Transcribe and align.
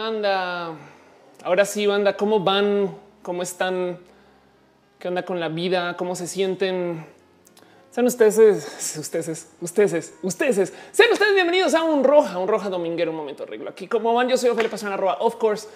banda? 0.00 0.78
Ahora 1.44 1.66
sí, 1.66 1.86
banda, 1.86 2.16
¿cómo 2.16 2.40
van? 2.40 2.96
¿Cómo 3.22 3.42
están? 3.42 3.98
¿Qué 4.98 5.08
onda 5.08 5.24
con 5.26 5.38
la 5.38 5.48
vida? 5.48 5.94
¿Cómo 5.98 6.16
se 6.16 6.26
sienten? 6.26 7.04
Sean 7.90 8.06
ustedes, 8.06 8.96
ustedes, 8.98 9.50
ustedes, 9.60 10.14
ustedes, 10.22 10.72
sean 10.92 11.12
ustedes 11.12 11.34
bienvenidos 11.34 11.74
a 11.74 11.82
un 11.82 12.02
roja, 12.02 12.38
un 12.38 12.48
roja 12.48 12.70
dominguero, 12.70 13.10
un 13.10 13.18
momento 13.18 13.42
arreglo. 13.42 13.68
Aquí 13.68 13.88
como 13.88 14.14
van, 14.14 14.28
yo 14.28 14.38
soy 14.38 14.48
Ophelia 14.48 14.70
Pastrana, 14.70 14.94
arroba, 14.94 15.18
of 15.20 15.36
course, 15.36 15.68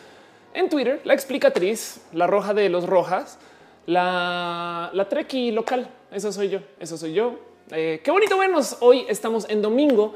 en 0.55 0.71
Twitter, 0.71 1.03
la 1.05 1.13
explicatriz, 1.13 2.01
la 2.15 2.27
roja 2.27 2.55
de 2.55 2.71
los 2.71 2.87
rojas, 2.87 3.39
la, 3.85 4.91
la 4.95 5.09
treki 5.09 5.51
local. 5.51 5.91
Eso 6.11 6.33
soy 6.33 6.49
yo, 6.49 6.61
eso 6.81 6.97
soy 6.97 7.13
yo. 7.13 7.35
Eh, 7.73 8.01
qué 8.03 8.11
bonito 8.11 8.39
vernos. 8.39 8.79
Hoy 8.81 9.05
estamos 9.07 9.47
en 9.51 9.61
domingo, 9.61 10.15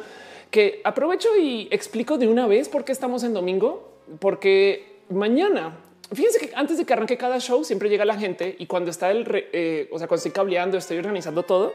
que 0.50 0.80
aprovecho 0.84 1.36
y 1.36 1.68
explico 1.70 2.16
de 2.16 2.26
una 2.26 2.46
vez 2.46 2.70
por 2.70 2.86
qué 2.86 2.92
estamos 2.92 3.22
en 3.22 3.34
domingo, 3.34 3.87
porque 4.20 5.00
mañana 5.10 5.76
Fíjense 6.10 6.38
que 6.38 6.52
antes 6.54 6.78
de 6.78 6.86
que 6.86 6.92
arranque 6.94 7.18
cada 7.18 7.38
show 7.38 7.62
siempre 7.64 7.90
llega 7.90 8.04
la 8.04 8.16
gente 8.16 8.56
y 8.58 8.66
cuando 8.66 8.90
está 8.90 9.10
el, 9.10 9.26
eh, 9.30 9.88
o 9.92 9.98
sea, 9.98 10.08
cuando 10.08 10.16
estoy 10.16 10.32
cableando, 10.32 10.78
estoy 10.78 10.96
organizando 10.96 11.42
todo, 11.42 11.74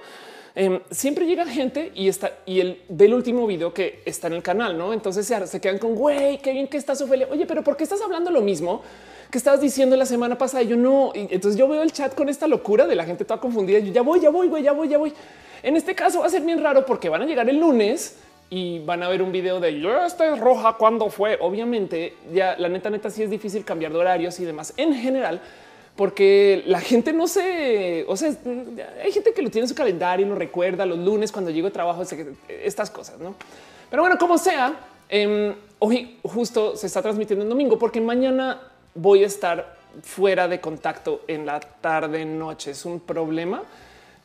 em, 0.55 0.79
siempre 0.89 1.27
llega 1.27 1.45
gente 1.45 1.91
y 1.93 2.07
está 2.07 2.39
y 2.47 2.59
el 2.59 2.81
del 2.89 3.13
último 3.13 3.45
video 3.45 3.73
que 3.73 4.01
está 4.05 4.27
en 4.27 4.33
el 4.33 4.41
canal, 4.41 4.75
no? 4.75 4.91
Entonces 4.91 5.27
se, 5.27 5.45
se 5.45 5.61
quedan 5.61 5.77
con 5.77 5.93
güey, 5.93 6.39
qué 6.39 6.51
bien 6.51 6.67
que 6.67 6.77
estás, 6.77 6.99
Ofelia. 7.01 7.27
Oye, 7.29 7.45
pero 7.45 7.63
¿por 7.63 7.77
qué 7.77 7.83
estás 7.83 8.01
hablando 8.01 8.31
lo 8.31 8.41
mismo 8.41 8.81
que 9.29 9.37
estabas 9.37 9.61
diciendo 9.61 9.95
la 9.95 10.05
semana 10.07 10.35
pasada? 10.35 10.63
Yo 10.63 10.77
no. 10.77 11.11
Entonces 11.13 11.55
yo 11.55 11.67
veo 11.67 11.84
el 11.84 11.91
chat 11.91 12.15
con 12.15 12.27
esta 12.27 12.47
locura 12.47 12.87
de 12.87 12.95
la 12.95 13.05
gente 13.05 13.25
toda 13.25 13.39
confundida. 13.39 13.77
Yo 13.79 13.93
ya 13.93 14.01
voy, 14.01 14.20
ya 14.20 14.31
voy, 14.31 14.47
güey, 14.47 14.63
ya 14.63 14.71
voy, 14.71 14.87
ya 14.87 14.97
voy. 14.97 15.13
En 15.62 15.77
este 15.77 15.93
caso 15.93 16.21
va 16.21 16.25
a 16.25 16.29
ser 16.29 16.41
bien 16.41 16.62
raro 16.62 16.87
porque 16.87 17.07
van 17.07 17.21
a 17.21 17.25
llegar 17.25 17.47
el 17.49 17.59
lunes 17.59 18.18
y 18.49 18.80
van 18.80 19.02
a 19.04 19.10
ver 19.10 19.22
un 19.22 19.32
video 19.32 19.60
de 19.60 19.80
yo 19.80 20.05
esta 20.05 20.34
es 20.34 20.40
roja 20.40 20.74
cuando 20.74 21.10
fue. 21.10 21.38
Obviamente, 21.41 22.16
ya 22.32 22.55
la 22.58 22.70
neta, 22.70 22.90
neta, 22.90 23.10
sí 23.10 23.24
es 23.24 23.30
difícil 23.30 23.66
cambiar 23.66 23.91
de 23.91 23.99
horarios 23.99 24.40
y 24.40 24.46
demás 24.46 24.74
en 24.77 24.94
general, 24.94 25.41
porque 25.96 26.64
la 26.66 26.80
gente 26.80 27.14
no 27.14 27.27
se, 27.27 28.05
o 28.08 28.16
sea, 28.16 28.32
hay 29.04 29.12
gente 29.12 29.34
que 29.34 29.41
lo 29.41 29.49
tiene 29.49 29.66
en 29.66 29.70
su 29.70 29.76
calendario 29.76 30.26
y 30.26 30.30
lo 30.30 30.36
recuerda 30.36 30.86
los 30.86 30.99
lunes 30.99 31.32
cuando 31.32 31.52
llego 31.52 31.68
de 31.68 31.74
trabajo, 31.74 32.04
estas 32.48 32.90
cosas, 32.90 33.20
no? 33.20 33.36
Pero 33.90 34.02
bueno, 34.02 34.18
como 34.18 34.38
sea, 34.38 34.74
em, 35.10 35.54
hoy 35.80 36.18
justo 36.24 36.76
se 36.76 36.88
está 36.88 37.02
transmitiendo 37.02 37.44
en 37.44 37.49
domingo 37.49 37.77
porque 37.77 38.02
mañana 38.02 38.60
voy 38.96 39.24
a 39.24 39.27
estar 39.27 39.77
fuera 40.02 40.48
de 40.48 40.60
contacto 40.60 41.21
en 41.27 41.46
la 41.46 41.60
tarde 41.60 42.26
noche. 42.26 42.71
Es 42.71 42.86
un 42.86 42.99
problema 42.99 43.64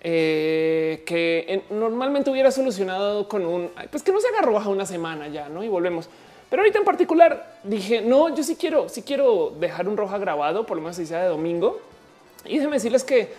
eh, 0.00 1.02
que 1.06 1.64
normalmente 1.70 2.30
hubiera 2.30 2.50
solucionado 2.50 3.28
con 3.28 3.44
un 3.44 3.70
pues 3.90 4.02
que 4.02 4.12
no 4.12 4.20
se 4.20 4.28
haga 4.28 4.42
roja 4.42 4.68
una 4.68 4.86
semana 4.86 5.28
ya, 5.28 5.48
no? 5.48 5.64
Y 5.64 5.68
volvemos. 5.68 6.08
Pero 6.50 6.62
ahorita 6.62 6.78
en 6.78 6.84
particular 6.84 7.58
dije 7.64 8.00
no, 8.00 8.34
yo 8.34 8.42
sí 8.42 8.56
quiero, 8.56 8.88
sí 8.88 9.02
quiero 9.02 9.52
dejar 9.58 9.88
un 9.88 9.96
roja 9.96 10.18
grabado, 10.18 10.66
por 10.66 10.76
lo 10.76 10.82
menos 10.82 10.96
si 10.96 11.06
sea 11.06 11.22
de 11.22 11.28
domingo. 11.28 11.80
Y 12.44 12.54
déjenme 12.54 12.76
decirles 12.76 13.04
que 13.04 13.32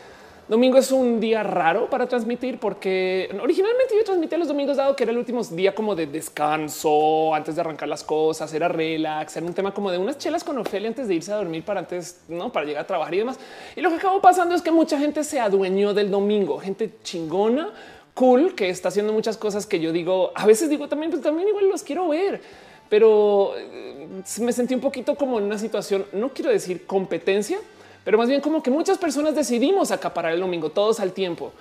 Domingo 0.50 0.80
es 0.80 0.92
un 0.92 1.19
día 1.19 1.44
raro 1.44 1.92
para 1.92 2.08
transmitir 2.08 2.59
porque 2.59 3.30
originalmente 3.39 3.94
yo 3.95 4.03
transmitía 4.03 4.36
los 4.39 4.47
domingos 4.47 4.78
dado 4.78 4.95
que 4.95 5.03
era 5.03 5.11
el 5.11 5.19
último 5.19 5.44
día 5.44 5.75
como 5.75 5.94
de 5.94 6.08
descanso 6.08 7.36
antes 7.36 7.53
de 7.53 7.61
arrancar 7.61 7.88
las 7.88 8.03
cosas, 8.03 8.52
era 8.52 8.67
relax, 8.67 9.38
era 9.38 9.45
un 9.45 9.53
tema 9.53 9.75
como 9.75 9.92
de 9.92 10.00
unas 10.00 10.17
chelas 10.17 10.44
con 10.44 10.58
Ofelia 10.58 10.88
antes 10.88 11.08
de 11.08 11.14
irse 11.14 11.31
a 11.31 11.36
dormir 11.36 11.64
para 11.64 11.81
antes, 11.81 12.22
no 12.27 12.52
para 12.52 12.66
llegar 12.66 12.81
a 12.81 12.88
trabajar 12.88 13.14
y 13.14 13.20
demás. 13.20 13.38
Y 13.75 13.81
lo 13.81 13.92
que 13.92 13.97
acabó 13.97 14.22
pasando 14.22 14.55
es 14.55 14.64
que 14.64 14.72
mucha 14.72 14.97
gente 14.97 15.23
se 15.23 15.39
adueñó 15.39 15.94
del 15.94 16.09
domingo, 16.09 16.58
gente 16.58 16.95
chingona, 17.03 17.72
cool, 18.16 18.55
que 18.55 18.70
está 18.70 18.88
haciendo 18.88 19.14
muchas 19.14 19.38
cosas 19.38 19.67
que 19.67 19.80
yo 19.80 19.92
digo, 19.92 20.31
a 20.33 20.47
veces 20.47 20.67
digo 20.67 20.89
también, 20.89 21.11
pues 21.11 21.22
también 21.22 21.47
igual 21.47 21.70
los 21.70 21.83
quiero 21.83 22.09
ver 22.09 22.42
pero 22.89 23.54
eh, 23.55 24.23
me 24.39 24.52
sentí 24.52 24.73
un 24.73 24.82
poquito 24.82 25.14
como 25.14 25.38
en 25.38 25.45
una 25.45 25.59
situación, 25.59 26.08
no 26.11 26.30
quiero 26.30 26.49
decir 26.49 26.88
competencia, 26.88 27.59
pero 28.04 28.17
más 28.17 28.30
bien 28.30 28.42
como 28.42 28.64
que 28.64 28.71
muchas 28.71 28.98
personas 28.98 29.36
decidimos 29.36 29.92
acaparar 29.92 30.33
el 30.33 30.39
domingo 30.39 30.70
todos 30.70 30.99
al 30.99 31.14
tiempo. 31.14 31.52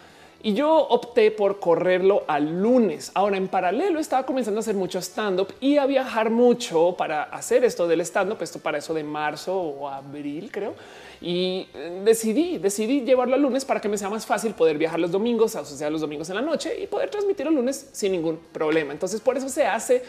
Y 0.41 0.55
yo 0.55 0.73
opté 0.73 1.33
por 1.33 1.59
correrlo 1.59 2.23
al 2.29 2.63
lunes. 2.63 3.11
Ahora 3.15 3.37
en 3.37 3.49
paralelo 3.49 3.99
estaba 3.99 4.25
comenzando 4.25 4.59
a 4.59 4.61
hacer 4.61 4.77
mucho 4.77 5.01
stand 5.01 5.41
up 5.41 5.53
y 5.61 5.79
a 5.79 5.87
viajar 5.87 6.31
mucho 6.31 6.95
para 6.97 7.25
hacer 7.25 7.65
esto 7.65 7.89
del 7.89 8.03
stand 8.03 8.33
up, 8.33 8.39
esto 8.41 8.61
para 8.61 8.79
eso 8.79 8.95
de 8.95 9.03
marzo 9.03 9.61
o 9.61 9.89
abril, 9.89 10.51
creo. 10.53 10.75
Y 11.21 11.67
eh, 11.75 12.03
decidí, 12.05 12.59
decidí 12.59 13.01
llevarlo 13.01 13.35
al 13.35 13.43
lunes 13.43 13.65
para 13.65 13.81
que 13.81 13.89
me 13.89 13.99
sea 13.99 14.11
más 14.11 14.27
fácil 14.27 14.55
poder 14.55 14.79
viajar 14.79 15.01
los 15.01 15.11
domingos, 15.11 15.51
sea, 15.51 15.91
los 15.91 16.01
domingos 16.03 16.31
en 16.31 16.37
la 16.37 16.43
noche 16.43 16.81
y 16.81 16.87
poder 16.87 17.11
transmitir 17.11 17.49
el 17.49 17.55
lunes 17.55 17.89
sin 17.91 18.13
ningún 18.13 18.39
problema. 18.53 18.93
Entonces 18.93 19.21
por 19.21 19.37
eso 19.37 19.49
se 19.49 19.67
hace 19.67 20.05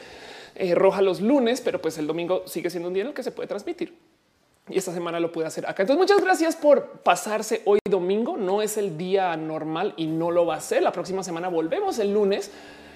eh, 0.54 0.76
roja 0.76 1.02
los 1.02 1.22
lunes, 1.22 1.60
pero 1.60 1.82
pues 1.82 1.98
el 1.98 2.06
domingo 2.06 2.44
sigue 2.46 2.70
siendo 2.70 2.90
un 2.90 2.94
día 2.94 3.02
en 3.02 3.10
el 3.10 3.14
que 3.16 3.24
se 3.24 3.32
puede 3.32 3.48
transmitir 3.48 3.96
y 4.70 4.78
esta 4.78 4.94
semana 4.94 5.20
lo 5.20 5.32
pude 5.32 5.46
hacer 5.46 5.66
acá. 5.68 5.84
Entonces, 5.84 6.00
muchas 6.00 6.24
gracias 6.24 6.56
por 6.56 7.00
pasarse 7.00 7.62
hoy 7.66 7.80
domingo. 7.90 8.38
No 8.38 8.62
es 8.62 8.78
el 8.78 8.98
día 8.98 9.36
normal 9.36 9.94
y 9.98 10.08
no 10.08 10.32
lo 10.32 10.46
va 10.46 10.56
a 10.56 10.62
ser. 10.62 10.84
La 10.84 10.92
próxima 10.92 11.24
semana 11.24 11.48
volvemos 11.50 11.98
el 12.00 12.14
lunes, 12.14 12.52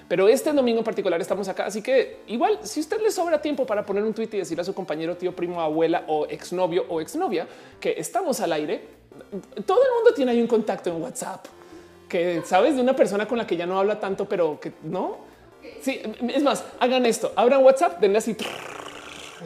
pero 0.08 0.28
este 0.28 0.52
domingo 0.52 0.78
en 0.78 0.84
particular 0.84 1.20
estamos 1.20 1.48
acá. 1.48 1.66
Así 1.66 1.82
que 1.82 2.20
igual, 2.28 2.58
si 2.62 2.80
usted 2.80 3.00
le 3.00 3.10
sobra 3.10 3.42
tiempo 3.42 3.66
para 3.66 3.84
poner 3.84 4.04
un 4.04 4.14
tweet 4.14 4.28
y 4.32 4.38
decirle 4.38 4.62
a 4.62 4.64
su 4.64 4.74
compañero, 4.74 5.16
tío, 5.16 5.34
primo, 5.34 5.60
abuela 5.60 6.04
o 6.06 6.26
exnovio 6.26 6.84
o 6.88 7.00
exnovia 7.00 7.46
que 7.80 7.94
estamos 7.98 8.40
al 8.40 8.52
aire, 8.52 8.82
todo 9.66 9.82
el 9.82 9.90
mundo 9.96 10.14
tiene 10.14 10.32
ahí 10.32 10.40
un 10.40 10.46
contacto 10.46 10.90
en 10.90 11.02
WhatsApp 11.02 11.46
que 12.08 12.42
sabes 12.44 12.76
de 12.76 12.82
una 12.82 12.94
persona 12.94 13.26
con 13.26 13.38
la 13.38 13.46
que 13.46 13.56
ya 13.56 13.66
no 13.66 13.78
habla 13.78 13.98
tanto, 13.98 14.26
pero 14.28 14.60
que 14.60 14.72
no. 14.82 15.16
Sí, 15.80 16.00
es 16.28 16.42
más, 16.42 16.64
hagan 16.78 17.06
esto, 17.06 17.32
abran 17.34 17.64
WhatsApp, 17.64 17.98
denle 18.00 18.18
así 18.18 18.36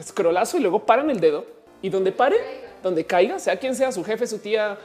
scrollazo 0.01 0.57
y 0.57 0.59
luego 0.61 0.85
paran 0.85 1.09
el 1.09 1.19
dedo 1.19 1.45
y 1.81 1.89
donde 1.89 2.11
pare, 2.11 2.37
donde 2.83 3.05
caiga, 3.05 3.39
sea 3.39 3.57
quien 3.57 3.75
sea 3.75 3.91
su 3.91 4.03
jefe, 4.03 4.27
su 4.27 4.39
tía, 4.39 4.77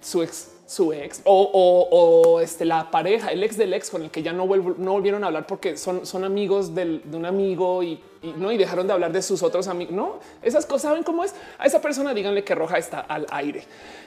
su 0.00 0.22
ex, 0.22 0.50
su 0.66 0.92
ex 0.92 1.20
o, 1.24 2.40
este, 2.42 2.64
la 2.64 2.90
pareja, 2.90 3.30
el 3.30 3.42
ex 3.42 3.56
del 3.56 3.74
ex 3.74 3.90
con 3.90 4.02
el 4.02 4.10
que 4.10 4.22
ya 4.22 4.32
no, 4.32 4.46
no 4.46 4.92
volvieron 4.92 5.24
a 5.24 5.28
hablar 5.28 5.46
porque 5.46 5.76
son, 5.76 6.06
son 6.06 6.24
amigos 6.24 6.74
de 6.74 7.00
un 7.12 7.26
amigo 7.26 7.82
y, 7.82 8.00
no 8.36 8.50
y 8.50 8.56
dejaron 8.56 8.86
de 8.86 8.92
hablar 8.92 9.12
de 9.12 9.20
sus 9.22 9.42
otros 9.42 9.68
amigos. 9.68 9.94
No, 9.94 10.18
esas 10.42 10.64
cosas 10.64 10.82
saben 10.82 11.02
cómo 11.02 11.24
es. 11.24 11.34
A 11.58 11.66
esa 11.66 11.80
persona 11.80 12.14
díganle 12.14 12.42
que 12.42 12.54
roja 12.54 12.78
está 12.78 13.00
al 13.00 13.26
aire. 13.30 13.64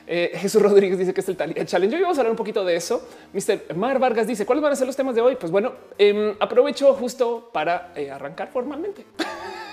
Eh, 0.08 0.32
Jesús 0.36 0.62
Rodríguez 0.62 0.98
dice 0.98 1.14
que 1.14 1.22
es 1.22 1.30
el 1.30 1.38
challenge. 1.66 1.96
Hoy 1.96 2.02
vamos 2.02 2.18
a 2.18 2.22
hablar 2.22 2.32
un 2.32 2.38
poquito 2.38 2.66
de 2.66 2.76
eso. 2.76 3.08
Mr. 3.34 3.76
Mar 3.76 4.00
Vargas 4.00 4.26
dice 4.26 4.46
cuáles 4.46 4.64
van 4.64 4.74
a 4.74 4.76
ser 4.76 4.88
los 4.88 4.96
temas 4.96 5.14
de 5.14 5.22
hoy. 5.22 5.36
Pues 5.36 5.52
bueno, 5.52 5.74
em, 5.98 6.36
aprovecho 6.40 6.94
justo 6.96 7.50
para 7.54 7.92
eh, 7.96 8.10
arrancar 8.10 8.50
formalmente. 8.52 9.06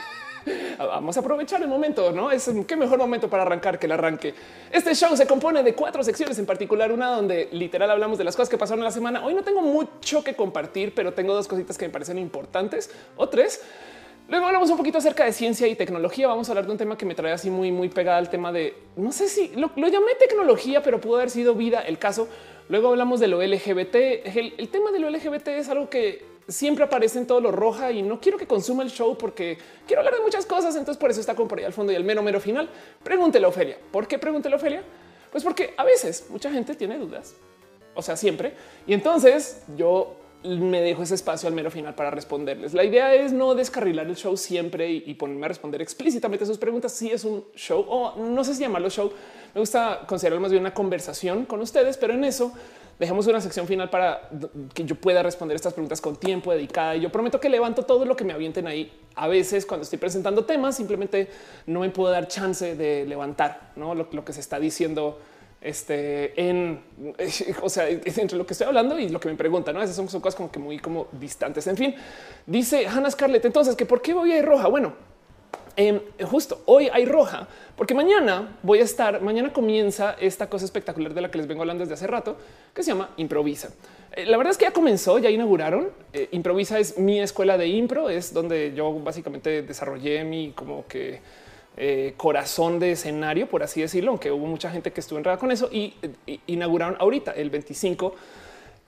Vamos 0.79 1.17
a 1.17 1.21
aprovechar 1.21 1.63
el 1.63 1.69
momento, 1.69 2.13
no 2.13 2.31
es 2.31 2.51
qué 2.67 2.77
mejor 2.77 2.99
momento 2.99 3.29
para 3.29 3.43
arrancar 3.43 3.79
que 3.79 3.87
el 3.87 3.93
arranque. 3.93 4.35
Este 4.71 4.95
show 4.95 5.17
se 5.17 5.27
compone 5.27 5.63
de 5.63 5.75
cuatro 5.75 6.03
secciones, 6.03 6.39
en 6.39 6.47
particular 6.47 6.93
una 6.93 7.09
donde 7.09 7.49
literal 7.53 7.91
hablamos 7.91 8.19
de 8.19 8.25
las 8.25 8.37
cosas 8.37 8.49
que 8.49 8.59
pasaron 8.59 8.81
en 8.81 8.85
la 8.85 8.91
semana. 8.91 9.25
Hoy 9.25 9.35
no 9.35 9.43
tengo 9.43 9.61
mucho 9.63 10.23
que 10.23 10.35
compartir, 10.35 10.95
pero 10.95 11.13
tengo 11.13 11.35
dos 11.35 11.49
cositas 11.49 11.79
que 11.79 11.87
me 11.87 11.93
parecen 11.93 12.19
importantes 12.19 12.91
o 13.17 13.29
tres. 13.29 13.63
Luego 14.27 14.47
hablamos 14.47 14.71
un 14.71 14.79
poquito 14.79 14.99
acerca 14.99 15.25
de 15.25 15.33
ciencia 15.33 15.67
y 15.69 15.75
tecnología. 15.77 16.27
Vamos 16.29 16.49
a 16.49 16.53
hablar 16.53 16.65
de 16.65 16.73
un 16.73 16.79
tema 16.79 16.97
que 16.97 17.05
me 17.05 17.15
trae 17.15 17.33
así 17.33 17.51
muy, 17.51 17.71
muy 17.71 17.91
pegada 17.91 18.17
al 18.17 18.31
tema 18.31 18.53
de 18.53 18.75
no 18.97 19.13
sé 19.13 19.29
si 19.29 19.49
lo, 19.49 19.71
llamé 19.77 20.15
tecnología, 20.19 20.83
pero 20.83 21.01
pudo 21.01 21.17
haber 21.17 21.31
sido 21.31 21.55
vida. 21.55 21.81
El 21.81 21.99
caso. 21.99 22.29
Luego 22.71 22.89
hablamos 22.89 23.21
de 23.21 23.29
lo 23.29 23.43
LGBT. 23.43 23.95
el 23.95 24.69
tema 24.71 24.91
de 24.91 24.99
lo 24.99 25.11
LGBT 25.11 25.49
es 25.49 25.69
algo 25.69 25.91
que 25.91 26.34
siempre 26.49 26.85
aparecen 26.85 27.27
todos 27.27 27.43
los 27.43 27.55
roja 27.55 27.93
y 27.93 28.03
no 28.03 28.21
quiero 28.21 28.39
que 28.39 28.47
consuma 28.47 28.83
el 28.83 28.91
show 28.91 29.17
porque 29.17 29.59
quiero 29.87 30.01
hablar 30.01 30.15
de 30.15 30.21
muchas 30.21 30.47
cosas. 30.47 30.77
Entonces 30.77 30.99
por 30.99 31.11
eso 31.11 31.21
está 31.21 31.35
con 31.35 31.49
por 31.49 31.59
ahí 31.59 31.65
al 31.65 31.73
fondo 31.73 31.93
y 31.93 31.97
el 31.97 32.05
mero 32.05 32.23
mero 32.23 32.41
final. 32.41 32.69
Pregúntele 33.03 33.47
a 33.47 33.49
Ofelia. 33.49 33.79
¿Por 33.91 34.07
qué 34.07 34.19
pregúntele 34.19 34.55
a 34.55 34.59
Ofelia? 34.59 34.83
Pues 35.31 35.43
porque 35.43 35.75
a 35.77 35.85
veces 35.85 36.27
mucha 36.31 36.51
gente 36.51 36.75
tiene 36.75 36.99
dudas. 36.99 37.35
O 37.95 38.03
sea, 38.03 38.17
siempre. 38.17 38.55
Y 38.87 38.93
entonces 38.93 39.63
yo 39.77 40.17
me 40.45 40.83
dejo 40.83 41.03
ese 41.03 41.15
espacio 41.15 41.49
al 41.49 41.55
mero 41.55 41.71
final 41.71 41.95
para 41.95 42.11
responderles. 42.11 42.75
La 42.75 42.85
idea 42.85 43.15
es 43.15 43.33
no 43.33 43.55
descarrilar 43.55 44.07
el 44.07 44.17
show 44.17 44.37
siempre 44.37 44.91
y, 44.91 45.15
ponerme 45.15 45.47
a 45.47 45.49
responder 45.49 45.81
explícitamente 45.81 46.45
sus 46.45 46.59
preguntas. 46.59 46.93
Si 46.93 47.11
es 47.11 47.25
un 47.25 47.45
show 47.55 47.85
o 47.89 48.17
no 48.17 48.45
sé 48.45 48.55
si 48.55 48.61
llamarlo 48.61 48.91
show, 48.91 49.11
me 49.55 49.61
gusta 49.61 50.03
considerarlo 50.07 50.43
más 50.43 50.51
bien 50.51 50.63
una 50.63 50.75
conversación 50.75 51.47
con 51.47 51.61
ustedes, 51.61 51.97
pero 51.97 52.13
en 52.13 52.25
eso 52.25 52.53
dejemos 52.99 53.27
una 53.27 53.41
sección 53.41 53.67
final 53.67 53.91
para 53.91 54.29
que 54.73 54.85
yo 54.85 54.95
pueda 54.95 55.23
responder 55.23 55.55
estas 55.57 55.73
preguntas 55.73 56.01
con 56.01 56.17
tiempo 56.17 56.53
dedicada. 56.53 56.97
Y 56.97 57.01
yo 57.01 57.11
prometo 57.11 57.41
que 57.41 57.49
levanto 57.49 57.83
todo 57.83 58.05
lo 58.05 58.17
que 58.17 58.25
me 58.25 58.33
avienten 58.33 58.67
ahí. 58.67 58.93
A 59.15 59.29
veces 59.29 59.67
cuando 59.67 59.85
estoy 59.85 59.99
presentando 59.99 60.45
temas, 60.45 60.77
simplemente 60.77 61.29
no 61.67 61.81
me 61.81 61.91
puedo 61.91 62.13
dar 62.13 62.29
chance 62.29 62.75
de 62.77 63.05
levantar 63.07 63.73
¿no? 63.77 63.95
lo, 63.95 64.25
que 64.25 64.33
se 64.33 64.41
está 64.41 64.59
diciendo 64.59 65.19
este 65.61 66.39
en, 66.41 66.83
o 67.63 67.69
sea, 67.69 67.89
entre 67.89 68.37
lo 68.37 68.47
que 68.47 68.53
estoy 68.53 68.67
hablando 68.67 68.99
y 68.99 69.09
lo 69.09 69.19
que 69.19 69.29
me 69.29 69.35
preguntan, 69.35 69.75
no 69.75 69.83
esas 69.83 69.97
son, 69.97 70.07
cosas 70.07 70.35
como 70.35 70.51
que 70.51 70.59
muy 70.59 70.79
como 70.79 71.09
distantes. 71.13 71.67
En 71.67 71.77
fin, 71.77 71.95
dice 72.47 72.87
Hannah 72.87 73.11
Scarlett. 73.11 73.45
Entonces, 73.45 73.75
que 73.75 73.87
por 73.87 74.03
qué 74.03 74.15
voy 74.15 74.33
a 74.33 74.39
ir 74.39 74.45
roja? 74.45 74.69
Bueno, 74.69 74.95
Em, 75.77 76.01
justo 76.23 76.63
hoy 76.67 76.89
hay 76.93 77.05
roja, 77.05 77.49
porque 77.77 77.95
mañana 77.95 78.57
voy 78.63 78.79
a 78.79 78.85
estar, 78.85 79.21
mañana 79.21 79.53
comienza 79.53 80.15
esta 80.21 80.49
cosa 80.49 80.65
espectacular 80.65 81.13
de 81.15 81.21
la 81.21 81.31
que 81.31 81.39
les 81.39 81.49
vengo 81.49 81.63
hablando 81.63 81.83
desde 81.83 81.95
hace 81.95 82.07
rato, 82.07 82.37
que 82.73 82.83
se 82.85 82.93
llama 82.93 83.11
Improvisa. 83.17 83.71
Eh, 84.13 84.25
la 84.27 84.37
verdad 84.37 84.53
es 84.53 84.59
que 84.59 84.67
ya 84.67 84.73
comenzó, 84.73 85.19
ya 85.19 85.31
inauguraron. 85.31 85.89
Eh, 86.13 86.29
Improvisa 86.31 86.79
es 86.79 86.97
mi 86.97 87.21
escuela 87.21 87.59
de 87.59 87.67
impro, 87.67 88.09
es 88.09 88.33
donde 88.33 88.73
yo 88.75 88.93
básicamente 89.01 89.63
desarrollé 89.63 90.23
mi 90.23 90.53
como 90.53 90.87
que 90.87 91.21
eh, 91.77 92.15
corazón 92.17 92.79
de 92.79 92.93
escenario, 92.93 93.49
por 93.49 93.65
así 93.65 93.81
decirlo, 93.81 94.13
aunque 94.13 94.31
hubo 94.31 94.47
mucha 94.47 94.71
gente 94.71 94.93
que 94.93 95.01
estuvo 95.01 95.19
enredada 95.19 95.41
con 95.41 95.51
eso 95.51 95.69
y 95.73 95.95
inauguraron 96.47 96.97
ahorita 97.01 97.33
el 97.33 97.51
25 97.51 98.15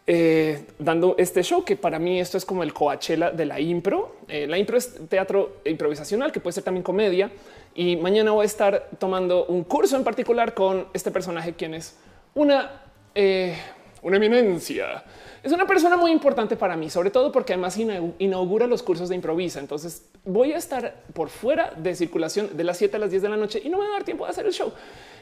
eh, 0.08 0.64
dando 0.78 1.16
este 1.18 1.42
show 1.42 1.64
que 1.64 1.76
para 1.76 1.98
mí 1.98 2.20
esto 2.20 2.38
es 2.38 2.44
como 2.44 2.62
el 2.62 2.72
Coachella 2.72 3.30
de 3.30 3.44
la 3.44 3.58
impro. 3.58 4.16
Eh, 4.28 4.46
la 4.46 4.56
impro 4.56 4.76
es 4.76 5.08
teatro 5.08 5.56
improvisacional 5.64 6.30
que 6.30 6.40
puede 6.40 6.54
ser 6.54 6.62
también 6.62 6.84
comedia 6.84 7.30
y 7.74 7.96
mañana 7.96 8.30
voy 8.30 8.44
a 8.44 8.46
estar 8.46 8.88
tomando 8.98 9.46
un 9.46 9.64
curso 9.64 9.96
en 9.96 10.04
particular 10.04 10.54
con 10.54 10.86
este 10.92 11.10
personaje 11.10 11.54
quien 11.54 11.74
es 11.74 11.96
una 12.34 12.82
eh, 13.14 13.56
una 14.02 14.18
eminencia. 14.18 15.02
Es 15.46 15.52
una 15.52 15.64
persona 15.64 15.96
muy 15.96 16.10
importante 16.10 16.56
para 16.56 16.76
mí, 16.76 16.90
sobre 16.90 17.12
todo 17.12 17.30
porque 17.30 17.52
además 17.52 17.78
inaugura 17.78 18.66
los 18.66 18.82
cursos 18.82 19.08
de 19.08 19.14
improvisa. 19.14 19.60
Entonces 19.60 20.04
voy 20.24 20.52
a 20.52 20.56
estar 20.56 21.04
por 21.12 21.28
fuera 21.28 21.72
de 21.76 21.94
circulación 21.94 22.56
de 22.56 22.64
las 22.64 22.78
7 22.78 22.96
a 22.96 22.98
las 22.98 23.10
10 23.12 23.22
de 23.22 23.28
la 23.28 23.36
noche 23.36 23.62
y 23.64 23.68
no 23.68 23.78
me 23.78 23.84
va 23.84 23.90
a 23.90 23.92
dar 23.98 24.02
tiempo 24.02 24.24
de 24.24 24.32
hacer 24.32 24.44
el 24.44 24.52
show. 24.52 24.72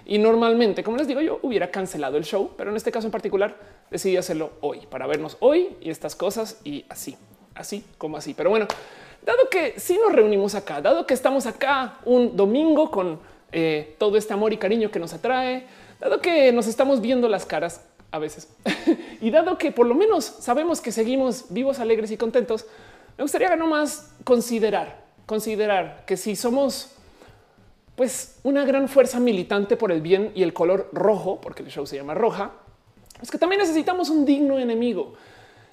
Y 0.06 0.16
normalmente, 0.16 0.82
como 0.82 0.96
les 0.96 1.06
digo, 1.06 1.20
yo 1.20 1.40
hubiera 1.42 1.70
cancelado 1.70 2.16
el 2.16 2.24
show, 2.24 2.52
pero 2.56 2.70
en 2.70 2.76
este 2.76 2.90
caso 2.90 3.06
en 3.06 3.10
particular 3.10 3.54
decidí 3.90 4.16
hacerlo 4.16 4.52
hoy 4.62 4.86
para 4.88 5.06
vernos 5.06 5.36
hoy 5.40 5.76
y 5.82 5.90
estas 5.90 6.16
cosas 6.16 6.58
y 6.64 6.86
así, 6.88 7.18
así 7.54 7.84
como 7.98 8.16
así. 8.16 8.32
Pero 8.32 8.48
bueno, 8.48 8.66
dado 9.26 9.50
que 9.50 9.78
si 9.78 9.98
nos 9.98 10.10
reunimos 10.10 10.54
acá, 10.54 10.80
dado 10.80 11.06
que 11.06 11.12
estamos 11.12 11.44
acá 11.44 11.98
un 12.06 12.34
domingo 12.34 12.90
con 12.90 13.20
eh, 13.52 13.94
todo 13.98 14.16
este 14.16 14.32
amor 14.32 14.54
y 14.54 14.56
cariño 14.56 14.90
que 14.90 14.98
nos 14.98 15.12
atrae, 15.12 15.66
dado 16.00 16.22
que 16.22 16.50
nos 16.50 16.66
estamos 16.66 17.02
viendo 17.02 17.28
las 17.28 17.44
caras 17.44 17.82
a 18.14 18.18
veces 18.20 18.48
y 19.20 19.30
dado 19.30 19.58
que 19.58 19.72
por 19.72 19.86
lo 19.86 19.94
menos 19.94 20.24
sabemos 20.24 20.80
que 20.80 20.92
seguimos 20.92 21.46
vivos, 21.48 21.80
alegres 21.80 22.12
y 22.12 22.16
contentos, 22.16 22.66
me 23.18 23.24
gustaría 23.24 23.54
nomás 23.56 24.12
considerar, 24.22 25.04
considerar 25.26 26.04
que 26.06 26.16
si 26.16 26.36
somos 26.36 26.92
pues 27.96 28.38
una 28.42 28.64
gran 28.64 28.88
fuerza 28.88 29.20
militante 29.20 29.76
por 29.76 29.92
el 29.92 30.00
bien 30.00 30.32
y 30.34 30.42
el 30.42 30.52
color 30.52 30.88
rojo, 30.92 31.40
porque 31.40 31.62
el 31.62 31.70
show 31.70 31.86
se 31.86 31.96
llama 31.96 32.14
roja, 32.14 32.52
es 33.20 33.30
que 33.30 33.38
también 33.38 33.60
necesitamos 33.60 34.10
un 34.10 34.24
digno 34.24 34.58
enemigo. 34.58 35.14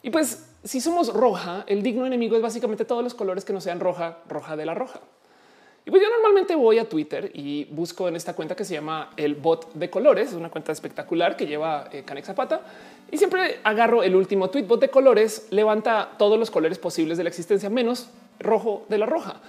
Y 0.04 0.10
pues 0.10 0.48
si 0.64 0.82
somos 0.82 1.14
roja, 1.14 1.64
el 1.68 1.82
digno 1.82 2.06
enemigo 2.06 2.36
es 2.36 2.42
básicamente 2.42 2.86
todos 2.86 3.04
los 3.04 3.14
colores 3.16 3.44
que 3.44 3.54
no 3.54 3.62
sean 3.62 3.80
roja, 3.80 4.20
roja 4.28 4.56
de 4.56 4.66
la 4.66 4.74
roja. 4.74 5.02
Y 5.84 5.90
pues 5.90 6.04
yo 6.04 6.10
normalmente 6.10 6.54
voy 6.56 6.78
a 6.78 6.88
Twitter 6.88 7.32
y 7.34 7.66
busco 7.66 8.08
en 8.08 8.16
esta 8.16 8.36
cuenta 8.36 8.56
que 8.56 8.64
se 8.64 8.76
llama 8.76 9.10
el 9.18 9.34
bot 9.34 9.74
de 9.74 9.90
colores, 9.90 10.30
es 10.30 10.36
una 10.36 10.50
cuenta 10.50 10.72
espectacular 10.72 11.36
que 11.36 11.48
lleva 11.48 11.90
eh, 11.92 12.04
Canex 12.06 12.28
Zapata 12.28 12.62
y 13.10 13.18
siempre 13.18 13.60
agarro 13.64 14.04
el 14.04 14.16
último 14.16 14.52
tweet 14.52 14.64
bot 14.64 14.80
de 14.80 14.90
colores, 14.90 15.48
levanta 15.50 16.12
todos 16.20 16.38
los 16.38 16.52
colores 16.52 16.78
posibles 16.78 17.18
de 17.18 17.24
la 17.24 17.30
existencia 17.30 17.70
menos 17.72 18.12
rojo 18.40 18.86
de 18.90 19.00
la 19.00 19.08
roja. 19.08 19.42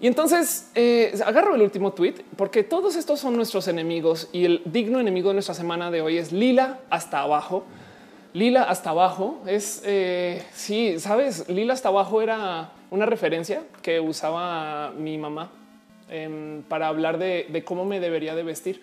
Y 0.00 0.08
entonces 0.08 0.70
eh, 0.74 1.16
agarro 1.24 1.54
el 1.54 1.62
último 1.62 1.92
tweet 1.92 2.14
porque 2.36 2.64
todos 2.64 2.96
estos 2.96 3.20
son 3.20 3.36
nuestros 3.36 3.68
enemigos 3.68 4.28
y 4.32 4.46
el 4.46 4.62
digno 4.64 4.98
enemigo 4.98 5.28
de 5.28 5.34
nuestra 5.34 5.54
semana 5.54 5.92
de 5.92 6.02
hoy 6.02 6.18
es 6.18 6.32
Lila 6.32 6.80
hasta 6.90 7.20
abajo. 7.20 7.64
Lila 8.32 8.64
hasta 8.64 8.90
abajo 8.90 9.40
es 9.46 9.82
eh, 9.84 10.42
sí, 10.52 10.98
sabes, 10.98 11.48
Lila 11.48 11.74
hasta 11.74 11.90
abajo 11.90 12.22
era 12.22 12.72
una 12.90 13.06
referencia 13.06 13.62
que 13.82 14.00
usaba 14.00 14.90
mi 14.96 15.16
mamá 15.16 15.50
em, 16.10 16.62
para 16.62 16.88
hablar 16.88 17.18
de, 17.18 17.62
cómo 17.64 17.84
me 17.84 18.00
debería 18.00 18.34
de 18.34 18.42
vestir. 18.42 18.80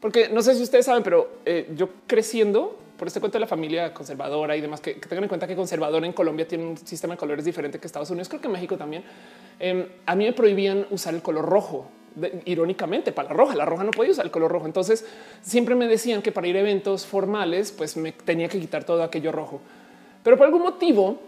Porque 0.00 0.28
no 0.28 0.42
sé 0.42 0.54
si 0.54 0.62
ustedes 0.62 0.86
saben, 0.86 1.02
pero 1.02 1.38
eh, 1.46 1.70
yo 1.74 1.88
creciendo 2.06 2.78
por 2.98 3.08
este 3.08 3.20
cuento 3.20 3.36
de 3.36 3.40
la 3.40 3.46
familia 3.46 3.92
conservadora 3.92 4.56
y 4.56 4.60
demás, 4.60 4.80
que, 4.80 4.94
tengan 4.94 5.24
en 5.24 5.28
cuenta 5.28 5.46
que 5.46 5.56
conservador 5.56 6.04
en 6.04 6.12
Colombia 6.12 6.46
tiene 6.46 6.64
un 6.64 6.76
sistema 6.76 7.14
de 7.14 7.18
colores 7.18 7.44
diferente 7.44 7.78
que 7.78 7.86
Estados 7.86 8.10
Unidos, 8.10 8.28
creo 8.28 8.40
que 8.40 8.48
México 8.48 8.76
también. 8.76 9.02
Em, 9.58 9.86
a 10.06 10.14
mí 10.14 10.24
me 10.24 10.32
prohibían 10.32 10.86
usar 10.90 11.14
el 11.14 11.22
color 11.22 11.44
rojo. 11.44 11.86
irónicamente, 12.44 13.10
para 13.10 13.30
la 13.30 13.34
roja, 13.34 13.56
la 13.56 13.64
roja 13.64 13.82
no 13.82 13.90
podía 13.90 14.12
usar 14.12 14.24
el 14.24 14.30
color 14.30 14.52
rojo. 14.52 14.66
Entonces 14.66 15.04
siempre 15.42 15.74
me 15.74 15.88
decían 15.88 16.22
que 16.22 16.30
para 16.30 16.46
ir 16.46 16.56
a 16.56 16.60
eventos 16.60 17.06
formales, 17.06 17.72
pues 17.72 17.96
me 17.96 18.12
tenía 18.12 18.48
que 18.48 18.60
quitar 18.60 18.84
todo 18.84 19.02
aquello 19.02 19.32
rojo. 19.32 19.60
Pero 20.22 20.36
por 20.36 20.46
algún 20.46 20.62
motivo 20.62 21.18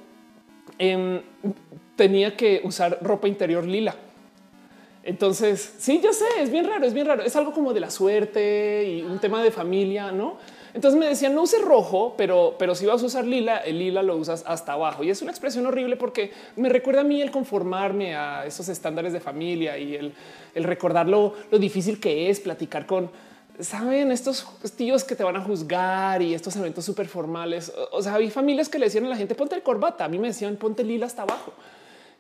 em, 0.78 1.20
tenía 1.96 2.37
que 2.37 2.60
usar 2.62 2.99
ropa 3.02 3.26
interior 3.26 3.66
lila. 3.66 3.96
Entonces, 5.06 5.75
sí, 5.79 6.00
yo 6.03 6.12
sé, 6.12 6.25
es 6.41 6.50
bien 6.50 6.67
raro, 6.67 6.85
es 6.85 6.93
bien 6.93 7.06
raro. 7.06 7.23
Es 7.23 7.37
algo 7.37 7.53
como 7.53 7.73
de 7.73 7.79
la 7.79 7.91
suerte 7.91 8.85
y 8.88 9.03
un 9.03 9.20
tema 9.20 9.41
de 9.41 9.53
familia, 9.53 10.11
¿no? 10.11 10.37
Entonces 10.75 10.99
me 10.99 11.06
decían 11.06 11.32
no 11.32 11.43
use 11.43 11.58
rojo, 11.61 12.14
pero, 12.19 12.56
pero 12.58 12.75
si 12.75 12.87
vas 12.87 13.00
a 13.03 13.06
usar 13.06 13.25
lila, 13.25 13.58
el 13.58 13.79
lila 13.79 14.03
lo 14.03 14.17
usas 14.17 14.43
hasta 14.47 14.73
abajo. 14.73 15.05
Y 15.05 15.11
es 15.11 15.23
una 15.23 15.31
expresión 15.31 15.64
horrible 15.64 15.97
porque 15.97 16.32
me 16.56 16.69
recuerda 16.69 17.03
a 17.03 17.05
mí 17.05 17.23
el 17.23 17.31
conformarme 17.31 18.17
a 18.17 18.44
esos 18.47 18.69
estándares 18.69 19.12
de 19.12 19.20
familia 19.20 19.79
y 19.79 19.94
el, 19.94 20.64
recordar 20.64 21.06
lo, 21.06 21.35
difícil 21.52 22.00
que 22.00 22.29
es 22.29 22.41
platicar 22.41 22.85
con, 22.85 23.09
saben, 23.61 24.11
estos 24.11 24.44
tíos 24.76 25.05
que 25.05 25.14
te 25.14 25.23
van 25.23 25.37
a 25.37 25.41
juzgar 25.41 26.20
y 26.20 26.35
estos 26.35 26.56
eventos 26.56 26.85
súper 26.85 27.06
formales. 27.06 27.73
O 27.93 28.02
sea, 28.02 28.17
hay 28.17 28.29
familias 28.29 28.69
que 28.69 28.81
le 28.81 28.87
decían 28.87 29.06
a 29.06 29.09
la 29.09 29.17
gente 29.17 29.37
ponte 29.37 29.55
el 29.55 29.62
corbata. 29.62 30.05
A 30.05 30.09
mí 30.09 30.19
me 30.19 30.26
decían 30.26 30.56
ponte 30.56 30.82
lila 30.82 31.06
hasta 31.06 31.23
abajo. 31.23 31.52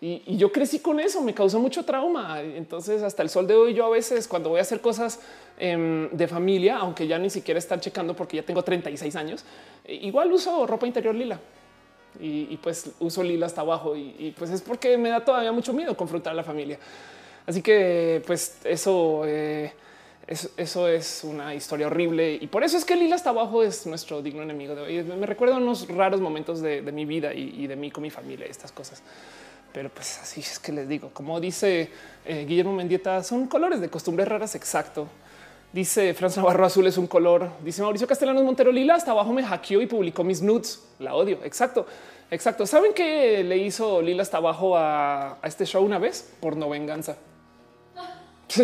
Y, 0.00 0.36
yo 0.36 0.52
crecí 0.52 0.80
con 0.80 1.00
eso, 1.00 1.22
me 1.22 1.32
causó 1.32 1.58
mucho 1.58 1.84
trauma. 1.84 2.40
Entonces, 2.42 3.02
hasta 3.02 3.22
el 3.22 3.30
sol 3.30 3.46
de 3.46 3.54
hoy, 3.54 3.74
yo 3.74 3.86
a 3.86 3.90
veces 3.90 4.28
cuando 4.28 4.50
voy 4.50 4.58
a 4.58 4.62
hacer 4.62 4.80
cosas 4.80 5.20
em, 5.58 6.10
de 6.10 6.28
familia, 6.28 6.76
aunque 6.76 7.06
ya 7.06 7.18
ni 7.18 7.30
siquiera 7.30 7.58
están 7.58 7.80
checando 7.80 8.14
porque 8.14 8.36
ya 8.36 8.42
tengo 8.42 8.62
36 8.62 9.16
años, 9.16 9.44
igual 9.86 10.32
uso 10.32 10.66
ropa 10.66 10.86
interior 10.86 11.14
lila. 11.14 11.40
Y, 12.18 12.56
pues 12.58 12.92
uso 12.98 13.22
lila 13.22 13.46
hasta 13.46 13.60
abajo 13.60 13.94
y, 13.94 14.34
pues 14.38 14.50
es 14.50 14.62
porque 14.62 14.96
me 14.96 15.10
da 15.10 15.24
todavía 15.24 15.52
mucho 15.52 15.72
miedo 15.72 15.96
confrontar 15.96 16.32
a 16.32 16.36
la 16.36 16.44
familia. 16.44 16.78
Así 17.46 17.62
que 17.62 18.22
pues 18.26 18.58
eso, 18.64 19.22
eh, 19.26 19.72
eso, 20.26 20.88
es 20.88 21.22
una 21.24 21.54
historia 21.54 21.86
horrible 21.86 22.38
y 22.40 22.46
por 22.48 22.64
eso 22.64 22.76
es 22.76 22.84
que 22.84 22.96
lila 22.96 23.14
hasta 23.14 23.30
abajo 23.30 23.62
es 23.62 23.86
nuestro 23.86 24.22
digno 24.22 24.42
enemigo 24.42 24.74
de 24.74 24.82
hoy. 24.82 25.02
Me 25.02 25.26
recuerda 25.26 25.56
unos 25.56 25.88
raros 25.88 26.20
momentos 26.20 26.60
de, 26.60 26.80
mi 26.82 27.04
vida 27.04 27.32
y, 27.34 27.66
de 27.66 27.76
mí 27.76 27.90
con 27.90 28.02
mi 28.02 28.10
familia, 28.10 28.46
estas 28.46 28.72
cosas. 28.72 29.02
Pero 29.76 29.90
pues 29.90 30.20
así 30.22 30.40
es 30.40 30.58
que 30.58 30.72
les 30.72 30.88
digo, 30.88 31.10
como 31.12 31.38
dice 31.38 31.90
eh, 32.24 32.46
Guillermo 32.48 32.72
Mendieta, 32.72 33.22
son 33.22 33.46
colores 33.46 33.78
de 33.78 33.90
costumbres 33.90 34.26
raras. 34.26 34.54
Exacto. 34.54 35.06
Dice 35.70 36.14
Franz 36.14 36.38
Navarro 36.38 36.64
azul 36.64 36.86
es 36.86 36.96
un 36.96 37.06
color. 37.06 37.50
Dice 37.62 37.82
Mauricio 37.82 38.06
Castellanos 38.06 38.42
Montero 38.42 38.72
Lila 38.72 38.94
hasta 38.94 39.10
abajo 39.10 39.34
me 39.34 39.42
hackeó 39.44 39.82
y 39.82 39.86
publicó 39.86 40.24
mis 40.24 40.40
nudes. 40.40 40.82
La 40.98 41.14
odio. 41.14 41.40
Exacto. 41.44 41.86
Exacto. 42.30 42.64
¿Saben 42.64 42.94
qué 42.94 43.44
le 43.44 43.58
hizo 43.58 44.00
Lila 44.00 44.22
hasta 44.22 44.38
abajo 44.38 44.78
a, 44.78 45.40
este 45.42 45.66
show 45.66 45.84
una 45.84 45.98
vez? 45.98 46.32
Por 46.40 46.56
no 46.56 46.70
venganza. 46.70 47.18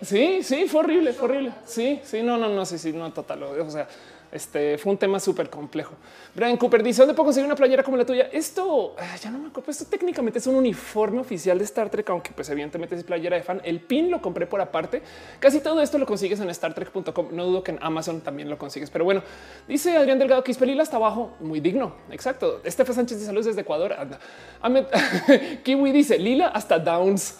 Sí, 0.00 0.44
sí, 0.44 0.68
fue 0.68 0.80
horrible, 0.80 1.12
fue 1.12 1.24
horrible. 1.28 1.52
Sí, 1.64 2.00
sí, 2.04 2.22
no, 2.22 2.36
no, 2.36 2.48
no, 2.48 2.64
sí, 2.64 2.78
sí, 2.78 2.92
no, 2.92 3.12
total. 3.12 3.42
O 3.42 3.68
sea, 3.68 3.88
este 4.30 4.76
fue 4.78 4.92
un 4.92 4.98
tema 4.98 5.18
súper 5.18 5.48
complejo. 5.48 5.94
Brian 6.34 6.56
Cooper 6.56 6.82
dice: 6.82 7.02
¿Dónde 7.02 7.14
puedo 7.14 7.26
conseguir 7.26 7.46
una 7.46 7.56
playera 7.56 7.82
como 7.82 7.96
la 7.96 8.04
tuya? 8.04 8.28
Esto 8.30 8.94
ah, 8.98 9.16
ya 9.16 9.30
no 9.30 9.38
me 9.38 9.48
acuerdo. 9.48 9.70
Esto 9.70 9.86
técnicamente 9.86 10.38
es 10.38 10.46
un 10.46 10.54
uniforme 10.54 11.20
oficial 11.20 11.58
de 11.58 11.64
Star 11.64 11.88
Trek, 11.88 12.08
aunque 12.10 12.32
pues 12.32 12.48
evidentemente 12.50 12.94
es 12.94 13.04
playera 13.04 13.36
de 13.36 13.42
fan. 13.42 13.60
El 13.64 13.80
pin 13.80 14.10
lo 14.10 14.20
compré 14.20 14.46
por 14.46 14.60
aparte. 14.60 15.02
Casi 15.40 15.60
todo 15.60 15.80
esto 15.80 15.98
lo 15.98 16.06
consigues 16.06 16.40
en 16.40 16.54
StarTrek.com. 16.54 17.28
No 17.32 17.46
dudo 17.46 17.62
que 17.62 17.70
en 17.72 17.78
Amazon 17.80 18.20
también 18.20 18.50
lo 18.50 18.58
consigues, 18.58 18.90
pero 18.90 19.04
bueno, 19.04 19.22
dice 19.66 19.96
Adrián 19.96 20.18
Delgado 20.18 20.44
que 20.44 20.54
Pelila 20.54 20.82
hasta 20.82 20.96
abajo. 20.96 21.32
Muy 21.40 21.60
digno. 21.60 21.94
Exacto. 22.10 22.60
Estefa 22.64 22.92
Sánchez 22.92 23.20
de 23.20 23.26
Salud 23.26 23.44
desde 23.44 23.60
Ecuador. 23.60 23.94
Anda. 23.94 24.18
Kiwi 25.62 25.92
dice 25.92 26.18
Lila 26.18 26.48
hasta 26.48 26.78
Downs. 26.78 27.38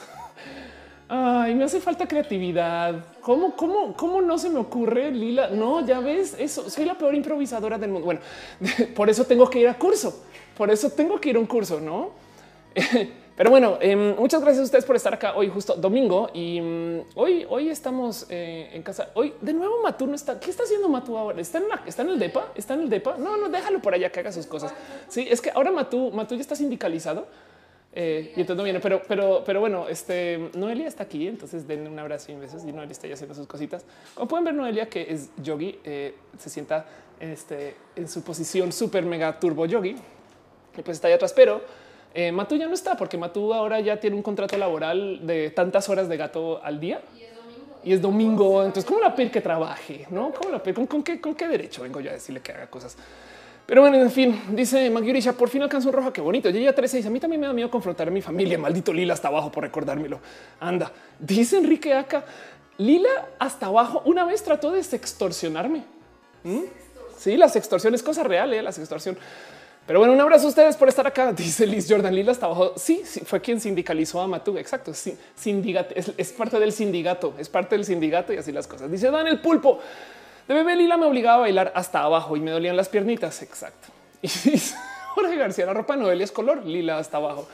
Ay, 1.09 1.54
me 1.54 1.64
hace 1.64 1.80
falta 1.80 2.07
creatividad. 2.07 3.02
¿Cómo, 3.28 3.54
cómo, 3.56 3.94
cómo 3.94 4.23
no 4.23 4.38
se 4.38 4.49
me 4.49 4.58
ocurre, 4.58 5.11
Lila? 5.11 5.49
No, 5.49 5.85
ya 5.85 6.00
ves, 6.00 6.35
eso 6.38 6.70
soy 6.70 6.87
la 6.87 6.97
peor 6.97 7.14
improvisadora 7.14 7.76
del 7.76 7.90
mundo. 7.90 8.06
Bueno, 8.06 8.23
por 8.97 9.11
eso 9.11 9.26
tengo 9.26 9.50
que 9.50 9.61
ir 9.61 9.68
a 9.68 9.78
curso. 9.78 10.25
Por 10.56 10.70
eso 10.70 10.88
tengo 10.88 11.20
que 11.20 11.28
ir 11.28 11.37
a 11.37 11.38
un 11.38 11.44
curso, 11.44 11.78
no? 11.78 12.12
Pero 13.37 13.50
bueno, 13.50 13.76
em, 13.82 14.16
muchas 14.16 14.40
gracias 14.40 14.62
a 14.62 14.64
ustedes 14.64 14.87
por 14.87 14.97
estar 14.97 15.12
acá 15.12 15.37
hoy, 15.37 15.50
justo 15.50 15.75
domingo. 15.75 16.30
Y 16.32 16.58
mm, 16.58 17.00
hoy, 17.16 17.47
hoy 17.50 17.68
estamos 17.68 18.25
eh, 18.30 18.70
en 18.73 18.82
casa. 18.82 19.11
Hoy 19.12 19.35
de 19.42 19.52
nuevo 19.52 19.82
Matú 19.82 20.06
no 20.06 20.14
está. 20.14 20.40
¿Qué 20.40 20.49
está 20.49 20.62
haciendo 20.62 20.88
Matú 20.88 21.18
ahora? 21.18 21.38
¿Está 21.38 21.58
en, 21.58 21.64
¿Está 21.85 22.00
en 22.04 22.08
el 22.08 22.18
DEPA? 22.18 22.52
¿Está 22.54 22.73
en 22.73 22.80
el 22.80 22.88
DEPA? 22.88 23.18
No, 23.18 23.37
no, 23.37 23.50
déjalo 23.50 23.82
por 23.82 23.92
allá 23.92 24.11
que 24.11 24.20
haga 24.20 24.32
sus 24.32 24.47
cosas. 24.47 24.73
Sí, 25.08 25.28
es 25.30 25.42
que 25.42 25.50
ahora 25.50 25.70
Matú, 25.70 26.11
Matú 26.12 26.35
ya 26.35 26.40
está 26.40 26.56
sindicalizado. 26.56 27.26
Eh, 27.95 28.33
y 28.37 28.40
entonces 28.40 28.57
no 28.57 28.64
viene, 28.64 28.80
pero, 28.80 29.02
pero, 29.09 29.42
pero 29.45 29.61
bueno, 29.61 29.88
este 29.88 30.50
Noelia 30.54 30.87
está 30.87 31.04
aquí, 31.04 31.26
entonces 31.26 31.66
denle 31.66 31.88
un 31.88 31.99
abrazo 31.99 32.30
y 32.30 32.35
un 32.35 32.40
beso. 32.40 32.59
Y 32.66 32.73
Noelia 32.73 32.92
está 32.92 33.07
ya 33.09 33.14
haciendo 33.14 33.35
sus 33.35 33.47
cositas. 33.47 33.85
Como 34.14 34.28
pueden 34.28 34.45
ver, 34.45 34.54
Noelia, 34.54 34.88
que 34.88 35.07
es 35.11 35.30
yogi, 35.42 35.78
eh, 35.85 36.14
se 36.38 36.50
sienta 36.50 36.87
este, 37.18 37.75
en 37.97 38.09
su 38.09 38.23
posición 38.23 38.71
súper 38.73 39.04
mega 39.04 39.40
turbo 39.40 39.66
yogi 39.66 39.97
y 40.76 40.83
pues 40.83 40.97
está 40.97 41.09
ahí 41.09 41.14
atrás. 41.14 41.33
Pero 41.33 41.61
Eh, 42.14 42.33
Matú 42.33 42.57
ya 42.57 42.66
no 42.66 42.73
está 42.75 42.97
porque 42.97 43.18
Matú 43.18 43.52
ahora 43.52 43.80
ya 43.80 44.00
tiene 44.00 44.16
un 44.16 44.23
contrato 44.23 44.57
laboral 44.57 45.26
de 45.26 45.50
tantas 45.50 45.88
horas 45.90 46.09
de 46.09 46.16
gato 46.16 46.59
al 46.64 46.80
día 46.80 47.02
y 47.85 47.92
es 47.92 48.00
domingo. 48.00 48.64
Entonces, 48.64 48.87
¿cómo 48.87 48.99
la 49.00 49.14
pedir 49.14 49.30
que 49.30 49.42
trabaje? 49.42 50.07
No, 50.11 50.33
¿Cómo 50.33 50.50
la 50.50 50.61
pedir? 50.62 50.88
¿Con, 50.88 51.02
qué, 51.02 51.21
¿Con 51.21 51.35
qué 51.35 51.47
derecho 51.47 51.83
vengo 51.83 52.00
yo 52.00 52.11
a 52.11 52.14
decirle 52.14 52.40
que 52.40 52.52
haga 52.52 52.66
cosas? 52.68 52.97
Pero 53.68 53.82
bueno, 53.82 53.98
en 53.98 54.10
fin, 54.10 54.40
dice 54.52 54.88
Maguirisha, 54.88 55.34
por 55.34 55.50
fin 55.50 55.60
alcanzó 55.60 55.90
un 55.90 55.94
rojo. 55.94 56.10
Qué 56.10 56.22
bonito. 56.22 56.48
Yo 56.48 56.58
ya 56.58 56.75
13 56.75 56.96
dice 56.96 57.08
a 57.08 57.10
mí 57.10 57.20
también 57.20 57.38
me 57.38 57.46
da 57.46 57.52
miedo 57.52 57.70
confrontar 57.70 58.08
a 58.08 58.10
mi 58.10 58.22
familia. 58.22 58.56
Maldito 58.58 58.94
Lila 58.94 59.12
hasta 59.12 59.28
abajo 59.28 59.52
por 59.52 59.62
recordármelo. 59.62 60.20
Anda, 60.58 60.90
dice 61.18 61.58
Enrique 61.58 61.92
acá. 61.92 62.25
Lila 62.78 63.10
hasta 63.38 63.66
abajo 63.66 64.00
una 64.06 64.25
vez 64.25 64.42
trató 64.42 64.70
de 64.70 64.82
sextorsionarme. 64.82 65.84
¿Mm? 66.44 66.62
Sí, 67.18 67.37
las 67.37 67.56
extorsiones, 67.56 68.02
cosa 68.02 68.22
real, 68.22 68.54
¿eh? 68.54 68.62
la 68.62 68.72
sextorsión. 68.72 69.18
Pero 69.87 69.98
bueno, 69.98 70.14
un 70.14 70.20
abrazo 70.22 70.46
a 70.46 70.48
ustedes 70.48 70.75
por 70.75 70.88
estar 70.88 71.06
acá. 71.06 71.30
Dice 71.37 71.66
Liz 71.66 71.87
Jordan 71.87 72.14
Lila 72.14 72.32
hasta 72.32 72.46
abajo. 72.46 72.72
Sí, 72.75 73.02
sí, 73.04 73.20
fue 73.20 73.42
quien 73.42 73.60
sindicalizó 73.60 74.22
a 74.22 74.26
Matú. 74.26 74.56
Exacto. 74.56 74.94
Sí, 74.94 75.14
sindicato 75.34 75.92
es, 75.94 76.10
es, 76.16 76.32
parte 76.32 76.58
del 76.58 76.72
sindicato, 76.72 77.34
es 77.37 77.50
parte 77.50 77.76
del 77.76 77.84
sindicato 77.84 78.32
y 78.32 78.38
así 78.38 78.50
las 78.50 78.66
cosas. 78.66 78.90
Dice 78.90 79.10
Dan 79.10 79.26
el 79.26 79.42
pulpo. 79.42 79.78
De 80.49 80.55
bebé 80.55 80.76
Lila 80.76 80.97
me 80.97 81.05
obligaba 81.05 81.37
a 81.37 81.40
bailar 81.40 81.73
hasta 81.75 82.00
abajo 82.00 82.35
y 82.35 82.40
me 82.40 82.50
dolían 82.50 82.75
las 82.75 82.88
piernitas. 82.88 83.43
Exacto. 83.43 83.88
Y 84.23 84.28
Jorge 85.14 85.37
García, 85.37 85.67
la 85.67 85.75
ropa 85.75 85.97
de 85.97 86.02
Noelia 86.02 86.25
es 86.25 86.33
color 86.33 86.64
lila 86.64 86.99
hasta 86.99 87.17
abajo. 87.17 87.47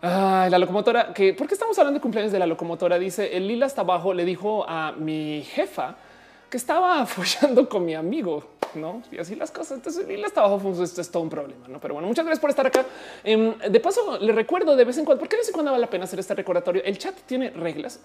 la 0.00 0.58
locomotora 0.58 1.12
que, 1.12 1.34
¿por 1.34 1.48
qué 1.48 1.54
estamos 1.54 1.78
hablando 1.78 1.98
de 1.98 2.02
cumpleaños 2.02 2.32
de 2.32 2.38
la 2.38 2.46
locomotora? 2.46 2.98
Dice 2.98 3.36
el 3.36 3.48
lila 3.48 3.66
hasta 3.66 3.82
abajo 3.82 4.14
le 4.14 4.24
dijo 4.24 4.64
a 4.68 4.92
mi 4.92 5.42
jefa 5.42 5.96
que 6.48 6.56
estaba 6.56 7.04
follando 7.06 7.68
con 7.68 7.84
mi 7.84 7.94
amigo, 7.94 8.44
no? 8.74 9.02
Y 9.10 9.18
así 9.18 9.34
las 9.34 9.50
cosas. 9.50 9.78
Entonces, 9.78 10.06
lila 10.06 10.28
hasta 10.28 10.40
abajo, 10.40 10.58
pues, 10.60 10.78
esto 10.78 11.00
es 11.00 11.10
todo 11.10 11.22
un 11.22 11.30
problema, 11.30 11.66
no? 11.66 11.80
Pero 11.80 11.94
bueno, 11.94 12.08
muchas 12.08 12.24
gracias 12.24 12.40
por 12.40 12.50
estar 12.50 12.66
acá. 12.66 12.86
Em, 13.24 13.58
de 13.58 13.80
paso, 13.80 14.18
le 14.18 14.32
recuerdo 14.32 14.76
de 14.76 14.84
vez 14.84 14.96
en 14.98 15.04
cuando, 15.04 15.18
porque 15.20 15.36
de 15.36 15.40
vez 15.40 15.48
en 15.48 15.54
cuando 15.54 15.72
vale 15.72 15.82
la 15.82 15.90
pena 15.90 16.04
hacer 16.04 16.20
este 16.20 16.34
recordatorio. 16.34 16.82
El 16.84 16.96
chat 16.96 17.14
tiene 17.26 17.50
reglas. 17.50 18.00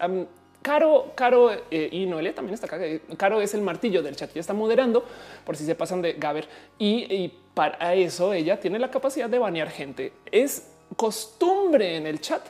Caro, 0.62 1.12
Caro 1.14 1.52
eh, 1.70 1.88
y 1.92 2.06
Noelia 2.06 2.34
también 2.34 2.54
está 2.54 2.66
acá. 2.66 2.78
Caro 3.16 3.40
es 3.40 3.54
el 3.54 3.62
martillo 3.62 4.02
del 4.02 4.16
chat, 4.16 4.32
ya 4.34 4.40
está 4.40 4.54
moderando 4.54 5.04
por 5.44 5.56
si 5.56 5.64
se 5.64 5.74
pasan 5.74 6.02
de 6.02 6.14
Gaber 6.14 6.48
y, 6.78 7.32
para 7.54 7.94
eso 7.94 8.32
ella 8.32 8.60
tiene 8.60 8.78
la 8.78 8.90
capacidad 8.90 9.28
de 9.28 9.38
banear 9.38 9.68
gente. 9.68 10.12
Es 10.30 10.70
costumbre 10.96 11.96
en 11.96 12.06
el 12.06 12.20
chat 12.20 12.42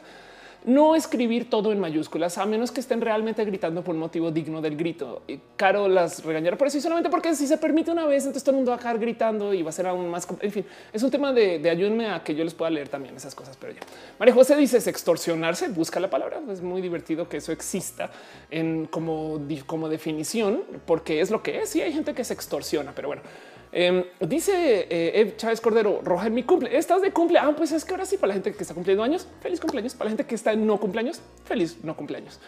no 0.65 0.95
escribir 0.95 1.49
todo 1.49 1.73
en 1.73 1.81
mayúsculas, 1.81 2.39
a 2.39 2.47
menos 2.47 2.71
que 2.71 2.81
estén 2.81 3.01
realmente 3.01 3.45
gritando 3.45 3.83
por 3.83 3.95
un 3.95 4.01
motivo 4.01 4.31
digno 4.31 4.61
del 4.61 4.77
grito. 4.77 5.23
Caro 5.57 5.89
las 5.89 6.25
regañará 6.25 6.59
por 6.59 6.69
eso 6.69 6.79
y 6.79 6.81
solamente 6.81 7.11
porque 7.11 7.35
si 7.35 7.47
se 7.47 7.59
permite 7.59 7.91
una 7.91 8.07
vez, 8.07 8.25
entonces 8.25 8.43
todo 8.43 8.53
el 8.53 8.57
mundo 8.57 8.71
va 8.71 8.77
a 8.77 8.81
acabar 8.81 8.99
gritando 8.99 9.55
y 9.55 9.63
va 9.63 9.71
a 9.71 9.73
ser 9.73 9.87
aún 9.87 10.09
más. 10.11 10.27
En 10.41 10.53
fin, 10.53 10.65
es 10.93 11.03
un 11.03 11.11
tema 11.11 11.33
de, 11.33 11.59
de 11.59 11.71
a 11.71 12.23
que 12.23 12.35
yo 12.35 12.45
les 12.45 12.55
pueda 12.55 12.71
leer 12.71 12.89
también 12.89 13.17
esas 13.17 13.35
cosas. 13.35 13.57
Pero 13.57 13.73
ya 13.73 13.81
María 14.19 14.35
José 14.35 14.57
dice 14.57 14.79
extorsionarse, 14.89 15.69
busca 15.69 16.01
la 16.01 16.11
palabra. 16.11 16.41
Es 16.51 16.61
muy 16.61 16.83
divertido 16.83 17.29
que 17.29 17.39
eso 17.39 17.53
exista 17.53 18.11
en 18.51 18.87
como, 18.87 19.41
como 19.67 19.89
definición, 19.89 20.63
porque 20.87 21.21
es 21.21 21.31
lo 21.31 21.43
que 21.43 21.61
es. 21.61 21.75
Y 21.77 21.83
hay 21.83 21.93
gente 21.93 22.15
que 22.15 22.25
se 22.25 22.35
extorsiona, 22.35 22.93
pero 22.95 23.09
bueno. 23.09 23.23
Em, 23.71 24.05
dice 24.21 24.87
eh, 24.91 25.35
Chávez 25.37 25.61
Cordero, 25.61 26.01
roja 26.03 26.27
en 26.27 26.35
mi 26.35 26.43
cumple. 26.43 26.77
Estás 26.77 27.03
de 27.03 27.13
cumple. 27.13 27.39
Ah, 27.39 27.53
pues 27.57 27.73
es 27.73 27.85
que 27.85 27.93
ahora 27.93 28.07
sí, 28.07 28.17
para 28.17 28.29
la 28.29 28.35
gente 28.35 28.53
que 28.53 28.63
está 28.63 28.75
cumpliendo 28.75 29.03
años, 29.03 29.27
feliz 29.41 29.61
cumpleaños. 29.61 29.95
Para 29.95 30.07
la 30.07 30.11
gente 30.11 30.27
que 30.27 30.35
está 30.35 30.53
en 30.53 30.67
no 30.67 30.79
cumpleaños, 30.79 31.21
feliz 31.45 31.79
no 31.83 31.97
cumpleaños. 31.97 32.41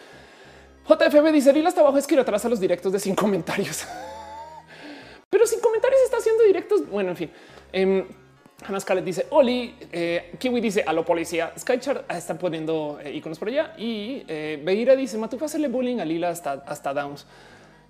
JFB 0.87 1.31
dice: 1.31 1.51
Rila 1.51 1.69
hasta 1.69 1.81
abajo 1.81 1.97
es 1.97 2.07
que 2.07 2.19
atrás 2.19 2.43
a 2.45 2.49
los 2.49 2.59
directos 2.59 2.91
de 2.91 2.99
sin 2.99 3.15
comentarios. 3.15 3.85
Pero 5.29 5.45
sin 5.45 5.59
comentarios 5.59 6.01
está 6.03 6.17
haciendo 6.17 6.43
directos. 6.43 6.89
Bueno, 6.89 7.11
en 7.11 7.17
fin. 7.17 7.31
Eh, 7.71 8.05
Scarlett 8.79 9.05
dice 9.05 9.27
Oli, 9.31 9.75
eh, 9.91 10.33
Kiwi 10.37 10.61
dice 10.61 10.83
a 10.85 10.93
lo 10.93 11.03
policía, 11.03 11.51
Skychar 11.57 12.05
están 12.09 12.37
poniendo 12.37 12.99
eh, 13.03 13.11
iconos 13.13 13.39
por 13.39 13.47
allá 13.47 13.73
y 13.77 14.23
eh, 14.27 14.61
Beira 14.63 14.95
dice 14.95 15.17
Matu 15.17 15.37
fue 15.37 15.47
hacerle 15.47 15.67
bullying 15.67 15.99
a 15.99 16.05
Lila 16.05 16.29
hasta, 16.29 16.63
hasta 16.67 16.93
Downs 16.93 17.25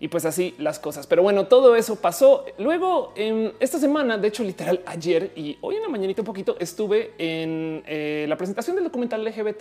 y 0.01 0.07
pues 0.07 0.25
así 0.25 0.55
las 0.57 0.79
cosas. 0.79 1.05
Pero 1.05 1.21
bueno, 1.21 1.45
todo 1.45 1.75
eso 1.75 1.95
pasó. 1.95 2.43
Luego, 2.57 3.13
en 3.15 3.53
esta 3.59 3.77
semana, 3.77 4.17
de 4.17 4.29
hecho, 4.29 4.43
literal 4.43 4.81
ayer 4.87 5.31
y 5.35 5.59
hoy 5.61 5.75
en 5.75 5.83
la 5.83 5.89
mañanita 5.89 6.23
un 6.23 6.25
poquito 6.25 6.57
estuve 6.59 7.11
en 7.19 7.83
eh, 7.85 8.25
la 8.27 8.35
presentación 8.35 8.75
del 8.75 8.85
documental 8.85 9.23
LGBT, 9.23 9.59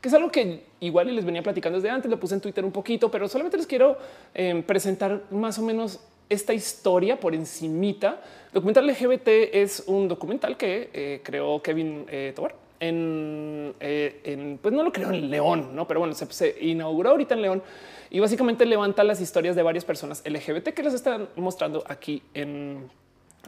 que 0.00 0.08
es 0.08 0.14
algo 0.14 0.30
que 0.30 0.62
igual 0.80 1.14
les 1.14 1.26
venía 1.26 1.42
platicando 1.42 1.78
desde 1.78 1.90
antes, 1.90 2.10
lo 2.10 2.18
puse 2.18 2.34
en 2.34 2.40
Twitter 2.40 2.64
un 2.64 2.72
poquito, 2.72 3.10
pero 3.10 3.28
solamente 3.28 3.58
les 3.58 3.66
quiero 3.66 3.98
em, 4.32 4.62
presentar 4.62 5.24
más 5.30 5.58
o 5.58 5.62
menos 5.62 6.00
esta 6.30 6.54
historia 6.54 7.20
por 7.20 7.34
encimita. 7.34 8.22
Documental 8.50 8.86
LGBT 8.86 9.28
es 9.52 9.84
un 9.86 10.08
documental 10.08 10.56
que 10.56 10.88
eh, 10.94 11.20
creó 11.22 11.60
Kevin 11.60 12.06
eh, 12.08 12.32
Tobar 12.34 12.54
en, 12.82 13.74
en, 13.78 14.58
pues 14.60 14.74
no 14.74 14.82
lo 14.82 14.92
creo 14.92 15.10
en 15.10 15.30
León, 15.30 15.70
no, 15.74 15.86
pero 15.86 16.00
bueno, 16.00 16.14
se, 16.14 16.26
se 16.32 16.56
inauguró 16.60 17.10
ahorita 17.10 17.34
en 17.34 17.42
León 17.42 17.62
y 18.10 18.18
básicamente 18.18 18.66
levanta 18.66 19.04
las 19.04 19.20
historias 19.20 19.54
de 19.54 19.62
varias 19.62 19.84
personas 19.84 20.22
LGBT 20.26 20.70
que 20.70 20.82
les 20.82 20.92
están 20.92 21.28
mostrando 21.36 21.84
aquí 21.86 22.22
en 22.34 22.90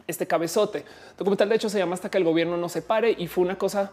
este 0.07 0.25
cabezote. 0.25 0.85
documental 1.17 1.49
de 1.49 1.55
hecho 1.55 1.69
se 1.69 1.77
llama 1.77 1.95
hasta 1.95 2.09
que 2.09 2.17
el 2.17 2.23
gobierno 2.23 2.55
no 2.55 2.69
se 2.69 2.81
pare 2.81 3.13
y 3.17 3.27
fue 3.27 3.43
una 3.43 3.57
cosa 3.57 3.91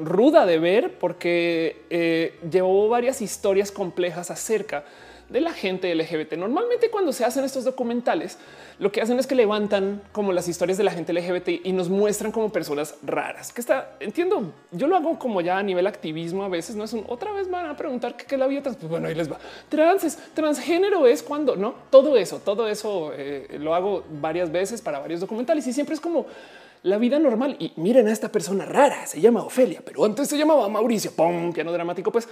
ruda 0.00 0.46
de 0.46 0.58
ver 0.60 0.98
porque 0.98 1.82
eh, 1.90 2.38
llevó 2.48 2.88
varias 2.88 3.20
historias 3.20 3.72
complejas 3.72 4.30
acerca 4.30 4.84
la 5.38 5.52
gente 5.52 5.94
LGBT. 5.94 6.32
Normalmente 6.32 6.90
cuando 6.90 7.12
se 7.12 7.24
hacen 7.24 7.44
estos 7.44 7.64
documentales, 7.64 8.38
lo 8.80 8.90
que 8.90 9.00
hacen 9.00 9.18
es 9.18 9.26
que 9.26 9.36
levantan 9.36 10.02
como 10.10 10.32
las 10.32 10.48
historias 10.48 10.76
de 10.76 10.84
la 10.84 10.90
gente 10.90 11.12
LGBT 11.12 11.64
y 11.64 11.72
nos 11.72 11.88
muestran 11.88 12.32
como 12.32 12.50
personas 12.50 12.96
raras. 13.04 13.52
Que 13.52 13.60
está, 13.60 13.96
entiendo, 14.00 14.52
yo 14.72 14.88
lo 14.88 14.96
hago 14.96 15.18
como 15.18 15.40
ya 15.40 15.58
a 15.58 15.62
nivel 15.62 15.86
activismo 15.86 16.42
a 16.42 16.48
veces, 16.48 16.74
no 16.74 16.84
es 16.84 16.92
un, 16.92 17.04
otra 17.06 17.32
vez 17.32 17.48
van 17.48 17.66
a 17.66 17.76
preguntar 17.76 18.16
qué 18.16 18.34
es 18.34 18.38
la 18.38 18.48
vida 18.48 18.62
trans. 18.62 18.78
Pues 18.78 18.90
bueno, 18.90 19.06
ahí 19.06 19.14
les 19.14 19.30
va. 19.30 19.38
Trans 19.68 20.18
transgénero 20.34 21.06
es 21.06 21.22
cuando, 21.22 21.54
¿no? 21.54 21.74
Todo 21.90 22.16
eso, 22.16 22.40
todo 22.40 22.66
eso 22.66 23.12
eh, 23.14 23.58
lo 23.60 23.74
hago 23.74 24.02
varias 24.10 24.50
veces 24.50 24.82
para 24.82 24.98
varios 24.98 25.20
documentales 25.20 25.66
y 25.66 25.72
siempre 25.72 25.94
es 25.94 26.00
como 26.00 26.26
la 26.82 26.98
vida 26.98 27.18
normal. 27.18 27.56
Y 27.58 27.72
miren 27.76 28.08
a 28.08 28.12
esta 28.12 28.30
persona 28.30 28.64
rara, 28.64 29.06
se 29.06 29.20
llama 29.20 29.42
Ofelia, 29.42 29.82
pero 29.84 30.04
antes 30.04 30.28
se 30.28 30.38
llamaba 30.38 30.68
Mauricio, 30.68 31.12
pum, 31.12 31.52
piano 31.52 31.72
dramático, 31.72 32.10
pues 32.10 32.28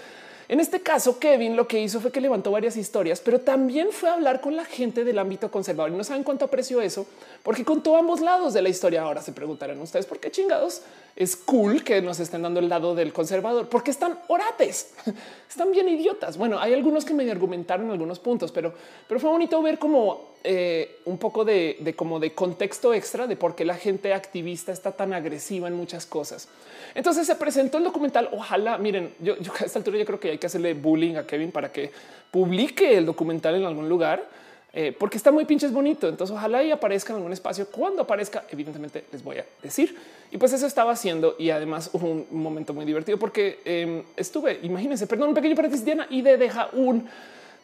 en 0.49 0.61
este 0.61 0.81
caso, 0.81 1.19
Kevin 1.19 1.57
lo 1.57 1.69
que 1.69 1.79
hizo 1.79 2.01
fue 2.01 2.11
que 2.11 2.23
levantó 2.23 2.51
varias 2.51 2.77
historias, 2.79 3.21
pero 3.21 3.39
también 3.39 3.89
fue 3.93 4.09
a 4.09 4.15
hablar 4.15 4.41
con 4.41 4.57
la 4.57 4.65
gente 4.65 5.05
del 5.05 5.19
ámbito 5.19 5.51
conservador. 5.51 5.93
Y 5.93 5.97
no 5.97 6.05
saben 6.05 6.25
cuánto 6.25 6.47
aprecio 6.47 6.81
eso, 6.81 7.07
porque 7.43 7.67
contó 7.67 7.97
ambos 7.97 8.23
lados 8.23 8.55
de 8.55 8.63
la 8.63 8.71
historia. 8.71 9.03
Ahora 9.03 9.21
se 9.21 9.33
preguntarán 9.33 9.79
ustedes 9.81 10.07
por 10.07 10.19
qué 10.19 10.31
chingados 10.31 10.81
es 11.17 11.37
cool 11.37 11.83
que 11.83 12.01
nos 12.01 12.21
estén 12.21 12.43
dando 12.43 12.61
el 12.61 12.69
lado 12.69 12.95
del 12.95 13.13
conservador, 13.13 13.69
porque 13.69 13.91
están 13.91 14.19
orates, 14.29 14.93
están 15.49 15.73
bien 15.73 15.89
idiotas. 15.89 16.37
Bueno, 16.37 16.59
hay 16.61 16.73
algunos 16.73 17.05
que 17.05 17.13
me 17.15 17.29
argumentaron 17.31 17.91
algunos 17.91 18.19
puntos, 18.19 18.53
pero, 18.53 18.73
pero 19.09 19.19
fue 19.19 19.31
bonito 19.31 19.61
ver 19.61 19.79
como 19.79 20.37
eh, 20.45 21.01
un 21.07 21.19
poco 21.19 21.45
de, 21.45 21.95
como 21.97 22.21
de 22.21 22.33
contexto 22.33 22.95
extra 22.95 23.27
de 23.27 23.35
por 23.35 23.57
qué 23.57 23.65
la 23.65 23.75
gente 23.75 24.15
activista 24.15 24.71
está 24.71 24.93
tan 24.93 25.13
agresiva 25.13 25.67
en 25.67 25.75
muchas 25.75 26.07
cosas. 26.07 26.49
Entonces 26.95 27.27
se 27.27 27.35
presentó 27.35 27.79
el 27.79 27.85
documental. 27.85 28.29
Ojalá, 28.33 28.79
miren, 28.79 29.13
yo, 29.19 29.35
a 29.61 29.65
esta 29.65 29.81
altura 29.81 29.99
yo 29.99 30.05
creo 30.05 30.21
que 30.21 30.31
hay 30.31 30.39
que 30.39 30.47
hacerle 30.47 30.75
bullying 30.75 31.17
a 31.17 31.27
Kevin 31.27 31.51
para 31.51 31.73
que 31.73 31.91
publique 32.31 32.97
el 32.97 33.07
documental 33.07 33.57
en 33.57 33.65
algún 33.65 33.89
lugar, 33.89 34.29
eh, 34.73 34.95
porque 34.97 35.17
está 35.17 35.31
muy 35.31 35.45
pinches 35.45 35.73
bonito. 35.73 36.09
Entonces 36.09 36.37
ojalá 36.37 36.63
y 36.63 36.71
aparezca 36.71 37.13
en 37.13 37.17
algún 37.17 37.33
espacio. 37.33 37.67
Cuando 37.71 38.03
aparezca, 38.03 38.45
evidentemente 38.51 39.05
les 39.13 39.23
voy 39.23 39.39
a 39.39 39.45
decir. 39.63 39.97
Y 40.31 40.37
pues 40.37 40.53
eso 40.53 40.67
estaba 40.67 40.93
haciendo 40.93 41.37
y 41.39 41.51
además 41.51 41.91
hubo 41.95 42.07
un 42.07 42.27
momento 42.31 42.75
muy 42.75 42.85
divertido 42.85 43.19
porque 43.19 43.61
em, 43.65 44.03
estuve, 44.17 44.61
imagínense, 44.63 45.07
perdón, 45.07 45.31
un 45.31 45.35
pequeño 45.35 45.57
paréntesis, 45.57 45.87
Diana, 45.87 46.07
y 46.11 46.21
de 46.21 46.37
deja 46.37 46.69
un 46.73 47.09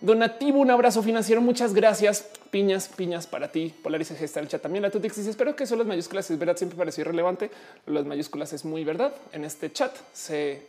donativo, 0.01 0.61
un 0.61 0.71
abrazo 0.71 1.03
financiero. 1.03 1.43
Muchas 1.43 1.75
gracias. 1.75 2.27
Piñas, 2.51 2.89
piñas 2.89 3.27
para 3.27 3.49
ti. 3.49 3.75
Polarice 3.83 4.23
está 4.25 4.41
en 4.41 4.45
el 4.45 4.51
chat 4.51 4.63
también. 4.63 4.83
La 4.83 4.91
Tutix 4.91 5.17
dice: 5.17 5.31
Espero 5.31 5.55
que 5.55 5.67
son 5.67 5.79
las 5.79 5.87
mayúsculas. 5.87 6.31
Es 6.31 6.39
verdad, 6.39 6.57
siempre 6.57 6.79
pareció 6.79 7.03
irrelevante. 7.03 7.51
Las 7.87 8.07
mayúsculas 8.07 8.53
es 8.55 8.65
muy 8.65 8.83
verdad. 8.85 9.13
En 9.33 9.45
este 9.45 9.71
chat 9.71 9.95
se 10.13 10.63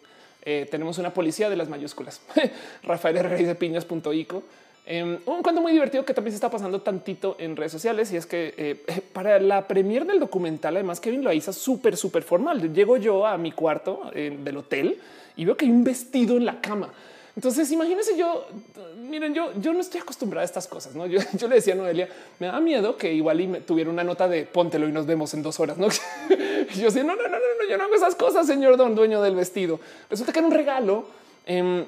eh, 0.43 0.67
tenemos 0.69 0.97
una 0.97 1.13
policía 1.13 1.49
de 1.49 1.55
las 1.55 1.69
mayúsculas. 1.69 2.21
Rafael 2.83 3.17
Herrera 3.17 3.47
de 3.47 3.55
piñas.ico. 3.55 4.43
Eh, 4.87 5.19
un 5.25 5.41
cuento 5.41 5.61
muy 5.61 5.71
divertido 5.71 6.05
que 6.05 6.13
también 6.13 6.31
se 6.31 6.35
está 6.35 6.51
pasando 6.51 6.81
tantito 6.81 7.35
en 7.39 7.55
redes 7.55 7.71
sociales 7.71 8.11
y 8.11 8.17
es 8.17 8.27
que 8.27 8.53
eh, 8.55 9.01
para 9.13 9.39
la 9.39 9.67
premier 9.67 10.05
del 10.05 10.19
documental, 10.19 10.75
además 10.75 10.99
Kevin 10.99 11.23
lo 11.23 11.33
hizo 11.33 11.51
súper, 11.53 11.97
súper 11.97 12.23
formal. 12.23 12.73
Llego 12.73 12.97
yo 12.97 13.25
a 13.25 13.37
mi 13.37 13.51
cuarto 13.51 14.11
eh, 14.13 14.37
del 14.43 14.57
hotel 14.57 14.99
y 15.35 15.45
veo 15.45 15.57
que 15.57 15.65
hay 15.65 15.71
un 15.71 15.83
vestido 15.83 16.37
en 16.37 16.45
la 16.45 16.61
cama. 16.61 16.93
Entonces, 17.35 17.69
imagínense 17.71 18.15
yo, 18.17 18.47
miren, 19.09 19.33
yo, 19.33 19.51
yo 19.59 19.73
no 19.73 19.81
estoy 19.81 19.99
acostumbrada 19.99 20.43
a 20.43 20.45
estas 20.45 20.67
cosas. 20.67 20.95
¿no? 20.95 21.05
Yo, 21.07 21.19
yo 21.33 21.47
le 21.47 21.55
decía 21.55 21.73
a 21.73 21.77
Noelia, 21.77 22.07
me 22.39 22.47
da 22.47 22.59
miedo 22.59 22.95
que 22.95 23.11
igual 23.11 23.41
y 23.41 23.47
me 23.47 23.61
tuviera 23.61 23.89
una 23.89 24.03
nota 24.03 24.27
de 24.27 24.45
póntelo 24.45 24.87
y 24.87 24.91
nos 24.91 25.07
vemos 25.07 25.33
en 25.33 25.41
dos 25.41 25.59
horas. 25.59 25.77
¿no? 25.77 25.87
yo 26.29 26.85
decía, 26.85 27.03
no, 27.03 27.15
no, 27.15 27.23
no, 27.23 27.29
no, 27.29 27.69
yo 27.69 27.77
no 27.77 27.83
hago 27.85 27.95
esas 27.95 28.15
cosas, 28.15 28.45
señor 28.45 28.77
don 28.77 28.93
dueño 28.93 29.21
del 29.21 29.35
vestido. 29.35 29.79
Resulta 30.09 30.31
que 30.31 30.39
era 30.39 30.47
un 30.47 30.53
regalo. 30.53 31.07
Em, 31.47 31.85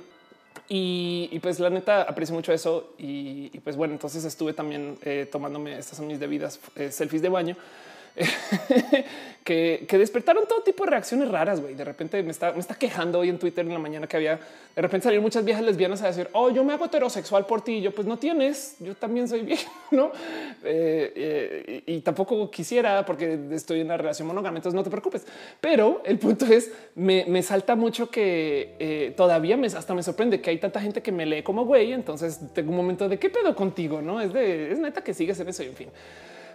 y, 0.70 1.40
pues 1.40 1.60
la 1.60 1.70
neta 1.70 2.02
aprecio 2.04 2.36
mucho 2.36 2.52
eso. 2.52 2.94
Y, 2.98 3.50
pues 3.60 3.76
bueno, 3.76 3.94
entonces 3.94 4.24
estuve 4.26 4.54
también 4.54 4.98
eh, 5.04 5.28
tomándome 5.32 5.78
estas 5.78 5.98
son 5.98 6.08
mis 6.08 6.20
debidas 6.20 6.60
eh, 6.76 6.92
selfies 6.92 7.22
de 7.22 7.30
baño. 7.30 7.56
que, 9.48 9.88
despertaron 9.98 10.46
todo 10.46 10.62
tipo 10.62 10.84
de 10.84 10.92
reacciones 10.92 11.30
raras. 11.30 11.62
Güey, 11.62 11.76
de 11.76 11.86
repente 11.86 12.22
me 12.22 12.32
está, 12.32 12.52
me 12.52 12.60
está 12.60 12.76
quejando 12.76 13.20
hoy 13.20 13.30
en 13.30 13.40
Twitter 13.40 13.66
en 13.66 13.72
la 13.72 13.80
mañana 13.80 14.08
que 14.08 14.18
había 14.18 14.40
de 14.76 14.82
repente 14.82 15.06
salir 15.06 15.22
muchas 15.22 15.46
viejas 15.46 15.64
lesbianas 15.64 16.02
a 16.02 16.08
decir, 16.08 16.28
oh, 16.34 16.50
yo 16.50 16.64
me 16.64 16.74
hago 16.74 16.86
heterosexual 16.86 17.46
por 17.46 17.62
ti. 17.62 17.76
Y 17.76 17.82
yo, 17.82 17.92
pues 17.94 18.08
no 18.08 18.18
tienes, 18.18 18.76
yo 18.80 18.96
también 18.96 19.28
soy 19.28 19.42
vieja, 19.42 19.72
no? 19.92 20.12
Eh, 20.64 21.14
eh, 21.16 21.84
y 21.86 22.02
tampoco 22.02 22.52
quisiera 22.52 23.06
porque 23.06 23.40
estoy 23.52 23.80
en 23.80 23.88
una 23.88 23.98
relación 23.98 24.28
monógama, 24.28 24.58
entonces 24.58 24.76
no 24.76 24.84
te 24.84 24.90
preocupes. 24.90 25.26
Pero 25.62 26.02
el 26.06 26.20
punto 26.20 26.46
es, 26.46 26.72
me, 26.96 27.42
salta 27.42 27.76
mucho 27.76 28.10
que 28.10 28.76
eh, 28.80 29.14
todavía 29.16 29.56
me, 29.56 29.68
hasta 29.68 29.94
me 29.94 30.04
sorprende 30.04 30.42
que 30.42 30.50
hay 30.50 30.58
tanta 30.58 30.82
gente 30.82 31.02
que 31.02 31.12
me 31.12 31.26
lee 31.26 31.44
como 31.44 31.66
güey. 31.66 31.94
Entonces 31.94 32.40
tengo 32.54 32.72
un 32.72 32.78
momento 32.78 33.08
de 33.08 33.18
qué 33.18 33.30
pedo 33.30 33.56
contigo, 33.56 34.02
no 34.02 34.20
es 34.20 34.34
de 34.34 34.72
es 34.72 34.80
neta 34.80 35.02
que 35.04 35.14
sigues 35.14 35.40
en 35.40 35.48
eso 35.48 35.64
en 35.64 35.74
fin. 35.74 35.90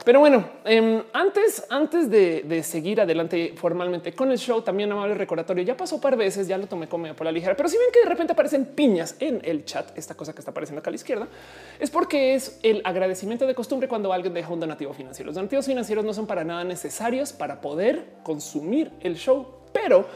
Pero 0.05 0.19
bueno, 0.19 0.45
em, 0.65 1.03
antes, 1.13 1.65
antes 1.71 2.11
de, 2.11 2.63
seguir 2.65 3.01
adelante 3.01 3.55
formalmente 3.57 4.13
con 4.13 4.33
el 4.33 4.39
show, 4.39 4.63
también 4.63 4.91
amable 4.91 5.15
recordatorio. 5.15 5.63
Ya 5.63 5.77
pasó 5.77 6.01
par 6.01 6.17
veces, 6.17 6.49
ya 6.49 6.59
lo 6.59 6.67
tomé 6.67 6.89
como 6.89 7.13
por 7.15 7.25
la 7.25 7.33
ligera, 7.33 7.57
pero 7.57 7.69
si 7.69 7.77
ven 7.77 7.87
que 7.93 8.01
de 8.01 8.07
repente 8.07 8.33
aparecen 8.33 8.65
piñas 8.65 9.15
en 9.21 9.41
el 9.45 9.65
chat, 9.65 9.97
esta 9.97 10.15
cosa 10.15 10.33
que 10.33 10.41
está 10.41 10.51
apareciendo 10.51 10.81
acá 10.81 10.91
a 10.91 10.93
la 10.93 10.97
izquierda, 10.97 11.29
es 11.79 11.91
porque 11.91 12.35
es 12.35 12.59
el 12.63 12.83
agradecimiento 12.85 13.47
de 13.47 13.55
costumbre 13.55 13.89
cuando 13.89 14.13
alguien 14.13 14.35
deja 14.35 14.53
un 14.53 14.61
donativo 14.61 14.93
financiero. 14.93 15.29
Los 15.29 15.37
donativos 15.37 15.67
financieros 15.67 16.05
no 16.05 16.15
son 16.15 16.27
para 16.27 16.43
nada 16.43 16.65
necesarios 16.65 17.33
para 17.33 17.61
poder 17.61 18.07
consumir 18.25 18.91
el 19.01 19.17
show, 19.17 19.47
pero 19.73 20.07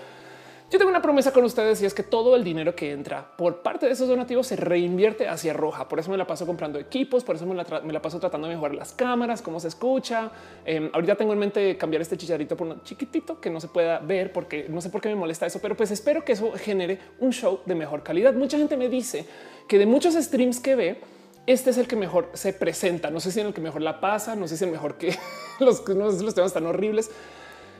yo 0.69 0.79
tengo 0.79 0.91
una 0.91 1.01
promesa 1.01 1.33
con 1.33 1.45
ustedes 1.45 1.81
y 1.81 1.87
es 1.87 1.95
que 1.95 2.03
todo 2.03 2.35
el 2.35 2.43
dinero 2.43 2.75
que 2.75 2.91
entra 2.91 3.37
por 3.37 3.63
parte 3.63 3.87
de 3.87 3.93
esos 3.93 4.09
donativos 4.09 4.49
se 4.49 4.57
reinvierte 4.57 5.29
hacia 5.29 5.53
Roja. 5.53 5.89
Por 5.89 6.01
eso 6.01 6.11
me 6.11 6.17
la 6.17 6.27
paso 6.27 6.45
comprando 6.45 6.81
equipos, 6.81 7.23
por 7.23 7.37
eso 7.37 7.47
me 7.47 7.55
la, 7.55 8.03
paso 8.03 8.19
tratando 8.19 8.49
de 8.49 8.55
mejorar 8.55 8.77
las 8.77 8.93
cámaras, 8.93 9.43
cómo 9.43 9.61
se 9.61 9.69
escucha. 9.69 10.33
Em, 10.65 10.91
ahorita 10.93 11.15
tengo 11.15 11.33
en 11.33 11.39
mente 11.39 11.77
cambiar 11.77 12.03
este 12.03 12.17
chicharito 12.17 12.57
por 12.57 12.67
un 12.67 12.83
chiquitito 12.83 13.41
que 13.41 13.49
no 13.49 13.61
se 13.61 13.69
pueda 13.69 14.01
ver 14.01 14.33
porque 14.33 14.67
no 14.69 14.81
sé 14.81 14.91
por 14.91 15.01
qué 15.01 15.09
me 15.09 15.15
molesta 15.15 15.47
eso, 15.47 15.61
pero 15.63 15.77
pues 15.77 15.93
espero 15.93 16.25
que 16.25 16.33
eso 16.33 16.51
genere 16.57 16.99
un 17.21 17.33
show 17.33 17.61
de 17.65 17.77
mejor 17.77 18.03
calidad. 18.03 18.35
Mucha 18.35 18.59
gente 18.59 18.77
me 18.77 18.89
dice 18.89 19.25
que 19.69 19.79
de 19.79 19.87
muchos 19.87 20.15
streams 20.15 20.59
que 20.59 20.75
ve, 20.75 21.01
este 21.47 21.71
es 21.71 21.79
el 21.79 21.87
que 21.87 21.95
mejor 21.95 22.31
se 22.33 22.53
presenta. 22.53 23.09
No 23.11 23.21
sé 23.21 23.31
si 23.31 23.39
en 23.39 23.47
el 23.47 23.55
que 23.55 23.61
mejor 23.61 23.83
la 23.83 24.01
pasa, 24.01 24.35
no 24.35 24.49
sé 24.49 24.57
si 24.57 24.65
el 24.65 24.73
mejor 24.73 24.97
que 24.99 25.17
los, 25.61 25.89
los 25.89 26.35
temas 26.35 26.53
tan 26.53 26.67
horribles. 26.67 27.09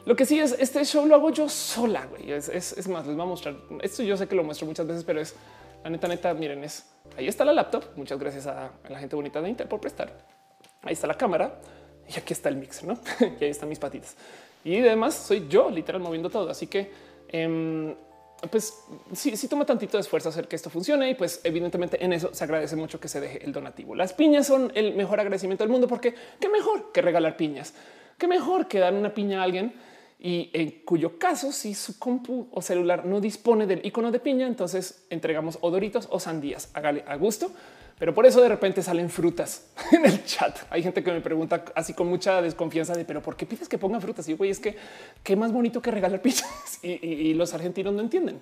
Lo 0.07 0.15
que 0.15 0.25
sí 0.25 0.39
es 0.39 0.55
este 0.59 0.85
show 0.85 1.05
lo 1.05 1.17
hago 1.17 1.31
yo 1.31 1.49
sola. 1.49 2.07
Güey. 2.07 2.31
Es, 2.31 2.89
más, 2.89 3.05
les 3.07 3.17
voy 3.17 3.25
a 3.25 3.29
mostrar 3.29 3.57
esto. 3.83 4.05
Yo 4.05 4.17
sé 4.17 4.29
que 4.29 4.37
lo 4.37 4.45
muestro 4.45 4.65
muchas 4.65 4.87
veces, 4.87 5.03
pero 5.03 5.21
es 5.21 5.35
la 5.83 5.91
neta, 5.91 6.07
neta. 6.07 6.33
Miren, 6.33 6.63
es 6.63 6.87
ahí 7.19 7.27
está 7.27 7.45
la 7.45 7.53
laptop. 7.53 7.85
Muchas 7.97 8.17
gracias 8.17 8.47
a, 8.47 8.71
la 8.89 9.01
gente 9.01 9.17
bonita 9.17 9.43
de 9.43 9.49
Intel 9.49 9.67
por 9.67 9.81
prestar. 9.81 10.17
Ahí 10.83 10.93
está 10.93 11.09
la 11.09 11.15
cámara 11.15 11.59
y 12.09 12.17
aquí 12.17 12.33
está 12.33 12.49
el 12.49 12.57
mixer, 12.57 12.87
no? 12.87 13.01
y 13.41 13.45
ahí 13.45 13.51
están 13.51 13.69
mis 13.69 13.81
patitas. 13.81 14.17
Y 14.65 14.79
además 14.79 15.15
soy 15.15 15.49
yo 15.49 15.69
literal 15.71 16.01
moviendo 16.01 16.31
todo. 16.31 16.51
Así 16.51 16.69
que, 16.69 16.89
em, 17.27 17.93
pues 18.49 18.85
sí, 19.13 19.37
sí 19.37 19.49
toma 19.49 19.67
tantito 19.67 19.97
de 19.97 20.03
esfuerzo 20.03 20.29
hacer 20.29 20.47
que 20.47 20.55
esto 20.55 20.71
funcione 20.71 21.11
y 21.11 21.15
pues 21.17 21.41
evidentemente 21.43 22.05
en 22.05 22.13
eso 22.13 22.33
se 22.33 22.45
agradece 22.45 22.77
mucho 22.77 23.01
que 23.01 23.09
se 23.09 23.21
deje 23.21 23.45
el 23.45 23.53
donativo. 23.53 23.97
Las 23.97 24.13
piñas 24.13 24.47
son 24.47 24.71
el 24.77 24.95
mejor 24.95 25.19
agradecimiento 25.19 25.65
del 25.65 25.73
mundo 25.73 25.89
porque 25.89 26.15
qué 26.39 26.49
mejor 26.49 26.93
que 26.93 27.03
regalar 27.03 27.37
piñas, 27.37 27.75
qué 28.19 28.29
mejor 28.29 28.69
que 28.69 28.79
dar 28.79 28.95
una 28.95 29.13
piña 29.13 29.41
a 29.41 29.43
alguien 29.43 29.75
y 30.19 30.51
en 30.55 30.83
cuyo 30.85 31.19
caso, 31.19 31.53
si 31.53 31.75
su 31.75 31.99
compu 31.99 32.49
o 32.51 32.63
celular 32.63 33.05
no 33.05 33.21
dispone 33.21 33.67
del 33.67 33.85
icono 33.85 34.11
de 34.11 34.19
piña, 34.19 34.47
entonces 34.47 35.05
entregamos 35.11 35.59
odoritos 35.61 36.09
o 36.11 36.19
sandías. 36.19 36.71
Hágale 36.75 37.05
a 37.07 37.17
gusto. 37.17 37.51
Pero 37.99 38.13
por 38.15 38.27
eso 38.27 38.43
de 38.43 38.49
repente 38.49 38.83
salen 38.83 39.09
frutas 39.09 39.69
en 39.93 40.05
el 40.05 40.23
chat. 40.25 40.59
Hay 40.69 40.83
gente 40.83 41.03
que 41.03 41.11
me 41.13 41.23
pregunta 41.23 41.65
así 41.75 41.95
con 41.95 42.09
mucha 42.09 42.43
desconfianza 42.43 42.93
de 42.93 43.07
pero 43.07 43.23
por 43.23 43.37
qué 43.37 43.47
pides 43.47 43.69
que 43.69 43.79
ponga 43.79 44.01
frutas? 44.01 44.29
Y 44.29 44.33
yo, 44.33 44.37
güey, 44.37 44.51
es 44.51 44.59
que 44.59 44.77
qué 45.23 45.35
más 45.35 45.51
bonito 45.51 45.81
que 45.81 45.91
regalar 45.91 46.21
piñas 46.21 46.45
y 46.83 47.33
los 47.35 47.55
argentinos 47.55 47.95
no 47.95 48.03
entienden. 48.03 48.39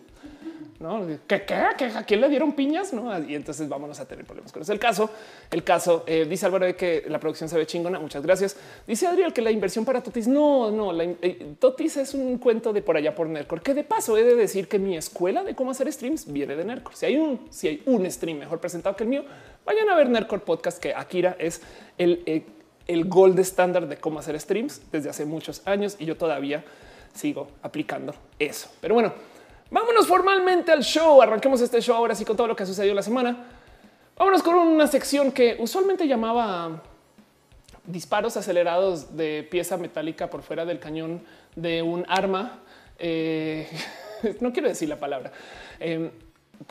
¿No? 0.81 1.07
¿Qué, 1.27 1.45
¿A 1.55 2.05
quién 2.05 2.21
le 2.21 2.29
dieron 2.29 2.53
piñas? 2.53 2.93
¿no? 2.93 3.19
Y 3.27 3.35
entonces 3.35 3.69
vámonos 3.69 4.01
a 4.01 4.07
tener 4.07 4.25
problemas 4.25 4.53
con 4.53 4.63
eso. 4.63 4.73
El 4.73 4.79
caso, 4.79 5.11
el 5.51 5.65
caso, 5.65 6.05
eh, 6.07 6.27
dice 6.29 6.47
Álvaro 6.47 6.67
de 6.67 6.77
que 6.77 7.05
la 7.09 7.19
producción 7.19 7.49
se 7.49 7.57
ve 7.57 7.67
chingona. 7.67 7.99
Muchas 7.99 8.23
gracias. 8.23 8.57
Dice 8.87 9.07
Adriel 9.07 9.33
que 9.33 9.43
la 9.43 9.51
inversión 9.51 9.85
para 9.85 10.03
Totis, 10.03 10.29
no, 10.29 10.71
no, 10.71 10.93
la, 10.93 11.05
eh, 11.05 11.55
Totis 11.59 11.97
es 11.97 12.15
un 12.15 12.39
cuento 12.39 12.73
de 12.73 12.83
por 12.83 12.97
allá 12.97 13.15
por 13.15 13.29
Nercor, 13.29 13.63
que 13.63 13.75
de 13.75 13.85
paso 13.85 14.17
he 14.17 14.23
de 14.23 14.35
decir 14.35 14.69
que 14.69 14.79
mi 14.79 14.97
escuela 14.97 15.45
de 15.45 15.55
cómo 15.55 15.71
hacer 15.71 15.93
streams 15.93 16.33
viene 16.33 16.57
de 16.57 16.65
Nercor. 16.65 16.95
Si 16.95 17.07
hay 17.07 17.17
un, 17.17 17.47
si 17.51 17.69
hay 17.69 17.83
un 17.87 18.11
stream 18.11 18.39
mejor 18.39 18.61
presentado 18.61 18.97
que 18.97 19.05
el 19.05 19.11
mío, 19.11 19.25
vayan 19.65 19.89
a 19.89 19.95
ver 19.95 20.09
Nercor 20.09 20.43
Podcast, 20.43 20.79
que 20.79 20.95
Akira 20.95 21.37
es 21.39 21.63
el, 21.99 22.23
eh, 22.27 22.45
el 22.87 23.05
gold 23.07 23.39
estándar 23.39 23.89
de 23.89 23.97
cómo 23.97 24.19
hacer 24.19 24.39
streams 24.39 24.83
desde 24.93 25.11
hace 25.11 25.25
muchos 25.25 25.63
años 25.67 25.97
y 25.99 26.05
yo 26.05 26.17
todavía 26.17 26.65
sigo 27.15 27.49
aplicando 27.63 28.15
eso. 28.39 28.69
Pero 28.81 28.95
bueno, 28.95 29.15
Vámonos 29.71 30.07
formalmente 30.07 30.73
al 30.73 30.83
show. 30.83 31.21
Arranquemos 31.21 31.61
este 31.61 31.81
show 31.81 31.97
ahora 31.97 32.15
sí 32.15 32.25
con 32.25 32.37
todo 32.37 32.47
lo 32.47 32.57
que 32.57 32.63
ha 32.63 32.67
sucedido 32.67 32.95
la 32.95 33.03
semana. 33.03 33.47
Vámonos 34.17 34.43
con 34.43 34.55
una 34.55 34.87
sección 34.87 35.33
que 35.33 35.57
usualmente 35.59 36.07
llamaba 36.07 36.83
disparos 37.87 38.37
acelerados 38.37 39.17
de 39.17 39.47
pieza 39.51 39.77
metálica 39.77 40.31
por 40.31 40.43
fuera 40.43 40.65
del 40.65 40.79
cañón 40.79 41.23
de 41.57 41.83
un 41.83 42.05
arma. 42.09 42.61
Eh, 42.99 43.69
no 44.41 44.53
quiero 44.53 44.69
decir 44.69 44.89
la 44.89 45.01
palabra. 45.01 45.33
Eh, 45.81 46.11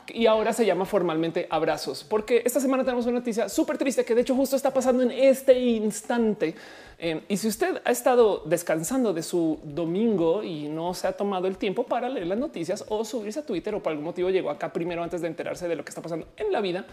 y 0.08 0.26
ahora 0.26 0.52
se 0.52 0.66
llama 0.66 0.84
formalmente 0.84 1.46
abrazos, 1.50 2.04
porque 2.04 2.42
esta 2.44 2.60
semana 2.60 2.84
tenemos 2.84 3.06
una 3.06 3.18
noticia 3.18 3.48
súper 3.48 3.78
triste 3.78 4.04
que 4.04 4.14
de 4.14 4.20
hecho 4.20 4.34
justo 4.34 4.56
está 4.56 4.72
pasando 4.72 5.02
en 5.02 5.10
este 5.10 5.58
instante. 5.58 6.54
Eh, 6.98 7.22
y 7.28 7.36
si 7.36 7.48
usted 7.48 7.80
ha 7.84 7.90
estado 7.90 8.42
descansando 8.44 9.12
de 9.12 9.22
su 9.22 9.58
domingo 9.64 10.42
y 10.42 10.68
no 10.68 10.94
se 10.94 11.08
ha 11.08 11.12
tomado 11.12 11.46
el 11.46 11.56
tiempo 11.56 11.84
para 11.84 12.08
leer 12.08 12.26
las 12.26 12.38
noticias 12.38 12.84
o 12.88 13.04
subirse 13.04 13.40
a 13.40 13.46
Twitter 13.46 13.74
o 13.74 13.82
por 13.82 13.90
algún 13.90 14.04
motivo 14.04 14.30
llegó 14.30 14.50
acá 14.50 14.72
primero 14.72 15.02
antes 15.02 15.20
de 15.20 15.28
enterarse 15.28 15.66
de 15.66 15.76
lo 15.76 15.84
que 15.84 15.90
está 15.90 16.02
pasando 16.02 16.28
en 16.36 16.52
la 16.52 16.60
vida, 16.60 16.86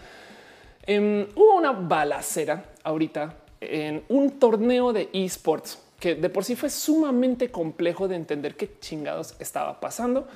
em, 0.86 1.26
hubo 1.36 1.56
una 1.56 1.72
balacera 1.72 2.64
ahorita 2.82 3.36
en 3.60 4.02
un 4.08 4.38
torneo 4.40 4.92
de 4.92 5.08
esports 5.12 5.78
que 6.02 6.16
de 6.16 6.28
por 6.28 6.44
sí 6.44 6.56
fue 6.56 6.68
sumamente 6.68 7.52
complejo 7.52 8.08
de 8.08 8.16
entender 8.16 8.56
qué 8.56 8.68
chingados 8.80 9.36
estaba 9.38 9.78
pasando. 9.78 10.26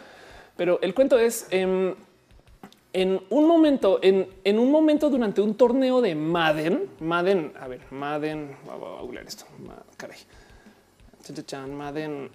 Pero 0.56 0.78
el 0.80 0.94
cuento 0.94 1.18
es, 1.18 1.48
em, 1.50 1.94
en 2.96 3.20
un 3.28 3.46
momento, 3.46 4.00
en, 4.00 4.58
un 4.58 4.70
momento 4.70 5.10
durante 5.10 5.42
un 5.42 5.54
torneo 5.54 6.00
de 6.00 6.14
Madden, 6.14 6.88
Madden, 7.00 7.52
a 7.60 7.68
ver, 7.68 7.82
Madden, 7.90 8.56
voy 8.64 8.74
a 8.74 9.02
googlear 9.02 9.26
esto, 9.26 9.44
caray, 9.98 10.16
Madden, 11.68 12.30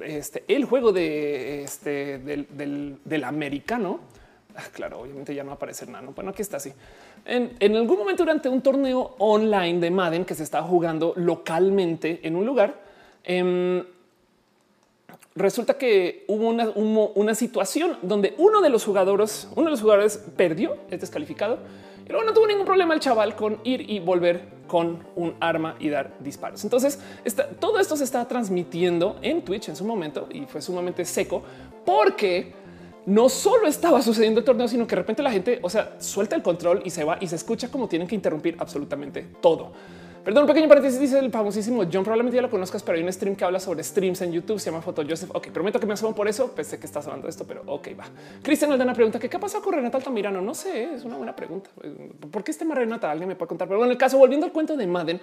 este, 0.00 0.44
el 0.48 0.64
juego 0.64 0.92
de 0.92 1.62
este 1.62 2.16
del, 2.20 3.24
americano. 3.24 4.00
Ah, 4.56 4.62
claro, 4.72 5.00
obviamente 5.00 5.34
ya 5.34 5.44
no 5.44 5.52
aparece 5.52 5.84
nada. 5.84 6.00
¿no? 6.00 6.12
Bueno, 6.12 6.30
aquí 6.30 6.40
está 6.40 6.56
así. 6.56 6.72
En, 7.26 7.76
algún 7.76 7.98
momento 7.98 8.22
durante 8.22 8.48
un 8.48 8.62
torneo 8.62 9.14
online 9.18 9.78
de 9.78 9.90
Madden 9.90 10.24
que 10.24 10.34
se 10.34 10.42
estaba 10.42 10.66
jugando 10.66 11.12
localmente 11.16 12.20
en 12.22 12.36
un 12.36 12.46
lugar, 12.46 12.80
em, 13.22 13.84
resulta 15.34 15.74
que 15.74 16.24
hubo 16.28 16.48
una, 16.48 17.34
situación 17.34 17.98
donde 18.02 18.34
uno 18.38 18.60
de 18.60 18.70
los 18.70 18.84
jugadores, 18.84 19.48
uno 19.56 19.64
de 19.64 19.70
los 19.70 19.80
jugadores 19.80 20.22
perdió, 20.36 20.76
es 20.90 21.00
descalificado 21.00 21.58
y 22.06 22.10
luego 22.10 22.24
no 22.24 22.32
tuvo 22.32 22.46
ningún 22.46 22.66
problema 22.66 22.94
el 22.94 23.00
chaval 23.00 23.34
con 23.34 23.58
ir 23.64 23.90
y 23.90 23.98
volver 23.98 24.54
con 24.66 25.04
un 25.16 25.34
arma 25.40 25.76
y 25.80 25.88
dar 25.88 26.14
disparos. 26.20 26.62
Entonces 26.64 27.00
todo 27.58 27.80
esto 27.80 27.96
se 27.96 28.04
está 28.04 28.26
transmitiendo 28.26 29.18
en 29.22 29.42
Twitch 29.44 29.68
en 29.68 29.76
su 29.76 29.84
momento 29.84 30.28
y 30.30 30.44
fue 30.46 30.62
sumamente 30.62 31.04
seco 31.04 31.42
porque 31.84 32.52
no 33.06 33.28
solo 33.28 33.66
estaba 33.66 34.00
sucediendo 34.00 34.40
el 34.40 34.46
torneo, 34.46 34.68
sino 34.68 34.86
que 34.86 34.94
de 34.94 35.02
repente 35.02 35.22
la 35.22 35.30
gente, 35.30 35.58
o 35.62 35.68
sea, 35.68 35.96
suelta 35.98 36.36
el 36.36 36.42
control 36.42 36.82
y 36.84 36.90
se 36.90 37.04
va 37.04 37.18
y 37.20 37.26
se 37.26 37.36
escucha 37.36 37.70
como 37.70 37.88
tienen 37.88 38.08
que 38.08 38.14
interrumpir 38.14 38.56
absolutamente 38.58 39.26
todo. 39.42 39.72
Perdón, 40.24 40.44
un 40.44 40.48
pequeño 40.48 40.68
paréntesis, 40.68 40.98
dice 40.98 41.18
el 41.18 41.30
famosísimo 41.30 41.82
John, 41.82 42.02
probablemente 42.02 42.36
ya 42.36 42.40
lo 42.40 42.48
conozcas, 42.48 42.82
pero 42.82 42.96
hay 42.96 43.04
un 43.04 43.12
stream 43.12 43.36
que 43.36 43.44
habla 43.44 43.60
sobre 43.60 43.84
streams 43.84 44.22
en 44.22 44.32
YouTube, 44.32 44.58
se 44.58 44.70
llama 44.70 44.80
Foto 44.80 45.02
Joseph. 45.06 45.30
Ok, 45.34 45.48
prometo 45.48 45.78
que 45.78 45.84
me 45.84 45.92
asomo 45.92 46.14
por 46.14 46.26
eso, 46.26 46.50
pensé 46.52 46.78
que 46.78 46.86
estás 46.86 47.04
hablando 47.04 47.26
de 47.26 47.30
esto, 47.30 47.44
pero 47.46 47.62
ok, 47.66 47.88
va. 48.00 48.04
Cristian 48.42 48.72
Aldana 48.72 48.94
pregunta, 48.94 49.18
¿qué, 49.18 49.38
pasó 49.38 49.60
con 49.60 49.74
Renata 49.74 49.98
Altamirano? 49.98 50.40
No 50.40 50.54
sé, 50.54 50.94
es 50.94 51.04
una 51.04 51.18
buena 51.18 51.36
pregunta. 51.36 51.68
¿Por 52.30 52.42
qué 52.42 52.52
este 52.52 52.64
más 52.64 52.78
Renata? 52.78 53.10
Alguien 53.10 53.28
me 53.28 53.36
puede 53.36 53.48
contar, 53.48 53.68
pero 53.68 53.78
bueno, 53.78 53.90
en 53.90 53.96
el 53.96 53.98
caso, 53.98 54.16
volviendo 54.16 54.46
al 54.46 54.52
cuento 54.52 54.78
de 54.78 54.86
Madden, 54.86 55.20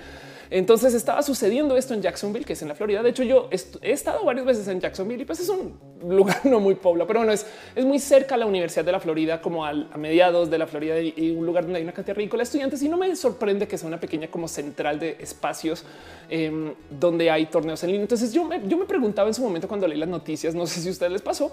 entonces 0.52 0.94
estaba 0.94 1.24
sucediendo 1.24 1.76
esto 1.78 1.96
en 1.96 2.04
Jacksonville, 2.04 2.46
que 2.46 2.54
es 2.54 2.62
en 2.62 2.68
la 2.68 2.76
Florida. 2.76 3.02
De 3.02 3.10
hecho, 3.10 3.24
yo 3.24 3.50
he 3.82 3.92
estado 3.92 4.24
varias 4.24 4.46
veces 4.46 4.68
en 4.68 4.80
Jacksonville 4.80 5.24
y 5.24 5.26
pues 5.26 5.40
es 5.40 5.50
un 5.50 5.80
lugar 6.08 6.42
no 6.46 6.60
muy 6.60 6.76
poblado, 6.76 7.08
pero 7.08 7.22
bueno, 7.22 7.34
es, 7.34 7.48
es 7.76 7.86
muy 7.86 7.98
cerca 7.98 8.36
a 8.36 8.38
la 8.38 8.46
Universidad 8.46 8.86
de 8.86 8.92
la 8.92 9.00
Florida, 9.00 9.42
como 9.42 9.66
a 9.66 9.74
mediados 9.98 10.52
de 10.52 10.60
la 10.60 10.68
Florida 10.68 11.00
y, 11.00 11.32
un 11.32 11.46
lugar 11.46 11.64
donde 11.64 11.78
hay 11.78 11.84
una 11.84 11.94
cantidad 11.94 12.16
ridícula 12.16 12.42
de 12.42 12.44
estudiantes 12.44 12.84
y 12.84 12.90
no 12.90 12.98
me 12.98 13.16
sorprende 13.16 13.68
que 13.68 13.78
sea 13.78 13.88
una 13.88 14.00
pequeña 14.00 14.28
como 14.30 14.48
central 14.48 14.91
de 15.00 15.18
espacio 15.20 15.76
Em, 16.34 16.74
donde 16.90 17.30
hay 17.30 17.48
torneos 17.48 17.84
en 17.84 17.90
línea. 17.90 18.04
Entonces 18.04 18.32
yo 18.32 18.46
me, 18.46 18.66
yo 18.66 18.78
me 18.78 18.86
preguntaba 18.86 19.28
en 19.28 19.34
su 19.34 19.42
momento 19.42 19.68
cuando 19.68 19.86
leí 19.86 19.98
las 19.98 20.08
noticias, 20.08 20.56
no 20.56 20.66
sé 20.66 20.80
si 20.80 20.88
a 20.88 20.92
ustedes 20.92 21.12
les 21.12 21.22
pasó, 21.22 21.52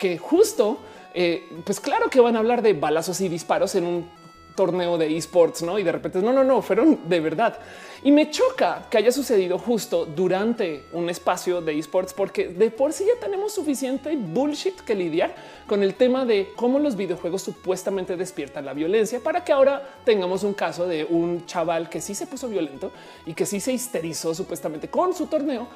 que 0.00 0.18
justo, 0.18 0.78
eh, 1.14 1.44
pues 1.64 1.78
claro 1.78 2.10
que 2.10 2.18
van 2.18 2.34
a 2.34 2.40
hablar 2.40 2.60
de 2.60 2.72
balazos 2.72 3.20
y 3.20 3.28
disparos 3.28 3.76
en 3.76 3.86
un 3.86 4.10
torneo 4.56 4.98
de 4.98 5.16
esports, 5.16 5.62
no? 5.62 5.78
Y 5.78 5.84
de 5.84 5.92
repente 5.92 6.20
no, 6.20 6.32
no, 6.32 6.42
no, 6.42 6.62
fueron 6.62 7.08
de 7.08 7.20
verdad. 7.20 7.58
Y 8.02 8.10
me 8.10 8.30
choca 8.30 8.86
que 8.90 8.98
haya 8.98 9.12
sucedido 9.12 9.58
justo 9.58 10.06
durante 10.06 10.84
un 10.92 11.08
espacio 11.08 11.60
de 11.60 11.78
esports, 11.78 12.12
porque 12.12 12.48
de 12.48 12.70
por 12.70 12.92
sí 12.92 13.04
ya 13.06 13.20
tenemos 13.20 13.54
suficiente 13.54 14.16
bullshit 14.16 14.80
que 14.80 14.94
lidiar 14.94 15.34
con 15.66 15.82
el 15.82 15.94
tema 15.94 16.24
de 16.24 16.50
cómo 16.56 16.78
los 16.78 16.96
videojuegos 16.96 17.42
supuestamente 17.42 18.16
despiertan 18.16 18.64
la 18.64 18.74
violencia 18.74 19.20
para 19.20 19.44
que 19.44 19.52
ahora 19.52 19.82
tengamos 20.04 20.42
un 20.42 20.54
caso 20.54 20.86
de 20.86 21.04
un 21.04 21.46
chaval 21.46 21.88
que 21.88 22.00
sí 22.00 22.14
se 22.14 22.26
puso 22.26 22.48
violento 22.48 22.92
y 23.24 23.34
que 23.34 23.46
sí 23.46 23.60
se 23.60 23.72
histerizó 23.72 24.34
supuestamente 24.34 24.88
con 24.88 25.14
su 25.14 25.26
torneo 25.26 25.68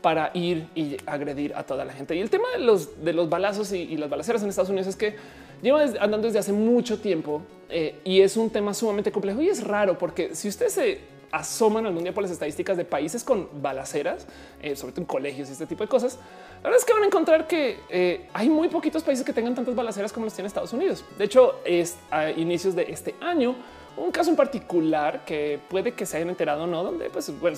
para 0.00 0.30
ir 0.34 0.66
y 0.74 0.96
agredir 1.06 1.54
a 1.54 1.64
toda 1.64 1.84
la 1.84 1.92
gente. 1.92 2.16
Y 2.16 2.20
el 2.20 2.30
tema 2.30 2.48
de 2.52 2.60
los, 2.60 3.04
de 3.04 3.12
los 3.12 3.28
balazos 3.28 3.72
y, 3.72 3.96
las 3.96 4.10
balaceras 4.10 4.42
en 4.42 4.48
Estados 4.48 4.70
Unidos 4.70 4.88
es 4.88 4.96
que 4.96 5.16
lleva 5.62 5.82
andando 5.82 6.26
desde 6.26 6.38
hace 6.38 6.52
mucho 6.52 6.98
tiempo 6.98 7.42
eh, 7.68 8.00
y 8.04 8.20
es 8.20 8.36
un 8.36 8.50
tema 8.50 8.74
sumamente 8.74 9.12
complejo 9.12 9.40
y 9.40 9.48
es 9.48 9.64
raro 9.64 9.96
porque 9.98 10.34
si 10.34 10.48
ustedes 10.48 10.72
se 10.72 11.00
asoman 11.32 11.86
algún 11.86 12.02
día 12.02 12.12
por 12.12 12.22
las 12.22 12.32
estadísticas 12.32 12.76
de 12.76 12.84
países 12.84 13.22
con 13.22 13.48
balaceras, 13.62 14.26
eh, 14.60 14.74
sobre 14.74 14.92
todo 14.92 15.02
en 15.02 15.06
colegios 15.06 15.48
y 15.48 15.52
este 15.52 15.66
tipo 15.66 15.84
de 15.84 15.88
cosas, 15.88 16.18
la 16.62 16.64
verdad 16.64 16.78
es 16.78 16.84
que 16.84 16.92
van 16.92 17.04
a 17.04 17.06
encontrar 17.06 17.46
que 17.46 17.78
eh, 17.88 18.28
hay 18.32 18.48
muy 18.48 18.68
poquitos 18.68 19.02
países 19.02 19.24
que 19.24 19.32
tengan 19.32 19.54
tantas 19.54 19.74
balaceras 19.74 20.12
como 20.12 20.26
los 20.26 20.34
tiene 20.34 20.48
Estados 20.48 20.72
Unidos. 20.72 21.04
De 21.16 21.24
hecho, 21.24 21.60
es 21.64 21.96
a 22.10 22.30
inicios 22.30 22.74
de 22.74 22.90
este 22.90 23.14
año 23.20 23.54
un 23.96 24.10
caso 24.10 24.30
en 24.30 24.36
particular 24.36 25.24
que 25.24 25.58
puede 25.68 25.92
que 25.92 26.06
se 26.06 26.16
hayan 26.16 26.30
enterado 26.30 26.64
o 26.64 26.66
no, 26.66 26.82
donde 26.82 27.10
pues 27.10 27.32
bueno, 27.38 27.56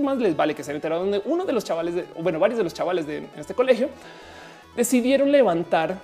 más 0.00 0.18
les 0.18 0.36
vale 0.36 0.54
que 0.54 0.62
se 0.62 0.70
hayan 0.70 0.76
enterado 0.76 1.02
donde 1.02 1.22
uno 1.24 1.44
de 1.44 1.52
los 1.52 1.64
chavales, 1.64 2.04
bueno, 2.20 2.38
varios 2.38 2.58
de 2.58 2.64
los 2.64 2.74
chavales 2.74 3.06
de 3.06 3.26
este 3.36 3.54
colegio 3.54 3.88
decidieron 4.76 5.32
levantar 5.32 5.98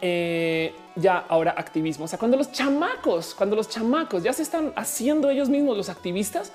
eh, 0.00 0.74
ya 0.96 1.18
ahora 1.28 1.54
activismo. 1.56 2.04
O 2.04 2.08
sea, 2.08 2.18
cuando 2.18 2.36
los 2.36 2.52
chamacos, 2.52 3.34
cuando 3.34 3.56
los 3.56 3.68
chamacos 3.68 4.22
ya 4.22 4.32
se 4.32 4.42
están 4.42 4.72
haciendo 4.76 5.30
ellos 5.30 5.48
mismos 5.48 5.76
los 5.76 5.88
activistas, 5.88 6.52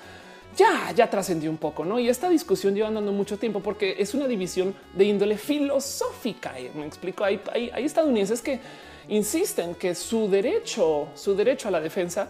ya, 0.56 0.92
ya 0.92 1.10
trascendió 1.10 1.50
un 1.50 1.56
poco, 1.56 1.84
¿no? 1.84 1.98
Y 1.98 2.08
esta 2.08 2.28
discusión 2.28 2.74
lleva 2.74 2.88
andando 2.88 3.12
mucho 3.12 3.38
tiempo 3.38 3.60
porque 3.60 3.96
es 3.98 4.14
una 4.14 4.28
división 4.28 4.74
de 4.92 5.04
índole 5.04 5.36
filosófica. 5.36 6.54
Me 6.74 6.86
explico, 6.86 7.24
hay, 7.24 7.40
hay 7.52 7.84
estadounidenses 7.84 8.40
que 8.40 8.60
insisten 9.08 9.74
que 9.74 9.94
su 9.94 10.28
derecho, 10.28 11.08
su 11.14 11.34
derecho 11.34 11.68
a 11.68 11.70
la 11.70 11.80
defensa 11.80 12.28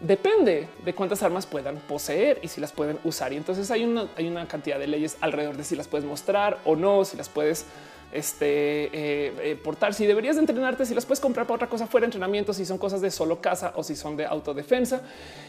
depende 0.00 0.68
de 0.84 0.94
cuántas 0.94 1.22
armas 1.22 1.46
puedan 1.46 1.76
poseer 1.76 2.38
y 2.42 2.48
si 2.48 2.60
las 2.60 2.72
pueden 2.72 2.98
usar. 3.04 3.32
Y 3.32 3.36
entonces 3.36 3.70
hay 3.70 3.84
una, 3.84 4.08
hay 4.16 4.28
una 4.28 4.46
cantidad 4.46 4.78
de 4.78 4.86
leyes 4.86 5.16
alrededor 5.20 5.56
de 5.56 5.64
si 5.64 5.76
las 5.76 5.88
puedes 5.88 6.06
mostrar 6.06 6.58
o 6.64 6.76
no, 6.76 7.04
si 7.04 7.16
las 7.16 7.28
puedes 7.28 7.66
este, 8.12 8.84
eh, 8.86 9.32
eh, 9.42 9.60
portar, 9.62 9.94
si 9.94 10.06
deberías 10.06 10.36
de 10.36 10.40
entrenarte, 10.40 10.86
si 10.86 10.94
las 10.94 11.04
puedes 11.04 11.20
comprar 11.20 11.46
para 11.46 11.56
otra 11.56 11.68
cosa 11.68 11.86
fuera 11.86 12.04
de 12.04 12.08
entrenamiento, 12.08 12.52
si 12.52 12.64
son 12.64 12.78
cosas 12.78 13.00
de 13.00 13.10
solo 13.10 13.40
casa 13.40 13.72
o 13.76 13.82
si 13.82 13.96
son 13.96 14.16
de 14.16 14.24
autodefensa. 14.24 15.02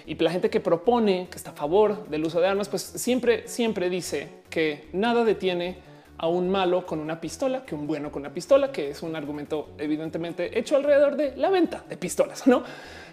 Y 0.05 0.15
la 0.15 0.31
gente 0.31 0.49
que 0.49 0.59
propone, 0.59 1.27
que 1.29 1.37
está 1.37 1.51
a 1.51 1.53
favor 1.53 2.07
del 2.07 2.25
uso 2.25 2.39
de 2.39 2.47
armas, 2.47 2.69
pues 2.69 2.81
siempre, 2.81 3.47
siempre 3.47 3.89
dice 3.89 4.29
que 4.49 4.87
nada 4.93 5.23
detiene 5.23 5.77
a 6.19 6.27
un 6.27 6.49
malo 6.49 6.85
con 6.85 6.99
una 6.99 7.21
pistola 7.21 7.63
que 7.63 7.75
un 7.75 7.85
bueno 7.85 8.11
con 8.11 8.23
una 8.23 8.33
pistola, 8.33 8.71
que 8.71 8.89
es 8.89 9.03
un 9.03 9.15
argumento 9.15 9.69
evidentemente 9.77 10.57
hecho 10.57 10.75
alrededor 10.75 11.15
de 11.15 11.35
la 11.37 11.49
venta 11.49 11.83
de 11.87 11.95
pistolas, 11.95 12.47
¿no? 12.47 12.63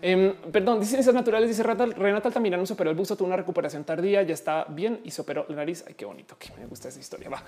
Eh, 0.01 0.35
perdón, 0.51 0.81
dice 0.81 0.93
ciencias 0.93 1.15
naturales, 1.15 1.49
dice 1.49 1.63
Renata 1.63 2.29
Altamirano 2.29 2.65
superó 2.67 2.91
el 2.91 2.97
buzo, 2.97 3.17
tuvo 3.17 3.29
una 3.29 3.37
recuperación 3.37 3.85
tardía, 3.85 4.23
ya 4.23 4.35
está 4.35 4.65
bien 4.69 5.01
y 5.05 5.11
se 5.11 5.23
operó 5.23 5.47
la 5.49 5.57
nariz. 5.57 5.85
Ay, 5.87 5.95
qué 5.95 6.05
bonito, 6.05 6.37
que 6.39 6.49
me 6.59 6.67
gusta 6.67 6.89
esa 6.89 7.01
historia. 7.01 7.29
Va. 7.29 7.43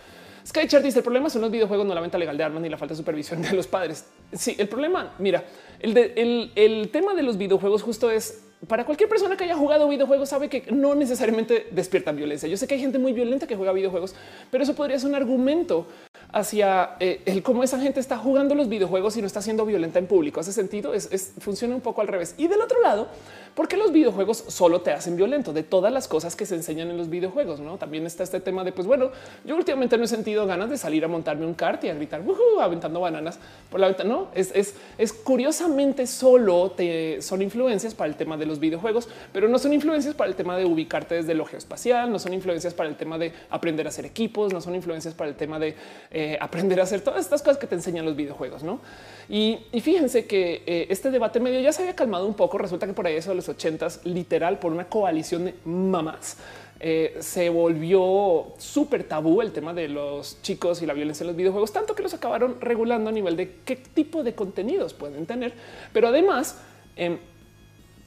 Skychart 0.47 0.85
dice 0.85 0.99
el 0.99 1.05
problema 1.05 1.31
son 1.31 1.43
los 1.43 1.51
videojuegos, 1.51 1.87
no 1.87 1.95
la 1.95 2.01
venta 2.01 2.19
legal 2.19 2.37
de 2.37 2.45
armas 2.45 2.63
ni 2.63 2.69
la 2.69 2.77
falta 2.77 2.93
de 2.93 2.99
supervisión 2.99 3.43
de 3.43 3.53
los 3.53 3.67
padres. 3.67 4.07
Sí, 4.33 4.57
el 4.59 4.69
problema, 4.69 5.15
mira, 5.19 5.45
el, 5.81 5.97
el, 5.97 6.53
el 6.55 6.89
tema 6.91 7.15
de 7.15 7.23
los 7.23 7.37
videojuegos 7.37 7.83
justo 7.83 8.11
es 8.11 8.43
para 8.69 8.85
cualquier 8.85 9.09
persona 9.09 9.37
que 9.37 9.45
haya 9.45 9.57
jugado 9.57 9.89
videojuegos 9.89 10.29
sabe 10.29 10.49
que 10.49 10.65
no 10.73 10.95
necesariamente 10.95 11.69
despiertan 11.71 12.17
violencia. 12.17 12.49
Yo 12.49 12.57
sé 12.57 12.67
que 12.67 12.75
hay 12.75 12.81
gente 12.81 12.99
muy 12.99 13.13
violenta 13.13 13.47
que 13.47 13.57
juega 13.57 13.73
videojuegos, 13.73 14.15
pero 14.51 14.65
eso 14.65 14.75
podría 14.75 14.99
ser 14.99 15.11
un 15.11 15.15
argumento 15.15 15.87
hacia 16.33 16.97
eh, 17.01 17.23
el 17.27 17.43
cómo 17.43 17.63
esa 17.63 17.79
gente 17.81 18.01
está 18.01 18.19
jugando 18.19 18.55
los 18.55 18.69
videojuegos 18.69 19.17
y 19.17 19.21
no 19.21 19.27
está 19.27 19.41
siendo 19.41 19.65
violenta 19.65 19.99
en 19.99 20.07
público. 20.07 20.41
Hace 20.41 20.53
sentido, 20.53 20.95
es, 20.95 21.35
funciona 21.39 21.75
un 21.75 21.81
poco 21.81 22.01
al 22.01 22.09
revés. 22.09 22.35
Y 22.37 22.49
del 22.49 22.61
otro 22.61 22.81
lado, 22.83 23.09
porque 23.57 23.79
los 23.79 23.91
videojuegos 23.91 24.45
solo 24.49 24.83
te 24.83 24.93
hacen 24.93 25.17
violento 25.17 25.55
de 25.55 25.63
todas 25.63 25.91
las 25.91 26.07
cosas 26.09 26.37
que 26.37 26.45
se 26.45 26.55
enseñan 26.55 26.91
en 26.91 26.99
los 26.99 27.09
videojuegos. 27.09 27.59
No 27.59 27.79
también 27.79 28.05
está 28.05 28.23
este 28.23 28.39
tema 28.39 28.65
de 28.65 28.71
pues 28.71 28.87
bueno, 28.87 29.11
yo 29.47 29.57
últimamente 29.57 29.97
no 29.97 30.05
he 30.05 30.09
sentido 30.09 30.47
ganas 30.47 30.69
de 30.69 30.77
salir 30.77 31.03
a 31.07 31.09
montarme 31.09 31.47
un 31.47 31.55
kart 31.55 31.83
y 31.85 31.89
a 31.89 31.95
gritar 31.95 32.23
aventando 32.61 33.01
bananas 33.01 33.39
por 33.71 33.81
la 33.81 33.87
ventana. 33.87 34.11
No 34.11 34.29
es, 34.35 34.53
es, 34.55 34.75
es 34.99 35.15
curiosamente 35.15 36.07
solo 36.07 36.73
te 36.73 37.23
son 37.23 37.41
influencias 37.41 37.95
para 37.95 38.09
el 38.09 38.17
tema 38.17 38.37
de 38.37 38.45
los 38.45 38.61
videojuegos, 38.61 39.09
pero 39.33 39.49
no 39.49 39.59
son 39.59 39.73
influencias 39.73 40.15
para 40.15 40.29
el 40.29 40.37
tema 40.37 40.59
de 40.59 40.67
ubicarte 40.67 41.15
desde 41.15 41.33
el 41.33 41.43
geoespacial, 41.47 42.13
no 42.13 42.19
son 42.19 42.35
influencias 42.35 42.75
para 42.75 42.91
el 42.91 42.97
tema 42.97 43.17
de 43.17 43.33
aprender 43.49 43.87
a 43.87 43.89
hacer 43.89 44.05
equipos, 44.05 44.53
no 44.53 44.61
son 44.61 44.75
influencias 44.75 45.15
para 45.15 45.31
el 45.31 45.37
tema 45.37 45.59
de 45.59 45.75
eh, 46.11 46.37
aprender 46.43 46.79
a 46.81 46.83
hacer 46.83 47.01
todas 47.01 47.21
estas 47.21 47.41
cosas 47.41 47.57
que 47.57 47.67
te 47.67 47.75
enseñan 47.75 48.05
los 48.05 48.17
videojuegos. 48.17 48.63
No? 48.63 48.81
Y, 49.29 49.59
fíjense 49.81 50.27
que 50.27 50.63
eh, 50.67 50.87
este 50.91 51.11
debate 51.11 51.41
medio 51.41 51.61
ya 51.61 51.73
se 51.73 51.83
había 51.83 51.97
calmado 51.97 52.27
un 52.27 52.35
poco. 52.35 52.59
Resulta 52.59 52.87
que 52.87 52.93
por 52.93 53.07
ahí 53.07 53.17
eso 53.17 53.35
los 53.35 53.46
ochentas, 53.49 54.01
literal, 54.05 54.59
por 54.59 54.73
una 54.73 54.87
coalición 54.87 55.47
de 55.47 55.55
mamás, 55.65 56.39
eh, 56.79 57.17
se 57.21 57.49
volvió 57.49 58.49
súper 58.59 59.05
tabú 59.05 59.41
el 59.41 59.53
tema 59.53 59.73
de 59.73 59.89
los 59.89 60.43
chicos 60.43 60.83
y 60.83 60.87
la 60.87 60.93
violencia 60.93 61.25
en 61.25 61.29
los 61.29 61.37
videojuegos, 61.37 61.73
tanto 61.73 61.95
que 61.95 62.03
los 62.03 62.13
acabaron 62.13 62.61
regulando 62.61 63.09
a 63.09 63.13
nivel 63.13 63.37
de 63.37 63.57
qué 63.65 63.77
tipo 63.77 64.23
de 64.23 64.35
contenidos 64.35 64.93
pueden 64.93 65.25
tener. 65.25 65.55
Pero 65.93 66.09
además, 66.09 66.59
em, 66.97 67.19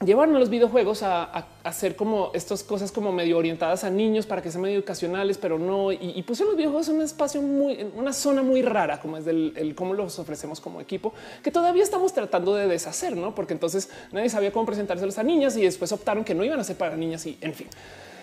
llevaron 0.04 0.38
los 0.38 0.48
videojuegos 0.48 1.02
a, 1.02 1.46
hacer 1.62 1.94
como 1.94 2.30
estas 2.32 2.62
cosas 2.62 2.90
como 2.90 3.12
medio 3.12 3.36
orientadas 3.36 3.84
a 3.84 3.90
niños 3.90 4.24
para 4.24 4.40
que 4.40 4.50
sean 4.50 4.62
medio 4.62 4.78
educacionales, 4.78 5.36
pero 5.36 5.58
no. 5.58 5.92
Y, 5.92 6.22
pusieron 6.22 6.52
los 6.52 6.56
videojuegos 6.56 6.88
en 6.88 6.96
un 6.96 7.02
espacio 7.02 7.42
muy, 7.42 7.74
en 7.74 7.92
una 7.94 8.12
zona 8.12 8.42
muy 8.42 8.62
rara, 8.62 9.00
como 9.00 9.18
es 9.18 9.24
del 9.24 9.52
el, 9.56 9.74
cómo 9.74 9.92
los 9.94 10.18
ofrecemos 10.18 10.60
como 10.60 10.80
equipo, 10.80 11.12
que 11.42 11.50
todavía 11.50 11.82
estamos 11.82 12.14
tratando 12.14 12.54
de 12.54 12.66
deshacer, 12.66 13.16
no? 13.16 13.34
Porque 13.34 13.52
entonces 13.52 13.90
nadie 14.12 14.30
sabía 14.30 14.52
cómo 14.52 14.66
presentárselos 14.66 15.18
a 15.18 15.22
niñas 15.22 15.56
y 15.56 15.62
después 15.62 15.92
optaron 15.92 16.24
que 16.24 16.34
no 16.34 16.44
iban 16.44 16.58
a 16.58 16.64
ser 16.64 16.76
para 16.76 16.96
niñas. 16.96 17.26
Y 17.26 17.36
en 17.42 17.52
fin, 17.52 17.68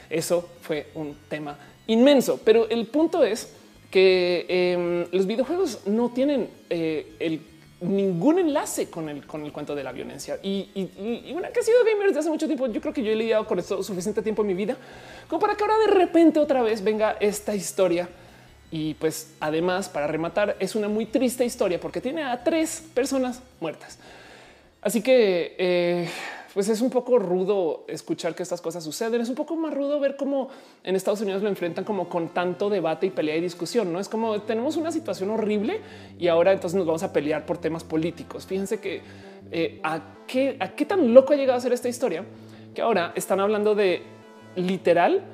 eso 0.09 0.47
fue 0.61 0.87
un 0.95 1.15
tema 1.29 1.57
inmenso. 1.85 2.39
Pero 2.43 2.67
el 2.69 2.87
punto 2.87 3.23
es 3.23 3.49
que 3.91 4.45
em, 4.49 5.05
los 5.11 5.27
videojuegos 5.27 5.81
no 5.85 6.09
tienen 6.09 6.49
eh, 6.69 7.15
el 7.19 7.39
ningún 7.81 8.39
enlace 8.39 8.89
con 8.89 9.07
el, 9.09 9.25
con 9.25 9.45
el 9.45 9.51
cuento 9.51 9.75
de 9.75 9.83
la 9.83 9.91
violencia. 9.91 10.39
Y, 10.41 10.69
y, 10.73 11.33
una 11.33 11.49
que 11.49 11.59
ha 11.59 11.63
sido 11.63 11.83
gamer 11.83 12.07
desde 12.07 12.21
hace 12.21 12.29
mucho 12.29 12.47
tiempo, 12.47 12.67
yo 12.67 12.81
creo 12.81 12.93
que 12.93 13.03
yo 13.03 13.11
he 13.11 13.15
lidiado 13.15 13.45
con 13.45 13.59
esto 13.59 13.83
suficiente 13.83 14.21
tiempo 14.21 14.41
en 14.41 14.47
mi 14.47 14.53
vida 14.53 14.77
como 15.27 15.39
para 15.39 15.55
que 15.55 15.63
ahora 15.63 15.77
de 15.79 15.93
repente 15.93 16.39
otra 16.39 16.61
vez 16.61 16.83
venga 16.83 17.17
esta 17.19 17.55
historia. 17.55 18.09
Y 18.69 18.95
pues 18.95 19.31
además, 19.39 19.87
para 19.87 20.07
rematar, 20.07 20.57
es 20.59 20.75
una 20.75 20.89
muy 20.89 21.05
triste 21.05 21.45
historia 21.45 21.79
porque 21.79 22.01
tiene 22.01 22.23
a 22.23 22.43
tres 22.43 22.83
personas 22.93 23.41
muertas. 23.59 23.97
Así 24.81 25.01
que 25.01 25.55
eh, 25.57 26.09
pues 26.57 26.69
es 26.69 26.81
un 26.81 26.89
poco 26.89 27.19
rudo 27.19 27.85
escuchar 27.87 28.33
que 28.33 28.41
estas 28.41 28.61
cosas 28.61 28.83
suceden. 28.83 29.21
Es 29.21 29.29
un 29.29 29.35
poco 29.35 29.55
más 29.55 29.71
rudo 29.71 29.99
ver 29.99 30.15
cómo 30.15 30.49
en 30.83 30.95
Estados 30.95 31.21
Unidos 31.21 31.43
lo 31.43 31.49
enfrentan 31.49 31.83
como 31.83 32.09
con 32.09 32.29
tanto 32.29 32.67
debate 32.67 33.05
y 33.05 33.09
pelea 33.11 33.35
y 33.35 33.41
discusión. 33.41 33.93
No 33.93 33.99
es 33.99 34.09
como 34.09 34.41
tenemos 34.41 34.75
una 34.75 34.91
situación 34.91 35.29
horrible 35.29 35.81
y 36.17 36.29
ahora 36.29 36.53
entonces 36.53 36.75
nos 36.75 36.87
vamos 36.87 37.03
a 37.03 37.13
pelear 37.13 37.45
por 37.45 37.59
temas 37.59 37.83
políticos. 37.83 38.47
Fíjense 38.47 38.79
que 38.79 39.03
eh, 39.51 39.79
a 39.83 40.01
qué, 40.25 40.57
a 40.59 40.69
qué 40.69 40.87
tan 40.87 41.13
loco 41.13 41.33
ha 41.33 41.35
llegado 41.35 41.59
a 41.59 41.61
ser 41.61 41.73
esta 41.73 41.89
historia 41.89 42.25
que 42.73 42.81
ahora 42.81 43.13
están 43.13 43.39
hablando 43.39 43.75
de 43.75 44.01
literal 44.55 45.25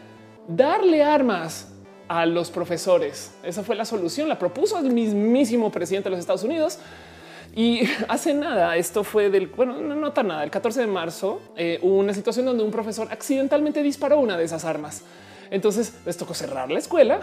darle 0.50 1.04
armas 1.04 1.74
a 2.10 2.26
los 2.26 2.52
profesores. 2.52 3.34
Esa 3.44 3.64
fue 3.64 3.78
la 3.78 3.86
solución. 3.86 4.28
La 4.28 4.38
propuso 4.38 4.78
el 4.78 4.92
mismísimo 4.92 5.72
presidente 5.72 6.10
de 6.10 6.18
los 6.18 6.20
Estados 6.20 6.44
Unidos 6.44 6.80
y 7.56 7.82
hace 8.08 8.34
nada, 8.34 8.76
esto 8.78 9.04
fue 9.04 9.30
del, 9.30 9.48
bueno, 9.48 9.80
no, 9.80 10.12
tan 10.12 10.28
nada, 10.28 10.44
el 10.44 10.52
14 10.52 10.82
de 10.82 10.88
marzo 10.88 11.42
eh, 11.56 11.80
hubo 11.82 11.98
una 11.98 12.14
situación 12.14 12.46
donde 12.46 12.64
un 12.64 12.72
profesor 12.72 13.08
accidentalmente 13.12 13.84
disparó 13.84 14.20
una 14.20 14.38
de 14.38 14.44
esas 14.44 14.66
armas. 14.66 15.04
Entonces 15.52 15.94
les 16.06 16.18
tocó 16.18 16.34
cerrar 16.34 16.72
la 16.72 16.80
escuela 16.80 17.20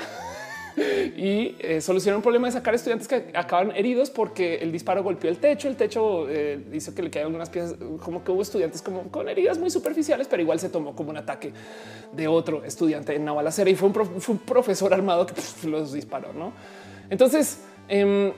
y 1.17 1.57
eh, 1.59 1.81
solucionar 1.81 2.17
un 2.17 2.23
problema 2.23 2.47
de 2.47 2.53
sacar 2.53 2.75
estudiantes 2.77 3.09
que 3.09 3.33
acaban 3.35 3.73
heridos 3.75 4.09
porque 4.11 4.57
el 4.57 4.71
disparo 4.71 5.03
golpeó 5.03 5.29
el 5.29 5.39
techo. 5.39 5.67
El 5.67 5.75
techo 5.75 6.29
eh, 6.29 6.61
hizo 6.73 6.95
que 6.95 7.03
le 7.03 7.11
quedaron 7.11 7.35
unas 7.35 7.51
piezas, 7.51 7.75
como 8.01 8.23
que 8.23 8.31
hubo 8.31 8.43
estudiantes 8.43 8.83
como 8.83 9.03
con 9.11 9.29
heridas 9.29 9.59
muy 9.59 9.71
superficiales, 9.71 10.29
pero 10.29 10.43
igual 10.43 10.61
se 10.61 10.69
tomó 10.69 10.95
como 10.95 11.11
un 11.11 11.17
ataque 11.17 11.53
de 12.13 12.29
otro 12.29 12.63
estudiante 12.65 13.17
en 13.17 13.25
Navalacera 13.25 13.69
y 13.69 13.75
fue 13.75 13.89
un, 13.89 14.39
profesor 14.39 14.95
armado 14.95 15.27
que 15.27 15.35
los 15.67 15.93
disparó. 15.93 16.33
No, 16.33 16.53
entonces, 17.11 17.65
em, 17.89 18.33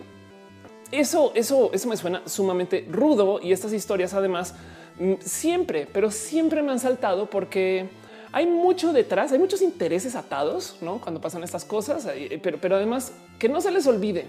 eso, 0.92 1.32
eso, 1.34 1.70
eso 1.72 1.88
me 1.88 1.96
suena 1.96 2.22
sumamente 2.26 2.86
rudo 2.88 3.40
y 3.42 3.52
estas 3.52 3.72
historias 3.72 4.14
además 4.14 4.54
mm, 5.00 5.14
siempre, 5.20 5.88
pero 5.92 6.10
siempre 6.10 6.62
me 6.62 6.70
han 6.70 6.78
saltado 6.78 7.28
porque 7.28 7.88
hay 8.30 8.46
mucho 8.46 8.92
detrás, 8.92 9.32
hay 9.32 9.38
muchos 9.38 9.62
intereses 9.62 10.14
atados 10.14 10.76
¿no? 10.80 11.00
cuando 11.00 11.20
pasan 11.20 11.42
estas 11.42 11.64
cosas, 11.64 12.06
eh, 12.14 12.38
pero, 12.42 12.58
pero 12.60 12.76
además 12.76 13.12
que 13.38 13.48
no 13.48 13.60
se 13.60 13.70
les 13.70 13.86
olvide 13.86 14.26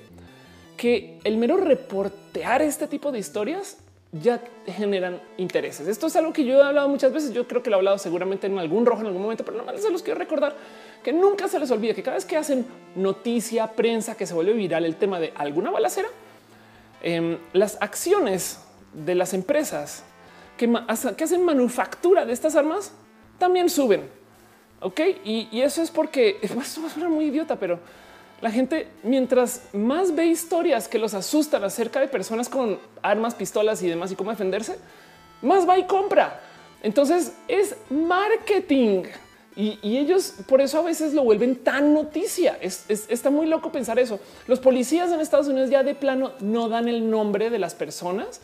que 0.77 1.19
el 1.23 1.37
mero 1.37 1.57
reportear 1.57 2.61
este 2.61 2.87
tipo 2.87 3.11
de 3.11 3.19
historias 3.19 3.77
ya 4.11 4.41
generan 4.67 5.19
intereses. 5.37 5.87
Esto 5.87 6.07
es 6.07 6.15
algo 6.15 6.33
que 6.33 6.45
yo 6.45 6.59
he 6.59 6.63
hablado 6.63 6.87
muchas 6.87 7.11
veces. 7.11 7.33
Yo 7.33 7.47
creo 7.47 7.63
que 7.63 7.69
lo 7.69 7.77
he 7.77 7.79
hablado 7.79 7.97
seguramente 7.97 8.45
en 8.47 8.57
algún 8.59 8.85
rojo 8.85 9.01
en 9.01 9.07
algún 9.07 9.23
momento, 9.23 9.43
pero 9.43 9.57
nada 9.57 9.71
más 9.71 9.81
se 9.81 9.89
los 9.89 10.03
quiero 10.03 10.19
recordar 10.19 10.55
que 11.03 11.11
nunca 11.11 11.47
se 11.47 11.59
les 11.59 11.69
olvide 11.71 11.95
que 11.95 12.03
cada 12.03 12.15
vez 12.15 12.25
que 12.25 12.37
hacen 12.37 12.65
noticia, 12.95 13.71
prensa, 13.71 14.15
que 14.15 14.25
se 14.25 14.33
vuelve 14.33 14.53
viral 14.53 14.85
el 14.85 14.95
tema 14.95 15.19
de 15.19 15.33
alguna 15.35 15.71
balacera, 15.71 16.07
em, 17.03 17.37
las 17.53 17.77
acciones 17.81 18.59
de 18.93 19.15
las 19.15 19.33
empresas 19.33 20.03
que, 20.57 20.71
hacen 20.87 21.43
manufactura 21.43 22.25
de 22.25 22.33
estas 22.33 22.55
armas 22.55 22.91
también 23.37 23.69
suben. 23.69 24.09
Ok, 24.79 24.99
y, 25.23 25.61
eso 25.61 25.81
es 25.81 25.91
porque 25.91 26.39
esto 26.41 26.81
va 26.81 27.05
a 27.05 27.09
muy 27.09 27.25
idiota, 27.25 27.57
pero 27.57 27.79
la 28.41 28.51
gente, 28.51 28.87
mientras 29.03 29.69
más 29.73 30.13
ve 30.13 30.25
historias 30.25 30.87
que 30.87 30.99
los 30.99 31.13
asustan 31.13 31.63
acerca 31.63 32.01
de 32.01 32.07
personas 32.07 32.49
con 32.49 32.77
armas, 33.01 33.35
pistolas 33.35 33.81
y 33.83 33.87
demás 33.87 34.11
y 34.11 34.15
cómo 34.15 34.31
defenderse, 34.31 34.77
más 35.41 35.67
va 35.67 35.77
y 35.77 35.87
compra. 35.87 36.41
Entonces 36.81 37.33
es 37.47 37.77
marketing. 37.89 39.03
Y, 39.55 39.97
ellos 39.97 40.33
por 40.47 40.61
eso 40.61 40.79
a 40.79 40.81
veces 40.81 41.13
lo 41.13 41.23
vuelven 41.23 41.57
tan 41.57 41.93
noticia. 41.93 42.57
está 42.61 43.29
muy 43.29 43.45
loco 43.45 43.71
pensar 43.71 43.99
eso. 43.99 44.19
Los 44.47 44.59
policías 44.59 45.11
en 45.11 45.19
Estados 45.19 45.47
Unidos 45.47 45.69
ya 45.69 45.83
de 45.83 45.95
plano 45.95 46.31
no 46.39 46.69
dan 46.69 46.87
el 46.87 47.09
nombre 47.09 47.49
de 47.49 47.59
las 47.59 47.75
personas, 47.75 48.41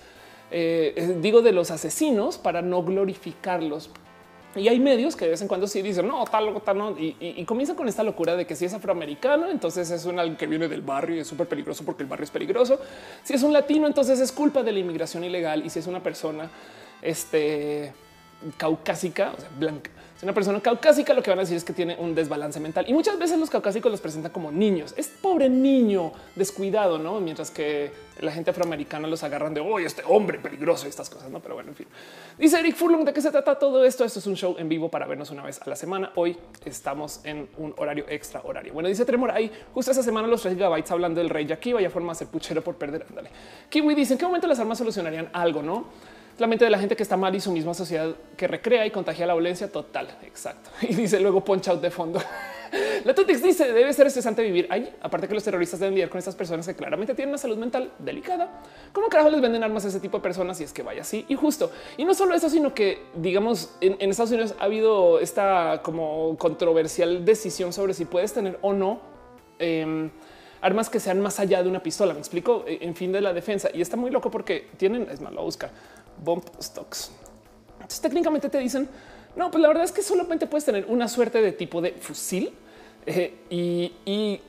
eh, 0.51 1.17
digo 1.21 1.41
de 1.41 1.51
los 1.51 1.71
asesinos, 1.71 2.37
para 2.37 2.61
no 2.61 2.83
glorificarlos. 2.83 3.89
Y 4.55 4.67
hay 4.67 4.79
medios 4.79 5.15
que 5.15 5.25
de 5.25 5.31
vez 5.31 5.41
en 5.41 5.47
cuando 5.47 5.67
sí 5.67 5.81
dicen 5.83 6.07
no, 6.07 6.23
tal, 6.25 6.59
tal, 6.63 6.77
no. 6.77 6.91
Y, 6.91 7.15
y, 7.19 7.45
comienza 7.45 7.75
con 7.75 7.87
esta 7.87 8.03
locura 8.03 8.35
de 8.35 8.45
que 8.45 8.55
si 8.55 8.65
es 8.65 8.73
afroamericano, 8.73 9.47
entonces 9.49 9.91
es 9.91 10.05
un 10.05 10.35
que 10.35 10.47
viene 10.47 10.67
del 10.67 10.81
barrio 10.81 11.17
y 11.17 11.19
es 11.19 11.27
súper 11.27 11.47
peligroso 11.47 11.85
porque 11.85 12.01
el 12.01 12.09
barrio 12.09 12.25
es 12.25 12.31
peligroso. 12.31 12.79
Si 13.23 13.33
es 13.33 13.43
un 13.43 13.53
latino, 13.53 13.85
entonces 13.85 14.19
es 14.19 14.31
culpa 14.31 14.63
de 14.63 14.71
la 14.71 14.79
inmigración 14.79 15.23
ilegal. 15.23 15.63
Y 15.65 15.69
si 15.69 15.79
es 15.79 15.85
una 15.85 16.01
persona 16.01 16.49
este, 17.01 17.93
caucásica, 18.57 19.33
o 19.37 19.39
sea, 19.39 19.49
blanca, 19.57 19.91
es 20.19 20.23
una 20.23 20.33
persona 20.33 20.59
caucásica, 20.59 21.13
lo 21.13 21.23
que 21.23 21.29
van 21.29 21.39
a 21.39 21.43
decir 21.43 21.55
es 21.55 21.63
que 21.63 21.71
tiene 21.71 21.95
un 21.97 22.13
desbalance 22.13 22.59
mental 22.59 22.83
y 22.89 22.93
muchas 22.93 23.17
veces 23.17 23.39
los 23.39 23.49
caucásicos 23.49 23.89
los 23.89 24.01
presentan 24.01 24.33
como 24.33 24.51
niños. 24.51 24.93
Es 24.97 25.07
pobre 25.07 25.47
niño 25.47 26.11
descuidado, 26.35 26.99
no? 26.99 27.21
Mientras 27.21 27.49
que 27.51 27.93
la 28.19 28.29
gente 28.29 28.51
afroamericana 28.51 29.07
los 29.07 29.23
agarran 29.23 29.53
de 29.53 29.61
hoy, 29.61 29.85
este 29.85 30.03
hombre 30.05 30.37
peligroso 30.37 30.87
y 30.87 30.89
estas 30.89 31.09
cosas, 31.09 31.31
no? 31.31 31.39
Pero 31.39 31.55
bueno, 31.55 31.69
en 31.69 31.75
fin, 31.77 31.87
dice 32.37 32.59
Eric 32.59 32.75
Furlong 32.75 33.05
de 33.05 33.13
qué 33.13 33.21
se 33.21 33.31
trata 33.31 33.57
todo 33.57 33.85
esto. 33.85 34.03
Esto 34.03 34.19
es 34.19 34.27
un 34.27 34.35
show 34.35 34.57
en 34.59 34.67
vivo 34.67 34.89
para 34.89 35.07
vernos 35.07 35.31
una 35.31 35.43
vez 35.43 35.61
a 35.61 35.69
la 35.69 35.77
semana. 35.77 36.11
Hoy 36.15 36.35
estamos 36.65 37.21
en 37.23 37.47
un 37.57 37.73
horario 37.77 38.03
extra 38.09 38.41
horario. 38.43 38.73
Bueno, 38.73 38.89
dice 38.89 39.05
Tremor 39.05 39.31
ahí 39.31 39.49
justo 39.73 39.91
esa 39.91 40.03
semana 40.03 40.27
los 40.27 40.41
3 40.41 40.53
gigabytes 40.55 40.91
hablando 40.91 41.21
del 41.21 41.29
rey 41.29 41.45
Jackie 41.45 41.71
vaya 41.71 41.89
forma 41.89 42.11
de 42.11 42.19
ser 42.19 42.27
puchero 42.27 42.61
por 42.61 42.75
perder. 42.75 43.05
Ándale. 43.07 43.29
Kiwi 43.69 43.95
dice 43.95 44.15
en 44.15 44.19
qué 44.19 44.25
momento 44.25 44.47
las 44.47 44.59
armas 44.59 44.79
solucionarían 44.79 45.29
algo, 45.31 45.63
no? 45.63 45.85
La 46.39 46.47
mente 46.47 46.65
de 46.65 46.71
la 46.71 46.79
gente 46.79 46.95
que 46.95 47.03
está 47.03 47.17
mal 47.17 47.35
y 47.35 47.39
su 47.39 47.51
misma 47.51 47.73
sociedad 47.73 48.15
que 48.37 48.47
recrea 48.47 48.85
y 48.85 48.91
contagia 48.91 49.25
la 49.25 49.33
violencia 49.33 49.71
total. 49.71 50.07
Exacto. 50.23 50.69
Y 50.81 50.95
dice 50.95 51.19
luego 51.19 51.43
punch 51.43 51.67
out 51.67 51.81
de 51.81 51.91
fondo. 51.91 52.19
La 53.03 53.15
Tutix 53.15 53.41
dice 53.41 53.71
debe 53.73 53.91
ser 53.93 54.07
estresante 54.07 54.41
vivir 54.43 54.67
ahí. 54.69 54.93
Aparte 55.01 55.27
que 55.27 55.33
los 55.33 55.43
terroristas 55.43 55.79
deben 55.79 55.95
lidiar 55.95 56.09
con 56.09 56.19
estas 56.19 56.35
personas 56.35 56.67
que 56.67 56.75
claramente 56.75 57.15
tienen 57.15 57.29
una 57.29 57.37
salud 57.37 57.57
mental 57.57 57.91
delicada. 57.99 58.61
¿Cómo 58.93 59.07
carajo 59.07 59.29
les 59.29 59.41
venden 59.41 59.63
armas 59.63 59.85
a 59.85 59.87
ese 59.87 59.99
tipo 59.99 60.17
de 60.17 60.23
personas? 60.23 60.59
Y 60.61 60.65
es 60.65 60.73
que 60.73 60.83
vaya 60.83 61.01
así 61.01 61.25
y 61.27 61.35
justo. 61.35 61.71
Y 61.97 62.05
no 62.05 62.13
solo 62.13 62.35
eso, 62.35 62.49
sino 62.49 62.73
que 62.73 63.03
digamos 63.15 63.75
en, 63.81 64.09
Estados 64.09 64.31
Unidos 64.31 64.55
ha 64.59 64.65
habido 64.65 65.19
esta 65.19 65.81
como 65.83 66.37
controversial 66.37 67.25
decisión 67.25 67.73
sobre 67.73 67.93
si 67.93 68.05
puedes 68.05 68.33
tener 68.33 68.59
o 68.61 68.73
no 68.73 69.01
em, 69.57 70.11
armas 70.61 70.89
que 70.89 70.99
sean 70.99 71.21
más 71.21 71.39
allá 71.39 71.63
de 71.63 71.69
una 71.69 71.81
pistola. 71.81 72.13
Me 72.13 72.19
explico 72.19 72.65
en 72.67 72.95
fin 72.95 73.11
de 73.11 73.21
la 73.21 73.33
defensa 73.33 73.69
y 73.73 73.81
está 73.81 73.97
muy 73.97 74.11
loco 74.11 74.29
porque 74.29 74.67
tienen, 74.77 75.07
es 75.09 75.21
más, 75.21 75.33
lo 75.33 75.43
busca 75.43 75.71
bump 76.23 76.45
stocks. 76.61 77.11
Entonces 77.73 78.01
técnicamente 78.01 78.49
te 78.49 78.59
dicen, 78.59 78.87
no, 79.35 79.51
pues 79.51 79.61
la 79.61 79.67
verdad 79.67 79.83
es 79.83 79.91
que 79.91 80.01
solamente 80.01 80.47
puedes 80.47 80.65
tener 80.65 80.85
una 80.87 81.07
suerte 81.07 81.41
de 81.41 81.51
tipo 81.51 81.81
de 81.81 81.93
fusil 81.93 82.51
eh, 83.05 83.33
y, 83.49 84.41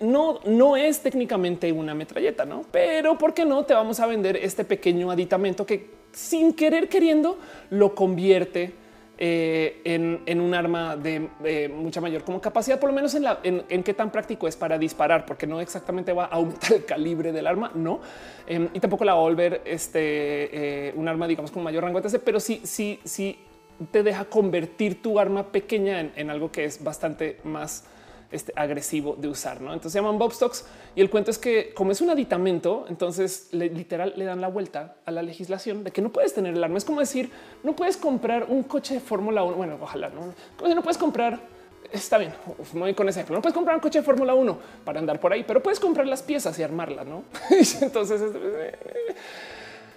no, 0.00 0.40
no 0.44 0.76
es 0.76 1.00
técnicamente 1.00 1.70
una 1.70 1.94
metralleta, 1.94 2.44
no? 2.44 2.64
Pero 2.72 3.18
por 3.18 3.34
qué 3.34 3.44
no 3.44 3.64
te 3.64 3.74
vamos 3.74 4.00
a 4.00 4.06
vender 4.06 4.36
este 4.36 4.64
pequeño 4.64 5.10
aditamento 5.10 5.66
que 5.66 5.90
sin 6.12 6.54
querer 6.54 6.88
queriendo 6.88 7.38
lo 7.70 7.94
convierte 7.94 8.72
eh, 9.20 9.80
en, 9.84 10.40
un 10.40 10.54
arma 10.54 10.96
de 10.96 11.68
mucha 11.74 12.00
mayor 12.00 12.22
capacidad, 12.40 12.78
por 12.78 12.90
lo 12.90 12.94
menos 12.94 13.14
en, 13.14 13.24
la, 13.24 13.40
en, 13.42 13.82
qué 13.82 13.92
tan 13.92 14.12
práctico 14.12 14.46
es 14.46 14.56
para 14.56 14.78
disparar, 14.78 15.26
porque 15.26 15.46
no 15.46 15.60
exactamente 15.60 16.12
va 16.12 16.26
a 16.26 16.36
aumentar 16.36 16.72
el 16.76 16.84
calibre 16.84 17.32
del 17.32 17.46
arma, 17.46 17.72
no, 17.74 18.00
em, 18.46 18.68
y 18.72 18.80
tampoco 18.80 19.04
la 19.04 19.14
va 19.14 19.20
a 19.20 19.22
volver 19.22 19.62
este, 19.64 20.88
eh, 20.88 20.92
un 20.94 21.08
arma, 21.08 21.26
digamos, 21.26 21.50
con 21.50 21.62
mayor 21.62 21.82
rango, 21.82 21.98
etc. 21.98 22.20
Pero 22.24 22.38
sí, 22.38 22.60
sí, 22.64 23.00
sí 23.04 23.38
te 23.90 24.02
deja 24.02 24.24
convertir 24.26 25.02
tu 25.02 25.18
arma 25.18 25.50
pequeña 25.52 26.00
en 26.00 26.30
algo 26.30 26.50
que 26.52 26.64
es 26.64 26.82
bastante 26.82 27.38
más 27.44 27.84
este, 28.30 28.52
agresivo 28.56 29.16
de 29.18 29.28
usar. 29.28 29.60
¿no? 29.60 29.72
Entonces 29.72 29.92
se 29.92 29.98
llaman 29.98 30.18
Bob 30.18 30.32
Stocks 30.32 30.66
y 30.94 31.00
el 31.00 31.10
cuento 31.10 31.30
es 31.30 31.38
que 31.38 31.72
como 31.74 31.92
es 31.92 32.00
un 32.00 32.10
aditamento, 32.10 32.84
entonces 32.88 33.48
literal 33.52 34.12
le 34.16 34.24
dan 34.24 34.40
la 34.40 34.48
vuelta 34.48 34.96
a 35.06 35.10
la 35.10 35.22
legislación 35.22 35.84
de 35.84 35.90
que 35.90 36.02
no 36.02 36.10
puedes 36.10 36.34
tener 36.34 36.54
el 36.54 36.62
arma. 36.62 36.78
Es 36.78 36.84
como 36.84 37.00
decir, 37.00 37.30
no 37.62 37.74
puedes 37.74 37.96
comprar 37.96 38.46
un 38.48 38.64
coche 38.64 38.94
de 38.94 39.00
Fórmula 39.00 39.42
1. 39.42 39.56
Bueno, 39.56 39.78
ojalá 39.80 40.10
no, 40.10 40.34
no 40.74 40.82
puedes 40.82 40.98
comprar. 40.98 41.40
Está 41.90 42.18
bien, 42.18 42.34
me 42.74 42.80
voy 42.80 42.94
con 42.94 43.08
ese 43.08 43.20
ejemplo. 43.20 43.36
No 43.36 43.42
puedes 43.42 43.54
comprar 43.54 43.76
un 43.76 43.80
coche 43.80 44.00
de 44.00 44.04
Fórmula 44.04 44.34
1 44.34 44.58
para 44.84 44.98
andar 45.00 45.18
por 45.20 45.32
ahí, 45.32 45.42
pero 45.46 45.62
puedes 45.62 45.80
comprar 45.80 46.06
las 46.06 46.22
piezas 46.22 46.58
y 46.58 46.62
armarla, 46.62 47.04
¿no? 47.04 47.24
entonces, 47.80 48.20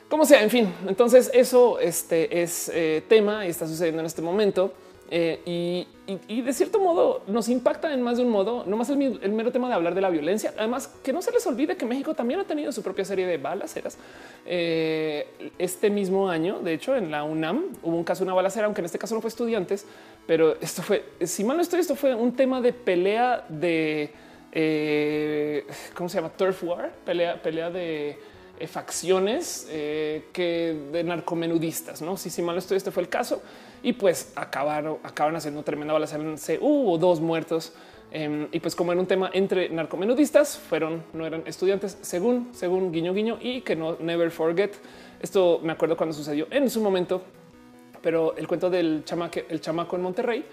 como 0.07 0.25
sea, 0.25 0.41
en 0.41 0.49
fin. 0.49 0.73
Entonces 0.87 1.29
eso 1.33 1.79
este, 1.79 2.41
es 2.41 2.71
eh, 2.73 3.03
tema 3.09 3.45
y 3.45 3.49
está 3.49 3.67
sucediendo 3.67 3.99
en 3.99 4.05
este 4.05 4.21
momento. 4.21 4.73
Eh, 5.13 5.85
y, 6.27 6.41
de 6.41 6.53
cierto 6.53 6.79
modo 6.79 7.23
nos 7.27 7.49
impacta 7.49 7.93
en 7.93 8.01
más 8.01 8.17
de 8.17 8.23
un 8.23 8.29
modo, 8.29 8.63
no 8.65 8.77
más 8.77 8.89
el, 8.89 9.31
mero 9.31 9.51
tema 9.51 9.67
de 9.67 9.75
hablar 9.75 9.93
de 9.93 9.99
la 9.99 10.09
violencia. 10.09 10.53
Además, 10.57 10.87
que 11.03 11.11
no 11.11 11.21
se 11.21 11.31
les 11.31 11.45
olvide 11.45 11.75
que 11.75 11.85
México 11.85 12.13
también 12.13 12.39
ha 12.39 12.45
tenido 12.45 12.71
su 12.71 12.81
propia 12.81 13.03
serie 13.03 13.27
de 13.27 13.37
balaceras. 13.37 13.97
Eh, 14.45 15.51
este 15.59 15.89
mismo 15.89 16.29
año, 16.29 16.59
de 16.59 16.73
hecho, 16.73 16.95
en 16.95 17.11
la 17.11 17.23
UNAM 17.23 17.65
hubo 17.83 17.97
un 17.97 18.05
caso 18.05 18.23
una 18.23 18.33
balacera, 18.33 18.65
aunque 18.65 18.79
en 18.79 18.85
este 18.85 18.97
caso 18.97 19.13
no 19.13 19.21
fue 19.21 19.27
estudiantes, 19.27 19.85
pero 20.25 20.55
esto 20.61 20.81
fue, 20.81 21.03
si 21.21 21.43
mal 21.43 21.57
no 21.57 21.63
estoy, 21.63 21.81
esto 21.81 21.95
fue 21.95 22.15
un 22.15 22.33
tema 22.33 22.61
de 22.61 22.71
pelea 22.71 23.45
de, 23.49 24.13
eh, 24.53 25.67
¿cómo 25.93 26.07
se 26.07 26.17
llama? 26.17 26.29
Turf 26.29 26.63
War, 26.63 26.91
pelea, 27.05 27.41
pelea 27.41 27.69
de 27.69 28.17
facciones 28.67 29.67
que 29.69 30.77
de 30.91 31.03
narcomenudistas, 31.03 32.01
no? 32.01 32.15
Si, 32.15 32.29
si 32.29 32.41
mal 32.41 32.55
no 32.55 32.59
estoy, 32.59 32.77
este 32.77 32.91
fue 32.91 33.03
el 33.03 33.09
caso 33.09 33.41
y 33.83 33.93
pues 33.93 34.31
acabaron, 34.35 34.97
acaban 35.03 35.35
haciendo 35.35 35.63
tremenda 35.63 35.93
balacera. 35.93 36.23
Hubo 36.59 36.97
dos 36.97 37.19
muertos. 37.19 37.73
Em, 38.13 38.49
y 38.51 38.59
pues 38.59 38.75
como 38.75 38.91
en 38.91 38.99
un 38.99 39.07
tema 39.07 39.29
entre 39.33 39.69
narcomenudistas, 39.69 40.57
fueron, 40.57 41.03
no 41.13 41.25
eran 41.25 41.43
estudiantes, 41.45 41.97
según, 42.01 42.49
según 42.51 42.91
guiño 42.91 43.13
guiño, 43.13 43.37
y 43.39 43.61
que 43.61 43.75
no 43.75 43.95
never 43.99 44.29
forget. 44.31 44.75
Esto 45.21 45.61
me 45.63 45.71
acuerdo 45.71 45.95
cuando 45.95 46.13
sucedió 46.13 46.47
en 46.51 46.69
su 46.69 46.81
momento, 46.81 47.21
pero 48.01 48.35
el 48.35 48.47
cuento 48.47 48.69
del 48.69 49.03
chamaco, 49.05 49.39
el 49.47 49.61
chamaco 49.61 49.95
en 49.95 50.01
Monterrey, 50.01 50.45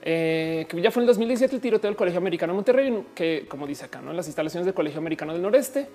eh, 0.00 0.66
que 0.68 0.80
ya 0.80 0.90
fue 0.90 1.02
en 1.02 1.04
el 1.04 1.08
2017 1.08 1.54
el 1.54 1.60
tiroteo 1.60 1.90
del 1.90 1.96
Colegio 1.96 2.18
Americano 2.18 2.52
de 2.52 2.56
Monterrey, 2.56 3.06
que 3.14 3.46
como 3.48 3.66
dice 3.66 3.84
acá, 3.84 4.00
¿no? 4.00 4.12
las 4.12 4.26
instalaciones 4.26 4.64
del 4.64 4.74
Colegio 4.74 4.98
Americano 4.98 5.34
del 5.34 5.42
Noreste, 5.42 5.88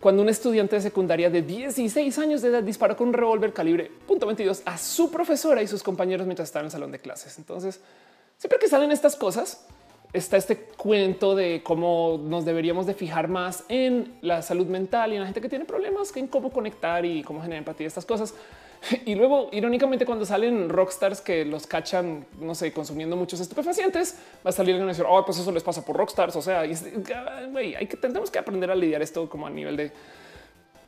cuando 0.00 0.22
un 0.22 0.28
estudiante 0.28 0.76
de 0.76 0.82
secundaria 0.82 1.28
de 1.30 1.42
16 1.42 2.18
años 2.18 2.42
de 2.42 2.48
edad 2.48 2.62
disparó 2.62 2.96
con 2.96 3.08
un 3.08 3.14
revólver 3.14 3.52
calibre 3.52 3.90
.22 4.06 4.62
a 4.64 4.78
su 4.78 5.10
profesora 5.10 5.62
y 5.62 5.66
sus 5.66 5.82
compañeros 5.82 6.26
mientras 6.26 6.48
estaban 6.48 6.64
en 6.64 6.66
el 6.66 6.72
salón 6.72 6.92
de 6.92 6.98
clases. 7.00 7.38
Entonces, 7.38 7.80
siempre 8.36 8.58
que 8.58 8.68
salen 8.68 8.92
estas 8.92 9.16
cosas, 9.16 9.66
está 10.12 10.36
este 10.36 10.56
cuento 10.56 11.34
de 11.34 11.62
cómo 11.62 12.20
nos 12.22 12.44
deberíamos 12.44 12.86
de 12.86 12.94
fijar 12.94 13.28
más 13.28 13.64
en 13.68 14.16
la 14.22 14.42
salud 14.42 14.66
mental 14.66 15.12
y 15.12 15.16
en 15.16 15.20
la 15.20 15.26
gente 15.26 15.40
que 15.40 15.48
tiene 15.48 15.64
problemas, 15.64 16.16
en 16.16 16.28
cómo 16.28 16.50
conectar 16.50 17.04
y 17.04 17.22
cómo 17.22 17.40
generar 17.40 17.58
empatía, 17.58 17.86
estas 17.86 18.06
cosas. 18.06 18.34
Y 19.04 19.14
luego, 19.14 19.48
irónicamente, 19.52 20.06
cuando 20.06 20.24
salen 20.24 20.68
rockstars 20.68 21.20
que 21.20 21.44
los 21.44 21.66
cachan, 21.66 22.26
no 22.40 22.54
sé, 22.54 22.72
consumiendo 22.72 23.16
muchos 23.16 23.40
estupefacientes, 23.40 24.16
va 24.44 24.50
a 24.50 24.52
salir 24.52 24.76
y 24.76 24.78
decir, 24.78 25.04
oh, 25.08 25.24
pues 25.24 25.38
eso 25.38 25.50
les 25.52 25.62
pasa 25.62 25.84
por 25.84 25.96
rockstars. 25.96 26.36
O 26.36 26.42
sea, 26.42 26.60
hay 26.60 27.86
que 27.86 27.96
tenemos 27.96 28.30
que 28.30 28.38
aprender 28.38 28.70
a 28.70 28.74
lidiar 28.74 29.02
esto 29.02 29.28
como 29.28 29.46
a 29.46 29.50
nivel 29.50 29.76
de 29.76 29.92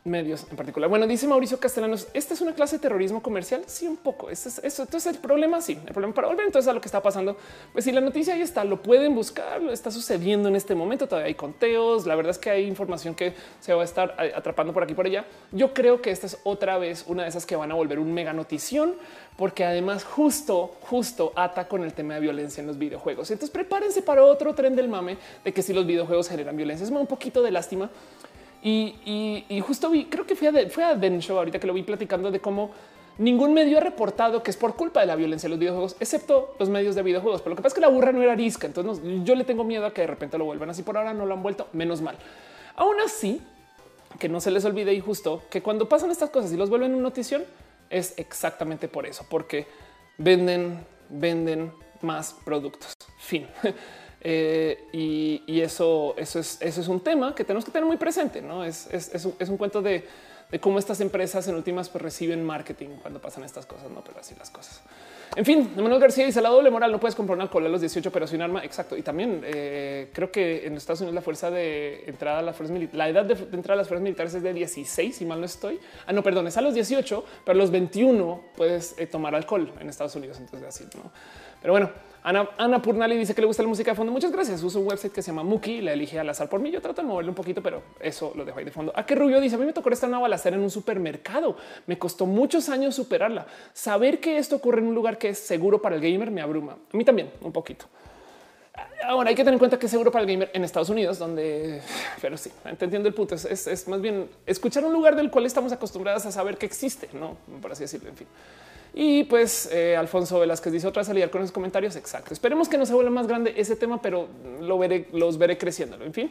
medios 0.04 0.46
en 0.50 0.56
particular. 0.56 0.88
Bueno, 0.88 1.06
dice 1.06 1.26
Mauricio 1.26 1.60
Castellanos, 1.60 2.08
¿esta 2.14 2.34
es 2.34 2.40
una 2.40 2.54
clase 2.54 2.76
de 2.76 2.82
terrorismo 2.82 3.22
comercial? 3.22 3.62
Sí, 3.66 3.86
un 3.86 3.96
poco. 3.96 4.30
Eso, 4.30 4.48
eso. 4.62 4.82
Entonces 4.82 5.12
el 5.12 5.20
problema, 5.20 5.60
sí, 5.60 5.78
el 5.86 5.92
problema 5.92 6.14
para 6.14 6.28
volver 6.28 6.46
entonces 6.46 6.68
a 6.68 6.72
lo 6.72 6.80
que 6.80 6.88
está 6.88 7.02
pasando, 7.02 7.36
pues 7.72 7.84
si 7.84 7.92
la 7.92 8.00
noticia 8.00 8.34
ahí 8.34 8.40
está, 8.40 8.64
lo 8.64 8.82
pueden 8.82 9.14
buscar, 9.14 9.60
lo 9.60 9.72
está 9.72 9.90
sucediendo 9.90 10.48
en 10.48 10.56
este 10.56 10.74
momento, 10.74 11.06
todavía 11.06 11.26
hay 11.26 11.34
conteos, 11.34 12.06
la 12.06 12.14
verdad 12.14 12.30
es 12.30 12.38
que 12.38 12.50
hay 12.50 12.66
información 12.66 13.14
que 13.14 13.34
se 13.60 13.74
va 13.74 13.82
a 13.82 13.84
estar 13.84 14.16
atrapando 14.34 14.72
por 14.72 14.82
aquí 14.82 14.94
por 14.94 15.06
allá. 15.06 15.26
Yo 15.52 15.74
creo 15.74 16.00
que 16.00 16.10
esta 16.10 16.26
es 16.26 16.38
otra 16.44 16.78
vez 16.78 17.04
una 17.06 17.24
de 17.24 17.28
esas 17.28 17.44
que 17.44 17.56
van 17.56 17.70
a 17.70 17.74
volver 17.74 17.98
un 17.98 18.12
mega 18.12 18.32
notición, 18.32 18.94
porque 19.36 19.64
además 19.64 20.04
justo, 20.04 20.76
justo 20.82 21.32
ata 21.36 21.68
con 21.68 21.82
el 21.82 21.92
tema 21.92 22.14
de 22.14 22.20
violencia 22.20 22.60
en 22.60 22.66
los 22.66 22.78
videojuegos. 22.78 23.30
Entonces 23.30 23.50
prepárense 23.50 24.02
para 24.02 24.24
otro 24.24 24.54
tren 24.54 24.76
del 24.76 24.88
mame 24.88 25.18
de 25.44 25.52
que 25.52 25.62
si 25.62 25.72
los 25.72 25.86
videojuegos 25.86 26.28
generan 26.28 26.56
violencia, 26.56 26.84
es 26.84 26.90
un 26.90 27.06
poquito 27.06 27.42
de 27.42 27.50
lástima 27.50 27.90
Y, 28.62 29.62
justo 29.66 29.90
vi, 29.90 30.06
creo 30.06 30.26
que 30.26 30.36
fue 30.36 30.48
a, 30.48 30.68
fue 30.68 30.84
a 30.84 30.90
ahorita 30.90 31.58
que 31.58 31.66
lo 31.66 31.72
vi 31.72 31.82
platicando 31.82 32.30
de 32.30 32.40
cómo 32.40 32.70
ningún 33.18 33.52
medio 33.52 33.78
ha 33.78 33.80
reportado 33.80 34.42
que 34.42 34.50
es 34.50 34.56
por 34.56 34.76
culpa 34.76 35.00
de 35.00 35.06
la 35.06 35.16
violencia 35.16 35.46
de 35.46 35.50
los 35.50 35.58
videojuegos, 35.58 35.96
excepto 36.00 36.54
los 36.58 36.68
medios 36.68 36.94
de 36.94 37.02
videojuegos. 37.02 37.42
Pero 37.42 37.50
lo 37.50 37.56
que 37.56 37.62
pasa 37.62 37.74
es 37.74 37.74
que 37.74 37.80
la 37.80 37.88
burra 37.88 38.12
no 38.12 38.22
era 38.22 38.32
arisca. 38.32 38.66
Entonces 38.66 39.02
yo 39.24 39.34
le 39.34 39.44
tengo 39.44 39.64
miedo 39.64 39.86
a 39.86 39.92
que 39.92 40.02
de 40.02 40.06
repente 40.06 40.38
lo 40.38 40.44
vuelvan 40.44 40.70
así. 40.70 40.82
Por 40.82 40.96
ahora 40.96 41.14
no 41.14 41.26
lo 41.26 41.34
han 41.34 41.42
vuelto, 41.42 41.68
menos 41.72 42.00
mal. 42.00 42.16
Aún 42.76 43.00
así, 43.00 43.40
que 44.18 44.28
no 44.28 44.40
se 44.40 44.50
les 44.50 44.64
olvide 44.64 44.92
y 44.92 45.00
justo 45.00 45.42
que 45.50 45.62
cuando 45.62 45.88
pasan 45.88 46.10
estas 46.10 46.30
cosas 46.30 46.52
y 46.52 46.56
los 46.56 46.70
vuelven 46.70 46.92
una 46.92 47.02
notición, 47.02 47.44
es 47.88 48.14
exactamente 48.16 48.88
por 48.88 49.06
eso, 49.06 49.26
porque 49.28 49.66
venden, 50.18 50.84
venden 51.08 51.72
más 52.02 52.34
productos. 52.44 52.94
Fin. 53.18 53.46
Eh, 54.20 54.88
y, 54.92 55.60
eso, 55.60 56.14
eso 56.16 56.38
es, 56.38 56.60
eso 56.60 56.80
es 56.80 56.88
un 56.88 57.00
tema 57.00 57.34
que 57.34 57.44
tenemos 57.44 57.64
que 57.64 57.70
tener 57.70 57.86
muy 57.86 57.96
presente. 57.96 58.40
No 58.40 58.64
es, 58.64 58.86
es, 58.92 59.12
es 59.14 59.48
un 59.48 59.56
cuento 59.56 59.82
de 59.82 60.04
de 60.50 60.58
cómo 60.58 60.78
estas 60.78 61.00
empresas 61.00 61.46
en 61.48 61.54
últimas 61.54 61.88
pues, 61.88 62.02
reciben 62.02 62.44
marketing 62.44 62.88
cuando 63.00 63.20
pasan 63.20 63.44
estas 63.44 63.66
cosas, 63.66 63.90
no, 63.90 64.02
pero 64.02 64.18
así 64.18 64.34
las 64.38 64.50
cosas. 64.50 64.80
En 65.36 65.44
fin, 65.44 65.70
Manuel 65.76 66.00
García 66.00 66.26
dice 66.26 66.40
la 66.40 66.48
doble 66.48 66.70
moral. 66.70 66.90
No 66.90 66.98
puedes 66.98 67.14
comprar 67.14 67.36
un 67.36 67.42
alcohol 67.42 67.64
a 67.64 67.68
los 67.68 67.80
18, 67.80 68.10
pero 68.10 68.26
sin 68.26 68.42
arma. 68.42 68.64
Exacto. 68.64 68.96
Y 68.96 69.02
también 69.02 69.42
eh, 69.44 70.10
creo 70.12 70.32
que 70.32 70.66
en 70.66 70.76
Estados 70.76 71.02
Unidos 71.02 71.14
la 71.14 71.22
fuerza 71.22 71.52
de 71.52 72.02
entrada 72.08 72.40
a 72.40 72.42
las 72.42 72.56
fuerzas 72.56 72.74
militares, 72.74 72.98
la 72.98 73.08
edad 73.08 73.24
de, 73.24 73.34
entrada 73.34 73.74
a 73.74 73.76
las 73.76 73.86
fuerzas 73.86 74.02
militares 74.02 74.34
es 74.34 74.42
de 74.42 74.52
16, 74.52 75.14
si 75.14 75.24
mal 75.24 75.38
no 75.38 75.46
estoy. 75.46 75.78
Ah, 76.08 76.12
no, 76.12 76.24
perdón, 76.24 76.48
es 76.48 76.56
a 76.56 76.60
los 76.60 76.74
18, 76.74 77.24
pero 77.44 77.56
a 77.56 77.58
los 77.58 77.70
21 77.70 78.42
puedes 78.56 78.98
eh, 78.98 79.06
tomar 79.06 79.36
alcohol 79.36 79.72
en 79.78 79.88
Estados 79.88 80.16
Unidos. 80.16 80.40
Entonces, 80.40 80.68
así 80.68 80.84
no. 80.96 81.12
Pero 81.60 81.74
bueno, 81.74 81.90
Ana, 82.22 82.82
Purnali 82.82 83.16
dice 83.16 83.34
que 83.34 83.40
le 83.40 83.46
gusta 83.46 83.62
la 83.62 83.68
música 83.68 83.92
de 83.92 83.96
fondo. 83.96 84.12
Muchas 84.12 84.30
gracias. 84.30 84.62
Uso 84.62 84.80
un 84.80 84.86
website 84.86 85.12
que 85.12 85.22
se 85.22 85.30
llama 85.30 85.42
Muki. 85.42 85.80
La 85.80 85.92
elige 85.92 86.18
al 86.18 86.28
azar 86.28 86.48
por 86.48 86.60
mí. 86.60 86.70
Yo 86.70 86.80
trato 86.80 87.00
de 87.00 87.08
moverle 87.08 87.30
un 87.30 87.34
poquito, 87.34 87.62
pero 87.62 87.82
eso 87.98 88.32
lo 88.36 88.44
dejo 88.44 88.58
ahí 88.58 88.64
de 88.64 88.70
fondo. 88.70 88.92
A 88.94 89.06
qué 89.06 89.14
Rubio 89.14 89.40
dice: 89.40 89.54
A 89.54 89.58
mí 89.58 89.64
me 89.64 89.72
tocó 89.72 89.90
esta 89.90 90.06
una 90.06 90.18
balacera 90.18 90.56
en 90.56 90.62
un 90.62 90.70
supermercado. 90.70 91.56
Me 91.86 91.98
costó 91.98 92.26
muchos 92.26 92.68
años 92.68 92.94
superarla. 92.94 93.46
Saber 93.72 94.20
que 94.20 94.36
esto 94.36 94.56
ocurre 94.56 94.80
en 94.80 94.88
un 94.88 94.94
lugar 94.94 95.16
que 95.16 95.30
es 95.30 95.38
seguro 95.38 95.80
para 95.80 95.96
el 95.96 96.02
gamer 96.02 96.30
me 96.30 96.42
abruma. 96.42 96.72
A 96.72 96.96
mí 96.96 97.04
también 97.04 97.30
un 97.40 97.52
poquito. 97.52 97.86
Ahora 99.04 99.30
hay 99.30 99.34
que 99.34 99.42
tener 99.42 99.54
en 99.54 99.58
cuenta 99.58 99.78
que 99.78 99.86
es 99.86 99.90
seguro 99.90 100.12
para 100.12 100.22
el 100.24 100.30
gamer 100.30 100.50
en 100.52 100.62
Estados 100.62 100.90
Unidos, 100.90 101.18
donde, 101.18 101.82
pero 102.22 102.36
sí, 102.36 102.50
entendiendo 102.64 103.08
el 103.08 103.14
punto, 103.14 103.34
es, 103.34 103.66
es, 103.66 103.88
más 103.88 104.00
bien 104.00 104.28
escuchar 104.46 104.84
un 104.84 104.92
lugar 104.92 105.16
del 105.16 105.30
cual 105.30 105.46
estamos 105.46 105.72
acostumbrados 105.72 106.24
a 106.26 106.32
saber 106.32 106.56
que 106.56 106.66
existe, 106.66 107.08
no 107.12 107.36
por 107.60 107.72
así 107.72 107.84
decirlo. 107.84 108.08
En 108.08 108.16
fin. 108.16 108.26
Y 108.92 109.24
pues 109.24 109.68
eh, 109.72 109.96
Alfonso 109.96 110.40
Velázquez 110.40 110.72
dice 110.72 110.86
otra 110.86 111.04
salida 111.04 111.30
con 111.30 111.42
esos 111.42 111.52
comentarios. 111.52 111.96
Exacto. 111.96 112.34
Esperemos 112.34 112.68
que 112.68 112.76
no 112.76 112.86
se 112.86 112.94
vuelva 112.94 113.10
más 113.10 113.26
grande 113.26 113.54
ese 113.56 113.76
tema, 113.76 114.02
pero 114.02 114.28
lo 114.60 114.78
veré, 114.78 115.06
los 115.12 115.38
veré 115.38 115.56
creciendo. 115.58 115.96
En 116.02 116.12
fin. 116.12 116.30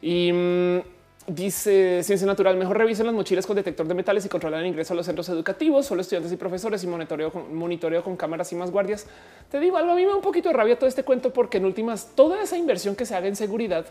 Y 0.00 0.32
mm, 0.32 0.78
dice 1.26 2.02
ciencia 2.02 2.26
natural. 2.26 2.56
Mejor 2.56 2.78
revisen 2.78 3.06
las 3.06 3.14
mochilas 3.14 3.46
con 3.46 3.56
detector 3.56 3.88
de 3.88 3.94
metales 3.94 4.24
y 4.24 4.28
controlar 4.28 4.60
el 4.60 4.66
ingreso 4.66 4.92
a 4.92 4.96
los 4.96 5.06
centros 5.06 5.28
educativos, 5.28 5.86
solo 5.86 6.00
estudiantes 6.00 6.32
y 6.32 6.36
profesores 6.36 6.84
y 6.84 6.86
monitoreo 6.86 7.32
con, 7.32 7.54
monitoreo 7.54 8.04
con 8.04 8.16
cámaras 8.16 8.52
y 8.52 8.56
más 8.56 8.70
guardias. 8.70 9.06
Te 9.50 9.58
digo 9.58 9.76
algo. 9.76 9.92
A 9.92 9.94
mí 9.96 10.02
me 10.02 10.08
da 10.08 10.16
un 10.16 10.22
poquito 10.22 10.50
de 10.50 10.54
rabia 10.54 10.78
todo 10.78 10.88
este 10.88 11.02
cuento, 11.02 11.32
porque 11.32 11.58
en 11.58 11.64
últimas 11.64 12.10
toda 12.14 12.42
esa 12.42 12.56
inversión 12.56 12.94
que 12.94 13.06
se 13.06 13.16
haga 13.16 13.26
en 13.26 13.36
seguridad 13.36 13.86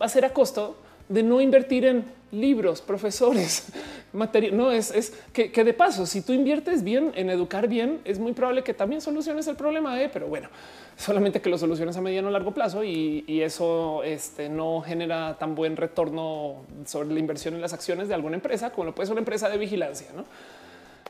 va 0.00 0.06
a 0.06 0.08
ser 0.08 0.24
a 0.24 0.32
costo 0.32 0.76
de 1.08 1.22
no 1.22 1.40
invertir 1.40 1.84
en 1.86 2.21
libros, 2.32 2.80
profesores, 2.80 3.68
material. 4.12 4.56
No 4.56 4.72
es, 4.72 4.90
es 4.90 5.12
que, 5.32 5.48
de 5.50 5.74
paso, 5.74 6.06
si 6.06 6.22
tú 6.22 6.32
inviertes 6.32 6.82
bien 6.82 7.12
en 7.14 7.30
educar 7.30 7.68
bien, 7.68 8.00
es 8.04 8.18
muy 8.18 8.32
probable 8.32 8.64
que 8.64 8.74
también 8.74 9.00
soluciones 9.00 9.46
el 9.46 9.54
problema. 9.54 10.02
¿eh? 10.02 10.10
Pero 10.12 10.26
bueno, 10.26 10.48
solamente 10.96 11.40
que 11.40 11.48
lo 11.48 11.58
soluciones 11.58 11.96
a 11.96 12.00
mediano 12.00 12.28
o 12.28 12.30
largo 12.30 12.52
plazo 12.52 12.82
y, 12.82 13.42
eso 13.42 14.02
este, 14.04 14.48
no 14.48 14.80
genera 14.80 15.36
tan 15.38 15.54
buen 15.54 15.76
retorno 15.76 16.64
sobre 16.86 17.12
la 17.12 17.18
inversión 17.18 17.54
en 17.54 17.60
las 17.60 17.72
acciones 17.72 18.08
de 18.08 18.14
alguna 18.14 18.36
empresa 18.36 18.70
como 18.70 18.86
lo 18.86 18.94
puede 18.94 19.06
ser 19.06 19.12
una 19.12 19.20
empresa 19.20 19.48
de 19.48 19.58
vigilancia. 19.58 20.08
¿no? 20.14 20.24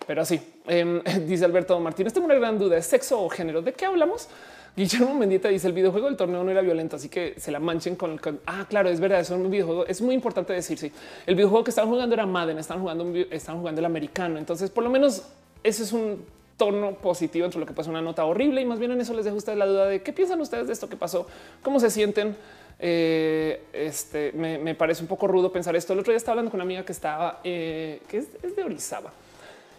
Pero 0.07 0.23
así 0.23 0.41
em, 0.67 1.03
dice 1.27 1.45
Alberto 1.45 1.79
Martínez. 1.81 2.13
Tengo 2.13 2.27
una 2.27 2.35
gran 2.35 2.59
duda: 2.59 2.77
¿es 2.77 2.87
sexo 2.87 3.23
o 3.23 3.29
género? 3.29 3.63
¿De 3.63 3.73
qué 3.73 3.87
hablamos? 3.87 4.29
Guillermo 4.75 5.15
Mendita 5.15 5.49
dice 5.49 5.67
el 5.67 5.75
videojuego 5.75 6.07
del 6.07 6.17
torneo 6.17 6.43
no 6.43 6.51
era 6.51 6.63
violento, 6.63 6.97
así 6.97 7.11
que 7.11 7.35
se 7.37 7.51
la 7.51 7.61
manchen 7.61 7.95
con, 7.95 8.19
ah, 8.47 8.65
claro, 8.69 8.89
es 8.89 9.01
verdad. 9.01 9.21
Es 9.21 9.29
un 9.31 9.51
videojuego. 9.51 9.87
Es 9.87 10.01
muy 10.01 10.15
importante 10.15 10.55
decir. 10.55 10.79
Sí, 10.79 10.91
el 11.27 11.35
videojuego 11.35 11.65
que 11.65 11.71
estaban 11.71 11.91
jugando 11.91 12.15
era 12.15 12.25
Madden, 12.25 12.59
están 12.59 12.81
jugando, 12.81 13.05
están 13.31 13.59
jugando 13.59 13.81
el 13.81 13.85
americano. 13.85 14.39
Entonces, 14.39 14.71
por 14.71 14.83
lo 14.83 14.89
menos 14.89 15.25
ese 15.63 15.83
es 15.83 15.93
un 15.93 16.25
tono 16.57 16.95
positivo 16.95 17.45
entre 17.45 17.61
lo 17.61 17.67
que 17.67 17.75
pasó 17.75 17.91
una 17.91 18.01
nota 18.01 18.25
horrible 18.25 18.61
y 18.61 18.65
más 18.65 18.79
bien 18.79 18.93
en 18.93 19.01
eso 19.01 19.15
les 19.15 19.25
dejo 19.25 19.37
ustedes 19.37 19.59
la 19.59 19.67
duda 19.67 19.87
de 19.87 20.03
qué 20.03 20.13
piensan 20.13 20.41
ustedes 20.41 20.67
de 20.67 20.73
esto 20.73 20.89
que 20.89 20.97
pasó, 20.97 21.27
cómo 21.63 21.79
se 21.79 21.91
sienten. 21.91 22.37
Eh, 22.79 23.65
este 23.73 24.33
me, 24.33 24.75
parece 24.75 25.03
un 25.03 25.09
poco 25.09 25.27
rudo 25.27 25.53
pensar 25.53 25.77
esto. 25.77 25.93
El 25.93 25.99
otro 25.99 26.13
día 26.13 26.17
estaba 26.17 26.33
hablando 26.33 26.51
con 26.51 26.59
una 26.59 26.65
amiga 26.65 26.85
que 26.85 26.93
estaba, 26.93 27.41
eh, 27.45 28.01
que 28.09 28.19
es, 28.19 28.29
es 28.43 28.57
de 28.57 28.65
Orizaba 28.65 29.13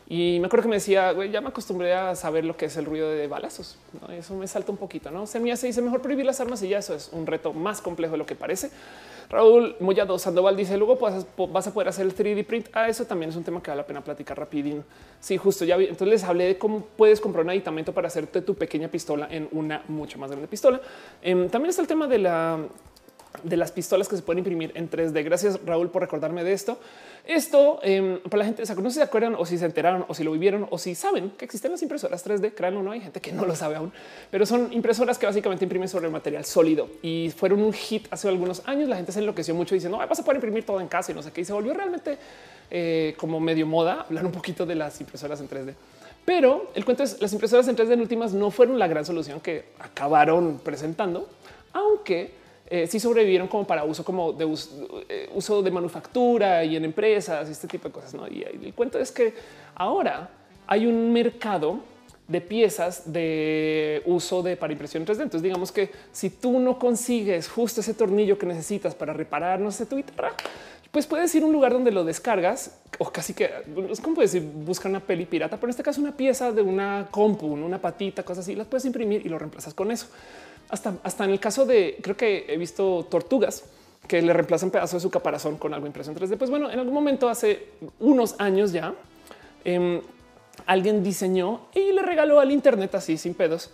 y 0.07 0.37
me 0.39 0.47
acuerdo 0.47 0.63
que 0.63 0.69
me 0.69 0.75
decía, 0.75 1.11
güey, 1.11 1.31
ya 1.31 1.39
me 1.39 1.49
acostumbré 1.49 1.93
a 1.93 2.15
saber 2.15 2.43
lo 2.43 2.57
que 2.57 2.65
es 2.65 2.75
el 2.75 2.85
ruido 2.85 3.09
de 3.09 3.27
balazos. 3.27 3.77
Eso 4.09 4.35
me 4.35 4.47
salta 4.47 4.71
un 4.71 4.77
poquito. 4.77 5.11
No 5.11 5.25
se 5.25 5.39
me 5.39 5.51
hace 5.51 5.67
dice 5.67 5.81
mejor 5.81 6.01
prohibir 6.01 6.25
las 6.25 6.41
armas 6.41 6.61
y 6.61 6.69
ya 6.69 6.79
eso 6.79 6.93
es 6.93 7.09
un 7.13 7.25
reto 7.25 7.53
más 7.53 7.81
complejo 7.81 8.13
de 8.13 8.17
lo 8.17 8.25
que 8.25 8.35
parece. 8.35 8.69
Raúl 9.29 9.75
Mollado 9.79 10.19
Sandoval 10.19 10.57
dice 10.57 10.77
luego 10.77 10.97
vas 10.97 11.67
a 11.67 11.73
poder 11.73 11.87
hacer 11.87 12.05
el 12.05 12.15
3D 12.15 12.45
print. 12.45 12.67
Ah, 12.73 12.89
eso 12.89 13.05
también 13.05 13.29
es 13.29 13.35
un 13.35 13.43
tema 13.43 13.63
que 13.63 13.71
vale 13.71 13.81
la 13.81 13.87
pena 13.87 14.01
platicar 14.01 14.37
rapidín. 14.37 14.83
Sí, 15.19 15.37
justo 15.37 15.63
ya 15.63 15.77
vi. 15.77 15.85
Entonces 15.85 16.09
les 16.09 16.23
hablé 16.23 16.45
de 16.45 16.57
cómo 16.57 16.81
puedes 16.81 17.21
comprar 17.21 17.45
un 17.45 17.51
aditamento 17.51 17.93
para 17.93 18.07
hacerte 18.07 18.41
tu 18.41 18.55
pequeña 18.55 18.89
pistola 18.89 19.27
en 19.31 19.47
una 19.51 19.83
mucho 19.87 20.19
más 20.19 20.29
grande 20.29 20.47
pistola. 20.47 20.81
Em, 21.21 21.49
también 21.49 21.69
está 21.69 21.81
el 21.81 21.87
tema 21.87 22.07
de 22.07 22.19
la 22.19 22.59
de 23.41 23.57
las 23.57 23.71
pistolas 23.71 24.07
que 24.07 24.15
se 24.15 24.21
pueden 24.21 24.39
imprimir 24.39 24.71
en 24.75 24.89
3D. 24.89 25.23
Gracias 25.23 25.59
Raúl 25.65 25.89
por 25.89 26.01
recordarme 26.01 26.43
de 26.43 26.53
esto. 26.53 26.77
Esto 27.25 27.79
em, 27.83 28.19
para 28.19 28.39
la 28.39 28.45
gente, 28.45 28.63
o 28.63 28.65
sea, 28.65 28.75
no 28.75 28.91
se 28.91 29.01
acuerdan 29.01 29.35
o 29.35 29.45
si 29.45 29.57
se 29.57 29.65
enteraron 29.65 30.05
o 30.07 30.13
si 30.13 30.23
lo 30.23 30.31
vivieron 30.31 30.67
o 30.69 30.77
si 30.77 30.93
saben 30.93 31.31
que 31.31 31.45
existen 31.45 31.71
las 31.71 31.81
impresoras 31.81 32.25
3D. 32.25 32.53
Créanlo, 32.53 32.83
no 32.83 32.91
hay 32.91 33.01
gente 33.01 33.21
que 33.21 33.31
no 33.31 33.45
lo 33.45 33.55
sabe 33.55 33.75
aún, 33.75 33.91
pero 34.29 34.45
son 34.45 34.71
impresoras 34.71 35.17
que 35.17 35.25
básicamente 35.25 35.65
imprimen 35.65 35.87
sobre 35.87 36.09
material 36.09 36.45
sólido 36.45 36.89
y 37.01 37.33
fueron 37.35 37.63
un 37.63 37.73
hit 37.73 38.07
hace 38.11 38.27
algunos 38.27 38.61
años. 38.67 38.89
La 38.89 38.97
gente 38.97 39.11
se 39.11 39.19
enloqueció 39.19 39.55
mucho 39.55 39.73
diciendo 39.73 39.97
vas 39.97 40.19
a 40.19 40.23
poder 40.23 40.37
imprimir 40.37 40.65
todo 40.65 40.79
en 40.79 40.87
casa 40.87 41.11
y 41.11 41.15
no 41.15 41.23
sé 41.23 41.31
qué. 41.31 41.41
Y 41.41 41.45
se 41.45 41.53
volvió 41.53 41.73
realmente 41.73 42.17
eh, 42.69 43.15
como 43.17 43.39
medio 43.39 43.65
moda 43.65 44.01
hablar 44.01 44.25
un 44.25 44.31
poquito 44.31 44.65
de 44.65 44.75
las 44.75 44.99
impresoras 44.99 45.39
en 45.41 45.49
3D. 45.49 45.73
Pero 46.25 46.71
el 46.75 46.85
cuento 46.85 47.03
es 47.03 47.21
las 47.21 47.33
impresoras 47.33 47.67
en 47.67 47.75
3D 47.75 47.93
en 47.93 48.01
últimas 48.01 48.33
no 48.33 48.51
fueron 48.51 48.79
la 48.79 48.87
gran 48.87 49.05
solución 49.05 49.39
que 49.41 49.65
acabaron 49.79 50.59
presentando, 50.63 51.29
aunque 51.73 52.42
eh, 52.73 52.88
sí 52.88 52.99
sobrevivieron 52.99 53.47
como 53.47 53.67
para 53.67 53.83
uso 53.83 54.03
como 54.03 54.33
de 54.33 54.45
eh, 55.07 55.29
uso, 55.36 55.62
de 55.62 55.69
manufactura 55.69 56.63
y 56.65 56.75
en 56.75 56.86
empresas 56.86 57.47
y 57.47 57.51
este 57.51 57.67
tipo 57.67 57.88
de 57.88 57.93
cosas. 57.93 58.15
¿no? 58.15 58.27
Y 58.27 58.41
el 58.41 58.73
cuento 58.73 58.97
es 58.97 59.12
que 59.12 59.31
ahora 59.75 60.31
hay 60.65 60.88
un 60.88 61.13
mercado 61.13 61.81
de 62.27 62.41
piezas 62.41 63.13
de 63.13 64.01
uso 64.07 64.41
de 64.41 64.57
para 64.57 64.73
impresión 64.73 65.05
3D. 65.05 65.21
Entonces 65.21 65.43
digamos 65.43 65.71
que 65.71 65.91
si 66.12 66.31
tú 66.31 66.59
no 66.59 66.79
consigues 66.79 67.47
justo 67.47 67.81
ese 67.81 67.93
tornillo 67.93 68.39
que 68.39 68.47
necesitas 68.47 68.95
para 68.95 69.13
reparar, 69.13 69.59
no 69.59 69.69
sé, 69.69 69.86
tu 69.86 69.97
guitarra, 69.97 70.31
pues 70.89 71.05
puedes 71.05 71.33
ir 71.36 71.43
a 71.43 71.45
un 71.45 71.53
lugar 71.53 71.73
donde 71.73 71.91
lo 71.91 72.03
descargas 72.03 72.79
o 72.97 73.12
casi 73.12 73.36
que 73.36 73.51
es 73.91 74.01
como 74.01 74.19
decir, 74.19 74.41
busca 74.41 74.89
una 74.89 74.99
peli 74.99 75.27
pirata, 75.27 75.57
pero 75.57 75.67
en 75.67 75.71
este 75.71 75.83
caso 75.83 76.01
una 76.01 76.17
pieza 76.17 76.51
de 76.51 76.63
una 76.63 77.07
compu, 77.12 77.45
una 77.45 77.79
patita, 77.79 78.23
cosas 78.23 78.45
así, 78.45 78.55
las 78.55 78.65
puedes 78.65 78.86
imprimir 78.86 79.23
y 79.23 79.29
lo 79.29 79.38
reemplazas 79.38 79.75
con 79.75 79.91
eso 79.91 80.07
hasta, 80.73 80.95
hasta 81.03 81.23
en 81.23 81.29
el 81.29 81.39
caso 81.39 81.67
de 81.67 81.99
creo 82.01 82.17
que 82.17 82.45
he 82.49 82.57
visto 82.57 83.05
tortugas 83.09 83.63
que 84.07 84.21
le 84.23 84.33
reemplazan 84.33 84.71
pedazos 84.71 85.01
de 85.01 85.07
su 85.07 85.12
caparazón 85.12 85.57
con 85.57 85.71
algo 85.71 85.86
impresión 85.86 86.15
3D. 86.15 86.36
Pues 86.36 86.49
bueno, 86.49 86.71
en 86.71 86.79
algún 86.79 86.95
momento 86.95 87.29
hace 87.29 87.67
unos 87.99 88.36
años 88.39 88.71
ya 88.71 88.95
em, 89.63 90.01
alguien 90.65 91.03
diseñó 91.03 91.67
y 91.75 91.91
le 91.91 92.01
regaló 92.01 92.39
al 92.39 92.51
Internet 92.51 92.95
así 92.95 93.17
sin 93.17 93.36
pedos 93.36 93.69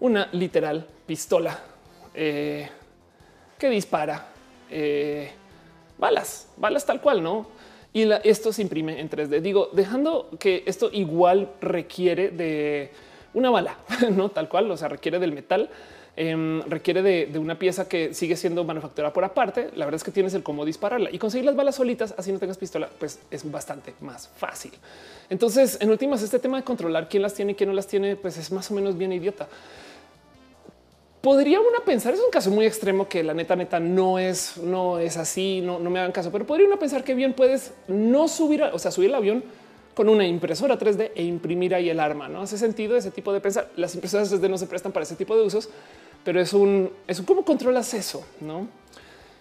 una 0.00 0.28
literal 0.32 0.84
pistola 1.06 1.60
eh, 2.12 2.68
que 3.56 3.70
dispara 3.70 4.26
eh, 4.68 5.30
balas, 5.96 6.48
balas 6.56 6.84
tal 6.84 7.00
cual, 7.00 7.22
no? 7.22 7.46
Y 7.92 8.10
esto 8.24 8.52
se 8.52 8.62
imprime 8.62 9.00
en 9.00 9.08
3D. 9.08 9.40
Digo, 9.40 9.70
dejando 9.72 10.28
que 10.40 10.64
esto 10.66 10.90
igual 10.92 11.52
requiere 11.60 12.30
de 12.30 12.90
una 13.32 13.50
bala, 13.50 13.76
no 14.10 14.30
tal 14.30 14.48
cual, 14.48 14.68
o 14.72 14.76
sea, 14.76 14.88
requiere 14.88 15.20
del 15.20 15.32
metal 15.32 15.70
Em, 16.14 16.60
requiere 16.68 17.00
de, 17.00 17.38
una 17.38 17.58
pieza 17.58 17.88
que 17.88 18.12
sigue 18.12 18.36
siendo 18.36 18.64
manufacturada 18.64 19.14
por 19.14 19.24
aparte. 19.24 19.70
La 19.74 19.86
verdad 19.86 19.96
es 19.96 20.04
que 20.04 20.10
tienes 20.10 20.34
el 20.34 20.42
cómo 20.42 20.66
dispararla 20.66 21.10
y 21.10 21.18
conseguir 21.18 21.46
las 21.46 21.56
balas 21.56 21.76
solitas, 21.76 22.14
así 22.18 22.30
no 22.30 22.38
tengas 22.38 22.58
pistola, 22.58 22.90
pues 22.98 23.18
es 23.30 23.50
bastante 23.50 23.94
más 24.00 24.28
fácil. 24.36 24.72
Entonces, 25.30 25.78
en 25.80 25.88
últimas, 25.88 26.22
este 26.22 26.38
tema 26.38 26.58
de 26.58 26.64
controlar 26.64 27.08
quién 27.08 27.22
las 27.22 27.32
tiene 27.32 27.52
y 27.52 27.54
quién 27.54 27.70
no 27.70 27.74
las 27.74 27.86
tiene, 27.86 28.16
pues 28.16 28.36
es 28.36 28.52
más 28.52 28.70
o 28.70 28.74
menos 28.74 28.98
bien 28.98 29.10
idiota. 29.12 29.48
Podría 31.22 31.60
uno 31.60 31.78
pensar, 31.86 32.12
es 32.12 32.20
un 32.20 32.30
caso 32.30 32.50
muy 32.50 32.66
extremo 32.66 33.08
que 33.08 33.22
la 33.22 33.32
neta, 33.32 33.56
neta 33.56 33.80
no 33.80 34.18
es, 34.18 34.58
no 34.58 34.98
es 34.98 35.16
así, 35.16 35.62
no, 35.62 35.78
no 35.78 35.88
me 35.88 36.00
hagan 36.00 36.12
caso, 36.12 36.30
pero 36.30 36.46
podría 36.46 36.66
uno 36.66 36.78
pensar 36.78 37.04
que 37.04 37.14
bien 37.14 37.32
puedes 37.32 37.72
no 37.88 38.28
subir, 38.28 38.62
o 38.64 38.78
sea, 38.78 38.90
subir 38.90 39.08
el 39.08 39.14
avión 39.14 39.44
con 39.94 40.08
una 40.08 40.26
impresora 40.26 40.78
3D 40.78 41.12
e 41.14 41.22
imprimir 41.22 41.74
ahí 41.74 41.88
el 41.88 42.00
arma. 42.00 42.28
No 42.28 42.42
hace 42.42 42.58
sentido 42.58 42.96
ese 42.96 43.10
tipo 43.10 43.32
de 43.32 43.40
pensar. 43.40 43.70
Las 43.76 43.94
impresoras 43.94 44.32
3D 44.32 44.48
no 44.48 44.58
se 44.58 44.66
prestan 44.66 44.92
para 44.92 45.04
ese 45.04 45.16
tipo 45.16 45.36
de 45.36 45.42
usos, 45.42 45.68
pero 46.24 46.40
es 46.40 46.52
un, 46.52 46.90
es 47.06 47.18
un 47.18 47.24
cómo 47.24 47.44
controlas 47.44 47.94
eso, 47.94 48.24
no? 48.40 48.68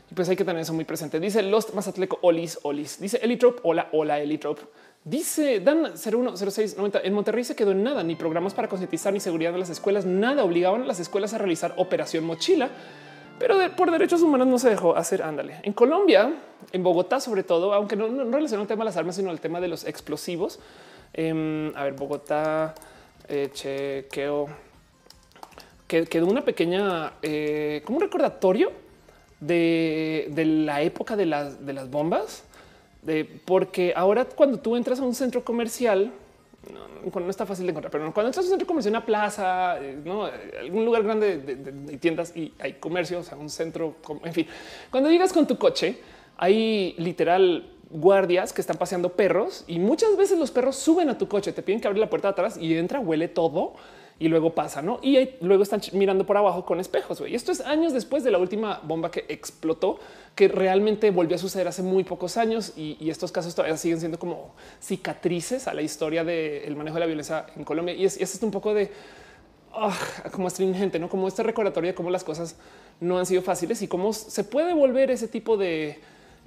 Y 0.09 0.13
pues 0.13 0.27
hay 0.27 0.35
que 0.35 0.43
tener 0.43 0.61
eso 0.61 0.73
muy 0.73 0.83
presente. 0.83 1.19
Dice 1.19 1.41
Lost 1.41 1.73
Mazatleco 1.73 2.19
Olis 2.21 2.59
Olis. 2.63 2.99
Dice 2.99 3.17
Elitrop. 3.23 3.59
Hola, 3.63 3.87
hola 3.93 4.19
Elitrop. 4.19 4.59
Dice 5.03 5.61
Dan 5.61 5.93
010690 5.95 6.99
en 7.03 7.13
Monterrey 7.13 7.43
se 7.43 7.55
quedó 7.55 7.71
en 7.71 7.81
nada, 7.81 8.03
ni 8.03 8.15
programas 8.15 8.53
para 8.53 8.67
concientizar 8.67 9.11
ni 9.13 9.19
seguridad 9.19 9.51
de 9.51 9.57
las 9.57 9.71
escuelas, 9.71 10.05
nada 10.05 10.43
obligaban 10.43 10.83
a 10.83 10.85
las 10.85 10.99
escuelas 10.99 11.33
a 11.33 11.39
realizar 11.39 11.73
operación 11.77 12.23
mochila, 12.23 12.69
pero 13.39 13.57
por 13.75 13.89
derechos 13.89 14.21
humanos 14.21 14.45
no 14.45 14.59
se 14.59 14.69
dejó 14.69 14.95
hacer. 14.95 15.23
Ándale. 15.23 15.59
En 15.63 15.73
Colombia, 15.73 16.31
en 16.71 16.83
Bogotá, 16.83 17.19
sobre 17.19 17.41
todo, 17.41 17.73
aunque 17.73 17.95
no, 17.95 18.09
no 18.09 18.31
relaciona 18.31 18.61
el 18.61 18.67
tema 18.67 18.83
de 18.83 18.89
las 18.89 18.97
armas, 18.97 19.15
sino 19.15 19.31
el 19.31 19.39
tema 19.39 19.59
de 19.59 19.69
los 19.69 19.85
explosivos. 19.85 20.59
Em, 21.13 21.75
a 21.75 21.85
ver, 21.85 21.93
Bogotá, 21.93 22.75
eh, 23.27 23.49
chequeo 23.51 24.47
que 25.91 26.05
quedó 26.05 26.25
una 26.25 26.45
pequeña, 26.45 27.15
eh, 27.21 27.81
como 27.83 27.97
un 27.97 28.03
recordatorio 28.03 28.71
de, 29.41 30.29
de, 30.31 30.45
la 30.45 30.81
época 30.81 31.17
de 31.17 31.25
las, 31.25 31.65
de 31.65 31.73
las 31.73 31.89
bombas 31.89 32.45
porque 33.43 33.91
ahora 33.93 34.23
cuando 34.23 34.59
tú 34.59 34.77
entras 34.77 35.01
a 35.01 35.03
un 35.03 35.13
centro 35.13 35.43
comercial, 35.43 36.13
no, 36.71 37.19
no, 37.19 37.29
está 37.29 37.45
fácil 37.45 37.65
de 37.65 37.71
encontrar, 37.71 37.91
pero 37.91 38.13
cuando 38.13 38.29
entras 38.29 38.45
a 38.45 38.47
un 38.47 38.51
centro 38.51 38.67
comercial, 38.67 38.93
una 38.93 39.05
plaza, 39.05 39.83
eh, 39.83 39.99
¿no? 40.05 40.29
algún 40.59 40.85
lugar 40.85 41.03
grande 41.03 41.39
de, 41.39 41.97
tiendas 41.97 42.37
y 42.37 42.53
hay 42.59 42.73
comercio, 42.73 43.19
o 43.19 43.23
sea, 43.23 43.37
un 43.37 43.49
centro, 43.49 43.95
en 44.23 44.33
fin, 44.33 44.47
cuando 44.91 45.09
llegas 45.09 45.33
con 45.33 45.45
tu 45.45 45.57
coche, 45.57 45.97
hay 46.37 46.95
literal 46.99 47.69
guardias 47.89 48.53
que 48.53 48.61
están 48.61 48.77
paseando 48.77 49.09
perros 49.09 49.65
y 49.67 49.79
muchas 49.79 50.15
veces 50.15 50.37
los 50.39 50.51
perros 50.51 50.77
suben 50.77 51.09
a 51.09 51.17
tu 51.17 51.27
coche, 51.27 51.51
te 51.51 51.61
piden 51.61 51.81
que 51.81 51.87
abres 51.87 51.99
la 51.99 52.09
puerta 52.09 52.29
de 52.29 52.31
atrás 52.31 52.57
y 52.57 52.77
entra, 52.77 53.01
huele 53.01 53.27
todo 53.27 53.73
y 54.21 54.27
luego 54.27 54.53
pasa, 54.53 54.83
¿no? 54.83 54.99
Y 55.01 55.31
luego 55.41 55.63
están 55.63 55.81
mirando 55.93 56.27
por 56.27 56.37
abajo 56.37 56.63
con 56.63 56.79
espejos. 56.79 57.23
Y 57.27 57.33
esto 57.33 57.51
es 57.51 57.59
años 57.61 57.91
después 57.91 58.23
de 58.23 58.29
la 58.29 58.37
última 58.37 58.79
bomba 58.83 59.09
que 59.09 59.25
explotó, 59.29 59.99
que 60.35 60.47
realmente 60.47 61.09
volvió 61.09 61.37
a 61.37 61.39
suceder 61.39 61.67
hace 61.67 61.81
muy 61.81 62.03
pocos 62.03 62.37
años 62.37 62.73
y, 62.77 63.09
estos 63.09 63.31
casos 63.31 63.55
todavía 63.55 63.75
siguen 63.77 63.99
siendo 63.99 64.19
como 64.19 64.53
cicatrices 64.79 65.67
a 65.67 65.73
la 65.73 65.81
historia 65.81 66.23
del 66.23 66.75
manejo 66.75 66.93
de 66.93 66.99
la 66.99 67.05
violencia 67.07 67.47
en 67.55 67.63
Colombia. 67.63 67.95
Y 67.95 68.05
es, 68.05 68.21
es 68.21 68.43
un 68.43 68.51
poco 68.51 68.75
de 68.75 68.91
ah, 69.73 69.97
como 70.31 70.45
astringente, 70.45 70.99
¿no? 70.99 71.09
Como 71.09 71.27
este 71.27 71.41
recordatorio 71.41 71.89
de 71.89 71.95
cómo 71.95 72.11
las 72.11 72.23
cosas 72.23 72.57
no 72.99 73.17
han 73.17 73.25
sido 73.25 73.41
fáciles 73.41 73.81
y 73.81 73.87
cómo 73.87 74.13
se 74.13 74.43
puede 74.43 74.75
volver 74.75 75.09
ese 75.09 75.29
tipo 75.29 75.57
de 75.57 75.99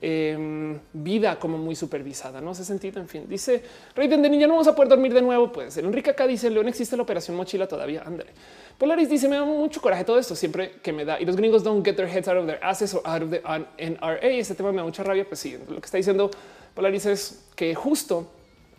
Em, 0.07 0.79
vida 0.93 1.39
como 1.39 1.57
muy 1.57 1.75
supervisada. 1.75 2.39
No 2.43 2.51
hace 2.51 2.63
sentido. 2.63 3.01
En 3.01 3.09
fin, 3.09 3.25
dice 3.27 3.63
Rey 3.97 4.07
de 4.07 4.19
Niña, 4.19 4.47
no 4.47 4.53
vamos 4.53 4.69
a 4.69 4.75
poder 4.75 4.91
dormir 4.91 5.15
de 5.15 5.23
nuevo. 5.23 5.51
Pues 5.51 5.79
Enrique 5.79 6.11
acá 6.11 6.27
dice 6.27 6.51
León 6.51 6.69
existe 6.69 6.95
la 6.95 7.05
operación 7.05 7.35
mochila 7.39 7.67
todavía. 7.67 8.03
Ándale. 8.05 8.31
Polaris 8.77 9.09
dice 9.09 9.31
me 9.31 9.37
da 9.37 9.47
mucho 9.47 9.81
coraje 9.81 10.05
todo 10.05 10.19
esto 10.19 10.37
siempre 10.37 10.73
que 10.83 10.93
me 10.93 11.07
da 11.07 11.19
y 11.19 11.25
los 11.25 11.37
gringos 11.37 11.65
don't 11.65 11.83
get 11.83 11.97
their 11.97 12.07
heads 12.07 12.29
out 12.29 12.37
of 12.37 12.45
their 12.45 12.63
asses 12.63 12.93
or 12.93 13.01
out 13.07 13.23
of 13.23 13.31
the 13.31 13.41
NRA. 13.79 14.29
Ese 14.29 14.55
tema 14.55 14.73
me 14.73 14.77
da 14.77 14.85
mucha 14.85 15.03
rabia. 15.03 15.25
Pues 15.27 15.41
sí, 15.41 15.57
lo 15.71 15.81
que 15.81 15.87
está 15.87 15.97
diciendo 15.97 16.31
Polaris 16.75 17.07
es 17.07 17.47
que 17.57 17.75
justo, 17.75 18.31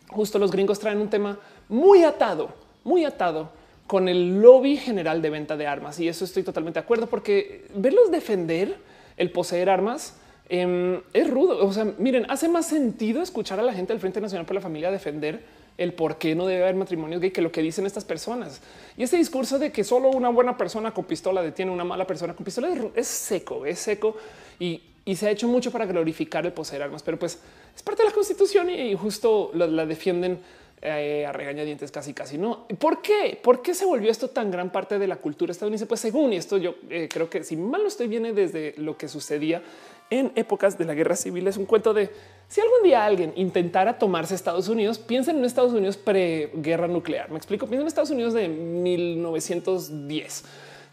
justo 0.09 0.37
los 0.37 0.51
gringos 0.51 0.77
traen 0.77 0.99
un 0.99 1.09
tema 1.09 1.39
muy 1.69 2.03
atado, 2.03 2.49
muy 2.83 3.03
atado 3.03 3.49
con 3.87 4.07
el 4.09 4.43
lobby 4.43 4.77
general 4.77 5.23
de 5.23 5.31
venta 5.31 5.57
de 5.57 5.65
armas. 5.65 5.99
Y 5.99 6.07
eso 6.07 6.23
estoy 6.23 6.43
totalmente 6.43 6.79
de 6.79 6.83
acuerdo 6.83 7.07
porque 7.07 7.65
verlos 7.73 8.11
defender 8.11 8.77
el 9.17 9.31
poseer 9.31 9.71
armas 9.71 10.13
Em, 10.49 11.01
es 11.13 11.29
rudo. 11.29 11.65
O 11.65 11.73
sea, 11.73 11.85
miren, 11.97 12.25
hace 12.29 12.47
más 12.47 12.67
sentido 12.67 13.21
escuchar 13.21 13.59
a 13.59 13.63
la 13.63 13.73
gente 13.73 13.93
del 13.93 13.99
Frente 13.99 14.21
Nacional 14.21 14.45
por 14.45 14.55
la 14.55 14.61
Familia 14.61 14.91
defender 14.91 15.41
el 15.77 15.93
por 15.93 16.17
qué 16.17 16.35
no 16.35 16.45
debe 16.45 16.63
haber 16.63 16.75
matrimonios 16.75 17.21
gay 17.21 17.31
que 17.31 17.41
lo 17.41 17.51
que 17.51 17.61
dicen 17.61 17.85
estas 17.85 18.05
personas. 18.05 18.61
Y 18.97 19.03
ese 19.03 19.17
discurso 19.17 19.59
de 19.59 19.71
que 19.71 19.83
solo 19.83 20.09
una 20.09 20.29
buena 20.29 20.57
persona 20.57 20.93
con 20.93 21.05
pistola 21.05 21.41
detiene 21.41 21.71
una 21.71 21.83
mala 21.83 22.07
persona 22.07 22.33
con 22.33 22.45
pistola 22.45 22.69
es, 22.95 23.07
seco, 23.07 23.65
es 23.65 23.79
seco 23.79 24.15
y, 24.59 24.81
se 25.15 25.27
ha 25.27 25.29
hecho 25.29 25.47
mucho 25.47 25.71
para 25.71 25.85
glorificar 25.85 26.47
el 26.47 26.53
poseer 26.53 26.81
armas, 26.81 27.03
pero 27.03 27.19
pues 27.19 27.37
es 27.75 27.83
parte 27.83 28.01
de 28.01 28.09
la 28.09 28.15
constitución 28.15 28.71
y, 28.71 28.95
justo 28.95 29.51
la, 29.53 29.85
defienden 29.85 30.39
eh, 30.81 31.25
a 31.27 31.31
regañadientes 31.31 31.91
casi 31.91 32.13
casi 32.13 32.39
no. 32.39 32.65
¿Por 32.79 33.03
qué? 33.03 33.39
¿Por 33.41 33.61
qué 33.61 33.75
se 33.75 33.85
volvió 33.85 34.09
esto 34.09 34.29
tan 34.29 34.49
gran 34.49 34.71
parte 34.71 34.97
de 34.97 35.07
la 35.07 35.17
cultura 35.17 35.51
estadounidense? 35.51 35.85
Pues 35.85 35.99
según 35.99 36.33
esto 36.33 36.57
yo 36.57 36.75
eh, 36.89 37.07
creo 37.11 37.29
que 37.29 37.43
si 37.43 37.55
mal 37.55 37.81
no 37.83 37.87
estoy 37.87 38.07
viene 38.07 38.33
desde 38.33 38.73
lo 38.77 38.97
que 38.97 39.07
sucedía 39.07 39.61
en 40.09 40.31
épocas 40.35 40.77
de 40.77 40.85
la 40.85 40.93
guerra 40.93 41.15
civil. 41.15 41.47
Es 41.47 41.57
un 41.57 41.65
cuento 41.65 41.93
de 41.93 42.11
si 42.47 42.61
algún 42.61 42.83
día 42.83 43.03
alguien 43.05 43.33
intentara 43.35 43.97
tomarse 43.97 44.35
Estados 44.35 44.69
Unidos, 44.69 44.99
piensen 44.99 45.37
en 45.37 45.45
Estados 45.45 45.73
Unidos 45.73 45.97
pre-guerra 45.97 46.87
nuclear. 46.87 47.29
Me 47.31 47.37
explico, 47.37 47.65
piensen 47.65 47.81
en 47.81 47.87
Estados 47.87 48.11
Unidos 48.11 48.33
de 48.33 48.47
1910 48.47 50.43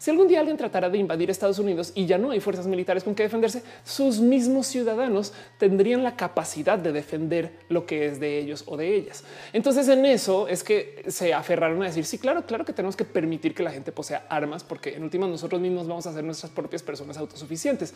si 0.03 0.11
algún 0.11 0.27
día 0.27 0.41
alguien 0.41 0.57
tratara 0.57 0.89
de 0.89 0.97
invadir 0.97 1.31
Estados 1.31 1.59
Unidos 1.59 1.93
y 1.95 2.05
ya 2.05 2.17
no 2.17 2.31
hay 2.31 2.41
fuerzas 2.41 2.67
militares 2.67 3.05
con 3.05 3.15
que 3.15 3.23
defenderse, 3.23 3.63
sus 3.85 4.19
mismos 4.19 4.67
ciudadanos 4.67 5.31
tendrían 5.57 6.03
la 6.03 6.17
capacidad 6.17 6.77
de 6.77 6.91
defender 6.91 7.53
lo 7.69 7.85
que 7.85 8.07
es 8.07 8.19
de 8.19 8.37
ellos 8.37 8.65
o 8.67 8.75
de 8.75 8.95
ellas. 8.95 9.23
Entonces 9.53 9.87
en 9.87 10.05
eso 10.05 10.49
es 10.49 10.61
que 10.65 11.05
se 11.07 11.33
aferraron 11.33 11.81
a 11.83 11.85
decir, 11.85 12.03
sí, 12.03 12.17
claro, 12.17 12.45
claro 12.45 12.65
que 12.65 12.73
tenemos 12.73 12.97
que 12.97 13.05
permitir 13.05 13.55
que 13.55 13.63
la 13.63 13.71
gente 13.71 13.93
posea 13.93 14.25
armas 14.27 14.65
porque 14.65 14.93
en 14.93 15.03
últimas 15.03 15.29
nosotros 15.29 15.61
mismos 15.61 15.87
vamos 15.87 16.05
a 16.05 16.11
ser 16.11 16.25
nuestras 16.25 16.51
propias 16.51 16.83
personas 16.83 17.15
autosuficientes. 17.15 17.93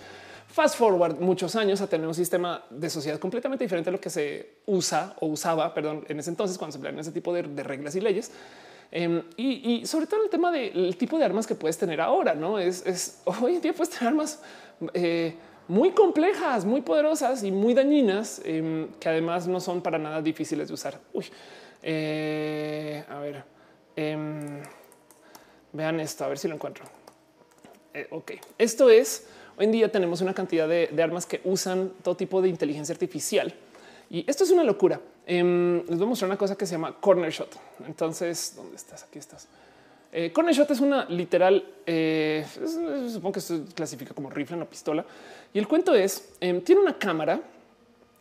Fast 0.48 0.78
forward 0.78 1.20
muchos 1.20 1.58
años 1.58 1.82
a 1.82 1.88
tener 1.88 2.08
un 2.08 2.16
sistema 2.16 2.64
de 2.70 2.90
sociedad 2.90 3.20
completamente 3.20 3.66
diferente 3.66 3.90
a 3.90 3.92
lo 3.92 4.00
que 4.00 4.10
se 4.10 4.60
usa 4.66 5.14
o 5.20 5.28
usaba, 5.28 5.74
perdón, 5.74 6.06
en 6.08 6.22
ese 6.22 6.30
entonces 6.30 6.58
cuando 6.58 6.72
se 6.72 6.78
emplearon 6.78 7.02
ese 7.02 7.12
tipo 7.12 7.34
de 7.34 7.64
reglas 7.64 7.98
y 7.98 8.00
leyes. 8.00 8.32
Em, 8.92 9.22
y, 9.36 9.86
sobre 9.86 10.08
todo 10.08 10.24
el 10.24 10.30
tema 10.30 10.52
del 10.52 10.96
tipo 10.98 11.18
de 11.18 11.26
armas 11.26 11.46
que 11.46 11.56
puedes 11.56 11.78
tener 11.78 12.00
ahora, 12.00 12.34
no 12.34 12.58
es, 12.58 13.22
hoy 13.42 13.56
en 13.56 13.62
día 13.62 13.74
puedes 13.74 13.94
tener 13.94 14.14
armas 14.14 14.42
eh, 14.94 15.36
muy 15.68 15.92
complejas, 15.92 16.64
muy 16.64 16.82
poderosas 16.82 17.44
y 17.44 17.52
muy 17.52 17.74
dañinas 17.74 18.42
em, 18.46 18.88
que 19.00 19.10
además 19.10 19.48
no 19.48 19.60
son 19.60 19.82
para 19.82 19.98
nada 19.98 20.22
difíciles 20.22 20.70
de 20.70 20.74
usar. 20.74 21.00
Uy, 21.14 21.26
eh, 21.84 23.04
a 23.10 23.20
ver, 23.20 23.44
em, 23.96 24.62
vean 25.74 26.00
esto, 26.00 26.24
a 26.24 26.30
ver 26.30 26.38
si 26.38 26.48
lo 26.48 26.56
encuentro. 26.56 26.86
Eh, 27.94 28.08
ok, 28.12 28.32
esto 28.58 28.90
es 28.90 29.28
hoy 29.58 29.66
en 29.66 29.72
día 29.72 29.92
tenemos 29.92 30.22
una 30.22 30.34
cantidad 30.34 30.68
de 30.68 31.04
armas 31.04 31.26
que 31.26 31.42
usan 31.44 31.92
todo 32.04 32.16
tipo 32.16 32.42
de 32.42 32.48
inteligencia 32.48 32.94
artificial 32.94 33.54
y 34.10 34.30
esto 34.30 34.44
es 34.44 34.52
una 34.52 34.64
locura. 34.64 35.00
Em, 35.26 35.78
les 35.88 35.98
voy 35.98 36.04
a 36.04 36.10
mostrar 36.10 36.30
una 36.30 36.38
cosa 36.38 36.56
que 36.56 36.66
se 36.66 36.74
llama 36.74 36.96
corner 37.00 37.32
shot. 37.32 37.58
Entonces, 37.86 38.54
¿dónde 38.56 38.76
estás? 38.76 39.04
Aquí 39.04 39.20
estás. 39.20 39.48
Eh, 40.12 40.32
corner 40.32 40.54
shot 40.54 40.72
es 40.72 40.80
una 40.80 41.06
literal, 41.06 41.64
eh, 41.86 42.46
supongo 43.12 43.34
que 43.34 43.42
se 43.42 43.64
clasifica 43.76 44.14
como 44.14 44.30
rifle, 44.30 44.56
una 44.56 44.66
pistola. 44.66 45.06
Y 45.54 45.60
el 45.60 45.68
cuento 45.68 45.94
es, 45.94 46.30
em, 46.40 46.62
tiene 46.62 46.82
una 46.82 46.98
cámara. 46.98 47.42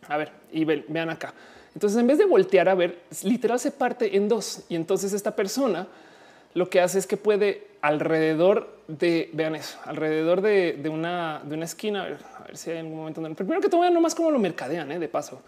A 0.09 0.17
ver, 0.17 0.31
y 0.53 0.65
vean 0.65 1.11
acá. 1.11 1.33
Entonces, 1.75 1.99
en 1.99 2.07
vez 2.07 2.19
de 2.19 2.25
voltear 2.25 2.69
a 2.69 2.75
ver, 2.75 3.01
literal 3.23 3.59
se 3.61 3.71
parte 3.71 4.17
en 4.17 4.29
dos. 4.29 4.63
Y 4.69 4.77
entonces 4.77 5.13
esta 5.13 5.35
persona 5.35 5.87
lo 6.57 6.71
que 6.71 6.81
hace 6.81 6.99
es 6.99 7.07
que 7.07 7.19
puede 7.19 7.67
alrededor 7.83 8.81
de, 8.89 9.29
vean 9.35 9.55
eso, 9.57 9.79
alrededor 9.85 10.41
de, 10.41 10.89
una, 10.91 11.43
de 11.45 11.55
una 11.55 11.67
esquina, 11.67 12.05
a 12.05 12.45
ver, 12.45 12.57
si 12.57 12.71
hay 12.71 12.79
algún 12.79 12.97
momento 12.97 13.21
donde, 13.21 13.37
primero 13.37 13.61
que 13.61 13.69
todo, 13.69 13.83
vean 13.83 13.93
nomás 13.93 14.15
cómo 14.15 14.31
lo 14.31 14.39
mercadean, 14.39 14.91
¿eh? 14.91 14.99
de 14.99 15.09
paso. 15.09 15.43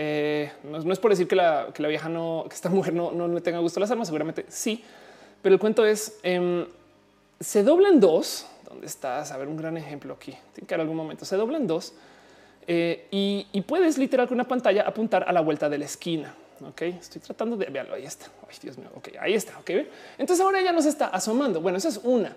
Eh, 0.00 0.52
no, 0.62 0.92
es 0.92 0.98
por 1.00 1.10
decir 1.10 1.26
que 1.26 1.34
la, 1.34 1.66
vieja 1.76 2.08
no, 2.08 2.46
que 2.48 2.54
esta 2.54 2.68
mujer 2.70 2.94
no, 2.94 3.10
no 3.10 3.26
le 3.26 3.40
tenga 3.40 3.58
gusto 3.58 3.80
las 3.80 3.90
armas, 3.90 4.06
seguramente 4.06 4.46
sí, 4.48 4.84
pero 5.42 5.54
el 5.54 5.60
cuento 5.60 5.84
es 5.84 6.18
em, 6.22 6.66
se 7.40 7.62
doblan 7.62 8.00
dos. 8.00 8.46
¿Dónde 8.68 8.86
estás? 8.86 9.32
A 9.32 9.38
ver, 9.38 9.48
un 9.48 9.56
gran 9.56 9.76
ejemplo 9.76 10.14
aquí. 10.14 10.36
Tiene 10.52 10.66
que 10.68 10.74
haber 10.74 10.82
algún 10.82 10.96
momento. 10.96 11.24
Se 11.24 11.36
doblan 11.36 11.66
dos 11.66 11.94
eh, 12.66 13.06
y, 13.10 13.60
puedes 13.62 13.98
literal 13.98 14.28
con 14.28 14.36
una 14.36 14.46
pantalla 14.46 14.82
apuntar 14.82 15.24
a 15.26 15.32
la 15.32 15.40
vuelta 15.40 15.68
de 15.68 15.78
la 15.78 15.86
esquina. 15.86 16.34
Ok, 16.64 16.82
estoy 16.82 17.20
tratando 17.20 17.56
de 17.56 17.66
verlo. 17.66 17.94
Ahí 17.94 18.04
está. 18.04 18.26
Ay, 18.48 18.56
Dios 18.60 18.76
mío. 18.76 18.90
Ok, 18.94 19.10
ahí 19.18 19.34
está. 19.34 19.58
Ok, 19.58 19.70
entonces 20.18 20.44
ahora 20.44 20.60
ya 20.60 20.72
nos 20.72 20.86
está 20.86 21.06
asomando. 21.06 21.60
Bueno, 21.60 21.78
esa 21.78 21.88
es 21.88 21.98
una. 22.02 22.36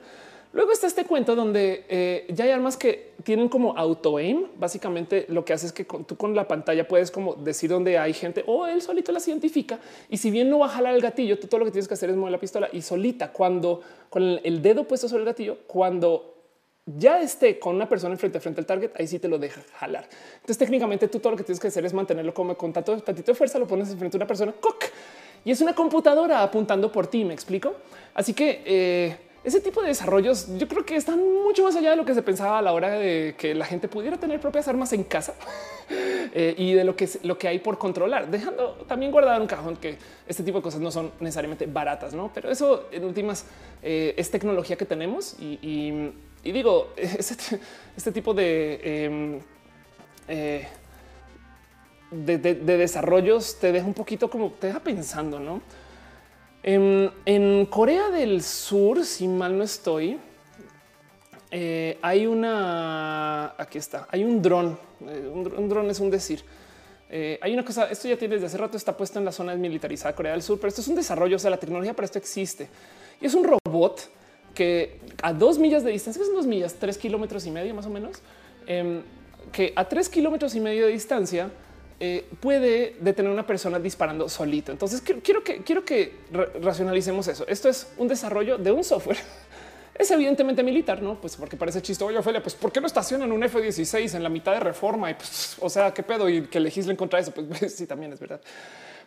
Luego 0.53 0.73
está 0.73 0.85
este 0.87 1.05
cuento 1.05 1.33
donde 1.33 1.85
eh, 1.87 2.25
ya 2.29 2.43
hay 2.43 2.51
armas 2.51 2.75
que 2.75 3.11
tienen 3.23 3.47
como 3.47 3.77
auto 3.77 4.17
aim. 4.17 4.47
Básicamente 4.57 5.25
lo 5.29 5.45
que 5.45 5.53
hace 5.53 5.67
es 5.67 5.71
que 5.71 5.85
tú 5.85 6.17
con 6.17 6.35
la 6.35 6.47
pantalla 6.47 6.85
puedes 6.87 7.09
como 7.09 7.35
decir 7.35 7.69
dónde 7.69 7.97
hay 7.97 8.13
gente 8.13 8.43
o 8.47 8.67
él 8.67 8.81
solito 8.81 9.13
las 9.13 9.25
identifica. 9.27 9.79
Y 10.09 10.17
si 10.17 10.29
bien 10.29 10.49
no 10.49 10.59
va 10.59 10.65
a 10.65 10.69
jalar 10.69 10.93
el 10.93 11.01
gatillo, 11.01 11.39
tú 11.39 11.47
todo 11.47 11.59
lo 11.59 11.65
que 11.65 11.71
tienes 11.71 11.87
que 11.87 11.93
hacer 11.93 12.09
es 12.09 12.17
mover 12.17 12.33
la 12.33 12.39
pistola 12.39 12.67
y 12.71 12.81
solita 12.81 13.31
cuando 13.31 13.81
con 14.09 14.41
el 14.43 14.61
dedo 14.61 14.83
puesto 14.83 15.07
sobre 15.07 15.21
el 15.21 15.25
gatillo, 15.25 15.59
cuando 15.67 16.35
ya 16.85 17.21
esté 17.21 17.57
con 17.57 17.75
una 17.75 17.87
persona 17.87 18.17
frente 18.17 18.39
a 18.39 18.41
frente 18.41 18.59
al 18.59 18.65
target, 18.65 18.91
ahí 18.97 19.07
sí 19.07 19.19
te 19.19 19.29
lo 19.29 19.37
deja 19.37 19.61
jalar. 19.77 20.09
Entonces 20.33 20.57
técnicamente 20.57 21.07
tú 21.07 21.19
todo 21.19 21.31
lo 21.31 21.37
que 21.37 21.43
tienes 21.43 21.61
que 21.61 21.67
hacer 21.67 21.85
es 21.85 21.93
mantenerlo 21.93 22.33
como 22.33 22.57
con 22.57 22.73
tanto, 22.73 22.97
tantito 22.99 23.31
de 23.31 23.35
fuerza, 23.35 23.57
lo 23.57 23.67
pones 23.67 23.95
frente 23.95 24.17
a 24.17 24.19
una 24.19 24.27
persona 24.27 24.53
y 25.43 25.51
es 25.51 25.61
una 25.61 25.73
computadora 25.73 26.43
apuntando 26.43 26.91
por 26.91 27.07
ti. 27.07 27.25
Me 27.25 27.33
explico. 27.33 27.73
Así 28.13 28.33
que 28.33 28.61
eh, 28.65 29.17
ese 29.43 29.59
tipo 29.59 29.81
de 29.81 29.87
desarrollos 29.87 30.47
yo 30.57 30.67
creo 30.67 30.85
que 30.85 30.95
están 30.95 31.19
mucho 31.43 31.63
más 31.63 31.75
allá 31.75 31.91
de 31.91 31.95
lo 31.95 32.05
que 32.05 32.13
se 32.13 32.21
pensaba 32.21 32.59
a 32.59 32.61
la 32.61 32.73
hora 32.73 32.91
de 32.91 33.35
que 33.37 33.55
la 33.55 33.65
gente 33.65 33.87
pudiera 33.87 34.17
tener 34.17 34.39
propias 34.39 34.67
armas 34.67 34.93
en 34.93 35.03
casa 35.03 35.33
eh, 35.89 36.53
y 36.57 36.73
de 36.73 36.83
lo 36.83 36.95
que, 36.95 37.09
lo 37.23 37.37
que 37.37 37.47
hay 37.47 37.59
por 37.59 37.77
controlar, 37.77 38.29
dejando 38.29 38.73
también 38.87 39.11
guardado 39.11 39.37
en 39.37 39.41
un 39.43 39.47
cajón 39.47 39.77
que 39.77 39.97
este 40.27 40.43
tipo 40.43 40.59
de 40.59 40.63
cosas 40.63 40.79
no 40.79 40.91
son 40.91 41.11
necesariamente 41.19 41.65
baratas, 41.65 42.13
¿no? 42.13 42.31
Pero 42.33 42.51
eso 42.51 42.87
en 42.91 43.03
últimas 43.03 43.45
eh, 43.81 44.13
es 44.15 44.29
tecnología 44.29 44.75
que 44.77 44.85
tenemos 44.85 45.35
y, 45.39 46.11
digo, 46.43 46.93
este, 46.97 47.59
este 47.97 48.11
tipo 48.11 48.33
de, 48.35 49.05
em, 49.05 49.39
eh, 50.27 50.67
de, 52.11 52.37
desarrollos 52.77 53.57
te 53.59 53.71
deja 53.71 53.87
un 53.87 53.93
poquito 53.93 54.29
como 54.29 54.51
te 54.51 54.67
deja 54.67 54.79
pensando, 54.79 55.39
¿no? 55.39 55.61
En, 56.63 57.65
Corea 57.67 58.09
del 58.09 58.43
Sur, 58.43 59.03
si 59.05 59.27
mal 59.27 59.57
no 59.57 59.63
estoy, 59.63 60.19
eh, 61.49 61.97
hay 62.01 62.27
una, 62.27 63.55
aquí 63.57 63.77
está, 63.77 64.07
hay 64.11 64.23
un 64.23 64.41
dron, 64.41 64.77
eh, 65.07 65.29
un, 65.33 65.69
dron 65.69 65.89
es 65.89 65.99
un 65.99 66.09
decir. 66.09 66.43
hay 67.09 67.53
una 67.53 67.65
cosa, 67.65 67.89
esto 67.89 68.07
ya 68.07 68.15
tiene 68.15 68.35
desde 68.35 68.47
hace 68.47 68.57
rato, 68.57 68.77
está 68.77 68.95
puesto 68.95 69.19
en 69.19 69.25
la 69.25 69.31
zona 69.31 69.51
desmilitarizada 69.51 70.11
de 70.11 70.15
Corea 70.15 70.31
del 70.31 70.41
Sur, 70.41 70.59
pero 70.59 70.69
esto 70.69 70.81
es 70.81 70.87
un 70.87 70.95
desarrollo, 70.95 71.35
o 71.35 71.39
sea, 71.39 71.49
la 71.49 71.57
tecnología 71.57 71.93
para 71.93 72.05
esto 72.05 72.19
existe. 72.19 72.69
Y 73.19 73.25
es 73.25 73.33
un 73.33 73.43
robot 73.43 74.09
que 74.53 74.99
a 75.21 75.33
dos 75.33 75.57
millas 75.57 75.83
de 75.83 75.91
distancia, 75.91 76.23
son 76.23 76.35
dos 76.35 76.45
millas, 76.45 76.75
tres 76.75 76.97
kilómetros 76.97 77.45
y 77.45 77.51
medio 77.51 77.73
más 77.73 77.85
o 77.85 77.89
menos, 77.89 78.21
em, 78.67 79.01
que 79.51 79.73
a 79.75 79.87
tres 79.87 80.09
kilómetros 80.09 80.55
y 80.55 80.59
medio 80.59 80.85
de 80.85 80.91
distancia 80.91 81.49
eh, 82.03 82.27
puede 82.39 82.95
detener 82.99 83.29
a 83.29 83.33
una 83.35 83.45
persona 83.45 83.77
disparando 83.77 84.27
solito. 84.27 84.71
Entonces 84.71 85.01
quiero 85.01 85.43
que 85.43 85.61
quiero 85.61 85.85
que 85.85 86.15
racionalicemos 86.59 87.27
eso. 87.27 87.45
Esto 87.47 87.69
es 87.69 87.93
un 87.95 88.07
desarrollo 88.07 88.57
de 88.57 88.71
un 88.71 88.83
software. 88.83 89.19
Es 89.93 90.09
evidentemente 90.09 90.63
militar, 90.63 90.99
no? 90.99 91.21
Pues 91.21 91.35
porque 91.35 91.57
parece 91.57 91.79
chiste. 91.79 92.03
Oye, 92.03 92.17
Ophelia, 92.17 92.41
pues 92.41 92.55
¿por 92.55 92.71
qué 92.71 92.81
no 92.81 92.87
estacionan 92.87 93.31
un 93.31 93.43
F-16 93.43 94.15
en 94.15 94.23
la 94.23 94.29
mitad 94.29 94.53
de 94.53 94.61
reforma? 94.61 95.11
Y 95.11 95.13
pues, 95.13 95.57
o 95.59 95.69
sea, 95.69 95.93
qué 95.93 96.01
pedo 96.01 96.27
y 96.27 96.47
que 96.47 96.59
legislen 96.59 96.95
contra 96.95 97.19
eso. 97.19 97.31
Pues 97.35 97.75
sí, 97.75 97.85
también 97.85 98.11
es 98.13 98.19
verdad. 98.19 98.41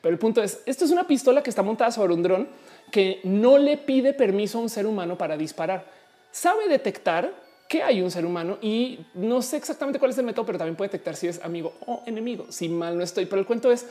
Pero 0.01 0.13
el 0.13 0.19
punto 0.21 0.41
es, 0.41 0.61
esto 0.65 0.85
es 0.85 0.93
una 0.93 1.05
pistola 1.05 1.43
que 1.43 1.51
está 1.51 1.63
montada 1.63 1.91
sobre 1.91 2.15
un 2.15 2.23
dron 2.23 2.49
que 2.93 3.19
no 3.25 3.59
le 3.59 3.77
pide 3.77 4.13
permiso 4.13 4.59
a 4.59 4.61
un 4.61 4.69
ser 4.69 4.87
humano 4.87 5.19
para 5.19 5.37
disparar. 5.37 5.85
Sabe 6.31 6.69
detectar 6.69 7.33
que 7.69 7.83
hay 7.83 8.01
un 8.03 8.11
ser 8.11 8.27
humano 8.27 8.59
y 8.61 9.01
no 9.15 9.43
sé 9.43 9.57
exactamente 9.57 9.99
cuál 9.99 10.11
es 10.11 10.19
el 10.19 10.25
método, 10.25 10.47
pero 10.47 10.59
también 10.59 10.77
puede 10.77 10.89
detectar 10.89 11.17
si 11.17 11.29
es 11.29 11.43
amigo 11.43 11.73
o 11.87 12.03
enemigo. 12.07 12.47
Si 12.51 12.69
mal 12.69 12.97
no 12.97 13.03
estoy, 13.03 13.27
pero 13.27 13.41
el 13.41 13.47
cuento 13.47 13.73
es 13.73 13.87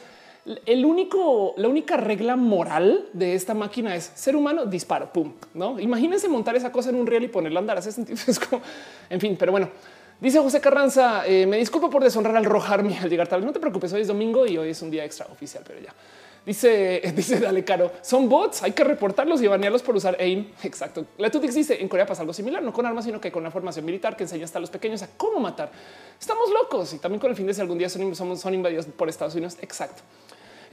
el 0.66 0.86
único, 0.86 1.54
la 1.58 1.70
única 1.70 1.96
regla 1.96 2.36
moral 2.36 3.08
de 3.14 3.34
esta 3.34 3.54
máquina 3.54 3.96
es 3.96 4.12
ser 4.16 4.36
humano, 4.36 4.66
disparo, 4.66 5.12
pum. 5.12 5.34
No 5.54 5.80
imagínense 5.80 6.28
montar 6.28 6.56
esa 6.56 6.72
cosa 6.72 6.90
en 6.90 6.96
un 6.96 7.08
riel 7.08 7.24
y 7.24 7.28
ponerla 7.30 7.60
a 7.60 7.62
andar. 7.62 7.78
Hace 7.78 7.92
sentido. 7.92 8.20
Es 8.28 8.40
como, 8.40 8.62
en 9.10 9.20
fin, 9.20 9.38
pero 9.40 9.52
bueno, 9.52 9.70
dice 10.20 10.40
José 10.40 10.60
Carranza. 10.60 11.26
Eh, 11.26 11.46
me 11.46 11.58
disculpo 11.58 11.90
por 11.90 12.04
deshonrar 12.04 12.36
al 12.36 12.46
rojarme 12.46 12.98
al 13.00 13.10
llegar 13.10 13.28
tarde. 13.28 13.46
No 13.46 13.54
te 13.54 13.60
preocupes, 13.60 13.94
hoy 13.94 14.02
es 14.02 14.08
domingo 14.08 14.46
y 14.46 14.58
hoy 14.58 14.70
es 14.70 14.82
un 14.82 14.92
día 14.92 15.06
extra 15.06 15.28
oficial, 15.32 15.64
pero 15.66 15.80
ya. 15.80 15.94
Dice, 16.46 17.02
dice 17.16 17.40
Dale 17.40 17.64
Caro, 17.64 17.92
son 18.02 18.28
bots, 18.28 18.64
hay 18.64 18.74
que 18.74 18.84
reportarlos 18.84 19.42
y 19.42 19.48
banearlos 19.48 19.82
por 19.82 19.96
usar 19.96 20.18
AIM. 20.20 20.52
Exacto. 20.64 21.06
La 21.18 21.30
Tutix 21.30 21.56
dice 21.56 21.82
en 21.82 21.88
Corea 21.88 22.06
pasa 22.06 22.22
algo 22.22 22.34
similar, 22.34 22.62
no 22.62 22.74
con 22.74 22.86
armas, 22.86 23.06
sino 23.06 23.22
que 23.22 23.32
con 23.32 23.44
una 23.44 23.52
formación 23.52 23.86
militar 23.86 24.16
que 24.18 24.24
enseña 24.24 24.46
hasta 24.46 24.58
a 24.58 24.62
los 24.62 24.70
pequeños 24.70 25.02
a 25.04 25.10
cómo 25.18 25.40
matar. 25.40 25.72
Estamos 26.20 26.50
locos 26.52 26.94
y 26.94 27.00
también 27.00 27.20
con 27.20 27.30
el 27.30 27.38
fin 27.38 27.48
de 27.48 27.54
si 27.54 27.62
algún 27.62 27.78
día 27.78 27.90
son, 27.90 28.38
son 28.38 28.54
invadidos 28.54 28.86
por 28.86 29.10
Estados 29.10 29.36
Unidos. 29.36 29.58
Exacto. 29.62 30.04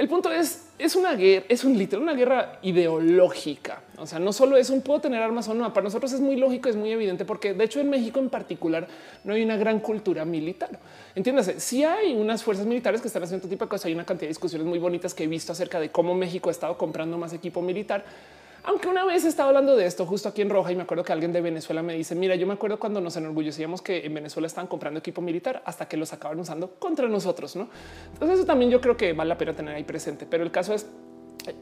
El 0.01 0.09
punto 0.09 0.33
es, 0.33 0.71
es 0.79 0.97
una 0.97 1.13
guerra, 1.13 1.45
es 1.51 1.63
un 1.63 1.77
literal, 1.77 2.03
una 2.03 2.15
guerra 2.15 2.59
ideológica. 2.63 3.83
O 3.99 4.07
sea, 4.07 4.19
no 4.19 4.33
solo 4.33 4.57
es 4.57 4.71
un 4.71 4.81
puedo 4.81 4.99
tener 4.99 5.23
armas 5.23 5.47
o 5.49 5.53
no. 5.53 5.71
Para 5.75 5.85
nosotros 5.85 6.11
es 6.15 6.21
muy 6.23 6.37
lógico, 6.37 6.71
es 6.71 6.77
muy 6.77 6.91
evidente, 6.91 7.27
porque 7.27 7.53
de 7.53 7.65
hecho 7.65 7.81
en 7.81 7.91
México 7.91 8.19
en 8.19 8.31
particular 8.31 8.89
no 9.25 9.35
hay 9.35 9.43
una 9.43 9.59
gran 9.59 9.79
cultura 9.81 10.25
militar. 10.25 10.71
Entiéndase, 11.15 11.61
si 11.61 11.85
hay 11.85 12.15
unas 12.15 12.43
fuerzas 12.43 12.65
militares 12.65 13.03
que 13.03 13.09
están 13.09 13.25
haciendo 13.25 13.45
este 13.45 13.55
tipo 13.55 13.67
de 13.67 13.69
cosas, 13.69 13.85
hay 13.85 13.93
una 13.93 14.07
cantidad 14.07 14.23
de 14.23 14.29
discusiones 14.29 14.67
muy 14.67 14.79
bonitas 14.79 15.13
que 15.13 15.25
he 15.25 15.27
visto 15.27 15.53
acerca 15.53 15.79
de 15.79 15.91
cómo 15.91 16.15
México 16.15 16.49
ha 16.49 16.53
estado 16.53 16.79
comprando 16.79 17.19
más 17.19 17.35
equipo 17.35 17.61
militar 17.61 18.07
aunque 18.65 18.89
una 18.89 19.05
vez 19.05 19.25
estaba 19.25 19.49
hablando 19.49 19.77
de 19.77 19.87
esto 19.87 20.07
justo 20.07 20.29
aquí 20.29 20.43
en 20.43 20.51
Roja 20.51 20.73
y 20.73 20.77
me 20.77 20.83
acuerdo 20.83 21.05
que 21.05 21.13
alguien 21.13 21.33
de 21.33 21.41
Venezuela 21.41 21.83
me 21.83 21.95
dice, 21.95 22.15
mira, 22.15 22.35
yo 22.35 22.47
me 22.47 22.55
acuerdo 22.55 22.79
cuando 22.79 23.01
nos 23.01 23.17
enorgullecíamos 23.17 23.83
que 23.83 24.05
en 24.05 24.15
Venezuela 24.15 24.47
estaban 24.47 24.69
comprando 24.69 24.99
equipo 24.99 25.21
militar 25.21 25.63
hasta 25.65 25.89
que 25.89 25.97
los 25.97 26.13
acaban 26.13 26.39
usando 26.39 26.75
contra 26.79 27.09
nosotros, 27.09 27.57
¿no? 27.57 27.69
Entonces 28.13 28.39
eso 28.39 28.47
también 28.47 28.71
yo 28.71 28.81
creo 28.81 28.97
que 28.97 29.13
vale 29.13 29.29
la 29.29 29.39
pena 29.39 29.55
tener 29.55 29.75
ahí 29.75 29.85
presente, 29.85 30.27
pero 30.29 30.43
el 30.43 30.51
caso 30.51 30.75
es 30.75 30.87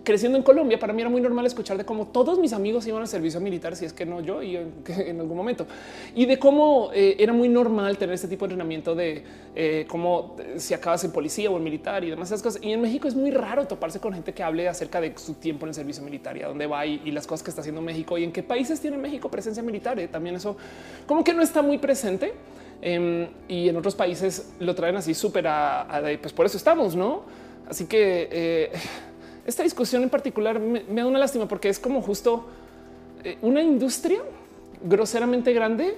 creciendo 0.03 0.39
en 0.39 0.45
Colombia, 0.45 0.79
para 0.79 0.93
mí 0.93 1.01
era 1.01 1.11
muy 1.11 1.21
normal 1.21 1.47
escuchar 1.47 1.77
de 1.77 1.85
cómo 1.85 2.09
todos 2.09 2.39
mis 2.39 2.53
amigos 2.53 2.87
iban 2.87 3.03
al 3.03 3.09
servicio 3.09 3.41
militar, 3.41 3.77
si 3.77 3.85
es 3.85 3.93
que 3.93 4.05
no 4.05 4.21
yo 4.21 4.43
y 4.43 4.57
en 4.87 5.21
algún 5.21 5.37
momento, 5.37 5.67
y 6.15 6.27
de 6.27 6.39
cómo 6.39 6.91
eh, 6.93 7.17
era 7.19 7.33
muy 7.33 7.49
normal 7.49 7.97
tener 7.99 8.15
este 8.15 8.29
tipo 8.29 8.47
de 8.47 8.55
entrenamiento 8.55 8.95
de 8.95 9.23
eh, 9.55 9.87
cómo 9.89 10.37
eh, 10.39 10.55
si 10.59 10.75
acabas 10.75 11.05
en 11.05 11.13
policía 11.13 11.51
o 11.51 11.57
en 11.57 11.65
militar 11.65 12.05
y 12.05 12.11
demás 12.11 12.29
esas 12.29 12.43
cosas. 12.43 12.63
Y 12.63 12.73
en 12.73 12.81
México 12.81 13.09
es 13.09 13.15
muy 13.15 13.31
raro 13.31 13.67
toparse 13.67 14.01
con 14.01 14.13
gente 14.13 14.33
que 14.33 14.43
hable 14.43 14.69
acerca 14.69 15.01
de 15.01 15.17
su 15.17 15.35
tiempo 15.35 15.67
en 15.67 15.69
el 15.71 15.75
servicio 15.75 16.03
militar 16.03 16.37
y 16.37 16.43
a 16.43 16.49
dónde 16.49 16.67
va 16.67 16.87
y, 16.87 17.09
las 17.09 17.27
cosas 17.27 17.43
que 17.43 17.51
está 17.51 17.63
haciendo 17.63 17.81
México 17.81 18.19
y 18.19 18.25
en 18.25 18.33
qué 18.33 18.43
países 18.43 18.81
tiene 18.81 18.99
México 18.99 19.31
presencia 19.31 19.63
militar. 19.63 19.99
También 20.13 20.37
eso 20.37 20.57
como 21.07 21.25
que 21.25 21.33
no 21.35 21.43
está 21.43 21.63
muy 21.63 21.79
presente. 21.79 22.35
Em, 22.81 23.27
y 23.49 23.69
en 23.69 23.77
otros 23.77 23.97
países 23.97 24.53
lo 24.61 24.73
traen 24.75 24.95
así 24.95 25.13
súper 25.13 25.49
a, 25.49 26.01
pues 26.21 26.33
por 26.33 26.47
eso 26.47 26.57
estamos, 26.57 26.95
no? 26.95 27.23
Así 27.69 27.87
que 27.87 28.71
esta 29.49 29.63
discusión 29.63 30.03
en 30.03 30.11
particular 30.11 30.61
me, 30.61 30.83
da 30.83 31.07
una 31.07 31.19
lástima 31.19 31.49
porque 31.49 31.71
es 31.71 31.79
como 31.79 32.03
justo 32.03 32.45
eh, 33.25 33.39
una 33.41 33.63
industria 33.63 34.21
groseramente 34.83 35.55
grande 35.55 35.97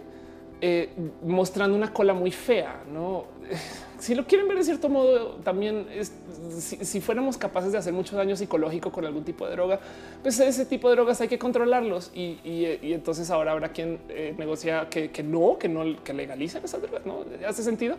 eh, 0.61 0.91
mostrando 1.27 1.77
una 1.77 1.93
cola 1.93 2.15
muy 2.15 2.31
fea. 2.31 2.85
No, 2.93 3.25
si 3.99 4.15
lo 4.15 4.25
quieren 4.25 4.47
ver 4.47 4.59
de 4.59 4.65
cierto 4.65 4.89
modo, 4.89 5.37
también 5.43 5.87
es, 5.93 6.13
si, 6.61 7.01
fuéramos 7.01 7.37
capaces 7.37 7.73
de 7.73 7.79
hacer 7.79 7.93
mucho 7.93 8.17
daño 8.17 8.37
psicológico 8.37 8.93
con 8.93 9.05
algún 9.05 9.25
tipo 9.25 9.45
de 9.47 9.53
droga, 9.53 9.81
pues 10.23 10.39
ese 10.39 10.65
tipo 10.65 10.89
de 10.89 10.95
drogas 10.95 11.21
hay 11.21 11.27
que 11.27 11.39
controlarlos. 11.39 12.13
Y, 12.15 12.39
entonces 12.83 13.31
ahora 13.31 13.51
habrá 13.51 13.71
quien 13.71 13.99
eh, 14.11 14.33
negocia 14.39 14.89
que, 14.89 15.11
no, 15.25 15.59
que 15.59 15.69
no, 15.69 16.05
que 16.05 16.13
legalicen 16.13 16.63
esas 16.63 16.83
drogas. 16.83 17.05
No 17.05 17.25
hace 17.49 17.65
sentido. 17.65 17.97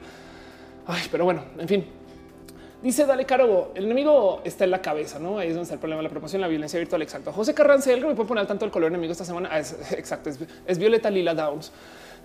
Ay, 0.87 1.03
pero 1.11 1.25
bueno, 1.25 1.43
en 1.57 1.67
fin, 1.67 1.85
Dice 2.81 3.05
Dale 3.05 3.25
Caro, 3.25 3.71
el 3.75 3.85
enemigo 3.85 4.41
está 4.43 4.63
en 4.63 4.71
la 4.71 4.81
cabeza, 4.81 5.19
no? 5.19 5.37
Ahí 5.37 5.49
es 5.49 5.53
donde 5.53 5.63
está 5.63 5.75
el 5.75 5.79
problema 5.79 6.01
la 6.01 6.09
promoción, 6.09 6.41
la 6.41 6.47
violencia 6.47 6.79
virtual. 6.79 7.03
Exacto. 7.03 7.31
José 7.31 7.53
Carrancel, 7.53 8.03
me 8.03 8.15
puede 8.15 8.27
poner 8.27 8.47
tanto 8.47 8.65
el 8.65 8.71
color 8.71 8.89
enemigo 8.89 9.11
esta 9.11 9.23
semana. 9.23 9.49
Ah, 9.51 9.59
es, 9.59 9.75
exacto, 9.91 10.31
es, 10.65 10.77
Violeta 10.79 11.11
Lila 11.11 11.35
Downs. 11.35 11.71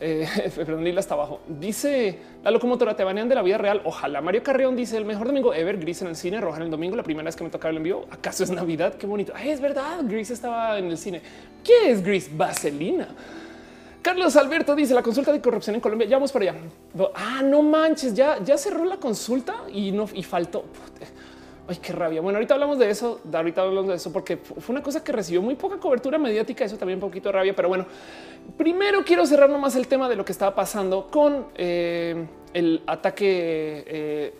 Eh, 0.01 0.27
perdón, 0.57 0.83
Lila 0.83 1.01
está 1.01 1.13
abajo. 1.13 1.41
Dice 1.47 2.19
la 2.43 2.51
locomotora 2.51 2.97
te 2.97 3.05
banean 3.05 3.29
de 3.29 3.35
la 3.35 3.43
vida 3.43 3.59
real. 3.59 3.83
Ojalá. 3.85 4.23
Mario 4.23 4.43
Carreón 4.43 4.77
dice 4.77 4.97
el 4.97 5.05
mejor 5.05 5.27
domingo 5.27 5.53
ever. 5.53 5.77
Gris 5.77 6.01
en 6.01 6.09
el 6.09 6.17
cine, 6.17 6.41
roja 6.41 6.57
en 6.57 6.63
el 6.65 6.71
domingo. 6.71 6.97
La 6.97 7.03
primera 7.03 7.27
vez 7.27 7.37
que 7.37 7.45
me 7.45 7.51
tocaba 7.51 7.73
el 7.73 7.77
envío. 7.77 8.07
¿Acaso 8.11 8.43
es 8.43 8.51
Navidad? 8.51 8.95
Qué 8.95 9.07
bonito. 9.07 9.35
es 9.37 9.61
verdad. 9.61 10.01
Gris 10.05 10.31
estaba 10.31 10.79
en 10.79 10.87
el 10.87 10.97
cine. 10.97 11.21
¿Qué 11.63 11.91
es 11.91 12.03
Gris? 12.03 12.35
Vaselina. 12.35 13.09
Carlos 14.07 14.37
Alberto 14.37 14.77
dice 14.77 14.95
la 14.95 15.03
consulta 15.03 15.33
de 15.33 15.41
corrupción 15.41 15.75
en 15.75 15.81
Colombia. 15.81 16.07
Ya 16.07 16.15
vamos 16.15 16.31
para 16.31 16.53
allá. 16.53 16.61
Ah, 17.17 17.43
no 17.43 17.61
manches, 17.61 18.15
ya, 18.15 18.39
ya 18.41 18.57
cerró 18.57 18.85
la 18.85 18.99
consulta 18.99 19.65
y 19.73 19.91
no 19.91 20.09
y 20.15 20.23
faltó. 20.23 20.63
Ay, 21.67 21.79
qué 21.83 21.93
rabia. 21.93 22.21
Bueno, 22.21 22.37
ahorita 22.37 22.55
hablamos 22.55 22.79
de 22.79 22.89
eso. 22.89 23.21
Ahorita 23.33 23.63
hablamos 23.63 23.89
de 23.89 23.97
eso 23.97 24.13
porque 24.13 24.37
fue 24.37 24.73
una 24.73 24.81
cosa 24.81 25.03
que 25.03 25.11
recibió 25.11 25.43
muy 25.43 25.57
poca 25.57 25.79
cobertura 25.79 26.19
mediática. 26.19 26.65
Eso 26.65 26.77
también 26.77 26.99
un 26.99 27.01
poquito 27.01 27.31
de 27.31 27.33
rabia, 27.33 27.57
pero 27.57 27.67
bueno, 27.67 27.85
primero 28.57 29.03
quiero 29.05 29.27
cerrar 29.27 29.51
nomás 29.51 29.75
el 29.75 29.89
tema 29.89 30.09
de 30.09 30.15
lo 30.15 30.25
que 30.25 30.31
estaba 30.31 30.55
pasando 30.55 31.09
con 31.11 31.47
eh, 31.57 32.27
el 32.55 32.83
ataque 32.87 33.85
eh, 33.89 34.35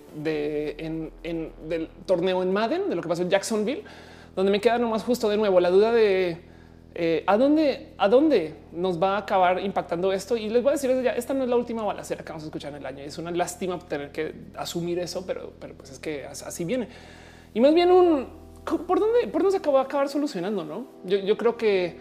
del 1.67 1.89
torneo 2.07 2.41
en 2.45 2.53
Madden, 2.53 2.89
de 2.89 2.95
lo 2.95 3.03
que 3.03 3.09
pasó 3.09 3.23
en 3.23 3.31
Jacksonville, 3.31 3.83
donde 4.37 4.53
me 4.53 4.61
queda 4.61 4.79
nomás 4.79 5.03
justo 5.03 5.29
de 5.29 5.37
nuevo 5.37 5.59
la 5.59 5.71
duda 5.71 5.91
de 5.91 6.55
eh, 6.99 7.25
¿a, 7.27 7.37
dónde, 7.37 7.93
¿A 7.99 8.09
dónde 8.09 8.55
nos 8.73 9.01
va 9.01 9.17
a 9.17 9.19
acabar 9.19 9.61
impactando 9.61 10.15
esto? 10.15 10.35
Y 10.35 10.49
les 10.49 10.63
voy 10.63 10.71
a 10.71 10.73
decir, 10.73 10.91
ya, 11.03 11.13
esta 11.13 11.35
no 11.35 11.45
es 11.45 11.51
la 11.51 11.57
última 11.57 11.83
balacera 11.83 12.25
que 12.25 12.31
vamos 12.31 12.45
a 12.45 12.47
escuchar 12.47 12.73
en 12.73 12.79
el 12.79 12.87
año. 12.87 13.03
Es 13.03 13.19
una 13.19 13.31
lástima 13.31 13.79
tener 13.79 14.11
que 14.13 14.35
asumir 14.57 14.99
eso, 14.99 15.27
pero, 15.27 15.53
pero 15.61 15.75
pues 15.75 15.91
es 15.91 15.99
que 15.99 16.25
así 16.25 16.65
viene. 16.65 16.89
Y 17.53 17.61
más 17.61 17.75
bien 17.75 17.93
un, 17.93 18.27
¿por 18.65 18.99
dónde, 18.99 19.29
por 19.29 19.43
dónde 19.43 19.51
se 19.51 19.59
acaba 19.59 19.83
acabar 19.83 20.09
solucionando? 20.09 20.65
¿no? 20.65 20.87
Yo, 21.05 21.37
creo 21.37 21.59
que 21.59 21.97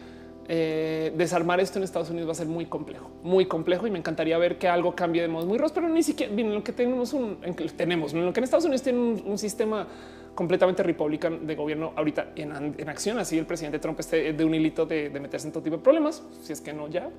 eh, 0.47 1.13
desarmar 1.17 1.59
esto 1.59 1.77
en 1.79 1.83
Estados 1.83 2.09
Unidos 2.09 2.29
va 2.29 2.31
a 2.31 2.35
ser 2.35 2.47
muy 2.47 2.65
complejo, 2.65 3.09
muy 3.21 3.47
complejo 3.47 3.87
y 3.87 3.91
me 3.91 3.99
encantaría 3.99 4.37
ver 4.37 4.57
que 4.57 4.69
algo 4.69 4.95
cambie 4.95 5.21
de 5.21 5.27
modo 5.27 5.45
muy 5.45 5.57
ros, 5.57 5.73
pero 5.73 5.89
ni 5.89 6.03
siquiera 6.03 6.33
bien, 6.33 6.53
lo 6.53 6.63
que 6.63 6.71
tenemos 6.71 7.13
un 7.13 7.37
en 7.41 7.53
que 7.53 7.67
tenemos, 7.69 8.13
en 8.13 8.25
lo 8.25 8.31
que 8.31 8.39
en 8.39 8.45
Estados 8.45 8.63
Unidos 8.63 8.81
tiene 8.81 8.99
un, 8.99 9.37
sistema 9.37 9.87
completamente 10.35 10.83
republicano 10.83 11.37
de 11.37 11.55
gobierno 11.55 11.93
ahorita 11.95 12.33
en, 12.35 12.89
acción. 12.89 13.17
Así 13.17 13.37
el 13.37 13.45
presidente 13.45 13.79
Trump 13.79 13.99
esté 13.99 14.33
de 14.33 14.45
un 14.45 14.53
hilito 14.53 14.85
de, 14.85 15.09
meterse 15.09 15.47
en 15.47 15.53
todo 15.53 15.63
tipo 15.63 15.77
de 15.77 15.81
problemas, 15.81 16.21
si 16.43 16.53
es 16.53 16.61
que 16.61 16.73
no 16.73 16.87
ya. 16.87 17.09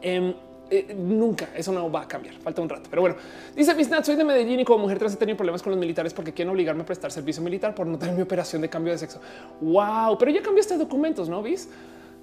Em, 0.00 0.32
eh, 0.68 0.96
nunca 0.96 1.50
eso 1.54 1.72
no 1.72 1.90
va 1.90 2.02
a 2.02 2.08
cambiar. 2.08 2.34
Falta 2.36 2.62
un 2.62 2.68
rato, 2.68 2.88
pero 2.88 3.02
bueno, 3.02 3.16
dice 3.54 3.74
Bisnat, 3.74 4.04
soy 4.04 4.16
de 4.16 4.24
Medellín 4.24 4.60
y 4.60 4.64
como 4.64 4.78
mujer 4.78 4.98
trans 4.98 5.14
he 5.14 5.16
tenido 5.16 5.36
problemas 5.36 5.62
con 5.62 5.70
los 5.72 5.78
militares 5.78 6.12
porque 6.12 6.32
quieren 6.32 6.52
obligarme 6.52 6.82
a 6.82 6.86
prestar 6.86 7.12
servicio 7.12 7.42
militar 7.42 7.74
por 7.74 7.86
no 7.86 7.98
tener 7.98 8.14
mi 8.14 8.22
operación 8.22 8.62
de 8.62 8.68
cambio 8.68 8.92
de 8.92 8.98
sexo. 8.98 9.20
Wow, 9.60 10.16
pero 10.18 10.30
ya 10.30 10.42
cambiaste 10.42 10.76
documentos, 10.76 11.28
no 11.28 11.42
vis? 11.42 11.68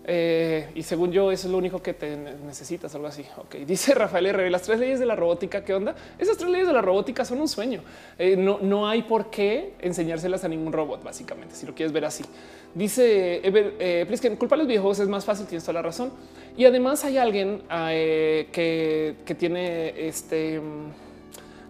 Eh, 0.06 0.70
y 0.76 0.84
según 0.84 1.12
yo, 1.12 1.32
es 1.32 1.46
lo 1.46 1.58
único 1.58 1.82
que 1.82 1.94
te 1.94 2.18
necesitas, 2.18 2.94
algo 2.96 3.08
así. 3.08 3.26
Ok, 3.38 3.56
dice 3.66 3.94
Rafael 3.96 4.26
R. 4.26 4.50
Las 4.50 4.64
tres 4.64 4.80
leyes 4.80 5.00
de 5.00 5.06
la 5.06 5.16
robótica. 5.16 5.64
¿Qué 5.64 5.74
onda? 5.74 5.96
Esas 6.18 6.38
tres 6.38 6.52
leyes 6.52 6.68
de 6.68 6.74
la 6.74 6.82
robótica 6.82 7.24
son 7.24 7.40
un 7.40 7.48
sueño. 7.48 7.82
Eh, 8.18 8.36
no, 8.36 8.60
no 8.62 8.88
hay 8.88 9.04
por 9.04 9.30
qué 9.30 9.74
enseñárselas 9.80 10.44
a 10.44 10.48
ningún 10.48 10.74
robot, 10.74 11.04
básicamente, 11.04 11.56
si 11.56 11.66
lo 11.66 11.74
quieres 11.74 11.94
ver 11.94 12.06
así. 12.06 12.24
Dice 12.76 13.46
Ever, 13.46 13.76
eh, 13.80 14.18
que 14.22 14.36
culpa 14.36 14.56
a 14.56 14.58
los 14.58 14.68
viejos 14.68 15.00
es 15.00 15.08
más 15.08 15.26
fácil, 15.26 15.46
tienes 15.46 15.64
toda 15.64 15.74
la 15.74 15.84
razón. 15.84 16.12
Y 16.58 16.66
además 16.66 17.06
hay 17.06 17.18
alguien 17.18 17.62
eh, 17.72 18.50
que, 18.52 19.16
que, 19.26 19.36
tiene 19.36 20.08
este 20.08 20.60
mm, 20.60 20.92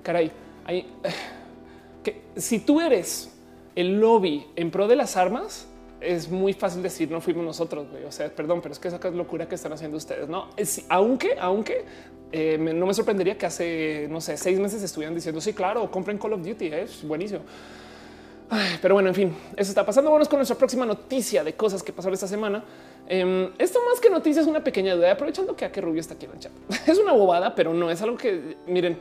caray, 0.02 0.32
hay, 0.66 0.88
si 2.36 2.60
tú 2.60 2.80
eres 2.80 3.32
el 3.76 4.00
lobby 4.00 4.46
en 4.56 4.72
pro 4.72 4.88
de 4.88 4.96
las 4.96 5.18
armas, 5.18 5.68
es 6.04 6.30
muy 6.30 6.54
fácil 6.54 6.82
decir 6.84 7.10
no 7.10 7.22
fuimos 7.22 7.44
nosotros. 7.44 7.88
O 8.08 8.12
sea, 8.12 8.30
perdón, 8.30 8.62
pero 8.62 8.74
es 8.74 8.80
que 8.80 8.88
esa 8.88 9.00
es 9.02 9.14
locura 9.14 9.48
que 9.48 9.56
están 9.56 9.74
haciendo 9.74 9.98
ustedes. 9.98 10.28
No, 10.28 10.50
es, 10.58 10.86
aunque, 10.90 11.36
aunque 11.40 11.86
eh, 12.32 12.58
no 12.58 12.86
me 12.86 12.94
sorprendería 12.94 13.38
que 13.38 13.46
hace 13.46 14.08
no 14.10 14.20
sé, 14.22 14.38
seis 14.38 14.60
meses 14.60 14.82
estuvieran 14.82 15.16
diciendo 15.16 15.40
sí, 15.40 15.54
claro, 15.54 15.90
compren 15.90 16.18
Call 16.18 16.34
of 16.34 16.46
Duty. 16.46 16.68
Es 16.68 17.08
buenísimo. 17.08 17.42
pero 18.82 18.96
bueno, 18.96 19.10
en 19.10 19.16
fin, 19.16 19.36
eso 19.56 19.72
está 19.72 19.86
pasando. 19.86 20.12
Vamos 20.12 20.28
con 20.28 20.38
nuestra 20.40 20.58
próxima 20.58 20.86
noticia 20.86 21.44
de 21.44 21.54
cosas 21.54 21.82
que 21.82 21.94
pasaron 21.94 22.14
esta 22.14 22.28
semana. 22.28 22.64
Em, 23.08 23.52
esto 23.58 23.80
más 23.90 24.00
que 24.00 24.10
noticias 24.10 24.46
es 24.46 24.50
una 24.50 24.64
pequeña 24.64 24.96
duda, 24.96 25.12
aprovechando 25.12 25.56
que 25.56 25.66
a 25.66 25.72
que 25.72 25.82
Rubio 25.82 26.00
está 26.00 26.14
aquí 26.14 26.26
en 26.26 26.32
el 26.32 26.40
chat. 26.40 26.52
Es 26.88 26.98
una 26.98 27.14
bobada, 27.14 27.54
pero 27.56 27.74
no 27.74 27.90
es 27.90 28.02
algo 28.02 28.18
que 28.18 28.58
miren. 28.68 28.98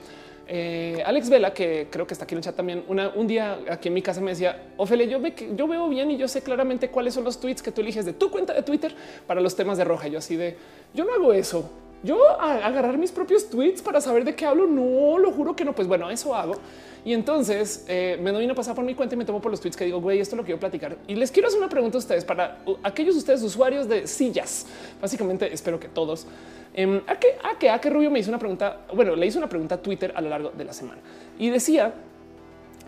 Eh, 0.54 1.02
Alex 1.06 1.30
Vela, 1.30 1.54
que 1.54 1.88
creo 1.90 2.06
que 2.06 2.12
está 2.12 2.24
aquí 2.26 2.34
en 2.34 2.40
el 2.40 2.44
chat 2.44 2.54
también, 2.54 2.84
un 2.86 3.26
día 3.26 3.58
aquí 3.70 3.88
en 3.88 3.94
mi 3.94 4.02
casa 4.02 4.20
me 4.20 4.32
decía, 4.32 4.74
Ophelia, 4.76 5.06
yo, 5.06 5.18
yo 5.56 5.66
veo 5.66 5.88
bien 5.88 6.10
y 6.10 6.18
yo 6.18 6.28
sé 6.28 6.42
claramente 6.42 6.90
cuáles 6.90 7.14
son 7.14 7.24
los 7.24 7.40
tweets 7.40 7.62
que 7.62 7.72
tú 7.72 7.80
eliges 7.80 8.04
de 8.04 8.12
tu 8.12 8.30
cuenta 8.30 8.52
de 8.52 8.62
Twitter 8.62 8.94
para 9.26 9.40
los 9.40 9.56
temas 9.56 9.78
de 9.78 9.84
roja. 9.84 10.08
Yo 10.08 10.18
así 10.18 10.36
de, 10.36 10.58
yo 10.92 11.06
no 11.06 11.14
hago 11.14 11.32
eso. 11.32 11.70
Yo 12.02 12.38
agarrar 12.38 12.98
mis 12.98 13.10
propios 13.10 13.48
tweets 13.48 13.80
para 13.80 14.02
saber 14.02 14.24
de 14.24 14.34
qué 14.34 14.44
hablo, 14.44 14.66
no, 14.66 15.16
lo 15.16 15.32
juro 15.32 15.56
que 15.56 15.64
no. 15.64 15.72
Pues 15.74 15.88
bueno, 15.88 16.10
eso 16.10 16.34
hago. 16.34 16.56
Y 17.02 17.14
entonces 17.14 17.86
eh, 17.88 18.18
me 18.20 18.30
doy 18.30 18.44
una 18.44 18.54
pasada 18.54 18.74
por 18.74 18.84
mi 18.84 18.94
cuenta 18.94 19.14
y 19.14 19.18
me 19.18 19.24
tomo 19.24 19.40
por 19.40 19.50
los 19.50 19.60
tweets 19.60 19.76
que 19.76 19.86
digo, 19.86 20.02
güey, 20.02 20.20
esto 20.20 20.36
lo 20.36 20.44
quiero 20.44 20.60
platicar. 20.60 20.98
Y 21.08 21.14
les 21.14 21.30
quiero 21.30 21.48
hacer 21.48 21.60
una 21.60 21.70
pregunta 21.70 21.96
a 21.96 22.00
ustedes 22.00 22.26
para 22.26 22.58
aquellos 22.82 23.16
ustedes 23.16 23.42
usuarios 23.42 23.88
de 23.88 24.06
sillas. 24.06 24.66
Básicamente 25.00 25.50
espero 25.50 25.80
que 25.80 25.88
todos. 25.88 26.26
Em, 26.74 27.02
a 27.06 27.16
que 27.16 27.28
a 27.42 27.58
que 27.58 27.70
a 27.70 27.78
que 27.80 27.90
Rubio 27.90 28.10
me 28.10 28.18
hizo 28.18 28.30
una 28.30 28.38
pregunta. 28.38 28.80
Bueno, 28.94 29.14
le 29.14 29.26
hice 29.26 29.38
una 29.38 29.48
pregunta 29.48 29.74
a 29.74 29.78
Twitter 29.82 30.12
a 30.14 30.20
lo 30.20 30.30
largo 30.30 30.50
de 30.50 30.64
la 30.64 30.72
semana 30.72 31.00
y 31.38 31.50
decía 31.50 31.92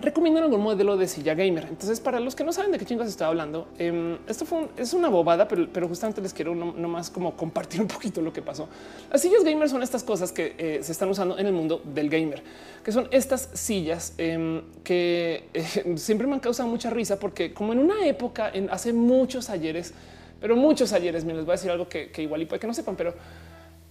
recomiendan 0.01 0.45
algún 0.45 0.61
modelo 0.61 0.97
de 0.97 1.07
silla 1.07 1.35
gamer. 1.35 1.67
Entonces, 1.69 2.01
para 2.01 2.21
los 2.21 2.35
que 2.35 2.45
no 2.45 2.53
saben 2.53 2.73
de 2.73 2.79
qué 2.79 2.85
chingas 2.85 3.09
estaba 3.09 3.31
hablando, 3.31 3.69
em, 3.79 4.19
esto 4.27 4.45
fue 4.45 4.69
es 4.77 4.93
una 4.93 5.09
bobada, 5.09 5.47
pero, 5.49 5.89
justamente 5.89 6.21
les 6.21 6.33
quiero 6.33 6.55
no, 6.55 6.89
más 6.89 7.11
como 7.11 7.37
compartir 7.37 7.81
un 7.81 7.89
poquito 7.89 8.21
lo 8.21 8.33
que 8.33 8.43
pasó. 8.43 8.69
Las 9.11 9.21
sillas 9.21 9.45
gamer 9.45 9.69
son 9.69 9.83
estas 9.83 10.03
cosas 10.03 10.33
que 10.33 10.55
eh, 10.59 10.79
se 10.83 10.93
están 10.93 11.09
usando 11.09 11.39
en 11.39 11.47
el 11.47 11.53
mundo 11.53 11.83
del 11.85 12.09
gamer, 12.09 12.43
que 12.83 12.93
son 12.93 13.09
estas 13.11 13.51
sillas 13.55 14.15
em, 14.19 14.63
que 14.83 15.49
eh, 15.55 15.97
siempre 15.97 16.27
me 16.27 16.35
han 16.35 16.41
causado 16.41 16.69
mucha 16.69 16.91
risa 16.91 17.19
porque 17.19 17.53
como 17.53 17.73
en 17.73 17.79
una 17.79 18.07
época, 18.07 18.51
en 18.53 18.71
hace 18.71 18.93
muchos 18.93 19.51
ayeres, 19.51 19.95
pero 20.41 20.57
muchos 20.57 20.93
ayeres, 20.93 21.25
me 21.25 21.33
les 21.33 21.45
voy 21.45 21.53
a 21.53 21.57
decir 21.57 21.71
algo 21.71 21.89
que, 21.89 22.11
que 22.11 22.23
igual 22.23 22.43
y 22.43 22.47
puede 22.47 22.61
que 22.61 22.67
no 22.67 22.75
sepan, 22.75 22.97
pero 22.97 23.15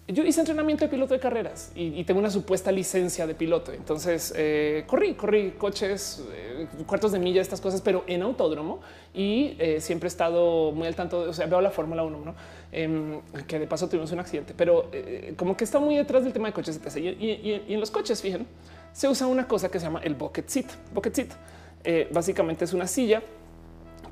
yo 0.08 0.24
hice 0.24 0.42
entrenamiento 0.42 0.84
de 0.84 0.90
piloto 0.90 1.14
de 1.14 1.20
carreras 1.22 1.72
y, 1.76 2.04
tengo 2.04 2.20
una 2.20 2.30
supuesta 2.30 2.72
licencia 2.74 3.26
de 3.26 3.36
piloto. 3.36 3.72
Entonces 3.72 4.34
eh, 4.36 4.84
corrí, 4.86 5.14
corrí 5.14 5.52
coches, 5.52 6.22
eh, 6.34 6.68
cuartos 6.86 7.14
de 7.14 7.20
milla, 7.20 7.42
estas 7.42 7.62
cosas, 7.62 7.80
pero 7.80 8.04
en 8.08 8.22
autódromo 8.22 8.82
y 9.14 9.56
eh, 9.60 9.80
siempre 9.80 10.08
he 10.08 10.10
estado 10.10 10.74
muy 10.74 10.88
al 10.88 10.96
tanto. 10.96 11.22
O 11.22 11.34
sea, 11.34 11.46
veo 11.46 11.62
la 11.62 11.72
Fórmula 11.72 12.04
1, 12.04 12.20
¿no? 12.20 12.36
Em, 12.74 13.22
que 13.48 13.60
de 13.60 13.68
paso 13.68 13.88
tuvimos 13.88 14.12
un 14.12 14.20
accidente, 14.20 14.54
pero 14.58 14.90
como 15.38 15.56
que 15.56 15.64
está 15.64 15.80
muy 15.80 15.96
detrás 15.96 16.24
del 16.24 16.34
tema 16.34 16.48
de 16.48 16.54
coches 16.54 16.80
Y, 16.98 17.00
y, 17.00 17.64
y, 17.68 17.74
en 17.74 17.80
los 17.80 17.90
coches, 17.90 18.22
fíjense, 18.22 18.46
se 18.92 19.08
usa 19.08 19.28
una 19.28 19.48
cosa 19.48 19.70
que 19.70 19.80
se 19.80 19.86
llama 19.86 20.02
el 20.04 20.16
bucket 20.16 20.50
seat. 20.50 20.68
Bucket 20.94 21.16
seat 21.16 21.30
básicamente 22.12 22.66
es 22.66 22.74
una 22.74 22.88
silla 22.88 23.22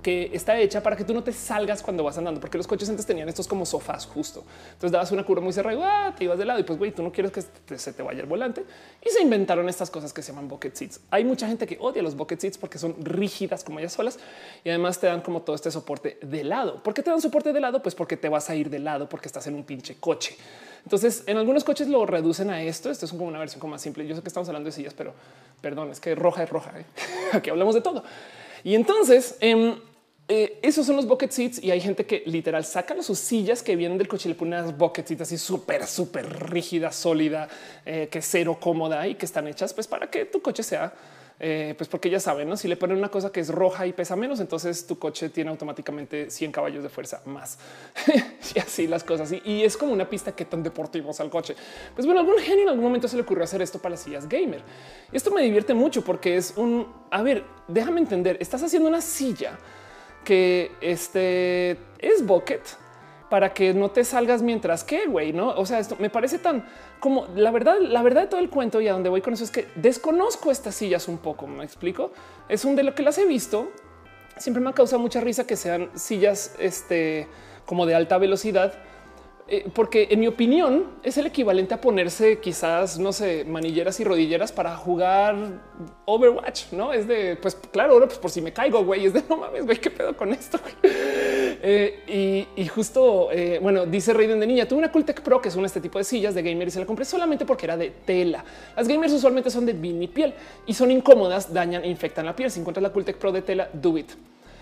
que 0.02 0.32
está 0.34 0.60
hecha 0.60 0.82
para 0.82 0.96
que 0.96 1.04
tú 1.04 1.14
no 1.14 1.24
te 1.24 1.32
salgas 1.32 1.82
cuando 1.82 2.04
vas 2.04 2.18
andando, 2.18 2.40
porque 2.40 2.58
los 2.58 2.68
coches 2.68 2.90
antes 2.90 3.06
tenían 3.06 3.30
estos 3.30 3.48
como 3.48 3.66
sofás 3.66 4.06
justo. 4.06 4.44
Entonces 4.74 4.92
dabas 4.92 5.12
una 5.12 5.24
curva 5.24 5.42
muy 5.42 5.54
cerrada, 5.54 6.08
ah, 6.08 6.16
te 6.16 6.24
ibas 6.24 6.38
de 6.38 6.46
lado 6.46 6.60
y 6.60 6.64
pues 6.64 6.80
güey, 6.80 6.92
tú 6.92 7.04
no 7.04 7.12
quieres 7.12 7.32
que 7.32 7.78
se 7.78 7.94
te 7.94 8.04
vaya 8.04 8.22
el 8.22 8.28
volante 8.28 8.64
y 9.04 9.10
se 9.10 9.22
inventaron 9.22 9.70
estas 9.70 9.90
cosas 9.90 10.14
que 10.14 10.22
se 10.22 10.32
llaman 10.32 10.48
bucket 10.48 10.76
seats. 10.76 11.02
Hay 11.12 11.24
mucha 11.24 11.48
gente 11.48 11.68
que 11.68 11.78
odia 11.80 12.02
los 12.02 12.16
bucket 12.16 12.40
seats 12.40 12.58
porque 12.58 12.78
son 12.78 12.96
rígidas 13.00 13.64
como 13.64 13.80
ellas 13.80 13.94
solas 13.94 14.20
y 14.64 14.70
además 14.70 15.00
te 15.00 15.08
dan 15.08 15.22
como 15.22 15.42
todo 15.42 15.56
este 15.56 15.72
soporte 15.72 16.18
de 16.22 16.44
lado. 16.44 16.82
¿Por 16.82 16.94
qué 16.94 17.04
te 17.04 17.10
dan 17.10 17.22
soporte 17.22 17.54
de 17.54 17.60
lado? 17.60 17.82
Pues 17.82 17.96
porque 17.96 18.18
te 18.18 18.30
vas 18.30 18.50
a 18.50 18.56
ir 18.56 18.70
de 18.70 18.80
lado 18.80 19.08
porque 19.08 19.28
estás 19.28 19.48
en 19.48 19.56
un 19.56 19.64
pinche 19.64 19.98
coche. 20.00 20.36
Entonces, 20.84 21.24
en 21.28 21.38
algunos 21.38 21.64
coches 21.64 21.88
lo 21.88 22.06
reducen 22.06 22.50
a 22.50 22.64
esto. 22.64 22.90
Esto 22.90 23.06
es 23.06 23.12
como 23.12 23.26
una 23.26 23.40
versión 23.40 23.60
como 23.60 23.72
más 23.72 23.82
simple. 23.82 24.06
Yo 24.08 24.16
sé 24.16 24.22
que 24.22 24.28
estamos 24.28 24.50
hablando 24.50 24.68
de 24.68 24.72
sillas, 24.72 24.94
pero 24.94 25.14
perdón, 25.62 25.92
es 25.92 26.00
que 26.00 26.16
roja 26.16 26.44
es 26.44 26.50
roja. 26.50 26.72
¿eh? 26.80 26.86
Aquí 27.34 27.50
hablamos 27.50 27.76
de 27.76 27.82
todo. 27.82 28.04
Y 28.64 28.76
entonces, 28.76 29.38
eh, 29.42 29.76
eh, 30.34 30.60
esos 30.62 30.86
son 30.86 30.96
los 30.96 31.06
bucket 31.06 31.30
seats 31.30 31.62
y 31.62 31.72
hay 31.72 31.82
gente 31.82 32.06
que 32.06 32.24
literal 32.26 32.64
saca 32.64 32.96
sus 33.04 33.20
sillas 33.20 33.62
que 33.62 33.76
vienen 33.76 33.98
del 33.98 34.08
coche 34.08 34.30
y 34.30 34.32
le 34.32 34.38
pone 34.38 34.58
unas 34.58 34.78
bucket 34.78 35.06
seats 35.06 35.24
así 35.24 35.38
súper, 35.38 35.86
súper 35.86 36.50
rígida, 36.50 36.94
sólida, 36.94 37.50
eh, 37.86 38.08
que 38.10 38.22
cero 38.22 38.58
cómoda 38.58 39.06
y 39.10 39.16
que 39.16 39.26
están 39.26 39.46
hechas 39.50 39.74
pues 39.74 39.88
para 39.88 40.10
que 40.10 40.24
tu 40.24 40.42
coche 40.42 40.64
sea 40.64 40.94
eh, 41.38 41.74
pues 41.76 41.90
porque 41.90 42.10
ya 42.10 42.22
saben, 42.22 42.48
¿no? 42.48 42.56
si 42.56 42.70
le 42.70 42.78
ponen 42.78 42.98
una 42.98 43.10
cosa 43.10 43.30
que 43.30 43.42
es 43.42 43.50
roja 43.50 43.86
y 43.86 43.92
pesa 43.92 44.16
menos, 44.16 44.40
entonces 44.40 44.88
tu 44.88 44.98
coche 44.98 45.28
tiene 45.28 45.50
automáticamente 45.50 46.30
100 46.30 46.50
caballos 46.50 46.82
de 46.82 46.88
fuerza 46.88 47.22
más 47.26 47.60
y 48.56 48.60
así 48.60 48.88
las 48.88 49.04
cosas. 49.04 49.34
Y, 49.34 49.42
y, 49.44 49.64
es 49.66 49.76
como 49.76 49.92
una 49.92 50.10
pista 50.10 50.34
que 50.34 50.46
tan 50.46 50.64
deportivos 50.64 51.20
al 51.20 51.30
coche. 51.30 51.58
Pues 51.94 52.06
bueno, 52.06 52.22
algún 52.22 52.38
genio 52.38 52.64
en 52.64 52.70
algún 52.70 52.86
momento 52.86 53.10
se 53.10 53.18
le 53.18 53.24
ocurrió 53.24 53.44
hacer 53.44 53.62
esto 53.62 53.80
para 53.80 53.96
las 53.96 54.00
sillas 54.00 54.30
gamer. 54.30 54.62
Y 55.12 55.18
esto 55.18 55.30
me 55.32 55.42
divierte 55.42 55.74
mucho 55.74 56.06
porque 56.06 56.38
es 56.38 56.54
un 56.56 56.88
a 57.10 57.22
ver, 57.22 57.44
déjame 57.68 58.00
entender. 58.00 58.38
Estás 58.40 58.64
haciendo 58.64 58.88
una 58.88 59.02
silla 59.02 59.58
que 60.24 60.72
este 60.82 61.78
es 62.00 62.26
bucket 62.26 62.62
para 63.30 63.54
que 63.54 63.74
no 63.74 63.90
te 63.90 64.04
salgas 64.04 64.42
mientras 64.42 64.84
que 64.84 65.06
güey, 65.08 65.32
no? 65.32 65.50
O 65.52 65.66
sea, 65.66 65.80
esto 65.80 65.96
me 66.00 66.10
parece 66.10 66.38
tan 66.38 66.66
como 67.00 67.28
la 67.36 67.50
verdad, 67.50 67.78
la 67.80 68.04
verdad 68.04 68.24
de 68.24 68.28
todo 68.28 68.40
el 68.40 68.50
cuento 68.50 68.82
y 68.82 68.88
a 68.88 68.94
donde 68.94 69.10
voy 69.10 69.22
con 69.22 69.34
eso 69.34 69.44
es 69.44 69.52
que 69.52 69.68
desconozco 69.76 70.52
estas 70.52 70.76
sillas 70.76 71.08
un 71.08 71.18
poco. 71.18 71.48
Me 71.48 71.64
explico. 71.64 72.12
Es 72.50 72.66
un 72.66 72.76
de 72.76 72.84
lo 72.84 72.94
que 72.94 73.04
las 73.04 73.18
he 73.18 73.26
visto. 73.26 73.72
Siempre 74.38 74.62
me 74.62 74.70
ha 74.70 74.74
causado 74.74 75.02
mucha 75.02 75.22
risa 75.22 75.48
que 75.48 75.56
sean 75.56 75.90
sillas 75.98 76.56
este, 76.60 77.28
como 77.66 77.86
de 77.86 77.96
alta 77.96 78.18
velocidad 78.18 78.74
eh, 79.54 79.70
porque 79.74 80.08
en 80.10 80.22
mi 80.22 80.28
opinión 80.28 80.86
es 81.04 81.18
el 81.18 81.26
equivalente 81.26 81.74
a 81.74 81.82
ponerse 81.82 82.40
quizás, 82.40 82.98
no 82.98 83.12
sé, 83.12 83.44
manilleras 83.44 84.00
y 84.00 84.06
rodilleras 84.06 84.54
para 84.54 84.78
jugar 84.78 85.36
Overwatch, 86.06 86.72
¿no? 86.72 86.94
Es 86.94 87.06
de, 87.06 87.36
pues 87.36 87.56
claro, 87.56 88.00
pues 88.00 88.18
por 88.18 88.32
si 88.32 88.42
me 88.42 88.54
caigo, 88.54 88.86
güey, 88.86 89.08
es 89.08 89.14
de 89.14 89.22
no 89.28 89.36
mames, 89.36 89.66
güey, 89.66 89.78
qué 89.78 89.92
pedo 89.92 90.16
con 90.16 90.32
esto. 90.32 90.58
Eh, 91.64 92.48
y, 92.56 92.66
justo, 92.68 93.30
eh, 93.32 93.60
bueno, 93.62 93.86
dice 93.86 94.14
Raiden 94.14 94.40
de 94.40 94.48
niña, 94.48 94.68
tuve 94.68 94.80
una 94.80 94.92
Cooltech 94.92 95.22
Pro, 95.22 95.40
que 95.40 95.50
es 95.50 95.56
un 95.56 95.64
este 95.64 95.80
tipo 95.80 96.00
de 96.00 96.04
sillas 96.04 96.34
de 96.34 96.42
gamer 96.42 96.68
y 96.68 96.72
se 96.72 96.80
la 96.80 96.88
compré 96.88 97.06
solamente 97.06 97.46
porque 97.46 97.68
era 97.68 97.78
de 97.78 97.92
tela. 97.92 98.44
Las 98.76 98.88
gamers 98.88 99.14
usualmente 99.14 99.52
son 99.52 99.68
de 99.68 99.74
y 99.74 100.08
piel 100.08 100.34
y 100.66 100.74
son 100.74 100.90
incómodas, 100.90 101.54
dañan, 101.54 101.86
infectan 101.86 102.26
la 102.26 102.36
piel. 102.36 102.50
Si 102.50 102.60
encuentras 102.60 102.82
la 102.82 102.92
Cooltech 102.92 103.18
Pro 103.18 103.32
de 103.32 103.44
tela, 103.44 103.70
do 103.74 103.96
it. 103.96 104.10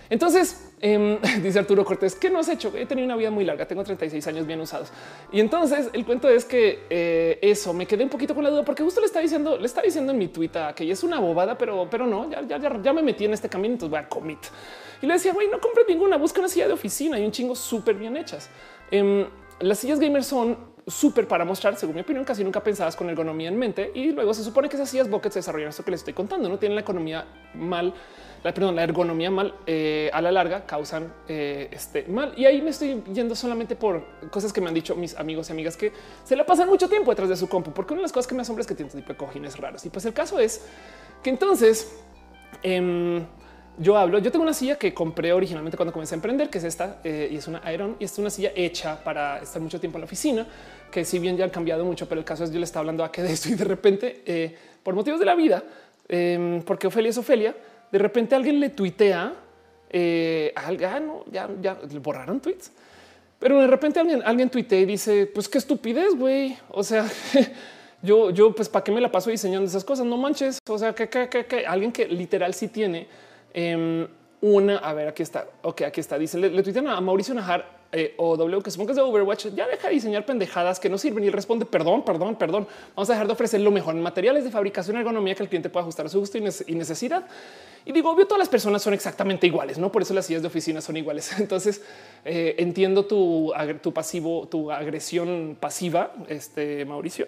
Entonces 0.10 0.69
em, 0.82 1.20
dice 1.44 1.60
Arturo 1.60 1.86
Cortés 1.86 2.16
que 2.16 2.30
no 2.30 2.40
has 2.40 2.50
hecho. 2.50 2.72
He 2.76 2.86
tenido 2.86 3.06
una 3.06 3.16
vida 3.16 3.32
muy 3.32 3.46
larga. 3.46 3.66
Tengo 3.68 3.84
36 3.84 4.26
años 4.28 4.48
bien 4.48 4.60
usados. 4.60 4.92
Y 5.32 5.40
entonces 5.40 5.90
el 5.94 6.06
cuento 6.06 6.30
es 6.30 6.46
que 6.46 6.86
eh, 6.90 7.40
eso 7.42 7.74
me 7.74 7.86
quedé 7.86 8.04
un 8.04 8.10
poquito 8.10 8.36
con 8.36 8.44
la 8.44 8.50
duda 8.50 8.64
porque 8.64 8.84
justo 8.84 9.00
le 9.00 9.08
está 9.08 9.20
diciendo, 9.20 9.58
le 9.58 9.66
está 9.66 9.82
diciendo 9.82 10.12
en 10.12 10.18
mi 10.18 10.28
tweet 10.28 10.52
que 10.76 10.90
es 10.90 11.04
una 11.04 11.20
bobada, 11.20 11.58
pero, 11.58 11.88
pero 11.90 12.08
no, 12.08 12.30
ya, 12.30 12.42
ya, 12.42 12.82
ya, 12.82 12.94
me 12.94 13.02
metí 13.02 13.26
en 13.26 13.34
este 13.34 13.50
camino. 13.50 13.74
Entonces 13.74 13.92
voy 13.92 14.00
a 14.00 14.10
commit 14.10 14.40
y 15.02 15.06
le 15.06 15.14
decía, 15.14 15.34
güey, 15.34 15.48
no 15.50 15.60
compres 15.60 15.86
ninguna, 15.88 16.18
busca 16.18 16.40
una 16.40 16.50
silla 16.50 16.68
de 16.68 16.74
oficina 16.74 17.20
y 17.20 17.26
un 17.26 17.32
chingo 17.32 17.56
súper 17.56 17.96
bien 17.96 18.18
hechas. 18.18 18.50
Em, 18.92 19.26
las 19.60 19.80
sillas 19.80 20.00
gamer 20.00 20.24
son 20.24 20.58
súper 20.88 21.28
para 21.28 21.46
mostrar, 21.46 21.76
según 21.78 21.96
mi 21.96 22.02
opinión, 22.02 22.26
casi 22.26 22.44
nunca 22.44 22.62
pensadas 22.62 22.96
con 22.96 23.10
ergonomía 23.10 23.48
en 23.48 23.58
mente. 23.58 23.92
Y 23.94 24.12
luego 24.12 24.34
se 24.34 24.44
supone 24.44 24.68
que 24.68 24.76
esas 24.76 24.90
sillas 24.90 25.10
bucket 25.10 25.32
se 25.32 25.40
desarrollan 25.40 25.70
esto 25.70 25.84
que 25.84 25.92
les 25.92 26.02
estoy 26.02 26.14
contando, 26.14 26.50
no 26.50 26.58
tienen 26.58 26.76
la 26.76 26.82
economía 26.82 27.26
mal 27.54 27.94
la, 28.44 28.54
perdón, 28.54 28.76
la 28.76 28.84
ergonomía 28.84 29.30
mal 29.30 29.54
eh, 29.66 30.10
a 30.14 30.22
la 30.22 30.32
larga 30.32 30.66
causan 30.66 31.12
eh, 31.28 31.70
este 31.72 32.04
mal. 32.04 32.34
Y 32.38 32.46
ahí 32.46 32.62
me 32.62 32.70
estoy 32.70 33.04
yendo 33.14 33.36
solamente 33.36 33.76
por 33.76 34.04
cosas 34.30 34.54
que 34.54 34.62
me 34.62 34.68
han 34.68 34.74
dicho 34.74 34.96
mis 34.96 35.16
amigos 35.16 35.50
y 35.50 35.52
amigas 35.52 35.76
que 35.76 35.92
se 36.24 36.36
la 36.36 36.46
pasan 36.46 36.70
mucho 36.70 36.88
tiempo 36.88 37.12
detrás 37.12 37.30
de 37.30 37.36
su 37.36 37.50
compu, 37.50 37.72
porque 37.72 37.94
una 37.94 38.00
de 38.00 38.04
las 38.04 38.14
cosas 38.14 38.28
que 38.28 38.36
me 38.36 38.42
asombra 38.42 38.62
es 38.62 38.68
que 38.68 38.76
tiene 38.76 38.88
este 38.88 39.00
tipo 39.00 39.14
de 39.14 39.18
cojines 39.18 39.58
raros. 39.58 39.86
Y 39.86 39.90
pues 39.90 40.06
el 40.06 40.14
caso 40.14 40.40
es 40.40 40.66
que 41.22 41.30
entonces 41.30 41.98
em, 42.64 43.26
yo 43.78 43.98
hablo, 43.98 44.20
yo 44.20 44.32
tengo 44.32 44.44
una 44.44 44.54
silla 44.54 44.78
que 44.78 44.94
compré 44.94 45.34
originalmente 45.34 45.76
cuando 45.76 45.92
comencé 45.92 46.16
a 46.16 46.18
emprender, 46.18 46.50
que 46.50 46.60
es 46.60 46.64
esta 46.64 47.02
eh, 47.04 47.28
y 47.32 47.36
es 47.36 47.48
una 47.48 47.62
Iron 47.74 47.98
y 48.00 48.06
es 48.06 48.18
una 48.20 48.30
silla 48.30 48.52
hecha 48.56 49.04
para 49.04 49.40
estar 49.40 49.62
mucho 49.62 49.82
tiempo 49.82 49.98
en 49.98 50.02
la 50.02 50.06
oficina, 50.06 50.48
que 50.90 51.04
si 51.04 51.20
bien 51.20 51.36
ya 51.36 51.44
han 51.44 51.50
cambiado 51.50 51.84
mucho, 51.84 52.08
pero 52.08 52.20
el 52.20 52.26
caso 52.26 52.46
es 52.46 52.52
yo 52.52 52.60
le 52.60 52.66
estaba 52.66 52.82
hablando 52.82 53.04
a 53.04 53.12
que 53.12 53.22
de 53.22 53.34
esto 53.34 53.50
y 53.50 53.56
de 53.56 53.66
repente 53.66 54.58
por 54.82 54.96
motivos 54.96 55.20
de 55.20 55.26
la 55.26 55.36
vida, 55.36 55.62
em, 56.08 56.62
porque 56.64 56.88
Ofelia 56.88 57.10
es 57.10 57.18
Ofelia, 57.18 57.54
de 57.92 57.98
repente 58.00 58.36
alguien 58.36 58.60
le 58.60 58.70
tuitea 58.70 59.34
eh, 59.90 60.54
ah, 60.56 60.72
ya, 60.74 61.50
ya, 61.62 61.78
borraron 62.02 62.40
tweets. 62.40 62.72
Pero 63.40 63.60
de 63.60 63.68
repente 63.68 64.00
alguien, 64.00 64.22
alguien 64.24 64.50
tuitea 64.50 64.80
y 64.80 64.86
dice, 64.86 65.26
pues 65.26 65.48
qué 65.48 65.58
estupidez, 65.58 66.16
güey. 66.16 66.58
O 66.70 66.84
sea, 66.84 67.08
yo, 68.02 68.30
yo, 68.32 68.54
pues 68.54 68.70
para 68.70 68.84
qué 68.84 68.92
me 68.92 69.02
la 69.02 69.12
paso 69.12 69.30
diseñando 69.30 69.68
esas 69.68 69.84
cosas. 69.84 70.06
No 70.06 70.18
manches. 70.18 70.60
O 70.68 70.78
sea, 70.78 70.94
que, 70.94 71.10
que, 71.10 71.30
que, 71.30 71.66
alguien 71.66 71.92
que 71.92 72.06
literal 72.08 72.54
sí 72.54 72.68
tiene 72.68 73.08
em, 73.54 74.08
una. 74.42 74.78
A 74.78 74.94
ver, 74.94 75.08
aquí 75.08 75.24
está. 75.24 75.48
Ok, 75.64 75.84
aquí 75.84 76.02
está. 76.02 76.18
Dice, 76.18 76.38
le, 76.38 76.50
le 76.50 76.62
tuitean 76.64 76.88
a 76.88 77.00
Mauricio 77.00 77.34
Najar 77.34 77.79
eh, 77.92 78.14
o 78.18 78.38
W 78.38 78.62
que 78.62 78.70
supongo 78.70 78.88
que 78.88 78.92
es 78.92 78.98
de 78.98 79.02
Overwatch, 79.02 79.48
ya 79.56 79.68
deja 79.68 79.88
de 79.88 79.96
diseñar 79.96 80.24
pendejadas 80.24 80.80
que 80.80 80.90
no 80.90 80.98
sirven 81.00 81.24
y 81.24 81.32
responde 81.32 81.66
perdón, 81.66 82.04
perdón, 82.06 82.36
perdón. 82.36 82.68
Vamos 82.96 83.10
a 83.10 83.14
dejar 83.14 83.26
de 83.26 83.34
ofrecer 83.34 83.62
lo 83.62 83.72
mejor 83.72 83.96
en 83.96 84.02
materiales 84.02 84.44
de 84.44 84.52
fabricación 84.52 84.96
y 84.96 85.00
ergonomía 85.00 85.34
que 85.34 85.42
el 85.42 85.50
cliente 85.50 85.70
pueda 85.70 85.84
ajustar 85.84 86.06
a 86.06 86.10
su 86.10 86.20
gusto 86.20 86.38
y, 86.38 86.76
necesidad. 86.76 87.26
Y 87.86 87.92
digo, 87.92 88.12
obvio, 88.12 88.28
todas 88.28 88.40
las 88.40 88.50
personas 88.50 88.84
son 88.84 88.94
exactamente 88.94 89.48
iguales, 89.48 89.80
no 89.80 89.92
por 89.92 90.04
eso 90.04 90.14
las 90.14 90.28
sillas 90.28 90.44
de 90.44 90.50
oficina 90.50 90.82
son 90.82 90.98
iguales. 90.98 91.32
Entonces 91.40 91.82
eh, 92.26 92.56
entiendo 92.60 93.06
tu, 93.06 93.52
tu 93.82 93.92
pasivo, 93.92 94.48
tu 94.48 94.72
agresión 94.72 95.58
pasiva, 95.60 96.14
este 96.28 96.86
Mauricio. 96.86 97.28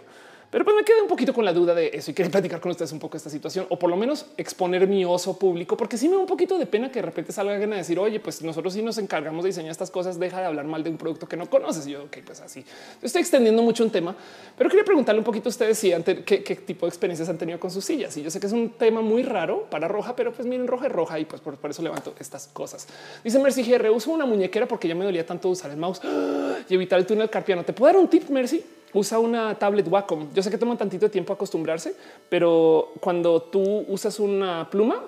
Pero 0.51 0.65
pues 0.65 0.75
me 0.75 0.83
quedé 0.83 1.01
un 1.01 1.07
poquito 1.07 1.33
con 1.33 1.45
la 1.45 1.53
duda 1.53 1.73
de 1.73 1.91
eso 1.93 2.11
y 2.11 2.13
quería 2.13 2.29
platicar 2.29 2.59
con 2.59 2.71
ustedes 2.71 2.91
un 2.91 2.99
poco 2.99 3.15
esta 3.15 3.29
situación 3.29 3.65
o 3.69 3.79
por 3.79 3.89
lo 3.89 3.95
menos 3.95 4.25
exponer 4.35 4.85
mi 4.85 5.05
oso 5.05 5.39
público, 5.39 5.77
porque 5.77 5.97
sí 5.97 6.09
me 6.09 6.15
da 6.15 6.19
un 6.19 6.27
poquito 6.27 6.57
de 6.57 6.65
pena 6.65 6.91
que 6.91 6.99
de 6.99 7.05
repente 7.05 7.31
salga 7.31 7.53
alguien 7.53 7.71
a 7.71 7.77
decir, 7.77 7.97
oye, 7.97 8.19
pues 8.19 8.41
nosotros 8.41 8.73
sí 8.73 8.81
nos 8.81 8.97
encargamos 8.97 9.43
de 9.43 9.49
diseñar 9.49 9.71
estas 9.71 9.89
cosas, 9.89 10.19
deja 10.19 10.41
de 10.41 10.47
hablar 10.47 10.65
mal 10.65 10.83
de 10.83 10.89
un 10.89 10.97
producto 10.97 11.25
que 11.25 11.37
no 11.37 11.49
conoces. 11.49 11.87
Y 11.87 11.91
yo, 11.91 12.03
ok, 12.03 12.17
pues 12.25 12.41
así. 12.41 12.65
Estoy 13.01 13.21
extendiendo 13.21 13.61
mucho 13.61 13.85
un 13.85 13.91
tema, 13.91 14.13
pero 14.57 14.69
quería 14.69 14.83
preguntarle 14.83 15.19
un 15.19 15.25
poquito 15.25 15.47
a 15.47 15.51
ustedes 15.51 15.77
si 15.77 15.93
qué, 16.25 16.43
qué, 16.43 16.55
tipo 16.57 16.85
de 16.85 16.89
experiencias 16.89 17.29
han 17.29 17.37
tenido 17.37 17.57
con 17.57 17.71
sus 17.71 17.85
sillas. 17.85 18.17
Y 18.17 18.21
yo 18.21 18.29
sé 18.29 18.41
que 18.41 18.47
es 18.47 18.53
un 18.53 18.71
tema 18.71 18.99
muy 18.99 19.23
raro 19.23 19.67
para 19.69 19.87
roja, 19.87 20.17
pero 20.17 20.33
pues 20.33 20.45
miren, 20.45 20.67
roja 20.67 20.87
es 20.87 20.91
roja 20.91 21.17
y 21.17 21.23
pues 21.23 21.41
por, 21.41 21.57
eso 21.69 21.81
levanto 21.81 22.13
estas 22.19 22.47
cosas. 22.47 22.89
Dice 23.23 23.39
Mercy 23.39 23.63
GR, 23.63 23.89
uso 23.89 24.11
una 24.11 24.25
muñequera 24.25 24.65
porque 24.65 24.89
ya 24.89 24.95
me 24.95 25.05
dolía 25.05 25.25
tanto 25.25 25.47
usar 25.47 25.71
el 25.71 25.77
mouse 25.77 26.01
y 26.69 26.73
evitar 26.73 26.99
el 26.99 27.05
túnel 27.05 27.29
carpiano. 27.29 27.63
¿Te 27.63 27.71
puedo 27.71 27.93
dar 27.93 28.01
un 28.01 28.09
tip, 28.09 28.27
Mercy? 28.29 28.61
Usa 28.93 29.19
una 29.19 29.55
tablet 29.57 29.87
Wacom. 29.87 30.33
Yo 30.33 30.43
sé 30.43 30.49
que 30.49 30.57
toma 30.57 30.77
tantito 30.77 31.05
de 31.05 31.09
tiempo 31.09 31.33
acostumbrarse, 31.33 31.95
pero 32.29 32.93
cuando 32.99 33.41
tú 33.41 33.85
usas 33.87 34.19
una 34.19 34.69
pluma, 34.69 35.03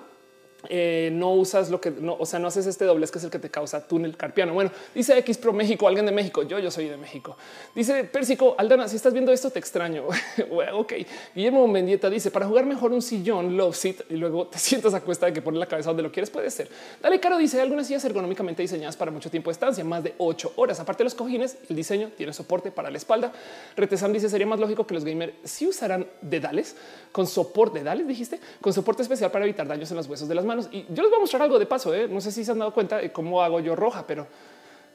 eh, 0.68 1.10
no 1.12 1.32
usas 1.32 1.70
lo 1.70 1.80
que 1.80 1.90
no, 1.90 2.16
o 2.18 2.26
sea, 2.26 2.38
no 2.38 2.48
haces 2.48 2.66
este 2.66 2.84
doblez 2.84 3.10
que 3.10 3.18
es 3.18 3.24
el 3.24 3.30
que 3.30 3.38
te 3.38 3.50
causa 3.50 3.86
túnel 3.86 4.16
carpiano. 4.16 4.54
Bueno, 4.54 4.70
dice 4.94 5.16
X 5.18 5.38
Pro 5.38 5.52
México, 5.52 5.86
alguien 5.86 6.06
de 6.06 6.12
México. 6.12 6.42
Yo, 6.42 6.58
yo 6.58 6.70
soy 6.70 6.88
de 6.88 6.96
México. 6.96 7.36
Dice 7.74 8.04
Pérsico 8.04 8.54
Aldana, 8.58 8.88
si 8.88 8.96
estás 8.96 9.12
viendo 9.12 9.32
esto, 9.32 9.50
te 9.50 9.58
extraño. 9.58 10.04
ok. 10.72 10.92
Guillermo 11.34 11.66
Mendieta 11.66 12.08
dice 12.10 12.30
para 12.30 12.46
jugar 12.46 12.66
mejor 12.66 12.92
un 12.92 13.02
sillón, 13.02 13.56
love 13.56 13.76
seat 13.76 14.02
y 14.10 14.14
luego 14.14 14.46
te 14.46 14.58
sientas 14.64 14.94
a 14.94 15.00
cuesta 15.00 15.26
de 15.26 15.32
que 15.32 15.42
pones 15.42 15.60
la 15.60 15.66
cabeza 15.66 15.90
donde 15.90 16.02
lo 16.02 16.12
quieres. 16.12 16.30
Puede 16.30 16.50
ser. 16.50 16.68
Dale 17.02 17.20
Caro 17.20 17.38
dice 17.38 17.60
algunas 17.60 17.86
sillas 17.86 18.04
ergonómicamente 18.04 18.62
diseñadas 18.62 18.96
para 18.96 19.10
mucho 19.10 19.30
tiempo 19.30 19.50
de 19.50 19.52
estancia, 19.52 19.84
más 19.84 20.02
de 20.02 20.14
ocho 20.18 20.52
horas. 20.56 20.80
Aparte 20.80 21.02
de 21.02 21.04
los 21.04 21.14
cojines, 21.14 21.56
el 21.68 21.76
diseño 21.76 22.10
tiene 22.16 22.32
soporte 22.32 22.70
para 22.70 22.90
la 22.90 22.98
espalda. 22.98 23.32
Retesam 23.76 24.12
dice 24.12 24.28
sería 24.28 24.46
más 24.46 24.60
lógico 24.60 24.86
que 24.86 24.94
los 24.94 25.04
gamers 25.04 25.32
sí 25.44 25.66
usarán 25.66 26.06
dedales 26.20 26.76
con 27.12 27.26
soporte, 27.26 27.78
dedales, 27.78 28.06
dijiste, 28.06 28.40
con 28.60 28.72
soporte 28.72 29.02
especial 29.02 29.30
para 29.30 29.44
evitar 29.44 29.66
daños 29.66 29.90
en 29.90 29.96
los 29.96 30.08
huesos 30.08 30.28
de 30.28 30.34
las 30.34 30.44
manos 30.44 30.53
y 30.70 30.86
yo 30.90 31.02
les 31.02 31.10
voy 31.10 31.16
a 31.16 31.20
mostrar 31.20 31.42
algo 31.42 31.58
de 31.58 31.66
paso. 31.66 31.94
¿eh? 31.94 32.08
No 32.08 32.20
sé 32.20 32.30
si 32.32 32.44
se 32.44 32.50
han 32.50 32.58
dado 32.58 32.72
cuenta 32.72 32.98
de 32.98 33.12
cómo 33.12 33.42
hago 33.42 33.60
yo 33.60 33.74
roja, 33.74 34.06
pero 34.06 34.26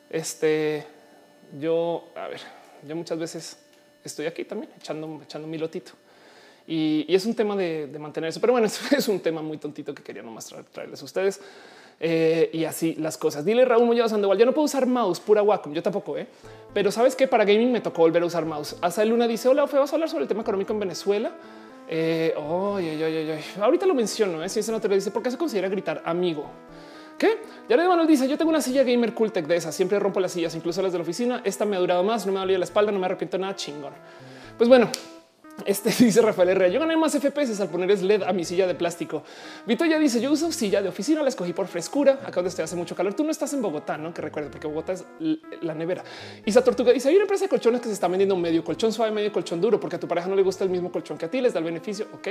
este 0.09 0.85
yo, 1.59 2.09
a 2.15 2.27
ver, 2.27 2.41
yo 2.87 2.95
muchas 2.95 3.17
veces 3.17 3.57
estoy 4.03 4.25
aquí 4.25 4.45
también 4.45 4.71
echando, 4.77 5.21
echando 5.23 5.47
mi 5.47 5.57
lotito. 5.57 5.91
Y, 6.67 7.05
es 7.13 7.25
un 7.25 7.33
tema 7.33 7.55
de, 7.55 7.89
mantener 7.99 8.29
eso. 8.29 8.39
Pero 8.39 8.53
bueno, 8.53 8.67
es 8.91 9.07
un 9.07 9.19
tema 9.19 9.41
muy 9.41 9.57
tontito 9.57 9.93
que 9.93 10.03
quería 10.03 10.21
nomás 10.21 10.53
traerles 10.71 11.01
a 11.01 11.05
ustedes. 11.05 11.41
Eh, 11.99 12.49
y 12.53 12.63
así 12.63 12.95
las 12.95 13.17
cosas. 13.17 13.43
Dile 13.43 13.65
Raúl 13.65 13.85
Muñoz 13.85 14.11
Sandoval, 14.11 14.37
yo 14.37 14.45
no 14.45 14.53
puedo 14.53 14.65
usar 14.65 14.85
mouse 14.85 15.19
pura 15.19 15.41
Wacom, 15.41 15.73
yo 15.73 15.83
tampoco, 15.83 16.17
¿eh? 16.17 16.27
pero 16.73 16.91
sabes 16.91 17.13
que 17.13 17.27
para 17.27 17.43
gaming 17.43 17.73
me 17.73 17.81
tocó 17.81 18.03
volver 18.03 18.23
a 18.23 18.25
usar 18.25 18.45
mouse. 18.45 18.77
Hasta 18.81 19.03
Luna 19.03 19.27
dice, 19.27 19.49
hola, 19.49 19.65
Ofe, 19.65 19.77
vas 19.77 19.91
a 19.91 19.95
hablar 19.95 20.09
sobre 20.09 20.23
el 20.23 20.29
tema 20.29 20.41
económico 20.41 20.71
en 20.71 20.79
Venezuela. 20.79 21.33
Eh, 21.89 22.33
Ahorita 23.59 23.85
lo 23.85 23.95
menciono. 23.95 24.43
¿eh? 24.43 24.49
Si 24.49 24.59
eso 24.59 24.71
no 24.71 24.79
te 24.79 24.87
lo 24.87 24.95
dice, 24.95 25.11
¿por 25.11 25.23
qué 25.23 25.31
se 25.31 25.37
considera 25.37 25.67
gritar 25.67 26.01
amigo? 26.05 26.49
¿Qué? 27.17 27.41
de 27.67 27.75
Manuel 27.75 28.07
dice: 28.07 28.27
Yo 28.27 28.37
tengo 28.37 28.49
una 28.49 28.61
silla 28.61 28.83
gamer 28.83 29.13
Cooltech 29.13 29.45
de 29.45 29.57
esas. 29.57 29.75
Siempre 29.75 29.99
rompo 29.99 30.19
las 30.19 30.31
sillas, 30.31 30.55
incluso 30.55 30.81
las 30.81 30.91
de 30.91 30.99
la 30.99 31.01
oficina. 31.01 31.41
Esta 31.43 31.65
me 31.65 31.75
ha 31.75 31.79
durado 31.79 32.03
más, 32.03 32.25
no 32.25 32.31
me 32.31 32.37
ha 32.37 32.41
dolido 32.41 32.59
la 32.59 32.65
espalda, 32.65 32.91
no 32.91 32.99
me 32.99 33.05
arrepiento 33.05 33.37
nada. 33.37 33.55
Chingón. 33.55 33.93
Pues 34.57 34.69
bueno, 34.69 34.89
este 35.65 35.89
dice 36.03 36.21
Rafael 36.21 36.49
Herrera. 36.49 36.69
Yo 36.69 36.79
gané 36.79 36.95
más 36.97 37.13
FPS 37.17 37.59
al 37.61 37.69
poner 37.69 38.01
LED 38.01 38.23
a 38.23 38.33
mi 38.33 38.43
silla 38.43 38.67
de 38.67 38.75
plástico. 38.75 39.23
Vito 39.65 39.85
ya 39.85 39.99
dice: 39.99 40.21
Yo 40.21 40.31
uso 40.31 40.51
silla 40.51 40.81
de 40.81 40.89
oficina, 40.89 41.21
la 41.21 41.29
escogí 41.29 41.53
por 41.53 41.67
frescura. 41.67 42.19
Acá 42.23 42.35
donde 42.35 42.49
estoy 42.49 42.63
hace 42.63 42.75
mucho 42.75 42.95
calor. 42.95 43.13
Tú 43.13 43.23
no 43.23 43.31
estás 43.31 43.53
en 43.53 43.61
Bogotá, 43.61 43.97
no? 43.97 44.13
Que 44.13 44.21
recuerde, 44.21 44.49
porque 44.49 44.67
Bogotá 44.67 44.93
es 44.93 45.05
la 45.61 45.73
nevera. 45.73 46.03
Isa 46.45 46.63
Tortuga 46.63 46.91
dice: 46.91 47.09
Hay 47.09 47.15
una 47.15 47.23
empresa 47.23 47.45
de 47.45 47.49
colchones 47.49 47.81
que 47.81 47.87
se 47.87 47.93
está 47.93 48.07
vendiendo 48.07 48.35
medio 48.35 48.63
colchón 48.63 48.91
suave, 48.91 49.11
medio 49.11 49.31
colchón 49.31 49.61
duro, 49.61 49.79
porque 49.79 49.95
a 49.95 49.99
tu 49.99 50.07
pareja 50.07 50.27
no 50.27 50.35
le 50.35 50.43
gusta 50.43 50.63
el 50.63 50.69
mismo 50.69 50.91
colchón 50.91 51.17
que 51.17 51.25
a 51.25 51.31
ti, 51.31 51.41
les 51.41 51.53
da 51.53 51.59
el 51.59 51.65
beneficio. 51.65 52.07
Ok. 52.13 52.27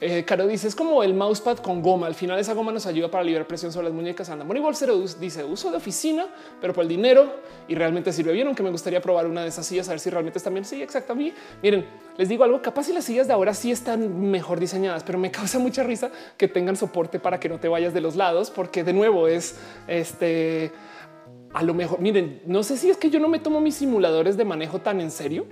Eh, 0.00 0.24
Caro 0.24 0.46
dice: 0.46 0.68
Es 0.68 0.74
como 0.74 1.02
el 1.02 1.14
mousepad 1.14 1.58
con 1.58 1.82
goma. 1.82 2.06
Al 2.06 2.14
final, 2.14 2.38
esa 2.38 2.54
goma 2.54 2.72
nos 2.72 2.86
ayuda 2.86 3.10
para 3.10 3.24
liberar 3.24 3.46
presión 3.46 3.72
sobre 3.72 3.86
las 3.88 3.94
muñecas. 3.94 4.28
Anda, 4.30 4.44
Money 4.44 4.62
Cero 4.74 5.02
dice: 5.20 5.44
Uso 5.44 5.70
de 5.70 5.76
oficina, 5.76 6.26
pero 6.60 6.72
por 6.72 6.82
el 6.82 6.88
dinero 6.88 7.34
y 7.68 7.74
realmente 7.74 8.12
sirve 8.12 8.32
bien. 8.32 8.46
Aunque 8.46 8.62
me 8.62 8.70
gustaría 8.70 9.00
probar 9.00 9.26
una 9.26 9.42
de 9.42 9.48
esas 9.48 9.66
sillas, 9.66 9.88
a 9.88 9.92
ver 9.92 10.00
si 10.00 10.10
realmente 10.10 10.38
está 10.38 10.50
bien. 10.50 10.64
Sí, 10.64 10.82
exactamente. 10.82 11.36
Miren, 11.62 11.86
les 12.16 12.28
digo 12.28 12.44
algo 12.44 12.55
capaz 12.62 12.88
y 12.88 12.92
las 12.92 13.04
sillas 13.04 13.26
de 13.26 13.32
ahora 13.32 13.54
sí 13.54 13.70
están 13.70 14.30
mejor 14.30 14.60
diseñadas, 14.60 15.02
pero 15.04 15.18
me 15.18 15.30
causa 15.30 15.58
mucha 15.58 15.82
risa 15.82 16.10
que 16.36 16.48
tengan 16.48 16.76
soporte 16.76 17.18
para 17.18 17.40
que 17.40 17.48
no 17.48 17.58
te 17.58 17.68
vayas 17.68 17.94
de 17.94 18.00
los 18.00 18.16
lados, 18.16 18.50
porque 18.50 18.84
de 18.84 18.92
nuevo 18.92 19.28
es 19.28 19.56
este 19.86 20.72
a 21.54 21.62
lo 21.62 21.74
mejor. 21.74 22.00
Miren, 22.00 22.42
no 22.46 22.62
sé 22.62 22.76
si 22.76 22.90
es 22.90 22.96
que 22.96 23.10
yo 23.10 23.18
no 23.20 23.28
me 23.28 23.38
tomo 23.38 23.60
mis 23.60 23.76
simuladores 23.76 24.36
de 24.36 24.44
manejo 24.44 24.80
tan 24.80 25.00
en 25.00 25.10
serio, 25.10 25.46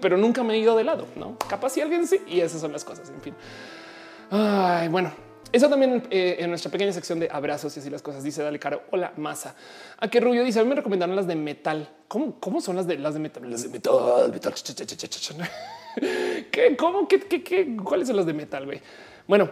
pero 0.00 0.16
nunca 0.16 0.42
me 0.42 0.54
he 0.54 0.58
ido 0.58 0.76
de 0.76 0.84
lado. 0.84 1.06
No 1.16 1.38
capaz 1.48 1.70
si 1.70 1.80
alguien 1.80 2.06
sí, 2.06 2.20
y 2.26 2.40
esas 2.40 2.60
son 2.60 2.72
las 2.72 2.84
cosas. 2.84 3.10
En 3.10 3.20
fin, 3.20 3.34
bueno, 4.90 5.12
eso 5.54 5.68
también 5.68 6.02
eh, 6.10 6.36
en 6.40 6.50
nuestra 6.50 6.68
pequeña 6.68 6.92
sección 6.92 7.20
de 7.20 7.28
abrazos 7.30 7.76
y 7.76 7.80
así 7.80 7.88
las 7.88 8.02
cosas. 8.02 8.24
Dice 8.24 8.42
Dale 8.42 8.58
Caro. 8.58 8.82
Hola, 8.90 9.12
masa. 9.16 9.54
A 9.98 10.08
qué 10.08 10.18
Rubio 10.18 10.42
dice: 10.42 10.58
A 10.58 10.64
mí 10.64 10.68
me 10.68 10.74
recomendaron 10.74 11.14
las 11.14 11.28
de 11.28 11.36
metal. 11.36 11.88
¿Cómo, 12.08 12.40
cómo 12.40 12.60
son 12.60 12.74
las 12.74 12.88
de 12.88 12.98
las 12.98 13.14
de 13.14 13.20
metal? 13.20 13.48
Las 13.48 13.62
de 13.62 13.68
metal, 13.68 14.32
metal. 14.32 14.52
¿Qué? 16.50 16.76
¿Cómo? 16.76 17.08
¿Qué, 17.08 17.20
qué, 17.20 17.42
qué? 17.42 17.76
¿Cuáles 17.82 18.08
son 18.08 18.16
las 18.16 18.26
de 18.26 18.34
metal? 18.34 18.64
Güey? 18.66 18.80
Bueno, 19.26 19.50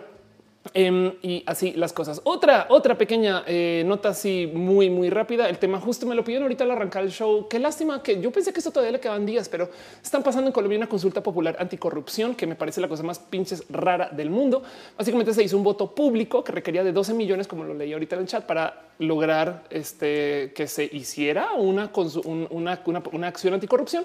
Em, 0.75 1.13
y 1.23 1.43
así 1.47 1.73
las 1.75 1.93
cosas. 1.93 2.23
Otra, 2.25 2.67
otra 2.71 2.97
pequeña 2.97 3.45
eh, 3.47 3.83
nota 3.87 4.11
así 4.11 4.51
muy, 4.53 4.89
muy 4.89 5.11
rápida. 5.11 5.49
El 5.49 5.59
tema 5.59 5.79
justo 5.79 6.07
me 6.07 6.15
lo 6.15 6.25
pidieron 6.25 6.45
ahorita 6.45 6.65
al 6.65 6.71
arrancar 6.71 7.03
el 7.03 7.11
show. 7.11 7.47
Qué 7.49 7.59
lástima 7.59 8.03
que 8.03 8.21
yo 8.21 8.31
pensé 8.31 8.53
que 8.53 8.61
esto 8.61 8.71
todavía 8.71 8.93
le 8.93 9.01
quedaban 9.01 9.27
días, 9.27 9.49
pero 9.51 9.69
están 10.03 10.23
pasando 10.23 10.47
en 10.47 10.53
Colombia 10.53 10.79
una 10.79 10.89
consulta 10.89 11.23
popular 11.23 11.57
anticorrupción 11.59 12.35
que 12.35 12.47
me 12.47 12.55
parece 12.55 12.81
la 12.81 12.89
cosa 12.89 13.03
más 13.03 13.19
pinches 13.19 13.65
rara 13.69 14.09
del 14.11 14.31
mundo. 14.31 14.63
Básicamente 14.97 15.35
se 15.35 15.43
hizo 15.43 15.59
un 15.59 15.63
voto 15.63 15.95
público 15.95 16.43
que 16.43 16.53
requería 16.53 16.83
de 16.83 16.93
12 16.93 17.13
millones, 17.13 17.47
como 17.47 17.65
lo 17.65 17.75
leí 17.75 17.93
ahorita 17.93 18.17
en 18.17 18.23
el 18.23 18.29
chat, 18.29 18.47
para 18.47 18.93
lograr 18.99 19.65
este, 19.71 20.53
que 20.55 20.67
se 20.67 20.85
hiciera 20.85 21.53
una, 21.55 21.91
una, 22.25 22.81
una, 22.87 23.03
una 23.13 23.29
acción 23.29 23.55
anticorrupción 23.55 24.05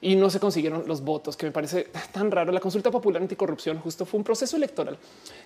y 0.00 0.16
no 0.16 0.30
se 0.30 0.40
consiguieron 0.40 0.84
los 0.86 1.02
votos, 1.02 1.36
que 1.36 1.46
me 1.46 1.52
parece 1.52 1.88
tan 2.12 2.30
raro. 2.30 2.52
La 2.52 2.60
consulta 2.60 2.90
popular 2.90 3.20
anticorrupción 3.22 3.78
justo 3.78 4.04
fue 4.06 4.18
un 4.18 4.24
proceso 4.24 4.56
electoral 4.56 4.96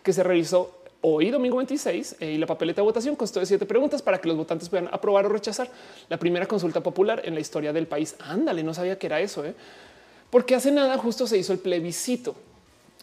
que 0.02 0.12
se 0.12 0.22
realizó 0.22 0.61
hoy, 1.02 1.30
domingo 1.30 1.56
26, 1.58 2.16
eh, 2.20 2.32
y 2.32 2.38
la 2.38 2.46
papeleta 2.46 2.80
de 2.80 2.86
votación 2.86 3.14
constó 3.16 3.40
de 3.40 3.46
siete 3.46 3.66
preguntas 3.66 4.00
para 4.00 4.18
que 4.18 4.28
los 4.28 4.36
votantes 4.36 4.68
puedan 4.68 4.88
aprobar 4.90 5.26
o 5.26 5.28
rechazar 5.28 5.68
la 6.08 6.16
primera 6.16 6.46
consulta 6.46 6.80
popular 6.80 7.22
en 7.24 7.34
la 7.34 7.40
historia 7.40 7.72
del 7.72 7.86
país. 7.86 8.16
Ándale, 8.20 8.62
no 8.62 8.72
sabía 8.72 8.98
que 8.98 9.06
era 9.06 9.20
eso, 9.20 9.44
¿eh? 9.44 9.54
porque 10.30 10.54
hace 10.54 10.70
nada 10.70 10.96
justo 10.96 11.26
se 11.26 11.36
hizo 11.36 11.52
el 11.52 11.58
plebiscito. 11.58 12.34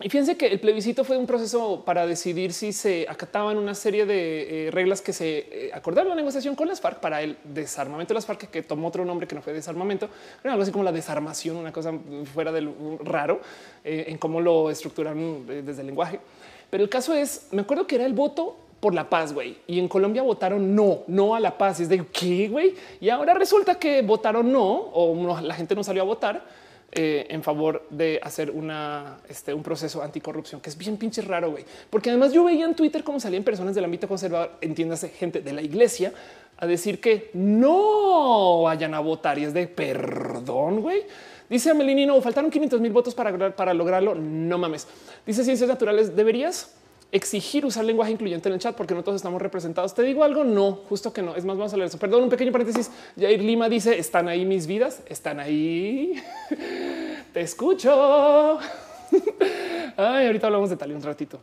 Y 0.01 0.07
fíjense 0.07 0.37
que 0.37 0.47
el 0.47 0.61
plebiscito 0.61 1.03
fue 1.03 1.17
un 1.17 1.27
proceso 1.27 1.83
para 1.83 2.07
decidir 2.07 2.53
si 2.53 2.71
se 2.71 3.05
acataban 3.09 3.57
una 3.57 3.75
serie 3.75 4.05
de 4.05 4.67
eh, 4.67 4.71
reglas 4.71 5.01
que 5.01 5.11
se 5.11 5.69
acordaron 5.73 6.07
la 6.07 6.15
negociación 6.15 6.55
con 6.55 6.69
las 6.69 6.79
FARC 6.79 7.01
para 7.01 7.21
el 7.21 7.37
desarmamento 7.43 8.13
de 8.13 8.15
las 8.15 8.25
FARC, 8.25 8.49
que 8.49 8.63
tomó 8.63 8.87
otro 8.87 9.03
nombre 9.03 9.27
que 9.27 9.35
no 9.35 9.41
fue 9.41 9.51
desarmamento, 9.51 10.09
pero 10.41 10.53
algo 10.53 10.63
así 10.63 10.71
como 10.71 10.85
la 10.85 10.93
desarmación, 10.93 11.57
una 11.57 11.73
cosa 11.73 11.91
fuera 12.33 12.53
del 12.53 12.73
raro 13.03 13.41
en 13.83 14.17
cómo 14.17 14.39
lo 14.39 14.71
estructuran 14.71 15.45
desde 15.45 15.81
el 15.81 15.87
lenguaje. 15.87 16.21
Pero 16.69 16.83
el 16.83 16.89
caso 16.89 17.13
es, 17.13 17.47
me 17.51 17.61
acuerdo 17.61 17.87
que 17.87 17.95
era 17.95 18.05
el 18.05 18.13
voto 18.13 18.57
por 18.79 18.93
la 18.93 19.09
paz, 19.09 19.33
güey. 19.33 19.57
Y 19.67 19.79
en 19.79 19.87
Colombia 19.87 20.21
votaron 20.21 20.75
no, 20.75 20.99
no 21.07 21.35
a 21.35 21.39
la 21.39 21.57
paz. 21.57 21.79
Es 21.79 21.89
de 21.89 22.05
qué, 22.05 22.47
güey. 22.47 22.75
Y 23.01 23.09
ahora 23.09 23.33
resulta 23.33 23.75
que 23.75 24.01
votaron 24.01 24.51
no 24.51 24.67
o 24.67 25.41
la 25.41 25.53
gente 25.53 25.75
no 25.75 25.83
salió 25.83 26.01
a 26.01 26.05
votar 26.05 26.43
eh, 26.91 27.27
en 27.29 27.43
favor 27.43 27.85
de 27.91 28.19
hacer 28.23 28.49
una, 28.49 29.19
este, 29.29 29.53
un 29.53 29.61
proceso 29.61 30.01
anticorrupción, 30.01 30.59
que 30.59 30.71
es 30.71 30.77
bien 30.77 30.97
pinche 30.97 31.21
raro, 31.21 31.51
güey. 31.51 31.63
Porque 31.87 32.09
además 32.09 32.33
yo 32.33 32.43
veía 32.43 32.65
en 32.65 32.73
Twitter 32.73 33.03
cómo 33.03 33.19
salían 33.19 33.43
personas 33.43 33.75
del 33.75 33.85
ámbito 33.85 34.07
conservador, 34.07 34.53
entiéndase, 34.59 35.09
gente 35.09 35.41
de 35.41 35.53
la 35.53 35.61
iglesia, 35.61 36.13
a 36.57 36.65
decir 36.65 36.99
que 36.99 37.29
no 37.33 38.63
vayan 38.63 38.95
a 38.95 39.01
votar 39.01 39.37
y 39.37 39.43
es 39.43 39.53
de 39.53 39.67
perdón, 39.67 40.81
güey. 40.81 41.03
Dice 41.49 41.71
Amelini, 41.71 42.05
no, 42.05 42.21
faltaron 42.21 42.51
500 42.51 42.79
mil 42.79 42.91
votos 42.91 43.15
para, 43.15 43.55
para 43.55 43.73
lograrlo. 43.73 44.15
No 44.15 44.57
mames. 44.57 44.87
Dice 45.25 45.43
Ciencias 45.43 45.67
Naturales, 45.67 46.15
¿deberías? 46.15 46.75
exigir 47.11 47.65
usar 47.65 47.85
lenguaje 47.85 48.11
incluyente 48.11 48.49
en 48.49 48.53
el 48.53 48.59
chat 48.59 48.75
porque 48.75 48.93
no 48.93 49.03
todos 49.03 49.15
estamos 49.15 49.41
representados. 49.41 49.93
Te 49.93 50.03
digo 50.03 50.23
algo, 50.23 50.43
no, 50.43 50.73
justo 50.87 51.11
que 51.11 51.21
no. 51.21 51.35
Es 51.35 51.45
más, 51.45 51.57
vamos 51.57 51.73
a 51.73 51.77
leer 51.77 51.87
eso. 51.87 51.97
Perdón, 51.97 52.23
un 52.23 52.29
pequeño 52.29 52.51
paréntesis. 52.51 52.91
Jair 53.19 53.41
Lima 53.41 53.69
dice, 53.69 53.97
están 53.97 54.27
ahí 54.27 54.45
mis 54.45 54.67
vidas, 54.67 55.01
están 55.07 55.39
ahí. 55.39 56.21
Te 57.33 57.41
escucho. 57.41 58.59
Ay, 59.97 60.27
ahorita 60.27 60.47
hablamos 60.47 60.69
de 60.69 60.77
tal 60.77 60.91
un 60.91 61.01
ratito. 61.01 61.39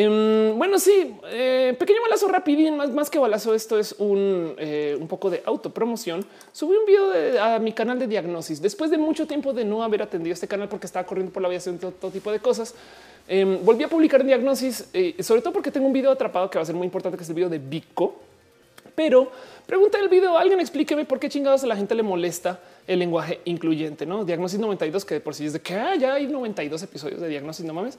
Em, 0.00 0.56
bueno, 0.56 0.78
sí, 0.78 1.16
eh, 1.24 1.74
pequeño 1.76 2.00
balazo 2.02 2.28
rapidín, 2.28 2.76
más, 2.76 2.92
más 2.92 3.10
que 3.10 3.18
balazo, 3.18 3.52
esto 3.52 3.80
es 3.80 3.96
un, 3.98 4.54
eh, 4.56 4.96
un 4.96 5.08
poco 5.08 5.28
de 5.28 5.42
autopromoción. 5.44 6.24
Subí 6.52 6.76
un 6.76 6.86
video 6.86 7.42
a 7.42 7.58
mi 7.58 7.72
canal 7.72 7.98
de 7.98 8.06
diagnosis 8.06 8.62
después 8.62 8.92
de 8.92 8.96
mucho 8.96 9.26
tiempo 9.26 9.52
de 9.52 9.64
no 9.64 9.82
haber 9.82 10.02
atendido 10.02 10.34
este 10.34 10.46
canal 10.46 10.68
porque 10.68 10.86
estaba 10.86 11.04
corriendo 11.04 11.32
por 11.32 11.42
la 11.42 11.48
haciendo 11.48 11.90
todo, 11.90 12.12
tipo 12.12 12.30
de 12.30 12.38
cosas. 12.38 12.76
Em, 13.26 13.58
volví 13.64 13.82
a 13.82 13.88
publicar 13.88 14.24
diagnosis, 14.24 14.88
eh, 14.92 15.20
sobre 15.20 15.42
todo 15.42 15.52
porque 15.52 15.72
tengo 15.72 15.88
un 15.88 15.92
video 15.92 16.12
atrapado 16.12 16.48
que 16.48 16.58
va 16.58 16.62
a 16.62 16.66
ser 16.66 16.76
muy 16.76 16.84
importante, 16.84 17.18
que 17.18 17.24
es 17.24 17.28
el 17.28 17.34
video 17.34 17.48
de 17.48 17.58
Vico. 17.58 18.20
Pero 18.94 19.32
pregunta 19.66 19.98
el 19.98 20.08
video, 20.08 20.38
alguien 20.38 20.60
explíqueme 20.60 21.06
por 21.06 21.18
qué 21.18 21.28
chingados 21.28 21.64
a 21.64 21.66
la 21.66 21.74
gente 21.74 21.96
le 21.96 22.04
molesta 22.04 22.60
el 22.88 22.98
lenguaje 22.98 23.40
incluyente, 23.44 24.06
no 24.06 24.24
diagnosis 24.24 24.58
92, 24.58 25.04
que 25.04 25.14
de 25.14 25.20
por 25.20 25.34
sí 25.34 25.44
es 25.44 25.52
de 25.52 25.60
que 25.60 25.74
ah, 25.74 25.94
ya 25.94 26.14
hay 26.14 26.26
92 26.26 26.82
episodios 26.82 27.20
de 27.20 27.28
diagnosis, 27.28 27.64
no 27.64 27.74
mames. 27.74 27.98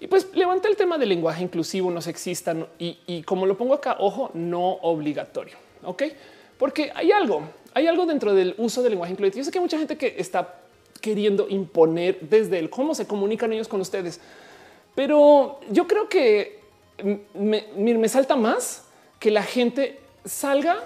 Y 0.00 0.06
pues 0.06 0.28
levanta 0.34 0.66
el 0.66 0.76
tema 0.76 0.96
del 0.96 1.10
lenguaje 1.10 1.42
inclusivo, 1.42 1.90
no 1.90 2.00
sexista 2.00 2.56
y, 2.78 2.98
y 3.06 3.22
como 3.22 3.44
lo 3.44 3.56
pongo 3.58 3.74
acá, 3.74 3.96
ojo, 4.00 4.30
no 4.32 4.78
obligatorio. 4.82 5.56
Ok, 5.84 6.04
porque 6.58 6.90
hay 6.94 7.12
algo, 7.12 7.42
hay 7.74 7.86
algo 7.86 8.06
dentro 8.06 8.34
del 8.34 8.54
uso 8.56 8.82
del 8.82 8.92
lenguaje 8.92 9.12
incluyente. 9.12 9.38
Yo 9.38 9.44
sé 9.44 9.50
que 9.50 9.58
hay 9.58 9.62
mucha 9.62 9.78
gente 9.78 9.98
que 9.98 10.14
está 10.16 10.62
queriendo 11.02 11.46
imponer 11.48 12.18
desde 12.20 12.58
el 12.58 12.70
cómo 12.70 12.94
se 12.94 13.06
comunican 13.06 13.52
ellos 13.52 13.68
con 13.68 13.82
ustedes, 13.82 14.20
pero 14.94 15.60
yo 15.70 15.86
creo 15.86 16.08
que 16.08 16.60
me 17.34 18.08
salta 18.08 18.36
más 18.36 18.86
que 19.18 19.30
la 19.30 19.42
gente 19.42 19.98
salga 20.24 20.82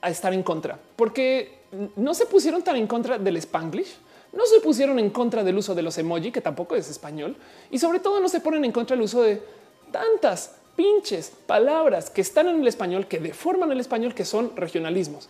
a 0.00 0.10
estar 0.10 0.34
en 0.34 0.42
contra, 0.42 0.78
porque 0.96 1.59
no 1.96 2.14
se 2.14 2.26
pusieron 2.26 2.62
tan 2.62 2.76
en 2.76 2.86
contra 2.86 3.18
del 3.18 3.36
spanglish 3.36 3.96
no 4.32 4.46
se 4.46 4.60
pusieron 4.60 4.98
en 4.98 5.10
contra 5.10 5.42
del 5.42 5.58
uso 5.58 5.74
de 5.74 5.82
los 5.82 5.98
emoji, 5.98 6.30
que 6.30 6.40
tampoco 6.40 6.76
es 6.76 6.88
español, 6.88 7.36
y 7.70 7.78
sobre 7.78 7.98
todo 7.98 8.20
no 8.20 8.28
se 8.28 8.40
ponen 8.40 8.64
en 8.64 8.72
contra 8.72 8.96
del 8.96 9.04
uso 9.04 9.22
de 9.22 9.42
tantas 9.90 10.56
pinches 10.76 11.32
palabras 11.46 12.10
que 12.10 12.20
están 12.20 12.48
en 12.48 12.60
el 12.60 12.68
español, 12.68 13.06
que 13.06 13.18
deforman 13.18 13.72
el 13.72 13.80
español, 13.80 14.14
que 14.14 14.24
son 14.24 14.56
regionalismos, 14.56 15.28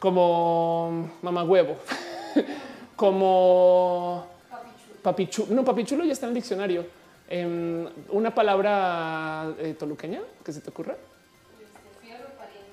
como 0.00 1.10
mamá 1.22 1.44
huevo, 1.44 1.76
como 2.96 4.26
papichulo. 5.02 5.54
No, 5.54 5.64
papichulo 5.64 6.04
ya 6.04 6.12
está 6.12 6.26
en 6.26 6.30
el 6.30 6.34
diccionario. 6.34 6.86
Em, 7.30 7.86
una 8.10 8.34
palabra 8.34 9.54
eh, 9.58 9.74
toluqueña 9.78 10.22
que 10.42 10.52
se 10.52 10.60
te 10.60 10.70
ocurra 10.70 10.96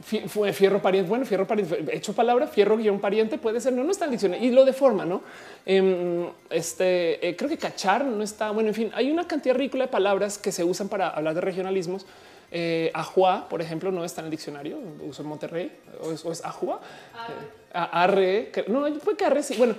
fierro 0.05 0.81
pariente. 0.81 1.09
Bueno, 1.09 1.25
fierro 1.25 1.47
pariente, 1.47 1.83
hecho 1.91 2.13
palabra, 2.13 2.45
fierro 2.47 2.77
guion 2.77 2.99
pariente 2.99 3.37
puede 3.37 3.59
ser, 3.59 3.73
no, 3.73 3.83
no 3.83 3.91
está 3.91 4.05
en 4.05 4.11
diccionario 4.11 4.47
y 4.47 4.51
lo 4.51 4.63
deforma, 4.63 5.03
no? 5.03 5.21
Em, 5.65 6.27
este 6.49 7.27
eh, 7.27 7.35
creo 7.35 7.49
que 7.49 7.57
cachar 7.57 8.05
no 8.05 8.23
está. 8.23 8.51
Bueno, 8.51 8.69
en 8.69 8.75
fin, 8.75 8.91
hay 8.93 9.11
una 9.11 9.27
cantidad 9.27 9.55
ridícula 9.55 9.85
de 9.85 9.91
palabras 9.91 10.37
que 10.37 10.51
se 10.51 10.63
usan 10.63 10.89
para 10.89 11.09
hablar 11.09 11.33
de 11.33 11.41
regionalismos. 11.41 12.05
Eh, 12.51 12.91
ajua, 12.93 13.49
por 13.49 13.61
ejemplo, 13.61 13.91
no 13.91 14.05
está 14.05 14.21
en 14.21 14.25
el 14.25 14.31
diccionario, 14.31 14.77
uso 15.01 15.23
en 15.23 15.27
Monterrey 15.27 15.71
o 16.01 16.11
es, 16.11 16.23
o 16.23 16.31
es 16.31 16.45
ajua, 16.45 16.79
eh, 17.27 17.71
arre, 17.73 18.51
no 18.67 18.87
fue 18.99 19.17
que 19.17 19.25
arre, 19.25 19.41
sí, 19.41 19.55
bueno, 19.57 19.75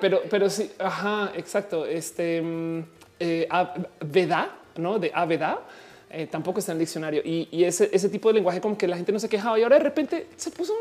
pero, 0.00 0.22
pero 0.28 0.48
sí, 0.48 0.72
ajá, 0.78 1.30
exacto. 1.36 1.84
Este 1.84 2.40
mm, 2.40 2.82
veda, 4.00 4.56
no 4.76 4.98
de 4.98 5.12
aveda 5.14 5.60
eh, 6.12 6.26
tampoco 6.26 6.58
está 6.58 6.72
en 6.72 6.76
el 6.76 6.80
diccionario 6.80 7.22
y, 7.24 7.62
ese, 7.62 8.08
tipo 8.08 8.28
de 8.30 8.34
lenguaje 8.34 8.60
como 8.60 8.76
que 8.76 8.88
la 8.88 8.96
gente 8.96 9.12
no 9.12 9.20
se 9.20 9.28
quejaba 9.28 9.56
y 9.60 9.62
ahora 9.62 9.76
de 9.76 9.84
repente 9.84 10.26
se 10.36 10.50
puso, 10.50 10.74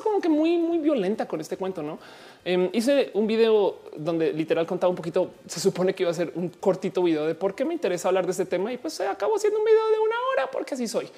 como 0.00 0.20
que 0.20 0.28
muy, 0.28 0.56
muy 0.56 0.78
violenta 0.78 1.26
con 1.26 1.40
este 1.40 1.56
cuento. 1.56 1.82
No 1.82 1.98
em, 2.44 2.70
hice 2.72 3.10
un 3.14 3.26
video 3.26 3.80
donde 3.96 4.32
literal 4.32 4.64
contaba 4.64 4.88
un 4.88 4.94
poquito. 4.96 5.32
Se 5.48 5.58
supone 5.58 5.94
que 5.96 6.04
iba 6.04 6.12
a 6.12 6.14
ser 6.14 6.32
un 6.36 6.48
cortito 6.48 7.02
video 7.02 7.26
de 7.26 7.34
por 7.34 7.56
qué 7.56 7.64
me 7.64 7.74
interesa 7.74 8.06
hablar 8.06 8.24
de 8.24 8.30
este 8.30 8.44
tema 8.44 8.72
y 8.72 8.78
pues 8.78 8.94
se 8.94 9.04
acabó 9.04 9.34
haciendo 9.34 9.58
un 9.58 9.64
video 9.64 9.90
de 9.90 9.98
una 9.98 10.16
hora 10.32 10.50
porque 10.52 10.74
así 10.74 10.86
soy. 10.86 11.08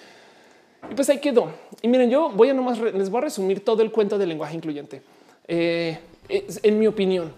Y 0.90 0.95
pues 0.95 1.11
ahí 1.11 1.18
quedó. 1.18 1.53
Y 1.82 1.88
miren, 1.88 2.09
yo 2.09 2.30
voy 2.30 2.49
a 2.49 2.55
nomás 2.55 2.78
les 2.78 3.11
voy 3.11 3.18
a 3.18 3.24
resumir 3.24 3.62
todo 3.62 3.82
el 3.82 3.92
cuento 3.92 4.16
del 4.16 4.30
lenguaje 4.30 4.57
incluyente. 4.57 5.03
Eh, 5.47 5.99
en 6.28 6.78
mi 6.78 6.86
opinión, 6.86 7.30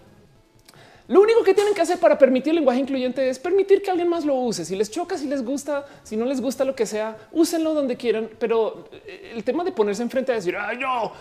lo 1.07 1.21
único 1.21 1.43
que 1.43 1.53
tienen 1.53 1.73
que 1.73 1.81
hacer 1.81 1.99
para 1.99 2.17
permitir 2.17 2.49
el 2.49 2.57
lenguaje 2.57 2.81
incluyente 2.81 3.29
es 3.29 3.39
permitir 3.39 3.81
que 3.81 3.89
alguien 3.89 4.09
más 4.09 4.25
lo 4.25 4.35
use. 4.35 4.65
Si 4.65 4.75
les 4.75 4.91
choca, 4.91 5.17
si 5.17 5.27
les 5.27 5.43
gusta, 5.43 5.85
si 6.03 6.17
no 6.17 6.25
les 6.25 6.41
gusta 6.41 6.65
lo 6.65 6.75
que 6.75 6.85
sea, 6.85 7.17
úsenlo 7.31 7.73
donde 7.73 7.95
quieran. 7.95 8.29
Pero 8.37 8.89
eh, 8.91 9.31
el 9.35 9.43
tema 9.45 9.63
de 9.63 9.71
ponerse 9.71 10.03
enfrente 10.03 10.33
a 10.33 10.35
decir, 10.35 10.55
ay, 10.57 10.77
no, 10.77 11.13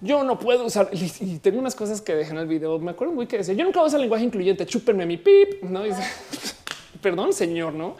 yo 0.00 0.24
no 0.24 0.38
puedo 0.38 0.64
usar. 0.64 0.88
Y 0.92 1.38
tengo 1.38 1.58
unas 1.58 1.74
cosas 1.74 2.00
que 2.00 2.14
dejé 2.14 2.32
en 2.32 2.38
el 2.38 2.46
video. 2.46 2.78
Me 2.78 2.92
acuerdo 2.92 3.12
muy 3.12 3.26
que 3.26 3.38
decía, 3.38 3.52
yo 3.52 3.64
nunca 3.64 3.80
voy 3.80 3.86
a 3.86 3.88
usar 3.88 4.00
lenguaje 4.00 4.24
incluyente, 4.24 4.64
chúpenme 4.64 5.04
mi 5.04 5.18
pip. 5.18 5.62
No 5.62 5.82
perdón, 7.02 7.34
señor, 7.34 7.74
no? 7.74 7.96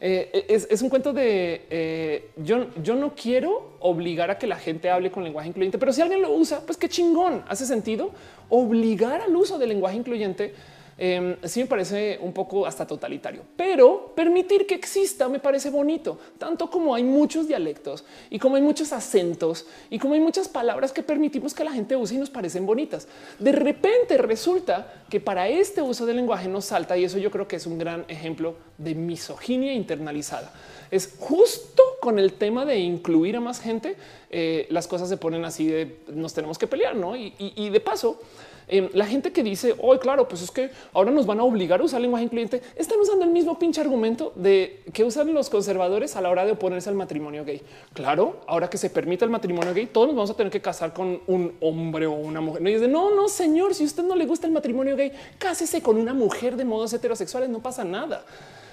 Eh, 0.00 0.46
es, 0.48 0.82
un 0.82 0.88
cuento 0.88 1.12
de 1.12 1.66
eh, 1.70 2.30
yo, 2.36 2.66
yo 2.82 2.94
no 2.94 3.14
quiero 3.14 3.76
obligar 3.80 4.30
a 4.30 4.38
que 4.38 4.46
la 4.46 4.56
gente 4.56 4.90
hable 4.90 5.10
con 5.10 5.24
lenguaje 5.24 5.48
incluyente, 5.48 5.78
pero 5.78 5.92
si 5.92 6.02
alguien 6.02 6.20
lo 6.20 6.32
usa, 6.32 6.60
pues 6.66 6.76
qué 6.76 6.88
chingón. 6.88 7.44
Hace 7.48 7.66
sentido 7.66 8.10
obligar 8.48 9.20
al 9.20 9.34
uso 9.34 9.58
del 9.58 9.70
lenguaje 9.70 9.96
incluyente 9.96 10.54
eh, 10.96 11.36
sí 11.44 11.60
me 11.60 11.66
parece 11.66 12.18
un 12.20 12.32
poco 12.32 12.66
hasta 12.66 12.86
totalitario, 12.86 13.42
pero 13.56 14.12
permitir 14.14 14.66
que 14.66 14.74
exista 14.74 15.28
me 15.28 15.40
parece 15.40 15.70
bonito, 15.70 16.18
tanto 16.38 16.70
como 16.70 16.94
hay 16.94 17.02
muchos 17.02 17.48
dialectos 17.48 18.04
y 18.30 18.38
como 18.38 18.56
hay 18.56 18.62
muchos 18.62 18.92
acentos 18.92 19.66
y 19.90 19.98
como 19.98 20.14
hay 20.14 20.20
muchas 20.20 20.48
palabras 20.48 20.92
que 20.92 21.02
permitimos 21.02 21.52
que 21.52 21.64
la 21.64 21.72
gente 21.72 21.96
use 21.96 22.14
y 22.14 22.18
nos 22.18 22.30
parecen 22.30 22.64
bonitas. 22.64 23.08
De 23.38 23.52
repente 23.52 24.18
resulta 24.18 25.04
que 25.10 25.20
para 25.20 25.48
este 25.48 25.82
uso 25.82 26.06
del 26.06 26.16
lenguaje 26.16 26.48
nos 26.48 26.66
salta 26.66 26.96
y 26.96 27.04
eso 27.04 27.18
yo 27.18 27.30
creo 27.30 27.48
que 27.48 27.56
es 27.56 27.66
un 27.66 27.78
gran 27.78 28.04
ejemplo 28.08 28.54
de 28.78 28.94
misoginia 28.94 29.72
internalizada. 29.72 30.52
Es 30.90 31.16
justo 31.18 31.82
con 32.00 32.20
el 32.20 32.34
tema 32.34 32.64
de 32.64 32.78
incluir 32.78 33.36
a 33.36 33.40
más 33.40 33.60
gente, 33.60 33.96
eh, 34.30 34.66
las 34.70 34.86
cosas 34.86 35.08
se 35.08 35.16
ponen 35.16 35.44
así 35.44 35.66
de 35.66 35.98
nos 36.08 36.34
tenemos 36.34 36.56
que 36.56 36.68
pelear, 36.68 36.94
¿no? 36.94 37.16
y 37.16 37.70
de 37.70 37.80
paso, 37.80 38.20
Em, 38.68 38.88
la 38.92 39.06
gente 39.06 39.32
que 39.32 39.42
dice 39.42 39.74
hoy, 39.78 39.98
claro, 39.98 40.26
pues 40.28 40.42
es 40.42 40.50
que 40.50 40.70
ahora 40.92 41.10
nos 41.10 41.26
van 41.26 41.40
a 41.40 41.44
obligar 41.44 41.80
a 41.80 41.84
usar 41.84 42.00
lenguaje 42.00 42.24
incluyente, 42.24 42.62
están 42.76 42.98
usando 42.98 43.24
el 43.24 43.30
mismo 43.30 43.58
pinche 43.58 43.80
argumento 43.80 44.32
de 44.36 44.82
que 44.92 45.04
usan 45.04 45.32
los 45.34 45.50
conservadores 45.50 46.16
a 46.16 46.20
la 46.20 46.30
hora 46.30 46.44
de 46.44 46.52
oponerse 46.52 46.88
al 46.88 46.94
matrimonio 46.94 47.44
gay. 47.44 47.62
Claro, 47.92 48.40
ahora 48.46 48.70
que 48.70 48.78
se 48.78 48.90
permite 48.90 49.24
el 49.24 49.30
matrimonio 49.30 49.74
gay, 49.74 49.86
todos 49.86 50.08
nos 50.08 50.16
vamos 50.16 50.30
a 50.30 50.34
tener 50.34 50.52
que 50.52 50.60
casar 50.60 50.92
con 50.92 51.20
un 51.26 51.54
hombre 51.60 52.06
o 52.06 52.12
una 52.12 52.40
mujer. 52.40 52.62
No, 52.62 52.70
y 52.70 52.78
no, 52.88 53.14
no, 53.14 53.28
señor, 53.28 53.74
si 53.74 53.84
usted 53.84 54.02
no 54.02 54.16
le 54.16 54.26
gusta 54.26 54.46
el 54.46 54.52
matrimonio 54.52 54.96
gay, 54.96 55.12
cásese 55.38 55.82
con 55.82 55.96
una 55.96 56.14
mujer 56.14 56.56
de 56.56 56.64
modos 56.64 56.92
heterosexuales, 56.92 57.50
no 57.50 57.60
pasa 57.60 57.84
nada. 57.84 58.24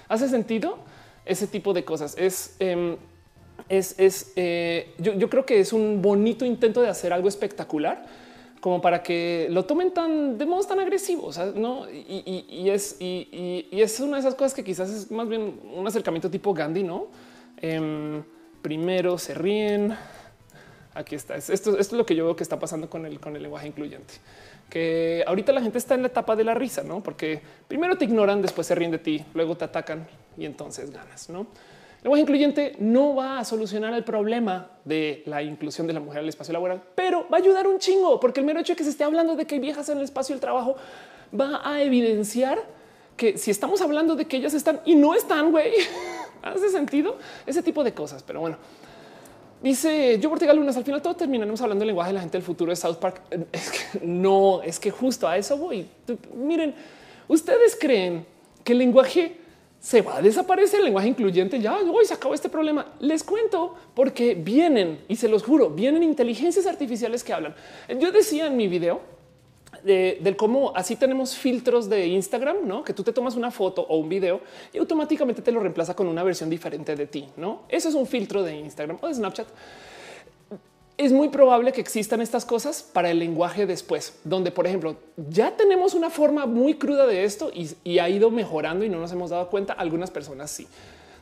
¿Hace 0.07 0.29
sentido? 0.29 0.77
Ese 1.25 1.47
tipo 1.47 1.73
de 1.73 1.83
cosas 1.83 2.15
es. 2.17 2.55
Em, 2.59 2.97
es, 3.69 3.95
es 3.99 4.33
eh, 4.35 4.93
yo 4.97 5.29
creo 5.29 5.45
que 5.45 5.59
es 5.59 5.71
un 5.71 6.01
bonito 6.01 6.45
intento 6.45 6.81
de 6.81 6.89
hacer 6.89 7.13
algo 7.13 7.27
espectacular, 7.27 8.03
como 8.61 8.79
para 8.79 9.01
que 9.01 9.47
lo 9.49 9.65
tomen 9.65 9.91
tan 9.91 10.37
de 10.37 10.45
modos 10.45 10.67
tan 10.67 10.79
agresivos, 10.79 11.37
no? 11.55 11.89
Y, 11.89 12.69
es 12.69 12.95
y, 12.99 13.67
es 13.71 13.99
una 13.99 14.17
de 14.17 14.19
esas 14.21 14.35
cosas 14.35 14.53
que 14.53 14.63
quizás 14.63 14.89
es 14.91 15.11
más 15.11 15.27
bien 15.27 15.59
un 15.75 15.85
acercamiento 15.87 16.29
tipo 16.29 16.53
Gandhi, 16.53 16.83
no? 16.83 17.07
Em, 17.57 18.23
primero 18.61 19.17
se 19.17 19.33
ríen. 19.33 19.97
Aquí 20.93 21.15
está. 21.15 21.35
Esto, 21.35 21.53
esto, 21.53 21.77
es 21.77 21.91
lo 21.91 22.05
que 22.05 22.15
yo 22.15 22.25
veo 22.25 22.35
que 22.35 22.43
está 22.43 22.59
pasando 22.59 22.87
con 22.87 23.05
el, 23.05 23.19
con 23.19 23.35
el 23.35 23.41
lenguaje 23.41 23.67
incluyente, 23.67 24.13
que 24.69 25.23
ahorita 25.25 25.51
la 25.53 25.61
gente 25.61 25.79
está 25.79 25.95
en 25.95 26.03
la 26.03 26.09
etapa 26.09 26.35
de 26.35 26.43
la 26.43 26.53
risa, 26.53 26.83
no? 26.83 27.01
Porque 27.01 27.41
primero 27.67 27.97
te 27.97 28.05
ignoran, 28.05 28.43
después 28.43 28.67
se 28.67 28.75
ríen 28.75 28.91
de 28.91 28.99
ti, 28.99 29.25
luego 29.33 29.57
te 29.57 29.65
atacan 29.65 30.07
y 30.37 30.45
entonces 30.45 30.91
ganas, 30.91 31.29
no? 31.29 31.47
El 32.01 32.05
lenguaje 32.05 32.21
incluyente 32.21 32.75
no 32.79 33.13
va 33.13 33.37
a 33.37 33.45
solucionar 33.45 33.93
el 33.93 34.03
problema 34.03 34.71
de 34.85 35.21
la 35.27 35.43
inclusión 35.43 35.85
de 35.85 35.93
la 35.93 35.99
mujer 35.99 36.19
al 36.19 36.29
espacio 36.29 36.51
laboral, 36.51 36.81
pero 36.95 37.27
va 37.31 37.37
a 37.37 37.39
ayudar 37.39 37.67
un 37.67 37.77
chingo, 37.77 38.19
porque 38.19 38.39
el 38.39 38.45
mero 38.47 38.59
hecho 38.59 38.73
de 38.73 38.77
que 38.77 38.83
se 38.83 38.89
esté 38.89 39.03
hablando 39.03 39.35
de 39.35 39.45
que 39.45 39.55
hay 39.55 39.61
viejas 39.61 39.87
en 39.89 39.99
el 39.99 40.03
espacio 40.03 40.33
del 40.33 40.41
trabajo 40.41 40.75
va 41.39 41.61
a 41.63 41.83
evidenciar 41.83 42.59
que 43.15 43.37
si 43.37 43.51
estamos 43.51 43.81
hablando 43.81 44.15
de 44.15 44.25
que 44.25 44.37
ellas 44.37 44.55
están 44.55 44.81
y 44.83 44.95
no 44.95 45.13
están, 45.13 45.51
güey, 45.51 45.73
hace 46.41 46.69
sentido 46.69 47.19
ese 47.45 47.61
tipo 47.61 47.83
de 47.83 47.93
cosas. 47.93 48.23
Pero 48.23 48.39
bueno, 48.39 48.57
dice 49.61 50.17
yo 50.19 50.31
Ortega 50.31 50.55
Lunas. 50.55 50.75
Al 50.77 50.83
final 50.83 51.03
todo 51.03 51.15
terminaremos 51.15 51.61
hablando 51.61 51.81
del 51.83 51.89
lenguaje 51.89 52.09
de 52.09 52.13
la 52.15 52.21
gente 52.21 52.39
del 52.39 52.43
futuro 52.43 52.71
de 52.71 52.77
South 52.77 52.95
Park. 52.95 53.21
Es 53.51 53.69
que 53.69 54.05
no, 54.07 54.63
es 54.63 54.79
que 54.79 54.89
justo 54.89 55.27
a 55.27 55.37
eso 55.37 55.55
voy. 55.55 55.87
Miren, 56.33 56.73
ustedes 57.27 57.77
creen 57.79 58.25
que 58.63 58.71
el 58.71 58.79
lenguaje 58.79 59.37
se 59.81 60.03
va 60.03 60.17
a 60.17 60.21
desaparecer 60.21 60.79
el 60.79 60.85
lenguaje 60.85 61.09
incluyente. 61.09 61.59
Ya 61.59 61.75
hoy 61.75 62.05
se 62.05 62.13
acabó 62.13 62.35
este 62.35 62.49
problema. 62.49 62.93
Les 62.99 63.23
cuento 63.23 63.75
porque 63.95 64.35
vienen 64.35 65.03
y 65.07 65.15
se 65.15 65.27
los 65.27 65.43
juro, 65.43 65.71
vienen 65.71 66.03
inteligencias 66.03 66.67
artificiales 66.67 67.23
que 67.23 67.33
hablan. 67.33 67.55
Yo 67.99 68.11
decía 68.11 68.45
en 68.45 68.55
mi 68.55 68.67
video 68.67 69.01
del 69.83 70.35
cómo 70.35 70.71
así 70.75 70.95
tenemos 70.95 71.35
filtros 71.35 71.89
de 71.89 72.05
Instagram, 72.05 72.57
no 72.67 72.83
que 72.83 72.93
tú 72.93 73.03
te 73.03 73.11
tomas 73.11 73.35
una 73.35 73.49
foto 73.49 73.81
o 73.81 73.97
un 73.97 74.07
video 74.07 74.41
y 74.71 74.77
automáticamente 74.77 75.41
te 75.41 75.51
lo 75.51 75.59
reemplaza 75.59 75.95
con 75.95 76.07
una 76.07 76.21
versión 76.21 76.51
diferente 76.51 76.95
de 76.95 77.07
ti. 77.07 77.27
No, 77.35 77.63
eso 77.67 77.89
es 77.89 77.95
un 77.95 78.05
filtro 78.05 78.43
de 78.43 78.55
Instagram 78.57 78.99
o 79.01 79.07
de 79.07 79.15
Snapchat. 79.15 79.47
Es 81.01 81.11
muy 81.11 81.29
probable 81.29 81.71
que 81.71 81.81
existan 81.81 82.21
estas 82.21 82.45
cosas 82.45 82.83
para 82.83 83.09
el 83.09 83.17
lenguaje 83.17 83.65
después, 83.65 84.19
donde, 84.23 84.51
por 84.51 84.67
ejemplo, 84.67 84.97
ya 85.31 85.57
tenemos 85.57 85.95
una 85.95 86.11
forma 86.11 86.45
muy 86.45 86.75
cruda 86.75 87.07
de 87.07 87.23
esto 87.23 87.51
y, 87.51 87.97
ha 87.97 88.07
ido 88.07 88.29
mejorando 88.29 88.85
y 88.85 88.89
no 88.89 88.99
nos 88.99 89.11
hemos 89.11 89.31
dado 89.31 89.49
cuenta. 89.49 89.73
Algunas 89.73 90.11
personas 90.11 90.51
sí 90.51 90.67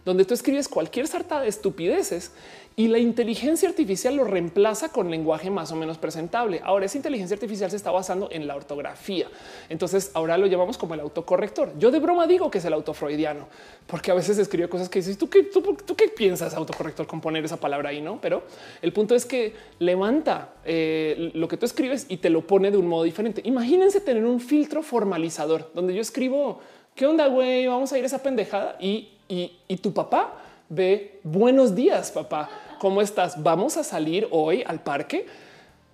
donde 0.06 0.26
tú 0.26 0.34
escribes 0.34 0.68
cualquier 0.68 1.08
sarta 1.08 1.42
de 1.42 1.48
estupideces 1.48 2.32
y 2.80 2.88
la 2.88 2.98
inteligencia 2.98 3.68
artificial 3.68 4.16
lo 4.16 4.24
reemplaza 4.24 4.88
con 4.88 5.12
lenguaje 5.12 5.50
más 5.50 5.70
o 5.74 5.76
menos 5.76 5.98
presentable. 5.98 6.62
Ahora 6.64 6.86
esa 6.86 6.96
inteligencia 6.96 7.36
artificial 7.36 7.70
se 7.70 7.76
está 7.76 7.92
basando 7.92 8.30
en 8.32 8.48
la 8.48 8.56
ortografía. 8.56 9.28
Entonces 9.68 10.12
ahora 10.14 10.38
lo 10.38 10.48
llamamos 10.48 10.78
como 10.78 10.94
el 10.94 11.02
autocorrector. 11.02 11.78
Yo 11.78 11.92
de 11.92 12.00
broma 12.00 12.26
digo 12.26 12.50
que 12.50 12.60
es 12.60 12.64
el 12.64 12.72
autofreudiano, 12.72 13.48
porque 13.86 14.12
a 14.12 14.14
veces 14.14 14.38
escribo 14.38 14.70
cosas 14.70 14.88
que 14.88 15.00
dices 15.00 15.18
tú 15.18 15.30
qué, 15.30 15.44
tú, 15.44 15.62
qué 15.98 16.08
piensas 16.08 16.54
autocorrector 16.54 17.06
con 17.06 17.20
poner 17.20 17.44
esa 17.44 17.58
palabra 17.58 17.90
ahí, 17.90 18.02
no? 18.02 18.22
Pero 18.22 18.44
el 18.82 18.94
punto 18.94 19.14
es 19.14 19.26
que 19.26 19.54
levanta 19.80 20.54
eh, 20.64 21.32
lo 21.34 21.50
que 21.50 21.58
tú 21.58 21.66
escribes 21.66 22.06
y 22.08 22.16
te 22.16 22.30
lo 22.30 22.48
pone 22.48 22.72
de 22.72 22.78
un 22.78 22.88
modo 22.88 23.04
diferente. 23.04 23.42
Imagínense 23.44 24.00
tener 24.00 24.24
un 24.24 24.40
filtro 24.40 24.84
formalizador 24.84 25.70
donde 25.74 25.94
yo 25.94 26.00
escribo 26.00 26.62
qué 26.96 27.06
onda, 27.06 27.28
güey, 27.28 27.68
vamos 27.68 27.92
a 27.92 27.98
ir 27.98 28.06
a 28.06 28.08
esa 28.08 28.24
pendejada 28.24 28.78
y 28.80 29.19
y, 29.30 29.78
tu 29.78 29.94
papá 29.94 30.34
ve 30.68 31.20
buenos 31.24 31.76
días, 31.76 32.12
papá. 32.12 32.50
¿Cómo 32.80 33.02
estás? 33.02 33.42
Vamos 33.42 33.78
a 33.78 33.84
salir 33.84 34.28
hoy 34.32 34.64
al 34.66 34.82
parque, 34.82 35.26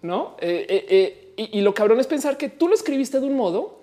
no? 0.01 0.35
Eh, 0.39 0.65
eh, 0.69 1.33
eh, 1.37 1.49
y, 1.51 1.61
lo 1.61 1.73
cabrón 1.73 1.99
es 1.99 2.07
pensar 2.07 2.37
que 2.37 2.49
tú 2.49 2.67
lo 2.67 2.75
escribiste 2.75 3.19
de 3.19 3.27
un 3.27 3.35
modo 3.35 3.79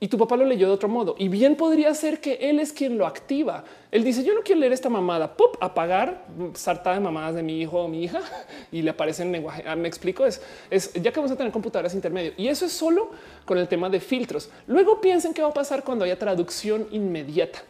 y 0.00 0.08
tu 0.08 0.18
papá 0.18 0.36
lo 0.36 0.44
leyó 0.44 0.66
de 0.66 0.72
otro 0.72 0.88
modo. 0.88 1.14
Y 1.18 1.28
bien 1.28 1.54
podría 1.54 1.94
ser 1.94 2.20
que 2.20 2.34
él 2.40 2.58
es 2.58 2.72
quien 2.72 2.98
lo 2.98 3.06
activa. 3.06 3.64
Él 3.92 4.02
dice: 4.02 4.24
Yo 4.24 4.34
no 4.34 4.40
quiero 4.42 4.60
leer 4.60 4.72
esta 4.72 4.88
mamada, 4.88 5.36
pop, 5.36 5.56
apagar, 5.60 6.24
sarta 6.54 6.92
de 6.92 7.00
mamadas 7.00 7.36
de 7.36 7.42
mi 7.44 7.60
hijo 7.60 7.82
o 7.82 7.88
mi 7.88 8.02
hija 8.02 8.22
y 8.72 8.82
le 8.82 8.90
aparece 8.90 9.22
en 9.22 9.30
lenguaje. 9.30 9.62
Ah, 9.64 9.76
me 9.76 9.86
explico. 9.86 10.26
Es, 10.26 10.42
es 10.70 10.92
ya 10.94 11.12
que 11.12 11.20
vamos 11.20 11.30
a 11.30 11.36
tener 11.36 11.52
computadoras 11.52 11.94
intermedio 11.94 12.32
y 12.36 12.48
eso 12.48 12.66
es 12.66 12.72
solo 12.72 13.10
con 13.44 13.58
el 13.58 13.68
tema 13.68 13.88
de 13.88 14.00
filtros. 14.00 14.50
Luego 14.66 15.00
piensen 15.00 15.34
qué 15.34 15.42
va 15.42 15.48
a 15.48 15.54
pasar 15.54 15.84
cuando 15.84 16.04
haya 16.04 16.18
traducción 16.18 16.88
inmediata 16.90 17.60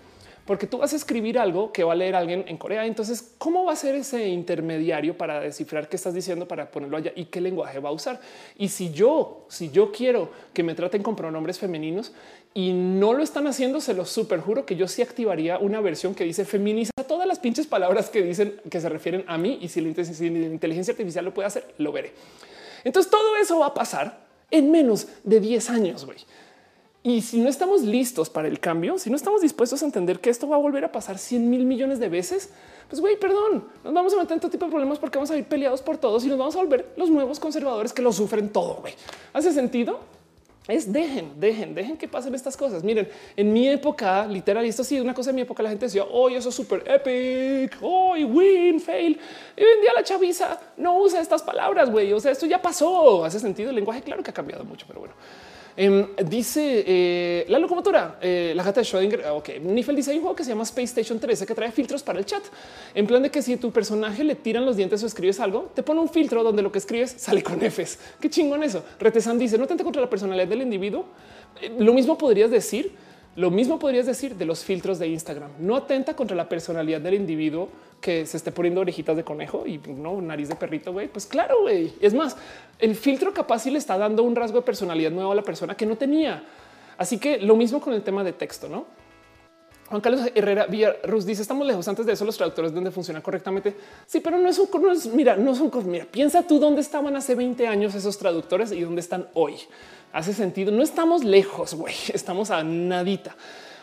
porque 0.49 0.67
tú 0.67 0.79
vas 0.79 0.95
a 0.95 0.97
escribir 0.97 1.39
algo 1.39 1.73
que 1.73 1.85
va 1.85 1.93
a 1.93 1.95
leer 1.95 2.17
alguien 2.17 2.43
en 2.49 2.57
Corea. 2.57 2.87
Entonces, 2.87 3.35
¿cómo 3.37 3.67
va 3.67 3.75
a 3.75 3.77
ser 3.77 3.95
ese 3.95 4.29
intermediario 4.29 5.15
para 5.15 5.41
descifrar 5.41 5.91
qué 5.91 5.97
estás 5.97 6.15
diciendo 6.15 6.49
para 6.49 6.71
ponerlo 6.71 6.97
allá 6.97 7.13
y 7.15 7.27
qué 7.27 7.43
lenguaje 7.43 7.79
va 7.81 7.91
a 7.91 7.93
usar? 7.93 8.19
Y 8.57 8.71
si 8.71 8.91
yo, 8.91 9.45
si 9.49 9.71
yo 9.71 9.93
quiero 9.93 10.31
que 10.55 10.63
me 10.63 10.75
traten 10.75 11.03
con 11.03 11.15
pronombres 11.17 11.59
femeninos 11.59 12.13
y 12.55 12.73
no 12.73 13.13
lo 13.13 13.23
están 13.23 13.47
haciendo, 13.47 13.79
se 13.83 13.93
lo 13.93 14.07
super 14.07 14.41
juro 14.41 14.65
que 14.65 14.75
yo 14.75 14.89
sí 14.89 15.03
activaría 15.03 15.59
una 15.59 15.83
versión 15.83 16.15
que 16.15 16.25
dice 16.25 16.47
feminiza 16.47 16.93
todas 17.07 17.29
las 17.29 17.41
pinches 17.41 17.67
palabras 17.67 18.09
que 18.09 18.23
dicen 18.23 18.59
que 18.71 18.81
se 18.81 18.89
refieren 18.89 19.25
a 19.27 19.37
mí 19.37 19.59
y 19.61 19.69
si 19.69 19.83
la 19.83 19.89
inteligencia 19.91 20.93
artificial 20.93 21.27
lo 21.27 21.35
puede 21.35 21.49
hacer, 21.49 21.75
lo 21.77 21.93
veré. 21.93 22.15
Entonces 22.85 23.11
todo 23.11 23.37
eso 23.37 23.59
va 23.59 23.67
a 23.67 23.75
pasar 23.75 24.27
en 24.51 24.71
menos 24.71 25.09
de 25.25 25.41
10 25.41 25.69
años. 25.69 26.07
güey. 26.07 26.17
Y 27.09 27.23
si 27.23 27.39
no 27.39 27.49
estamos 27.49 27.81
listos 27.81 28.29
para 28.29 28.49
el 28.49 28.61
cambio, 28.61 28.99
si 28.99 29.09
no 29.09 29.17
estamos 29.17 29.41
dispuestos 29.41 29.83
a 29.83 29.87
entender 29.87 30.21
que 30.21 30.29
esto 30.29 30.47
va 30.47 30.57
a 30.57 30.59
volver 30.59 30.85
a 30.85 30.93
pasar 30.93 31.17
100 31.17 31.49
mil 31.49 31.65
millones 31.65 32.01
de 32.01 32.11
veces, 32.11 32.51
pues 32.87 33.01
güey, 33.01 33.19
perdón, 33.19 33.65
nos 33.83 33.95
vamos 33.95 34.13
a 34.13 34.19
meter 34.19 34.35
en 34.35 34.41
todo 34.41 34.51
tipo 34.51 34.67
de 34.67 34.71
problemas 34.71 34.99
porque 34.99 35.17
vamos 35.17 35.31
a 35.31 35.37
ir 35.39 35.47
peleados 35.47 35.81
por 35.81 35.97
todos 35.97 36.23
y 36.27 36.29
nos 36.29 36.37
vamos 36.37 36.55
a 36.57 36.59
volver 36.59 36.93
los 36.99 37.09
nuevos 37.09 37.41
conservadores 37.41 37.95
que 37.95 38.03
lo 38.03 38.13
sufren 38.13 38.51
todo. 38.51 38.75
Güey. 38.83 38.93
¿Hace 39.33 39.55
sentido? 39.55 40.01
Es 40.67 40.93
dejen, 40.93 41.41
dejen, 41.41 41.75
dejen 41.75 41.97
que 41.97 42.09
pasen 42.09 42.35
estas 42.35 42.59
cosas. 42.59 42.85
Miren, 42.85 43.09
en 43.37 43.55
mi 43.55 43.67
época, 43.67 44.27
literal, 44.27 44.67
esto 44.67 44.85
sí, 44.85 45.01
una 45.01 45.15
cosa 45.15 45.31
en 45.31 45.37
mi 45.37 45.43
época, 45.43 45.63
la 45.63 45.71
gente 45.71 45.87
decía, 45.87 46.05
hoy 46.05 46.35
eso 46.35 46.51
es 46.51 46.55
súper 46.55 46.85
epic, 46.87 47.79
hoy 47.81 48.25
win, 48.25 48.79
fail. 48.79 49.19
Y 49.57 49.63
hoy 49.63 49.71
en 49.77 49.81
día 49.81 49.93
la 49.97 50.05
chaviza 50.05 50.61
no 50.77 50.99
usa 50.99 51.23
estas 51.23 51.43
palabras, 51.43 51.91
güey. 51.91 52.13
O 52.13 52.21
sea, 52.21 52.33
esto 52.33 52.45
ya 52.45 52.61
pasó. 52.61 53.25
Hace 53.25 53.41
sentido. 53.41 53.71
El 53.71 53.77
lenguaje, 53.77 54.03
claro 54.03 54.23
que 54.23 54.31
ha 54.31 54.35
cambiado 54.35 54.63
mucho, 54.63 54.85
pero 54.87 55.01
bueno. 55.01 55.15
Em, 55.81 56.09
dice 56.27 56.83
eh, 56.85 57.47
la 57.49 57.57
locomotora, 57.61 58.19
eh, 58.21 58.53
la 58.57 58.65
gata 58.65 58.81
de 58.81 58.85
Schrödinger. 58.85 59.23
Ah, 59.27 59.35
ok, 59.35 59.61
Nifel 59.63 59.95
dice 59.95 60.11
hay 60.11 60.17
un 60.17 60.23
juego 60.23 60.35
que 60.35 60.43
se 60.43 60.51
llama 60.51 60.65
Space 60.65 60.87
Station 60.87 61.21
13 61.21 61.47
que 61.47 61.55
trae 61.55 61.71
filtros 61.71 62.03
para 62.03 62.19
el 62.19 62.25
chat. 62.25 62.43
En 62.97 63.07
plan 63.07 63.23
de 63.23 63.31
que 63.31 63.41
si 63.43 63.57
tu 63.59 63.71
personaje 63.71 64.25
le 64.25 64.35
tiran 64.35 64.67
los 64.67 64.77
dientes 64.77 65.01
o 65.05 65.07
escribes 65.07 65.39
algo, 65.39 65.71
te 65.77 65.85
pone 65.85 66.01
un 66.01 66.09
filtro 66.09 66.43
donde 66.43 66.63
lo 66.63 66.73
que 66.73 66.79
escribes 66.79 67.15
sale 67.17 67.45
con 67.45 67.61
Fs. 67.61 67.97
Qué 68.21 68.29
chingón 68.29 68.65
eso. 68.65 68.83
Retesan 68.99 69.39
dice 69.39 69.57
no 69.57 69.69
tente 69.69 69.85
contra 69.85 70.03
la 70.03 70.11
personalidad 70.11 70.49
del 70.49 70.63
individuo. 70.63 71.05
Eh, 71.63 71.73
lo 71.79 71.95
mismo 71.95 72.19
podrías 72.19 72.51
decir 72.51 72.97
lo 73.39 73.53
mismo 73.53 73.79
podrías 73.79 74.07
decir 74.07 74.35
de 74.35 74.45
los 74.45 74.65
filtros 74.65 74.99
de 74.99 75.07
Instagram. 75.07 75.53
No 75.61 75.77
atenta 75.77 76.17
contra 76.17 76.37
la 76.37 76.49
personalidad 76.49 77.01
del 77.01 77.15
individuo 77.15 77.69
que 78.01 78.27
se 78.27 78.37
esté 78.37 78.53
poniendo 78.53 78.81
orejitas 78.81 79.17
de 79.17 79.25
conejo 79.25 79.67
y 79.67 79.79
no 79.79 80.21
nariz 80.21 80.49
de 80.49 80.57
perrito. 80.57 80.93
Güey, 80.93 81.09
pues 81.09 81.27
claro, 81.27 81.63
güey. 81.63 81.93
Es 82.01 82.15
más, 82.15 82.37
el 82.79 82.95
filtro 82.95 83.33
capaz 83.33 83.61
sí 83.61 83.71
le 83.71 83.79
está 83.79 83.99
dando 83.99 84.23
un 84.23 84.37
rasgo 84.37 84.59
de 84.59 84.65
personalidad 84.65 85.11
nuevo 85.11 85.33
a 85.33 85.35
la 85.35 85.43
persona 85.43 85.77
que 85.77 85.87
no 85.87 85.97
tenía. 85.97 86.45
Así 86.97 87.19
que 87.19 87.39
lo 87.39 87.57
mismo 87.57 87.81
con 87.81 87.95
el 87.95 88.03
tema 88.03 88.25
de 88.25 88.33
texto, 88.33 88.69
no? 88.69 88.87
Juan 89.89 90.03
Carlos 90.03 90.21
Herrera 90.35 90.67
Villarruz 90.67 91.25
dice 91.25 91.41
estamos 91.41 91.67
lejos 91.67 91.89
antes 91.89 92.05
de 92.05 92.13
eso 92.13 92.25
los 92.27 92.37
traductores 92.37 92.75
donde 92.75 92.91
funciona 92.91 93.23
correctamente. 93.23 93.75
Sí, 94.07 94.21
pero 94.21 94.37
no 94.37 94.49
es 94.49 94.59
un 94.59 94.69
no 94.83 94.93
es, 94.93 95.07
mira, 95.07 95.37
no 95.37 95.55
son 95.55 95.71
mira, 95.87 96.05
piensa 96.05 96.43
tú 96.47 96.59
dónde 96.59 96.83
estaban 96.83 97.17
hace 97.17 97.35
20 97.35 97.67
años 97.67 97.95
esos 97.95 98.19
traductores 98.19 98.71
y 98.73 98.83
dónde 98.83 99.01
están 99.01 99.29
hoy 99.33 99.55
hace 100.13 100.35
sentido. 100.35 100.73
No 100.73 100.83
estamos 100.83 101.25
lejos, 101.25 101.75
güey, 101.75 101.95
estamos 102.13 102.51
a 102.51 102.63
nadita. 102.63 103.35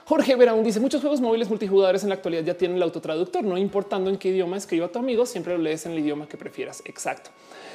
Jorge 0.06 0.36
Verón 0.36 0.64
dice 0.64 0.80
muchos 0.80 1.02
juegos 1.02 1.20
móviles 1.20 1.50
multijugadores 1.50 2.04
en 2.04 2.10
la 2.10 2.16
actualidad 2.16 2.44
ya 2.44 2.54
tienen 2.54 2.78
el 2.78 2.84
autotraductor, 2.84 3.44
no 3.44 3.58
importando 3.58 4.12
en 4.12 4.18
qué 4.18 4.30
idioma 4.30 4.56
escriba 4.56 4.88
tu 4.88 5.00
amigo, 5.00 5.26
siempre 5.26 5.58
lo 5.58 5.64
lees 5.64 5.88
en 5.88 5.94
el 5.94 6.00
idioma 6.00 6.28
que 6.28 6.38
prefieras. 6.38 6.84
Exacto. 6.86 7.32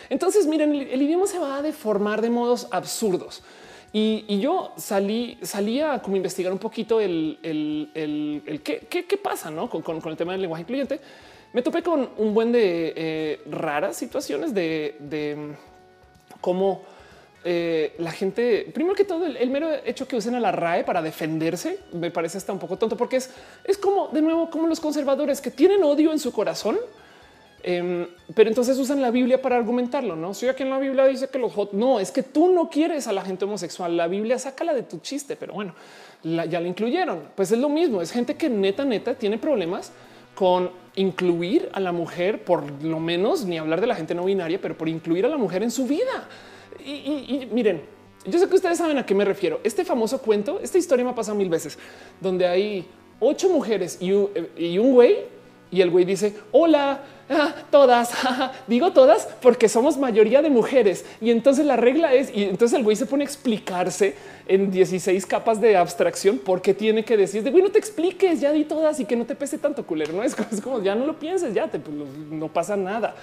Entonces, 0.08 0.46
miren, 0.46 0.72
el, 0.74 1.02
idioma 1.02 1.26
se 1.26 1.40
va 1.40 1.56
a 1.56 1.62
deformar 1.62 2.22
de 2.22 2.30
modos 2.30 2.68
absurdos. 2.70 3.42
Y, 3.92 4.38
yo 4.38 4.72
salí, 4.76 5.38
salía 5.42 6.00
como 6.00 6.16
investigar 6.16 6.52
un 6.52 6.60
poquito 6.60 7.00
el, 7.00 7.38
qué, 8.62 9.20
pasa 9.20 9.50
¿no? 9.50 9.68
con, 9.68 9.82
el 10.04 10.16
tema 10.16 10.30
del 10.30 10.42
lenguaje 10.42 10.62
incluyente. 10.62 11.00
Me 11.52 11.62
topé 11.62 11.82
con 11.82 12.10
un 12.16 12.32
buen 12.32 12.52
de 12.52 12.92
eh, 12.94 13.40
raras 13.50 13.96
situaciones 13.96 14.54
de, 14.54 14.94
de 15.00 15.56
cómo 16.40 16.82
eh, 17.42 17.94
la 17.98 18.12
gente, 18.12 18.70
primero 18.74 18.94
que 18.94 19.04
todo, 19.04 19.24
el, 19.24 19.50
mero 19.50 19.70
hecho 19.84 20.06
que 20.06 20.16
usen 20.16 20.34
a 20.34 20.40
la 20.40 20.52
RAE 20.52 20.84
para 20.84 21.00
defenderse 21.00 21.78
me 21.92 22.10
parece 22.10 22.36
hasta 22.36 22.52
un 22.52 22.58
poco 22.58 22.76
tonto, 22.76 22.96
porque 22.98 23.16
es, 23.16 23.30
es 23.64 23.78
como 23.78 24.08
de 24.08 24.20
nuevo, 24.20 24.50
como 24.50 24.66
los 24.66 24.78
conservadores 24.78 25.40
que 25.40 25.50
tienen 25.50 25.82
odio 25.82 26.12
en 26.12 26.18
su 26.18 26.32
corazón, 26.32 26.78
em, 27.62 28.06
pero 28.34 28.50
entonces 28.50 28.78
usan 28.78 29.00
la 29.00 29.10
Biblia 29.10 29.40
para 29.40 29.56
argumentarlo. 29.56 30.16
No 30.16 30.34
soy 30.34 30.50
aquí 30.50 30.64
en 30.64 30.70
la 30.70 30.78
Biblia 30.78 31.06
dice 31.06 31.28
que 31.28 31.38
los 31.38 31.52
no 31.72 31.98
es 31.98 32.10
que 32.10 32.22
tú 32.22 32.52
no 32.52 32.68
quieres 32.68 33.06
a 33.06 33.12
la 33.12 33.22
gente 33.22 33.46
homosexual. 33.46 33.96
La 33.96 34.06
Biblia 34.06 34.38
sácala 34.38 34.74
de 34.74 34.82
tu 34.82 34.98
chiste, 34.98 35.34
pero 35.36 35.54
bueno, 35.54 35.74
ya 36.22 36.60
la 36.60 36.68
incluyeron. 36.68 37.30
Pues 37.34 37.52
es 37.52 37.58
lo 37.58 37.70
mismo. 37.70 38.02
Es 38.02 38.12
gente 38.12 38.36
que 38.36 38.50
neta, 38.50 38.84
neta 38.84 39.14
tiene 39.14 39.38
problemas 39.38 39.92
con 40.34 40.70
incluir 40.96 41.70
a 41.72 41.80
la 41.80 41.92
mujer, 41.92 42.44
por 42.44 42.82
lo 42.82 43.00
menos 43.00 43.44
ni 43.44 43.58
hablar 43.58 43.80
de 43.80 43.86
la 43.86 43.94
gente 43.94 44.14
no 44.14 44.24
binaria, 44.24 44.60
pero 44.60 44.76
por 44.76 44.88
incluir 44.88 45.24
a 45.24 45.28
la 45.28 45.36
mujer 45.36 45.62
en 45.62 45.70
su 45.70 45.86
vida. 45.86 46.28
Y, 46.78 47.48
miren, 47.52 47.82
yo 48.24 48.38
sé 48.38 48.48
que 48.48 48.54
ustedes 48.54 48.78
saben 48.78 48.98
a 48.98 49.06
qué 49.06 49.14
me 49.14 49.24
refiero. 49.24 49.60
Este 49.64 49.84
famoso 49.84 50.20
cuento, 50.20 50.60
esta 50.62 50.78
historia 50.78 51.04
me 51.04 51.10
ha 51.10 51.14
pasado 51.14 51.36
mil 51.36 51.48
veces, 51.48 51.78
donde 52.20 52.46
hay 52.46 52.86
ocho 53.18 53.48
mujeres 53.48 53.98
y 54.00 54.12
un, 54.12 54.92
güey 54.92 55.18
y 55.70 55.82
el 55.82 55.90
güey 55.90 56.04
dice, 56.04 56.34
hola, 56.50 57.02
ah, 57.30 57.54
todas, 57.70 58.12
digo 58.66 58.92
todas 58.92 59.28
porque 59.40 59.68
somos 59.68 59.96
mayoría 59.96 60.42
de 60.42 60.50
mujeres. 60.50 61.04
Y 61.20 61.30
entonces 61.30 61.64
la 61.64 61.76
regla 61.76 62.12
es, 62.12 62.34
y 62.34 62.44
entonces 62.44 62.76
el 62.76 62.84
güey 62.84 62.96
se 62.96 63.06
pone 63.06 63.22
a 63.22 63.26
explicarse 63.26 64.14
en 64.48 64.70
16 64.70 65.26
capas 65.26 65.60
de 65.60 65.76
abstracción 65.76 66.40
porque 66.44 66.74
tiene 66.74 67.04
que 67.04 67.16
decir, 67.16 67.42
de 67.42 67.50
güey, 67.50 67.62
no 67.62 67.70
te 67.70 67.78
expliques, 67.78 68.40
ya 68.40 68.52
di 68.52 68.64
todas 68.64 68.98
y 68.98 69.04
que 69.04 69.14
no 69.14 69.26
te 69.26 69.34
pese 69.34 69.58
tanto 69.58 69.86
culero. 69.86 70.12
No 70.12 70.22
es 70.24 70.34
como, 70.62 70.82
ya 70.82 70.94
no 70.94 71.06
lo 71.06 71.18
pienses, 71.18 71.54
ya 71.54 71.68
te, 71.68 71.78
pues, 71.78 71.96
no 71.96 72.48
pasa 72.48 72.76
nada. 72.76 73.14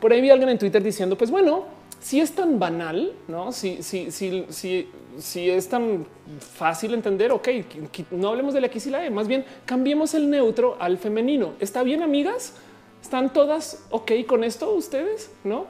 Por 0.00 0.12
ahí 0.12 0.20
vi 0.20 0.30
a 0.30 0.32
alguien 0.32 0.50
en 0.50 0.58
Twitter 0.58 0.82
diciendo, 0.82 1.16
pues 1.16 1.30
bueno, 1.30 1.64
si 2.00 2.20
es 2.20 2.32
tan 2.32 2.58
banal, 2.58 3.12
no? 3.26 3.52
Si, 3.52 3.82
si, 3.82 4.10
si, 4.10 4.46
si, 4.50 4.88
si 5.18 5.50
es 5.50 5.68
tan 5.68 6.06
fácil 6.38 6.94
entender, 6.94 7.32
ok, 7.32 7.48
no 8.12 8.28
hablemos 8.28 8.54
de 8.54 8.60
la 8.60 8.66
X 8.68 8.86
y 8.86 8.90
la 8.90 9.04
E, 9.04 9.10
más 9.10 9.28
bien 9.28 9.44
cambiemos 9.64 10.14
el 10.14 10.30
neutro 10.30 10.76
al 10.80 10.98
femenino. 10.98 11.54
¿Está 11.60 11.82
bien, 11.82 12.02
amigas? 12.02 12.54
¿Están 13.02 13.32
todas 13.32 13.86
ok 13.90 14.12
con 14.26 14.44
esto 14.44 14.72
ustedes? 14.74 15.30
No? 15.44 15.66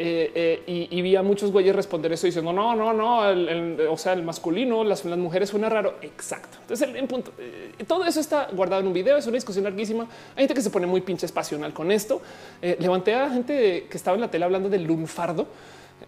Eh, 0.00 0.62
eh, 0.68 0.86
y, 0.92 1.02
vi 1.02 1.16
a 1.16 1.24
muchos 1.24 1.50
güeyes 1.50 1.74
responder 1.74 2.12
eso 2.12 2.28
diciendo 2.28 2.52
no, 2.52 2.76
no, 2.76 2.92
no, 2.92 3.90
o 3.90 3.98
sea, 3.98 4.12
el 4.12 4.22
masculino, 4.22 4.84
las, 4.84 5.04
las, 5.04 5.18
mujeres 5.18 5.48
suena 5.48 5.68
raro. 5.68 5.96
Exacto. 6.02 6.56
Entonces, 6.60 6.88
en 6.94 7.08
punto, 7.08 7.32
eh, 7.36 7.72
todo 7.84 8.04
eso 8.04 8.20
está 8.20 8.46
guardado 8.52 8.80
en 8.82 8.86
un 8.86 8.92
video. 8.92 9.16
Es 9.16 9.26
una 9.26 9.34
discusión 9.34 9.64
larguísima. 9.64 10.04
Hay 10.36 10.42
gente 10.42 10.54
que 10.54 10.60
se 10.60 10.70
pone 10.70 10.86
muy 10.86 11.00
pinches 11.00 11.32
pasional 11.32 11.72
con 11.72 11.90
esto. 11.90 12.22
levanté 12.62 13.16
a 13.16 13.28
gente 13.28 13.88
que 13.90 13.96
estaba 13.96 14.14
en 14.14 14.20
la 14.20 14.30
tele 14.30 14.44
hablando 14.44 14.68
del 14.68 14.84
lunfardo 14.84 15.48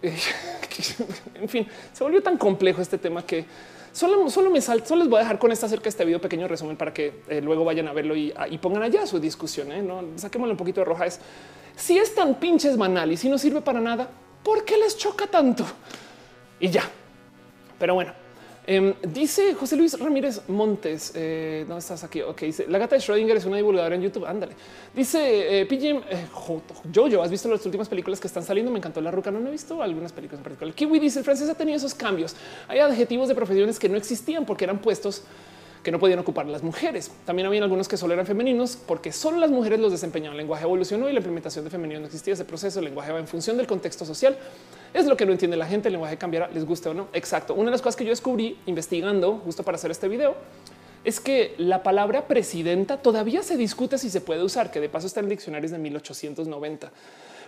en 1.35 1.49
fin, 1.49 1.67
se 1.91 2.03
volvió 2.03 2.23
tan 2.23 2.37
complejo 2.37 2.81
este 2.81 2.97
tema 2.97 3.25
que 3.25 3.43
solo, 3.91 4.29
solo 4.29 4.49
me 4.49 4.61
salto, 4.61 4.87
solo 4.87 5.01
les 5.01 5.09
voy 5.09 5.17
a 5.17 5.23
dejar 5.23 5.37
con 5.37 5.51
esta 5.51 5.65
acerca 5.65 5.89
este 5.89 6.05
video 6.05 6.21
pequeño 6.21 6.47
resumen 6.47 6.77
para 6.77 6.93
que 6.93 7.13
luego 7.43 7.65
vayan 7.65 7.89
a 7.89 7.93
verlo 7.93 8.15
y, 8.15 8.33
y, 8.49 8.57
pongan 8.57 8.83
allá 8.83 9.05
su 9.05 9.19
discusión. 9.19 9.67
No 9.85 10.01
saquémosle 10.15 10.53
un 10.53 10.57
poquito 10.57 10.79
de 10.79 10.85
roja. 10.85 11.07
Si 11.75 11.97
es 11.97 12.13
tan 12.15 12.35
pinches 12.35 12.77
banal 12.77 13.11
y 13.11 13.17
si 13.17 13.29
no 13.29 13.37
sirve 13.37 13.61
para 13.61 13.79
nada, 13.79 14.09
¿por 14.43 14.65
qué 14.65 14.77
les 14.77 14.97
choca 14.97 15.27
tanto? 15.27 15.65
Y 16.59 16.69
ya. 16.69 16.83
Pero 17.79 17.95
bueno, 17.95 18.13
Em, 18.67 18.93
dice 19.01 19.55
José 19.55 19.75
Luis 19.75 19.99
Ramírez 19.99 20.47
Montes, 20.47 21.13
eh, 21.15 21.65
¿dónde 21.67 21.79
estás 21.79 22.03
aquí? 22.03 22.21
Ok, 22.21 22.41
dice 22.41 22.67
la 22.67 22.77
gata 22.77 22.95
de 22.95 23.01
Schrödinger 23.01 23.35
es 23.35 23.45
una 23.45 23.57
divulgadora 23.57 23.95
en 23.95 24.03
YouTube. 24.03 24.25
Ándale. 24.25 24.53
Dice 24.93 25.61
eh, 25.61 25.67
eh, 25.69 26.27
Jojo, 26.31 26.61
¿has 27.23 27.31
visto 27.31 27.49
las 27.49 27.65
últimas 27.65 27.89
películas 27.89 28.19
que 28.19 28.27
están 28.27 28.43
saliendo? 28.43 28.71
Me 28.71 28.77
encantó 28.77 29.01
la 29.01 29.09
ruca. 29.09 29.31
No, 29.31 29.39
no 29.39 29.47
he 29.49 29.51
visto 29.51 29.81
algunas 29.81 30.13
películas 30.13 30.39
en 30.39 30.43
particular. 30.43 30.75
Kiwi 30.75 30.99
dice 30.99 31.19
el 31.19 31.25
francés 31.25 31.49
ha 31.49 31.55
tenido 31.55 31.77
esos 31.77 31.95
cambios. 31.95 32.35
Hay 32.67 32.77
adjetivos 32.79 33.27
de 33.27 33.35
profesiones 33.35 33.79
que 33.79 33.89
no 33.89 33.97
existían 33.97 34.45
porque 34.45 34.65
eran 34.65 34.79
puestos 34.79 35.23
que 35.83 35.91
no 35.91 35.99
podían 35.99 36.19
ocupar 36.19 36.45
las 36.47 36.63
mujeres. 36.63 37.11
También 37.25 37.47
había 37.47 37.63
algunos 37.63 37.87
que 37.87 37.97
solo 37.97 38.13
eran 38.13 38.25
femeninos 38.25 38.77
porque 38.77 39.11
solo 39.11 39.37
las 39.37 39.49
mujeres 39.49 39.79
los 39.79 39.91
desempeñaban. 39.91 40.33
El 40.33 40.43
lenguaje 40.43 40.63
evolucionó 40.63 41.09
y 41.09 41.13
la 41.13 41.19
implementación 41.19 41.65
de 41.65 41.71
femenino 41.71 41.99
no 41.99 42.05
existía. 42.05 42.33
Ese 42.33 42.45
proceso, 42.45 42.79
el 42.79 42.85
lenguaje 42.85 43.11
va 43.11 43.19
en 43.19 43.27
función 43.27 43.57
del 43.57 43.67
contexto 43.67 44.05
social. 44.05 44.37
Es 44.93 45.05
lo 45.05 45.17
que 45.17 45.25
no 45.25 45.31
entiende 45.31 45.57
la 45.57 45.65
gente. 45.65 45.87
El 45.87 45.93
lenguaje 45.93 46.17
cambiará, 46.17 46.49
les 46.49 46.65
guste 46.65 46.89
o 46.89 46.93
no. 46.93 47.07
Exacto. 47.13 47.55
Una 47.55 47.65
de 47.65 47.71
las 47.71 47.81
cosas 47.81 47.95
que 47.95 48.03
yo 48.03 48.11
descubrí 48.11 48.57
investigando 48.67 49.37
justo 49.43 49.63
para 49.63 49.75
hacer 49.75 49.89
este 49.89 50.07
video 50.07 50.35
es 51.03 51.19
que 51.19 51.55
la 51.57 51.83
palabra 51.83 52.27
presidenta 52.27 52.97
todavía 52.97 53.41
se 53.41 53.57
discute 53.57 53.97
si 53.97 54.09
se 54.09 54.21
puede 54.21 54.43
usar, 54.43 54.71
que 54.71 54.79
de 54.79 54.89
paso 54.89 55.07
está 55.07 55.19
en 55.19 55.29
diccionarios 55.29 55.71
de 55.71 55.79
1890, 55.79 56.91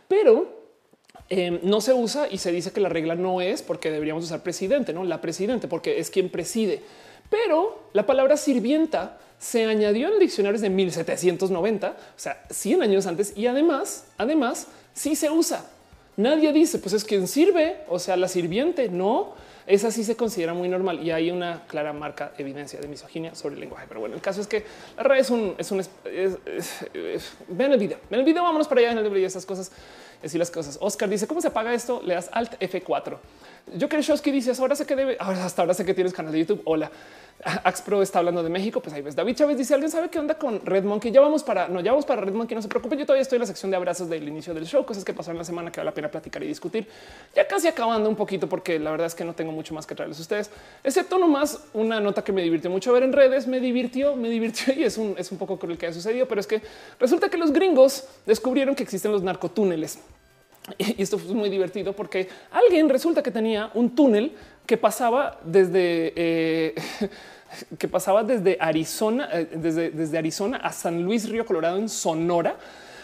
pero 0.08 0.64
em, 1.30 1.60
no 1.62 1.80
se 1.80 1.94
usa 1.94 2.28
y 2.32 2.40
se 2.40 2.52
dice 2.52 2.72
que 2.72 2.80
la 2.80 2.90
regla 2.90 3.16
no 3.16 3.42
es 3.42 3.62
porque 3.62 3.92
deberíamos 3.92 4.24
usar 4.24 4.42
presidente, 4.42 4.92
no 4.92 5.04
la 5.04 5.22
presidente, 5.22 5.68
porque 5.68 6.00
es 6.00 6.10
quien 6.10 6.30
preside. 6.30 6.82
Pero 7.30 7.90
la 7.94 8.06
palabra 8.06 8.38
sirvienta 8.38 9.18
se 9.40 9.66
añadió 9.66 10.14
en 10.14 10.20
diccionarios 10.20 10.62
de 10.62 10.70
1790, 10.70 11.90
o 11.90 11.94
sea, 12.16 12.46
100 12.50 12.82
años 12.82 13.06
antes, 13.08 13.34
y 13.36 13.48
además, 13.48 14.06
además, 14.18 14.68
sí 14.94 15.16
se 15.16 15.30
usa. 15.30 15.66
Nadie 16.16 16.54
dice, 16.54 16.78
pues 16.78 16.94
es 16.94 17.04
quien 17.04 17.28
sirve, 17.28 17.78
o 17.90 18.00
sea, 18.00 18.16
la 18.16 18.28
sirviente, 18.28 18.88
no. 18.88 19.34
Esa 19.66 19.92
sí 19.92 20.04
se 20.04 20.16
considera 20.16 20.54
muy 20.54 20.68
normal 20.70 21.02
y 21.02 21.12
hay 21.12 21.32
una 21.32 21.64
clara 21.68 21.94
marca 21.94 22.34
evidencia 22.38 22.80
de 22.80 22.88
misoginia 22.88 23.34
sobre 23.34 23.56
el 23.56 23.62
lenguaje. 23.62 23.86
Pero 23.88 24.02
bueno, 24.02 24.16
el 24.16 24.22
caso 24.22 24.42
es 24.42 24.48
que 24.48 24.64
la 24.98 25.04
red 25.04 25.20
es 25.20 25.30
un, 25.30 25.56
es 25.58 25.72
un, 25.72 25.82
ven 27.48 27.72
el 27.72 27.80
video, 27.80 27.98
ven 28.10 28.20
el 28.20 28.26
video, 28.26 28.44
vámonos 28.44 28.68
para 28.68 28.82
allá 28.82 28.92
en 28.92 28.98
el 29.00 29.06
video 29.06 29.20
y 29.20 29.26
esas 29.26 29.46
cosas, 29.46 29.72
decir 30.24 30.40
las 30.40 30.50
cosas. 30.50 30.78
Oscar 30.82 31.10
dice, 31.10 31.28
¿cómo 31.28 31.42
se 31.42 31.50
apaga 31.50 31.74
esto? 31.74 32.02
Le 32.04 32.16
das 32.16 32.30
Alt 32.32 32.60
F4. 32.60 33.18
Yo 33.76 33.88
que 33.88 34.02
Shosky 34.02 34.32
dice 34.32 34.52
ahora 34.60 34.76
sé 34.76 34.86
que 34.86 34.96
debe, 34.96 35.18
hasta 35.20 35.62
ahora 35.62 35.74
sé 35.74 35.86
que 35.86 35.94
tienes 35.94 36.14
canal 36.14 36.32
de 36.32 36.40
YouTube. 36.40 36.62
Hola. 36.66 36.92
Axpro 37.64 38.02
está 38.02 38.20
hablando 38.20 38.44
de 38.44 38.50
México, 38.50 38.82
pues 38.82 38.94
ahí 38.96 39.02
ves. 39.02 39.16
David 39.16 39.36
Chávez 39.36 39.58
dice 39.58 39.74
alguien 39.74 39.92
sabe 39.92 40.10
qué 40.10 40.20
onda 40.20 40.36
con 40.36 40.66
Red 40.66 40.84
Monkey. 40.84 41.12
Ya 41.12 41.22
vamos 41.22 41.44
para 41.44 41.68
no, 41.68 41.82
ya 41.82 41.92
vamos 41.92 42.06
para 42.06 42.22
Red 42.22 42.34
Monkey. 42.34 42.56
No 42.56 42.62
se 42.62 42.68
preocupen. 42.68 42.98
Yo 43.00 43.06
todavía 43.06 43.22
estoy 43.22 43.38
en 43.38 43.42
la 43.42 43.48
sección 43.48 43.72
de 43.72 43.78
abrazos 43.78 44.10
del 44.10 44.28
inicio 44.28 44.54
del 44.54 44.66
show, 44.66 44.86
cosas 44.86 45.04
que 45.04 45.14
pasaron 45.14 45.38
la 45.38 45.44
semana 45.44 45.72
que 45.72 45.80
vale 45.80 45.90
la 45.90 45.94
pena 45.94 46.10
platicar 46.10 46.44
y 46.44 46.48
discutir. 46.48 46.88
Ya 47.36 47.48
casi 47.48 47.68
acabando 47.68 48.10
un 48.10 48.16
poquito, 48.16 48.48
porque 48.48 48.80
la 48.80 48.92
verdad 48.92 49.08
es 49.08 49.16
que 49.16 49.26
no 49.26 49.34
tengo 49.34 49.52
mucho 49.52 49.74
más 49.74 49.86
que 49.86 49.96
traerles 49.96 50.20
a 50.20 50.22
ustedes, 50.22 50.52
excepto 50.84 51.18
nomás 51.18 51.60
una 51.74 52.00
nota 52.00 52.24
que 52.24 52.32
me 52.32 52.42
divirtió 52.42 52.70
mucho 52.70 52.94
ver 52.94 53.04
en 53.04 53.14
redes. 53.14 53.48
Me 53.48 53.60
divirtió, 53.60 54.16
me 54.16 54.30
divirtió 54.30 54.74
y 54.78 54.84
es 54.84 54.98
un, 54.98 55.16
es 55.18 55.32
un 55.32 55.38
poco 55.38 55.58
cruel 55.58 55.78
que 55.78 55.88
haya 55.88 55.94
sucedido, 55.94 56.28
pero 56.28 56.40
es 56.40 56.48
que 56.48 56.62
resulta 57.00 57.30
que 57.30 57.38
los 57.38 57.52
gringos 57.52 58.06
descubrieron 58.26 58.76
que 58.76 58.84
existen 58.84 59.12
los 59.12 59.24
narcotúneles. 59.24 60.00
Y 60.78 61.02
esto 61.02 61.18
fue 61.18 61.36
muy 61.36 61.50
divertido 61.50 61.94
porque 61.94 62.30
alguien 62.52 62.88
resulta 62.88 63.22
que 63.22 63.32
tenía 63.32 63.70
un 63.74 63.96
túnel 63.96 64.32
que 64.66 64.78
pasaba 64.78 65.40
desde 65.44 66.14
eh, 66.16 66.76
que 67.78 67.88
pasaba 67.88 68.24
desde 68.24 68.58
Arizona, 68.60 69.30
eh, 69.32 69.50
desde, 69.54 69.92
desde 69.92 70.18
Arizona 70.18 70.58
a 70.58 70.72
San 70.72 71.04
Luis 71.04 71.30
Río 71.30 71.46
Colorado 71.46 71.78
en 71.78 71.90
Sonora 71.90 72.58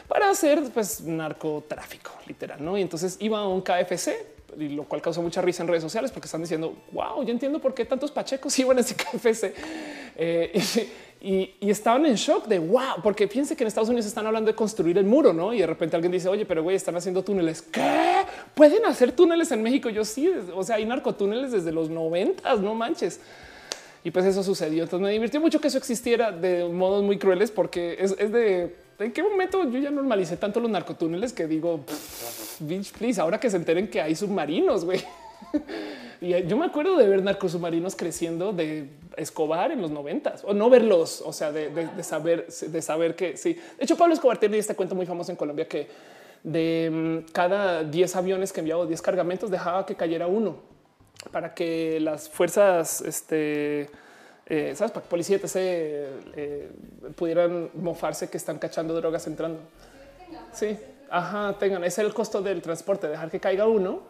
para 0.07 0.29
hacer 0.29 0.63
pues 0.73 1.01
narcotráfico 1.01 2.11
literal, 2.25 2.63
¿no? 2.63 2.77
Y 2.77 2.81
entonces 2.81 3.17
iba 3.19 3.39
a 3.39 3.47
un 3.47 3.61
KFC, 3.61 4.39
y 4.57 4.69
lo 4.69 4.83
cual 4.83 5.01
causó 5.01 5.21
mucha 5.21 5.41
risa 5.41 5.63
en 5.63 5.69
redes 5.69 5.83
sociales 5.83 6.11
porque 6.11 6.25
están 6.25 6.41
diciendo, 6.41 6.75
wow, 6.91 7.23
yo 7.23 7.31
entiendo 7.31 7.59
por 7.59 7.73
qué 7.73 7.85
tantos 7.85 8.11
pachecos 8.11 8.57
iban 8.59 8.77
a 8.77 8.81
ese 8.81 8.95
KFC. 8.95 9.53
Eh, 10.15 10.87
y, 11.21 11.69
estaban 11.69 12.05
en 12.05 12.15
shock 12.15 12.47
de 12.47 12.59
wow, 12.59 13.01
porque 13.03 13.27
fíjense 13.27 13.55
que 13.55 13.63
en 13.63 13.67
Estados 13.67 13.89
Unidos 13.89 14.05
están 14.05 14.25
hablando 14.25 14.49
de 14.51 14.55
construir 14.55 14.97
el 14.97 15.05
muro, 15.05 15.33
no? 15.33 15.53
Y 15.53 15.59
de 15.59 15.67
repente 15.67 15.95
alguien 15.95 16.11
dice, 16.11 16.27
oye, 16.27 16.45
pero 16.45 16.63
güey, 16.63 16.75
están 16.75 16.95
haciendo 16.95 17.23
túneles. 17.23 17.61
¿Qué 17.61 18.25
pueden 18.55 18.85
hacer 18.85 19.11
túneles 19.11 19.51
en 19.51 19.61
México? 19.61 19.89
Yo 19.89 20.03
sí, 20.03 20.29
o 20.55 20.63
sea, 20.63 20.77
hay 20.77 20.85
narcotúneles 20.85 21.51
desde 21.51 21.71
los 21.71 21.89
noventas, 21.89 22.59
no 22.59 22.73
manches. 22.73 23.19
Y 24.03 24.11
pues 24.11 24.25
eso 24.25 24.43
sucedió. 24.43 24.83
Entonces 24.83 25.05
me 25.05 25.11
divirtió 25.11 25.41
mucho 25.41 25.59
que 25.59 25.67
eso 25.67 25.77
existiera 25.77 26.31
de 26.31 26.65
modos 26.65 27.03
muy 27.03 27.17
crueles, 27.17 27.51
porque 27.51 27.97
es, 27.99 28.15
de 28.17 28.75
en 28.99 29.11
qué 29.13 29.23
momento 29.23 29.69
yo 29.69 29.79
ya 29.79 29.91
normalicé 29.91 30.37
tanto 30.37 30.59
los 30.59 30.69
narcotúneles 30.69 31.33
que 31.33 31.47
digo, 31.47 31.85
bitch, 32.59 32.91
please, 32.93 33.19
ahora 33.19 33.39
que 33.39 33.49
se 33.49 33.57
enteren 33.57 33.89
que 33.89 34.01
hay 34.01 34.15
submarinos, 34.15 34.85
güey. 34.85 35.03
Y 36.21 36.31
yo 36.47 36.57
me 36.57 36.65
acuerdo 36.65 36.97
de 36.97 37.07
ver 37.07 37.23
narcosubmarinos 37.23 37.95
creciendo 37.95 38.51
de 38.51 38.89
Escobar 39.15 39.71
en 39.71 39.81
los 39.81 39.89
noventas 39.89 40.43
o 40.43 40.53
no 40.53 40.69
verlos, 40.69 41.23
o 41.25 41.31
sea, 41.31 41.53
de, 41.53 41.71
saber, 42.03 42.47
de 42.47 42.81
saber 42.81 43.15
que 43.15 43.37
sí. 43.37 43.53
De 43.53 43.85
hecho, 43.85 43.95
Pablo 43.95 44.13
Escobar 44.13 44.37
tiene 44.37 44.57
este 44.57 44.75
cuento 44.75 44.95
muy 44.95 45.05
famoso 45.05 45.31
en 45.31 45.37
Colombia 45.37 45.65
que 45.65 45.87
de 46.43 47.23
mm, 47.25 47.31
cada 47.31 47.85
10 47.85 48.15
aviones 48.17 48.51
que 48.51 48.59
enviaba 48.59 48.85
10 48.85 49.01
cargamentos 49.01 49.49
dejaba 49.49 49.85
que 49.85 49.95
cayera 49.95 50.27
uno 50.27 50.57
para 51.31 51.53
que 51.53 51.99
las 51.99 52.29
fuerzas, 52.29 53.01
este, 53.01 53.89
eh, 54.45 54.73
sabes, 54.75 54.91
para 54.91 55.03
que 55.03 55.09
policía 55.09 55.39
eh, 55.55 56.71
pudieran 57.15 57.69
mofarse 57.75 58.29
que 58.29 58.37
están 58.37 58.57
cachando 58.57 58.95
drogas 58.95 59.27
entrando. 59.27 59.59
Sí, 60.53 60.77
ajá, 61.09 61.55
tengan. 61.59 61.83
Ese 61.83 62.01
es 62.01 62.07
el 62.07 62.13
costo 62.13 62.41
del 62.41 62.61
transporte, 62.61 63.07
dejar 63.07 63.29
que 63.29 63.39
caiga 63.39 63.67
uno 63.67 64.01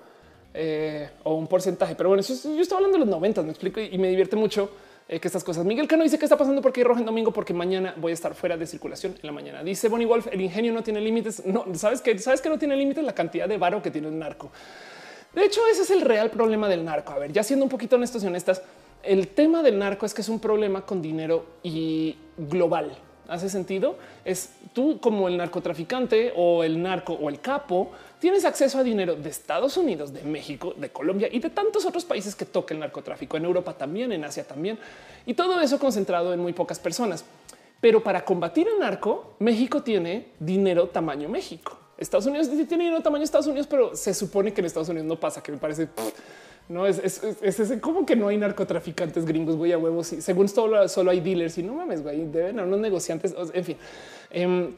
eh, 0.54 1.10
o 1.24 1.36
un 1.36 1.48
porcentaje. 1.48 1.96
Pero 1.96 2.10
bueno, 2.10 2.24
yo 2.24 2.34
estoy 2.34 2.76
hablando 2.76 2.98
de 2.98 3.06
los 3.06 3.10
90, 3.10 3.42
me 3.42 3.50
explico 3.50 3.82
y, 3.82 3.98
me 3.98 4.10
divierte 4.10 4.36
mucho 4.36 4.70
que 5.08 5.20
estas 5.24 5.44
cosas. 5.44 5.66
Miguel 5.66 5.88
Cano 5.88 6.04
dice 6.04 6.20
que 6.20 6.26
está 6.26 6.38
pasando 6.38 6.62
porque 6.62 6.84
rojo 6.84 7.00
en 7.00 7.06
domingo, 7.08 7.34
porque 7.34 7.52
mañana 7.52 7.96
voy 7.98 8.12
a 8.12 8.14
estar 8.14 8.36
fuera 8.36 8.56
de 8.56 8.68
circulación 8.68 9.16
en 9.20 9.26
la 9.26 9.32
mañana. 9.32 9.64
Dice 9.64 9.90
Bonnie 9.90 10.06
Wolf, 10.06 10.28
el 10.32 10.40
ingenio 10.40 10.72
no 10.72 10.84
tiene 10.84 11.02
límites. 11.02 11.44
No 11.48 11.66
sabes 11.74 12.00
que 12.00 12.16
sabes 12.20 12.42
que 12.42 12.50
no 12.50 12.60
tiene 12.60 12.76
límites 12.76 13.04
la 13.04 13.14
cantidad 13.14 13.50
de 13.50 13.58
varo 13.58 13.82
que 13.82 13.90
tiene 13.90 14.08
el 14.08 14.20
narco. 14.20 14.52
De 15.34 15.46
hecho, 15.46 15.62
ese 15.72 15.84
es 15.84 15.92
el 15.92 16.02
real 16.02 16.32
problema 16.32 16.68
del 16.68 16.84
narco. 16.84 17.14
A 17.14 17.20
ver, 17.20 17.32
ya 17.32 17.44
siendo 17.44 17.66
un 17.66 17.70
poquito 17.70 17.96
honestos 17.96 18.24
y 18.24 18.28
honestas, 18.28 18.62
el 19.04 19.28
tema 19.30 19.64
del 19.64 19.78
narco 19.78 20.06
es 20.06 20.14
que 20.14 20.22
es 20.22 20.30
un 20.30 20.40
problema 20.40 20.86
con 20.86 21.02
dinero 21.02 21.46
y 21.64 22.16
global. 22.38 22.98
¿Hace 23.28 23.48
sentido? 23.48 23.96
Es 24.26 24.50
tú 24.74 25.00
como 25.00 25.28
el 25.28 25.38
narcotraficante 25.38 26.34
o 26.36 26.64
el 26.64 26.82
narco 26.82 27.14
o 27.14 27.30
el 27.30 27.40
capo, 27.40 27.92
tienes 28.20 28.44
acceso 28.44 28.80
a 28.80 28.84
dinero 28.84 29.16
de 29.16 29.30
Estados 29.30 29.78
Unidos, 29.78 30.12
de 30.12 30.24
México, 30.24 30.74
de 30.76 30.90
Colombia 30.90 31.30
y 31.32 31.40
de 31.40 31.52
tantos 31.52 31.86
otros 31.86 32.06
países 32.06 32.36
que 32.36 32.46
toca 32.46 32.74
el 32.74 32.80
narcotráfico, 32.80 33.38
en 33.38 33.46
Europa 33.46 33.74
también, 33.74 34.12
en 34.12 34.24
Asia 34.24 34.48
también, 34.48 34.80
y 35.28 35.36
todo 35.36 35.62
eso 35.62 35.78
concentrado 35.78 36.34
en 36.34 36.40
muy 36.40 36.54
pocas 36.54 36.80
personas. 36.80 37.24
Pero 37.80 38.02
para 38.02 38.26
combatir 38.26 38.68
el 38.68 38.80
narco, 38.80 39.36
México 39.38 39.84
tiene 39.84 40.30
dinero 40.40 40.88
tamaño 40.88 41.30
México. 41.30 41.78
Estados 42.00 42.26
Unidos 42.26 42.50
tiene 42.50 42.86
dinero 42.86 43.02
tamaño 43.02 43.24
Estados 43.24 43.48
Unidos, 43.48 43.68
pero 43.68 43.96
se 43.96 44.14
supone 44.14 44.54
que 44.54 44.62
en 44.62 44.66
Estados 44.66 44.90
Unidos 44.90 45.08
no 45.08 45.20
pasa, 45.20 45.44
que 45.44 45.52
me 45.52 45.58
parece... 45.58 45.90
No 46.70 46.86
es, 46.86 47.00
es, 47.00 47.74
como 47.82 48.06
que 48.06 48.16
no 48.16 48.28
hay 48.28 48.38
narcotraficantes 48.38 49.26
gringos, 49.26 49.56
güey, 49.56 49.72
a 49.72 49.78
huevos. 49.80 50.14
Y 50.14 50.22
según 50.22 50.48
solo, 50.48 50.88
solo 50.88 51.10
hay 51.10 51.20
dealers 51.20 51.58
y 51.58 51.64
no 51.64 51.74
mames, 51.74 52.04
güey, 52.04 52.26
deben 52.28 52.60
haber 52.60 52.68
unos 52.68 52.80
negociantes. 52.80 53.34
En 53.54 53.66
fin, 53.66 53.78
em, 54.30 54.76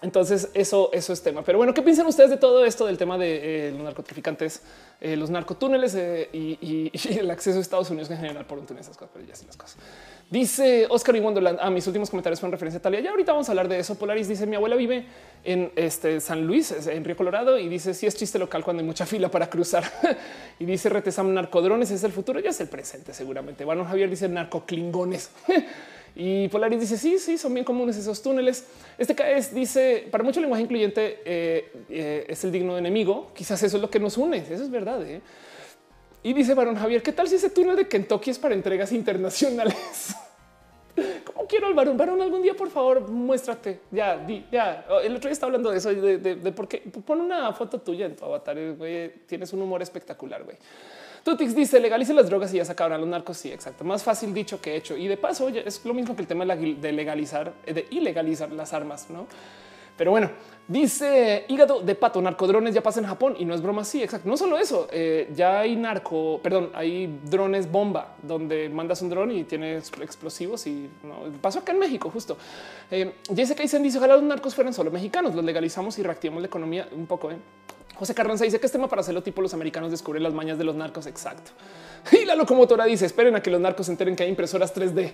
entonces 0.00 0.50
eso, 0.54 0.90
eso 0.92 1.12
es 1.12 1.22
tema. 1.22 1.42
Pero 1.42 1.58
bueno, 1.58 1.74
¿qué 1.74 1.82
piensan 1.82 2.06
ustedes 2.06 2.30
de 2.30 2.36
todo 2.36 2.64
esto 2.64 2.86
del 2.86 2.96
tema 2.96 3.18
de 3.18 3.68
eh, 3.68 3.72
los 3.72 3.82
narcotraficantes, 3.82 4.62
eh, 5.00 5.16
los 5.16 5.28
narcotúneles 5.28 5.94
eh, 5.96 6.28
y, 6.32 6.90
el 7.18 7.30
acceso 7.30 7.58
a 7.58 7.60
Estados 7.60 7.90
Unidos 7.90 8.10
en 8.10 8.18
general 8.18 8.46
por 8.46 8.58
un 8.58 8.66
túnel, 8.66 8.82
esas 8.82 8.96
cosas, 8.96 9.10
pero 9.12 9.26
ya 9.26 9.34
sí 9.34 9.44
las 9.46 9.56
cosas. 9.56 9.76
Dice 10.30 10.86
Oscar 10.90 11.16
y 11.16 11.20
Wonderland. 11.20 11.58
Ah, 11.58 11.70
mis 11.70 11.86
últimos 11.86 12.10
comentarios 12.10 12.38
fueron 12.38 12.52
referencia 12.52 12.78
a 12.78 12.82
Talia. 12.82 13.00
Ya 13.00 13.10
ahorita 13.10 13.32
vamos 13.32 13.48
a 13.48 13.52
hablar 13.52 13.66
de 13.66 13.78
eso. 13.78 13.94
Polaris 13.94 14.28
dice: 14.28 14.46
Mi 14.46 14.56
abuela 14.56 14.76
vive 14.76 15.06
en 15.42 15.72
este 15.74 16.20
San 16.20 16.46
Luis, 16.46 16.70
en 16.86 17.02
Río 17.02 17.16
Colorado, 17.16 17.58
y 17.58 17.66
dice: 17.68 17.94
Si 17.94 18.06
es 18.06 18.14
chiste 18.14 18.38
local 18.38 18.62
cuando 18.62 18.82
hay 18.82 18.86
mucha 18.86 19.06
fila 19.06 19.30
para 19.30 19.48
cruzar. 19.48 19.84
y 20.58 20.66
dice: 20.66 20.90
Retesam 20.90 21.32
narcodrones 21.32 21.90
es 21.90 22.04
el 22.04 22.12
futuro, 22.12 22.40
ya 22.40 22.50
es 22.50 22.60
el 22.60 22.68
presente, 22.68 23.14
seguramente. 23.14 23.64
Bueno, 23.64 23.86
Javier 23.86 24.10
dice 24.10 24.28
narcoclingones. 24.28 25.30
y 26.14 26.48
Polaris 26.48 26.80
dice: 26.80 26.98
Sí, 26.98 27.18
sí, 27.18 27.38
son 27.38 27.54
bien 27.54 27.64
comunes 27.64 27.96
esos 27.96 28.20
túneles. 28.20 28.66
Este 28.98 29.16
es, 29.34 29.54
dice: 29.54 30.08
Para 30.10 30.24
mucho 30.24 30.42
lenguaje 30.42 30.62
incluyente 30.62 31.22
eh, 31.24 31.72
eh, 31.88 32.26
es 32.28 32.44
el 32.44 32.52
digno 32.52 32.76
enemigo. 32.76 33.30
Quizás 33.34 33.62
eso 33.62 33.78
es 33.78 33.80
lo 33.80 33.88
que 33.88 33.98
nos 33.98 34.18
une. 34.18 34.36
Eso 34.36 34.62
es 34.62 34.70
verdad. 34.70 35.02
¿eh? 35.06 35.22
Y 36.22 36.32
dice 36.32 36.54
Barón 36.54 36.76
Javier, 36.76 37.02
¿qué 37.02 37.12
tal 37.12 37.28
si 37.28 37.36
ese 37.36 37.50
túnel 37.50 37.76
de 37.76 37.86
Kentucky 37.86 38.30
es 38.30 38.38
para 38.38 38.54
entregas 38.54 38.92
internacionales? 38.92 40.14
¿Cómo 41.24 41.46
quiero 41.46 41.66
al 41.66 41.74
varón. 41.74 41.96
Varón, 41.96 42.20
algún 42.20 42.42
día, 42.42 42.54
por 42.54 42.70
favor, 42.70 43.08
muéstrate. 43.08 43.80
Ya, 43.90 44.26
ya. 44.50 44.86
El 45.02 45.14
otro 45.14 45.28
día 45.28 45.32
estaba 45.32 45.48
hablando 45.48 45.70
de 45.70 45.78
eso, 45.78 45.90
de, 45.90 46.18
de, 46.18 46.52
por 46.52 46.66
qué. 46.66 46.78
Pon 46.78 47.20
una 47.20 47.52
foto 47.52 47.80
tuya 47.80 48.06
en 48.06 48.16
tu 48.16 48.24
avatar. 48.24 48.56
Güey. 48.74 49.26
Tienes 49.26 49.52
un 49.52 49.62
humor 49.62 49.80
espectacular, 49.82 50.42
güey. 50.42 50.56
Tutix 51.24 51.54
dice 51.54 51.80
legalice 51.80 52.14
las 52.14 52.28
drogas 52.28 52.52
y 52.54 52.56
ya 52.56 52.64
sacaron 52.64 52.94
a 52.94 52.98
los 52.98 53.08
narcos. 53.08 53.36
Sí, 53.36 53.52
exacto. 53.52 53.84
Más 53.84 54.02
fácil 54.02 54.32
dicho 54.34 54.60
que 54.60 54.76
hecho. 54.76 54.96
Y 54.96 55.08
de 55.08 55.16
paso, 55.16 55.48
es 55.48 55.84
lo 55.84 55.94
mismo 55.94 56.16
que 56.16 56.22
el 56.22 56.28
tema 56.28 56.44
de 56.44 56.92
legalizar, 56.92 57.52
de 57.64 57.86
ilegalizar 57.90 58.50
las 58.52 58.72
armas, 58.72 59.10
no? 59.10 59.26
Pero 59.98 60.12
bueno, 60.12 60.30
dice 60.68 61.44
hígado 61.48 61.80
de 61.80 61.94
pato, 61.96 62.22
narcodrones 62.22 62.72
ya 62.72 62.82
pasa 62.82 63.00
en 63.00 63.06
Japón 63.06 63.34
y 63.36 63.44
no 63.44 63.52
es 63.52 63.60
broma. 63.60 63.84
Sí, 63.84 64.00
exacto. 64.00 64.28
No 64.28 64.36
solo 64.36 64.56
eso, 64.56 64.88
eh, 64.92 65.28
ya 65.34 65.58
hay 65.58 65.74
narco, 65.74 66.40
perdón, 66.40 66.70
hay 66.72 67.18
drones 67.24 67.70
bomba 67.70 68.14
donde 68.22 68.68
mandas 68.68 69.02
un 69.02 69.10
dron 69.10 69.32
y 69.32 69.42
tienes 69.42 69.90
explosivos 70.00 70.66
y 70.68 70.88
no, 71.02 71.38
pasó 71.40 71.58
acá 71.58 71.72
en 71.72 71.80
México 71.80 72.10
justo. 72.10 72.38
Eh, 72.90 73.12
Jessica 73.34 73.62
dicen 73.62 73.82
dice 73.82 73.98
ojalá 73.98 74.14
los 74.14 74.22
narcos 74.22 74.54
fueran 74.54 74.72
solo 74.72 74.92
mexicanos, 74.92 75.34
los 75.34 75.44
legalizamos 75.44 75.98
y 75.98 76.02
reactivamos 76.04 76.42
la 76.42 76.46
economía 76.46 76.88
un 76.92 77.06
poco. 77.06 77.32
¿eh? 77.32 77.36
José 77.98 78.14
Carranza 78.14 78.44
dice 78.44 78.60
que 78.60 78.66
es 78.66 78.72
tema 78.72 78.88
para 78.88 79.00
hacerlo 79.00 79.24
tipo 79.24 79.42
los 79.42 79.52
americanos 79.54 79.90
descubren 79.90 80.22
las 80.22 80.32
mañas 80.32 80.56
de 80.56 80.62
los 80.62 80.76
narcos. 80.76 81.06
Exacto. 81.06 81.50
Y 82.12 82.24
la 82.24 82.36
locomotora 82.36 82.84
dice 82.84 83.06
esperen 83.06 83.34
a 83.34 83.42
que 83.42 83.50
los 83.50 83.60
narcos 83.60 83.86
se 83.86 83.92
enteren 83.92 84.14
que 84.14 84.22
hay 84.22 84.28
impresoras 84.28 84.72
3D. 84.74 85.10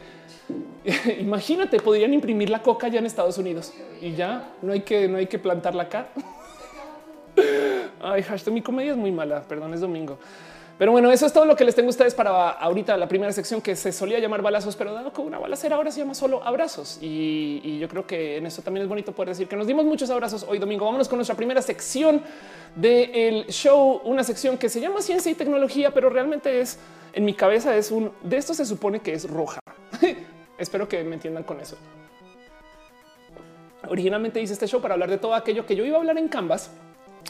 Imagínate, 1.20 1.80
podrían 1.80 2.12
imprimir 2.12 2.50
la 2.50 2.60
coca 2.60 2.88
ya 2.88 2.98
en 2.98 3.06
Estados 3.06 3.38
Unidos 3.38 3.72
y 4.02 4.12
ya 4.12 4.52
no 4.60 4.74
hay 4.74 4.80
que, 4.80 5.08
no 5.08 5.16
hay 5.16 5.26
que 5.26 5.38
plantarla 5.38 5.84
acá. 5.84 6.08
Ay, 8.02 8.22
hashtag 8.22 8.52
mi 8.52 8.60
comedia 8.60 8.92
es 8.92 8.98
muy 8.98 9.10
mala. 9.10 9.42
Perdón, 9.42 9.72
es 9.72 9.80
domingo. 9.80 10.18
Pero 10.76 10.90
bueno, 10.90 11.12
eso 11.12 11.24
es 11.26 11.32
todo 11.32 11.44
lo 11.44 11.54
que 11.54 11.64
les 11.64 11.74
tengo 11.76 11.88
a 11.88 11.90
ustedes 11.90 12.14
para 12.14 12.50
ahorita 12.50 12.96
la 12.96 13.06
primera 13.06 13.32
sección 13.32 13.62
que 13.62 13.76
se 13.76 13.92
solía 13.92 14.18
llamar 14.18 14.42
balazos, 14.42 14.74
pero 14.74 14.92
dado 14.92 15.12
que 15.12 15.20
una 15.20 15.38
balacera 15.38 15.76
ahora 15.76 15.92
se 15.92 16.00
llama 16.00 16.14
solo 16.14 16.42
abrazos. 16.42 16.98
Y, 17.00 17.78
yo 17.78 17.88
creo 17.88 18.06
que 18.06 18.38
en 18.38 18.46
eso 18.46 18.62
también 18.62 18.82
es 18.82 18.88
bonito 18.88 19.12
poder 19.12 19.28
decir 19.28 19.46
que 19.46 19.56
nos 19.56 19.66
dimos 19.66 19.84
muchos 19.84 20.10
abrazos 20.10 20.44
hoy 20.48 20.58
domingo. 20.58 20.84
Vámonos 20.84 21.08
con 21.08 21.18
nuestra 21.18 21.36
primera 21.36 21.62
sección 21.62 22.22
del 22.74 23.46
show, 23.46 24.00
una 24.04 24.24
sección 24.24 24.58
que 24.58 24.68
se 24.68 24.80
llama 24.80 25.00
ciencia 25.00 25.30
y 25.30 25.34
tecnología, 25.34 25.92
pero 25.92 26.10
realmente 26.10 26.60
es 26.60 26.78
en 27.12 27.24
mi 27.24 27.34
cabeza 27.34 27.76
es 27.76 27.92
un 27.92 28.10
de 28.22 28.36
esto 28.36 28.52
se 28.54 28.64
supone 28.64 28.98
que 29.00 29.12
es 29.12 29.30
roja. 29.30 29.60
Espero 30.58 30.88
que 30.88 31.04
me 31.04 31.14
entiendan 31.14 31.44
con 31.44 31.60
eso. 31.60 31.76
Originalmente 33.88 34.40
hice 34.40 34.54
este 34.54 34.66
show 34.66 34.80
para 34.80 34.94
hablar 34.94 35.10
de 35.10 35.18
todo 35.18 35.34
aquello 35.34 35.66
que 35.66 35.76
yo 35.76 35.84
iba 35.84 35.96
a 35.96 36.00
hablar 36.00 36.18
en 36.18 36.26
Canvas 36.26 36.70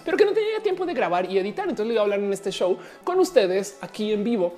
pero 0.04 0.16
que 0.16 0.24
no 0.24 0.32
tenía 0.32 0.60
tiempo 0.62 0.86
de 0.86 0.94
grabar 0.94 1.30
y 1.30 1.38
editar. 1.38 1.64
Entonces 1.68 1.86
le 1.86 1.92
iba 1.94 2.00
a 2.00 2.04
hablar 2.04 2.20
en 2.20 2.32
este 2.32 2.50
show 2.50 2.78
con 3.04 3.18
ustedes 3.20 3.78
aquí 3.80 4.12
en 4.12 4.24
vivo. 4.24 4.54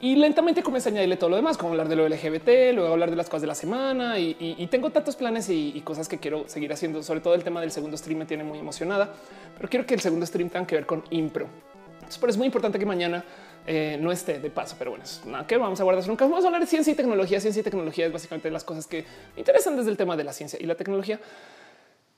Y 0.00 0.14
lentamente 0.14 0.62
comencé 0.62 0.90
a 0.90 0.92
añadirle 0.92 1.16
todo 1.16 1.30
lo 1.30 1.36
demás, 1.36 1.56
como 1.56 1.72
hablar 1.72 1.88
de 1.88 1.96
lo 1.96 2.08
LGBT, 2.08 2.72
luego 2.72 2.92
hablar 2.92 3.10
de 3.10 3.16
las 3.16 3.26
cosas 3.26 3.40
de 3.40 3.48
la 3.48 3.56
semana 3.56 4.16
y, 4.16 4.68
tengo 4.70 4.90
tantos 4.90 5.16
planes 5.16 5.48
y, 5.50 5.80
cosas 5.84 6.08
que 6.08 6.18
quiero 6.18 6.48
seguir 6.48 6.72
haciendo. 6.72 7.02
Sobre 7.02 7.20
todo 7.20 7.34
el 7.34 7.42
tema 7.42 7.60
del 7.60 7.72
segundo 7.72 7.96
stream 7.96 8.20
me 8.20 8.26
tiene 8.26 8.44
muy 8.44 8.60
emocionada, 8.60 9.12
pero 9.56 9.68
quiero 9.68 9.86
que 9.86 9.94
el 9.94 10.00
segundo 10.00 10.24
stream 10.24 10.50
tenga 10.50 10.66
que 10.66 10.76
ver 10.76 10.86
con 10.86 11.02
impro. 11.10 11.48
Entonces, 11.94 12.22
es 12.28 12.36
muy 12.36 12.46
importante 12.46 12.78
que 12.78 12.86
mañana 12.86 13.24
eh, 13.66 13.98
no 14.00 14.12
esté 14.12 14.38
de 14.38 14.50
paso, 14.50 14.76
pero 14.78 14.92
bueno, 14.92 15.04
es 15.04 15.20
nada 15.26 15.46
que 15.46 15.56
vamos 15.56 15.80
a 15.80 15.84
guardar 15.84 16.06
nunca. 16.06 16.24
Vamos 16.24 16.44
a 16.44 16.46
hablar 16.46 16.62
de 16.62 16.68
ciencia 16.68 16.92
y 16.92 16.96
tecnología. 16.96 17.40
Ciencia 17.40 17.60
y 17.60 17.62
tecnología 17.64 18.06
es 18.06 18.12
básicamente 18.12 18.50
las 18.50 18.64
cosas 18.64 18.86
que 18.86 19.02
me 19.34 19.40
interesan 19.40 19.76
desde 19.76 19.90
el 19.90 19.96
tema 19.96 20.16
de 20.16 20.24
la 20.24 20.32
ciencia 20.32 20.58
y 20.62 20.64
la 20.64 20.76
tecnología. 20.76 21.18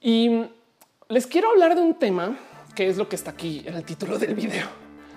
Y 0.03 0.45
les 1.09 1.27
quiero 1.27 1.51
hablar 1.51 1.75
de 1.75 1.81
un 1.81 1.95
tema 1.95 2.37
que 2.75 2.89
es 2.89 2.97
lo 2.97 3.09
que 3.09 3.17
está 3.17 3.33
aquí 3.33 3.63
en 3.67 3.75
el 3.75 3.85
título 3.85 4.19
del 4.19 4.35
video. 4.35 4.67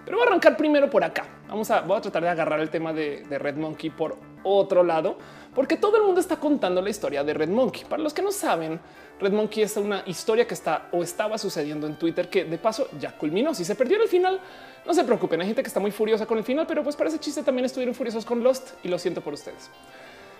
Pero 0.05 0.17
voy 0.17 0.25
a 0.25 0.29
arrancar 0.29 0.57
primero 0.57 0.89
por 0.89 1.03
acá. 1.03 1.25
Vamos 1.47 1.69
a, 1.71 1.81
voy 1.81 1.97
a 1.97 2.01
tratar 2.01 2.23
de 2.23 2.29
agarrar 2.29 2.59
el 2.59 2.69
tema 2.69 2.91
de, 2.91 3.25
Red 3.29 3.55
Monkey 3.55 3.89
por 3.89 4.17
otro 4.43 4.83
lado, 4.83 5.17
porque 5.55 5.77
todo 5.77 5.95
el 5.97 6.03
mundo 6.03 6.19
está 6.19 6.37
contando 6.37 6.81
la 6.81 6.89
historia 6.89 7.23
de 7.23 7.33
Red 7.33 7.49
Monkey. 7.49 7.85
Para 7.85 8.03
los 8.03 8.13
que 8.13 8.21
no 8.21 8.31
saben, 8.31 8.79
Red 9.19 9.31
Monkey 9.31 9.63
es 9.63 9.77
una 9.77 10.03
historia 10.05 10.45
que 10.45 10.53
está 10.53 10.89
o 10.91 11.03
estaba 11.03 11.37
sucediendo 11.37 11.87
en 11.87 11.97
Twitter 11.97 12.29
que 12.29 12.43
de 12.43 12.57
paso 12.57 12.89
ya 12.99 13.17
culminó. 13.17 13.53
Si 13.53 13.63
se 13.63 13.75
perdió 13.75 14.01
el 14.01 14.09
final, 14.09 14.41
no 14.85 14.93
se 14.93 15.05
preocupen. 15.05 15.39
Hay 15.39 15.47
gente 15.47 15.63
que 15.63 15.67
está 15.67 15.79
muy 15.79 15.91
furiosa 15.91 16.25
con 16.25 16.37
el 16.37 16.43
final, 16.43 16.67
pero 16.67 16.83
pues 16.83 16.97
para 16.97 17.09
ese 17.09 17.19
chiste 17.19 17.43
también 17.43 17.65
estuvieron 17.65 17.95
furiosos 17.95 18.25
con 18.25 18.43
Lost 18.43 18.71
y 18.83 18.89
lo 18.89 18.99
siento 18.99 19.21
por 19.21 19.33
ustedes. 19.33 19.69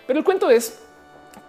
Pero 0.06 0.18
el 0.18 0.24
cuento 0.24 0.50
es 0.50 0.82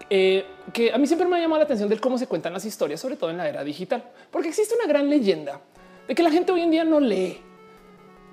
eh, 0.10 0.46
que 0.74 0.94
a 0.94 0.98
mí 0.98 1.08
siempre 1.08 1.28
me 1.28 1.38
ha 1.38 1.40
llamado 1.40 1.60
la 1.60 1.66
atención 1.66 1.90
de 1.90 2.00
cómo 2.00 2.18
se 2.18 2.28
cuentan 2.28 2.54
las 2.54 2.66
historias, 2.66 3.00
sobre 3.00 3.16
todo 3.16 3.30
en 3.30 3.38
la 3.38 3.48
era 3.48 3.64
digital, 3.64 4.04
porque 4.32 4.50
existe 4.50 4.76
una 4.76 4.88
gran 4.88 5.10
leyenda 5.10 5.62
de 6.08 6.16
que 6.16 6.24
la 6.24 6.32
gente 6.32 6.52
hoy 6.52 6.62
en 6.62 6.72
día 6.72 6.84
no 6.84 7.00
lee. 7.00 7.42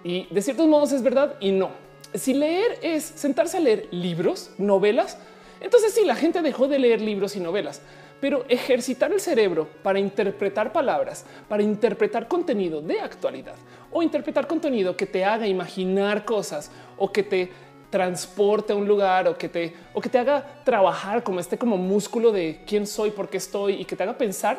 Y 0.05 0.27
de 0.33 0.43
ciertos 0.43 0.67
modos 0.67 0.93
es 0.93 1.03
verdad 1.03 1.37
y 1.41 1.53
no. 1.53 1.71
Si 2.15 2.35
leer 2.35 2.79
es 2.83 3.05
sentarse 3.05 3.57
a 3.57 3.61
leer 3.61 3.89
libros, 3.91 4.51
novelas, 4.59 5.17
entonces 5.61 5.95
sí, 5.95 6.05
la 6.05 6.17
gente 6.17 6.43
dejó 6.43 6.69
de 6.69 6.79
leer 6.79 7.01
libros 7.01 7.37
y 7.37 7.41
novelas, 7.41 7.81
pero 8.21 8.45
ejercitar 8.49 9.13
el 9.13 9.21
cerebro 9.21 9.69
para 9.83 9.99
interpretar 9.99 10.73
palabras, 10.73 11.25
para 11.49 11.63
interpretar 11.63 12.29
contenido 12.29 12.81
de 12.83 13.01
actualidad 13.01 13.55
o 13.91 14.03
interpretar 14.03 14.47
contenido 14.47 14.97
que 14.97 15.07
te 15.07 15.25
haga 15.25 15.47
imaginar 15.47 16.25
cosas 16.25 16.71
o 16.99 17.11
que 17.11 17.23
te 17.23 17.51
transporte 17.93 18.73
a 18.73 18.77
un 18.77 18.89
lugar 18.89 19.29
o 19.29 19.37
que 19.37 19.51
te 19.51 19.75
o 19.93 20.01
que 20.01 20.09
te 20.09 20.19
haga 20.19 20.63
trabajar 20.65 21.23
como 21.23 21.39
este 21.39 21.59
como 21.59 21.77
músculo 21.77 22.33
de 22.33 22.63
quién 22.67 22.87
soy, 22.87 23.11
por 23.11 23.29
qué 23.29 23.37
estoy 23.37 23.75
y 23.75 23.85
que 23.85 23.95
te 23.95 24.03
haga 24.03 24.17
pensar. 24.17 24.57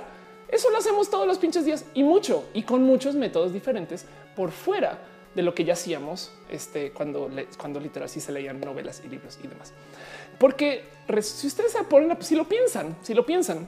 Eso 0.47 0.69
lo 0.69 0.77
hacemos 0.77 1.09
todos 1.09 1.25
los 1.25 1.39
pinches 1.39 1.65
días 1.65 1.83
y 1.95 2.03
mucho 2.03 2.45
y 2.53 2.61
con 2.61 2.83
muchos 2.83 3.15
métodos 3.15 3.51
diferentes 3.51 4.05
por 4.35 4.51
fuera 4.51 4.99
de 5.33 5.41
lo 5.41 5.55
que 5.55 5.63
ya 5.63 5.73
hacíamos 5.73 6.31
este, 6.47 6.91
cuando, 6.91 7.27
cuando 7.57 7.79
literal 7.79 8.07
sí 8.07 8.19
se 8.19 8.31
leían 8.31 8.61
novelas 8.61 9.01
y 9.03 9.09
libros 9.09 9.39
y 9.43 9.47
demás. 9.47 9.73
Porque 10.37 10.83
si 11.23 11.47
ustedes 11.47 11.71
se 11.71 11.83
ponen, 11.85 12.15
si 12.21 12.35
lo 12.35 12.47
piensan, 12.47 12.95
si 13.01 13.15
lo 13.15 13.25
piensan, 13.25 13.67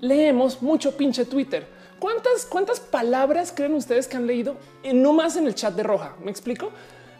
leemos 0.00 0.62
mucho 0.62 0.96
pinche 0.96 1.24
Twitter. 1.24 1.66
¿Cuántas, 1.98 2.46
cuántas 2.46 2.78
palabras 2.78 3.52
creen 3.52 3.74
ustedes 3.74 4.06
que 4.06 4.16
han 4.16 4.28
leído? 4.28 4.56
No 4.92 5.12
más 5.12 5.34
en 5.34 5.48
el 5.48 5.56
chat 5.56 5.74
de 5.74 5.82
Roja. 5.82 6.14
¿Me 6.22 6.30
explico? 6.30 6.70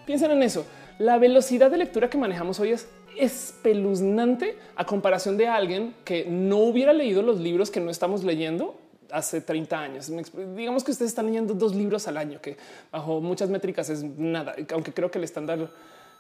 Piensen 0.06 0.30
en 0.30 0.44
eso. 0.44 0.64
La 0.98 1.18
velocidad 1.18 1.70
de 1.70 1.78
lectura 1.78 2.08
que 2.08 2.18
manejamos 2.18 2.60
hoy 2.60 2.70
es 2.70 2.88
espeluznante 3.16 4.56
a 4.76 4.84
comparación 4.84 5.36
de 5.36 5.48
alguien 5.48 5.94
que 6.04 6.24
no 6.28 6.58
hubiera 6.58 6.92
leído 6.92 7.22
los 7.22 7.40
libros 7.40 7.70
que 7.70 7.80
no 7.80 7.90
estamos 7.90 8.22
leyendo 8.22 8.76
hace 9.10 9.40
30 9.40 9.78
años. 9.78 10.12
Digamos 10.56 10.84
que 10.84 10.92
ustedes 10.92 11.10
están 11.10 11.26
leyendo 11.26 11.54
dos 11.54 11.74
libros 11.74 12.06
al 12.06 12.16
año, 12.16 12.40
que 12.40 12.56
bajo 12.92 13.20
muchas 13.20 13.50
métricas 13.50 13.90
es 13.90 14.04
nada, 14.04 14.54
aunque 14.72 14.92
creo 14.92 15.10
que 15.10 15.18
el 15.18 15.24
estándar 15.24 15.68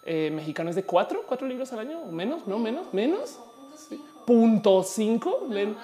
eh, 0.04 0.30
mexicano 0.34 0.70
es 0.70 0.76
de 0.76 0.82
cuatro, 0.82 1.22
cuatro 1.26 1.46
libros 1.46 1.72
al 1.72 1.80
año 1.80 2.00
o 2.00 2.12
menos, 2.12 2.46
no 2.46 2.58
menos, 2.58 2.92
menos. 2.92 3.38
Punto 4.24 4.82
cinco 4.82 5.46
leen, 5.50 5.76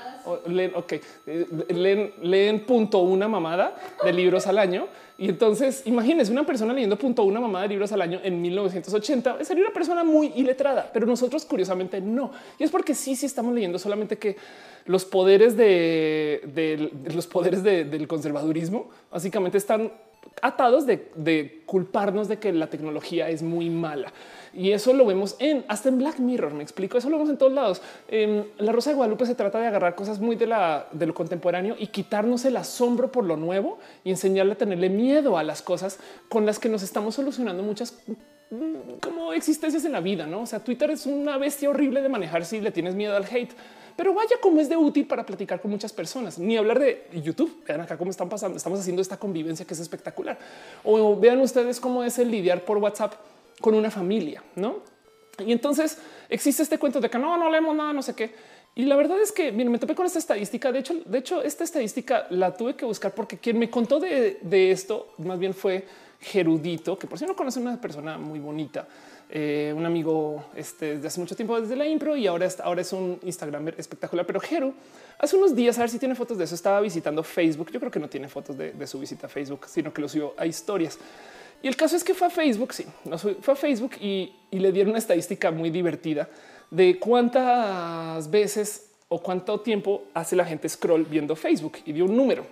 eh, 0.47 1.47
leen, 1.69 2.15
leen 2.23 2.65
punto 2.65 3.01
una 3.01 3.29
mamada 3.29 3.77
de 4.03 4.13
libros 4.13 4.47
al 4.47 4.59
año 4.59 4.87
y 5.21 5.29
entonces 5.29 5.83
imagínense 5.85 6.33
una 6.33 6.47
persona 6.47 6.73
leyendo 6.73 6.97
punto 6.97 7.25
una 7.25 7.41
mamada 7.41 7.65
de 7.65 7.69
libros 7.69 7.93
al 7.93 8.01
año 8.01 8.21
en 8.25 8.41
1980 8.41 9.45
sería 9.45 9.63
una 9.63 9.73
persona 9.73 10.03
muy 10.03 10.33
iletrada, 10.35 10.89
pero 10.95 11.05
nosotros 11.05 11.45
curiosamente 11.45 12.01
no. 12.01 12.33
Y 12.59 12.65
es 12.65 12.71
porque 12.71 12.95
sí, 12.95 13.15
sí 13.15 13.27
estamos 13.27 13.53
leyendo 13.53 13.79
solamente 13.79 14.17
que 14.17 14.39
los 14.87 15.05
poderes 15.05 15.59
de, 15.59 16.91
los 17.15 17.27
poderes 17.27 17.63
del 17.63 18.09
conservadurismo 18.09 18.89
básicamente 19.11 19.59
están 19.59 19.93
atados 20.41 20.87
de, 20.87 21.63
culparnos 21.67 22.27
de 22.27 22.39
que 22.39 22.51
la 22.55 22.69
tecnología 22.69 23.29
es 23.29 23.43
muy 23.43 23.69
mala. 23.69 24.15
Y 24.53 24.73
eso 24.73 24.93
lo 24.93 25.07
vemos 25.07 25.37
en 25.39 25.65
hasta 25.69 25.89
en 25.89 25.99
Black 25.99 26.19
Mirror. 26.19 26.55
Me 26.55 26.63
explico. 26.63 26.99
Eso 26.99 27.09
lo 27.09 27.17
vemos 27.17 27.31
en 27.31 27.39
todos 27.39 27.53
lados. 27.53 27.83
En 28.09 28.47
la 28.59 28.73
Rosa 28.73 28.91
de 28.91 28.97
Guadalupe 28.97 29.27
se 29.27 29.35
trata 29.35 29.61
de 29.61 29.67
agarrar 29.67 29.95
cosas 29.95 30.21
muy 30.21 30.37
de, 30.37 30.47
la, 30.47 30.87
de 30.93 31.07
lo 31.07 31.15
contemporáneo 31.15 31.77
y 31.79 31.89
quitarnos 31.89 32.45
el 32.45 32.57
asombro 32.57 33.11
por 33.13 33.25
lo 33.25 33.37
nuevo 33.37 33.79
y 34.05 34.11
enseñarle 34.11 34.53
a 34.53 34.59
tenerle 34.59 34.89
miedo 34.89 35.39
a 35.39 35.43
las 35.43 35.63
cosas 35.63 35.99
con 36.29 36.47
las 36.47 36.59
que 36.59 36.69
nos 36.69 36.83
estamos 36.83 37.15
solucionando 37.15 37.63
muchas 37.63 37.99
mm, 38.51 38.99
como 39.01 39.33
existencias 39.33 39.85
en 39.85 39.93
la 39.93 40.01
vida. 40.01 40.27
No, 40.27 40.43
o 40.43 40.47
sea, 40.47 40.61
Twitter 40.61 40.91
es 40.91 41.07
una 41.07 41.39
bestia 41.39 41.71
horrible 41.71 42.03
de 42.03 42.09
manejar 42.09 42.45
si 42.45 42.61
le 42.61 42.71
tienes 42.71 42.95
miedo 42.95 43.17
al 43.17 43.25
hate 43.25 43.53
pero 44.01 44.15
vaya 44.15 44.37
como 44.41 44.63
es 44.63 44.71
de 44.71 44.79
útil 44.79 45.07
para 45.07 45.27
platicar 45.27 45.61
con 45.61 45.71
muchas 45.71 45.93
personas, 45.93 46.39
ni 46.39 46.57
hablar 46.57 46.79
de 46.79 47.07
YouTube. 47.23 47.63
Vean 47.67 47.83
acá 47.83 47.99
cómo 47.99 48.11
están 48.11 48.31
pasando. 48.31 48.57
Estamos 48.57 48.81
haciendo 48.81 49.03
esta 49.03 49.19
convivencia 49.19 49.67
que 49.67 49.75
es 49.75 49.81
espectacular. 49.81 50.39
O 50.85 51.17
vean 51.21 51.39
ustedes 51.43 51.81
cómo 51.81 52.03
es 52.03 52.19
el 52.19 52.31
lidiar 52.31 52.65
por 52.65 52.79
WhatsApp 52.79 53.13
con 53.61 53.75
una 53.75 53.91
familia, 53.91 54.43
no? 54.57 54.81
Y 55.39 55.53
entonces 55.53 55.99
existe 56.29 56.63
este 56.63 56.79
cuento 56.79 57.01
de 57.01 57.09
que 57.09 57.19
no, 57.19 57.37
no 57.37 57.51
leemos 57.51 57.75
nada, 57.75 57.93
no 57.93 58.03
sé 58.03 58.15
qué. 58.15 58.31
Y 58.75 58.85
la 58.85 58.97
verdad 58.97 59.21
es 59.21 59.33
que 59.33 59.51
me 59.53 59.79
topé 59.79 59.95
con 59.95 60.07
esta 60.07 60.19
estadística. 60.19 60.71
De 60.71 60.79
hecho, 60.81 60.95
de 61.05 61.19
hecho, 61.19 61.43
esta 61.43 61.65
estadística 61.65 62.27
la 62.31 62.55
tuve 62.55 62.77
que 62.77 62.85
buscar 62.85 63.15
porque 63.15 63.39
quien 63.39 63.59
me 63.59 63.69
contó 63.69 63.99
de, 63.99 64.39
de 64.43 64.71
esto 64.71 65.15
más 65.19 65.39
bien 65.39 65.55
fue 65.55 65.87
Gerudito, 66.21 66.99
que 66.99 67.07
por 67.07 67.19
si 67.19 67.25
no 67.25 67.35
conoce 67.35 67.59
una 67.59 67.81
persona 67.81 68.19
muy 68.19 68.39
bonita 68.39 68.87
eh, 69.33 69.73
un 69.77 69.87
amigo 69.87 70.45
este, 70.57 70.99
de 70.99 71.07
hace 71.07 71.21
mucho 71.21 71.37
tiempo 71.37 71.61
desde 71.61 71.77
la 71.77 71.87
impro 71.87 72.17
y 72.17 72.27
ahora, 72.27 72.49
ahora 72.65 72.81
es 72.81 72.93
un 72.93 73.21
Instagram 73.23 73.69
espectacular. 73.79 74.27
Pero 74.27 74.41
Jero 74.41 74.75
hace 75.21 75.37
unos 75.37 75.55
días, 75.55 75.79
a 75.79 75.83
ver 75.83 75.91
si 75.91 76.01
tiene 76.01 76.17
fotos 76.17 76.37
de 76.37 76.45
eso, 76.45 76.57
estaba 76.57 76.81
visitando 76.81 77.23
Facebook. 77.23 77.71
Yo 77.71 77.79
creo 77.79 77.93
que 77.93 78.01
no 78.01 78.09
tiene 78.09 78.27
fotos 78.29 78.59
de, 78.59 78.87
su 78.89 78.99
visita 78.99 79.29
a 79.29 79.31
Facebook, 79.31 79.67
sino 79.69 79.93
que 79.93 80.03
lo 80.03 80.09
subió 80.09 80.35
a 80.37 80.47
historias. 80.47 80.99
Y 81.63 81.69
el 81.69 81.77
caso 81.77 81.97
es 81.97 82.05
que 82.05 82.15
fue 82.15 82.29
a 82.29 82.31
Facebook, 82.31 82.73
sí, 82.73 82.87
fue 83.43 83.55
a 83.55 83.57
Facebook 83.57 83.93
y, 84.01 84.33
le 84.51 84.73
dieron 84.73 84.91
una 84.91 84.99
estadística 84.99 85.51
muy 85.51 85.71
divertida 85.71 86.29
de 86.71 86.99
cuántas 86.99 88.29
veces 88.31 88.91
o 89.09 89.21
cuánto 89.21 89.61
tiempo 89.61 90.05
hace 90.13 90.35
la 90.35 90.45
gente 90.45 90.69
scroll 90.69 91.05
viendo 91.05 91.37
Facebook 91.37 91.79
y 91.85 91.93
dio 91.93 92.05
un 92.05 92.17
número. 92.17 92.45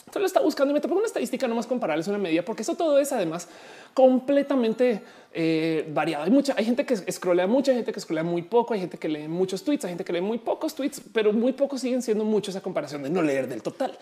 Entonces 0.00 0.20
lo 0.20 0.26
está 0.26 0.40
buscando 0.40 0.72
y 0.72 0.74
me 0.74 0.80
tocó 0.80 0.94
una 0.94 1.06
estadística 1.06 1.48
no 1.48 1.54
más 1.54 1.66
comparable, 1.66 2.02
es 2.02 2.08
una 2.08 2.18
medida, 2.18 2.44
porque 2.44 2.62
eso 2.62 2.74
todo 2.74 2.98
es 2.98 3.12
además 3.12 3.48
completamente 3.94 5.02
eh, 5.32 5.88
variado. 5.92 6.24
Hay 6.24 6.30
mucha, 6.30 6.54
hay 6.56 6.64
gente 6.64 6.84
que 6.84 6.96
scrollea 6.96 7.46
mucha, 7.46 7.70
hay 7.72 7.78
gente 7.78 7.92
que 7.92 8.00
scrollea 8.00 8.24
muy 8.24 8.42
poco, 8.42 8.74
hay 8.74 8.80
gente 8.80 8.98
que 8.98 9.08
lee 9.08 9.26
muchos 9.28 9.64
tweets, 9.64 9.84
hay 9.84 9.92
gente 9.92 10.04
que 10.04 10.12
lee 10.12 10.20
muy 10.20 10.38
pocos 10.38 10.74
tweets, 10.74 11.00
pero 11.12 11.32
muy 11.32 11.52
pocos 11.52 11.80
siguen 11.80 12.02
siendo 12.02 12.24
muchos 12.24 12.56
a 12.56 12.60
comparación 12.60 13.02
de 13.02 13.10
no 13.10 13.22
leer 13.22 13.48
del 13.48 13.62
total. 13.62 13.98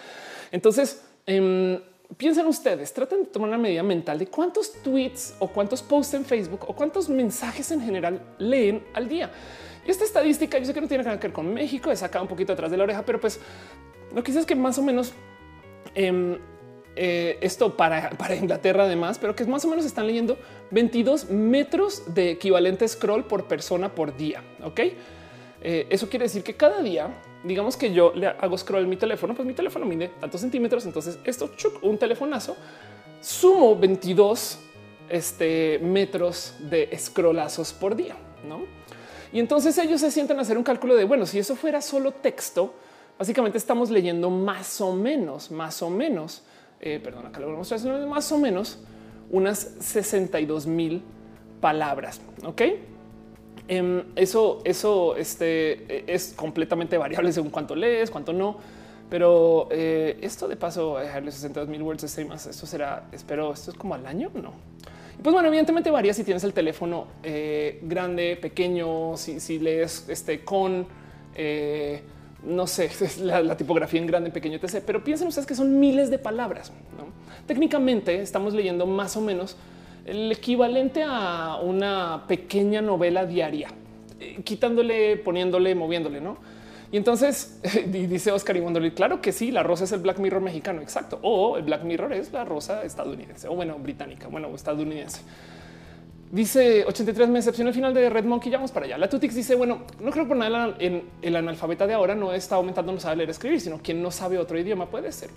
Entonces, 0.50 1.02
eh, 1.26 1.80
piensen 2.16 2.46
ustedes, 2.46 2.92
traten 2.92 3.24
de 3.24 3.28
tomar 3.28 3.48
una 3.48 3.58
medida 3.58 3.82
mental 3.82 4.18
de 4.18 4.26
cuántos 4.26 4.72
tweets 4.82 5.34
o 5.38 5.48
cuántos 5.48 5.82
posts 5.82 6.14
en 6.14 6.24
Facebook 6.24 6.64
o 6.66 6.74
cuántos 6.74 7.08
mensajes 7.08 7.70
en 7.70 7.80
general 7.80 8.20
leen 8.38 8.84
al 8.94 9.08
día. 9.08 9.30
Y 9.86 9.90
esta 9.90 10.04
estadística 10.04 10.58
yo 10.58 10.64
sé 10.64 10.74
que 10.74 10.80
no 10.80 10.88
tiene 10.88 11.04
nada 11.04 11.18
que 11.18 11.28
ver 11.28 11.32
con 11.32 11.52
México, 11.52 11.90
es 11.90 12.02
acá 12.02 12.20
un 12.20 12.28
poquito 12.28 12.52
atrás 12.52 12.70
de 12.70 12.76
la 12.76 12.84
oreja, 12.84 13.02
pero 13.04 13.20
pues 13.20 13.40
lo 14.14 14.22
que 14.22 14.32
dice 14.32 14.40
es 14.40 14.46
que 14.46 14.56
más 14.56 14.76
o 14.78 14.82
menos 14.82 15.12
em, 15.94 16.38
eh, 16.96 17.38
esto 17.40 17.76
para, 17.76 18.10
para 18.10 18.34
Inglaterra 18.34 18.84
además, 18.84 19.18
pero 19.18 19.34
que 19.34 19.44
más 19.44 19.64
o 19.64 19.68
menos 19.68 19.84
están 19.84 20.06
leyendo 20.06 20.38
22 20.70 21.30
metros 21.30 22.14
de 22.14 22.32
equivalente 22.32 22.86
scroll 22.86 23.24
por 23.24 23.46
persona 23.46 23.94
por 23.94 24.16
día. 24.16 24.42
Ok, 24.62 24.80
eh, 25.62 25.86
eso 25.90 26.08
quiere 26.08 26.24
decir 26.24 26.42
que 26.42 26.54
cada 26.54 26.82
día 26.82 27.14
digamos 27.44 27.76
que 27.76 27.92
yo 27.92 28.12
le 28.14 28.28
hago 28.28 28.56
scroll 28.56 28.86
mi 28.86 28.96
teléfono, 28.96 29.34
pues 29.34 29.46
mi 29.46 29.54
teléfono 29.54 29.86
mide 29.86 30.08
tantos 30.20 30.40
centímetros. 30.40 30.86
Entonces 30.86 31.18
esto, 31.24 31.50
un 31.82 31.98
telefonazo, 31.98 32.56
sumo 33.20 33.76
22 33.76 34.58
este, 35.08 35.78
metros 35.82 36.54
de 36.58 36.90
scrollazos 36.98 37.72
por 37.72 37.96
día. 37.96 38.16
¿no? 38.46 38.60
Y 39.32 39.38
entonces 39.38 39.76
ellos 39.78 40.00
se 40.00 40.10
sienten 40.10 40.38
a 40.38 40.42
hacer 40.42 40.58
un 40.58 40.64
cálculo 40.64 40.96
de, 40.96 41.04
bueno, 41.04 41.26
si 41.26 41.38
eso 41.38 41.54
fuera 41.56 41.80
solo 41.80 42.12
texto, 42.12 42.74
básicamente 43.18 43.58
estamos 43.58 43.90
leyendo 43.90 44.30
más 44.30 44.80
o 44.80 44.94
menos, 44.94 45.50
más 45.50 45.82
o 45.82 45.90
menos, 45.90 46.42
eh, 46.80 47.00
perdón, 47.02 47.26
acá 47.26 47.40
lo 47.40 47.46
voy 47.46 47.54
a 47.56 47.58
mostrar, 47.58 48.06
más 48.06 48.32
o 48.32 48.38
menos 48.38 48.78
unas 49.30 49.58
62 49.80 50.66
mil 50.66 51.02
palabras. 51.60 52.20
Ok. 52.44 52.62
Em, 53.72 54.02
eso, 54.16 54.62
eso 54.64 55.14
este, 55.14 56.12
es 56.12 56.32
completamente 56.34 56.98
variable 56.98 57.32
según 57.32 57.50
cuánto 57.50 57.76
lees, 57.76 58.10
cuánto 58.10 58.32
no. 58.32 58.56
Pero 59.08 59.68
eh, 59.70 60.18
esto 60.22 60.48
de 60.48 60.56
paso, 60.56 60.98
dejarle 60.98 61.30
62 61.30 61.68
mil 61.68 61.80
words 61.80 62.18
más, 62.26 62.46
esto 62.46 62.66
será, 62.66 63.04
espero, 63.12 63.52
esto 63.52 63.70
es 63.70 63.76
como 63.76 63.94
al 63.94 64.06
año, 64.06 64.32
no. 64.34 64.52
Pues 65.22 65.32
bueno, 65.32 65.46
evidentemente 65.46 65.88
varía 65.88 66.12
si 66.12 66.24
tienes 66.24 66.42
el 66.42 66.52
teléfono 66.52 67.06
eh, 67.22 67.78
grande, 67.82 68.36
pequeño, 68.42 69.16
si, 69.16 69.60
lees 69.60 70.04
este 70.08 70.44
con, 70.44 70.86
eh, 71.36 72.02
no 72.42 72.66
sé, 72.66 72.90
la, 73.20 73.56
tipografía 73.56 74.00
en 74.00 74.06
grande, 74.08 74.30
pequeño, 74.30 74.58
etc. 74.60 74.82
Pero 74.84 75.04
piensen 75.04 75.28
ustedes 75.28 75.46
que 75.46 75.54
son 75.54 75.78
miles 75.78 76.10
de 76.10 76.18
palabras. 76.18 76.72
Técnicamente 77.46 78.20
estamos 78.20 78.52
leyendo 78.52 78.84
más 78.84 79.16
o 79.16 79.20
menos 79.20 79.56
el 80.04 80.32
equivalente 80.32 81.04
a 81.06 81.58
una 81.62 82.24
pequeña 82.26 82.80
novela 82.80 83.26
diaria, 83.26 83.68
eh, 84.18 84.40
quitándole, 84.44 85.16
poniéndole, 85.16 85.74
moviéndole, 85.74 86.20
¿no? 86.20 86.38
Y 86.92 86.96
entonces 86.96 87.60
dice 87.86 88.32
Oscar 88.32 88.56
y 88.56 88.90
claro 88.90 89.20
que 89.20 89.32
sí, 89.32 89.50
la 89.50 89.62
rosa 89.62 89.84
es 89.84 89.92
el 89.92 90.00
Black 90.00 90.18
Mirror 90.18 90.42
mexicano, 90.42 90.80
exacto. 90.82 91.18
O 91.22 91.56
el 91.56 91.62
Black 91.64 91.84
Mirror 91.84 92.12
es 92.12 92.32
la 92.32 92.44
rosa 92.44 92.82
estadounidense, 92.84 93.48
o 93.48 93.54
bueno, 93.54 93.78
británica, 93.78 94.28
bueno, 94.28 94.48
estadounidense. 94.54 95.22
Dice 96.30 96.84
83 96.84 97.28
me 97.28 97.40
decepcionó 97.40 97.70
el 97.70 97.74
final 97.74 97.92
de 97.92 98.08
Red 98.08 98.24
Monkey. 98.24 98.52
Ya 98.52 98.58
vamos 98.58 98.70
para 98.70 98.86
allá. 98.86 98.98
La 98.98 99.08
Tutix 99.08 99.34
dice: 99.34 99.56
Bueno, 99.56 99.82
no 100.00 100.12
creo 100.12 100.28
por 100.28 100.36
nada 100.36 100.76
en 100.78 101.02
el 101.22 101.34
analfabeta 101.34 101.88
de 101.88 101.94
ahora 101.94 102.14
no 102.14 102.32
está 102.32 102.54
aumentando, 102.54 102.92
no 102.92 103.00
sabe 103.00 103.16
leer, 103.16 103.30
escribir, 103.30 103.60
sino 103.60 103.78
quien 103.78 104.00
no 104.00 104.12
sabe 104.12 104.38
otro 104.38 104.56
idioma 104.56 104.88
puede 104.88 105.10
ser. 105.10 105.30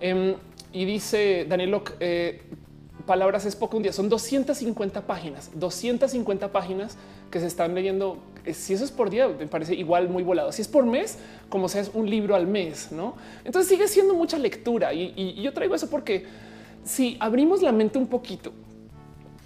Em, 0.00 0.34
y 0.72 0.84
dice 0.86 1.46
Daniel 1.48 1.70
Locke: 1.70 1.94
eh, 2.00 2.42
palabras 3.06 3.44
es 3.46 3.56
poco 3.56 3.76
un 3.76 3.82
día, 3.82 3.92
son 3.92 4.08
250 4.08 5.06
páginas, 5.06 5.50
250 5.54 6.52
páginas 6.52 6.96
que 7.30 7.40
se 7.40 7.46
están 7.46 7.74
leyendo. 7.74 8.18
Eh, 8.44 8.54
si 8.54 8.74
eso 8.74 8.84
es 8.84 8.90
por 8.90 9.10
día, 9.10 9.28
me 9.28 9.46
parece 9.46 9.74
igual 9.74 10.08
muy 10.08 10.22
volado. 10.22 10.52
Si 10.52 10.62
es 10.62 10.68
por 10.68 10.86
mes, 10.86 11.18
como 11.48 11.68
sea, 11.68 11.82
es 11.82 11.90
un 11.94 12.08
libro 12.08 12.34
al 12.34 12.46
mes, 12.46 12.92
no? 12.92 13.14
Entonces 13.44 13.68
sigue 13.68 13.88
siendo 13.88 14.14
mucha 14.14 14.38
lectura 14.38 14.92
y, 14.92 15.12
y 15.16 15.42
yo 15.42 15.52
traigo 15.52 15.74
eso 15.74 15.88
porque 15.88 16.26
si 16.84 17.16
abrimos 17.20 17.62
la 17.62 17.72
mente 17.72 17.98
un 17.98 18.06
poquito 18.06 18.52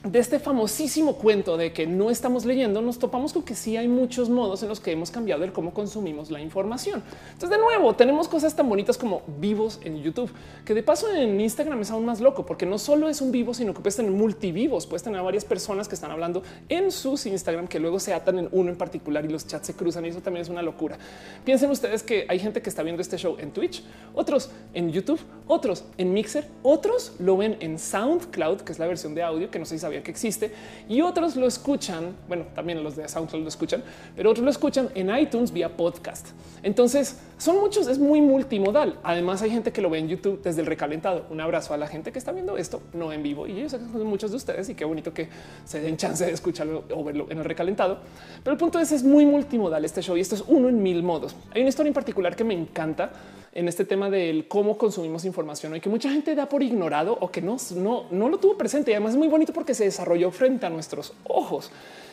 de 0.04 0.20
este 0.20 0.38
famosísimo 0.38 1.16
cuento 1.16 1.56
de 1.56 1.72
que 1.72 1.84
no 1.84 2.10
estamos 2.10 2.44
leyendo, 2.44 2.80
nos 2.80 3.00
topamos 3.00 3.32
con 3.32 3.42
que 3.42 3.56
sí 3.56 3.76
hay 3.76 3.88
muchos 3.88 4.30
modos 4.30 4.62
en 4.62 4.68
los 4.68 4.78
que 4.78 4.92
hemos 4.92 5.10
cambiado 5.10 5.42
el 5.42 5.52
cómo 5.52 5.74
consumimos 5.74 6.30
la 6.30 6.40
información. 6.40 7.02
Entonces, 7.32 7.50
de 7.50 7.58
nuevo, 7.58 7.94
tenemos 7.96 8.28
cosas 8.28 8.54
tan 8.54 8.68
bonitas 8.68 8.96
como 8.96 9.22
vivos 9.40 9.80
en 9.82 10.00
YouTube, 10.00 10.30
que 10.64 10.72
de 10.72 10.84
paso 10.84 11.12
en 11.12 11.40
Instagram 11.40 11.80
es 11.80 11.90
aún 11.90 12.04
más 12.04 12.20
loco, 12.20 12.46
porque 12.46 12.64
no 12.64 12.78
solo 12.78 13.08
es 13.08 13.20
un 13.20 13.32
vivo, 13.32 13.54
sino 13.54 13.74
que 13.74 13.80
puedes 13.80 13.96
tener 13.96 14.12
multivivos, 14.12 14.86
puedes 14.86 15.02
tener 15.02 15.20
varias 15.20 15.44
personas 15.44 15.88
que 15.88 15.96
están 15.96 16.12
hablando 16.12 16.44
en 16.68 16.92
sus 16.92 17.26
Instagram 17.26 17.66
que 17.66 17.80
luego 17.80 17.98
se 17.98 18.14
atan 18.14 18.38
en 18.38 18.48
uno 18.52 18.70
en 18.70 18.76
particular 18.76 19.24
y 19.24 19.28
los 19.28 19.48
chats 19.48 19.66
se 19.66 19.74
cruzan 19.74 20.04
y 20.06 20.08
eso 20.10 20.20
también 20.20 20.42
es 20.42 20.48
una 20.48 20.62
locura. 20.62 20.96
Piensen 21.44 21.70
ustedes 21.70 22.04
que 22.04 22.24
hay 22.28 22.38
gente 22.38 22.62
que 22.62 22.70
está 22.70 22.84
viendo 22.84 23.02
este 23.02 23.18
show 23.18 23.36
en 23.40 23.50
Twitch, 23.50 23.82
otros 24.14 24.50
en 24.74 24.92
YouTube, 24.92 25.20
otros 25.48 25.84
en 25.96 26.12
Mixer, 26.12 26.46
otros 26.62 27.14
lo 27.18 27.36
ven 27.36 27.56
en 27.58 27.80
SoundCloud, 27.80 28.60
que 28.60 28.70
es 28.70 28.78
la 28.78 28.86
versión 28.86 29.16
de 29.16 29.24
audio 29.24 29.50
que 29.50 29.58
no 29.58 29.64
sé 29.64 29.74
si 29.74 29.87
sabía 29.88 30.02
que 30.02 30.10
existe 30.10 30.52
y 30.88 31.00
otros 31.00 31.36
lo 31.36 31.46
escuchan. 31.46 32.16
Bueno, 32.28 32.46
también 32.54 32.82
los 32.82 32.96
de 32.96 33.08
SoundCloud 33.08 33.42
lo 33.42 33.48
escuchan, 33.48 33.82
pero 34.16 34.30
otros 34.30 34.44
lo 34.44 34.50
escuchan 34.50 34.90
en 34.94 35.16
iTunes 35.16 35.52
vía 35.52 35.76
podcast. 35.76 36.28
Entonces 36.62 37.18
son 37.38 37.60
muchos, 37.60 37.86
es 37.86 37.98
muy 37.98 38.20
multimodal. 38.20 38.98
Además, 39.02 39.42
hay 39.42 39.50
gente 39.50 39.72
que 39.72 39.80
lo 39.80 39.90
ve 39.90 39.98
en 39.98 40.08
YouTube 40.08 40.42
desde 40.42 40.60
el 40.60 40.66
recalentado. 40.66 41.26
Un 41.30 41.40
abrazo 41.40 41.72
a 41.72 41.76
la 41.76 41.86
gente 41.86 42.12
que 42.12 42.18
está 42.18 42.32
viendo 42.32 42.56
esto 42.56 42.82
no 42.92 43.12
en 43.12 43.22
vivo 43.22 43.46
y 43.46 43.60
yo 43.60 43.68
sé 43.68 43.78
que 43.78 43.84
son 43.84 44.06
muchos 44.06 44.30
de 44.30 44.36
ustedes 44.36 44.68
y 44.68 44.74
qué 44.74 44.84
bonito 44.84 45.12
que 45.14 45.28
se 45.64 45.80
den 45.80 45.96
chance 45.96 46.24
de 46.24 46.32
escucharlo 46.32 46.84
o 46.94 47.04
verlo 47.04 47.26
en 47.30 47.38
el 47.38 47.44
recalentado. 47.44 47.98
Pero 48.42 48.52
el 48.52 48.58
punto 48.58 48.78
es, 48.78 48.92
es 48.92 49.02
muy 49.02 49.24
multimodal 49.24 49.84
este 49.84 50.02
show 50.02 50.16
y 50.16 50.20
esto 50.20 50.34
es 50.34 50.44
uno 50.46 50.68
en 50.68 50.82
mil 50.82 51.02
modos. 51.02 51.34
Hay 51.52 51.62
una 51.62 51.68
historia 51.68 51.88
en 51.88 51.94
particular 51.94 52.36
que 52.36 52.44
me 52.44 52.54
encanta 52.54 53.10
en 53.58 53.66
este 53.66 53.84
tema 53.84 54.08
del 54.08 54.46
cómo 54.46 54.78
consumimos 54.78 55.24
información 55.24 55.74
y 55.74 55.80
que 55.80 55.88
mucha 55.88 56.08
gente 56.08 56.36
da 56.36 56.48
por 56.48 56.62
ignorado 56.62 57.18
o 57.20 57.28
que 57.28 57.42
no, 57.42 57.56
no, 57.74 58.04
no 58.12 58.28
lo 58.28 58.38
tuvo 58.38 58.56
presente. 58.56 58.92
Y 58.92 58.94
además 58.94 59.14
es 59.14 59.18
muy 59.18 59.26
bonito 59.26 59.52
porque 59.52 59.74
se 59.74 59.82
desarrolló 59.82 60.30
frente 60.30 60.64
a 60.66 60.70
nuestros 60.70 61.12
ojos. 61.24 61.72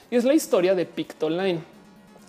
Y 0.10 0.16
es 0.16 0.24
la 0.24 0.34
historia 0.34 0.74
de 0.74 0.88
Pictoline, 0.88 1.60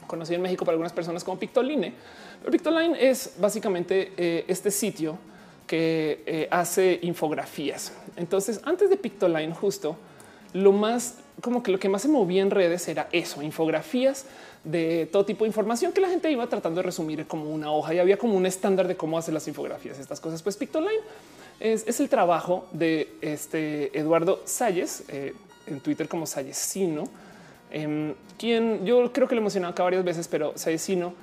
conocido 0.07 0.37
en 0.37 0.43
México 0.43 0.67
por 0.67 0.73
algunas 0.73 0.93
personas 0.93 1.25
como 1.25 1.39
Pictoline. 1.39 1.95
Pero 2.41 2.53
Pictoline 2.53 2.95
es 3.01 3.37
básicamente 3.39 4.13
eh, 4.19 4.45
este 4.49 4.71
sitio 4.71 5.17
que 5.67 6.23
eh, 6.27 6.49
hace 6.51 6.99
infografías. 7.01 7.95
Entonces, 8.17 8.61
antes 8.65 8.91
de 8.91 8.99
Pictoline, 8.99 9.55
justo 9.55 9.97
lo 10.53 10.73
más 10.73 11.21
como 11.41 11.63
que 11.63 11.71
lo 11.71 11.79
que 11.79 11.89
más 11.89 12.03
se 12.03 12.09
movía 12.09 12.43
en 12.43 12.51
redes 12.51 12.89
era 12.89 13.09
eso, 13.13 13.43
infografías 13.43 14.27
de 14.67 15.09
todo 15.13 15.25
tipo 15.25 15.45
de 15.45 15.49
información 15.49 15.93
que 15.93 16.01
la 16.01 16.09
gente 16.09 16.31
iba 16.31 16.47
tratando 16.49 16.81
de 16.81 16.83
resumir 16.83 17.25
como 17.27 17.49
una 17.51 17.71
hoja 17.71 17.95
y 17.95 18.01
había 18.01 18.19
como 18.19 18.37
un 18.37 18.47
estándar 18.47 18.89
de 18.89 18.97
cómo 18.97 19.17
hacer 19.17 19.33
las 19.33 19.47
infografías, 19.47 19.99
estas 19.99 20.21
cosas. 20.21 20.43
Pues 20.43 20.57
Pictoline 20.57 21.03
es, 21.61 22.01
el 22.01 22.09
trabajo 22.09 22.67
de 22.73 23.15
este 23.21 23.97
Eduardo 23.97 24.43
Salles 24.45 25.05
eh, 25.09 25.35
en 25.69 25.81
Twitter 25.81 26.09
como 26.09 26.27
Sallesino, 26.27 27.05
em, 27.71 28.15
quien 28.37 28.85
yo 28.85 29.13
creo 29.13 29.29
que 29.29 29.37
lo 29.37 29.41
mencionado 29.41 29.71
acá 29.71 29.85
varias 29.85 30.05
veces, 30.05 30.27
pero 30.27 30.53
Sallesino 30.57 31.15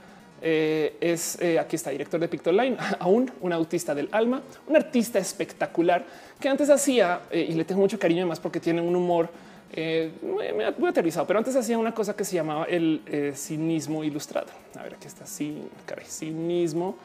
eh, 0.41 0.95
es 1.01 1.37
eh, 1.41 1.59
aquí 1.59 1.75
está 1.75 1.89
director 1.89 2.21
de 2.21 2.29
Pictoline, 2.29 2.77
aún 2.99 3.29
un 3.41 3.51
autista 3.51 3.93
del 3.93 4.07
alma, 4.13 4.41
un 4.67 4.77
artista 4.77 5.19
espectacular 5.19 6.05
que 6.39 6.47
antes 6.47 6.69
hacía 6.69 7.23
y 7.31 7.53
le 7.53 7.65
tengo 7.65 7.81
mucho 7.81 7.99
cariño 7.99 8.21
además 8.21 8.39
porque 8.39 8.61
tiene 8.61 8.79
un 8.79 8.95
humor 8.95 9.29
eh, 9.75 10.11
me, 10.21 10.71
muy 10.77 10.89
aterrizado, 10.89 11.25
pero 11.25 11.39
antes 11.39 11.55
hacía 11.55 11.79
una 11.79 11.93
cosa 11.93 12.15
que 12.15 12.23
se 12.23 12.35
llamaba 12.35 12.65
el 12.65 13.01
eh, 13.07 13.33
cinismo 13.35 14.03
ilustrado. 14.03 14.47
A 14.77 14.83
ver, 14.83 14.93
aquí 14.93 15.07
está 15.07 15.25
sin 15.25 15.67
cinismo 16.05 16.95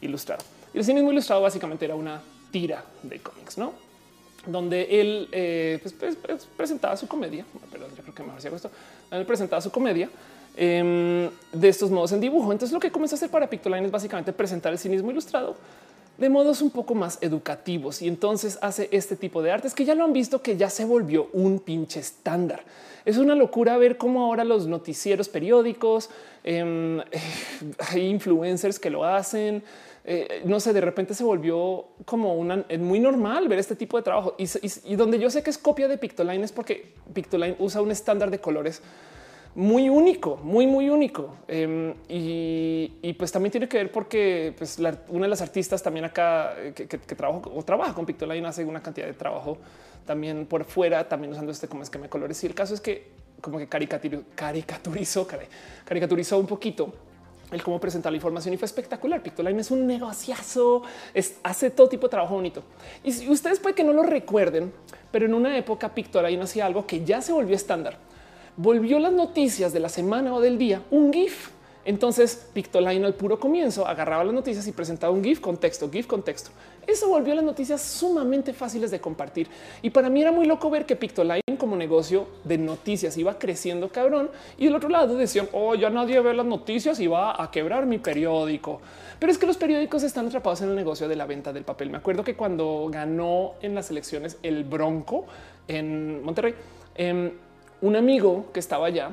ilustrado. 0.00 0.42
El 0.72 0.82
cinismo 0.82 1.12
ilustrado 1.12 1.42
básicamente 1.42 1.84
era 1.84 1.94
una 1.94 2.22
tira 2.50 2.82
de 3.02 3.20
cómics, 3.20 3.58
no? 3.58 3.74
Donde 4.46 5.00
él 5.00 5.28
eh, 5.30 5.78
pues, 5.82 5.92
pues, 5.92 6.16
pues, 6.16 6.46
presentaba 6.56 6.96
su 6.96 7.06
comedia. 7.06 7.44
Perdón, 7.70 7.90
yo 7.94 8.02
creo 8.02 8.14
que 8.14 8.22
mejor 8.22 8.40
si 8.40 8.48
esto. 8.48 8.70
Él 9.10 9.26
presentaba 9.26 9.60
su 9.60 9.70
comedia 9.70 10.08
em, 10.56 11.28
de 11.52 11.68
estos 11.68 11.90
modos 11.90 12.12
en 12.12 12.20
dibujo. 12.20 12.50
Entonces, 12.50 12.72
lo 12.72 12.80
que 12.80 12.90
comenzó 12.90 13.14
a 13.14 13.18
hacer 13.18 13.30
para 13.30 13.50
Pictoline 13.50 13.84
es 13.84 13.90
básicamente 13.90 14.32
presentar 14.32 14.72
el 14.72 14.78
cinismo 14.78 15.10
ilustrado 15.10 15.56
de 16.18 16.28
modos 16.28 16.62
un 16.62 16.70
poco 16.70 16.94
más 16.94 17.18
educativos 17.20 18.02
y 18.02 18.08
entonces 18.08 18.58
hace 18.62 18.88
este 18.92 19.16
tipo 19.16 19.42
de 19.42 19.50
artes 19.50 19.74
que 19.74 19.84
ya 19.84 19.94
lo 19.94 20.04
han 20.04 20.12
visto 20.12 20.42
que 20.42 20.56
ya 20.56 20.70
se 20.70 20.84
volvió 20.84 21.28
un 21.32 21.58
pinche 21.58 22.00
estándar. 22.00 22.64
Es 23.04 23.18
una 23.18 23.34
locura 23.34 23.76
ver 23.76 23.96
cómo 23.96 24.24
ahora 24.24 24.44
los 24.44 24.66
noticieros 24.66 25.28
periódicos, 25.28 26.10
em, 26.42 27.00
hay 27.90 28.08
influencers 28.08 28.78
que 28.78 28.90
lo 28.90 29.04
hacen. 29.04 29.62
Eh, 30.04 30.42
no 30.44 30.60
sé, 30.60 30.72
de 30.72 30.80
repente 30.80 31.14
se 31.14 31.24
volvió 31.24 31.86
como 32.04 32.34
una 32.34 32.64
muy 32.78 33.00
normal 33.00 33.48
ver 33.48 33.58
este 33.58 33.74
tipo 33.74 33.96
de 33.96 34.04
trabajo 34.04 34.36
y, 34.38 34.46
y 34.84 34.94
donde 34.94 35.18
yo 35.18 35.30
sé 35.30 35.42
que 35.42 35.50
es 35.50 35.58
copia 35.58 35.88
de 35.88 35.98
Pictoline 35.98 36.44
es 36.44 36.52
porque 36.52 36.94
Pictoline 37.12 37.56
usa 37.58 37.80
un 37.80 37.90
estándar 37.90 38.30
de 38.30 38.40
colores 38.40 38.82
muy 39.56 39.88
único, 39.88 40.36
muy, 40.36 40.66
muy 40.66 40.90
único. 40.90 41.34
Em, 41.48 41.94
y, 42.08 43.12
pues 43.14 43.32
también 43.32 43.50
tiene 43.50 43.68
que 43.68 43.78
ver 43.78 43.90
porque 43.90 44.54
pues, 44.56 44.78
una 45.08 45.22
de 45.24 45.28
las 45.28 45.40
artistas 45.40 45.82
también 45.82 46.04
acá 46.04 46.54
eh, 46.58 46.72
que, 46.74 46.86
que, 46.86 46.98
trabaja 46.98 47.40
o 47.52 47.62
trabaja 47.62 47.94
con 47.94 48.04
Pictoline 48.04 48.46
hace 48.46 48.64
una 48.64 48.82
cantidad 48.82 49.06
de 49.06 49.14
trabajo 49.14 49.56
también 50.04 50.44
por 50.44 50.64
fuera, 50.64 51.08
también 51.08 51.32
usando 51.32 51.52
este 51.52 51.68
como 51.68 51.82
esquema 51.82 52.04
de 52.04 52.10
colores. 52.10 52.44
Y 52.44 52.46
el 52.46 52.54
caso 52.54 52.74
es 52.74 52.82
que 52.82 53.08
como 53.40 53.58
que 53.58 53.66
caricaturizó, 53.66 55.26
caricaturizó 55.84 56.38
un 56.38 56.46
poquito 56.46 56.92
el 57.50 57.62
cómo 57.62 57.80
presentar 57.80 58.12
la 58.12 58.16
información 58.16 58.52
y 58.52 58.58
fue 58.58 58.66
espectacular. 58.66 59.22
Pictoline 59.22 59.60
es 59.60 59.70
un 59.70 59.86
negociazo, 59.86 60.82
es, 61.14 61.36
hace 61.42 61.70
todo 61.70 61.88
tipo 61.88 62.08
de 62.08 62.10
trabajo 62.10 62.34
bonito. 62.34 62.62
Y 63.02 63.28
ustedes 63.30 63.58
puede 63.58 63.74
que 63.74 63.84
no 63.84 63.94
lo 63.94 64.02
recuerden, 64.02 64.70
pero 65.10 65.24
en 65.24 65.32
una 65.32 65.56
época 65.56 65.94
Pictoline 65.94 66.42
hacía 66.42 66.66
algo 66.66 66.86
que 66.86 67.04
ya 67.04 67.22
se 67.22 67.32
volvió 67.32 67.56
estándar 67.56 67.98
volvió 68.56 68.98
las 68.98 69.12
noticias 69.12 69.72
de 69.72 69.80
la 69.80 69.88
semana 69.88 70.34
o 70.34 70.40
del 70.40 70.58
día 70.58 70.82
un 70.90 71.12
GIF. 71.12 71.50
Entonces 71.84 72.48
Pictoline 72.52 73.04
al 73.04 73.14
puro 73.14 73.38
comienzo 73.38 73.86
agarraba 73.86 74.24
las 74.24 74.34
noticias 74.34 74.66
y 74.66 74.72
presentaba 74.72 75.12
un 75.12 75.22
GIF 75.22 75.40
con 75.40 75.56
texto, 75.56 75.88
GIF 75.88 76.06
con 76.06 76.22
texto. 76.22 76.50
Eso 76.84 77.08
volvió 77.08 77.34
las 77.34 77.44
noticias 77.44 77.80
sumamente 77.80 78.52
fáciles 78.52 78.90
de 78.90 79.00
compartir. 79.00 79.48
Y 79.82 79.90
para 79.90 80.08
mí 80.08 80.20
era 80.20 80.32
muy 80.32 80.46
loco 80.46 80.68
ver 80.68 80.84
que 80.84 80.96
Pictoline 80.96 81.42
como 81.58 81.76
negocio 81.76 82.26
de 82.44 82.58
noticias 82.58 83.16
iba 83.18 83.38
creciendo 83.38 83.88
cabrón. 83.88 84.30
Y 84.58 84.64
del 84.64 84.74
otro 84.74 84.88
lado 84.88 85.16
decían, 85.16 85.48
oh, 85.52 85.74
ya 85.74 85.90
nadie 85.90 86.20
ve 86.20 86.34
las 86.34 86.46
noticias 86.46 86.98
y 87.00 87.06
va 87.06 87.40
a 87.40 87.50
quebrar 87.50 87.86
mi 87.86 87.98
periódico. 87.98 88.80
Pero 89.18 89.32
es 89.32 89.38
que 89.38 89.46
los 89.46 89.56
periódicos 89.56 90.02
están 90.02 90.26
atrapados 90.26 90.62
en 90.62 90.70
el 90.70 90.76
negocio 90.76 91.08
de 91.08 91.16
la 91.16 91.26
venta 91.26 91.52
del 91.52 91.64
papel. 91.64 91.90
Me 91.90 91.98
acuerdo 91.98 92.22
que 92.22 92.36
cuando 92.36 92.88
ganó 92.90 93.54
en 93.62 93.74
las 93.74 93.90
elecciones 93.90 94.38
el 94.42 94.64
Bronco 94.64 95.24
en 95.68 96.22
Monterrey, 96.22 96.54
em, 96.94 97.30
un 97.86 97.96
amigo 97.96 98.46
que 98.52 98.58
estaba 98.60 98.88
allá, 98.88 99.12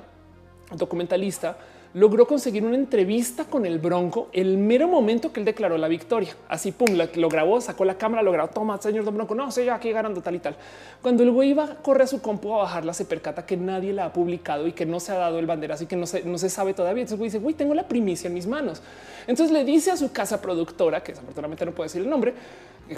documentalista, 0.71 1.57
logró 1.93 2.25
conseguir 2.25 2.65
una 2.65 2.75
entrevista 2.75 3.45
con 3.45 3.65
el 3.65 3.77
Bronco 3.77 4.29
el 4.33 4.57
mero 4.57 4.87
momento 4.87 5.31
que 5.31 5.39
él 5.39 5.45
declaró 5.45 5.77
la 5.77 5.87
victoria. 5.87 6.35
Así, 6.47 6.71
pum, 6.71 6.97
lo, 7.15 7.29
grabó, 7.29 7.61
sacó 7.61 7.85
la 7.85 7.97
cámara, 7.97 8.23
lo 8.23 8.31
grabó, 8.31 8.49
toma, 8.49 8.81
señor 8.81 9.05
Don 9.05 9.15
Bronco, 9.15 9.35
no 9.35 9.51
sé, 9.51 9.65
ya 9.65 9.75
aquí 9.75 9.91
ganando 9.91 10.21
tal 10.21 10.35
y 10.35 10.39
tal. 10.39 10.55
Cuando 11.01 11.23
el 11.23 11.31
güey 11.31 11.51
iba 11.51 11.65
a 11.65 11.75
correr 11.75 12.03
a 12.03 12.07
su 12.07 12.21
compu 12.21 12.53
a 12.55 12.59
bajarla, 12.59 12.93
se 12.93 13.05
percata 13.05 13.45
que 13.45 13.57
nadie 13.57 13.93
la 13.93 14.05
ha 14.05 14.13
publicado 14.13 14.67
y 14.67 14.71
que 14.71 14.85
no 14.85 14.99
se 14.99 15.11
ha 15.11 15.15
dado 15.15 15.37
el 15.37 15.45
banderazo 15.45 15.83
y 15.83 15.87
que 15.87 15.95
no 15.95 16.07
se, 16.07 16.23
no 16.23 16.37
se 16.37 16.49
sabe 16.49 16.73
todavía. 16.73 17.01
Entonces 17.01 17.19
güey 17.19 17.53
dice, 17.53 17.57
tengo 17.57 17.75
la 17.75 17.87
primicia 17.87 18.27
en 18.27 18.33
mis 18.33 18.47
manos. 18.47 18.81
Entonces 19.27 19.53
le 19.53 19.63
dice 19.63 19.91
a 19.91 19.97
su 19.97 20.11
casa 20.11 20.41
productora, 20.41 21.03
que 21.03 21.11
desafortunadamente 21.11 21.65
no 21.65 21.71
puede 21.73 21.87
decir 21.87 22.01
el 22.01 22.09
nombre, 22.09 22.33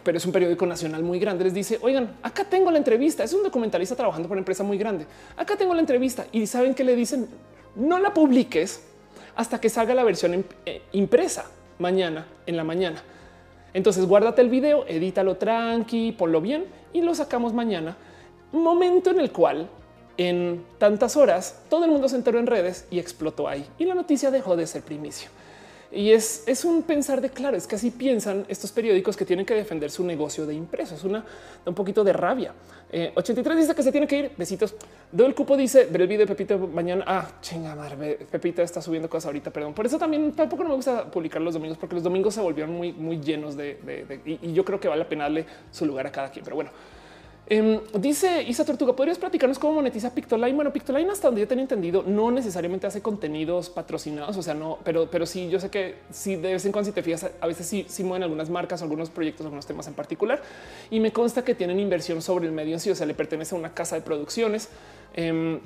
pero 0.04 0.18
es 0.18 0.26
un 0.26 0.32
periódico 0.32 0.66
nacional 0.66 1.04
muy 1.04 1.20
grande, 1.20 1.44
les 1.44 1.54
dice, 1.54 1.78
oigan, 1.82 2.16
acá 2.24 2.44
tengo 2.46 2.72
la 2.72 2.78
entrevista, 2.78 3.24
es 3.24 3.34
un 3.34 3.44
documentalista 3.44 3.96
trabajando 3.96 4.28
por 4.28 4.36
una 4.36 4.42
empresa 4.42 4.64
muy 4.64 4.78
grande, 4.78 5.06
acá 5.38 5.56
tengo 5.56 5.74
la 5.74 5.80
entrevista 5.80 6.26
y 6.32 6.48
saben 6.48 6.74
que 6.74 6.84
le 6.84 6.96
dicen, 6.96 7.28
no 7.76 8.00
la 8.00 8.14
publiques 8.14 8.84
hasta 9.36 9.60
que 9.60 9.70
salga 9.70 9.94
la 9.94 10.04
versión 10.04 10.46
eh, 10.66 10.82
impresa 10.94 11.46
mañana 11.80 12.28
en 12.46 12.58
la 12.58 12.64
mañana. 12.64 13.02
Entonces 13.74 14.06
guárdate 14.06 14.42
el 14.42 14.50
video, 14.50 14.86
edítalo 14.88 15.36
tranqui, 15.36 16.14
ponlo 16.14 16.40
bien 16.40 16.66
y 16.94 17.02
lo 17.02 17.14
sacamos 17.14 17.54
mañana. 17.54 17.98
Momento 18.54 19.12
en 19.12 19.20
el 19.20 19.32
cual 19.32 19.68
en 20.18 20.64
tantas 20.78 21.18
horas 21.18 21.62
todo 21.70 21.84
el 21.84 21.92
mundo 21.92 22.08
se 22.08 22.16
enteró 22.16 22.40
en 22.40 22.48
redes 22.48 22.88
y 22.90 23.00
explotó 23.00 23.50
ahí 23.50 23.66
y 23.78 23.84
la 23.84 23.96
noticia 23.96 24.32
dejó 24.32 24.56
de 24.56 24.66
ser 24.66 24.82
primicia. 24.82 25.30
Y 25.96 26.12
es, 26.12 26.44
es 26.46 26.66
un 26.66 26.84
pensar 26.84 27.22
de 27.22 27.30
claro, 27.30 27.56
es 27.56 27.66
que 27.66 27.76
así 27.76 27.90
piensan 27.90 28.46
estos 28.50 28.74
periódicos 28.74 29.16
que 29.16 29.24
tienen 29.24 29.46
que 29.46 29.54
defender 29.54 29.90
su 29.90 30.04
negocio 30.04 30.46
de 30.46 30.54
impreso. 30.54 30.94
Es 30.94 31.06
una 31.06 31.24
un 31.66 31.74
poquito 31.74 32.04
de 32.04 32.12
rabia. 32.12 32.54
83 33.16 33.56
eh, 33.56 33.60
dice 33.62 33.74
que 33.74 33.82
se 33.82 33.92
tiene 33.94 34.06
que 34.06 34.18
ir. 34.18 34.32
Besitos. 34.38 34.76
Do 35.10 35.26
el 35.26 35.34
cupo 35.34 35.56
dice 35.56 35.86
ver 35.86 36.02
el 36.02 36.08
video 36.10 36.26
de 36.26 36.36
Pepita 36.36 36.58
mañana. 36.58 37.06
Ah, 37.08 37.28
chinga 37.42 37.76
madre. 37.76 38.20
Pepita 38.30 38.62
está 38.62 38.82
subiendo 38.82 39.10
cosas 39.10 39.28
ahorita. 39.28 39.52
Perdón. 39.52 39.74
Por 39.74 39.86
eso 39.86 39.98
también 39.98 40.34
tampoco 40.34 40.64
no 40.64 40.70
me 40.70 40.76
gusta 40.76 41.10
publicar 41.10 41.42
los 41.42 41.54
domingos, 41.54 41.78
porque 41.78 41.96
los 41.96 42.04
domingos 42.04 42.34
se 42.34 42.42
volvieron 42.42 42.76
muy, 42.76 42.92
muy 42.92 43.22
llenos 43.22 43.56
de, 43.56 44.20
y, 44.26 44.50
y 44.50 44.54
yo 44.54 44.66
creo 44.66 44.80
que 44.82 44.90
vale 44.90 45.02
la 45.04 45.08
pena 45.08 45.24
darle 45.24 45.46
su 45.72 45.86
lugar 45.86 46.08
a 46.08 46.12
cada 46.12 46.30
quien. 46.30 46.44
Pero 46.44 46.58
bueno, 46.58 46.72
Em, 47.48 47.80
dice 48.00 48.42
Isa 48.42 48.66
Tortuga, 48.66 48.96
¿podrías 48.96 49.20
platicarnos 49.20 49.60
cómo 49.60 49.74
monetiza 49.74 50.10
Pictoline? 50.16 50.56
Bueno, 50.56 50.74
Pictoline 50.74 51.12
hasta 51.12 51.28
donde 51.28 51.42
yo 51.42 51.48
tenía 51.48 51.62
entendido 51.62 52.02
no 52.02 52.32
necesariamente 52.32 52.88
hace 52.88 53.04
contenidos 53.04 53.70
patrocinados, 53.70 54.36
o 54.36 54.42
sea, 54.42 54.56
no, 54.56 54.80
pero, 54.84 55.08
pero 55.12 55.28
sí, 55.28 55.48
yo 55.48 55.60
sé 55.60 55.70
que 55.70 55.96
sí 56.10 56.38
de 56.38 56.54
vez 56.54 56.66
en 56.66 56.72
cuando 56.72 56.90
si 56.90 56.96
te 56.96 57.04
fijas, 57.04 57.30
a 57.40 57.48
veces 57.48 57.68
sí, 57.68 57.86
sí 57.88 58.04
mueven 58.04 58.24
algunas 58.24 58.50
marcas, 58.50 58.82
algunos 58.82 59.12
proyectos, 59.12 59.46
algunos 59.46 59.68
temas 59.68 59.86
en 59.86 59.94
particular 59.94 60.42
y 60.90 61.00
me 61.00 61.12
consta 61.14 61.44
que 61.44 61.54
tienen 61.54 61.80
inversión 61.80 62.20
sobre 62.24 62.48
el 62.48 62.52
medio 62.52 62.74
en 62.74 62.80
sí, 62.80 62.90
o 62.90 62.96
sea, 62.96 63.06
le 63.06 63.14
pertenece 63.14 63.54
a 63.54 63.60
una 63.60 63.74
casa 63.76 63.96
de 63.96 64.02
producciones. 64.02 64.70
Em, 65.14 65.60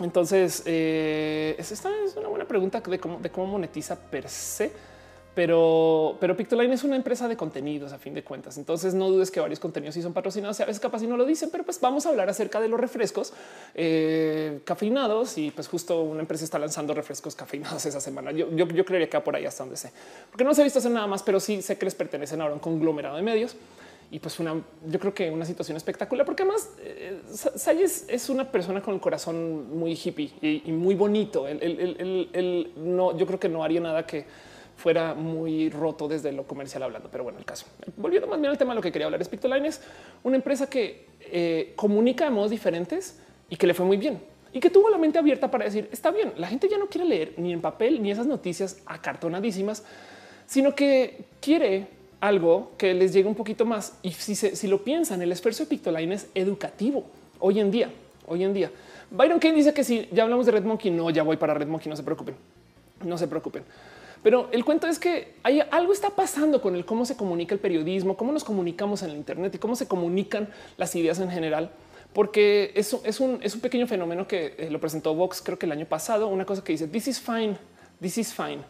entonces, 0.00 0.64
eh, 0.66 1.54
esta 1.56 1.88
es 2.04 2.16
una 2.16 2.28
buena 2.28 2.46
pregunta 2.46 2.80
de 2.80 2.98
cómo, 2.98 3.20
de 3.20 3.30
cómo 3.30 3.46
monetiza 3.46 3.94
per 3.94 4.28
se 4.28 4.72
pero, 5.34 6.18
pero 6.20 6.36
Pictoline 6.36 6.74
es 6.74 6.84
una 6.84 6.96
empresa 6.96 7.26
de 7.26 7.36
contenidos 7.36 7.92
a 7.92 7.98
fin 7.98 8.12
de 8.12 8.22
cuentas. 8.22 8.58
Entonces 8.58 8.92
no 8.92 9.08
dudes 9.08 9.30
que 9.30 9.40
varios 9.40 9.60
contenidos 9.60 9.94
sí 9.94 10.02
son 10.02 10.12
patrocinados. 10.12 10.60
A 10.60 10.66
veces 10.66 10.80
capaz 10.80 10.98
si 10.98 11.06
no 11.06 11.16
lo 11.16 11.24
dicen, 11.24 11.48
pero 11.50 11.64
pues 11.64 11.80
vamos 11.80 12.04
a 12.04 12.10
hablar 12.10 12.28
acerca 12.28 12.60
de 12.60 12.68
los 12.68 12.78
refrescos 12.78 13.32
eh, 13.74 14.60
cafeinados 14.64 15.38
y 15.38 15.50
pues 15.50 15.68
justo 15.68 16.02
una 16.02 16.20
empresa 16.20 16.44
está 16.44 16.58
lanzando 16.58 16.92
refrescos 16.92 17.34
cafeinados 17.34 17.84
esa 17.86 18.00
semana. 18.00 18.30
Yo, 18.32 18.50
yo, 18.50 18.84
creería 18.84 19.08
que 19.08 19.20
por 19.20 19.34
ahí 19.34 19.46
hasta 19.46 19.62
donde 19.64 19.76
sé, 19.76 19.90
porque 20.30 20.44
no 20.44 20.52
se 20.54 20.60
ha 20.60 20.64
visto 20.64 20.78
hacer 20.78 20.90
nada 20.90 21.06
más, 21.06 21.22
pero 21.22 21.40
sí 21.40 21.62
sé 21.62 21.78
que 21.78 21.86
les 21.86 21.94
pertenecen 21.94 22.40
ahora 22.40 22.52
a 22.52 22.54
un 22.54 22.60
conglomerado 22.60 23.16
de 23.16 23.22
medios 23.22 23.56
y 24.12 24.18
pues 24.18 24.38
una, 24.38 24.62
yo 24.86 24.98
creo 24.98 25.14
que 25.14 25.30
una 25.30 25.46
situación 25.46 25.78
espectacular, 25.78 26.26
porque 26.26 26.42
además 26.42 26.68
eh, 26.80 27.22
Sayes 27.56 28.04
es 28.08 28.28
una 28.28 28.50
persona 28.50 28.82
con 28.82 28.92
el 28.92 29.00
corazón 29.00 29.74
muy 29.74 29.92
hippie 29.92 30.30
y, 30.42 30.70
muy 30.70 30.94
bonito. 30.94 31.46
Yo 31.48 33.26
creo 33.26 33.40
que 33.40 33.48
no 33.48 33.64
haría 33.64 33.80
nada 33.80 34.06
que 34.06 34.26
fuera 34.82 35.14
muy 35.14 35.70
roto 35.70 36.08
desde 36.08 36.32
lo 36.32 36.44
comercial 36.44 36.82
hablando. 36.82 37.08
Pero 37.10 37.22
bueno, 37.22 37.38
el 37.38 37.44
caso. 37.44 37.66
Volviendo 37.96 38.26
más 38.26 38.40
bien 38.40 38.50
al 38.50 38.58
tema 38.58 38.74
lo 38.74 38.80
que 38.80 38.90
quería 38.90 39.06
hablar, 39.06 39.22
es 39.22 39.28
Pictoline 39.28 39.68
es 39.68 39.80
una 40.24 40.34
empresa 40.36 40.68
que 40.68 41.06
eh, 41.20 41.72
comunica 41.76 42.24
de 42.24 42.30
modos 42.30 42.50
diferentes 42.50 43.20
y 43.48 43.56
que 43.56 43.66
le 43.66 43.74
fue 43.74 43.86
muy 43.86 43.96
bien 43.96 44.20
y 44.52 44.60
que 44.60 44.70
tuvo 44.70 44.90
la 44.90 44.98
mente 44.98 45.18
abierta 45.18 45.50
para 45.50 45.64
decir 45.64 45.88
está 45.92 46.10
bien. 46.10 46.32
La 46.36 46.48
gente 46.48 46.68
ya 46.68 46.78
no 46.78 46.88
quiere 46.88 47.06
leer 47.06 47.34
ni 47.36 47.52
en 47.52 47.60
papel 47.60 48.02
ni 48.02 48.10
esas 48.10 48.26
noticias 48.26 48.82
acartonadísimas, 48.84 49.84
sino 50.46 50.74
que 50.74 51.26
quiere 51.40 51.86
algo 52.20 52.72
que 52.76 52.92
les 52.92 53.12
llegue 53.12 53.28
un 53.28 53.36
poquito 53.36 53.64
más. 53.64 53.96
Y 54.02 54.10
si, 54.10 54.34
si 54.34 54.66
lo 54.66 54.82
piensan, 54.82 55.22
el 55.22 55.30
esfuerzo 55.30 55.62
de 55.62 55.68
Pictoline 55.68 56.14
es 56.14 56.26
educativo 56.34 57.04
hoy 57.38 57.60
en 57.60 57.70
día. 57.70 57.90
Hoy 58.26 58.44
en 58.44 58.54
día, 58.54 58.70
Byron 59.10 59.38
Kane 59.38 59.54
dice 59.54 59.74
que 59.74 59.84
si 59.84 60.08
ya 60.10 60.22
hablamos 60.22 60.46
de 60.46 60.52
Red 60.52 60.64
Monkey, 60.64 60.90
no, 60.90 61.10
ya 61.10 61.22
voy 61.22 61.36
para 61.36 61.54
Red 61.54 61.66
Monkey. 61.66 61.90
No 61.90 61.96
se 61.96 62.02
preocupen, 62.02 62.34
no 63.04 63.18
se 63.18 63.28
preocupen. 63.28 63.62
Pero 64.22 64.48
el 64.52 64.64
cuento 64.64 64.86
es 64.86 64.98
que 64.98 65.34
hay 65.42 65.60
algo 65.70 65.92
está 65.92 66.10
pasando 66.10 66.62
con 66.62 66.76
el 66.76 66.84
cómo 66.84 67.04
se 67.04 67.16
comunica 67.16 67.54
el 67.54 67.60
periodismo, 67.60 68.16
cómo 68.16 68.32
nos 68.32 68.44
comunicamos 68.44 69.02
en 69.02 69.10
el 69.10 69.16
Internet 69.16 69.54
y 69.54 69.58
cómo 69.58 69.74
se 69.74 69.88
comunican 69.88 70.48
las 70.76 70.94
ideas 70.94 71.18
en 71.18 71.30
general. 71.30 71.70
Porque 72.12 72.72
eso 72.74 73.00
es 73.04 73.20
un, 73.20 73.40
pequeño 73.60 73.86
fenómeno 73.86 74.28
que 74.28 74.54
eh, 74.58 74.68
lo 74.70 74.78
presentó 74.80 75.14
Vox, 75.14 75.42
creo 75.42 75.58
que 75.58 75.66
el 75.66 75.72
año 75.72 75.86
pasado, 75.86 76.28
una 76.28 76.44
cosa 76.44 76.62
que 76.62 76.72
dice 76.72 76.86
this 76.86 77.08
is 77.08 77.20
fine, 77.20 77.56
this 78.00 78.18
is 78.18 78.32
fine. 78.32 78.60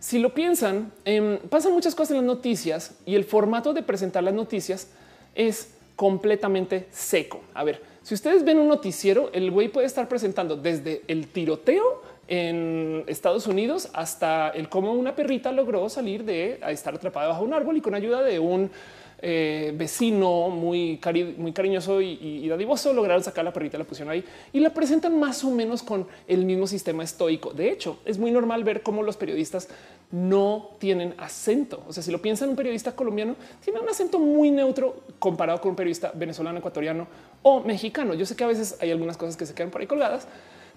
Si 0.00 0.18
lo 0.18 0.32
piensan, 0.32 0.92
eh, 1.04 1.40
pasan 1.50 1.72
muchas 1.72 1.94
cosas 1.94 2.12
en 2.12 2.16
las 2.18 2.26
noticias 2.26 2.96
y 3.04 3.14
el 3.14 3.24
formato 3.24 3.74
de 3.74 3.82
presentar 3.82 4.24
las 4.24 4.34
noticias 4.34 4.88
es 5.34 5.74
completamente 5.96 6.86
seco. 6.90 7.40
A 7.54 7.64
ver, 7.64 7.82
si 8.02 8.14
ustedes 8.14 8.44
ven 8.44 8.58
un 8.58 8.68
noticiero, 8.68 9.30
el 9.32 9.50
güey 9.50 9.68
puede 9.68 9.86
estar 9.86 10.08
presentando 10.08 10.56
desde 10.56 11.02
el 11.08 11.26
tiroteo 11.26 12.02
en 12.28 13.04
Estados 13.06 13.46
Unidos 13.46 13.88
hasta 13.94 14.50
el 14.50 14.68
cómo 14.68 14.92
una 14.92 15.16
perrita 15.16 15.50
logró 15.50 15.88
salir 15.88 16.24
de 16.24 16.60
estar 16.68 16.94
atrapada 16.94 17.28
bajo 17.28 17.42
un 17.42 17.54
árbol 17.54 17.76
y 17.78 17.80
con 17.80 17.94
ayuda 17.94 18.22
de 18.22 18.38
un 18.38 18.70
eh, 19.20 19.72
vecino 19.74 20.48
muy, 20.48 21.00
muy 21.38 21.52
cariñoso 21.52 22.00
y, 22.00 22.48
dadivoso 22.48 22.92
lograron 22.92 23.24
sacar 23.24 23.44
la 23.44 23.52
perrita, 23.52 23.76
la 23.76 23.82
pusieron 23.82 24.12
ahí 24.12 24.24
y 24.52 24.60
la 24.60 24.70
presentan 24.72 25.18
más 25.18 25.42
o 25.42 25.50
menos 25.50 25.82
con 25.82 26.06
el 26.28 26.44
mismo 26.44 26.68
sistema 26.68 27.02
estoico. 27.02 27.52
De 27.52 27.70
hecho, 27.70 27.98
es 28.04 28.16
muy 28.16 28.30
normal 28.30 28.62
ver 28.62 28.82
cómo 28.82 29.02
los 29.02 29.16
periodistas 29.16 29.68
no 30.12 30.70
tienen 30.78 31.14
acento. 31.18 31.82
O 31.88 31.92
sea, 31.92 32.02
si 32.02 32.12
lo 32.12 32.22
piensan, 32.22 32.50
un 32.50 32.56
periodista 32.56 32.92
colombiano 32.92 33.34
tiene 33.64 33.80
un 33.80 33.88
acento 33.88 34.20
muy 34.20 34.52
neutro 34.52 35.02
comparado 35.18 35.60
con 35.60 35.70
un 35.70 35.76
periodista 35.76 36.12
venezolano, 36.14 36.58
ecuatoriano 36.60 37.08
o 37.42 37.60
mexicano. 37.64 38.14
Yo 38.14 38.24
sé 38.24 38.36
que 38.36 38.44
a 38.44 38.48
veces 38.48 38.76
hay 38.80 38.92
algunas 38.92 39.16
cosas 39.16 39.36
que 39.36 39.46
se 39.46 39.54
quedan 39.54 39.70
por 39.70 39.80
ahí 39.80 39.88
colgadas, 39.88 40.28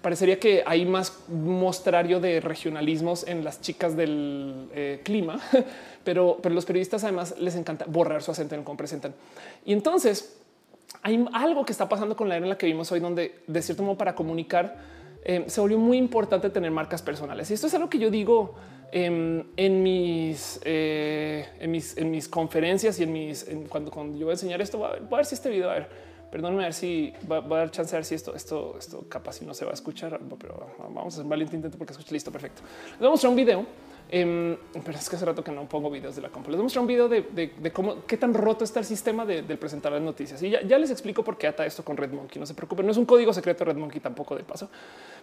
parecería 0.02 0.38
que 0.38 0.62
hay 0.66 0.84
más 0.84 1.16
mostrario 1.28 2.20
de 2.20 2.40
regionalismos 2.40 3.26
en 3.26 3.44
las 3.44 3.60
chicas 3.60 3.96
del 3.96 4.68
eh, 4.74 5.00
clima, 5.04 5.40
pero, 6.04 6.38
pero 6.42 6.54
los 6.54 6.66
periodistas 6.66 7.04
además 7.04 7.36
les 7.38 7.54
encanta 7.54 7.86
borrar 7.88 8.22
su 8.22 8.32
acento 8.32 8.54
en 8.54 8.64
cómo 8.64 8.76
presentan. 8.76 9.14
Y 9.64 9.72
entonces 9.72 10.36
hay 11.02 11.24
algo 11.32 11.64
que 11.64 11.72
está 11.72 11.88
pasando 11.88 12.16
con 12.16 12.28
la 12.28 12.36
era 12.36 12.44
en 12.44 12.50
la 12.50 12.58
que 12.58 12.66
vimos 12.66 12.90
hoy, 12.92 13.00
donde 13.00 13.40
de 13.46 13.62
cierto 13.62 13.82
modo 13.82 13.96
para 13.96 14.14
comunicar 14.14 14.76
eh, 15.24 15.44
se 15.46 15.60
volvió 15.60 15.78
muy 15.78 15.96
importante 15.96 16.50
tener 16.50 16.70
marcas 16.70 17.00
personales. 17.00 17.50
Y 17.50 17.54
esto 17.54 17.68
es 17.68 17.74
algo 17.74 17.88
que 17.88 17.98
yo 17.98 18.10
digo 18.10 18.56
em, 18.90 19.44
en, 19.56 19.82
mis, 19.82 20.60
eh, 20.64 21.46
en, 21.60 21.70
mis, 21.70 21.96
en 21.96 22.10
mis 22.10 22.28
conferencias 22.28 22.98
y 22.98 23.04
en 23.04 23.12
mis 23.12 23.46
cuando, 23.68 23.90
cuando 23.90 24.18
yo 24.18 24.26
voy 24.26 24.32
a 24.32 24.34
enseñar 24.34 24.60
esto, 24.60 24.78
voy 24.78 24.88
a 24.88 25.16
ver, 25.16 25.24
si 25.24 25.36
este 25.36 25.48
video 25.48 25.70
a 25.70 25.74
ver 25.74 26.11
Perdóname 26.32 26.62
a 26.62 26.66
ver 26.68 26.72
si 26.72 27.12
va, 27.30 27.36
a 27.36 27.42
dar 27.42 27.70
chance 27.70 27.94
a 27.94 27.98
ver 27.98 28.06
si 28.06 28.14
esto, 28.14 28.34
esto, 28.34 28.76
esto 28.78 29.04
capaz 29.06 29.34
si 29.34 29.44
no 29.44 29.52
se 29.52 29.66
va 29.66 29.72
a 29.72 29.74
escuchar, 29.74 30.18
pero 30.38 30.66
vamos 30.78 31.04
a 31.04 31.08
hacer 31.08 31.24
un 31.24 31.28
valiente 31.28 31.54
intento 31.54 31.76
porque 31.76 31.92
escuche 31.92 32.10
listo. 32.14 32.32
Perfecto. 32.32 32.62
Les 32.92 33.00
voy 33.00 33.08
a 33.08 33.10
mostrar 33.10 33.28
un 33.28 33.36
video. 33.36 33.66
Em, 34.08 34.56
pero 34.82 34.96
es 34.96 35.10
que 35.10 35.16
hace 35.16 35.26
rato 35.26 35.44
que 35.44 35.52
no 35.52 35.68
pongo 35.68 35.90
videos 35.90 36.16
de 36.16 36.22
la 36.22 36.30
compu. 36.30 36.48
Les 36.48 36.56
voy 36.56 36.62
a 36.62 36.64
mostrar 36.64 36.80
un 36.80 36.86
video 36.86 37.06
de, 37.06 37.70
cómo 37.74 38.06
qué 38.06 38.16
tan 38.16 38.32
roto 38.32 38.64
está 38.64 38.80
el 38.80 38.86
sistema 38.86 39.26
de, 39.26 39.42
presentar 39.58 39.92
las 39.92 40.00
noticias. 40.00 40.42
Y 40.42 40.48
ya, 40.48 40.78
les 40.78 40.90
explico 40.90 41.22
por 41.22 41.36
qué 41.36 41.48
ata 41.48 41.66
esto 41.66 41.84
con 41.84 41.98
Red 41.98 42.12
Monkey. 42.12 42.40
No 42.40 42.46
se 42.46 42.54
preocupen, 42.54 42.86
no 42.86 42.92
es 42.92 42.98
un 42.98 43.04
código 43.04 43.34
secreto 43.34 43.66
Red 43.66 43.76
Monkey 43.76 44.00
tampoco 44.00 44.34
de 44.34 44.42
paso. 44.42 44.70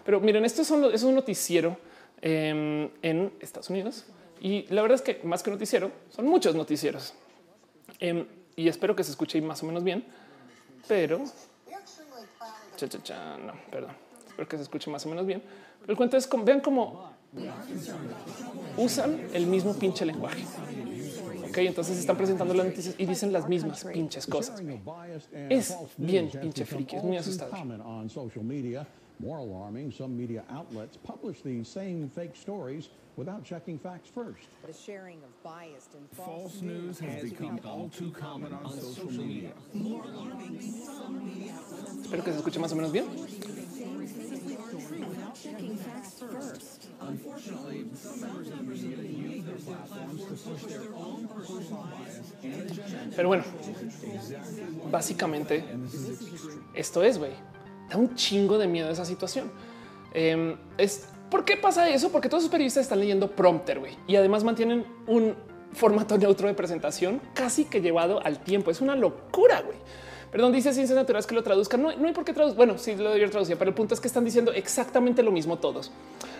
Pero 0.06 0.19
miren, 0.19 0.45
esto 0.45 0.61
es 0.61 0.69
un, 0.69 0.86
es 0.94 1.02
un 1.02 1.15
noticiero 1.15 1.76
em, 2.22 2.88
en 3.02 3.34
Estados 3.40 3.72
Unidos. 3.72 4.06
Y 4.40 4.68
la 4.69 4.84
verdad 4.84 4.98
es 4.98 5.02
que 5.02 5.19
más 5.23 5.41
que 5.41 5.49
noticiero, 5.49 5.90
son 6.10 6.27
muchos 6.27 6.53
noticieros. 6.53 7.15
Em, 7.99 8.27
y 8.56 8.68
espero 8.68 8.95
que 8.95 9.03
se 9.03 9.10
escuche 9.10 9.41
más 9.41 9.64
o 9.64 9.65
menos 9.65 9.84
bien 9.84 10.06
pero 10.90 11.20
no, 11.20 11.26
perdón. 13.70 13.91
Espero 14.28 14.48
que 14.48 14.57
se 14.57 14.64
escuche 14.64 14.90
más 14.90 15.06
o 15.06 15.10
menos 15.10 15.26
bien. 15.26 15.41
Pero 15.82 15.94
el 15.94 15.98
cuento 15.98 16.18
es 16.18 16.28
vean 16.44 16.60
cómo 16.60 17.11
usan 18.76 19.28
el 19.34 19.45
mismo 19.45 19.74
pinche 19.76 20.06
lenguaje. 20.06 20.44
Ok, 21.48 21.57
entonces 21.60 21.98
están 21.98 22.18
presentando 22.18 22.53
las 22.53 22.66
noticias 22.66 22.95
y 22.98 23.06
dicen 23.06 23.32
las 23.32 23.48
mismas 23.48 23.86
pinches 23.86 24.26
cosas. 24.26 24.61
Es 25.49 25.78
bien 25.98 26.32
pinche 26.32 26.66
friki, 26.66 26.95
es 26.95 27.03
muy 27.03 27.18
asustador. 27.18 27.66
More 29.22 29.41
alarming, 29.41 29.91
some 29.91 30.16
media 30.16 30.45
outlets 30.49 30.95
publish 30.95 31.44
these 31.44 31.68
same 31.68 32.07
fake 32.07 32.38
stories 32.38 32.90
without 33.18 33.44
checking 33.44 33.77
facts 33.80 34.10
first. 34.14 34.48
The 34.65 34.73
sharing 34.73 35.18
of 35.23 35.44
biased 35.44 35.94
and 35.94 36.10
false, 36.11 36.27
false 36.27 36.61
news 36.61 36.99
has 36.99 37.23
become 37.23 37.60
all 37.65 37.90
too 37.90 38.11
common 38.11 38.53
on 38.53 38.72
social 38.72 39.11
media. 39.11 39.52
More 39.73 40.03
alarming, 40.03 40.61
some 40.61 41.26
media 41.26 41.53
outlets 41.53 42.06
Espero 42.06 42.23
que 42.23 42.31
se 42.31 42.40
escuche 42.40 42.60
más 42.60 42.72
o 42.72 42.76
menos 42.76 42.91
bien. 42.91 43.06
Pero 53.15 53.27
bueno, 53.27 53.44
básicamente 54.91 55.64
esto 56.73 57.03
es, 57.03 57.18
güey 57.18 57.34
da 57.90 57.98
un 57.98 58.15
chingo 58.15 58.57
de 58.57 58.68
miedo 58.68 58.90
esa 58.90 59.06
situación. 59.06 59.52
Em, 60.14 60.57
es 60.77 61.09
por 61.30 61.46
qué 61.46 61.58
pasa 61.58 61.90
eso? 61.90 62.12
Porque 62.12 62.30
todos 62.30 62.44
los 62.44 62.52
periodistas 62.52 62.84
están 62.84 63.00
leyendo 63.00 63.32
prompter 63.32 63.80
güey, 63.80 63.98
y 64.08 64.16
además 64.16 64.44
mantienen 64.44 64.86
un 65.08 65.36
formato 65.74 66.18
neutro 66.18 66.48
de 66.48 66.54
presentación 66.54 67.22
casi 67.34 67.66
que 67.66 67.82
llevado 67.82 68.24
al 68.24 68.40
tiempo. 68.40 68.72
Es 68.72 68.82
una 68.82 68.96
locura, 68.96 69.62
güey. 69.62 69.78
Perdón, 70.32 70.52
dice 70.52 70.74
ciencias 70.74 70.96
naturales 70.96 71.26
que 71.26 71.34
lo 71.34 71.42
traduzcan. 71.42 71.82
No, 71.82 71.96
no 71.96 72.08
hay 72.08 72.14
por 72.14 72.24
qué 72.24 72.34
traducir. 72.34 72.56
Bueno, 72.56 72.78
sí 72.78 72.96
lo 72.96 73.06
debería 73.06 73.30
traducir, 73.30 73.58
pero 73.58 73.70
el 73.70 73.76
punto 73.76 73.96
es 73.96 74.00
que 74.00 74.08
están 74.08 74.24
diciendo 74.24 74.52
exactamente 74.54 75.24
lo 75.24 75.32
mismo 75.32 75.58
todos. 75.58 75.92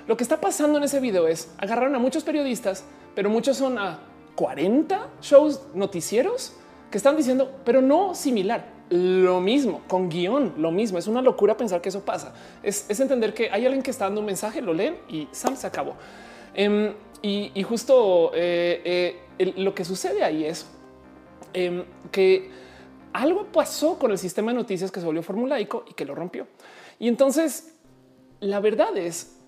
Lo 0.07 0.16
que 0.16 0.24
está 0.24 0.40
pasando 0.40 0.78
en 0.78 0.84
ese 0.84 0.99
video 0.99 1.28
es 1.28 1.52
agarraron 1.57 1.95
a 1.95 1.99
muchos 1.99 2.24
periodistas, 2.24 2.84
pero 3.16 3.30
muchos 3.30 3.57
son 3.57 3.80
a 3.80 3.99
40 4.36 5.07
shows 5.22 5.61
noticieros 5.74 6.53
que 6.91 6.98
están 6.98 7.18
diciendo, 7.18 7.52
pero 7.66 7.82
no 7.82 8.14
similar 8.14 8.78
lo 8.90 9.40
mismo 9.40 9.82
con 9.88 10.10
guion, 10.10 10.53
lo 10.57 10.72
mismo. 10.72 10.98
Es 10.98 11.07
una 11.07 11.22
locura 11.22 11.56
pensar 11.56 11.82
que 11.82 11.90
eso 11.90 12.02
pasa. 12.02 12.34
Es, 12.64 12.99
entender 12.99 13.34
que 13.34 13.49
hay 13.52 13.66
alguien 13.66 13.84
que 13.84 13.91
está 13.91 14.06
dando 14.06 14.22
un 14.22 14.26
mensaje, 14.26 14.61
lo 14.61 14.74
leen 14.74 14.98
y 15.07 15.28
Sam 15.32 15.56
se 15.56 15.68
acabó. 15.68 15.95
Em, 16.53 16.94
y, 17.22 17.64
justo 17.64 18.32
eh, 18.34 19.22
eh, 19.38 19.53
lo 19.57 19.76
que 19.76 19.86
sucede 19.86 20.24
ahí 20.24 20.45
es 20.45 20.66
em, 21.53 21.84
que 22.11 22.49
algo 23.14 23.45
pasó 23.45 23.99
con 23.99 24.11
el 24.11 24.18
sistema 24.18 24.52
de 24.52 24.57
noticias 24.57 24.91
que 24.91 24.99
se 24.99 25.06
volvió 25.06 25.22
formulaico 25.24 25.86
y 25.90 25.94
que 25.94 26.06
lo 26.06 26.16
rompió. 26.16 26.48
Y 26.98 27.07
entonces 27.07 27.76
la 28.40 28.60
verdad 28.60 28.95
es 28.98 29.39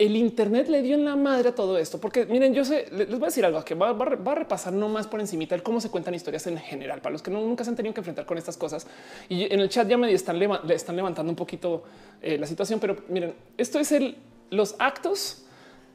el 0.00 0.16
Internet 0.16 0.68
le 0.68 0.80
dio 0.80 0.94
en 0.94 1.04
la 1.04 1.14
madre 1.14 1.50
a 1.50 1.54
todo 1.54 1.76
esto, 1.76 2.00
porque 2.00 2.24
miren, 2.24 2.54
yo 2.54 2.64
sé, 2.64 2.86
les 2.90 3.10
voy 3.10 3.24
a 3.24 3.26
decir 3.26 3.44
algo 3.44 3.62
que 3.62 3.74
va, 3.74 3.90
a 3.90 4.34
repasar 4.34 4.72
no 4.72 4.88
más 4.88 5.06
por 5.06 5.20
encima 5.20 5.44
el 5.50 5.62
cómo 5.62 5.78
se 5.78 5.90
cuentan 5.90 6.14
historias 6.14 6.46
en 6.46 6.56
general 6.56 7.02
para 7.02 7.12
los 7.12 7.20
que 7.20 7.30
nunca 7.30 7.64
se 7.64 7.70
han 7.70 7.76
tenido 7.76 7.92
que 7.92 8.00
enfrentar 8.00 8.24
con 8.24 8.38
estas 8.38 8.56
cosas. 8.56 8.86
Y 9.28 9.52
en 9.52 9.60
el 9.60 9.68
chat 9.68 9.86
ya 9.86 9.98
me 9.98 10.10
están, 10.10 10.38
le 10.38 10.74
están 10.74 10.96
levantando 10.96 11.30
un 11.30 11.36
poquito 11.36 11.82
eh, 12.22 12.38
la 12.38 12.46
situación, 12.46 12.80
pero 12.80 12.96
miren, 13.08 13.34
esto 13.58 13.78
es 13.78 13.92
el, 13.92 14.16
los 14.48 14.74
actos 14.78 15.44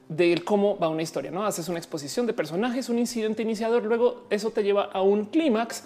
del 0.07 0.43
cómo 0.43 0.77
va 0.77 0.87
una 0.87 1.01
historia. 1.01 1.31
No 1.31 1.43
haces 1.43 1.67
una 1.67 1.79
exposición 1.79 2.27
de 2.27 2.33
personajes, 2.33 2.89
un 2.89 2.99
incidente 2.99 3.41
iniciador, 3.41 3.85
luego 3.85 4.27
eso 4.29 4.51
te 4.51 4.63
lleva 4.63 4.83
a 4.83 5.01
un 5.01 5.25
clímax 5.25 5.83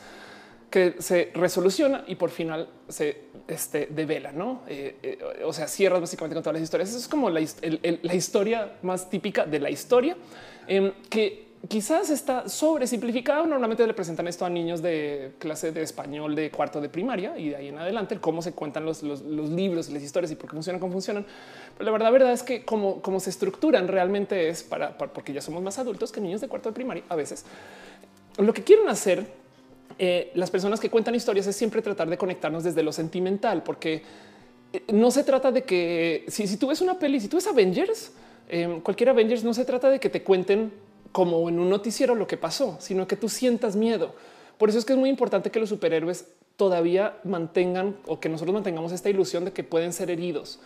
que 0.70 0.96
se 1.00 1.32
resoluciona 1.34 2.04
y 2.08 2.16
por 2.16 2.30
final 2.30 2.70
se 2.88 3.30
este, 3.48 3.88
devela, 3.88 4.32
¿no? 4.32 4.62
Eh, 4.68 4.96
eh, 5.02 5.44
o 5.44 5.52
sea, 5.52 5.68
cierras 5.68 6.02
básicamente 6.02 6.36
con 6.36 6.44
todas 6.44 6.56
las 6.56 6.64
historias. 6.64 6.90
Eso 6.90 7.00
es 7.00 7.08
como 7.08 7.30
la, 7.30 7.42
historia 7.42 8.74
más 8.84 9.10
típica 9.10 9.46
de 9.46 9.60
la 9.60 9.72
historia, 9.72 10.16
em, 10.68 10.92
que 11.10 11.50
quizás 11.68 12.12
está 12.12 12.48
sobresimplificada. 12.48 13.46
Normalmente 13.46 13.86
le 13.86 13.94
presentan 13.96 14.28
esto 14.28 14.46
a 14.46 14.50
niños 14.50 14.82
de 14.82 15.34
clase 15.40 15.72
de 15.72 15.82
español 15.82 16.36
de 16.36 16.52
cuarto 16.52 16.80
de 16.80 16.90
primaria 16.90 17.38
y 17.38 17.50
de 17.50 17.56
ahí 17.56 17.68
en 17.70 17.80
adelante, 17.80 18.18
cómo 18.20 18.42
se 18.44 18.54
cuentan 18.54 18.86
los, 18.86 19.02
libros 19.02 19.90
y 19.90 19.94
las 19.94 20.04
historias 20.04 20.32
y 20.32 20.36
por 20.36 20.50
qué 20.50 20.54
funcionan, 20.54 20.80
cómo 20.80 20.94
funcionan. 20.94 21.26
Pero 21.78 21.86
la 21.86 21.92
verdad, 21.92 22.12
verdad 22.12 22.34
es 22.34 22.44
que 22.44 22.64
como, 22.64 23.02
se 23.20 23.32
estructuran 23.32 23.88
realmente 23.88 24.50
es 24.50 24.64
para, 24.64 24.98
porque 24.98 25.34
ya 25.34 25.42
somos 25.42 25.64
más 25.64 25.80
adultos 25.80 26.12
que 26.12 26.22
niños 26.22 26.42
de 26.42 26.48
cuarto 26.48 26.70
de 26.70 26.76
primaria 26.76 27.04
a 27.10 27.16
veces. 27.16 27.46
Lo 28.38 28.54
que 28.54 28.64
quieren 28.64 28.88
hacer 28.88 29.26
eh, 30.00 30.32
las 30.34 30.50
personas 30.50 30.80
que 30.80 30.90
cuentan 30.90 31.14
historias 31.14 31.46
es 31.46 31.58
siempre 31.58 31.82
tratar 31.82 32.10
de 32.10 32.18
conectarnos 32.18 32.64
desde 32.64 32.84
lo 32.84 32.94
sentimental, 32.94 33.64
porque 33.64 34.02
eh, 34.72 34.84
no 34.94 35.12
se 35.12 35.26
trata 35.26 35.52
de 35.52 35.64
que 35.64 36.24
si, 36.30 36.56
tú 36.56 36.68
ves 36.68 36.80
una 36.80 36.98
peli, 36.98 37.20
si 37.20 37.28
tú 37.28 37.36
ves 37.36 37.48
Avengers, 37.48 38.14
eh, 38.48 38.80
cualquier 38.82 39.10
Avengers, 39.10 39.44
no 39.44 39.54
se 39.54 39.66
trata 39.66 39.90
de 39.90 40.00
que 40.00 40.10
te 40.10 40.24
cuenten 40.24 40.72
como 41.12 41.50
en 41.50 41.60
un 41.60 41.70
noticiero 41.70 42.16
lo 42.16 42.28
que 42.28 42.38
pasó, 42.38 42.78
sino 42.80 43.08
que 43.08 43.18
tú 43.18 43.28
sientas 43.28 43.76
miedo. 43.76 44.16
Por 44.58 44.70
eso 44.70 44.80
es 44.80 44.86
que 44.86 44.94
es 44.94 45.00
muy 45.00 45.10
importante 45.10 45.52
que 45.52 45.60
los 45.60 45.68
superhéroes 45.68 46.28
todavía 46.56 47.18
mantengan 47.26 47.98
o 48.08 48.22
que 48.22 48.30
nosotros 48.30 48.54
mantengamos 48.54 48.94
esta 48.94 49.10
ilusión 49.10 49.44
de 49.44 49.52
que 49.52 49.66
pueden 49.66 49.92
ser 49.92 50.10
heridos. 50.10 50.60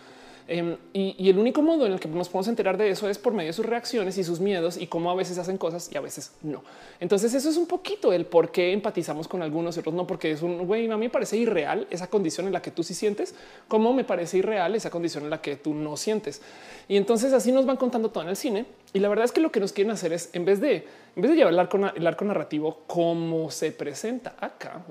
Em, 0.48 0.76
y, 0.92 1.30
el 1.30 1.38
único 1.38 1.62
modo 1.62 1.86
en 1.86 1.94
el 1.94 2.00
que 2.00 2.08
nos 2.10 2.28
podemos 2.28 2.50
enterar 2.50 2.78
de 2.78 2.90
eso 2.90 3.10
es 3.10 3.18
por 3.18 3.34
medio 3.34 3.48
de 3.48 3.54
sus 3.54 3.66
reacciones 3.66 4.18
y 4.18 4.24
sus 4.24 4.40
miedos 4.40 4.78
y 4.78 4.88
cómo 4.88 5.10
a 5.10 5.16
veces 5.16 5.38
hacen 5.38 5.58
cosas 5.58 5.90
y 5.92 5.98
a 5.98 6.02
veces 6.02 6.34
no. 6.42 6.64
Entonces 7.00 7.34
eso 7.34 7.50
es 7.50 7.58
un 7.58 7.66
poquito 7.66 8.12
el 8.12 8.26
por 8.26 8.52
qué 8.52 8.74
empatizamos 8.74 9.28
con 9.28 9.42
algunos 9.42 9.78
y 9.78 9.80
otros 9.80 9.96
no, 9.96 10.06
porque 10.06 10.32
es 10.32 10.42
un 10.42 10.68
güey, 10.68 10.90
a 10.92 10.98
mí 10.98 11.06
me 11.06 11.10
parece 11.10 11.38
irreal 11.38 11.88
esa 11.90 12.08
condición 12.08 12.48
en 12.48 12.54
la 12.54 12.62
que 12.62 12.72
tú 12.72 12.84
sí 12.84 12.94
sientes, 12.94 13.36
como 13.68 13.94
me 13.94 14.04
parece 14.04 14.38
irreal 14.38 14.76
esa 14.76 14.90
condición 14.90 15.24
en 15.24 15.30
la 15.30 15.42
que 15.42 15.56
tú 15.56 15.74
no 15.74 15.96
sientes. 15.96 16.42
Y 16.88 16.98
entonces 16.98 17.32
así 17.32 17.52
nos 17.52 17.66
van 17.66 17.78
contando 17.78 18.10
todo 18.10 18.24
en 18.24 18.30
el 18.30 18.36
cine. 18.36 18.66
Y 18.92 19.00
la 19.00 19.10
verdad 19.10 19.26
es 19.26 19.32
que 19.32 19.42
lo 19.42 19.52
que 19.52 19.60
nos 19.60 19.72
quieren 19.72 19.92
hacer 19.92 20.14
es 20.14 20.30
en 20.34 20.46
vez 20.46 20.60
de 20.60 20.86
en 21.16 21.22
vez 21.22 21.32
de 21.32 21.38
llevar 21.38 21.54
el 21.54 22.08
arco, 22.08 22.26
narrativo 22.26 22.80
como 22.88 23.52
se 23.52 23.72
presenta 23.72 24.36
acá, 24.40 24.84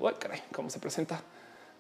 cómo 0.53 0.71
se 0.71 0.79
presenta 0.79 1.23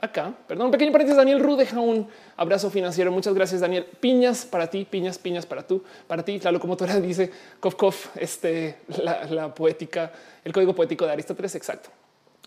acá. 0.02 0.34
Perdón, 0.46 0.66
un 0.66 0.72
pequeño 0.72 0.92
paréntesis. 0.92 1.16
Daniel 1.16 1.40
Ru 1.40 1.56
deja 1.56 1.80
un 1.80 2.06
abrazo 2.36 2.68
financiero. 2.70 3.10
Muchas 3.10 3.32
gracias, 3.32 3.60
Daniel. 3.60 3.86
Piñas 4.00 4.44
para 4.44 4.68
ti, 4.68 4.84
piñas, 4.84 5.16
piñas 5.16 5.46
para 5.46 5.66
tú, 5.66 5.82
para 6.06 6.24
ti. 6.24 6.38
La 6.40 6.52
locomotora 6.52 6.96
dice 7.00 7.30
Kofkov, 7.60 7.94
este, 8.16 8.80
la, 8.98 9.54
poética, 9.54 10.12
el 10.44 10.52
código 10.52 10.74
poético 10.74 11.06
de 11.06 11.12
Aristóteles. 11.12 11.54
Exacto. 11.54 11.88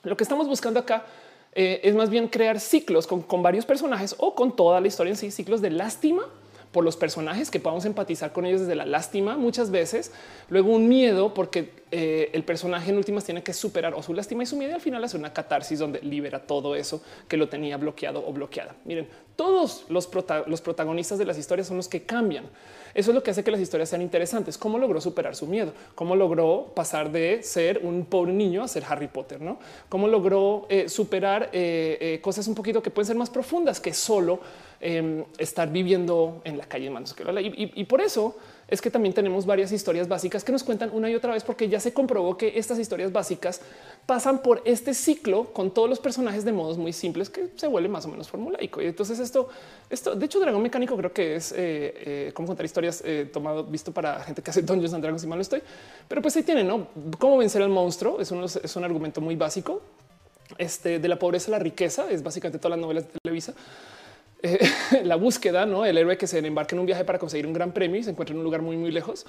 Lo 0.03 0.15
que 0.15 0.23
estamos 0.23 0.47
buscando 0.47 0.79
acá 0.79 1.05
eh, 1.53 1.79
es 1.83 1.95
más 1.95 2.09
bien 2.09 2.27
crear 2.27 2.59
ciclos 2.59 3.07
con, 3.07 3.23
con 3.23 3.41
varios 3.41 3.65
personajes 3.65 4.13
o 4.19 4.35
con 4.35 4.55
toda 4.55 4.79
la 4.81 4.87
historia 4.87 5.11
en 5.11 5.17
sí, 5.17 5.31
ciclos 5.31 5.61
de 5.61 5.71
lástima 5.71 6.23
por 6.75 6.83
los 6.83 6.97
personajes 6.97 7.49
que 7.49 7.61
podamos 7.61 7.85
empatizar 7.85 8.33
con 8.33 8.45
ellos 8.45 8.59
desde 8.59 8.75
la 8.75 8.85
lástima 8.85 9.37
muchas 9.37 9.71
veces, 9.71 10.11
luego 10.49 10.71
un 10.73 10.89
miedo 10.89 11.33
porque 11.33 11.71
eh, 11.89 12.31
el 12.33 12.43
personaje 12.43 12.91
en 12.91 12.97
últimas 12.97 13.23
tiene 13.23 13.41
que 13.43 13.53
superar 13.53 13.93
o 13.93 14.03
su 14.03 14.13
lástima 14.13 14.43
y 14.43 14.45
su 14.45 14.57
miedo 14.57 14.75
al 14.75 14.81
final 14.81 15.01
hace 15.01 15.15
una 15.15 15.31
catarsis 15.31 15.79
donde 15.79 16.01
libera 16.01 16.45
todo 16.45 16.75
eso 16.75 17.01
que 17.29 17.37
lo 17.37 17.47
tenía 17.47 17.77
bloqueado 17.77 18.27
o 18.27 18.33
bloqueada. 18.33 18.75
Miren, 18.83 19.07
todos 19.37 19.85
los, 19.87 20.09
los 20.47 20.61
protagonistas 20.61 21.17
de 21.17 21.23
las 21.23 21.37
historias 21.37 21.67
son 21.67 21.77
los 21.77 21.87
que 21.87 22.03
cambian. 22.03 22.43
Eso 22.93 23.11
es 23.11 23.15
lo 23.15 23.23
que 23.23 23.31
hace 23.31 23.41
que 23.41 23.51
las 23.51 23.61
historias 23.61 23.87
sean 23.87 24.01
interesantes. 24.01 24.57
Cómo 24.57 24.77
logró 24.77 24.99
superar 24.99 25.33
su 25.33 25.47
miedo, 25.47 25.71
cómo 25.95 26.17
logró 26.17 26.73
pasar 26.75 27.09
de 27.09 27.41
ser 27.41 27.79
un 27.83 28.03
pobre 28.03 28.33
niño 28.33 28.63
a 28.63 28.67
ser 28.67 28.83
Harry 28.85 29.07
Potter, 29.07 29.39
no? 29.39 29.59
Cómo 29.87 30.09
logró 30.09 30.65
eh, 30.67 30.89
superar 30.89 31.51
eh, 31.53 32.19
cosas 32.21 32.49
un 32.49 32.55
poquito 32.55 32.83
que 32.83 32.91
pueden 32.91 33.07
ser 33.07 33.15
más 33.15 33.29
profundas 33.29 33.79
que 33.79 33.93
solo 33.93 34.41
Em, 34.81 35.23
estar 35.37 35.71
viviendo 35.71 36.41
en 36.43 36.57
la 36.57 36.65
calle 36.65 36.87
en 36.87 36.93
manos. 36.93 37.15
Y, 37.17 37.71
y, 37.79 37.83
por 37.85 38.01
eso 38.01 38.35
es 38.67 38.81
que 38.81 38.91
también 38.91 39.13
tenemos 39.13 39.45
varias 39.45 39.71
historias 39.71 40.09
básicas 40.09 40.43
que 40.43 40.51
nos 40.51 40.65
cuentan 40.65 40.89
una 40.93 41.09
y 41.09 41.15
otra 41.15 41.31
vez, 41.31 41.45
porque 41.45 41.69
ya 41.69 41.79
se 41.79 41.93
comprobó 41.93 42.35
que 42.35 42.59
estas 42.59 42.77
historias 42.77 43.13
básicas 43.13 43.61
pasan 44.05 44.41
por 44.41 44.61
este 44.65 44.93
ciclo 44.93 45.45
con 45.53 45.71
todos 45.71 45.89
los 45.89 45.99
personajes 45.99 46.43
de 46.43 46.51
modos 46.51 46.77
muy 46.77 46.91
simples 46.91 47.29
que 47.29 47.47
se 47.55 47.67
vuelve 47.67 47.87
más 47.87 48.05
o 48.05 48.09
menos 48.09 48.27
formulaico. 48.27 48.81
Y 48.81 48.87
entonces 48.87 49.19
esto, 49.19 49.47
esto, 49.89 50.13
de 50.13 50.25
hecho, 50.25 50.41
Dragón 50.41 50.61
Mecánico 50.61 50.97
creo 50.97 51.13
que 51.13 51.37
es 51.37 51.53
eh, 51.53 51.55
eh, 51.57 52.31
cómo 52.33 52.49
contar 52.49 52.65
historias 52.65 53.01
eh, 53.05 53.29
tomado 53.31 53.63
visto 53.63 53.93
para 53.93 54.23
gente 54.23 54.41
que 54.41 54.51
hace 54.51 54.61
Dungeons 54.61 54.93
and 54.93 55.03
Dragons, 55.03 55.21
si 55.21 55.27
mal 55.27 55.37
no 55.37 55.41
estoy. 55.41 55.61
Pero 56.09 56.21
pues 56.21 56.35
ahí 56.35 56.43
tienen, 56.43 56.67
¿no? 56.67 56.89
Cómo 57.17 57.37
vencer 57.37 57.61
al 57.61 57.69
monstruo 57.69 58.19
es 58.19 58.29
un, 58.29 58.43
es 58.43 58.75
un 58.75 58.83
argumento 58.83 59.21
muy 59.21 59.37
básico 59.37 59.81
este, 60.57 60.99
de 60.99 61.07
la 61.07 61.17
pobreza 61.17 61.49
a 61.49 61.53
la 61.53 61.59
riqueza, 61.59 62.09
es 62.11 62.21
básicamente 62.21 62.59
todas 62.59 62.77
las 62.77 62.79
novelas 62.79 63.05
de 63.05 63.19
Televisa. 63.23 63.53
Eh, 64.45 64.59
la 65.03 65.15
búsqueda, 65.15 65.65
no 65.65 65.85
el 65.85 65.97
héroe 65.97 66.17
que 66.17 66.27
se 66.27 66.37
embarca 66.37 66.75
en 66.75 66.79
un 66.79 66.85
viaje 66.85 67.03
para 67.03 67.17
conseguir 67.17 67.47
un 67.47 67.53
gran 67.53 67.71
premio 67.73 67.99
y 67.99 68.03
se 68.03 68.11
encuentra 68.11 68.33
en 68.33 68.37
un 68.37 68.43
lugar 68.43 68.61
muy, 68.61 68.77
muy 68.77 68.91
lejos. 68.91 69.25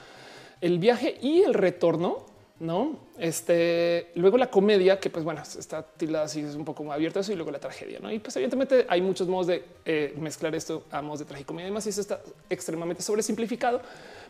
El 0.61 0.79
viaje 0.79 1.17
y 1.23 1.43
el 1.43 1.55
retorno, 1.55 2.27
no? 2.61 2.99
Este 3.19 4.11
luego 4.15 4.37
la 4.37 4.51
comedia, 4.51 5.01
que 5.01 5.11
pues 5.11 5.25
bueno, 5.25 5.43
está 5.43 5.83
tildada 5.83 6.27
así, 6.27 6.41
es 6.41 6.55
un 6.55 6.65
poco 6.65 6.91
abierta 6.93 7.21
eso 7.21 7.33
y 7.33 7.35
luego 7.35 7.51
la 7.51 7.59
tragedia. 7.59 7.99
¿no? 8.01 8.11
Y 8.13 8.19
pues 8.19 8.37
evidentemente 8.37 8.87
hay 8.89 9.01
muchos 9.01 9.27
modos 9.27 9.47
de 9.47 9.65
eh, 9.85 10.15
mezclar 10.19 10.55
esto 10.55 10.85
a 10.91 11.01
modos 11.01 11.21
de 11.21 11.25
tragicomedia. 11.25 11.67
Además, 11.67 11.87
y 11.87 11.91
eso 11.91 12.01
está 12.01 12.21
extremadamente 12.51 13.03
sobresimplificado. 13.03 13.81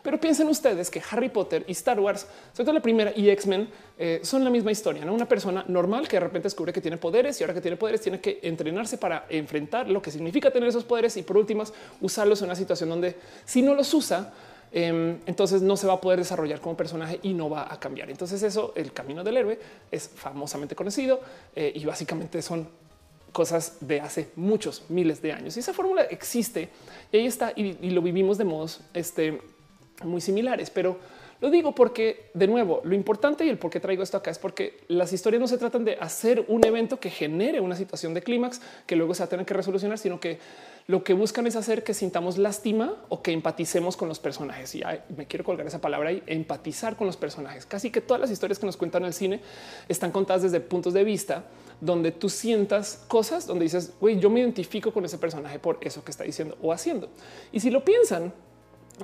Pero 0.07 0.21
piensen 0.21 0.47
ustedes 0.47 0.89
que 0.89 1.03
Harry 1.11 1.31
Potter 1.31 1.65
y 1.67 1.73
Star 1.73 1.99
Wars, 1.99 2.29
sobre 2.53 2.65
todo 2.65 2.73
la 2.75 2.81
primera 2.81 3.13
y 3.17 3.29
X-Men, 3.29 3.69
eh, 3.99 4.21
son 4.23 4.45
la 4.45 4.51
misma 4.51 4.71
historia. 4.71 5.05
¿no? 5.05 5.13
Una 5.13 5.27
persona 5.27 5.65
normal 5.67 6.07
que 6.07 6.15
de 6.15 6.21
repente 6.21 6.47
descubre 6.47 6.73
que 6.73 6.81
tiene 6.81 6.97
poderes 6.97 7.41
y 7.41 7.43
ahora 7.43 7.55
que 7.55 7.61
tiene 7.61 7.77
poderes 7.77 8.03
tiene 8.03 8.21
que 8.21 8.39
entrenarse 8.45 8.99
para 8.99 9.27
enfrentar 9.29 9.91
lo 9.91 10.01
que 10.01 10.13
significa 10.13 10.53
tener 10.53 10.69
esos 10.69 10.85
poderes 10.85 11.17
y 11.17 11.25
por 11.25 11.37
últimas 11.37 11.73
usarlos 12.01 12.41
en 12.41 12.45
una 12.45 12.55
situación 12.55 12.89
donde 12.89 13.17
si 13.45 13.63
no 13.63 13.75
los 13.75 13.93
usa, 13.95 14.33
em, 14.71 15.19
entonces 15.27 15.61
no 15.61 15.77
se 15.77 15.89
va 15.89 15.95
a 15.95 16.01
poder 16.01 16.21
desarrollar 16.21 16.61
como 16.61 16.77
personaje 16.77 17.19
y 17.25 17.35
no 17.35 17.51
va 17.51 17.67
a 17.69 17.81
cambiar. 17.81 18.09
Entonces 18.09 18.41
eso, 18.45 18.75
el 18.77 18.93
camino 18.93 19.25
del 19.25 19.39
héroe 19.39 19.59
es 19.91 20.09
famosamente 20.15 20.77
conocido 20.77 21.21
eh, 21.57 21.73
y 21.75 21.85
básicamente 21.85 22.43
son 22.43 22.69
cosas 23.33 23.79
de 23.81 24.01
hace 24.01 24.31
muchos 24.37 24.85
miles 24.89 25.21
de 25.21 25.33
años. 25.33 25.57
Y 25.57 25.61
esa 25.61 25.73
fórmula 25.73 26.03
existe 26.03 26.69
y 27.11 27.17
ahí 27.17 27.27
está 27.27 27.53
y, 27.57 27.77
y 27.85 27.91
lo 27.91 28.03
vivimos 28.03 28.39
de 28.39 28.45
modos 28.45 28.83
este, 28.95 29.41
muy 30.05 30.21
similares, 30.21 30.71
pero 30.71 30.99
lo 31.41 31.51
digo 31.51 31.75
porque, 31.75 32.31
de 32.33 32.47
nuevo, 32.47 32.81
lo 32.85 32.95
importante 32.95 33.45
y 33.45 33.51
el 33.51 33.59
por 33.59 33.71
qué 33.71 33.79
traigo 33.79 34.03
esto 34.03 34.17
acá 34.17 34.31
es 34.31 34.39
porque 34.39 34.81
las 34.89 35.13
historias 35.13 35.41
no 35.41 35.47
se 35.47 35.59
tratan 35.59 35.85
de 35.85 35.97
hacer 36.01 36.47
un 36.49 36.65
evento 36.65 36.99
que 36.99 37.11
genere 37.11 37.61
una 37.61 37.77
situación 37.77 38.15
de 38.15 38.23
clímax 38.23 38.63
que 38.87 38.97
luego 38.97 39.15
se 39.15 39.21
va 39.23 39.27
a 39.27 39.29
tener 39.29 39.45
que 39.45 39.53
resolucionar, 39.53 39.99
sino 39.99 40.19
que 40.19 40.39
lo 40.87 41.05
que 41.05 41.13
buscan 41.13 41.47
es 41.47 41.55
hacer 41.55 41.85
que 41.85 41.93
sintamos 41.93 42.39
lástima 42.39 42.95
o 43.11 43.21
que 43.21 43.33
empaticemos 43.33 43.99
con 43.99 44.09
los 44.09 44.19
personajes. 44.19 44.75
Y 44.75 44.83
me 45.15 45.27
quiero 45.27 45.45
colgar 45.45 45.67
esa 45.67 45.81
palabra 45.81 46.11
y 46.11 46.23
empatizar 46.27 46.97
con 46.97 47.07
los 47.07 47.19
personajes. 47.19 47.67
Casi 47.67 47.91
que 47.91 48.01
todas 48.01 48.21
las 48.21 48.31
historias 48.31 48.59
que 48.59 48.65
nos 48.65 48.79
cuentan 48.79 49.03
en 49.03 49.09
el 49.09 49.15
cine 49.15 49.41
están 49.89 50.13
contadas 50.13 50.43
desde 50.43 50.61
puntos 50.61 50.95
de 50.95 51.05
vista 51.05 51.45
donde 51.83 52.13
tú 52.13 52.31
sientas 52.31 53.05
cosas 53.09 53.47
donde 53.47 53.65
dices, 53.65 53.93
güey, 54.01 54.19
yo 54.19 54.31
me 54.31 54.41
identifico 54.41 54.91
con 54.91 55.05
ese 55.05 55.19
personaje 55.19 55.59
por 55.59 55.77
eso 55.83 56.03
que 56.03 56.13
está 56.13 56.25
diciendo 56.25 56.57
o 56.63 56.73
haciendo. 56.73 57.11
Y 57.53 57.61
si 57.61 57.69
lo 57.69 57.85
piensan, 57.85 58.33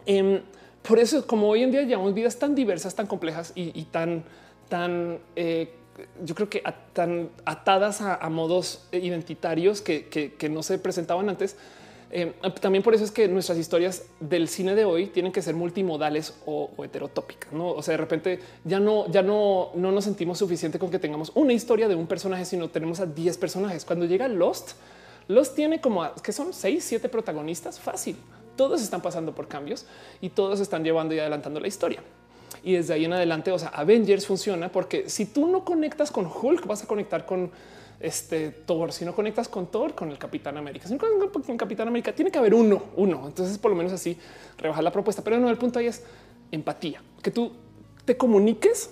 eh, 0.07 0.43
por 0.83 0.99
eso, 0.99 1.27
como 1.27 1.49
hoy 1.49 1.63
en 1.63 1.71
día 1.71 1.83
llevamos 1.83 2.13
vidas 2.13 2.39
tan 2.39 2.55
diversas, 2.55 2.95
tan 2.95 3.07
complejas 3.07 3.53
y, 3.55 3.85
tan, 3.85 4.25
tan, 4.69 5.21
eh, 5.37 5.73
yo 6.25 6.35
creo 6.35 6.51
que 6.51 6.63
tan 6.93 7.31
atadas 7.45 8.01
a, 8.01 8.29
modos 8.29 8.89
identitarios 8.91 9.81
que, 9.81 10.49
no 10.51 10.63
se 10.63 10.79
presentaban 10.79 11.29
antes. 11.29 11.57
Eh, 12.15 12.35
también 12.61 12.83
por 12.83 12.95
eso 12.95 13.05
es 13.05 13.11
que 13.11 13.27
nuestras 13.27 13.57
historias 13.57 14.05
del 14.21 14.47
cine 14.47 14.75
de 14.75 14.85
hoy 14.85 15.07
tienen 15.07 15.33
que 15.33 15.41
ser 15.41 15.55
multimodales 15.55 16.35
o, 16.47 16.69
heterotópicas. 16.83 17.53
¿no? 17.53 17.71
O 17.71 17.83
sea, 17.83 17.93
de 17.93 17.99
repente 17.99 18.41
ya 18.65 18.81
no, 18.81 19.09
ya 19.09 19.23
no, 19.23 19.71
no 19.77 19.93
nos 19.93 20.05
sentimos 20.05 20.39
suficiente 20.39 20.81
con 20.81 20.91
que 20.91 20.99
tengamos 20.99 21.31
una 21.37 21.53
historia 21.53 21.87
de 21.87 21.95
un 21.95 22.09
personaje, 22.09 22.45
sino 22.45 22.69
tenemos 22.71 22.99
a 22.99 23.07
10 23.07 23.39
personajes. 23.39 23.85
Cuando 23.85 24.05
llega 24.05 24.27
Lost, 24.27 24.73
Lost 25.29 25.55
tiene 25.55 25.81
como 25.81 26.13
que 26.17 26.33
son 26.33 26.53
6, 26.53 26.85
7 26.85 27.09
protagonistas 27.09 27.79
fácil 27.79 28.17
todos 28.57 28.83
están 28.83 29.03
pasando 29.03 29.35
por 29.35 29.49
cambios 29.49 29.87
y 30.21 30.31
todos 30.31 30.61
están 30.61 30.85
llevando 30.85 31.15
y 31.15 31.19
adelantando 31.19 31.61
la 31.61 31.69
historia. 31.69 32.03
Y 32.63 32.75
desde 32.75 32.95
ahí 32.95 33.05
en 33.05 33.13
adelante, 33.13 33.51
o 33.51 33.59
sea, 33.59 33.69
Avengers 33.69 34.27
funciona 34.27 34.71
porque 34.71 35.09
si 35.09 35.27
tú 35.27 35.49
no 35.49 35.65
conectas 35.65 36.11
con 36.11 36.27
Hulk, 36.27 36.67
vas 36.67 36.85
a 36.85 36.87
conectar 36.87 37.27
con 37.27 37.51
este 37.99 38.51
Thor. 38.51 38.93
Si 38.93 39.05
no 39.05 39.15
conectas 39.15 39.49
con 39.49 39.69
Thor, 39.69 39.95
con 39.95 40.11
el 40.11 40.19
Capitán 40.19 40.57
América, 40.57 40.87
si 40.87 40.95
no 40.95 40.99
conectas 40.99 41.43
con 41.47 41.57
Capitán 41.57 41.89
América, 41.89 42.13
tiene 42.13 42.31
que 42.31 42.39
haber 42.39 42.55
uno, 42.55 42.83
uno. 42.97 43.27
Entonces, 43.27 43.59
por 43.59 43.71
lo 43.71 43.77
menos 43.77 43.93
así 43.93 44.19
rebajar 44.59 44.85
la 44.85 44.93
propuesta. 44.93 45.23
Pero 45.23 45.39
no, 45.39 45.49
el 45.49 45.57
punto 45.57 45.79
ahí 45.79 45.87
es 45.87 46.05
empatía, 46.51 47.03
que 47.23 47.31
tú 47.31 47.53
te 48.05 48.17
comuniques, 48.17 48.91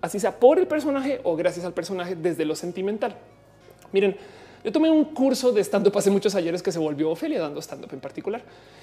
así 0.00 0.20
sea 0.20 0.38
por 0.38 0.58
el 0.58 0.66
personaje 0.66 1.20
o 1.24 1.36
gracias 1.36 1.64
al 1.66 1.74
personaje 1.74 2.14
desde 2.14 2.44
lo 2.44 2.54
sentimental. 2.54 3.16
Miren, 3.92 4.16
yo 4.62 4.72
tomé 4.72 4.90
un 4.90 5.04
curso 5.06 5.52
de 5.52 5.62
stand 5.62 5.86
up 5.86 5.96
hace 5.96 6.10
muchos 6.10 6.34
ayeres 6.34 6.62
que 6.62 6.70
se 6.70 6.78
volvió 6.78 7.10
Ofelia 7.10 7.40
dando 7.40 7.60
stand 7.60 7.84
up 7.84 7.90
en 7.92 8.00
particular. 8.00 8.42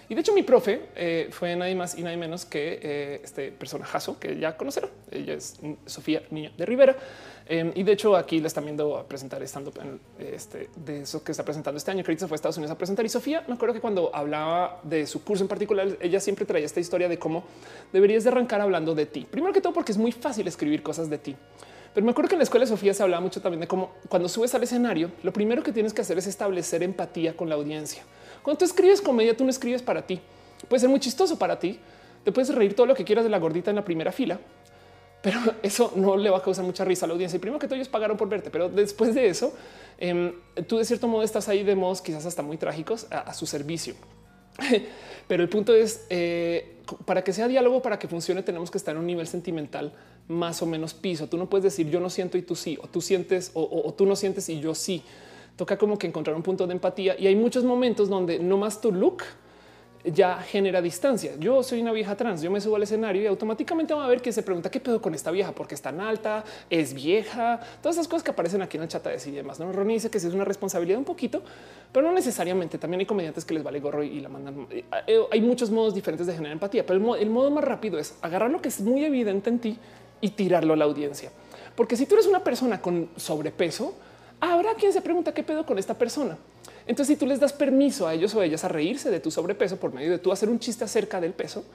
Y 0.10 0.16
de 0.16 0.22
hecho, 0.22 0.34
mi 0.34 0.42
profe 0.42 0.90
eh, 0.96 1.28
fue 1.32 1.56
nadie 1.56 1.76
más 1.76 1.98
y 1.98 2.02
nadie 2.02 2.18
menos 2.18 2.46
que 2.46 2.80
eh, 2.82 3.22
este 3.24 3.52
personajazo 3.52 4.20
que 4.20 4.40
ya 4.40 4.58
conocerán. 4.58 4.90
Ella 5.12 5.34
es 5.34 5.60
Sofía 5.86 6.24
Niña 6.32 6.52
de 6.58 6.66
Rivera. 6.66 6.96
Em, 7.50 7.72
y 7.76 7.84
de 7.84 7.92
hecho, 7.92 8.16
aquí 8.16 8.40
le 8.40 8.48
están 8.48 8.64
viendo 8.64 8.98
a 8.98 9.08
presentar 9.08 9.42
stand 9.44 9.68
up 9.68 9.80
en 9.82 10.00
este 10.20 10.70
de 10.76 11.02
eso 11.02 11.24
que 11.24 11.32
está 11.32 11.44
presentando 11.44 11.78
este 11.78 11.92
año. 11.92 12.04
Que 12.04 12.18
se 12.18 12.28
fue 12.28 12.36
a 12.36 12.38
Estados 12.38 12.58
Unidos 12.58 12.72
a 12.72 12.78
presentar. 12.78 13.06
Y 13.06 13.10
Sofía, 13.10 13.44
me 13.48 13.54
acuerdo 13.54 13.74
que 13.74 13.82
cuando 13.82 14.16
hablaba 14.16 14.80
de 14.84 15.06
su 15.06 15.24
curso 15.24 15.44
en 15.44 15.48
particular, 15.48 15.98
ella 16.02 16.20
siempre 16.20 16.46
traía 16.46 16.66
esta 16.66 16.80
historia 16.80 17.08
de 17.08 17.20
cómo 17.20 17.44
deberías 17.94 18.24
de 18.24 18.32
arrancar 18.32 18.62
hablando 18.62 18.96
de 18.96 19.06
ti. 19.06 19.28
Primero 19.30 19.54
que 19.54 19.62
todo, 19.62 19.74
porque 19.74 19.92
es 19.92 19.98
muy 19.98 20.12
fácil 20.12 20.48
escribir 20.48 20.82
cosas 20.82 21.10
de 21.10 21.18
ti. 21.18 21.36
Pero 21.98 22.06
me 22.06 22.12
acuerdo 22.12 22.30
que 22.30 22.36
en 22.36 22.40
la 22.42 22.44
escuela 22.44 22.64
de 22.64 22.70
Sofía 22.70 22.94
se 22.94 23.02
hablaba 23.02 23.22
mucho 23.22 23.42
también 23.42 23.60
de 23.60 23.68
cómo 23.68 23.90
cuando 24.08 24.30
subes 24.30 24.54
al 24.54 24.62
escenario, 24.62 25.10
lo 25.24 25.34
primero 25.34 25.64
que 25.64 25.72
tienes 25.72 25.96
que 25.96 26.02
hacer 26.02 26.16
es 26.20 26.28
establecer 26.28 26.84
empatía 26.84 27.36
con 27.36 27.50
la 27.50 27.56
audiencia. 27.56 28.04
Cuando 28.44 28.60
tú 28.60 28.66
escribes 28.66 29.02
comedia, 29.02 29.36
tú 29.36 29.44
no 29.44 29.50
escribes 29.50 29.82
para 29.82 30.06
ti. 30.06 30.22
Puede 30.70 30.82
ser 30.82 30.90
muy 30.90 31.00
chistoso 31.00 31.40
para 31.40 31.58
ti. 31.58 31.80
Te 32.24 32.32
puedes 32.32 32.54
reír 32.54 32.76
todo 32.76 32.86
lo 32.86 32.94
que 32.94 33.04
quieras 33.04 33.24
de 33.24 33.32
la 33.32 33.40
gordita 33.40 33.72
en 33.72 33.78
la 33.78 33.84
primera 33.84 34.12
fila, 34.12 34.40
pero 35.24 35.40
eso 35.64 35.92
no 35.96 36.16
le 36.18 36.30
va 36.30 36.38
a 36.38 36.44
causar 36.44 36.64
mucha 36.64 36.86
risa 36.86 37.06
a 37.06 37.08
la 37.08 37.14
audiencia. 37.14 37.38
Y 37.38 37.40
primero 37.40 37.58
que 37.58 37.66
todo, 37.66 37.78
ellos 37.78 37.90
pagaron 37.90 38.16
por 38.16 38.30
verte, 38.30 38.52
pero 38.52 38.70
después 38.70 39.16
de 39.16 39.30
eso, 39.30 39.56
em, 39.98 40.34
tú 40.68 40.78
de 40.78 40.86
cierto 40.86 41.08
modo 41.08 41.24
estás 41.24 41.50
ahí 41.50 41.64
de 41.64 41.76
modos 41.76 42.04
quizás 42.04 42.28
hasta 42.28 42.44
muy 42.44 42.58
trágicos 42.58 43.08
a, 43.10 43.34
su 43.34 43.48
servicio. 43.48 43.96
pero 45.28 45.44
el 45.44 45.50
punto 45.50 45.76
es 45.76 46.06
eh, 46.10 46.78
para 47.06 47.24
que 47.24 47.34
sea 47.34 47.48
diálogo, 47.48 47.82
para 47.82 48.00
que 48.00 48.08
funcione, 48.08 48.44
tenemos 48.44 48.72
que 48.72 48.78
estar 48.78 48.96
en 48.96 49.02
un 49.02 49.08
nivel 49.08 49.28
sentimental 49.28 49.94
más 50.28 50.62
o 50.62 50.66
menos 50.66 50.94
piso. 50.94 51.28
Tú 51.28 51.38
no 51.38 51.50
puedes 51.50 51.64
decir 51.64 51.90
yo 51.90 52.00
no 52.00 52.10
siento 52.10 52.38
y 52.38 52.42
tú 52.42 52.56
sí, 52.56 52.78
o 52.82 52.88
tú 52.88 53.02
sientes 53.02 53.52
o, 53.54 53.94
tú 53.98 54.06
no 54.06 54.16
sientes 54.16 54.50
y 54.50 54.60
yo 54.60 54.76
sí. 54.76 55.04
Toca 55.56 55.78
como 55.78 55.98
que 55.98 56.08
encontrar 56.08 56.36
un 56.36 56.44
punto 56.44 56.68
de 56.68 56.74
empatía 56.74 57.20
y 57.20 57.28
hay 57.28 57.36
muchos 57.36 57.64
momentos 57.64 58.10
donde 58.10 58.40
no 58.40 58.58
más 58.58 58.80
tu 58.80 58.92
look 58.92 59.24
ya 60.04 60.38
genera 60.38 60.82
distancia. 60.82 61.34
Yo 61.40 61.64
soy 61.64 61.82
una 61.82 61.92
vieja 61.92 62.16
trans, 62.16 62.42
yo 62.42 62.52
me 62.52 62.62
subo 62.62 62.76
al 62.76 62.84
escenario 62.84 63.22
y 63.22 63.28
automáticamente 63.28 63.94
va 63.94 64.06
a 64.06 64.08
ver 64.08 64.22
que 64.22 64.32
se 64.32 64.44
pregunta 64.44 64.72
qué 64.72 64.80
pedo 64.80 65.02
con 65.02 65.14
esta 65.14 65.32
vieja, 65.32 65.52
porque 65.52 65.76
es 65.76 65.82
tan 65.82 66.00
alta, 66.00 66.44
es 66.70 66.94
vieja, 66.94 67.60
todas 67.82 67.98
esas 67.98 68.08
cosas 68.08 68.24
que 68.24 68.32
aparecen 68.32 68.62
aquí 68.62 68.78
en 68.78 68.84
el 68.84 68.90
chat 68.90 69.06
de 69.06 69.30
y 69.30 69.32
demás. 69.34 69.60
¿no? 69.60 69.72
Ronnie 69.72 69.96
dice 69.96 70.10
que 70.10 70.20
sí 70.20 70.28
es 70.28 70.34
una 70.34 70.46
responsabilidad 70.46 70.98
un 71.00 71.06
poquito, 71.06 71.42
pero 71.92 72.08
no 72.08 72.14
necesariamente. 72.14 72.78
También 72.78 73.02
hay 73.02 73.06
comediantes 73.06 73.46
que 73.46 73.54
les 73.54 73.64
vale 73.64 73.80
gorro 73.80 74.04
y, 74.04 74.20
la 74.20 74.30
mandan. 74.30 74.68
Eh, 74.70 74.84
eh, 75.08 75.20
hay 75.32 75.42
muchos 75.42 75.72
modos 75.72 75.94
diferentes 75.94 76.28
de 76.28 76.34
generar 76.34 76.54
empatía, 76.54 76.86
pero 76.86 77.16
el 77.16 77.30
modo 77.30 77.52
más 77.52 77.64
rápido 77.64 77.98
es 78.00 78.16
agarrar 78.22 78.50
lo 78.50 78.62
que 78.62 78.70
es 78.70 78.80
muy 78.82 79.04
evidente 79.04 79.50
en 79.50 79.60
ti 79.60 79.78
y 80.22 80.30
tirarlo 80.30 80.74
a 80.74 80.78
la 80.78 80.86
audiencia. 80.86 81.32
Porque 81.76 81.96
si 81.96 82.06
tú 82.06 82.16
eres 82.16 82.28
una 82.28 82.44
persona 82.44 82.82
con 82.82 83.10
sobrepeso, 83.16 83.94
habrá 84.40 84.76
quien 84.76 84.94
se 84.94 85.02
pregunta 85.02 85.34
qué 85.34 85.44
pedo 85.44 85.66
con 85.66 85.78
esta 85.78 85.94
persona. 85.94 86.38
Entonces, 86.88 87.16
si 87.16 87.20
tú 87.20 87.28
les 87.28 87.40
das 87.40 87.54
permiso 87.54 88.08
a 88.08 88.14
ellos 88.14 88.34
o 88.34 88.42
ellas 88.42 88.64
a 88.64 88.70
reírse 88.70 89.12
de 89.12 89.20
tu 89.20 89.30
sobrepeso 89.30 89.78
por 89.78 89.94
medio 89.94 90.12
de 90.12 90.20
tú 90.20 90.32
hacer 90.32 90.50
un 90.50 90.60
chiste 90.60 90.84
acerca 90.86 91.20
del 91.20 91.34
peso, 91.34 91.66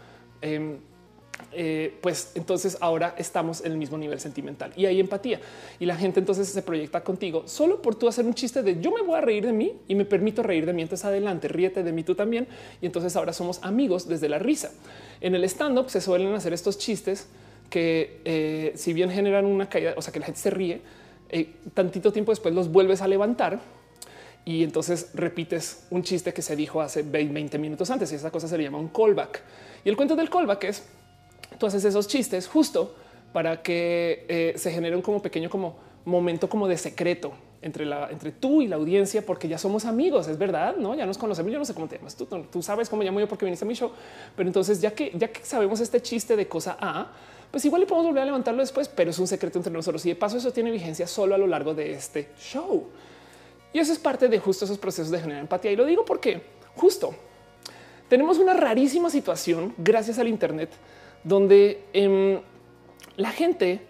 em, 0.40 0.78
eh, 1.54 1.98
pues 2.00 2.32
entonces 2.34 2.78
ahora 2.80 3.14
estamos 3.18 3.64
en 3.64 3.72
el 3.72 3.78
mismo 3.78 3.98
nivel 3.98 4.20
sentimental 4.20 4.72
y 4.76 4.86
hay 4.86 5.00
empatía 5.00 5.40
y 5.80 5.86
la 5.86 5.96
gente 5.96 6.20
entonces 6.20 6.48
se 6.48 6.62
proyecta 6.62 7.02
contigo 7.02 7.42
solo 7.46 7.82
por 7.82 7.94
tú 7.94 8.06
hacer 8.06 8.24
un 8.24 8.32
chiste 8.34 8.62
de 8.62 8.80
yo 8.80 8.90
me 8.90 9.02
voy 9.02 9.16
a 9.16 9.20
reír 9.20 9.44
de 9.44 9.52
mí 9.52 9.72
y 9.88 9.94
me 9.94 10.04
permito 10.04 10.42
reír 10.42 10.64
de 10.66 10.72
mí. 10.72 10.82
Entonces 10.82 11.04
adelante, 11.04 11.48
ríete 11.48 11.82
de 11.82 11.92
mí 11.92 12.04
tú 12.04 12.14
también. 12.14 12.46
Y 12.80 12.86
entonces 12.86 13.16
ahora 13.16 13.32
somos 13.32 13.58
amigos 13.62 14.08
desde 14.08 14.28
la 14.28 14.38
risa. 14.38 14.70
En 15.20 15.34
el 15.34 15.44
stand 15.44 15.78
up 15.78 15.90
se 15.90 16.00
suelen 16.00 16.32
hacer 16.34 16.52
estos 16.52 16.78
chistes 16.78 17.28
que 17.68 18.20
eh, 18.24 18.72
si 18.74 18.92
bien 18.92 19.10
generan 19.10 19.46
una 19.46 19.68
caída, 19.68 19.94
o 19.96 20.02
sea 20.02 20.12
que 20.12 20.20
la 20.20 20.26
gente 20.26 20.40
se 20.40 20.50
ríe, 20.50 20.80
eh, 21.28 21.54
tantito 21.74 22.12
tiempo 22.12 22.32
después 22.32 22.54
los 22.54 22.70
vuelves 22.70 23.02
a 23.02 23.08
levantar 23.08 23.60
y 24.44 24.64
entonces 24.64 25.10
repites 25.14 25.86
un 25.90 26.02
chiste 26.02 26.32
que 26.32 26.42
se 26.42 26.56
dijo 26.56 26.80
hace 26.80 27.02
20 27.02 27.58
minutos 27.58 27.90
antes 27.90 28.10
y 28.12 28.16
esa 28.16 28.30
cosa 28.30 28.48
se 28.48 28.58
le 28.58 28.64
llama 28.64 28.78
un 28.78 28.88
callback. 28.88 29.42
Y 29.84 29.88
el 29.88 29.96
cuento 29.96 30.16
del 30.16 30.30
callback 30.30 30.64
es 30.64 30.84
tú 31.58 31.66
haces 31.66 31.84
esos 31.84 32.08
chistes 32.08 32.48
justo 32.48 32.94
para 33.32 33.62
que 33.62 34.26
eh, 34.28 34.54
se 34.56 34.70
genere 34.70 34.96
un 34.96 35.02
como 35.02 35.22
pequeño 35.22 35.48
como 35.48 35.76
momento 36.04 36.48
como 36.48 36.66
de 36.66 36.76
secreto 36.76 37.32
entre 37.62 37.86
la 37.86 38.10
entre 38.10 38.32
tú 38.32 38.60
y 38.60 38.66
la 38.66 38.74
audiencia, 38.74 39.24
porque 39.24 39.46
ya 39.46 39.56
somos 39.56 39.84
amigos, 39.84 40.26
es 40.26 40.36
verdad, 40.36 40.74
no? 40.76 40.96
Ya 40.96 41.06
nos 41.06 41.16
conocemos. 41.16 41.52
Yo 41.52 41.60
no 41.60 41.64
sé 41.64 41.74
cómo 41.74 41.86
te 41.86 41.96
llamas. 41.96 42.16
Tú, 42.16 42.26
tú 42.26 42.60
sabes 42.60 42.88
cómo 42.88 43.04
llamo 43.04 43.20
yo 43.20 43.28
porque 43.28 43.44
viniste 43.44 43.64
a 43.64 43.68
mi 43.68 43.74
show, 43.74 43.92
pero 44.34 44.48
entonces 44.48 44.80
ya 44.80 44.90
que 44.90 45.12
ya 45.14 45.28
que 45.28 45.44
sabemos 45.44 45.78
este 45.78 46.02
chiste 46.02 46.34
de 46.34 46.48
cosa 46.48 46.76
A, 46.80 47.12
pues 47.52 47.64
igual 47.64 47.82
le 47.82 47.86
podemos 47.86 48.06
volver 48.08 48.24
a 48.24 48.26
levantarlo 48.26 48.60
después, 48.60 48.88
pero 48.88 49.10
es 49.10 49.18
un 49.20 49.28
secreto 49.28 49.58
entre 49.60 49.72
nosotros 49.72 50.04
y 50.06 50.08
de 50.08 50.16
paso 50.16 50.38
eso 50.38 50.50
tiene 50.52 50.72
vigencia 50.72 51.06
solo 51.06 51.36
a 51.36 51.38
lo 51.38 51.46
largo 51.46 51.72
de 51.72 51.92
este 51.92 52.30
show. 52.36 52.88
Y 53.72 53.78
eso 53.78 53.92
es 53.92 53.98
parte 53.98 54.28
de 54.28 54.38
justo 54.38 54.64
esos 54.64 54.78
procesos 54.78 55.10
de 55.10 55.20
generar 55.20 55.40
empatía. 55.40 55.72
Y 55.72 55.76
lo 55.76 55.84
digo 55.84 56.04
porque 56.04 56.42
justo 56.76 57.14
tenemos 58.08 58.38
una 58.38 58.54
rarísima 58.54 59.08
situación 59.08 59.74
gracias 59.78 60.18
al 60.18 60.28
Internet 60.28 60.70
donde 61.24 61.84
em, 61.92 62.40
la 63.16 63.30
gente 63.30 63.80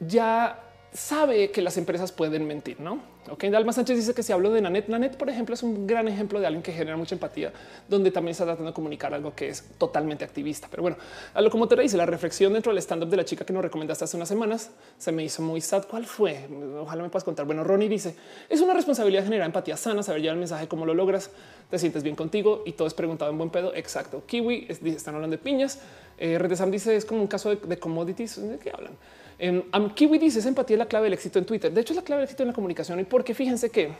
ya 0.00 0.62
sabe 0.92 1.50
que 1.50 1.62
las 1.62 1.76
empresas 1.76 2.12
pueden 2.12 2.46
mentir, 2.46 2.80
¿no? 2.80 3.11
Ok, 3.30 3.44
Dalma 3.44 3.72
Sánchez 3.72 3.96
dice 3.96 4.14
que 4.14 4.24
si 4.24 4.32
hablo 4.32 4.50
de 4.50 4.60
Nanet, 4.60 4.88
Nanet, 4.88 5.16
por 5.16 5.30
ejemplo, 5.30 5.54
es 5.54 5.62
un 5.62 5.86
gran 5.86 6.08
ejemplo 6.08 6.40
de 6.40 6.46
alguien 6.46 6.60
que 6.60 6.72
genera 6.72 6.96
mucha 6.96 7.14
empatía, 7.14 7.52
donde 7.88 8.10
también 8.10 8.32
está 8.32 8.44
tratando 8.44 8.70
de 8.70 8.74
comunicar 8.74 9.14
algo 9.14 9.32
que 9.32 9.48
es 9.48 9.62
totalmente 9.78 10.24
activista. 10.24 10.66
Pero 10.68 10.82
bueno, 10.82 10.96
a 11.32 11.40
lo 11.40 11.48
como 11.48 11.68
te 11.68 11.76
dice, 11.76 11.96
la 11.96 12.04
reflexión 12.04 12.52
dentro 12.52 12.72
del 12.72 12.78
stand 12.82 13.04
up 13.04 13.08
de 13.08 13.16
la 13.16 13.24
chica 13.24 13.44
que 13.44 13.52
nos 13.52 13.62
recomendaste 13.62 14.04
hace 14.04 14.16
unas 14.16 14.28
semanas 14.28 14.70
se 14.98 15.12
me 15.12 15.22
hizo 15.22 15.40
muy 15.40 15.60
sad. 15.60 15.84
¿Cuál 15.88 16.04
fue? 16.04 16.48
Ojalá 16.80 17.04
me 17.04 17.10
puedas 17.10 17.22
contar. 17.22 17.46
Bueno, 17.46 17.62
Ronnie 17.62 17.88
dice 17.88 18.16
es 18.48 18.60
una 18.60 18.74
responsabilidad 18.74 19.22
generar 19.22 19.46
empatía 19.46 19.76
sana, 19.76 20.02
saber 20.02 20.20
llevar 20.20 20.34
el 20.34 20.40
mensaje, 20.40 20.66
cómo 20.66 20.84
lo 20.84 20.92
logras, 20.92 21.30
te 21.70 21.78
sientes 21.78 22.02
bien 22.02 22.16
contigo 22.16 22.64
y 22.66 22.72
todo 22.72 22.88
es 22.88 22.94
preguntado 22.94 23.30
en 23.30 23.38
buen 23.38 23.50
pedo. 23.50 23.72
Exacto. 23.72 24.24
Kiwi 24.26 24.66
están 24.68 25.14
hablando 25.14 25.36
de 25.36 25.42
piñas. 25.42 25.78
Eh, 26.18 26.40
Sam 26.56 26.72
dice 26.72 26.96
es 26.96 27.04
como 27.04 27.20
un 27.20 27.28
caso 27.28 27.50
de, 27.50 27.56
de 27.56 27.78
commodities. 27.78 28.42
¿De 28.42 28.58
qué 28.58 28.72
hablan? 28.72 28.94
Um, 29.40 29.90
Kiwi 29.90 30.18
dice 30.18 30.38
es 30.38 30.46
empatía 30.46 30.76
la 30.76 30.86
clave 30.86 31.04
del 31.04 31.14
éxito 31.14 31.38
en 31.38 31.44
Twitter. 31.44 31.72
De 31.72 31.80
hecho, 31.80 31.92
es 31.92 31.96
la 31.96 32.02
clave 32.02 32.20
del 32.20 32.24
éxito 32.24 32.42
en 32.42 32.48
la 32.48 32.54
comunicación 32.54 33.00
y 33.00 33.04
porque 33.04 33.34
fíjense 33.34 33.70
que 33.70 33.90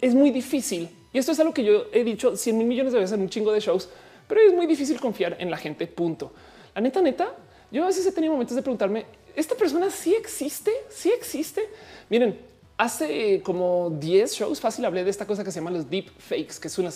es 0.00 0.14
muy 0.14 0.30
difícil. 0.30 0.90
Y 1.12 1.18
esto 1.18 1.32
es 1.32 1.40
algo 1.40 1.52
que 1.52 1.64
yo 1.64 1.86
he 1.92 2.04
dicho 2.04 2.36
100 2.36 2.58
mil 2.58 2.66
millones 2.66 2.92
de 2.92 2.98
veces 2.98 3.14
en 3.14 3.22
un 3.22 3.28
chingo 3.28 3.52
de 3.52 3.60
shows, 3.60 3.88
pero 4.28 4.40
es 4.40 4.52
muy 4.52 4.66
difícil 4.66 5.00
confiar 5.00 5.36
en 5.38 5.50
la 5.50 5.56
gente. 5.56 5.86
Punto. 5.86 6.32
La 6.74 6.80
neta, 6.80 7.00
neta, 7.00 7.34
yo 7.70 7.84
a 7.84 7.86
veces 7.86 8.06
he 8.06 8.12
tenido 8.12 8.32
momentos 8.32 8.56
de 8.56 8.62
preguntarme, 8.62 9.04
¿esta 9.36 9.54
persona 9.54 9.90
sí 9.90 10.14
existe? 10.14 10.72
¿Sí 10.88 11.10
existe? 11.10 11.62
Miren, 12.08 12.38
hace 12.76 13.40
como 13.42 13.90
10 13.90 14.32
shows 14.32 14.60
fácil 14.60 14.84
hablé 14.84 15.04
de 15.04 15.10
esta 15.10 15.26
cosa 15.26 15.44
que 15.44 15.52
se 15.52 15.60
llama 15.60 15.70
los 15.70 15.88
deep 15.88 16.10
fakes, 16.18 16.54
que 16.60 16.68
es 16.68 16.78
un 16.78 16.90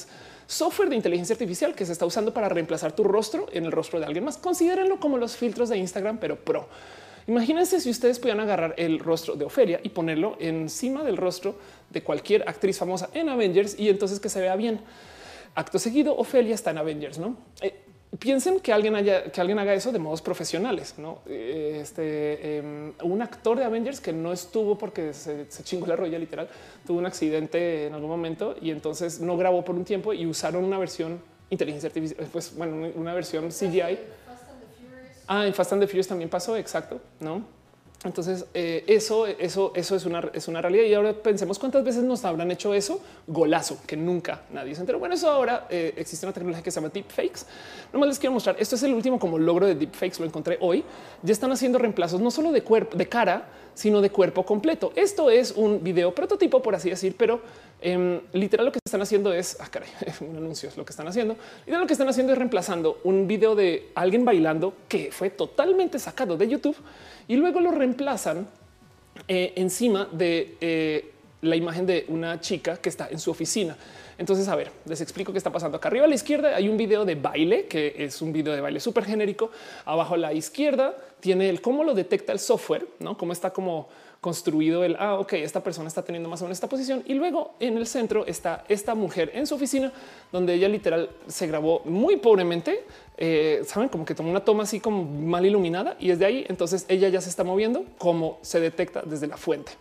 software 0.47 0.89
de 0.89 0.97
inteligencia 0.97 1.35
artificial 1.35 1.75
que 1.75 1.87
se 1.87 1.93
está 1.93 2.07
usando 2.07 2.33
para 2.33 2.49
reemplazar 2.49 2.93
tu 2.93 3.05
rostro 3.05 3.47
en 3.53 3.65
el 3.65 3.73
rostro 3.73 4.01
de 4.01 4.07
alguien 4.07 4.25
más. 4.25 4.37
Considérenlo 4.37 4.99
como 4.99 5.19
los 5.19 5.37
filtros 5.37 5.69
de 5.69 5.79
Instagram, 5.79 6.19
pero 6.19 6.37
pro. 6.37 6.69
Imagínense 7.29 7.81
si 7.81 7.91
ustedes 7.91 8.19
pudieran 8.19 8.41
agarrar 8.41 8.75
el 8.77 9.01
rostro 9.01 9.35
de 9.35 9.45
Ofelia 9.45 9.81
y 9.83 9.89
ponerlo 9.89 10.37
encima 10.39 11.03
del 11.03 11.17
rostro 11.17 11.57
de 11.91 12.03
cualquier 12.03 12.49
actriz 12.49 12.79
famosa 12.79 13.11
en 13.15 13.29
Avengers 13.29 13.79
y 13.79 13.89
entonces 13.89 14.21
que 14.21 14.29
se 14.29 14.41
vea 14.41 14.55
bien. 14.55 14.81
Acto 15.55 15.79
seguido, 15.79 16.17
Ofelia 16.17 16.55
está 16.55 16.71
en 16.71 16.79
Avengers, 16.79 17.19
¿no? 17.19 17.37
Eh, 17.63 17.75
piensen 18.19 18.61
que 18.61 18.73
alguien 18.73 18.95
haya 18.95 19.31
que 19.33 19.41
alguien 19.41 19.59
haga 19.59 19.75
eso 19.75 19.91
de 19.91 19.99
modos 19.99 20.23
profesionales. 20.23 20.95
No 20.99 21.19
eh, 21.27 21.81
este 21.83 22.59
em, 22.59 22.93
un 23.03 23.23
actor 23.23 23.59
de 23.59 23.65
Avengers 23.65 24.01
que 24.01 24.13
no 24.13 24.33
estuvo 24.33 24.79
porque 24.79 25.13
se, 25.13 25.47
chingó 25.65 25.87
la 25.87 25.97
rodilla 25.97 26.19
literal, 26.19 26.49
tuvo 26.87 26.99
un 26.99 27.07
accidente 27.07 27.87
en 27.87 27.95
algún 27.95 28.11
momento 28.11 28.55
y 28.61 28.71
entonces 28.71 29.21
no 29.21 29.37
grabó 29.37 29.65
por 29.65 29.75
un 29.75 29.85
tiempo 29.85 30.13
y 30.13 30.27
usaron 30.27 30.65
una 30.65 30.79
versión 30.79 31.21
inteligencia 31.51 31.89
artificial, 31.89 32.29
pues 32.33 32.57
bueno, 32.57 32.89
una 32.95 33.15
versión 33.15 33.49
CGI 33.49 33.99
Ah, 35.29 35.47
en 35.47 35.55
Fast 35.55 35.73
and 35.73 35.83
the 35.83 35.87
Furious 35.87 36.07
también 36.07 36.31
pasó, 36.31 36.57
exacto, 36.57 37.01
¿no? 37.21 37.57
Entonces, 38.05 38.47
eh, 38.55 38.85
eso, 38.87 39.27
eso, 39.27 39.73
eso 39.75 39.97
es 39.97 40.05
una, 40.05 40.31
es 40.33 40.47
una 40.49 40.61
realidad. 40.61 40.85
Y 40.85 40.95
ahora 40.95 41.13
pensemos 41.13 41.59
cuántas 41.59 41.83
veces 41.83 42.05
nos 42.05 42.25
habrán 42.25 42.51
hecho 42.51 42.73
eso 42.75 43.01
golazo, 43.27 43.79
que 43.87 43.97
nunca 43.97 44.43
nadie 44.53 44.75
se 44.75 44.83
enteró. 44.83 44.99
Bueno, 44.99 45.15
eso 45.15 45.29
ahora 45.29 45.67
eh, 45.71 45.95
existe 45.97 46.25
una 46.25 46.33
tecnología 46.33 46.63
que 46.63 46.71
se 46.71 46.77
llama 46.77 46.91
deepfakes. 46.93 47.47
Nomás 47.93 48.09
les 48.09 48.19
quiero 48.19 48.33
mostrar. 48.33 48.57
Esto 48.59 48.77
es 48.77 48.83
el 48.83 48.95
último 48.95 49.19
como 49.19 49.39
logro 49.39 49.67
de 49.67 49.75
deepfakes. 49.75 50.21
Lo 50.21 50.27
encontré 50.27 50.59
hoy. 50.61 50.85
Ya 51.23 51.33
están 51.33 51.51
haciendo 51.51 51.79
reemplazos 51.79 52.21
no 52.21 52.31
solo 52.31 52.53
de 52.53 52.63
cuerpo, 52.63 52.97
de 52.97 53.09
cara, 53.09 53.49
sino 53.75 54.01
de 54.01 54.11
cuerpo 54.11 54.45
completo. 54.45 54.93
Esto 54.95 55.31
es 55.31 55.53
un 55.53 55.83
video 55.83 56.15
prototipo, 56.15 56.63
por 56.63 56.75
así 56.75 56.91
decir, 56.91 57.17
pero 57.19 57.41
em, 57.81 58.21
literal 58.33 58.67
lo 58.67 58.73
que 58.73 58.79
están 58.85 59.03
haciendo 59.03 59.33
es, 59.33 59.57
ah, 59.61 59.69
caray, 59.71 59.89
un 60.21 60.37
anuncio 60.37 60.69
es 60.69 60.77
lo 60.77 60.85
que 60.85 60.91
están 60.91 61.09
haciendo. 61.09 61.37
Y 61.67 61.71
lo 61.71 61.87
que 61.87 61.93
están 61.93 62.09
haciendo 62.09 62.33
es 62.33 62.39
reemplazando 62.39 63.01
un 63.05 63.27
video 63.27 63.55
de 63.55 63.91
alguien 63.95 64.25
bailando 64.25 64.75
que 64.89 65.11
fue 65.13 65.31
totalmente 65.31 65.99
sacado 65.99 66.37
de 66.37 66.49
YouTube 66.49 66.77
y 67.29 67.37
luego 67.37 67.61
lo 67.61 67.71
reemplazan 67.71 68.47
eh, 69.29 69.53
encima 69.57 70.09
de 70.13 70.57
eh, 70.61 71.13
la 71.43 71.57
imagen 71.57 71.87
de 71.87 72.05
una 72.09 72.41
chica 72.41 72.77
que 72.77 72.89
está 72.89 73.09
en 73.11 73.19
su 73.19 73.31
oficina. 73.31 73.77
Entonces, 74.19 74.49
a 74.49 74.57
ver, 74.57 74.71
les 74.87 75.01
explico 75.01 75.33
qué 75.33 75.39
está 75.39 75.53
pasando. 75.53 75.77
Acá 75.77 75.89
arriba 75.89 76.07
a 76.07 76.09
la 76.09 76.15
izquierda 76.15 76.57
hay 76.57 76.69
un 76.69 76.77
video 76.77 77.05
de 77.05 77.15
baile, 77.15 77.67
que 77.67 77.95
es 77.99 78.23
un 78.23 78.33
video 78.33 78.55
de 78.55 78.61
baile 78.61 78.81
súper 78.81 79.05
genérico. 79.05 79.51
Abajo 79.85 80.15
a 80.15 80.19
la 80.19 80.33
izquierda 80.33 80.97
tiene 81.21 81.51
el 81.51 81.61
cómo 81.61 81.85
lo 81.85 81.95
detecta 81.95 82.33
el 82.33 82.39
software, 82.39 82.87
no 82.99 83.19
cómo 83.19 83.33
está 83.33 83.51
como 83.51 83.89
construido 84.21 84.85
el 84.85 84.97
ah, 84.99 85.19
ok, 85.19 85.35
esta 85.35 85.63
persona 85.63 85.89
está 85.89 86.03
teniendo 86.03 86.29
más 86.29 86.41
o 86.41 86.45
menos 86.45 86.57
esta 86.57 86.69
posición. 86.69 87.03
Y 87.07 87.15
luego 87.15 87.55
en 87.61 87.77
el 87.77 87.87
centro 87.87 88.27
está 88.27 88.65
esta 88.69 88.95
mujer 88.95 89.31
en 89.35 89.47
su 89.47 89.55
oficina, 89.55 89.93
donde 90.33 90.55
ella 90.55 90.69
literal 90.69 91.11
se 91.27 91.47
grabó 91.47 91.83
muy 91.85 92.17
pobremente. 92.17 92.85
Eh, 93.19 93.63
saben, 93.67 93.89
como 93.89 94.05
que 94.05 94.15
tomó 94.15 94.31
una 94.31 94.45
toma 94.45 94.65
así 94.65 94.81
como 94.81 95.05
mal 95.05 95.47
iluminada 95.47 95.97
y 95.99 96.09
desde 96.09 96.27
ahí 96.27 96.45
entonces 96.49 96.85
ella 96.89 97.09
ya 97.09 97.23
se 97.23 97.31
está 97.31 97.45
moviendo 97.45 97.87
como 97.97 98.39
se 98.43 98.61
detecta 98.61 99.03
desde 99.03 99.27
la 99.27 99.37
fuente. 99.37 99.73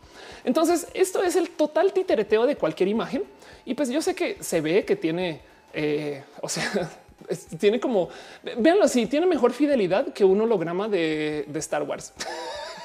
Entonces, 0.44 0.88
esto 0.94 1.24
es 1.24 1.36
el 1.36 1.50
total 1.50 1.92
titereteo 1.92 2.46
de 2.46 2.56
cualquier 2.56 2.88
imagen. 2.90 3.24
Y 3.66 3.74
pues 3.74 3.90
yo 3.90 4.02
sé 4.02 4.16
que 4.16 4.38
se 4.42 4.62
ve 4.62 4.86
que 4.86 4.96
tiene, 4.96 5.42
eh, 5.74 6.24
o 6.42 6.48
sea, 6.48 6.90
tiene 7.60 7.80
como, 7.80 8.10
véanlo 8.58 8.84
así, 8.84 9.08
tiene 9.08 9.26
mejor 9.26 9.54
fidelidad 9.54 10.14
que 10.14 10.24
un 10.24 10.40
holograma 10.42 10.88
de, 10.88 11.46
Star 11.56 11.84
Wars. 11.84 12.14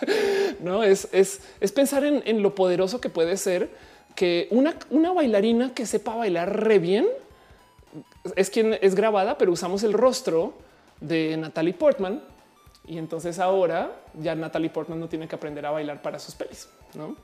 no 0.60 0.82
es, 0.82 1.09
es, 1.12 1.40
pensar 1.72 2.05
en, 2.05 2.43
lo 2.43 2.55
poderoso 2.55 3.01
que 3.01 3.09
puede 3.09 3.36
ser 3.36 3.70
que 4.14 4.48
una, 4.51 4.77
una 4.90 5.12
bailarina 5.12 5.72
que 5.74 5.86
sepa 5.86 6.14
bailar 6.14 6.64
re 6.64 6.78
bien 6.78 7.06
es 8.36 8.51
quien 8.51 8.78
es 8.81 8.94
grabada, 8.94 9.39
pero 9.39 9.52
usamos 9.52 9.82
el 9.82 9.93
rostro 9.93 10.55
de 11.01 11.36
Natalie 11.36 11.74
Portman. 11.74 12.22
Y 12.86 12.98
entonces 12.98 13.39
ahora 13.39 14.02
ya 14.14 14.35
Natalie 14.35 14.70
Portman 14.70 14.98
no 14.98 15.09
tiene 15.09 15.28
que 15.28 15.36
aprender 15.36 15.64
a 15.66 15.70
bailar 15.70 16.02
para 16.02 16.18
sus 16.18 16.35
pelis. 16.35 16.68
No? 16.94 17.14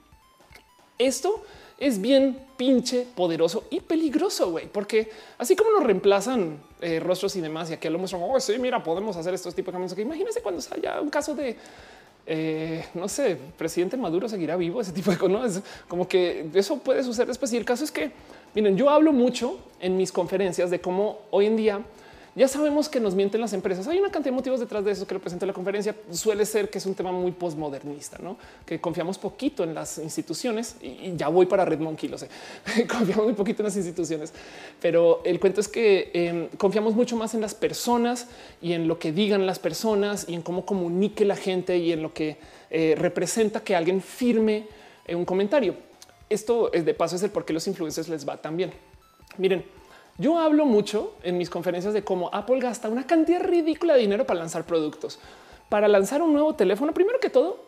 Esto 0.99 1.43
es 1.79 2.01
bien 2.01 2.39
pinche 2.57 3.07
poderoso 3.15 3.65
y 3.71 3.81
peligroso, 3.81 4.51
güey, 4.51 4.67
porque 4.67 5.11
así 5.37 5.55
como 5.55 5.73
nos 5.73 5.85
reemplazan 5.85 6.59
eh, 6.81 7.01
rostros 7.01 7.37
y 7.37 7.43
demás, 7.43 7.71
y 7.71 7.75
aquí 7.75 7.89
lo 7.91 7.99
muestran, 7.99 8.23
oh, 8.25 8.41
sí, 8.41 8.59
mira, 8.59 8.83
podemos 8.83 9.17
hacer 9.17 9.35
estos 9.35 9.55
tipos 9.55 9.73
de 9.73 9.73
caminos. 9.73 9.95
Que 9.95 10.03
imagínense 10.03 10.41
cuando 10.41 10.63
haya 10.75 11.01
un 11.01 11.11
caso 11.11 11.35
de 11.35 11.57
eh, 12.27 12.85
no 12.95 13.09
sé, 13.09 13.39
presidente 13.57 13.97
Maduro 13.97 14.29
seguirá 14.29 14.57
vivo, 14.57 14.81
ese 14.81 14.93
tipo 14.93 15.11
de 15.11 15.17
cosas. 15.17 15.63
Como 15.89 16.09
que 16.09 16.49
eso 16.55 16.79
puede 16.79 17.03
suceder 17.03 17.29
después. 17.29 17.53
Y 17.53 17.57
el 17.57 17.65
caso 17.65 17.85
es 17.85 17.93
que, 17.93 18.11
miren, 18.55 18.77
yo 18.77 18.91
hablo 18.91 19.13
mucho 19.13 19.59
en 19.81 19.97
mis 19.97 20.11
conferencias 20.11 20.71
de 20.71 20.81
cómo 20.81 21.21
hoy 21.31 21.47
en 21.47 21.57
día 21.57 21.81
ya 22.37 22.49
sabemos 22.49 22.91
que 22.91 23.01
nos 23.01 23.15
mienten 23.15 23.41
las 23.41 23.55
empresas. 23.55 23.89
Hay 23.89 23.99
una 23.99 24.11
cantidad 24.11 24.31
de 24.31 24.37
motivos 24.37 24.61
detrás 24.61 24.85
de 24.85 24.91
eso 24.91 25.07
que 25.07 25.15
lo 25.15 25.21
presenta 25.21 25.47
la 25.47 25.55
conferencia. 25.55 25.97
Suele 26.11 26.45
ser 26.45 26.69
que 26.69 26.77
es 26.77 26.85
un 26.85 26.95
tema 26.95 27.11
muy 27.11 27.33
postmodernista, 27.33 28.19
¿no? 28.21 28.37
que 28.67 28.79
confiamos 28.79 29.17
poquito 29.17 29.65
en 29.65 29.75
las 29.75 29.97
instituciones 29.97 30.77
y, 30.83 31.17
ya 31.17 31.29
voy 31.29 31.47
para 31.47 31.65
Red 31.65 31.79
Monkey, 31.79 32.11
lo 32.11 32.19
sé. 32.19 32.29
confiamos 32.89 33.25
muy 33.25 33.35
poquito 33.35 33.63
en 33.63 33.65
las 33.65 33.77
instituciones, 33.77 34.35
pero 34.83 35.23
el 35.25 35.41
cuento 35.41 35.63
es 35.63 35.69
que 35.69 36.11
em, 36.13 36.49
confiamos 36.59 36.95
mucho 36.95 37.17
más 37.17 37.33
en 37.35 37.41
las 37.41 37.55
personas 37.55 38.29
y 38.61 38.75
en 38.75 38.87
lo 38.87 38.99
que 38.99 39.13
digan 39.13 39.47
las 39.47 39.59
personas 39.59 40.27
y 40.29 40.35
en 40.35 40.43
cómo 40.43 40.67
comunique 40.67 41.25
la 41.25 41.37
gente 41.37 41.79
y 41.79 41.93
en 41.93 42.03
lo 42.03 42.13
que 42.13 42.37
eh, 42.69 42.95
representa 42.99 43.61
que 43.61 43.75
alguien 43.75 44.03
firme 44.03 44.67
eh, 45.07 45.15
un 45.15 45.25
comentario. 45.25 45.75
Esto 46.29 46.71
es 46.75 46.85
de 46.85 46.93
paso 46.93 47.17
es 47.17 47.23
el 47.23 47.31
por 47.31 47.47
qué 47.47 47.55
los 47.55 47.67
influencers 47.67 48.11
les 48.11 48.29
va 48.29 48.37
tan 48.37 48.59
bien. 48.59 48.73
Miren, 49.39 49.65
yo 50.19 50.39
hablo 50.39 50.65
mucho 50.65 51.15
en 51.23 51.37
mis 51.37 51.51
conferencias 51.51 51.93
de 51.93 52.05
cómo 52.05 52.31
Apple 52.33 52.61
gasta 52.61 52.89
una 52.89 53.07
cantidad 53.07 53.43
ridícula 53.43 53.95
de 53.95 54.01
dinero 54.01 54.27
para 54.27 54.41
lanzar 54.41 54.65
productos. 54.65 55.19
Para 55.69 55.89
lanzar 55.89 56.23
un 56.23 56.33
nuevo 56.33 56.55
teléfono, 56.55 56.95
primero 56.95 57.21
que 57.21 57.31
todo, 57.31 57.65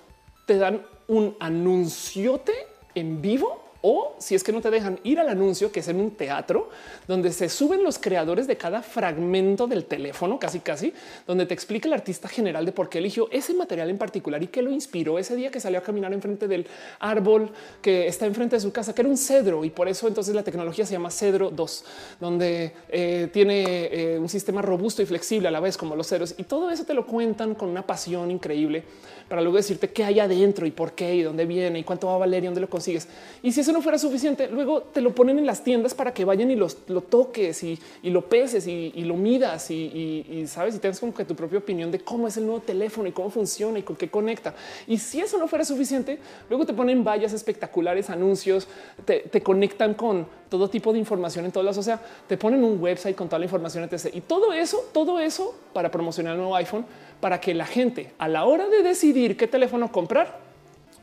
te 0.47 0.57
dan 0.57 0.83
un 1.09 1.37
anunciote 1.41 2.53
en 2.95 3.21
vivo 3.21 3.68
o 3.81 4.17
si 4.19 4.35
es 4.35 4.43
que 4.43 4.53
no 4.53 4.61
te 4.61 4.71
dejan 4.71 4.99
ir 5.05 5.21
al 5.21 5.29
anuncio, 5.29 5.71
que 5.71 5.81
es 5.81 5.89
en 5.89 6.01
un 6.01 6.11
teatro 6.11 6.69
donde 7.07 7.33
se 7.33 7.49
suben 7.49 7.85
los 7.85 7.99
creadores 7.99 8.47
de 8.47 8.57
cada 8.57 8.83
fragmento 8.83 9.67
del 9.67 9.85
teléfono, 9.85 10.39
casi 10.39 10.61
casi, 10.61 10.93
donde 11.27 11.47
te 11.47 11.55
explica 11.55 11.87
el 11.87 11.95
artista 11.95 12.29
general 12.29 12.65
de 12.65 12.73
por 12.73 12.89
qué 12.89 12.99
eligió 12.99 13.29
ese 13.31 13.55
material 13.55 13.91
en 13.91 13.99
particular 13.99 14.43
y 14.43 14.49
qué 14.49 14.63
lo 14.63 14.71
inspiró 14.71 15.19
ese 15.19 15.37
día 15.37 15.51
que 15.51 15.61
salió 15.61 15.79
a 15.79 15.83
caminar 15.83 16.13
enfrente 16.13 16.49
del 16.49 16.67
árbol 16.99 17.51
que 17.81 18.09
está 18.09 18.27
enfrente 18.27 18.57
de 18.57 18.61
su 18.61 18.73
casa, 18.73 18.95
que 18.95 19.03
era 19.03 19.09
un 19.09 19.17
cedro 19.17 19.65
y 19.65 19.71
por 19.71 19.89
eso 19.89 20.09
entonces 20.09 20.35
la 20.35 20.43
tecnología 20.43 20.85
se 20.85 20.93
llama 20.93 21.11
Cedro 21.11 21.51
2, 21.51 21.85
donde 22.21 22.73
eh, 22.89 23.29
tiene 23.33 23.89
eh, 23.93 24.19
un 24.19 24.29
sistema 24.29 24.61
robusto 24.61 25.03
y 25.03 25.07
flexible 25.07 25.49
a 25.49 25.51
la 25.51 25.61
vez 25.61 25.77
como 25.77 25.95
los 25.95 26.09
cedros 26.09 26.35
y 26.37 26.45
todo 26.45 26.71
eso 26.71 26.85
te 26.85 26.95
lo 26.95 27.07
cuentan 27.07 27.55
con 27.55 27.69
una 27.69 27.87
pasión 27.87 28.31
increíble 28.31 28.85
para 29.29 29.43
luego 29.43 29.59
decirte 29.59 29.91
qué 29.91 30.05
hay 30.05 30.21
adentro 30.21 30.67
y 30.67 30.71
por 30.71 30.93
qué 30.93 31.15
y 31.15 31.23
dónde 31.23 31.45
viene 31.45 31.79
y 31.79 31.85
cuánto 31.85 32.07
va 32.07 32.15
a 32.15 32.19
valer 32.19 32.43
y 32.43 32.47
dónde 32.47 32.63
lo 32.63 32.71
consigues. 32.71 33.09
Y 33.43 33.53
si 33.53 33.63
eso 33.69 33.77
no 33.77 33.83
fuera 33.83 33.99
suficiente, 33.99 34.49
luego 34.49 34.81
te 34.81 35.03
lo 35.03 35.15
ponen 35.15 35.39
en 35.39 35.45
las 35.45 35.63
tiendas 35.63 35.93
para 35.93 36.15
que 36.15 36.25
vayan 36.25 36.51
y 36.51 36.57
los, 36.57 36.79
lo 36.87 37.03
toques 37.03 37.63
y, 37.63 37.79
lo 38.03 38.27
peses 38.27 38.67
y, 38.67 38.91
lo 39.05 39.15
midas 39.15 39.71
y, 39.71 40.45
sabes 40.47 40.75
y 40.75 40.79
tengas 40.79 40.99
como 40.99 41.13
que 41.13 41.27
tu 41.27 41.37
propia 41.37 41.59
opinión 41.59 41.91
de 41.91 42.01
cómo 42.01 42.27
es 42.27 42.39
el 42.39 42.47
nuevo 42.47 42.61
teléfono 42.61 43.09
y 43.09 43.13
cómo 43.13 43.29
funciona 43.29 43.79
y 43.79 43.83
con 43.83 43.95
qué 43.95 44.09
conecta. 44.09 44.55
Y 44.87 44.97
si 44.97 45.21
eso 45.21 45.37
no 45.37 45.49
fuera 45.49 45.67
suficiente, 45.67 46.19
luego 46.49 46.65
te 46.65 46.73
ponen 46.73 47.05
vallas 47.05 47.35
espectaculares, 47.35 48.09
anuncios, 48.09 48.69
te, 49.05 49.21
te 49.21 49.43
conectan 49.43 49.93
con 49.93 50.27
todo 50.49 50.71
tipo 50.71 50.95
de 50.95 50.99
información 50.99 51.45
en 51.45 51.53
todas 51.53 51.67
las, 51.67 51.77
o 51.77 51.83
sea, 51.83 52.01
te 52.27 52.39
ponen 52.39 52.65
un 52.65 52.81
website 52.81 53.15
con 53.15 53.29
toda 53.29 53.39
la 53.39 53.45
información, 53.45 53.85
etc. 53.85 54.15
Y 54.15 54.23
todo 54.23 54.55
eso, 54.55 54.83
todo 54.95 55.21
eso 55.21 55.55
para 55.75 55.91
promocionar 55.91 56.33
el 56.33 56.39
nuevo 56.39 56.57
iPhone, 56.57 56.87
para 57.21 57.39
que 57.39 57.53
la 57.53 57.67
gente 57.67 58.13
a 58.17 58.29
la 58.29 58.47
hora 58.47 58.67
de 58.67 58.83
decidir 58.83 59.37
qué 59.37 59.47
teléfono 59.47 59.93
comprar, 59.93 60.48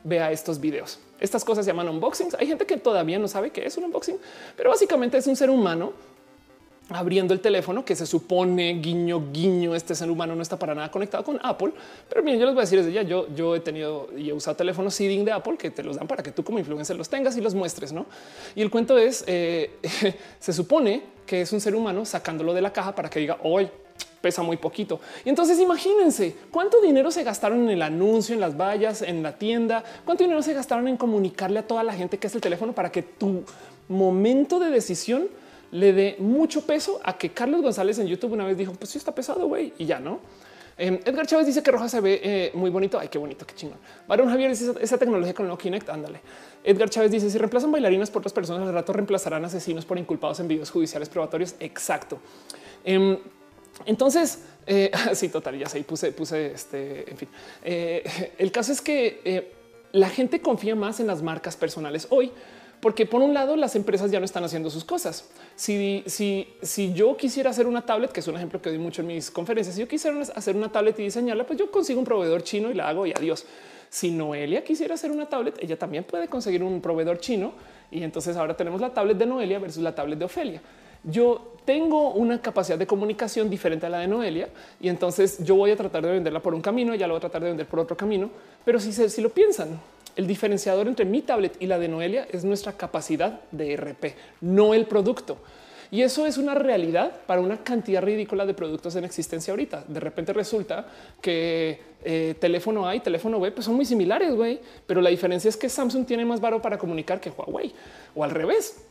vea 0.06 0.30
estos 0.30 0.60
videos. 0.60 1.00
Estas 1.20 1.44
cosas 1.44 1.64
se 1.64 1.70
llaman 1.70 1.88
unboxings. 1.88 2.34
Hay 2.34 2.46
gente 2.46 2.64
que 2.64 2.76
todavía 2.76 3.18
no 3.18 3.28
sabe 3.28 3.50
qué 3.50 3.66
es 3.66 3.76
un 3.76 3.84
unboxing, 3.84 4.18
pero 4.56 4.70
básicamente 4.70 5.18
es 5.18 5.26
un 5.26 5.36
ser 5.36 5.50
humano 5.50 5.92
abriendo 6.88 7.34
el 7.34 7.40
teléfono 7.40 7.84
que 7.84 7.96
se 7.96 8.06
supone 8.06 8.74
guiño 8.74 9.32
guiño 9.32 9.74
este 9.74 9.96
ser 9.96 10.08
humano 10.08 10.36
no 10.36 10.42
está 10.42 10.56
para 10.56 10.72
nada 10.72 10.88
conectado 10.88 11.24
con 11.24 11.36
Apple 11.42 11.72
pero 12.08 12.22
bien 12.22 12.38
yo 12.38 12.46
les 12.46 12.54
voy 12.54 12.60
a 12.60 12.64
decir 12.64 12.78
desde 12.78 12.92
ya 12.92 13.02
yo 13.02 13.26
yo 13.34 13.56
he 13.56 13.60
tenido 13.60 14.08
y 14.16 14.30
he 14.30 14.32
usado 14.32 14.56
teléfonos 14.56 14.94
seeding 14.94 15.24
de 15.24 15.32
Apple 15.32 15.56
que 15.56 15.72
te 15.72 15.82
los 15.82 15.96
dan 15.96 16.06
para 16.06 16.22
que 16.22 16.30
tú 16.30 16.44
como 16.44 16.60
influencer 16.60 16.96
los 16.96 17.08
tengas 17.08 17.36
y 17.36 17.40
los 17.40 17.56
muestres 17.56 17.92
no 17.92 18.06
y 18.54 18.62
el 18.62 18.70
cuento 18.70 18.98
es 18.98 19.24
eh, 19.26 19.72
se 20.38 20.52
supone 20.52 21.02
que 21.26 21.40
es 21.40 21.52
un 21.52 21.60
ser 21.60 21.74
humano 21.74 22.04
sacándolo 22.04 22.54
de 22.54 22.60
la 22.60 22.72
caja 22.72 22.94
para 22.94 23.10
que 23.10 23.18
diga 23.18 23.38
hoy 23.42 23.68
pesa 24.26 24.42
muy 24.42 24.56
poquito. 24.56 24.98
Y 25.24 25.28
entonces 25.28 25.60
imagínense 25.60 26.34
cuánto 26.50 26.80
dinero 26.80 27.12
se 27.12 27.22
gastaron 27.22 27.60
en 27.60 27.70
el 27.70 27.80
anuncio, 27.80 28.34
en 28.34 28.40
las 28.40 28.56
vallas, 28.56 29.02
en 29.02 29.22
la 29.22 29.38
tienda, 29.38 29.84
cuánto 30.04 30.24
dinero 30.24 30.42
se 30.42 30.52
gastaron 30.52 30.88
en 30.88 30.96
comunicarle 30.96 31.60
a 31.60 31.62
toda 31.64 31.84
la 31.84 31.92
gente 31.92 32.18
que 32.18 32.26
es 32.26 32.34
el 32.34 32.40
teléfono 32.40 32.72
para 32.72 32.90
que 32.90 33.02
tu 33.02 33.44
momento 33.86 34.58
de 34.58 34.70
decisión 34.70 35.28
le 35.70 35.92
dé 35.92 36.16
mucho 36.18 36.62
peso 36.62 36.98
a 37.04 37.16
que 37.16 37.30
Carlos 37.30 37.62
González 37.62 38.00
en 38.00 38.08
YouTube 38.08 38.32
una 38.32 38.44
vez 38.44 38.58
dijo, 38.58 38.72
pues 38.72 38.90
sí 38.90 38.98
está 38.98 39.14
pesado, 39.14 39.46
güey, 39.46 39.72
y 39.78 39.86
ya 39.86 40.00
no. 40.00 40.18
Em, 40.76 40.98
Edgar 41.04 41.24
Chávez 41.24 41.46
dice 41.46 41.62
que 41.62 41.70
Roja 41.70 41.88
se 41.88 42.00
ve 42.00 42.20
eh, 42.22 42.50
muy 42.54 42.70
bonito. 42.70 42.98
Ay, 42.98 43.06
qué 43.08 43.18
bonito, 43.18 43.46
qué 43.46 43.54
chingón. 43.54 43.78
Varón 44.08 44.28
Javier 44.28 44.50
dice 44.50 44.72
esa, 44.80 44.98
tecnología 44.98 45.34
con 45.34 45.48
el 45.48 45.56
Kinect. 45.56 45.88
Ándale. 45.88 46.20
Edgar 46.64 46.90
Chávez 46.90 47.12
dice 47.12 47.30
si 47.30 47.38
reemplazan 47.38 47.70
bailarinas 47.70 48.10
por 48.10 48.20
otras 48.20 48.32
personas, 48.32 48.66
al 48.66 48.74
rato 48.74 48.92
reemplazarán 48.92 49.44
asesinos 49.44 49.86
por 49.86 49.98
inculpados 49.98 50.40
en 50.40 50.48
videos 50.48 50.70
judiciales 50.70 51.08
probatorios. 51.08 51.54
Exacto. 51.60 52.18
Em, 52.84 53.18
entonces, 53.84 54.44
eh, 54.66 54.90
sí, 55.14 55.28
total, 55.28 55.58
ya 55.58 55.68
sé, 55.68 55.82
puse, 55.82 56.12
puse 56.12 56.52
este, 56.52 57.10
en 57.10 57.16
fin. 57.16 57.28
Eh, 57.64 58.32
el 58.38 58.50
caso 58.50 58.72
es 58.72 58.80
que 58.80 59.54
la 59.92 60.08
gente 60.08 60.40
confía 60.40 60.74
más 60.74 61.00
en 61.00 61.06
las 61.06 61.22
marcas 61.22 61.56
personales 61.56 62.06
hoy 62.10 62.32
porque 62.80 63.06
por 63.06 63.22
un 63.22 63.34
lado 63.34 63.56
las 63.56 63.74
empresas 63.74 64.10
ya 64.10 64.18
no 64.18 64.24
están 64.24 64.44
haciendo 64.44 64.70
sus 64.70 64.84
cosas. 64.84 65.28
Si, 65.54 66.02
si, 66.06 66.48
si 66.62 66.92
yo 66.92 67.16
quisiera 67.16 67.50
hacer 67.50 67.66
una 67.66 67.84
tablet, 67.84 68.12
que 68.12 68.20
es 68.20 68.28
un 68.28 68.36
ejemplo 68.36 68.60
que 68.60 68.70
doy 68.70 68.78
mucho 68.78 69.02
en 69.02 69.08
mis 69.08 69.30
conferencias, 69.30 69.74
si 69.74 69.80
yo 69.80 69.88
quisiera 69.88 70.20
hacer 70.20 70.56
una 70.56 70.70
tablet 70.70 70.98
y 70.98 71.04
diseñarla, 71.04 71.46
pues 71.46 71.58
yo 71.58 71.70
consigo 71.70 71.98
un 71.98 72.04
proveedor 72.04 72.42
chino 72.42 72.70
y 72.70 72.74
la 72.74 72.88
hago 72.88 73.06
y 73.06 73.12
adiós. 73.12 73.46
Si 73.88 74.10
Noelia 74.10 74.62
quisiera 74.62 74.94
hacer 74.94 75.10
una 75.10 75.26
tablet, 75.26 75.56
ella 75.62 75.78
también 75.78 76.04
puede 76.04 76.28
conseguir 76.28 76.62
un 76.62 76.80
proveedor 76.80 77.18
chino 77.18 77.54
y 77.90 78.02
entonces 78.02 78.36
ahora 78.36 78.56
tenemos 78.56 78.80
la 78.80 78.92
tablet 78.92 79.16
de 79.16 79.26
Noelia 79.26 79.58
versus 79.58 79.82
la 79.82 79.94
tablet 79.94 80.18
de 80.18 80.24
Ofelia. 80.24 80.60
Yo 81.06 81.54
tengo 81.64 82.10
una 82.12 82.42
capacidad 82.42 82.78
de 82.78 82.86
comunicación 82.86 83.48
diferente 83.48 83.86
a 83.86 83.88
la 83.88 83.98
de 83.98 84.08
Noelia 84.08 84.48
y 84.80 84.88
entonces 84.88 85.38
yo 85.44 85.54
voy 85.54 85.70
a 85.70 85.76
tratar 85.76 86.04
de 86.04 86.12
venderla 86.12 86.40
por 86.40 86.54
un 86.54 86.60
camino, 86.60 86.92
ella 86.92 87.06
lo 87.06 87.14
va 87.14 87.18
a 87.18 87.20
tratar 87.20 87.42
de 87.42 87.48
vender 87.48 87.66
por 87.66 87.78
otro 87.78 87.96
camino. 87.96 88.28
Pero 88.64 88.78
si, 88.80 88.92
si 88.92 89.20
lo 89.20 89.30
piensan, 89.30 89.80
el 90.16 90.26
diferenciador 90.26 90.88
entre 90.88 91.04
mi 91.04 91.22
tablet 91.22 91.56
y 91.60 91.66
la 91.66 91.78
de 91.78 91.88
Noelia 91.88 92.26
es 92.30 92.44
nuestra 92.44 92.72
capacidad 92.72 93.40
de 93.50 93.76
RP, 93.76 94.14
no 94.40 94.74
el 94.74 94.86
producto. 94.86 95.38
Y 95.90 96.02
eso 96.02 96.26
es 96.26 96.36
una 96.36 96.54
realidad 96.54 97.12
para 97.26 97.40
una 97.40 97.62
cantidad 97.62 98.02
ridícula 98.02 98.44
de 98.44 98.54
productos 98.54 98.96
en 98.96 99.04
existencia 99.04 99.52
ahorita. 99.52 99.84
De 99.86 100.00
repente 100.00 100.32
resulta 100.32 100.86
que 101.20 101.80
eh, 102.02 102.34
teléfono 102.40 102.88
A 102.88 102.96
y 102.96 103.00
teléfono 103.00 103.38
B 103.38 103.52
pues 103.52 103.66
son 103.66 103.76
muy 103.76 103.84
similares, 103.84 104.34
güey. 104.34 104.58
Pero 104.86 105.00
la 105.00 105.10
diferencia 105.10 105.48
es 105.48 105.56
que 105.56 105.68
Samsung 105.68 106.04
tiene 106.04 106.24
más 106.24 106.40
varo 106.40 106.60
para 106.60 106.76
comunicar 106.76 107.20
que 107.20 107.30
Huawei 107.30 107.72
o 108.14 108.24
al 108.24 108.30
revés. 108.30 108.82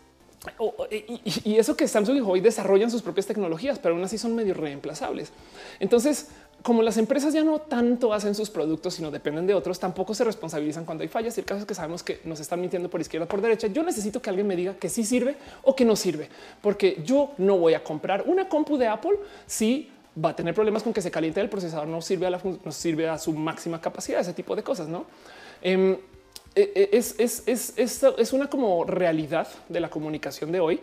Y, 1.44 1.56
eso 1.58 1.76
que 1.76 1.88
Samsung 1.88 2.18
y 2.18 2.22
Huawei 2.22 2.42
desarrollan 2.42 2.92
sus 2.92 3.02
propias 3.02 3.26
tecnologías, 3.26 3.80
pero 3.80 3.96
aún 3.96 4.04
así 4.04 4.18
son 4.18 4.36
medio 4.36 4.54
reemplazables. 4.54 5.32
Entonces, 5.80 6.30
como 6.62 6.82
las 6.82 6.98
empresas 6.98 7.34
ya 7.34 7.44
no 7.44 7.60
tanto 7.60 8.14
hacen 8.14 8.34
sus 8.34 8.50
productos, 8.50 8.96
sino 8.96 9.12
dependen 9.12 9.46
de 9.46 9.54
otros, 9.54 9.80
tampoco 9.80 10.14
se 10.16 10.24
responsabilizan 10.24 10.86
cuando 10.86 11.04
hay 11.04 11.08
fallas. 11.08 11.38
Y 11.38 11.42
el 11.42 11.46
caso 11.46 11.62
es 11.62 11.66
que 11.66 11.76
sabemos 11.76 12.02
que 12.04 12.22
nos 12.24 12.40
están 12.40 12.60
mintiendo 12.60 12.90
por 12.90 13.02
izquierda, 13.02 13.28
por 13.28 13.42
derecha. 13.42 13.68
Yo 13.68 13.84
necesito 13.84 14.22
que 14.22 14.30
alguien 14.30 14.48
me 14.48 14.56
diga 14.56 14.74
que 14.76 14.90
sí 14.90 15.04
sirve 15.04 15.36
o 15.64 15.76
que 15.76 15.86
no 15.86 15.96
sirve, 15.96 16.30
porque 16.62 17.02
yo 17.06 17.32
no 17.38 17.58
voy 17.58 17.74
a 17.76 17.84
comprar 17.84 18.24
una 18.26 18.50
compu 18.50 18.78
de 18.78 18.88
Apple 18.88 19.18
si 19.46 19.92
va 20.24 20.30
a 20.30 20.36
tener 20.36 20.54
problemas 20.54 20.82
con 20.82 20.94
que 20.94 21.02
se 21.02 21.12
caliente 21.12 21.42
el 21.42 21.50
procesador, 21.50 21.88
no 21.88 22.02
sirve 22.02 22.26
a 22.26 22.30
la 22.30 22.42
no 22.64 22.72
sirve 22.72 23.10
a 23.10 23.18
su 23.18 23.34
máxima 23.34 23.82
capacidad, 23.82 24.22
ese 24.22 24.34
tipo 24.34 24.56
de 24.56 24.64
cosas, 24.64 24.88
no? 24.88 25.06
Em, 25.62 25.98
es, 26.56 27.16
es, 27.20 27.44
es, 27.46 28.04
es 28.18 28.34
una 28.34 28.50
como 28.50 28.84
realidad 28.86 29.48
de 29.70 29.80
la 29.80 29.90
comunicación 29.90 30.52
de 30.52 30.60
hoy 30.60 30.80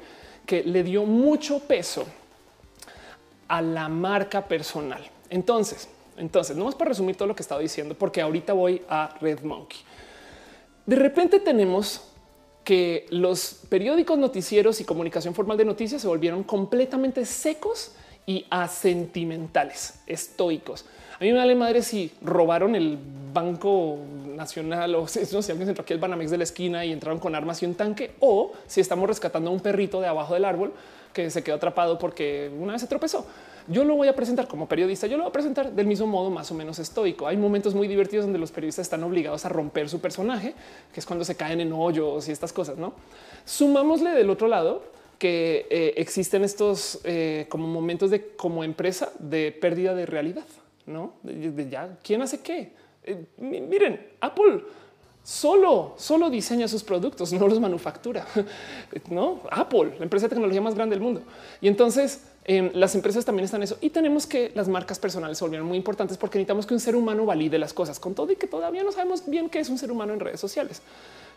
que 0.46 0.62
le 0.62 0.82
dio 0.82 1.04
mucho 1.04 1.60
peso 1.60 2.04
a 3.48 3.62
la 3.62 3.88
marca 3.88 4.46
personal. 4.46 5.02
Entonces, 5.30 5.88
entonces, 6.16 6.56
no 6.56 6.66
más 6.66 6.74
para 6.74 6.90
resumir 6.90 7.16
todo 7.16 7.26
lo 7.26 7.34
que 7.34 7.42
estaba 7.42 7.60
diciendo, 7.60 7.94
porque 7.94 8.20
ahorita 8.20 8.52
voy 8.52 8.82
a 8.88 9.16
Red 9.20 9.40
Monkey. 9.42 9.78
De 10.84 10.96
repente 10.96 11.40
tenemos 11.40 12.02
que 12.64 13.06
los 13.10 13.60
periódicos 13.68 14.18
noticieros 14.18 14.80
y 14.80 14.84
comunicación 14.84 15.34
formal 15.34 15.56
de 15.56 15.64
noticias 15.64 16.02
se 16.02 16.08
volvieron 16.08 16.44
completamente 16.44 17.24
secos 17.24 17.92
y 18.26 18.46
asentimentales, 18.50 20.00
estoicos. 20.06 20.84
A 21.22 21.24
mí 21.24 21.30
me 21.30 21.38
vale 21.38 21.54
madre 21.54 21.82
si 21.82 22.10
robaron 22.20 22.74
el 22.74 22.98
Banco 23.32 23.96
Nacional 24.34 24.92
o 24.96 25.06
si, 25.06 25.20
no, 25.32 25.40
si 25.40 25.52
alguien 25.52 25.68
entró 25.68 25.82
aquí 25.82 25.92
el 25.92 26.00
Banamex 26.00 26.32
de 26.32 26.36
la 26.36 26.42
esquina 26.42 26.84
y 26.84 26.90
entraron 26.90 27.20
con 27.20 27.32
armas 27.36 27.62
y 27.62 27.66
un 27.66 27.76
tanque, 27.76 28.10
o 28.18 28.50
si 28.66 28.80
estamos 28.80 29.06
rescatando 29.06 29.48
a 29.48 29.52
un 29.52 29.60
perrito 29.60 30.00
de 30.00 30.08
abajo 30.08 30.34
del 30.34 30.44
árbol 30.44 30.72
que 31.12 31.30
se 31.30 31.44
quedó 31.44 31.54
atrapado 31.54 31.96
porque 31.96 32.50
una 32.58 32.72
vez 32.72 32.80
se 32.80 32.88
tropezó. 32.88 33.24
Yo 33.68 33.84
lo 33.84 33.94
voy 33.94 34.08
a 34.08 34.16
presentar 34.16 34.48
como 34.48 34.66
periodista, 34.66 35.06
yo 35.06 35.16
lo 35.16 35.22
voy 35.22 35.30
a 35.30 35.32
presentar 35.32 35.70
del 35.70 35.86
mismo 35.86 36.08
modo 36.08 36.28
más 36.28 36.50
o 36.50 36.54
menos 36.54 36.80
estoico. 36.80 37.28
Hay 37.28 37.36
momentos 37.36 37.72
muy 37.72 37.86
divertidos 37.86 38.24
donde 38.24 38.40
los 38.40 38.50
periodistas 38.50 38.86
están 38.86 39.04
obligados 39.04 39.44
a 39.44 39.48
romper 39.48 39.88
su 39.88 40.00
personaje, 40.00 40.54
que 40.92 40.98
es 40.98 41.06
cuando 41.06 41.24
se 41.24 41.36
caen 41.36 41.60
en 41.60 41.72
hoyos 41.72 42.26
y 42.26 42.32
estas 42.32 42.52
cosas, 42.52 42.78
¿no? 42.78 42.94
Sumámosle 43.44 44.10
del 44.10 44.28
otro 44.28 44.48
lado 44.48 44.82
que 45.20 45.68
eh, 45.70 45.94
existen 45.98 46.42
estos 46.42 46.98
eh, 47.04 47.46
como 47.48 47.68
momentos 47.68 48.10
de 48.10 48.34
como 48.34 48.64
empresa 48.64 49.12
de 49.20 49.52
pérdida 49.52 49.94
de 49.94 50.04
realidad, 50.04 50.42
¿no? 50.86 51.14
Ya, 51.70 51.98
¿quién 52.02 52.22
hace 52.22 52.40
qué? 52.40 52.72
Eh, 53.04 53.24
miren, 53.38 54.08
Apple 54.20 54.62
solo, 55.22 55.94
solo 55.96 56.30
diseña 56.30 56.66
sus 56.66 56.82
productos, 56.82 57.32
no 57.32 57.46
los 57.48 57.60
manufactura. 57.60 58.26
No, 59.10 59.40
Apple, 59.50 59.94
la 59.98 60.04
empresa 60.04 60.26
de 60.26 60.30
tecnología 60.30 60.60
más 60.60 60.74
grande 60.74 60.94
del 60.94 61.02
mundo. 61.02 61.22
Y 61.60 61.68
entonces 61.68 62.24
em, 62.44 62.70
las 62.74 62.94
empresas 62.94 63.24
también 63.24 63.44
están 63.44 63.60
en 63.60 63.64
eso 63.64 63.78
y 63.80 63.90
tenemos 63.90 64.26
que 64.26 64.52
las 64.54 64.68
marcas 64.68 64.98
personales 64.98 65.38
se 65.38 65.44
volvieron 65.44 65.66
muy 65.66 65.76
importantes 65.76 66.18
porque 66.18 66.38
necesitamos 66.38 66.66
que 66.66 66.74
un 66.74 66.80
ser 66.80 66.94
humano 66.94 67.24
valide 67.24 67.58
las 67.58 67.72
cosas 67.72 67.98
con 67.98 68.14
todo 68.14 68.32
y 68.32 68.36
que 68.36 68.46
todavía 68.46 68.82
no 68.82 68.92
sabemos 68.92 69.28
bien 69.28 69.48
qué 69.48 69.60
es 69.60 69.68
un 69.70 69.78
ser 69.78 69.90
humano 69.90 70.12
en 70.12 70.20
redes 70.20 70.40
sociales. 70.40 70.82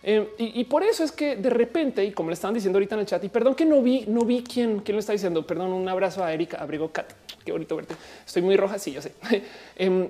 Em, 0.08 0.28
y, 0.38 0.64
por 0.66 0.84
eso 0.84 1.04
es 1.04 1.12
que 1.12 1.36
de 1.36 1.50
repente, 1.50 2.06
y 2.06 2.12
como 2.12 2.30
le 2.30 2.36
estaban 2.36 2.54
diciendo 2.54 2.78
ahorita 2.78 2.94
en 2.94 3.02
el 3.02 3.08
chat, 3.08 3.24
y 3.24 3.30
perdón 3.30 3.56
que 3.56 3.66
no 3.66 3.82
vi, 3.82 4.06
no 4.08 4.24
vi 4.24 4.44
quién, 4.44 4.82
quién 4.82 4.96
lo 4.96 5.00
está 5.00 5.14
diciendo. 5.14 5.48
Perdón, 5.48 5.74
un 5.74 5.90
abrazo 5.90 6.24
a 6.24 6.32
Erika 6.32 6.58
Abrigo 6.58 6.92
Cat. 6.92 7.12
Qué 7.44 7.52
bonito 7.52 7.76
verte. 7.76 7.96
Estoy 8.24 8.44
muy 8.44 8.56
roja. 8.56 8.78
Sí, 8.78 8.92
yo 8.92 9.02
sé. 9.02 9.14
Em, 9.76 10.08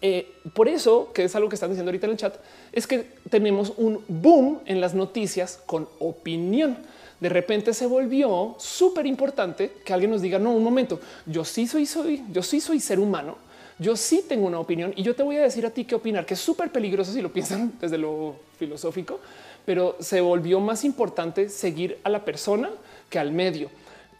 eh, 0.00 0.32
por 0.54 0.68
eso, 0.68 1.10
que 1.12 1.24
es 1.24 1.34
algo 1.34 1.48
que 1.48 1.56
están 1.56 1.70
diciendo 1.70 1.88
ahorita 1.90 2.06
en 2.06 2.12
el 2.12 2.18
chat, 2.18 2.36
es 2.70 2.86
que 2.86 3.04
tenemos 3.28 3.72
un 3.76 4.00
boom 4.06 4.60
en 4.64 4.80
las 4.80 4.94
noticias 4.94 5.60
con 5.66 5.88
opinión. 5.98 6.78
De 7.18 7.28
repente 7.28 7.74
se 7.74 7.86
volvió 7.86 8.54
súper 8.58 9.06
importante 9.06 9.72
que 9.84 9.92
alguien 9.92 10.12
nos 10.12 10.22
diga, 10.22 10.38
no, 10.38 10.52
un 10.52 10.62
momento, 10.62 11.00
yo 11.24 11.44
sí 11.44 11.66
soy, 11.66 11.86
soy, 11.86 12.22
yo 12.30 12.44
sí 12.44 12.60
soy 12.60 12.78
ser 12.78 13.00
humano, 13.00 13.38
yo 13.78 13.96
sí 13.96 14.24
tengo 14.28 14.46
una 14.46 14.58
opinión 14.58 14.92
y 14.96 15.02
yo 15.02 15.14
te 15.14 15.22
voy 15.22 15.36
a 15.36 15.42
decir 15.42 15.66
a 15.66 15.70
ti 15.70 15.84
qué 15.84 15.94
opinar, 15.94 16.24
que 16.24 16.34
es 16.34 16.40
súper 16.40 16.70
peligroso 16.70 17.12
si 17.12 17.20
lo 17.20 17.32
piensan 17.32 17.72
desde 17.80 17.98
lo 17.98 18.36
filosófico, 18.58 19.20
pero 19.64 19.96
se 20.00 20.20
volvió 20.20 20.60
más 20.60 20.84
importante 20.84 21.48
seguir 21.48 21.98
a 22.04 22.08
la 22.08 22.24
persona 22.24 22.70
que 23.10 23.18
al 23.18 23.32
medio. 23.32 23.68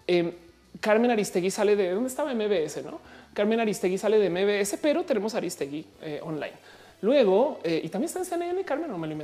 Em, 0.06 0.32
Carmen 0.80 1.10
Aristegui 1.10 1.50
sale 1.50 1.74
de 1.74 1.90
dónde 1.92 2.08
estaba 2.08 2.34
MBS, 2.34 2.82
no? 2.84 3.00
Carmen 3.32 3.60
Aristegui 3.60 3.98
sale 3.98 4.18
de 4.18 4.30
MBS, 4.30 4.78
pero 4.80 5.04
tenemos 5.04 5.34
Aristegui 5.34 5.84
eh, 6.02 6.20
online. 6.22 6.54
Luego, 7.02 7.60
eh, 7.62 7.80
y 7.82 7.88
también 7.88 8.06
está 8.06 8.18
en 8.20 8.24
CNN, 8.24 8.64
Carmen, 8.64 8.90
no 8.90 8.98
me 8.98 9.06
lo 9.06 9.16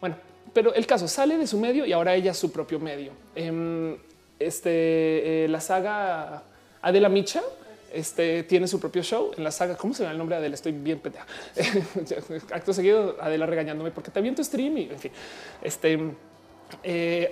Bueno, 0.00 0.16
pero 0.52 0.74
el 0.74 0.86
caso 0.86 1.06
sale 1.06 1.38
de 1.38 1.46
su 1.46 1.58
medio 1.58 1.86
y 1.86 1.92
ahora 1.92 2.14
ella 2.14 2.32
es 2.32 2.38
su 2.38 2.50
propio 2.50 2.78
medio. 2.78 3.12
Em, 3.34 3.96
este, 4.38 5.44
eh, 5.44 5.48
la 5.48 5.60
saga 5.60 6.42
Adela 6.82 7.08
Micha 7.08 7.42
este, 7.92 8.42
tiene 8.44 8.66
su 8.68 8.80
propio 8.80 9.02
show 9.02 9.32
en 9.36 9.44
la 9.44 9.50
saga. 9.50 9.76
¿Cómo 9.76 9.94
se 9.94 10.02
llama 10.02 10.12
el 10.12 10.18
nombre 10.18 10.36
de 10.36 10.40
Adela? 10.40 10.54
Estoy 10.54 10.72
bien 10.72 10.98
pendeja. 10.98 11.26
Acto 12.52 12.72
seguido, 12.72 13.16
Adela 13.20 13.46
regañándome 13.46 13.90
porque 13.90 14.10
también 14.10 14.34
tu 14.34 14.44
stream 14.44 14.78
y 14.78 14.82
en 14.84 14.98
fin. 14.98 15.12
Este, 15.62 15.98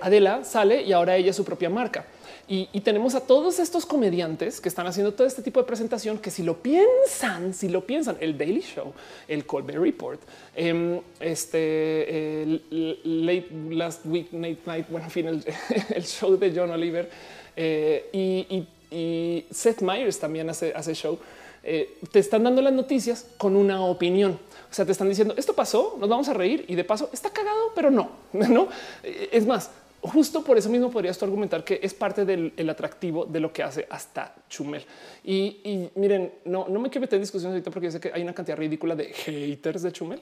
Adela 0.01 0.43
sale 0.43 0.83
y 0.83 0.93
ahora 0.93 1.15
ella 1.15 1.29
es 1.29 1.35
su 1.35 1.45
propia 1.45 1.69
marca. 1.69 2.05
Y, 2.51 2.65
tenemos 2.81 3.13
a 3.13 3.21
todos 3.21 3.59
estos 3.59 3.85
comediantes 3.85 4.59
que 4.59 4.69
están 4.69 4.87
haciendo 4.87 5.13
todo 5.13 5.27
este 5.27 5.43
tipo 5.43 5.59
de 5.59 5.67
presentación 5.67 6.17
que 6.17 6.31
si 6.31 6.41
lo 6.41 6.63
piensan, 6.63 7.53
si 7.53 7.69
lo 7.69 7.85
piensan, 7.85 8.17
el 8.19 8.39
Daily 8.39 8.61
Show, 8.61 8.91
el 9.27 9.45
Colbert 9.45 9.77
Report, 9.77 10.19
em, 10.55 10.99
este 11.19 12.41
el 12.41 12.63
late 13.03 13.49
last 13.69 14.03
week, 14.03 14.33
night 14.33 14.65
night, 14.65 14.87
bueno, 14.89 15.05
en 15.05 15.11
fin, 15.11 15.27
el, 15.95 16.03
show 16.03 16.35
de 16.37 16.51
John 16.55 16.71
Oliver 16.71 17.07
eh, 17.55 18.09
y, 18.11 18.47
y, 18.49 18.67
Seth 18.89 19.81
Meyers 19.81 20.19
también 20.19 20.49
hace, 20.49 20.93
show. 20.93 21.19
Eh, 21.63 21.97
te 22.11 22.19
están 22.19 22.43
dando 22.43 22.61
las 22.61 22.73
noticias 22.73 23.27
con 23.37 23.55
una 23.55 23.81
opinión. 23.81 24.39
O 24.71 24.73
sea, 24.73 24.85
te 24.85 24.91
están 24.91 25.09
diciendo 25.09 25.33
esto 25.37 25.53
pasó, 25.53 25.97
nos 25.99 26.09
vamos 26.09 26.29
a 26.29 26.33
reír 26.33 26.65
y 26.67 26.75
de 26.75 26.83
paso 26.83 27.09
está 27.11 27.29
cagado, 27.31 27.71
pero 27.75 27.91
no, 27.91 28.11
no. 28.33 28.69
Eh, 29.03 29.29
es 29.31 29.45
más, 29.45 29.69
justo 30.01 30.43
por 30.43 30.57
eso 30.57 30.69
mismo 30.69 30.89
podrías 30.89 31.17
tú 31.17 31.25
argumentar 31.25 31.63
que 31.63 31.79
es 31.81 31.93
parte 31.93 32.25
del 32.25 32.69
atractivo 32.69 33.25
de 33.25 33.39
lo 33.39 33.51
que 33.51 33.63
hace 33.63 33.85
hasta 33.89 34.33
Chumel. 34.49 34.85
Y, 35.23 35.89
miren, 35.95 36.31
no, 36.45 36.67
no 36.69 36.79
me 36.79 36.89
quiero 36.89 37.01
meter 37.01 37.17
en 37.17 37.23
discusión 37.23 37.51
ahorita 37.51 37.71
porque 37.71 37.87
yo 37.87 37.91
sé 37.91 37.99
que 37.99 38.11
hay 38.13 38.21
una 38.21 38.33
cantidad 38.33 38.57
ridícula 38.57 38.95
de 38.95 39.05
haters 39.13 39.81
de 39.81 39.91
Chumel, 39.91 40.21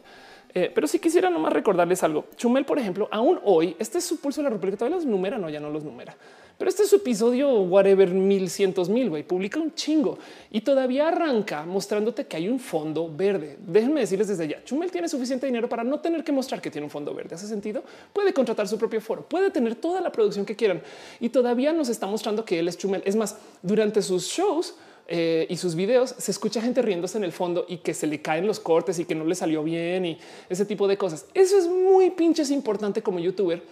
eh, 0.53 0.71
pero 0.73 0.87
sí 0.87 0.99
quisiera 0.99 1.29
nomás 1.29 1.53
recordarles 1.53 2.01
algo. 2.03 2.25
Chumel, 2.35 2.65
por 2.65 2.79
ejemplo, 2.79 3.07
aún 3.11 3.39
hoy, 3.43 3.75
este 3.79 3.99
es 3.99 4.05
su 4.05 4.19
pulso 4.19 4.41
de 4.41 4.45
la 4.45 4.49
República, 4.49 4.77
todavía 4.77 4.97
los 4.97 5.05
numera, 5.05 5.37
no, 5.37 5.49
ya 5.49 5.59
no 5.59 5.69
los 5.69 5.83
numera. 5.83 6.15
Pero 6.57 6.69
este 6.69 6.83
es 6.83 6.89
su 6.89 6.95
episodio 6.95 7.51
whatever 7.61 8.09
mil 8.09 8.49
cientos 8.49 8.89
mil, 8.89 9.09
güey, 9.09 9.23
publica 9.23 9.59
un 9.59 9.75
chingo 9.75 10.17
y 10.51 10.61
todavía 10.61 11.09
arranca 11.09 11.65
mostrándote 11.65 12.25
que 12.25 12.35
hay 12.37 12.49
un 12.49 12.59
fondo 12.59 13.11
verde. 13.13 13.57
Déjenme 13.59 13.99
decirles 13.99 14.27
desde 14.27 14.47
ya, 14.47 14.63
Chumel 14.63 14.89
tiene 14.89 15.07
suficiente 15.07 15.45
dinero 15.45 15.69
para 15.69 15.83
no 15.83 15.99
tener 15.99 16.23
que 16.23 16.31
mostrar 16.31 16.59
que 16.59 16.71
tiene 16.71 16.85
un 16.85 16.91
fondo 16.91 17.13
verde. 17.13 17.35
¿Hace 17.35 17.47
sentido? 17.47 17.83
Puede 18.11 18.33
contratar 18.33 18.67
su 18.67 18.77
propio 18.77 19.01
foro, 19.01 19.23
puede 19.23 19.51
tener 19.51 19.75
toda 19.75 20.01
la 20.01 20.11
producción 20.11 20.45
que 20.45 20.55
quieran 20.55 20.81
y 21.19 21.29
todavía 21.29 21.73
nos 21.73 21.89
está 21.89 22.07
mostrando 22.07 22.43
que 22.43 22.57
él 22.57 22.67
es 22.67 22.77
Chumel. 22.77 23.03
Es 23.05 23.15
más, 23.15 23.37
durante 23.61 24.01
sus 24.01 24.25
shows, 24.25 24.73
eh, 25.09 25.47
y 25.49 25.55
sus 25.55 25.75
videos 25.75 26.15
se 26.17 26.31
escucha 26.31 26.61
gente 26.61 26.81
riéndose 26.81 27.17
en 27.17 27.23
el 27.23 27.31
fondo 27.31 27.65
y 27.69 27.77
que 27.77 27.93
se 27.93 28.07
le 28.07 28.21
caen 28.21 28.45
los 28.45 28.59
cortes 28.59 28.99
y 28.99 29.05
que 29.05 29.15
no 29.15 29.23
le 29.23 29.35
salió 29.35 29.63
bien 29.63 30.05
y 30.05 30.17
ese 30.49 30.65
tipo 30.65 30.85
de 30.85 30.97
cosas. 30.97 31.27
Eso 31.33 31.57
es 31.57 31.67
muy 31.67 32.09
pinches 32.09 32.51
importante 32.51 33.01
como 33.01 33.19
youtuber 33.19 33.63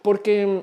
porque 0.00 0.62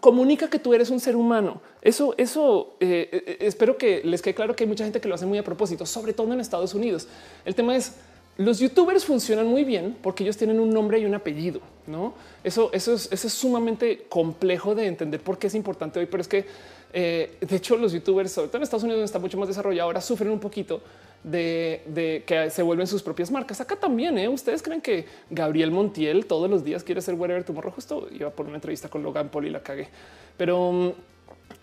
comunica 0.00 0.48
que 0.48 0.58
tú 0.58 0.74
eres 0.74 0.90
un 0.90 1.00
ser 1.00 1.16
humano. 1.16 1.60
Eso, 1.82 2.14
eso 2.18 2.76
eh, 2.80 3.08
eh, 3.12 3.36
espero 3.40 3.76
que 3.76 4.02
les 4.04 4.22
quede 4.22 4.34
claro 4.34 4.54
que 4.54 4.64
hay 4.64 4.68
mucha 4.68 4.84
gente 4.84 5.00
que 5.00 5.08
lo 5.08 5.14
hace 5.14 5.26
muy 5.26 5.38
a 5.38 5.44
propósito, 5.44 5.86
sobre 5.86 6.12
todo 6.12 6.32
en 6.32 6.40
Estados 6.40 6.74
Unidos. 6.74 7.08
El 7.44 7.54
tema 7.54 7.76
es 7.76 7.94
los 8.38 8.58
youtubers 8.58 9.04
funcionan 9.04 9.46
muy 9.46 9.64
bien 9.64 9.96
porque 10.02 10.22
ellos 10.22 10.36
tienen 10.36 10.60
un 10.60 10.70
nombre 10.70 10.98
y 10.98 11.06
un 11.06 11.14
apellido. 11.14 11.60
No, 11.86 12.14
eso, 12.44 12.70
eso 12.72 12.92
es, 12.94 13.08
eso 13.10 13.26
es 13.26 13.32
sumamente 13.32 14.06
complejo 14.08 14.74
de 14.74 14.86
entender 14.86 15.20
por 15.20 15.38
qué 15.38 15.46
es 15.46 15.54
importante 15.54 15.98
hoy, 16.00 16.06
pero 16.06 16.20
es 16.20 16.28
que 16.28 16.44
eh, 16.92 17.36
de 17.40 17.56
hecho 17.56 17.76
los 17.76 17.92
youtubers, 17.92 18.32
sobre 18.32 18.48
todo 18.48 18.58
en 18.58 18.62
Estados 18.64 18.82
Unidos, 18.82 18.98
donde 18.98 19.06
está 19.06 19.18
mucho 19.18 19.38
más 19.38 19.48
desarrollado, 19.48 19.88
ahora 19.88 20.00
sufren 20.00 20.30
un 20.30 20.40
poquito 20.40 20.82
de, 21.22 22.22
que 22.26 22.50
se 22.50 22.62
vuelven 22.62 22.86
sus 22.86 23.02
propias 23.02 23.30
marcas. 23.30 23.60
Acá 23.60 23.76
también, 23.76 24.16
¿eh? 24.18 24.28
¿Ustedes 24.28 24.62
creen 24.62 24.80
que 24.80 25.06
Gabriel 25.30 25.70
Montiel 25.70 26.26
todos 26.26 26.48
los 26.48 26.64
días 26.64 26.84
quiere 26.84 27.00
ser 27.00 27.14
whatever 27.14 27.44
tomorrow? 27.44 27.72
Justo 27.72 28.08
iba 28.12 28.30
por 28.30 28.46
una 28.46 28.56
entrevista 28.56 28.88
con 28.88 29.02
Logan 29.02 29.28
Paul 29.28 29.46
y 29.46 29.50
la 29.50 29.62
cagué. 29.62 29.88
Pero 30.36 30.72
mm, 30.72 30.90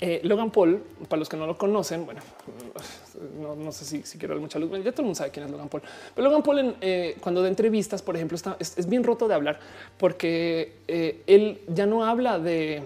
eh, 0.02 0.22
Logan 0.24 0.52
Paul, 0.52 0.84
para 1.08 1.20
los 1.20 1.30
que 1.30 1.38
no 1.38 1.48
lo 1.48 1.58
conocen, 1.58 2.06
bueno, 2.06 2.22
no, 3.58 3.72
sé 3.72 4.04
si, 4.04 4.18
quiero 4.18 4.34
dar 4.34 4.42
mucha 4.42 4.60
luz, 4.60 4.70
ya 4.84 4.92
todo 4.92 5.02
el 5.02 5.06
mundo 5.06 5.16
sabe 5.16 5.32
quién 5.32 5.46
es 5.46 5.52
Logan 5.52 5.70
Paul. 5.70 5.84
Pero 6.14 6.28
Logan 6.28 6.44
Paul, 6.44 6.76
eh, 6.82 7.18
cuando 7.22 7.42
da 7.42 7.48
entrevistas, 7.48 8.02
por 8.02 8.16
ejemplo, 8.16 8.36
está, 8.36 8.58
es, 8.60 8.88
bien 8.88 9.04
roto 9.04 9.28
de 9.28 9.36
hablar 9.36 9.60
porque 9.98 10.74
él 11.26 11.62
ya 11.68 11.86
no 11.86 12.06
habla 12.06 12.38
de 12.38 12.84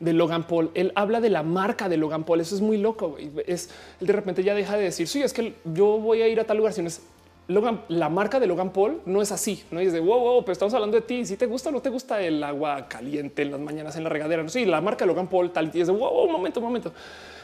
de 0.00 0.12
Logan 0.12 0.46
Paul. 0.46 0.70
Él 0.74 0.92
habla 0.94 1.20
de 1.20 1.30
la 1.30 1.42
marca 1.42 1.88
de 1.88 1.96
Logan 1.96 2.24
Paul. 2.24 2.40
Eso 2.40 2.54
es 2.54 2.60
muy 2.60 2.76
loco. 2.76 3.16
Es 3.46 3.70
de 4.00 4.12
repente 4.12 4.42
ya 4.42 4.54
deja 4.54 4.76
de 4.76 4.84
decir, 4.84 5.08
sí, 5.08 5.22
es 5.22 5.32
que 5.32 5.54
yo 5.64 5.98
voy 5.98 6.22
a 6.22 6.28
ir 6.28 6.40
a 6.40 6.44
tal 6.44 6.58
lugar. 6.58 6.72
Si 6.72 6.82
no 6.82 6.88
es 6.88 7.00
Logan, 7.48 7.82
la 7.88 8.08
marca 8.08 8.40
de 8.40 8.46
Logan 8.48 8.70
Paul 8.70 9.02
no 9.06 9.22
es 9.22 9.30
así. 9.30 9.64
No 9.70 9.78
es 9.78 9.92
de 9.92 10.00
wow, 10.00 10.18
wow, 10.18 10.44
pero 10.44 10.52
estamos 10.52 10.74
hablando 10.74 10.96
de 10.96 11.02
ti. 11.02 11.24
Si 11.24 11.36
te 11.36 11.46
gusta 11.46 11.68
o 11.68 11.72
no 11.72 11.80
te 11.80 11.90
gusta 11.90 12.20
el 12.20 12.42
agua 12.42 12.88
caliente 12.88 13.42
en 13.42 13.52
las 13.52 13.60
mañanas 13.60 13.96
en 13.96 14.02
la 14.02 14.08
regadera. 14.08 14.42
No 14.42 14.48
sé, 14.48 14.60
sí, 14.60 14.64
la 14.64 14.80
marca 14.80 15.04
de 15.04 15.08
Logan 15.08 15.28
Paul 15.28 15.52
tal 15.52 15.70
y 15.72 15.80
es 15.80 15.86
de 15.86 15.92
wow, 15.92 16.24
un 16.24 16.32
momento, 16.32 16.60
un 16.60 16.66
momento. 16.66 16.92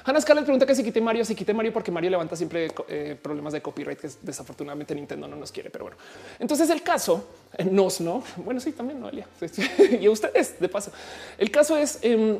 Hannah 0.04 0.20
Scarlett 0.20 0.44
pregunta 0.44 0.66
que 0.66 0.74
si 0.74 0.82
quité 0.82 1.00
Mario, 1.00 1.24
si 1.24 1.34
quité 1.36 1.54
Mario 1.54 1.72
porque 1.72 1.92
Mario 1.92 2.10
levanta 2.10 2.34
siempre 2.34 2.72
eh, 2.88 3.16
problemas 3.20 3.52
de 3.52 3.62
copyright 3.62 3.98
que 3.98 4.08
desafortunadamente 4.20 4.94
Nintendo 4.94 5.28
no 5.28 5.36
nos 5.36 5.52
quiere. 5.52 5.70
Pero 5.70 5.84
bueno, 5.84 5.96
entonces 6.40 6.68
el 6.70 6.82
caso 6.82 7.28
eh, 7.56 7.64
nos 7.64 8.00
no. 8.00 8.24
Bueno, 8.38 8.58
sí, 8.58 8.72
también 8.72 9.00
Noelia 9.00 9.28
y 10.00 10.08
ustedes 10.08 10.58
de 10.58 10.68
paso. 10.68 10.90
El 11.38 11.50
caso 11.52 11.76
es 11.76 12.00
em, 12.02 12.38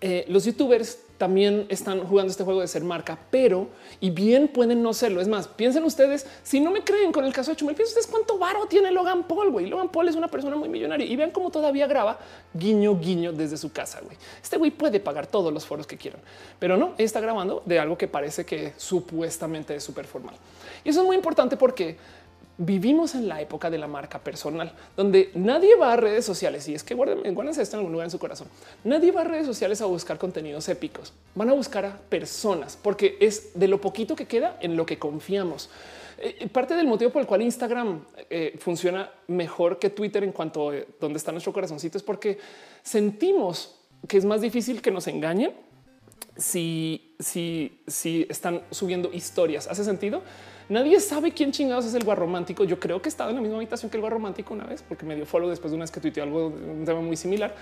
eh, 0.00 0.26
los 0.28 0.44
youtubers 0.44 0.98
también 1.18 1.66
están 1.68 2.00
jugando 2.00 2.30
este 2.30 2.44
juego 2.44 2.60
de 2.60 2.68
ser 2.68 2.82
marca, 2.82 3.18
pero 3.30 3.68
y 4.00 4.10
bien 4.10 4.48
pueden 4.48 4.82
no 4.82 4.92
serlo. 4.92 5.20
Es 5.20 5.28
más, 5.28 5.48
piensen 5.48 5.84
ustedes, 5.84 6.26
si 6.42 6.60
no 6.60 6.70
me 6.70 6.82
creen 6.82 7.12
con 7.12 7.24
el 7.24 7.32
caso 7.32 7.50
de 7.50 7.56
Chumel, 7.56 7.74
piensen 7.74 7.98
ustedes 7.98 8.06
cuánto 8.06 8.38
varo 8.38 8.66
tiene 8.66 8.90
Logan 8.90 9.24
Paul, 9.24 9.50
güey. 9.50 9.66
Logan 9.66 9.88
Paul 9.88 10.08
es 10.08 10.16
una 10.16 10.28
persona 10.28 10.56
muy 10.56 10.68
millonaria 10.68 11.06
y 11.06 11.16
vean 11.16 11.30
cómo 11.30 11.50
todavía 11.50 11.86
graba 11.86 12.18
guiño, 12.52 12.98
guiño 12.98 13.32
desde 13.32 13.56
su 13.56 13.72
casa, 13.72 14.00
güey. 14.02 14.16
Este 14.42 14.56
güey 14.56 14.70
puede 14.70 15.00
pagar 15.00 15.26
todos 15.26 15.52
los 15.52 15.64
foros 15.64 15.86
que 15.86 15.96
quieran, 15.96 16.20
pero 16.58 16.76
no, 16.76 16.94
está 16.98 17.20
grabando 17.20 17.62
de 17.64 17.78
algo 17.78 17.96
que 17.96 18.08
parece 18.08 18.44
que 18.44 18.72
supuestamente 18.76 19.76
es 19.76 19.84
súper 19.84 20.06
formal. 20.06 20.34
Y 20.84 20.90
eso 20.90 21.00
es 21.00 21.06
muy 21.06 21.16
importante 21.16 21.56
porque 21.56 21.96
vivimos 22.56 23.14
en 23.14 23.28
la 23.28 23.40
época 23.40 23.70
de 23.70 23.78
la 23.78 23.86
marca 23.86 24.18
personal, 24.18 24.72
donde 24.96 25.30
nadie 25.34 25.76
va 25.76 25.92
a 25.92 25.96
redes 25.96 26.24
sociales. 26.24 26.68
Y 26.68 26.74
es 26.74 26.84
que 26.84 26.94
guarden, 26.94 27.18
esto 27.48 27.76
en 27.76 27.78
algún 27.78 27.92
lugar 27.92 28.06
en 28.06 28.10
su 28.10 28.18
corazón. 28.18 28.48
Nadie 28.84 29.12
va 29.12 29.22
a 29.22 29.24
redes 29.24 29.46
sociales 29.46 29.80
a 29.80 29.86
buscar 29.86 30.18
contenidos 30.18 30.68
épicos. 30.68 31.12
Van 31.34 31.50
a 31.50 31.52
buscar 31.52 31.84
a 31.84 31.96
personas 31.96 32.78
porque 32.80 33.16
es 33.20 33.58
de 33.58 33.68
lo 33.68 33.80
poquito 33.80 34.14
que 34.14 34.26
queda 34.26 34.56
en 34.60 34.76
lo 34.76 34.86
que 34.86 34.98
confiamos. 34.98 35.68
Eh, 36.18 36.36
eh, 36.40 36.48
parte 36.48 36.74
del 36.74 36.86
motivo 36.86 37.10
por 37.10 37.20
el 37.20 37.26
cual 37.26 37.42
Instagram 37.42 38.04
eh, 38.30 38.54
funciona 38.58 39.10
mejor 39.26 39.78
que 39.78 39.90
Twitter 39.90 40.22
en 40.22 40.32
cuanto 40.32 40.70
a 40.70 40.74
dónde 41.00 41.18
está 41.18 41.32
nuestro 41.32 41.52
corazoncito 41.52 41.98
es 41.98 42.04
porque 42.04 42.38
sentimos 42.82 43.80
que 44.06 44.18
es 44.18 44.24
más 44.24 44.40
difícil 44.40 44.80
que 44.80 44.90
nos 44.90 45.08
engañen 45.08 45.52
si, 46.36 47.14
si, 47.18 47.80
si 47.86 48.26
están 48.28 48.62
subiendo 48.70 49.12
historias. 49.12 49.66
¿Hace 49.66 49.84
sentido? 49.84 50.22
Nadie 50.68 50.98
sabe 51.00 51.32
quién 51.32 51.52
chingados 51.52 51.84
es 51.84 51.94
el 51.94 52.04
guarromántico. 52.04 52.64
Yo 52.64 52.80
creo 52.80 53.00
que 53.02 53.08
estaba 53.08 53.30
en 53.30 53.36
la 53.36 53.42
misma 53.42 53.58
habitación 53.58 53.90
que 53.90 53.96
el 53.96 54.00
guarromántico 54.00 54.54
una 54.54 54.64
vez, 54.64 54.82
porque 54.82 55.04
me 55.04 55.14
dio 55.14 55.26
follow 55.26 55.48
después 55.48 55.70
de 55.70 55.76
una 55.76 55.84
vez 55.84 55.90
que 55.90 56.00
tuiteó 56.00 56.22
algo, 56.22 56.46
un 56.46 56.84
tema 56.84 57.00
muy 57.00 57.16
similar. 57.16 57.54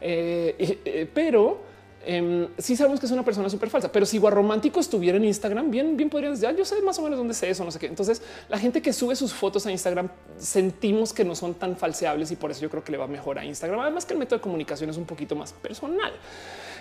Eh, 0.00 0.78
eh, 0.84 1.10
pero 1.12 1.62
em, 2.04 2.48
sí 2.58 2.76
sabemos 2.76 3.00
que 3.00 3.06
es 3.06 3.12
una 3.12 3.24
persona 3.24 3.48
súper 3.48 3.70
falsa. 3.70 3.90
Pero 3.90 4.04
si 4.04 4.18
guarromántico 4.18 4.78
estuviera 4.78 5.16
en 5.16 5.24
Instagram, 5.24 5.70
bien, 5.70 5.96
bien 5.96 6.10
podrían 6.10 6.34
decir, 6.34 6.54
yo 6.54 6.66
sé 6.66 6.82
más 6.82 6.98
o 6.98 7.02
menos 7.02 7.18
dónde 7.18 7.32
sé 7.32 7.48
eso, 7.48 7.64
no 7.64 7.70
sé 7.70 7.78
qué. 7.78 7.86
Entonces, 7.86 8.20
la 8.50 8.58
gente 8.58 8.82
que 8.82 8.92
sube 8.92 9.16
sus 9.16 9.32
fotos 9.32 9.64
a 9.64 9.70
Instagram 9.70 10.10
sentimos 10.36 11.14
que 11.14 11.24
no 11.24 11.34
son 11.34 11.54
tan 11.54 11.76
falseables 11.76 12.30
y 12.30 12.36
por 12.36 12.50
eso 12.50 12.60
yo 12.60 12.68
creo 12.68 12.84
que 12.84 12.92
le 12.92 12.98
va 12.98 13.06
mejor 13.06 13.38
a 13.38 13.44
Instagram. 13.44 13.80
Además 13.80 14.04
que 14.04 14.12
el 14.12 14.18
método 14.18 14.36
de 14.36 14.42
comunicación 14.42 14.90
es 14.90 14.98
un 14.98 15.06
poquito 15.06 15.34
más 15.34 15.54
personal. 15.54 16.12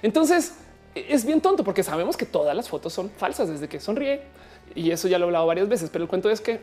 Entonces, 0.02 0.56
es 0.94 1.24
bien 1.24 1.40
tonto 1.40 1.64
porque 1.64 1.84
sabemos 1.84 2.18
que 2.18 2.26
todas 2.26 2.54
las 2.54 2.68
fotos 2.68 2.92
son 2.92 3.10
falsas 3.10 3.48
desde 3.48 3.70
que 3.70 3.80
sonríe 3.80 4.22
y 4.76 4.92
eso 4.92 5.08
ya 5.08 5.18
lo 5.18 5.26
he 5.26 5.28
hablado 5.28 5.46
varias 5.46 5.68
veces, 5.68 5.90
pero 5.92 6.04
el 6.04 6.10
cuento 6.10 6.30
es 6.30 6.42
que 6.42 6.60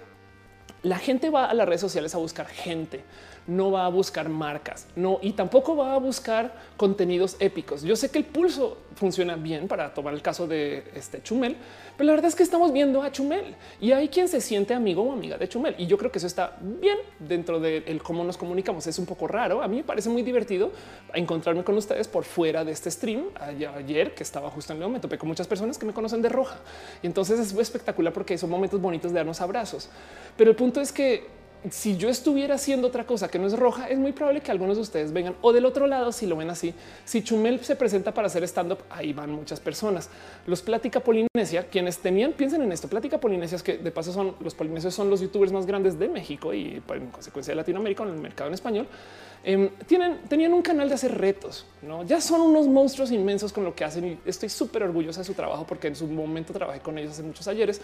la 0.87 0.99
gente 0.99 1.31
va 1.31 1.47
a 1.47 1.55
las 1.55 1.67
redes 1.67 1.81
sociales 1.81 2.15
a 2.15 2.19
buscar 2.19 2.47
gente, 2.47 3.03
no 3.49 3.73
va 3.73 3.87
a 3.87 3.89
buscar 3.89 4.29
marcas, 4.29 4.87
no, 4.95 5.19
y 5.21 5.33
tampoco 5.33 5.77
va 5.77 5.95
a 5.95 5.99
buscar 5.99 6.55
contenidos 6.77 7.37
épicos. 7.41 7.83
Yo 7.83 7.97
sé 7.97 8.09
que 8.09 8.19
el 8.19 8.25
pulso 8.25 8.79
funciona 8.95 9.35
bien 9.35 9.67
para 9.67 9.93
tomar 9.93 10.15
el 10.15 10.23
caso 10.23 10.47
de 10.47 10.85
este 10.95 11.23
Chumel, 11.25 11.57
pero 11.97 12.07
la 12.09 12.13
verdad 12.13 12.29
es 12.29 12.35
que 12.35 12.43
estamos 12.43 12.73
viendo 12.73 13.03
a 13.03 13.11
Chumel 13.11 13.55
y 13.81 13.93
hay 13.93 14.09
quien 14.09 14.29
se 14.29 14.41
siente 14.41 14.75
amigo 14.75 15.03
o 15.03 15.13
amiga 15.13 15.39
de 15.39 15.49
Chumel. 15.49 15.75
Y 15.79 15.87
yo 15.87 15.97
creo 15.97 16.13
que 16.13 16.19
eso 16.19 16.27
está 16.27 16.57
bien 16.61 16.99
dentro 17.19 17.59
de 17.59 17.99
cómo 18.03 18.23
nos 18.23 18.37
comunicamos. 18.37 18.87
Es 18.87 18.99
un 18.99 19.07
poco 19.07 19.27
raro. 19.27 19.63
A 19.63 19.69
mí 19.69 19.79
me 19.79 19.85
parece 19.85 20.11
muy 20.11 20.23
divertido 20.23 20.73
encontrarme 21.15 21.65
con 21.65 21.75
ustedes 21.77 22.07
por 22.07 22.25
fuera 22.25 22.65
de 22.65 22.73
este 22.73 22.91
stream. 22.91 23.25
Ayer 23.77 24.15
que 24.15 24.23
estaba 24.23 24.51
justo 24.51 24.75
en 24.75 24.81
León, 24.81 24.93
me 24.93 25.01
topé 25.01 25.17
con 25.17 25.29
muchas 25.29 25.47
personas 25.47 25.79
que 25.79 25.87
me 25.87 25.95
conocen 25.95 26.21
de 26.21 26.29
roja 26.29 26.59
y 27.03 27.07
entonces 27.07 27.41
es 27.41 27.59
espectacular 27.59 28.13
porque 28.13 28.37
son 28.37 28.51
momentos 28.51 28.79
bonitos 28.79 29.13
de 29.13 29.17
darnos 29.17 29.41
abrazos. 29.41 29.89
Pero 30.37 30.51
el 30.51 30.57
punto 30.57 30.76
es 30.81 30.93
que 30.93 31.36
si 31.70 31.97
yo 31.97 32.09
estuviera 32.09 32.55
haciendo 32.55 32.89
otra 32.89 33.05
cosa 33.07 33.28
que 33.28 33.39
no 33.39 33.47
es 33.47 33.59
roja, 33.59 33.89
es 33.89 33.98
muy 33.98 34.12
probable 34.12 34.40
que 34.40 34.51
algunos 34.51 34.77
de 34.77 34.82
ustedes 34.82 35.12
vengan 35.12 35.35
o 35.43 35.53
del 35.53 35.65
otro 35.65 35.86
lado. 35.86 36.12
Si 36.12 36.27
lo 36.27 36.36
ven 36.36 36.51
así, 36.51 36.74
si 37.05 37.23
Chumel 37.23 37.65
se 37.65 37.77
presenta 37.77 38.12
para 38.15 38.27
hacer 38.27 38.44
stand 38.44 38.73
up, 38.73 38.78
ahí 38.90 39.12
van 39.12 39.31
muchas 39.31 39.61
personas. 39.61 40.09
Los 40.47 40.62
Plática 40.62 41.01
Polinesia, 41.01 41.69
quienes 41.69 41.98
tenían, 41.98 42.32
piensen 42.32 42.62
en 42.62 42.73
esto. 42.73 42.89
Plática 42.89 43.19
Polinesia, 43.19 43.59
que 43.59 43.78
de 43.78 43.90
paso 43.90 44.12
son 44.12 44.36
los 44.40 44.55
polinesios, 44.55 44.94
son 44.94 45.11
los 45.11 45.20
youtubers 45.20 45.53
más 45.53 45.66
grandes 45.66 45.98
de 45.98 46.09
México 46.09 46.55
y 46.55 46.82
en 46.89 47.11
consecuencia 47.11 47.53
de 47.53 47.57
Latinoamérica 47.57 48.05
en 48.05 48.11
el 48.11 48.20
mercado 48.20 48.48
en 48.48 48.55
español. 48.55 48.86
Em, 49.48 49.70
tienen, 49.86 50.18
tenían 50.28 50.52
un 50.52 50.60
canal 50.60 50.89
de 50.89 50.97
hacer 50.97 51.16
retos, 51.16 51.66
no 51.81 52.02
ya 52.02 52.20
son 52.20 52.40
unos 52.40 52.66
monstruos 52.66 53.12
inmensos 53.12 53.52
con 53.52 53.62
lo 53.62 53.77
que 53.77 53.85
hacen 53.85 54.05
y 54.05 54.18
estoy 54.28 54.48
súper 54.48 54.82
orgullosa 54.82 55.20
de 55.20 55.24
su 55.24 55.35
trabajo 55.35 55.64
porque 55.64 55.86
en 55.86 55.94
su 55.94 56.09
momento 56.09 56.52
trabajé 56.52 56.81
con 56.81 56.98
ellos 56.98 57.12
hace 57.12 57.23
muchos 57.23 57.47
ayeres. 57.47 57.81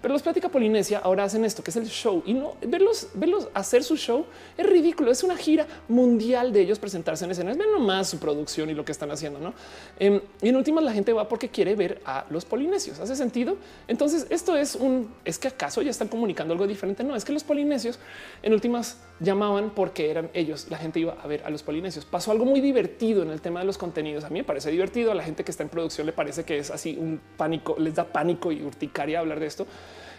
Pero 0.00 0.14
los 0.14 0.22
Plática 0.22 0.48
Polinesia 0.48 0.98
ahora 0.98 1.24
hacen 1.24 1.44
esto 1.44 1.62
que 1.62 1.70
es 1.70 1.76
el 1.76 1.86
show 1.86 2.22
y 2.24 2.32
no 2.32 2.56
verlos, 2.66 3.08
verlos 3.12 3.48
hacer 3.52 3.84
su 3.84 3.96
show 3.96 4.24
es 4.56 4.66
ridículo. 4.66 5.12
Es 5.12 5.22
una 5.22 5.36
gira 5.36 5.66
mundial 5.86 6.50
de 6.52 6.62
ellos 6.62 6.78
presentarse 6.78 7.24
en 7.26 7.30
escenas. 7.30 7.58
Ven 7.58 7.70
nomás 7.70 8.08
su 8.08 8.18
producción 8.18 8.70
y 8.70 8.74
lo 8.74 8.84
que 8.84 8.90
están 8.90 9.10
haciendo. 9.10 9.38
No 9.38 9.52
em, 10.00 10.20
y 10.40 10.48
en 10.48 10.56
últimas, 10.56 10.82
la 10.82 10.92
gente 10.92 11.12
va 11.12 11.28
porque 11.28 11.50
quiere 11.50 11.76
ver 11.76 12.00
a 12.04 12.24
los 12.30 12.44
polinesios. 12.44 12.98
Hace 12.98 13.14
sentido. 13.14 13.58
Entonces, 13.86 14.26
esto 14.30 14.56
es 14.56 14.74
un 14.74 15.12
es 15.24 15.38
que 15.38 15.48
acaso 15.48 15.82
ya 15.82 15.90
están 15.90 16.08
comunicando 16.08 16.52
algo 16.52 16.66
diferente. 16.66 17.04
No 17.04 17.14
es 17.14 17.24
que 17.24 17.32
los 17.32 17.44
polinesios 17.44 17.98
en 18.42 18.54
últimas 18.54 18.96
llamaban 19.20 19.70
porque 19.70 20.10
eran 20.10 20.30
ellos. 20.34 20.66
La 20.68 20.78
gente 20.78 21.01
arriba 21.02 21.22
a 21.22 21.26
ver 21.26 21.42
a 21.44 21.50
los 21.50 21.62
polinesios. 21.62 22.04
Pasó 22.04 22.32
algo 22.32 22.44
muy 22.44 22.60
divertido 22.60 23.22
en 23.22 23.30
el 23.30 23.40
tema 23.40 23.60
de 23.60 23.66
los 23.66 23.78
contenidos. 23.78 24.24
A 24.24 24.30
mí 24.30 24.40
me 24.40 24.44
parece 24.44 24.70
divertido. 24.70 25.12
A 25.12 25.14
la 25.14 25.22
gente 25.22 25.44
que 25.44 25.50
está 25.50 25.62
en 25.62 25.68
producción 25.68 26.06
le 26.06 26.12
parece 26.12 26.44
que 26.44 26.58
es 26.58 26.70
así 26.70 26.96
un 26.98 27.20
pánico, 27.36 27.76
les 27.78 27.94
da 27.94 28.04
pánico 28.04 28.52
y 28.52 28.62
urticaria 28.62 29.20
hablar 29.20 29.40
de 29.40 29.46
esto. 29.46 29.66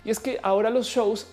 Y 0.05 0.09
es 0.09 0.19
que 0.19 0.39
ahora 0.41 0.69
los 0.69 0.87
shows 0.87 1.27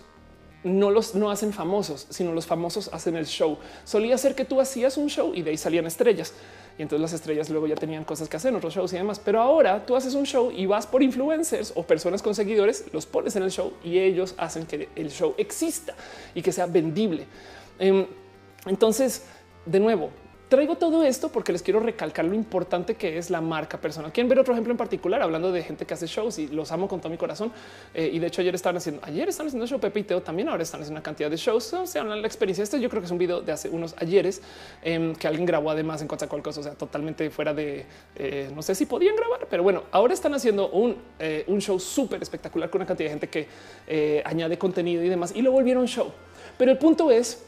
no 0.63 0.91
los 0.91 1.15
no 1.15 1.31
hacen 1.31 1.53
famosos, 1.53 2.05
sino 2.09 2.33
los 2.33 2.45
famosos 2.45 2.89
hacen 2.93 3.15
el 3.15 3.25
show. 3.25 3.57
Solía 3.83 4.17
ser 4.17 4.35
que 4.35 4.45
tú 4.45 4.61
hacías 4.61 4.97
un 4.97 5.09
show 5.09 5.33
y 5.33 5.41
de 5.41 5.51
ahí 5.51 5.57
salían 5.57 5.85
estrellas. 5.87 6.33
Y 6.77 6.83
entonces 6.83 7.01
las 7.01 7.13
estrellas 7.13 7.49
luego 7.49 7.67
ya 7.67 7.75
tenían 7.75 8.05
cosas 8.05 8.29
que 8.29 8.37
hacer 8.37 8.55
otros 8.55 8.73
shows 8.73 8.93
y 8.93 8.97
demás. 8.97 9.19
Pero 9.19 9.41
ahora 9.41 9.85
tú 9.85 9.95
haces 9.95 10.13
un 10.13 10.25
show 10.25 10.51
y 10.51 10.65
vas 10.65 10.87
por 10.87 11.03
influencers 11.03 11.73
o 11.75 11.83
personas 11.83 12.21
con 12.21 12.35
seguidores, 12.35 12.85
los 12.93 13.05
pones 13.05 13.35
en 13.35 13.43
el 13.43 13.51
show 13.51 13.73
y 13.83 13.97
ellos 13.99 14.35
hacen 14.37 14.65
que 14.65 14.89
el 14.95 15.09
show 15.09 15.33
exista 15.37 15.95
y 16.35 16.41
que 16.41 16.51
sea 16.51 16.67
vendible. 16.67 17.25
Em, 17.79 18.05
entonces, 18.65 19.23
de 19.65 19.79
nuevo, 19.79 20.11
Traigo 20.51 20.75
todo 20.75 21.01
esto 21.05 21.29
porque 21.29 21.53
les 21.53 21.63
quiero 21.63 21.79
recalcar 21.79 22.25
lo 22.25 22.35
importante 22.35 22.95
que 22.95 23.17
es 23.17 23.29
la 23.29 23.39
marca 23.39 23.79
personal. 23.79 24.11
Quieren 24.11 24.27
ver 24.27 24.37
otro 24.37 24.53
ejemplo 24.53 24.71
en 24.71 24.77
particular, 24.77 25.21
hablando 25.21 25.49
de 25.49 25.63
gente 25.63 25.85
que 25.85 25.93
hace 25.93 26.07
shows 26.07 26.39
y 26.39 26.49
los 26.49 26.73
amo 26.73 26.89
con 26.89 26.99
todo 26.99 27.09
mi 27.09 27.17
corazón. 27.17 27.53
Eh, 27.93 28.09
y 28.11 28.19
de 28.19 28.27
hecho, 28.27 28.41
ayer 28.41 28.53
estaban 28.53 28.75
haciendo, 28.75 29.01
ayer 29.05 29.29
están 29.29 29.47
haciendo 29.47 29.65
show 29.65 29.79
Pepe 29.79 30.01
y 30.01 30.03
Teo 30.03 30.21
también. 30.21 30.49
Ahora 30.49 30.61
están 30.61 30.81
haciendo 30.81 30.97
una 30.97 31.03
cantidad 31.03 31.29
de 31.29 31.37
shows. 31.37 31.71
O 31.71 31.87
sea, 31.87 32.03
la 32.03 32.27
experiencia. 32.27 32.63
Este 32.63 32.81
yo 32.81 32.89
creo 32.89 33.01
que 33.01 33.05
es 33.05 33.11
un 33.13 33.17
video 33.17 33.39
de 33.39 33.49
hace 33.53 33.69
unos 33.69 33.95
ayeres 33.97 34.41
em, 34.81 35.15
que 35.15 35.25
alguien 35.25 35.45
grabó 35.45 35.71
además 35.71 36.01
en 36.01 36.09
Coatzacoalcos, 36.09 36.57
o 36.57 36.63
sea, 36.63 36.73
totalmente 36.73 37.29
fuera 37.29 37.53
de 37.53 37.85
eh, 38.17 38.51
no 38.53 38.61
sé 38.61 38.75
si 38.75 38.85
podían 38.85 39.15
grabar, 39.15 39.47
pero 39.49 39.63
bueno, 39.63 39.83
ahora 39.91 40.13
están 40.13 40.33
haciendo 40.33 40.69
un, 40.71 40.97
eh, 41.17 41.45
un 41.47 41.61
show 41.61 41.79
súper 41.79 42.21
espectacular 42.21 42.69
con 42.69 42.81
una 42.81 42.87
cantidad 42.87 43.07
de 43.07 43.13
gente 43.13 43.29
que 43.29 44.21
añade 44.25 44.57
contenido 44.57 45.01
y 45.01 45.07
demás 45.07 45.31
y 45.33 45.41
lo 45.41 45.53
volvieron 45.53 45.85
show. 45.85 46.11
Pero 46.57 46.71
el 46.71 46.77
punto 46.77 47.09
es 47.09 47.45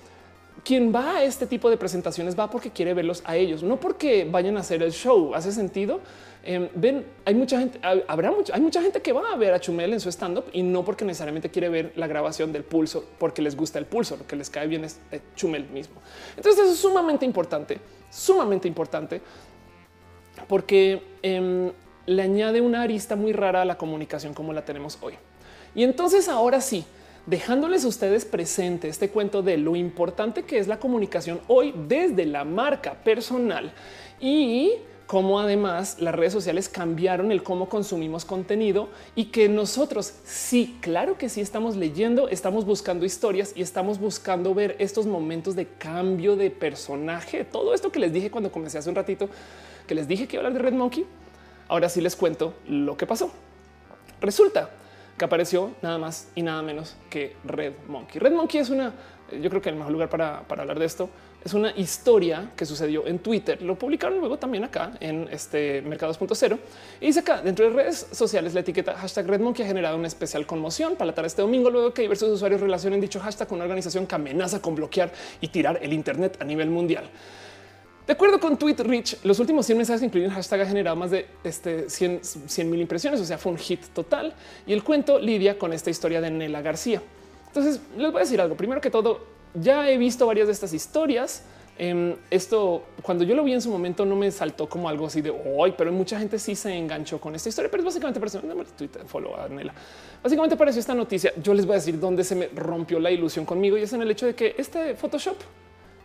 quien 0.64 0.94
va 0.94 1.18
a 1.18 1.24
este 1.24 1.46
tipo 1.46 1.70
de 1.70 1.78
presentaciones 1.78 2.38
va 2.38 2.50
porque 2.50 2.72
quiere 2.72 2.94
verlos 2.94 3.22
a 3.26 3.36
ellos, 3.36 3.64
no 3.64 3.80
porque 3.80 4.28
vayan 4.30 4.58
a 4.58 4.62
hacer 4.62 4.82
el 4.82 4.92
show. 4.92 5.36
Hace 5.36 5.52
sentido. 5.52 6.00
Em, 6.46 6.68
ven, 6.76 7.06
hay 7.24 7.36
mucha 7.36 7.58
gente, 7.58 7.80
habrá 8.06 8.30
mucha, 8.30 8.54
hay 8.54 8.60
mucha 8.60 8.82
gente 8.82 9.02
que 9.02 9.14
va 9.14 9.32
a 9.32 9.38
ver 9.38 9.54
a 9.54 9.62
Chumel 9.62 9.94
en 9.94 10.02
su 10.02 10.10
stand 10.10 10.40
up 10.40 10.46
y 10.52 10.62
no 10.62 10.84
porque 10.84 11.06
necesariamente 11.06 11.50
quiere 11.50 11.70
ver 11.70 11.94
la 11.96 12.06
grabación 12.06 12.52
del 12.52 12.66
pulso, 12.66 13.06
porque 13.18 13.42
les 13.42 13.56
gusta 13.56 13.80
el 13.80 13.86
pulso, 13.86 14.18
lo 14.18 14.28
que 14.28 14.36
les 14.36 14.50
cae 14.50 14.68
bien 14.68 14.84
es 14.84 15.00
eh, 15.12 15.22
Chumel 15.38 15.70
mismo. 15.70 16.02
Entonces, 16.36 16.62
eso 16.62 16.74
es 16.74 16.80
sumamente 16.80 17.26
importante, 17.26 17.80
sumamente 18.10 18.68
importante, 18.68 19.22
porque 20.50 21.02
em, 21.22 21.72
le 22.08 22.22
añade 22.22 22.60
una 22.60 22.82
arista 22.82 23.16
muy 23.16 23.32
rara 23.32 23.62
a 23.62 23.66
la 23.66 23.78
comunicación 23.78 24.34
como 24.34 24.52
la 24.52 24.66
tenemos 24.66 24.98
hoy. 25.02 25.14
Y 25.76 25.84
entonces, 25.84 26.28
ahora 26.28 26.60
sí, 26.60 26.86
dejándoles 27.26 27.86
a 27.86 27.88
ustedes 27.88 28.26
presente 28.26 28.90
este 28.90 29.10
cuento 29.10 29.42
de 29.42 29.58
lo 29.58 29.76
importante 29.76 30.44
que 30.44 30.58
es 30.58 30.68
la 30.68 30.80
comunicación 30.80 31.40
hoy 31.48 31.74
desde 31.88 32.26
la 32.26 32.44
marca 32.44 32.96
personal 32.96 33.74
y 34.20 34.74
cómo 35.08 35.40
además 35.40 35.98
las 36.00 36.16
redes 36.16 36.34
sociales 36.34 36.70
cambiaron 36.70 37.32
el 37.32 37.44
cómo 37.44 37.70
consumimos 37.70 38.26
contenido 38.26 38.90
y 39.16 39.26
que 39.26 39.48
nosotros 39.48 40.14
sí, 40.26 40.78
claro 40.82 41.18
que 41.18 41.30
sí 41.30 41.40
estamos 41.40 41.76
leyendo, 41.76 42.30
estamos 42.30 42.66
buscando 42.66 43.06
historias 43.06 43.54
y 43.56 43.62
estamos 43.62 44.00
buscando 44.00 44.54
ver 44.54 44.76
estos 44.80 45.06
momentos 45.06 45.56
de 45.56 45.68
cambio 45.68 46.36
de 46.36 46.50
personaje. 46.50 47.46
Todo 47.46 47.74
esto 47.74 47.92
que 47.92 48.00
les 48.00 48.12
dije 48.12 48.32
cuando 48.32 48.52
comencé 48.52 48.78
hace 48.78 48.90
un 48.90 48.96
ratito, 48.96 49.30
que 49.88 49.96
les 49.96 50.08
dije 50.08 50.28
que 50.28 50.38
iba 50.38 50.44
a 50.44 50.48
hablar 50.48 50.62
de 50.62 50.70
Red 50.70 50.78
Monkey. 50.78 51.06
Ahora 51.68 51.90
sí 51.90 52.02
les 52.02 52.16
cuento 52.16 52.54
lo 52.68 52.98
que 52.98 53.06
pasó. 53.06 53.32
Resulta 54.20 54.70
que 55.18 55.26
apareció 55.26 55.72
nada 55.82 55.98
más 55.98 56.30
y 56.36 56.42
nada 56.42 56.62
menos 56.62 56.96
que 57.10 57.36
Red 57.44 57.74
Monkey. 57.88 58.20
Red 58.20 58.34
Monkey 58.34 58.62
es 58.62 58.70
una, 58.70 58.94
yo 59.32 59.50
creo 59.50 59.62
que 59.62 59.70
el 59.70 59.76
mejor 59.76 59.92
lugar 59.92 60.10
para, 60.10 60.40
hablar 60.40 60.80
de 60.80 60.86
esto 60.86 61.10
es 61.44 61.54
una 61.54 61.72
historia 61.72 62.52
que 62.56 62.66
sucedió 62.66 63.06
en 63.06 63.20
Twitter. 63.20 63.62
Lo 63.62 63.78
publicaron 63.78 64.20
luego 64.20 64.40
también 64.40 64.64
acá 64.64 64.94
en 65.02 65.28
este 65.30 65.82
Mercados 65.82 66.18
y 67.02 67.06
dice 67.06 67.20
acá 67.20 67.42
dentro 67.42 67.66
de 67.66 67.72
redes 67.76 68.08
sociales 68.12 68.54
la 68.54 68.62
etiqueta 68.62 68.96
hashtag 68.96 69.28
Red 69.28 69.42
Monkey 69.42 69.66
ha 69.66 69.68
generado 69.68 69.98
una 69.98 70.08
especial 70.08 70.46
conmoción 70.46 70.96
para 70.96 71.14
la 71.14 71.28
este 71.28 71.42
domingo 71.42 71.70
luego 71.70 71.94
que 71.94 72.04
diversos 72.04 72.30
usuarios 72.30 72.62
relacionen 72.62 73.02
dicho 73.02 73.20
hashtag 73.20 73.48
con 73.48 73.58
una 73.58 73.66
organización 73.66 74.08
que 74.08 74.16
amenaza 74.16 74.62
con 74.62 74.76
bloquear 74.76 75.12
y 75.42 75.50
tirar 75.50 75.80
el 75.82 75.92
Internet 75.92 76.38
a 76.40 76.46
nivel 76.46 76.70
mundial. 76.70 77.10
De 78.06 78.12
acuerdo 78.12 78.38
con 78.38 78.58
Tweet 78.58 78.76
Rich, 78.80 79.20
los 79.24 79.40
últimos 79.40 79.66
100 79.66 79.78
mensajes 79.78 80.04
incluyen 80.04 80.30
hashtag 80.30 80.62
ha 80.62 80.66
generado 80.66 80.98
más 80.98 81.12
de 81.12 81.26
este 81.42 81.90
100 81.90 82.22
mil 82.70 82.82
impresiones, 82.82 83.22
o 83.22 83.26
sea, 83.26 83.38
fue 83.38 83.54
un 83.54 83.58
hit 83.58 83.82
total. 83.94 84.34
Y 84.68 84.74
el 84.74 84.84
cuento 84.84 85.20
lidia 85.20 85.58
con 85.58 85.72
esta 85.72 85.90
historia 85.90 86.20
de 86.20 86.30
Nela 86.30 86.62
García. 86.62 87.02
Entonces, 87.48 87.80
les 87.96 88.12
voy 88.12 88.20
a 88.20 88.24
decir 88.26 88.42
algo. 88.42 88.58
Primero 88.58 88.82
que 88.82 88.90
todo, 88.90 89.22
ya 89.54 89.90
he 89.90 89.98
visto 89.98 90.26
varias 90.26 90.48
de 90.48 90.54
estas 90.54 90.74
historias. 90.74 91.44
Em, 91.78 92.16
esto, 92.30 92.84
cuando 93.02 93.24
yo 93.24 93.36
lo 93.36 93.44
vi 93.46 93.54
en 93.54 93.62
su 93.62 93.70
momento, 93.70 94.06
no 94.06 94.18
me 94.18 94.30
saltó 94.32 94.68
como 94.68 94.90
algo 94.90 95.06
así 95.06 95.22
de 95.22 95.30
hoy, 95.30 95.74
pero 95.78 95.92
mucha 95.94 96.20
gente 96.20 96.38
sí 96.40 96.56
se 96.56 96.74
enganchó 96.74 97.22
con 97.22 97.36
esta 97.36 97.48
historia. 97.48 97.72
Pero 97.72 97.82
es 97.82 97.86
básicamente 97.86 98.20
Twitter, 98.78 99.04
follow 99.06 99.34
a 99.38 99.48
Nela. 99.48 99.74
Básicamente 100.22 100.56
apareció 100.56 100.82
esta 100.82 100.94
noticia. 100.94 101.32
Yo 101.42 101.54
les 101.54 101.66
voy 101.66 101.76
a 101.76 101.78
decir 101.78 101.98
dónde 101.98 102.26
se 102.26 102.36
me 102.36 102.48
rompió 102.48 103.00
la 103.00 103.12
ilusión 103.12 103.46
conmigo 103.46 103.78
y 103.78 103.84
es 103.84 103.94
en 103.94 104.02
el 104.02 104.12
hecho 104.12 104.26
de 104.26 104.36
que 104.36 104.56
este 104.58 104.94
Photoshop 104.96 105.38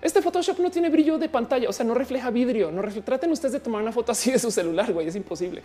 este 0.01 0.23
Photoshop 0.23 0.61
no 0.61 0.71
tiene 0.71 0.91
brillo 0.91 1.19
de 1.19 1.29
pantalla, 1.29 1.69
o 1.69 1.73
sea, 1.73 1.85
no 1.85 1.95
refleja 1.95 2.31
vidrio, 2.31 2.71
no 2.71 2.83
traten 3.03 3.33
ustedes 3.33 3.53
de 3.53 3.61
tomar 3.61 3.83
una 3.83 3.93
foto 3.93 4.13
así 4.13 4.31
de 4.31 4.39
su 4.39 4.51
celular, 4.51 4.93
güey, 4.93 5.09
es 5.09 5.17
imposible. 5.17 5.63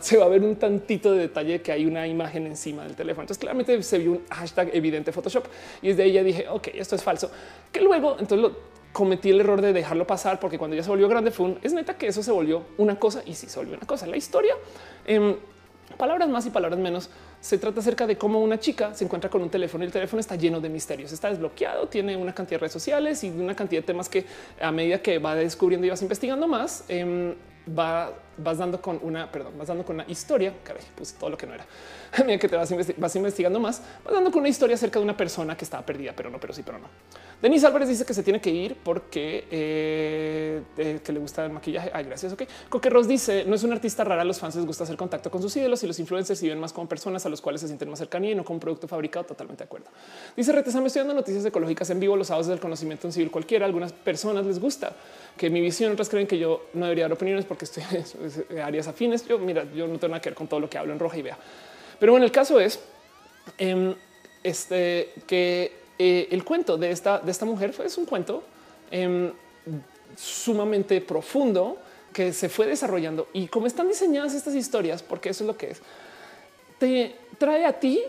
Se 0.00 0.16
va 0.16 0.24
a 0.24 0.28
ver 0.28 0.42
un 0.42 0.56
tantito 0.56 1.12
de 1.12 1.20
detalle 1.20 1.62
que 1.62 1.72
hay 1.72 1.86
una 1.86 2.06
imagen 2.06 2.46
encima 2.46 2.82
del 2.82 2.96
teléfono. 2.96 3.22
Entonces, 3.22 3.38
claramente 3.38 3.80
se 3.82 3.98
vio 3.98 4.12
un 4.12 4.22
hashtag 4.30 4.70
evidente 4.74 5.12
Photoshop 5.12 5.44
y 5.82 5.88
desde 5.88 6.10
ya 6.10 6.22
dije, 6.22 6.46
ok, 6.48 6.68
esto 6.74 6.96
es 6.96 7.02
falso. 7.02 7.30
Que 7.70 7.80
luego, 7.80 8.16
entonces 8.18 8.38
lo 8.38 8.76
cometí 8.92 9.30
el 9.30 9.40
error 9.40 9.60
de 9.60 9.72
dejarlo 9.72 10.06
pasar 10.06 10.40
porque 10.40 10.58
cuando 10.58 10.74
ya 10.74 10.82
se 10.82 10.88
volvió 10.88 11.06
grande 11.06 11.30
fue 11.30 11.46
un, 11.46 11.58
es 11.62 11.72
neta 11.72 11.98
que 11.98 12.06
eso 12.06 12.22
se 12.22 12.32
volvió 12.32 12.62
una 12.78 12.98
cosa 12.98 13.22
y 13.26 13.34
sí 13.34 13.46
se 13.46 13.58
volvió 13.58 13.76
una 13.76 13.86
cosa. 13.86 14.06
La 14.06 14.16
historia, 14.16 14.54
en 15.06 15.36
palabras 15.96 16.28
más 16.28 16.46
y 16.46 16.50
palabras 16.50 16.78
menos, 16.78 17.10
se 17.40 17.58
trata 17.58 17.80
acerca 17.80 18.06
de 18.06 18.16
cómo 18.16 18.40
una 18.40 18.58
chica 18.58 18.94
se 18.94 19.04
encuentra 19.04 19.30
con 19.30 19.42
un 19.42 19.50
teléfono 19.50 19.84
y 19.84 19.86
el 19.86 19.92
teléfono 19.92 20.20
está 20.20 20.36
lleno 20.36 20.60
de 20.60 20.68
misterios, 20.68 21.12
está 21.12 21.30
desbloqueado, 21.30 21.86
tiene 21.88 22.16
una 22.16 22.34
cantidad 22.34 22.56
de 22.56 22.62
redes 22.62 22.72
sociales 22.72 23.22
y 23.24 23.30
una 23.30 23.54
cantidad 23.54 23.82
de 23.82 23.86
temas 23.86 24.08
que 24.08 24.24
a 24.60 24.72
medida 24.72 25.00
que 25.00 25.18
va 25.18 25.34
descubriendo 25.34 25.86
y 25.86 25.90
vas 25.90 26.02
investigando 26.02 26.48
más, 26.48 26.84
em, 26.88 27.34
va, 27.66 28.12
vas 28.38 28.58
dando 28.58 28.80
con 28.80 28.98
una, 29.02 29.30
perdón, 29.30 29.54
vas 29.58 29.68
dando 29.68 29.84
con 29.84 29.96
una 29.96 30.04
historia, 30.08 30.54
caray, 30.62 30.82
pues 30.94 31.14
todo 31.14 31.30
lo 31.30 31.36
que 31.36 31.46
no 31.46 31.54
era. 31.54 31.66
A 32.12 32.20
medida 32.20 32.38
que 32.38 32.48
te 32.48 32.56
vas, 32.56 32.72
vas 32.96 33.16
investigando 33.16 33.60
más, 33.60 33.82
vas 34.04 34.14
dando 34.14 34.30
con 34.30 34.40
una 34.40 34.48
historia 34.48 34.74
acerca 34.74 34.98
de 34.98 35.04
una 35.04 35.16
persona 35.16 35.56
que 35.56 35.64
estaba 35.64 35.84
perdida, 35.84 36.12
pero 36.14 36.30
no, 36.30 36.38
pero 36.38 36.52
sí, 36.52 36.62
pero 36.64 36.78
no. 36.78 36.88
Denise 37.40 37.66
Álvarez 37.66 37.88
dice 37.90 38.06
que 38.06 38.14
se 38.14 38.22
tiene 38.22 38.40
que 38.40 38.48
ir 38.48 38.76
porque 38.82 39.46
eh, 39.50 40.62
eh, 40.78 41.00
que 41.04 41.12
le 41.12 41.18
gusta 41.18 41.44
el 41.44 41.52
maquillaje. 41.52 41.90
Ay, 41.92 42.04
gracias. 42.04 42.32
Ok. 42.32 42.44
Coque 42.70 42.88
Ross 42.88 43.06
dice 43.06 43.44
no 43.46 43.54
es 43.54 43.62
un 43.62 43.72
artista 43.72 44.04
rara. 44.04 44.24
Los 44.24 44.40
fans 44.40 44.56
les 44.56 44.64
gusta 44.64 44.84
hacer 44.84 44.96
contacto 44.96 45.30
con 45.30 45.42
sus 45.42 45.54
ídolos 45.54 45.82
y 45.82 45.86
los 45.86 45.98
influencers 45.98 46.42
y 46.42 46.48
ven 46.48 46.58
más 46.58 46.72
como 46.72 46.88
personas 46.88 47.26
a 47.26 47.28
los 47.28 47.42
cuales 47.42 47.60
se 47.60 47.66
sienten 47.66 47.90
más 47.90 47.98
cercanía 47.98 48.30
y 48.30 48.34
no 48.34 48.42
como 48.42 48.56
un 48.56 48.60
producto 48.60 48.88
fabricado. 48.88 49.26
Totalmente 49.26 49.64
de 49.64 49.66
acuerdo. 49.66 49.88
Dice 50.34 50.50
Retesame 50.50 50.86
estoy 50.86 51.00
dando 51.00 51.12
noticias 51.12 51.44
ecológicas 51.44 51.90
en 51.90 52.00
vivo 52.00 52.16
los 52.16 52.28
sábados 52.28 52.46
del 52.46 52.58
conocimiento 52.58 53.06
en 53.06 53.12
civil 53.12 53.30
cualquiera. 53.30 53.66
Algunas 53.66 53.92
personas 53.92 54.46
les 54.46 54.58
gusta 54.58 54.96
que 55.36 55.50
mi 55.50 55.60
visión, 55.60 55.92
otras 55.92 56.08
creen 56.08 56.26
que 56.26 56.38
yo 56.38 56.66
no 56.74 56.86
debería 56.86 57.04
dar 57.04 57.12
opiniones 57.12 57.44
porque 57.44 57.66
estoy 57.66 57.84
en 58.50 58.58
áreas 58.58 58.88
afines. 58.88 59.26
Yo, 59.26 59.38
mira, 59.38 59.64
yo 59.74 59.86
no 59.86 59.98
tengo 59.98 60.08
nada 60.08 60.20
que 60.20 60.30
ver 60.30 60.36
con 60.36 60.48
todo 60.48 60.60
lo 60.60 60.70
que 60.70 60.78
hablo 60.78 60.92
en 60.92 60.98
roja 60.98 61.18
y 61.18 61.22
vea. 61.22 61.38
Pero 61.98 62.12
bueno, 62.12 62.24
el 62.24 62.32
caso 62.32 62.58
es 62.60 62.80
em, 63.58 63.94
este 64.42 65.12
que 65.26 65.72
eh, 65.98 66.28
el 66.30 66.44
cuento 66.44 66.76
de 66.76 66.90
esta, 66.90 67.18
de 67.18 67.30
esta 67.30 67.44
mujer 67.44 67.72
fue, 67.72 67.86
es 67.86 67.96
un 67.98 68.06
cuento 68.06 68.42
em, 68.90 69.32
sumamente 70.16 71.00
profundo 71.00 71.78
que 72.12 72.32
se 72.32 72.48
fue 72.48 72.66
desarrollando 72.66 73.28
y 73.32 73.46
como 73.48 73.66
están 73.66 73.88
diseñadas 73.88 74.34
estas 74.34 74.54
historias, 74.54 75.02
porque 75.02 75.30
eso 75.30 75.44
es 75.44 75.48
lo 75.48 75.56
que 75.56 75.70
es, 75.72 75.82
te 76.78 77.14
trae 77.38 77.64
a 77.66 77.78
ti 77.78 78.02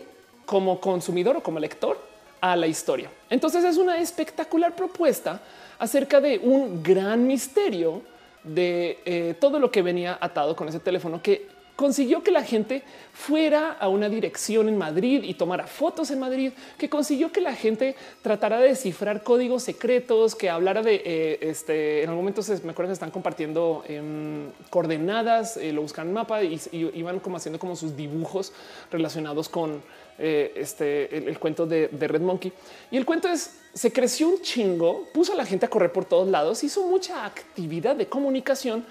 como 0.46 0.80
consumidor 0.80 1.36
o 1.36 1.42
como 1.42 1.58
lector 1.58 1.98
a 2.40 2.56
la 2.56 2.66
historia. 2.66 3.10
Entonces 3.28 3.64
es 3.64 3.76
una 3.76 3.98
espectacular 3.98 4.74
propuesta 4.74 5.42
acerca 5.78 6.20
de 6.20 6.38
un 6.38 6.82
gran 6.82 7.26
misterio 7.26 8.02
de 8.44 8.98
eh, 9.04 9.34
todo 9.38 9.58
lo 9.58 9.70
que 9.70 9.82
venía 9.82 10.18
atado 10.20 10.56
con 10.56 10.68
ese 10.68 10.80
teléfono 10.80 11.22
que 11.22 11.58
consiguió 11.78 12.24
que 12.24 12.32
la 12.32 12.42
gente 12.42 12.82
fuera 13.12 13.70
a 13.70 13.86
una 13.86 14.08
dirección 14.08 14.68
en 14.68 14.76
Madrid 14.76 15.22
y 15.22 15.34
tomara 15.34 15.68
fotos 15.68 16.10
en 16.10 16.18
Madrid, 16.18 16.50
que 16.76 16.90
consiguió 16.90 17.30
que 17.30 17.40
la 17.40 17.54
gente 17.54 17.94
tratara 18.20 18.58
de 18.58 18.70
descifrar 18.70 19.22
códigos 19.22 19.62
secretos, 19.62 20.34
que 20.34 20.50
hablara 20.50 20.82
de 20.82 21.00
eh, 21.04 21.38
este. 21.40 22.02
En 22.02 22.08
algún 22.08 22.24
momento 22.24 22.42
se, 22.42 22.60
me 22.64 22.72
acuerdo 22.72 22.88
que 22.88 22.94
están 22.94 23.12
compartiendo 23.12 23.84
em, 23.86 24.50
coordenadas, 24.70 25.56
eh, 25.56 25.72
lo 25.72 25.82
buscan 25.82 26.12
mapa 26.12 26.42
y, 26.42 26.60
iban 26.72 27.20
como 27.20 27.36
haciendo 27.36 27.60
como 27.60 27.76
sus 27.76 27.96
dibujos 27.96 28.52
relacionados 28.90 29.48
con 29.48 29.80
eh, 30.18 30.52
este 30.56 31.16
el, 31.16 31.38
cuento 31.38 31.66
de, 31.66 31.88
de 31.88 32.08
Red 32.08 32.20
Monkey. 32.20 32.52
Y 32.90 32.96
el 32.96 33.04
cuento 33.04 33.28
es 33.28 33.58
se 33.72 33.92
creció 33.92 34.28
un 34.28 34.40
chingo, 34.42 35.06
puso 35.12 35.32
a 35.32 35.36
la 35.36 35.46
gente 35.46 35.66
a 35.66 35.70
correr 35.70 35.92
por 35.92 36.04
todos 36.04 36.28
lados, 36.28 36.64
hizo 36.64 36.86
mucha 36.86 37.24
actividad 37.24 37.96
de 37.96 38.06
comunicación 38.06 38.84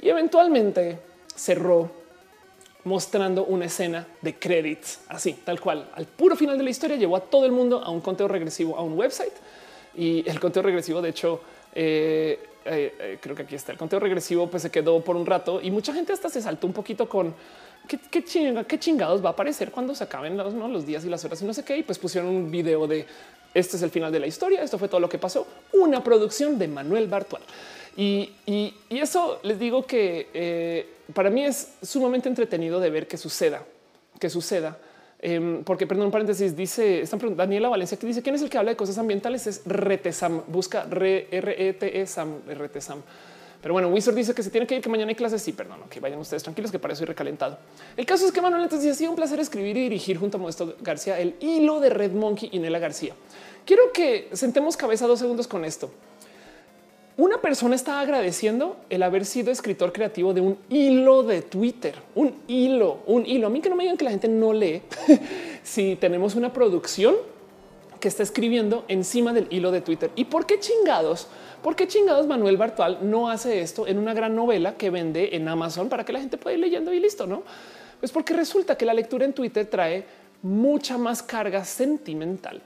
y 0.00 0.08
eventualmente 0.08 0.98
cerró 1.34 1.90
mostrando 2.84 3.44
una 3.44 3.66
escena 3.66 4.06
de 4.22 4.38
credits 4.38 5.00
así, 5.08 5.34
tal 5.44 5.60
cual. 5.60 5.90
Al 5.94 6.06
puro 6.06 6.36
final 6.36 6.56
de 6.56 6.64
la 6.64 6.70
historia 6.70 6.96
llevó 6.96 7.16
a 7.16 7.20
todo 7.20 7.44
el 7.44 7.52
mundo 7.52 7.82
a 7.82 7.90
un 7.90 8.00
conteo 8.00 8.28
regresivo 8.28 8.76
a 8.76 8.82
un 8.82 8.96
website 8.96 9.34
y 9.94 10.28
el 10.28 10.40
conteo 10.40 10.62
regresivo, 10.62 11.02
de 11.02 11.10
hecho, 11.10 11.40
Eh, 12.68 12.92
eh, 12.98 13.18
creo 13.20 13.36
que 13.36 13.42
aquí 13.42 13.54
está 13.54 13.70
el 13.70 13.78
conteo 13.78 14.00
regresivo, 14.00 14.48
pues 14.48 14.62
se 14.62 14.70
quedó 14.70 15.00
por 15.00 15.14
un 15.14 15.26
rato 15.26 15.60
y 15.62 15.70
mucha 15.70 15.92
gente 15.92 16.12
hasta 16.12 16.28
se 16.30 16.40
saltó 16.40 16.66
un 16.66 16.72
poquito 16.72 17.06
con 17.06 17.34
qué, 17.86 17.98
qué, 17.98 18.22
qué 18.66 18.78
chingados 18.78 19.24
va 19.24 19.30
a 19.30 19.32
aparecer 19.32 19.70
cuando 19.70 19.94
se 19.94 20.04
acaben 20.04 20.36
los, 20.36 20.86
días 20.86 21.04
y 21.04 21.08
las 21.08 21.24
horas 21.24 21.42
y 21.42 21.44
no 21.44 21.54
sé 21.54 21.64
qué. 21.64 21.78
Y 21.78 21.82
pues 21.82 21.98
pusieron 21.98 22.30
un 22.30 22.50
video 22.50 22.86
de 22.86 23.06
este 23.54 23.76
es 23.76 23.82
el 23.82 23.90
final 23.90 24.12
de 24.12 24.20
la 24.20 24.26
historia. 24.26 24.62
Esto 24.62 24.78
fue 24.78 24.88
todo 24.88 25.00
lo 25.00 25.08
que 25.08 25.18
pasó. 25.18 25.46
Una 25.72 26.04
producción 26.04 26.58
de 26.58 26.68
Manuel 26.68 27.08
Bartual. 27.08 27.42
Y, 27.96 28.30
eso 28.90 29.40
les 29.42 29.58
digo 29.58 29.86
que 29.86 30.28
eh, 30.34 30.86
para 31.14 31.30
mí 31.30 31.42
es 31.44 31.74
sumamente 31.82 32.28
entretenido 32.28 32.78
de 32.80 32.90
ver 32.90 33.08
que 33.08 33.16
suceda, 33.16 33.62
que 34.20 34.28
suceda. 34.28 34.76
Eh, 35.18 35.62
porque, 35.64 35.86
perdón, 35.86 36.06
un 36.06 36.12
paréntesis, 36.12 36.54
dice 36.54 37.04
Daniela 37.34 37.70
Valencia 37.70 37.98
que 37.98 38.06
dice 38.06 38.22
quién 38.22 38.34
es 38.34 38.42
el 38.42 38.50
que 38.50 38.58
habla 38.58 38.72
de 38.72 38.76
cosas 38.76 38.98
ambientales 38.98 39.46
es 39.46 39.62
Retesam, 39.64 40.42
busca 40.48 40.86
R 40.90 41.26
E 41.30 41.72
T 41.72 42.00
E 42.00 42.54
Retesam. 42.54 43.02
Pero 43.66 43.72
bueno, 43.72 43.88
Wizard 43.88 44.14
dice 44.14 44.32
que 44.32 44.44
se 44.44 44.50
tiene 44.50 44.64
que 44.64 44.76
ir, 44.76 44.80
que 44.80 44.88
mañana 44.88 45.08
hay 45.08 45.16
clases. 45.16 45.42
Sí, 45.42 45.50
perdón, 45.50 45.80
que 45.90 45.98
vayan 45.98 46.20
ustedes 46.20 46.40
tranquilos, 46.44 46.70
que 46.70 46.78
para 46.78 46.94
eso 46.94 47.04
recalentado. 47.04 47.58
El 47.96 48.06
caso 48.06 48.24
es 48.24 48.30
que 48.30 48.40
Manuel 48.40 48.62
entonces 48.62 48.90
decía, 48.90 49.10
un 49.10 49.16
placer 49.16 49.40
escribir 49.40 49.76
y 49.76 49.80
dirigir 49.80 50.18
junto 50.18 50.36
a 50.36 50.40
Modesto 50.40 50.76
García 50.82 51.18
el 51.18 51.34
hilo 51.40 51.80
de 51.80 51.90
Red 51.90 52.12
Monkey 52.12 52.48
y 52.52 52.60
Nela 52.60 52.78
García. 52.78 53.14
Quiero 53.64 53.92
que 53.92 54.28
sentemos 54.34 54.76
cabeza 54.76 55.08
dos 55.08 55.18
segundos 55.18 55.48
con 55.48 55.64
esto. 55.64 55.90
Una 57.16 57.40
persona 57.40 57.74
está 57.74 57.98
agradeciendo 57.98 58.76
el 58.88 59.02
haber 59.02 59.24
sido 59.24 59.50
escritor 59.50 59.92
creativo 59.92 60.32
de 60.32 60.42
un 60.42 60.58
hilo 60.68 61.24
de 61.24 61.42
Twitter, 61.42 61.96
un 62.14 62.36
hilo, 62.46 63.00
un 63.06 63.26
hilo. 63.26 63.48
A 63.48 63.50
mí 63.50 63.60
que 63.60 63.68
no 63.68 63.74
me 63.74 63.82
digan 63.82 63.96
que 63.96 64.04
la 64.04 64.12
gente 64.12 64.28
no 64.28 64.52
lee. 64.52 64.82
si 65.64 65.96
tenemos 65.96 66.36
una 66.36 66.52
producción 66.52 67.16
está 68.08 68.22
escribiendo 68.22 68.84
encima 68.88 69.32
del 69.32 69.46
hilo 69.50 69.70
de 69.70 69.80
Twitter. 69.80 70.10
¿Y 70.16 70.26
por 70.26 70.46
qué 70.46 70.58
chingados? 70.58 71.28
¿Por 71.62 71.76
qué 71.76 71.88
chingados 71.88 72.26
Manuel 72.26 72.56
Bartual 72.56 72.98
no 73.02 73.28
hace 73.28 73.60
esto 73.60 73.86
en 73.86 73.98
una 73.98 74.14
gran 74.14 74.34
novela 74.34 74.76
que 74.76 74.90
vende 74.90 75.36
en 75.36 75.48
Amazon 75.48 75.88
para 75.88 76.04
que 76.04 76.12
la 76.12 76.20
gente 76.20 76.36
pueda 76.36 76.54
ir 76.54 76.60
leyendo 76.60 76.92
y 76.92 77.00
listo? 77.00 77.26
No, 77.26 77.42
pues 78.00 78.12
porque 78.12 78.34
resulta 78.34 78.76
que 78.76 78.84
la 78.84 78.94
lectura 78.94 79.24
en 79.24 79.32
Twitter 79.32 79.66
trae 79.66 80.04
mucha 80.42 80.98
más 80.98 81.22
carga 81.22 81.64
sentimental 81.64 82.62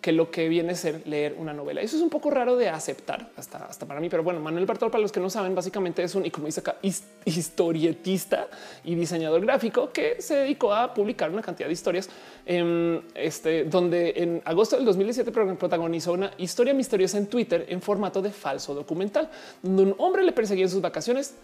que 0.00 0.12
lo 0.12 0.30
que 0.30 0.48
viene 0.48 0.72
a 0.72 0.76
ser 0.76 1.06
leer 1.06 1.34
una 1.38 1.52
novela. 1.52 1.80
Eso 1.80 1.96
es 1.96 2.02
un 2.02 2.10
poco 2.10 2.30
raro 2.30 2.56
de 2.56 2.68
aceptar 2.68 3.30
hasta, 3.36 3.64
hasta 3.66 3.86
para 3.86 4.00
mí, 4.00 4.08
pero 4.08 4.22
bueno, 4.22 4.40
Manuel 4.40 4.66
Bartol, 4.66 4.90
para 4.90 5.02
los 5.02 5.12
que 5.12 5.20
no 5.20 5.30
saben, 5.30 5.54
básicamente 5.54 6.02
es 6.02 6.14
un, 6.14 6.28
como 6.30 6.46
dice 6.46 6.60
acá, 6.60 6.76
historietista 7.24 8.48
y 8.84 8.94
diseñador 8.94 9.40
gráfico 9.42 9.90
que 9.92 10.20
se 10.20 10.36
dedicó 10.36 10.72
a 10.72 10.94
publicar 10.94 11.30
una 11.30 11.42
cantidad 11.42 11.68
de 11.68 11.72
historias, 11.72 12.08
eh, 12.44 13.00
este, 13.14 13.64
donde 13.64 14.12
en 14.16 14.42
agosto 14.44 14.76
del 14.76 14.84
2017 14.84 15.30
protagonizó 15.32 16.12
una 16.12 16.32
historia 16.38 16.74
misteriosa 16.74 17.18
en 17.18 17.26
Twitter 17.26 17.66
en 17.68 17.80
formato 17.80 18.22
de 18.22 18.30
falso 18.30 18.74
documental, 18.74 19.28
donde 19.62 19.82
un 19.82 19.94
hombre 19.98 20.22
le 20.22 20.32
perseguía 20.32 20.64
en 20.64 20.70
sus 20.70 20.80
vacaciones 20.80 21.34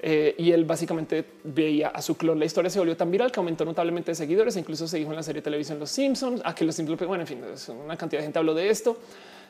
eh, 0.00 0.34
y 0.38 0.52
él 0.52 0.64
básicamente 0.64 1.24
veía 1.44 1.88
a 1.88 2.02
su 2.02 2.16
clon. 2.16 2.38
La 2.38 2.44
historia 2.44 2.70
se 2.70 2.78
volvió 2.78 2.96
tan 2.96 3.10
viral 3.10 3.32
que 3.32 3.40
aumentó 3.40 3.64
notablemente 3.64 4.10
de 4.10 4.14
seguidores. 4.14 4.56
Incluso 4.56 4.86
se 4.86 4.98
dijo 4.98 5.10
en 5.10 5.16
la 5.16 5.22
serie 5.22 5.40
de 5.40 5.44
televisión 5.44 5.78
Los 5.78 5.90
Simpsons 5.90 6.42
a 6.44 6.54
que 6.54 6.64
los 6.64 6.74
Simpsons, 6.74 6.98
bueno, 7.06 7.22
en 7.22 7.26
fin, 7.26 7.42
una 7.84 7.96
cantidad 7.96 8.20
de 8.20 8.24
gente 8.24 8.38
habló 8.38 8.54
de 8.54 8.68
esto. 8.68 8.98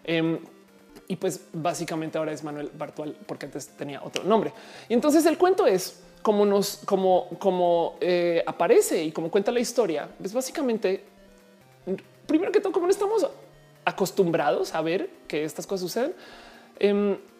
Eh, 0.04 0.38
y 1.08 1.16
pues 1.16 1.40
básicamente 1.52 2.18
ahora 2.18 2.32
es 2.32 2.42
Manuel 2.42 2.70
Bartual 2.76 3.16
porque 3.26 3.46
antes 3.46 3.68
tenía 3.68 4.02
otro 4.02 4.24
nombre. 4.24 4.52
Y 4.88 4.94
entonces 4.94 5.24
el 5.26 5.38
cuento 5.38 5.66
es 5.66 6.00
como 6.22 6.44
nos, 6.44 6.78
como, 6.84 7.28
como 7.38 7.96
eh, 8.00 8.42
aparece 8.46 9.04
y 9.04 9.12
como 9.12 9.30
cuenta 9.30 9.52
la 9.52 9.60
historia. 9.60 10.08
Es 10.22 10.32
básicamente, 10.32 11.04
primero 12.26 12.50
que 12.50 12.60
todo, 12.60 12.72
como 12.72 12.86
no 12.86 12.92
estamos 12.92 13.26
acostumbrados 13.84 14.74
a 14.74 14.82
ver 14.82 15.08
que 15.28 15.44
estas 15.44 15.66
cosas 15.66 15.82
suceden. 15.82 16.14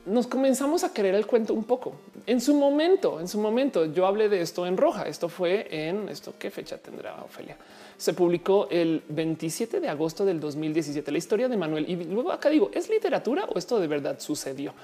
Nos 0.07 0.29
comenzamos 0.29 0.85
a 0.85 0.93
querer 0.93 1.17
el 1.17 1.27
cuento 1.27 1.53
un 1.53 1.65
poco 1.65 1.95
en 2.27 2.41
su 2.41 2.55
momento. 2.55 3.19
En 3.19 3.27
su 3.27 3.41
momento 3.41 3.87
yo 3.87 4.07
hablé 4.07 4.29
de 4.29 4.41
esto 4.41 4.65
en 4.65 4.77
roja. 4.77 5.03
Esto 5.03 5.29
fue 5.29 5.67
en 5.69 6.09
esto. 6.09 6.35
¿Qué 6.39 6.49
fecha 6.53 6.79
tendrá 6.79 7.23
Ofelia? 7.25 7.57
Se 7.97 8.15
publicó 8.15 8.69
el 8.71 9.03
27 9.09 9.81
de 9.81 9.89
agosto 9.89 10.25
del 10.25 10.39
2017 10.39 11.11
la 11.11 11.19
historia 11.19 11.49
de 11.49 11.57
Manuel. 11.57 11.91
Y 11.91 11.97
luego 11.97 12.31
acá 12.31 12.49
digo, 12.49 12.71
¿es 12.73 12.89
literatura 12.89 13.47
o 13.47 13.59
esto 13.59 13.81
de 13.81 13.89
verdad 13.89 14.21
sucedió? 14.21 14.75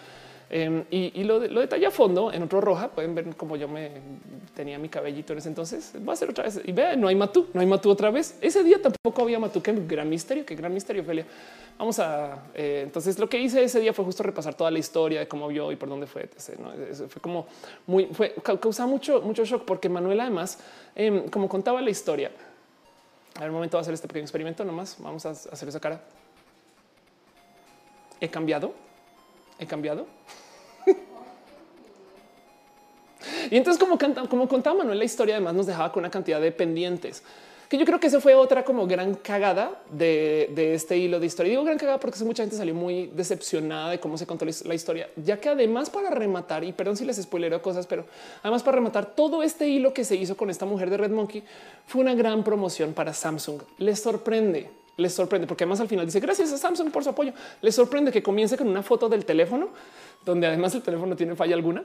Eh, 0.55 0.85
y, 0.91 1.21
y, 1.21 1.25
lo, 1.25 1.39
lo 1.39 1.61
detalla 1.61 1.89
a 1.89 1.91
fondo 1.91 2.31
en 2.31 2.43
otro 2.43 2.61
roja. 2.61 2.89
Pueden 2.89 3.15
ver 3.15 3.35
cómo 3.37 3.57
yo 3.57 3.69
me 3.69 3.91
tenía 4.55 4.79
mi 4.79 4.91
cabellito 4.91 5.33
en 5.33 5.39
ese 5.39 5.49
entonces. 5.49 5.95
Va 6.07 6.13
a 6.13 6.17
ser 6.17 6.29
otra 6.29 6.45
vez 6.45 6.61
y 6.63 6.73
vean, 6.73 7.01
no 7.01 7.09
hay 7.09 7.15
matú, 7.15 7.49
no 7.55 7.61
hay 7.63 7.67
matú 7.67 7.89
otra 7.89 8.11
vez. 8.11 8.37
Ese 8.43 8.63
día 8.63 8.81
tampoco 8.81 9.23
había 9.23 9.39
matú. 9.39 9.63
Qué 9.63 9.73
gran 9.73 10.11
misterio, 10.11 10.45
qué 10.45 10.55
gran 10.55 10.75
misterio, 10.75 11.03
Ophelia. 11.03 11.27
Vamos 11.79 11.99
a 11.99 12.45
eh, 12.55 12.83
entonces 12.85 13.19
lo 13.19 13.31
que 13.31 13.41
hice 13.41 13.65
ese 13.65 13.81
día 13.81 13.95
fue 13.95 14.05
justo 14.05 14.23
repasar 14.23 14.55
toda 14.55 14.71
la 14.71 14.79
historia 14.79 15.21
de 15.21 15.27
cómo 15.27 15.49
vio 15.49 15.73
y 15.73 15.77
por 15.77 15.89
dónde 15.89 16.07
fue. 16.07 16.29
¿no? 16.59 16.73
Fue 17.09 17.23
como 17.23 17.47
muy, 17.87 18.05
fue 18.13 18.35
mucho, 18.87 19.23
mucho 19.23 19.47
shock 19.47 19.65
porque 19.65 19.89
Manuel, 19.89 20.21
además, 20.21 20.59
eh, 20.95 21.25
como 21.31 21.49
contaba 21.49 21.81
la 21.81 21.91
historia, 21.91 22.31
a 23.37 23.41
ver, 23.41 23.49
un 23.49 23.55
momento 23.55 23.79
va 23.79 23.81
a 23.81 23.83
hacer 23.83 23.95
este 23.95 24.07
pequeño 24.07 24.25
experimento 24.25 24.65
nomás. 24.67 24.97
Vamos 24.99 25.25
a 25.25 25.31
hacer 25.31 25.67
esa 25.67 25.81
cara. 25.81 25.99
He 28.21 28.29
cambiado, 28.29 28.75
he 29.59 29.67
cambiado. 29.67 30.07
Y 33.53 33.59
entonces, 33.59 33.79
como, 33.79 33.99
canta, 33.99 34.23
como 34.29 34.49
contaba 34.49 34.79
Manuel, 34.79 34.99
la 34.99 35.05
historia 35.05 35.35
además 35.35 35.53
nos 35.53 35.67
dejaba 35.67 35.93
con 35.93 36.01
una 36.01 36.11
cantidad 36.11 36.41
de 36.41 36.53
pendientes 36.53 37.23
que 37.69 37.79
yo 37.79 37.87
creo 37.87 37.99
que 37.99 38.07
eso 38.07 38.21
fue 38.21 38.35
otra 38.35 38.65
como 38.65 38.87
gran 38.87 39.15
cagada 39.15 39.83
de, 39.91 40.51
de 40.55 40.75
este 40.75 40.99
hilo 40.99 41.19
de 41.19 41.27
historia. 41.27 41.51
Digo 41.51 41.65
gran 41.65 41.79
cagada 41.79 41.99
porque 41.99 42.23
mucha 42.23 42.43
gente 42.43 42.57
salió 42.57 42.75
muy 42.75 43.07
decepcionada 43.07 43.91
de 43.91 44.01
cómo 44.01 44.19
se 44.19 44.27
contó 44.27 44.45
la 44.45 44.75
historia, 44.75 45.09
ya 45.17 45.39
que 45.39 45.49
además 45.49 45.89
para 45.89 46.11
rematar, 46.11 46.65
y 46.65 46.73
perdón 46.73 46.99
si 46.99 47.07
les 47.07 47.17
spoilero 47.17 47.63
cosas, 47.63 47.87
pero 47.87 48.05
además 48.43 48.63
para 48.63 48.77
rematar 48.77 49.15
todo 49.15 49.43
este 49.43 49.69
hilo 49.69 49.95
que 49.95 50.05
se 50.05 50.17
hizo 50.17 50.37
con 50.37 50.51
esta 50.51 50.67
mujer 50.67 50.91
de 50.91 50.99
Red 50.99 51.13
Monkey 51.13 51.43
fue 51.87 52.03
una 52.03 52.15
gran 52.15 52.45
promoción 52.45 52.93
para 52.93 53.15
Samsung. 53.15 53.63
Les 53.79 54.01
sorprende, 54.01 54.71
les 54.99 55.15
sorprende, 55.15 55.47
porque 55.47 55.65
además 55.65 55.81
al 55.81 55.89
final 55.89 56.05
dice 56.05 56.21
gracias 56.21 56.53
a 56.53 56.59
Samsung 56.59 56.91
por 56.91 57.05
su 57.05 57.09
apoyo. 57.09 57.33
Les 57.63 57.75
sorprende 57.75 58.13
que 58.13 58.23
comience 58.23 58.59
con 58.59 58.69
una 58.69 58.83
foto 58.83 59.09
del 59.09 59.25
teléfono, 59.25 59.71
donde 60.27 60.47
además 60.47 60.75
el 60.75 60.83
teléfono 60.83 61.17
tiene 61.17 61.37
falla 61.37 61.55
alguna 61.55 61.85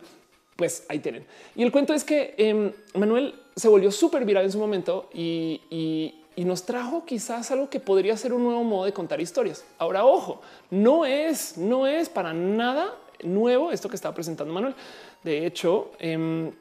pues 0.58 0.86
ahí 0.90 1.00
tienen. 1.00 1.26
Y 1.56 1.64
el 1.64 1.72
cuento 1.72 1.94
es 1.94 2.04
que 2.04 2.36
eh, 2.38 2.74
Manuel 2.94 3.36
se 3.56 3.70
volvió 3.70 3.90
súper 3.92 4.26
viral 4.26 4.44
en 4.44 4.52
su 4.52 4.60
momento 4.60 5.10
y, 5.14 5.62
y, 5.70 6.14
nos 6.44 6.64
trajo 6.64 7.04
quizás 7.04 7.50
algo 7.50 7.68
que 7.68 7.80
podría 7.80 8.16
ser 8.16 8.32
un 8.32 8.44
nuevo 8.44 8.64
modo 8.64 8.86
de 8.86 8.94
contar 8.94 9.20
historias. 9.20 9.66
Ahora, 9.80 10.06
ojo, 10.06 10.42
no 10.70 11.04
es, 11.04 11.58
no 11.58 11.88
es 11.88 12.10
para 12.10 12.32
nada 12.32 12.96
nuevo 13.24 13.72
esto 13.72 13.90
que 13.90 13.96
estaba 13.96 14.14
presentando 14.14 14.54
Manuel. 14.54 14.76
De 15.24 15.48
hecho, 15.48 15.92
eh, 16.00 16.52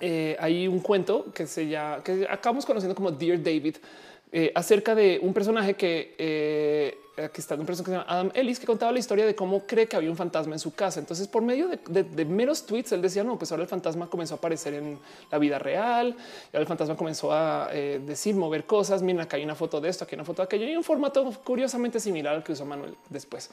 eh, 0.00 0.36
hay 0.38 0.68
un 0.68 0.78
cuento 0.78 1.32
que 1.32 1.46
se 1.46 1.66
llama, 1.66 2.02
que 2.04 2.26
acabamos 2.30 2.64
conociendo 2.64 2.94
como 2.94 3.10
Dear 3.10 3.42
David, 3.42 3.76
eh, 4.30 4.52
acerca 4.54 4.94
de 4.94 5.18
un 5.22 5.34
personaje 5.34 5.74
que 5.74 6.14
eh, 6.18 6.96
aquí 7.24 7.40
está 7.40 7.54
un 7.54 7.66
personaje 7.66 7.90
que 7.90 7.96
se 7.96 7.98
llama 7.98 8.10
Adam 8.10 8.30
Ellis, 8.34 8.58
que 8.58 8.66
contaba 8.66 8.92
la 8.92 8.98
historia 8.98 9.26
de 9.26 9.34
cómo 9.34 9.66
cree 9.66 9.86
que 9.86 9.96
había 9.96 10.10
un 10.10 10.16
fantasma 10.16 10.54
en 10.54 10.58
su 10.58 10.74
casa. 10.74 11.00
Entonces, 11.00 11.28
por 11.28 11.42
medio 11.42 11.68
de, 11.68 12.24
meros 12.24 12.64
tweets, 12.64 12.92
él 12.92 13.02
decía, 13.02 13.24
no, 13.24 13.38
pues 13.38 13.50
ahora 13.50 13.62
el 13.62 13.68
fantasma 13.68 14.08
comenzó 14.08 14.34
a 14.34 14.38
aparecer 14.38 14.74
en 14.74 14.98
la 15.30 15.38
vida 15.38 15.58
real, 15.58 16.08
y 16.08 16.56
ahora 16.56 16.60
el 16.60 16.66
fantasma 16.66 16.96
comenzó 16.96 17.32
a 17.32 17.68
eh, 17.72 18.00
decir, 18.04 18.34
mover 18.34 18.64
cosas, 18.64 19.02
miren, 19.02 19.20
acá 19.22 19.36
hay 19.36 19.44
una 19.44 19.54
foto 19.54 19.80
de 19.80 19.88
esto, 19.88 20.04
aquí 20.04 20.14
hay 20.14 20.18
una 20.18 20.24
foto 20.24 20.42
de 20.42 20.46
aquello, 20.46 20.66
y 20.66 20.76
un 20.76 20.84
formato 20.84 21.30
curiosamente 21.44 22.00
similar 22.00 22.34
al 22.34 22.42
que 22.42 22.52
usó 22.52 22.64
Manuel 22.64 22.96
después. 23.08 23.50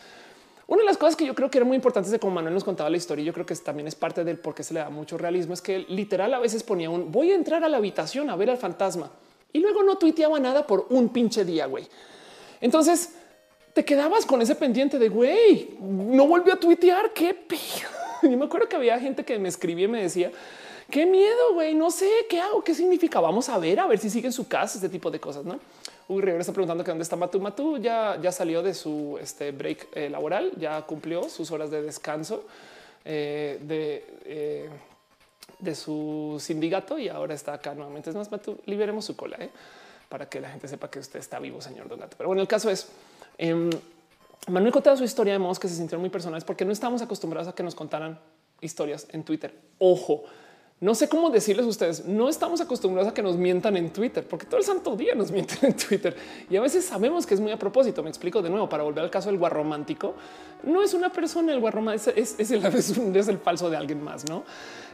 Una 0.67 0.81
de 0.81 0.87
las 0.87 0.97
cosas 0.97 1.15
que 1.15 1.25
yo 1.25 1.35
creo 1.35 1.51
que 1.51 1.59
era 1.59 1.65
muy 1.65 1.75
importante 1.75 2.09
de 2.09 2.17
cómo 2.17 2.33
Manuel 2.33 2.53
nos 2.53 2.63
contaba 2.63 2.89
la 2.89 2.97
historia, 2.97 3.21
y 3.21 3.25
yo 3.25 3.33
creo 3.33 3.45
que 3.45 3.55
también 3.55 3.87
es 3.87 3.95
parte 3.95 4.23
del 4.23 4.39
por 4.39 4.55
qué 4.55 4.63
se 4.63 4.73
le 4.73 4.79
da 4.79 4.89
mucho 4.89 5.17
realismo, 5.17 5.53
es 5.53 5.61
que 5.61 5.79
literal 5.89 6.33
a 6.33 6.39
veces 6.39 6.63
ponía 6.63 6.89
un 6.89 7.11
voy 7.11 7.31
a 7.31 7.35
entrar 7.35 7.63
a 7.63 7.69
la 7.69 7.77
habitación 7.77 8.29
a 8.29 8.35
ver 8.35 8.49
al 8.49 8.57
fantasma 8.57 9.11
y 9.55 9.59
luego 9.59 9.83
no 9.83 9.97
tuiteaba 9.97 10.37
nada 10.37 10.67
por 10.67 10.87
un 10.89 11.07
pinche 11.09 11.45
día, 11.45 11.65
güey. 11.65 11.87
Entonces 12.59 13.13
te 13.75 13.83
quedabas 13.83 14.25
con 14.25 14.41
ese 14.41 14.55
pendiente 14.55 14.97
de 14.97 15.09
güey, 15.09 15.71
no 15.81 16.25
volvió 16.27 16.53
a 16.53 16.55
tuitear. 16.55 17.11
Qué 17.11 17.37
Y 18.23 18.29
me 18.29 18.45
acuerdo 18.45 18.69
que 18.69 18.77
había 18.77 18.97
gente 18.97 19.25
que 19.25 19.37
me 19.37 19.49
escribía 19.49 19.83
y 19.83 19.89
me 19.89 20.01
decía 20.01 20.31
qué 20.89 21.05
miedo, 21.05 21.53
güey. 21.53 21.75
No 21.75 21.91
sé 21.91 22.09
qué 22.29 22.39
hago, 22.39 22.63
qué 22.63 22.73
significa. 22.73 23.19
Vamos 23.19 23.49
a 23.49 23.57
ver, 23.57 23.81
a 23.81 23.85
ver 23.85 23.99
si 23.99 24.09
sigue 24.09 24.27
en 24.27 24.33
su 24.33 24.47
casa, 24.47 24.77
este 24.77 24.87
tipo 24.87 25.11
de 25.11 25.19
cosas. 25.19 25.43
No, 25.43 25.59
Uy, 26.07 26.21
Rivera 26.21 26.39
está 26.39 26.53
preguntando 26.53 26.85
que 26.85 26.91
dónde 26.91 27.03
está 27.03 27.17
Matú. 27.17 27.41
Matú 27.41 27.77
ya, 27.77 28.17
ya 28.21 28.31
salió 28.31 28.63
de 28.63 28.73
su 28.73 29.19
este 29.21 29.51
break 29.51 29.89
eh, 29.93 30.09
laboral, 30.09 30.53
ya 30.55 30.81
cumplió 30.83 31.27
sus 31.27 31.51
horas 31.51 31.69
de 31.69 31.81
descanso. 31.81 32.45
Eh, 33.03 33.59
de 33.61 34.05
eh, 34.23 34.69
de 35.59 35.75
su 35.75 36.37
sindicato 36.39 36.97
y 36.97 37.09
ahora 37.09 37.33
está 37.33 37.53
acá 37.53 37.75
nuevamente. 37.75 38.09
Es 38.09 38.15
más, 38.15 38.29
liberemos 38.65 39.03
su 39.03 39.17
cola 39.17 39.37
para 40.07 40.29
que 40.29 40.39
la 40.39 40.49
gente 40.49 40.67
sepa 40.69 40.89
que 40.89 40.99
usted 40.99 41.19
está 41.19 41.39
vivo, 41.39 41.61
señor 41.61 41.89
Don 41.89 41.99
Gato. 41.99 42.15
Pero 42.17 42.29
bueno, 42.29 42.41
el 42.41 42.47
caso 42.47 42.69
es 42.69 42.87
eh, 43.37 43.69
Manuel 44.47 44.71
contaba 44.71 44.95
su 44.95 45.03
historia 45.03 45.33
de 45.33 45.39
modos 45.39 45.59
que 45.59 45.67
se 45.67 45.75
sintieron 45.75 46.01
muy 46.01 46.09
personales 46.09 46.43
porque 46.43 46.65
no 46.65 46.71
estamos 46.71 47.01
acostumbrados 47.01 47.47
a 47.47 47.55
que 47.55 47.63
nos 47.63 47.73
contaran 47.73 48.19
historias 48.61 49.07
en 49.11 49.23
Twitter. 49.23 49.53
Ojo, 49.79 50.23
No 50.81 50.93
sé 50.93 51.07
cómo 51.07 51.29
decirles 51.29 51.65
a 51.65 51.69
ustedes, 51.69 52.05
no 52.05 52.27
estamos 52.27 52.59
acostumbrados 52.59 53.09
a 53.09 53.13
que 53.13 53.23
nos 53.23 53.37
mientan 53.37 53.77
en 53.77 53.93
Twitter, 53.93 54.27
porque 54.27 54.45
todo 54.45 54.57
el 54.57 54.65
santo 54.65 54.95
día 54.97 55.15
nos 55.15 55.31
mienten 55.35 55.57
en 55.61 55.73
Twitter 55.73 56.15
y 56.49 56.57
a 56.57 56.61
veces 56.61 56.83
sabemos 56.83 57.25
que 57.25 57.33
es 57.33 57.39
muy 57.39 57.51
a 57.51 57.57
propósito. 57.57 58.03
Me 58.03 58.09
explico 58.09 58.41
de 58.41 58.49
nuevo 58.49 58.67
para 58.67 58.83
volver 58.83 59.03
al 59.03 59.09
caso 59.09 59.29
del 59.29 59.39
guarromántico. 59.39 60.15
No 60.63 60.83
es 60.83 60.93
una 60.93 61.11
persona, 61.11 61.53
el 61.53 61.61
guarromántico 61.61 62.11
es, 62.15 62.35
es, 62.37 62.51
el, 62.51 62.65
es 63.15 63.27
el 63.27 63.37
falso 63.39 63.69
de 63.69 63.77
alguien 63.77 64.03
más, 64.03 64.27
no? 64.29 64.43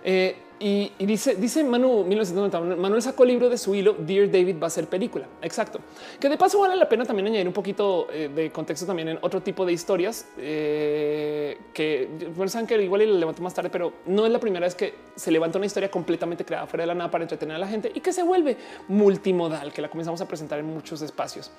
Eh, 0.04 0.36
y, 0.64 0.92
dice, 1.00 1.34
dice 1.34 1.64
Manu 1.64 2.04
1990, 2.04 2.76
Manuel 2.76 3.02
sacó 3.02 3.24
el 3.24 3.30
libro 3.30 3.50
de 3.50 3.58
su 3.58 3.74
hilo, 3.74 3.96
Dear 3.98 4.30
David 4.30 4.58
va 4.62 4.68
a 4.68 4.70
ser 4.70 4.86
película. 4.86 5.26
Exacto. 5.42 5.80
Que 6.20 6.30
de 6.30 6.38
paso 6.38 6.60
vale 6.60 6.76
la 6.76 6.88
pena 6.88 7.04
también 7.04 7.26
añadir 7.26 7.48
un 7.48 7.54
poquito 7.54 8.08
eh, 8.12 8.30
de 8.30 8.52
contexto 8.52 8.86
también 8.86 9.10
en 9.10 9.18
otro 9.22 9.42
tipo 9.42 9.66
de 9.66 9.74
historias 9.74 10.28
eh, 10.38 11.58
que 11.74 12.10
bueno, 12.36 12.48
saben 12.48 12.68
que 12.68 12.80
igual 12.80 13.00
le 13.02 13.08
levanto 13.08 13.42
más 13.42 13.56
tarde, 13.56 13.72
pero 13.72 13.92
no 14.06 14.24
es 14.28 14.32
la 14.32 14.40
primera 14.40 14.68
vez 14.68 14.76
que 14.76 14.94
se 15.16 15.32
levanta 15.32 15.58
una 15.58 15.66
historia 15.66 15.90
completamente 15.90 16.46
creada 16.46 16.68
fuera 16.68 16.84
de 16.84 16.88
la 16.88 16.94
nada 16.94 17.10
para 17.10 17.24
entretener 17.24 17.56
a 17.56 17.60
la 17.60 17.68
gente 17.68 17.92
y 17.96 18.00
que 18.00 18.14
se 18.14 18.22
vuelve 18.22 18.56
multimodal, 18.88 19.74
que 19.74 19.82
la 19.82 19.90
comenzamos 19.90 20.22
a 20.22 20.28
presentar 20.28 20.60
en 20.60 20.68
muchos 20.68 21.02
espacios. 21.02 21.50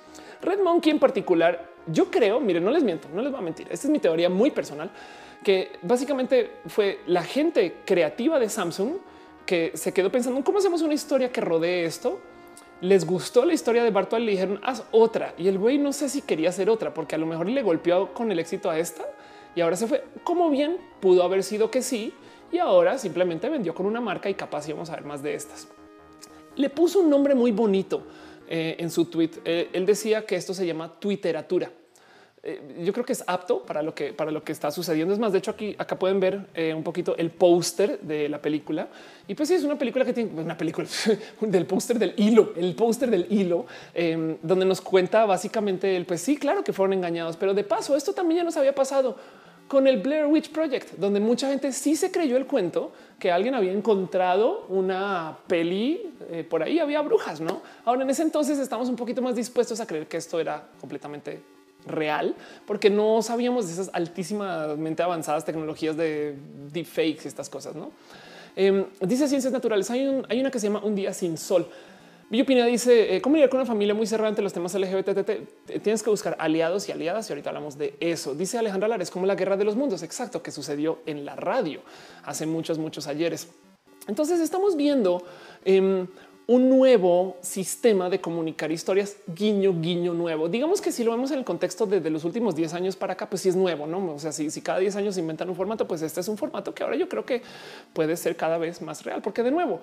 Red 0.41 0.61
Monkey 0.61 0.93
en 0.93 0.99
particular, 0.99 1.71
yo 1.87 2.09
creo, 2.09 2.39
miren, 2.39 2.63
no 2.63 2.71
les 2.71 2.83
miento, 2.83 3.09
no 3.13 3.21
les 3.21 3.31
voy 3.33 3.41
a 3.41 3.43
mentir. 3.43 3.67
Esta 3.69 3.87
es 3.87 3.91
mi 3.91 3.99
teoría 3.99 4.29
muy 4.29 4.49
personal 4.49 4.89
que 5.43 5.73
básicamente 5.81 6.51
fue 6.67 6.99
la 7.05 7.23
gente 7.23 7.77
creativa 7.85 8.39
de 8.39 8.49
Samsung 8.49 8.93
que 9.45 9.71
se 9.75 9.93
quedó 9.93 10.11
pensando 10.11 10.43
cómo 10.43 10.59
hacemos 10.59 10.81
una 10.81 10.93
historia 10.93 11.31
que 11.31 11.41
rodee 11.41 11.85
esto. 11.85 12.19
Les 12.81 13.05
gustó 13.05 13.45
la 13.45 13.53
historia 13.53 13.83
de 13.83 13.91
Bartual 13.91 14.23
y 14.23 14.25
le 14.25 14.31
dijeron 14.31 14.59
haz 14.63 14.83
otra. 14.91 15.33
Y 15.37 15.47
el 15.47 15.57
güey 15.57 15.77
no 15.77 15.93
sé 15.93 16.09
si 16.09 16.21
quería 16.21 16.49
hacer 16.49 16.69
otra 16.69 16.93
porque 16.93 17.15
a 17.15 17.17
lo 17.17 17.25
mejor 17.25 17.47
le 17.49 17.61
golpeó 17.61 18.13
con 18.13 18.31
el 18.31 18.39
éxito 18.39 18.69
a 18.69 18.79
esta 18.79 19.03
y 19.55 19.61
ahora 19.61 19.75
se 19.75 19.87
fue. 19.87 20.03
Como 20.23 20.49
bien 20.49 20.77
pudo 20.99 21.23
haber 21.23 21.43
sido 21.43 21.69
que 21.69 21.81
sí, 21.81 22.13
y 22.53 22.59
ahora 22.59 22.99
simplemente 22.99 23.49
vendió 23.49 23.73
con 23.73 23.87
una 23.87 23.99
marca 23.99 24.29
y 24.29 24.35
capaz 24.35 24.69
íbamos 24.69 24.89
a 24.91 24.95
ver 24.95 25.05
más 25.05 25.23
de 25.23 25.33
estas. 25.33 25.67
Le 26.55 26.69
puso 26.69 26.99
un 26.99 27.09
nombre 27.09 27.33
muy 27.33 27.51
bonito 27.51 28.03
eh, 28.47 28.75
en 28.77 28.91
su 28.91 29.05
tweet. 29.05 29.31
Eh, 29.43 29.69
él 29.73 29.87
decía 29.87 30.23
que 30.25 30.35
esto 30.35 30.53
se 30.53 30.65
llama 30.65 30.99
Twitteratura. 30.99 31.71
Eh, 32.45 32.83
yo 32.83 32.91
creo 32.91 33.05
que 33.05 33.13
es 33.13 33.23
apto 33.25 33.63
para 33.63 33.81
lo 33.81 33.95
que 33.95 34.11
para 34.11 34.29
lo 34.29 34.43
que 34.43 34.51
está 34.51 34.69
sucediendo. 34.69 35.13
Es 35.13 35.19
más, 35.19 35.31
de 35.31 35.37
hecho, 35.37 35.51
aquí 35.51 35.75
acá 35.77 35.97
pueden 35.97 36.19
ver 36.19 36.45
eh, 36.53 36.73
un 36.73 36.83
poquito 36.83 37.15
el 37.15 37.31
póster 37.31 38.01
de 38.01 38.27
la 38.27 38.41
película. 38.41 38.89
Y 39.29 39.33
pues 39.33 39.47
sí, 39.47 39.55
es 39.55 39.63
una 39.63 39.77
película 39.77 40.03
que 40.03 40.11
tiene 40.11 40.41
una 40.41 40.57
película 40.57 40.85
del 41.41 41.65
póster 41.65 41.97
del 41.97 42.13
hilo, 42.17 42.51
el 42.57 42.75
póster 42.75 43.09
del 43.09 43.27
hilo, 43.29 43.65
em, 43.93 44.35
donde 44.41 44.65
nos 44.65 44.81
cuenta 44.81 45.25
básicamente 45.25 45.95
el 45.95 46.05
pues 46.05 46.21
sí, 46.21 46.35
claro 46.35 46.65
que 46.65 46.73
fueron 46.73 46.93
engañados, 46.93 47.37
pero 47.37 47.53
de 47.53 47.63
paso, 47.63 47.95
esto 47.95 48.11
también 48.13 48.39
ya 48.39 48.43
nos 48.43 48.57
había 48.57 48.75
pasado 48.75 49.15
con 49.69 49.87
el 49.87 50.01
Blair 50.01 50.25
Witch 50.25 50.51
Project, 50.51 50.97
donde 50.97 51.21
mucha 51.21 51.47
gente 51.47 51.71
sí 51.71 51.95
se 51.95 52.11
creyó 52.11 52.35
el 52.35 52.45
cuento 52.45 52.91
que 53.17 53.31
alguien 53.31 53.55
había 53.55 53.71
encontrado 53.71 54.65
una 54.67 55.37
peli 55.47 56.13
eh, 56.29 56.43
por 56.43 56.61
ahí, 56.61 56.79
había 56.79 57.01
brujas, 57.01 57.39
no? 57.39 57.61
Ahora 57.85 58.03
en 58.03 58.09
ese 58.09 58.23
entonces 58.23 58.59
estamos 58.59 58.89
un 58.89 58.97
poquito 58.97 59.21
más 59.21 59.33
dispuestos 59.33 59.79
a 59.79 59.87
creer 59.87 60.07
que 60.07 60.17
esto 60.17 60.41
era 60.41 60.67
completamente 60.81 61.41
real, 61.85 62.35
porque 62.65 62.89
no 62.89 63.21
sabíamos 63.21 63.67
de 63.67 63.73
esas 63.73 63.89
altísimamente 63.93 65.03
avanzadas 65.03 65.45
tecnologías 65.45 65.97
de 65.97 66.35
deepfakes 66.71 67.25
y 67.25 67.27
estas 67.27 67.49
cosas. 67.49 67.75
No 67.75 67.91
em, 68.55 68.85
dice 69.01 69.27
ciencias 69.27 69.53
naturales. 69.53 69.89
Hay, 69.89 70.07
una 70.07 70.51
que 70.51 70.59
se 70.59 70.67
llama 70.67 70.81
Un 70.83 70.95
día 70.95 71.13
sin 71.13 71.37
sol. 71.37 71.67
Villa 72.29 72.65
dice 72.65 73.15
eh, 73.15 73.21
cómo 73.21 73.35
lidiar 73.35 73.49
con 73.49 73.59
una 73.59 73.67
familia 73.67 73.93
muy 73.93 74.07
cerrada 74.07 74.29
ante 74.29 74.41
los 74.41 74.53
temas 74.53 74.73
LGBT. 74.73 75.81
Tienes 75.83 76.01
que 76.01 76.09
buscar 76.09 76.35
aliados 76.39 76.89
y 76.89 76.91
aliadas. 76.91 77.29
Y 77.29 77.33
ahorita 77.33 77.49
hablamos 77.49 77.77
de 77.77 77.95
eso. 77.99 78.33
Dice 78.33 78.57
Alejandra 78.57 78.87
Lares 78.87 79.11
como 79.11 79.27
la 79.27 79.35
guerra 79.35 79.55
de 79.55 79.65
los 79.65 79.75
mundos. 79.75 80.01
Exacto, 80.01 80.41
que 80.41 80.51
sucedió 80.51 80.99
en 81.05 81.25
la 81.25 81.35
radio 81.35 81.81
hace 82.23 82.47
muchos, 82.47 82.79
muchos 82.79 83.05
ayeres. 83.07 83.49
Entonces 84.07 84.39
estamos 84.39 84.75
viendo 84.75 85.23
em, 85.63 86.07
un 86.47 86.69
nuevo 86.69 87.37
sistema 87.41 88.09
de 88.09 88.19
comunicar 88.19 88.71
historias, 88.71 89.15
guiño, 89.27 89.79
guiño 89.79 90.13
nuevo. 90.13 90.49
Digamos 90.49 90.81
que 90.81 90.91
si 90.91 91.03
lo 91.03 91.11
vemos 91.11 91.31
en 91.31 91.39
el 91.39 91.45
contexto 91.45 91.85
de, 91.85 92.09
los 92.09 92.25
últimos 92.25 92.55
10 92.55 92.73
años 92.73 92.95
para 92.95 93.13
acá, 93.13 93.29
pues 93.29 93.41
sí 93.41 93.49
es 93.49 93.55
nuevo, 93.55 93.87
¿no? 93.87 94.13
O 94.13 94.19
sea, 94.19 94.31
si, 94.31 94.49
si 94.51 94.61
cada 94.61 94.79
10 94.79 94.95
años 94.97 95.17
inventan 95.17 95.49
un 95.49 95.55
formato, 95.55 95.87
pues 95.87 96.01
este 96.01 96.19
es 96.19 96.27
un 96.27 96.37
formato 96.37 96.73
que 96.73 96.83
ahora 96.83 96.95
yo 96.95 97.07
creo 97.07 97.25
que 97.25 97.41
puede 97.93 98.17
ser 98.17 98.35
cada 98.35 98.57
vez 98.57 98.81
más 98.81 99.03
real, 99.03 99.21
porque 99.21 99.41
de 99.41 99.51
nuevo, 99.51 99.79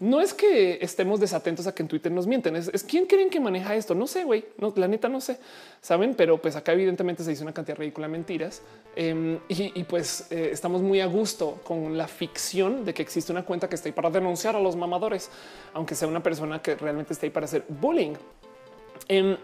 no 0.00 0.20
es 0.20 0.32
que 0.32 0.78
estemos 0.80 1.20
desatentos 1.20 1.66
a 1.66 1.74
que 1.74 1.82
en 1.82 1.88
Twitter 1.88 2.10
nos 2.10 2.26
mienten. 2.26 2.56
Es, 2.56 2.84
quién 2.84 3.06
creen 3.06 3.28
que 3.28 3.38
maneja 3.38 3.74
esto. 3.74 3.94
No 3.94 4.06
sé, 4.06 4.24
güey. 4.24 4.44
No, 4.58 4.72
la 4.76 4.88
neta 4.88 5.08
no 5.08 5.20
sé. 5.20 5.38
Saben, 5.82 6.14
pero 6.14 6.40
pues 6.40 6.56
acá 6.56 6.72
evidentemente 6.72 7.22
se 7.22 7.32
hizo 7.32 7.42
una 7.42 7.52
cantidad 7.52 7.76
ridícula 7.76 8.06
de 8.06 8.12
mentiras 8.12 8.62
em, 8.96 9.38
y, 9.48 9.84
pues 9.84 10.26
eh, 10.30 10.50
estamos 10.52 10.80
muy 10.80 11.00
a 11.00 11.06
gusto 11.06 11.60
con 11.64 11.98
la 11.98 12.08
ficción 12.08 12.84
de 12.84 12.94
que 12.94 13.02
existe 13.02 13.30
una 13.30 13.44
cuenta 13.44 13.68
que 13.68 13.74
está 13.74 13.88
ahí 13.88 13.92
para 13.92 14.10
denunciar 14.10 14.56
a 14.56 14.60
los 14.60 14.74
mamadores, 14.74 15.30
aunque 15.74 15.94
sea 15.94 16.08
una 16.08 16.22
persona 16.22 16.62
que 16.62 16.76
realmente 16.76 17.12
está 17.12 17.26
ahí 17.26 17.30
para 17.30 17.44
hacer 17.44 17.64
bullying. 17.68 18.14
Em, 19.08 19.36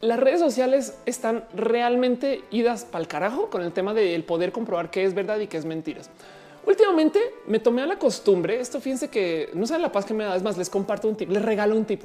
las 0.00 0.20
redes 0.20 0.40
sociales 0.40 0.96
están 1.06 1.44
realmente 1.54 2.42
idas 2.50 2.84
para 2.84 3.02
el 3.02 3.08
carajo 3.08 3.50
con 3.50 3.62
el 3.62 3.72
tema 3.72 3.94
del 3.94 4.24
poder 4.24 4.52
comprobar 4.52 4.90
qué 4.90 5.04
es 5.04 5.14
verdad 5.14 5.38
y 5.38 5.46
qué 5.46 5.56
es 5.56 5.64
mentiras. 5.64 6.10
Últimamente 6.68 7.18
me 7.46 7.60
tomé 7.60 7.80
a 7.80 7.86
la 7.86 7.98
costumbre. 7.98 8.60
Esto 8.60 8.78
fíjense 8.78 9.08
que 9.08 9.48
no 9.54 9.66
saben 9.66 9.80
la 9.80 9.90
paz 9.90 10.04
que 10.04 10.12
me 10.12 10.24
da. 10.24 10.36
Es 10.36 10.42
más, 10.42 10.58
les 10.58 10.68
comparto 10.68 11.08
un 11.08 11.16
tip, 11.16 11.30
les 11.30 11.40
regalo 11.40 11.74
un 11.74 11.86
tip. 11.86 12.04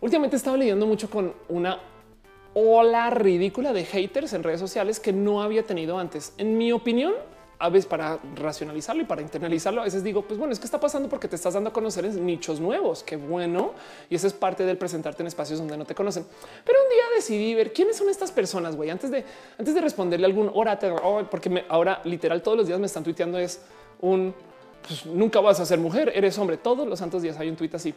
Últimamente 0.00 0.34
estaba 0.34 0.56
lidiando 0.56 0.86
mucho 0.86 1.10
con 1.10 1.34
una 1.50 1.78
ola 2.54 3.10
ridícula 3.10 3.74
de 3.74 3.84
haters 3.84 4.32
en 4.32 4.44
redes 4.44 4.60
sociales 4.60 4.98
que 4.98 5.12
no 5.12 5.42
había 5.42 5.66
tenido 5.66 5.98
antes. 5.98 6.32
En 6.38 6.56
mi 6.56 6.72
opinión, 6.72 7.12
a 7.58 7.68
veces 7.68 7.84
para 7.84 8.18
racionalizarlo 8.34 9.02
y 9.02 9.04
para 9.04 9.20
internalizarlo, 9.20 9.82
a 9.82 9.84
veces 9.84 10.02
digo, 10.02 10.22
pues 10.22 10.38
bueno, 10.38 10.54
es 10.54 10.58
que 10.58 10.64
está 10.64 10.80
pasando 10.80 11.10
porque 11.10 11.28
te 11.28 11.36
estás 11.36 11.52
dando 11.52 11.68
a 11.68 11.72
conocer 11.74 12.06
en 12.06 12.24
nichos 12.24 12.60
nuevos. 12.60 13.02
Qué 13.02 13.16
bueno. 13.16 13.72
Y 14.08 14.14
eso 14.14 14.26
es 14.26 14.32
parte 14.32 14.64
del 14.64 14.78
presentarte 14.78 15.22
en 15.22 15.26
espacios 15.26 15.58
donde 15.58 15.76
no 15.76 15.84
te 15.84 15.94
conocen. 15.94 16.24
Pero 16.64 16.78
un 16.82 16.88
día 16.88 17.04
decidí 17.14 17.54
ver 17.54 17.74
quiénes 17.74 17.98
son 17.98 18.08
estas 18.08 18.32
personas, 18.32 18.74
güey, 18.74 18.88
antes 18.88 19.10
de, 19.10 19.22
antes 19.58 19.74
de 19.74 19.80
responderle 19.82 20.24
algún 20.24 20.50
orátor, 20.54 20.98
oh, 21.04 21.22
porque 21.30 21.66
ahora 21.68 22.00
literal 22.04 22.42
todos 22.42 22.56
los 22.56 22.66
días 22.66 22.80
me 22.80 22.86
están 22.86 23.04
tuiteando 23.04 23.38
es 23.38 23.60
un 24.02 24.34
pues, 24.86 25.06
nunca 25.06 25.40
vas 25.40 25.60
a 25.60 25.64
ser 25.64 25.78
mujer, 25.78 26.12
eres 26.14 26.36
hombre. 26.38 26.56
Todos 26.56 26.86
los 26.86 26.98
santos 26.98 27.22
días 27.22 27.38
hay 27.38 27.48
un 27.48 27.56
tuit 27.56 27.74
así. 27.74 27.94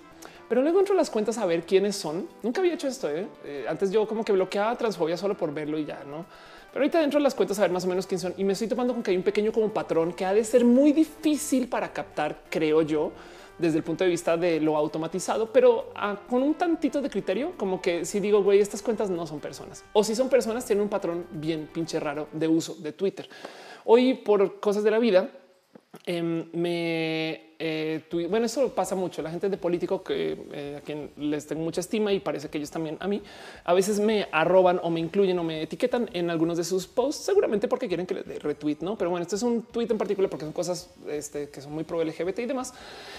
Pero 0.47 0.61
luego 0.61 0.79
entro 0.79 0.95
las 0.95 1.09
cuentas 1.09 1.37
a 1.37 1.45
ver 1.45 1.65
quiénes 1.65 1.95
son. 1.95 2.27
Nunca 2.43 2.61
había 2.61 2.75
hecho 2.75 2.87
esto. 2.87 3.09
¿eh? 3.09 3.27
Eh, 3.43 3.65
antes 3.67 3.91
yo 3.91 4.07
como 4.07 4.23
que 4.23 4.31
bloqueaba 4.31 4.77
transfobia 4.77 5.17
solo 5.17 5.35
por 5.35 5.53
verlo 5.53 5.77
y 5.77 5.85
ya 5.85 6.03
no. 6.05 6.25
Pero 6.71 6.83
ahorita 6.83 6.99
dentro 6.99 7.19
de 7.19 7.23
las 7.23 7.33
cuentas 7.33 7.57
a 7.57 7.63
ver 7.63 7.71
más 7.71 7.85
o 7.85 7.87
menos 7.87 8.05
quién 8.05 8.19
son 8.19 8.33
y 8.37 8.43
me 8.43 8.53
estoy 8.53 8.67
topando 8.67 8.93
con 8.93 9.01
que 9.01 9.11
hay 9.11 9.17
un 9.17 9.23
pequeño 9.23 9.51
como 9.51 9.69
patrón 9.69 10.11
que 10.13 10.25
ha 10.25 10.33
de 10.33 10.43
ser 10.43 10.65
muy 10.65 10.91
difícil 10.91 11.69
para 11.69 11.93
captar, 11.93 12.41
creo 12.49 12.81
yo, 12.81 13.13
desde 13.57 13.77
el 13.77 13.83
punto 13.85 14.03
de 14.03 14.09
vista 14.09 14.35
de 14.35 14.59
lo 14.59 14.75
automatizado, 14.75 15.53
pero 15.53 15.91
ah, 15.95 16.19
con 16.29 16.43
un 16.43 16.53
tantito 16.55 17.01
de 17.01 17.09
criterio, 17.09 17.53
como 17.55 17.81
que 17.81 18.03
si 18.03 18.19
digo, 18.19 18.43
güey, 18.43 18.59
estas 18.59 18.81
cuentas 18.81 19.09
no 19.09 19.25
son 19.25 19.39
personas 19.39 19.85
o 19.93 20.03
si 20.03 20.15
son 20.15 20.27
personas, 20.27 20.65
tienen 20.65 20.83
un 20.83 20.89
patrón 20.89 21.25
bien 21.31 21.69
pinche 21.73 21.97
raro 21.97 22.27
de 22.33 22.47
uso 22.49 22.75
de 22.75 22.91
Twitter. 22.91 23.29
Hoy 23.85 24.15
por 24.15 24.59
cosas 24.59 24.83
de 24.83 24.91
la 24.91 24.99
vida, 24.99 25.29
Em, 26.05 26.49
me 26.53 27.54
eh, 27.57 28.03
bueno, 28.29 28.45
eso 28.45 28.69
pasa 28.69 28.95
mucho. 28.95 29.21
La 29.21 29.31
gente 29.31 29.49
de 29.49 29.57
político 29.57 30.03
que 30.03 30.37
eh, 30.51 30.75
a 30.77 30.81
quien 30.81 31.11
les 31.17 31.47
tengo 31.47 31.63
mucha 31.63 31.79
estima 31.79 32.11
y 32.11 32.19
parece 32.19 32.49
que 32.49 32.57
ellos 32.57 32.69
también 32.69 32.97
a 32.99 33.07
mí 33.07 33.21
a 33.63 33.73
veces 33.73 33.99
me 33.99 34.27
arroban 34.31 34.79
o 34.83 34.89
me 34.89 34.99
incluyen 34.99 35.39
o 35.39 35.43
me 35.43 35.61
etiquetan 35.61 36.09
en 36.13 36.29
algunos 36.29 36.57
de 36.57 36.63
sus 36.63 36.87
posts, 36.87 37.23
seguramente 37.23 37.67
porque 37.67 37.87
quieren 37.87 38.05
que 38.05 38.15
les 38.15 38.25
dé 38.25 38.39
retweet, 38.39 38.77
no? 38.81 38.97
Pero 38.97 39.09
bueno, 39.09 39.23
este 39.23 39.35
es 39.35 39.43
un 39.43 39.63
tweet 39.63 39.87
en 39.89 39.97
particular 39.97 40.29
porque 40.29 40.45
son 40.45 40.53
cosas 40.53 40.89
este, 41.07 41.49
que 41.49 41.61
son 41.61 41.71
muy 41.73 41.83
pro 41.83 42.03
LGBT 42.03 42.39
y 42.39 42.45
demás. 42.45 42.73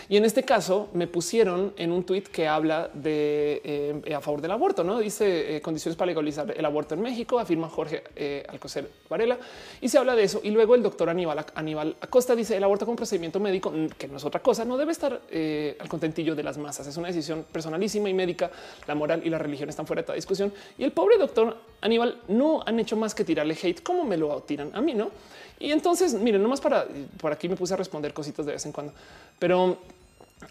Y 0.09 0.17
en 0.17 0.25
este 0.25 0.43
caso 0.43 0.89
me 0.93 1.07
pusieron 1.07 1.73
en 1.77 1.93
un 1.93 2.05
tweet 2.05 2.25
que 2.25 2.47
habla 2.47 2.91
de 2.93 3.63
eh, 3.65 4.15
a 4.15 4.21
favor 4.21 4.43
del 4.43 4.51
aborto, 4.51 4.85
no 4.85 4.99
dice 4.99 5.61
condiciones 5.63 5.97
para 5.97 6.07
legalizar 6.11 6.53
el 6.57 6.65
aborto 6.65 6.95
en 6.95 7.01
México, 7.01 7.39
afirma 7.39 7.69
Jorge 7.69 8.03
Alcocer 8.49 8.91
Varela 9.09 9.39
y 9.81 9.89
se 9.89 9.99
habla 9.99 10.15
de 10.15 10.25
eso. 10.25 10.41
Y 10.43 10.51
luego 10.51 10.75
el 10.75 10.83
doctor 10.83 11.09
Aníbal, 11.09 11.45
Aníbal 11.55 11.97
Acosta 12.01 12.37
dice 12.37 12.57
el 12.57 12.65
aborto 12.65 12.85
con 12.85 12.97
procedimiento 12.97 13.41
médico, 13.41 13.73
que 13.97 14.09
no 14.09 14.17
es 14.19 14.26
otra 14.27 14.41
cosa, 14.41 14.65
no 14.65 14.77
debe 14.77 14.93
estar 14.93 15.21
eh, 15.31 15.77
al 15.81 15.89
contentillo 15.89 16.35
de 16.35 16.43
las 16.43 16.59
masas. 16.59 16.87
Es 16.87 16.97
una 16.97 17.09
decisión 17.09 17.45
personalísima 17.51 18.09
y 18.09 18.15
médica. 18.15 18.51
La 18.87 18.95
moral 18.95 19.23
y 19.25 19.31
la 19.31 19.39
religión 19.39 19.69
están 19.69 19.87
fuera 19.87 20.03
de 20.03 20.07
toda 20.07 20.17
discusión. 20.17 20.53
Y 20.79 20.85
el 20.85 20.93
pobre 20.93 21.19
doctor 21.19 21.57
Aníbal 21.81 22.23
no 22.29 22.63
han 22.65 22.79
hecho 22.81 22.97
más 22.97 23.15
que 23.15 23.25
tirarle 23.25 23.57
hate 23.61 23.83
como 23.83 24.05
me 24.05 24.17
lo 24.17 24.41
tiran 24.43 24.71
a 24.75 24.81
mí, 24.81 24.95
no? 24.95 25.11
Y 25.59 25.71
entonces, 25.71 26.15
miren, 26.15 26.43
nomás 26.43 26.61
para 26.61 26.87
por 27.19 27.33
aquí 27.33 27.49
me 27.49 27.57
puse 27.57 27.75
a 27.75 27.77
responder 27.77 28.13
cositas 28.13 28.45
de 28.45 28.53
vez 28.53 28.67
en 28.67 28.73
cuando, 28.73 28.93
pero 29.39 29.79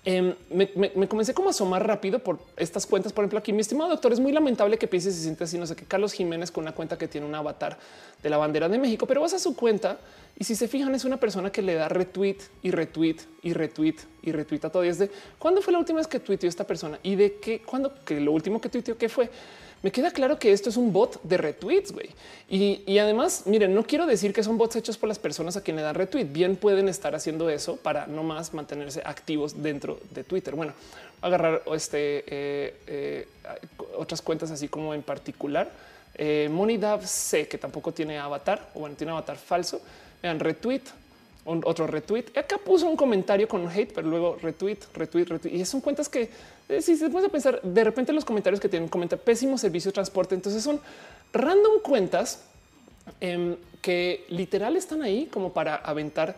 em, 0.03 0.34
me, 0.49 1.07
comencé 1.07 1.34
como 1.34 1.49
a 1.49 1.52
asomar 1.52 1.86
rápido 1.86 2.20
por 2.20 2.40
estas 2.57 2.86
cuentas. 2.86 3.14
Por 3.14 3.24
ejemplo, 3.24 3.40
aquí 3.40 3.53
mi 3.53 3.62
estimado 3.62 3.90
doctor 3.90 4.14
es 4.14 4.20
muy 4.20 4.32
lamentable 4.32 4.78
que 4.78 4.88
piense 4.88 5.10
y 5.10 5.12
se 5.12 5.22
siente 5.22 5.44
así. 5.44 5.57
No 5.57 5.68
sé 5.68 5.76
qué 5.76 5.86
Carlos 5.86 6.14
Jiménez 6.14 6.52
con 6.52 6.64
una 6.64 6.74
cuenta 6.74 6.98
que 6.98 7.07
tiene 7.07 7.28
un 7.28 7.36
avatar 7.36 7.78
de 8.22 8.30
la 8.30 8.38
bandera 8.38 8.68
de 8.70 8.78
México, 8.78 9.06
pero 9.06 9.22
vas 9.22 9.34
a 9.34 9.40
su 9.40 9.56
cuenta 9.56 9.99
Y 10.38 10.44
si 10.44 10.56
se 10.56 10.68
fijan, 10.68 10.94
es 10.95 11.06
una 11.06 11.18
persona 11.18 11.52
que 11.52 11.62
le 11.62 11.76
da 11.76 11.88
retweet 11.88 12.38
y 12.62 12.72
retweet 12.72 13.18
y 13.44 13.53
retweet 13.53 13.95
y 14.22 14.32
retweet 14.32 14.66
a 14.66 14.70
todo. 14.70 14.84
Y 14.84 14.90
es 14.90 14.99
de 14.99 15.10
cuándo 15.40 15.62
fue 15.62 15.72
la 15.72 15.80
última 15.80 15.99
vez 15.99 16.07
que 16.07 16.20
tuiteó 16.20 16.49
esta 16.49 16.66
persona 16.66 16.99
y 17.03 17.16
de 17.16 17.36
qué, 17.36 17.62
cuándo, 17.62 17.94
que 18.03 18.20
lo 18.20 18.32
último 18.32 18.60
que 18.60 18.70
tuiteó, 18.70 18.98
qué 18.98 19.10
fue. 19.10 19.30
Me 19.81 19.91
queda 19.91 20.11
claro 20.11 20.39
que 20.39 20.52
esto 20.52 20.69
es 20.69 20.77
un 20.77 20.91
bot 20.91 21.22
de 21.23 21.38
retweets, 21.38 21.91
güey. 21.91 22.10
Y, 22.49 22.97
además, 22.97 23.43
miren, 23.45 23.73
no 23.73 23.84
quiero 23.84 24.06
decir 24.06 24.34
que 24.34 24.43
son 24.43 24.57
bots 24.57 24.76
hechos 24.76 24.97
por 24.97 25.07
las 25.10 25.19
personas 25.19 25.57
a 25.57 25.61
quien 25.61 25.76
le 25.76 25.84
dan 25.84 25.95
retweet. 25.95 26.26
Bien 26.26 26.56
pueden 26.56 26.89
estar 26.89 27.15
haciendo 27.15 27.49
eso 27.49 27.76
para 27.77 28.07
no 28.07 28.23
más 28.23 28.53
mantenerse 28.53 29.02
activos 29.06 29.61
dentro 29.61 29.99
de 30.11 30.23
Twitter. 30.23 30.56
Bueno, 30.56 30.73
agarrar 31.22 31.61
este 31.73 32.23
eh, 32.27 32.76
eh, 32.88 33.27
otras 33.97 34.22
cuentas 34.22 34.52
así 34.52 34.68
como 34.68 34.93
en 34.93 35.03
particular. 35.03 35.72
Eh, 36.15 36.47
Monidav 36.52 37.06
C, 37.06 37.47
que 37.47 37.57
tampoco 37.57 37.91
tiene 37.91 38.18
avatar 38.18 38.69
o 38.73 38.80
bueno, 38.80 38.95
tiene 38.95 39.11
avatar 39.11 39.38
falso 39.38 39.81
Vean, 40.26 40.39
retweet, 40.39 40.81
otro 41.45 41.88
retweet. 41.88 42.26
Acá 42.35 42.57
puso 42.57 42.88
un 42.88 42.95
comentario 42.95 43.47
con 43.47 43.67
hate, 43.69 43.93
pero 43.93 44.07
luego 44.07 44.38
retweet, 44.41 44.80
retweet, 44.93 45.26
retweet. 45.26 45.53
Y 45.53 45.65
son 45.65 45.81
cuentas 45.81 46.09
que 46.09 46.30
eh, 46.67 46.81
si 46.81 46.95
se 46.95 47.09
puede 47.09 47.30
pensar 47.30 47.61
de 47.61 47.84
repente 47.84 48.11
los 48.11 48.26
comentarios 48.26 48.59
que 48.59 48.67
tienen 48.67 48.89
comenta 48.89 49.15
pésimo 49.15 49.57
servicio 49.57 49.89
de 49.89 49.93
transporte. 49.93 50.35
Entonces 50.35 50.63
son 50.63 50.80
random 51.34 51.80
cuentas 51.84 52.41
em, 53.22 53.55
que 53.81 54.26
literal 54.30 54.76
están 54.76 55.03
ahí 55.03 55.27
como 55.27 55.53
para 55.53 55.76
aventar 55.76 56.35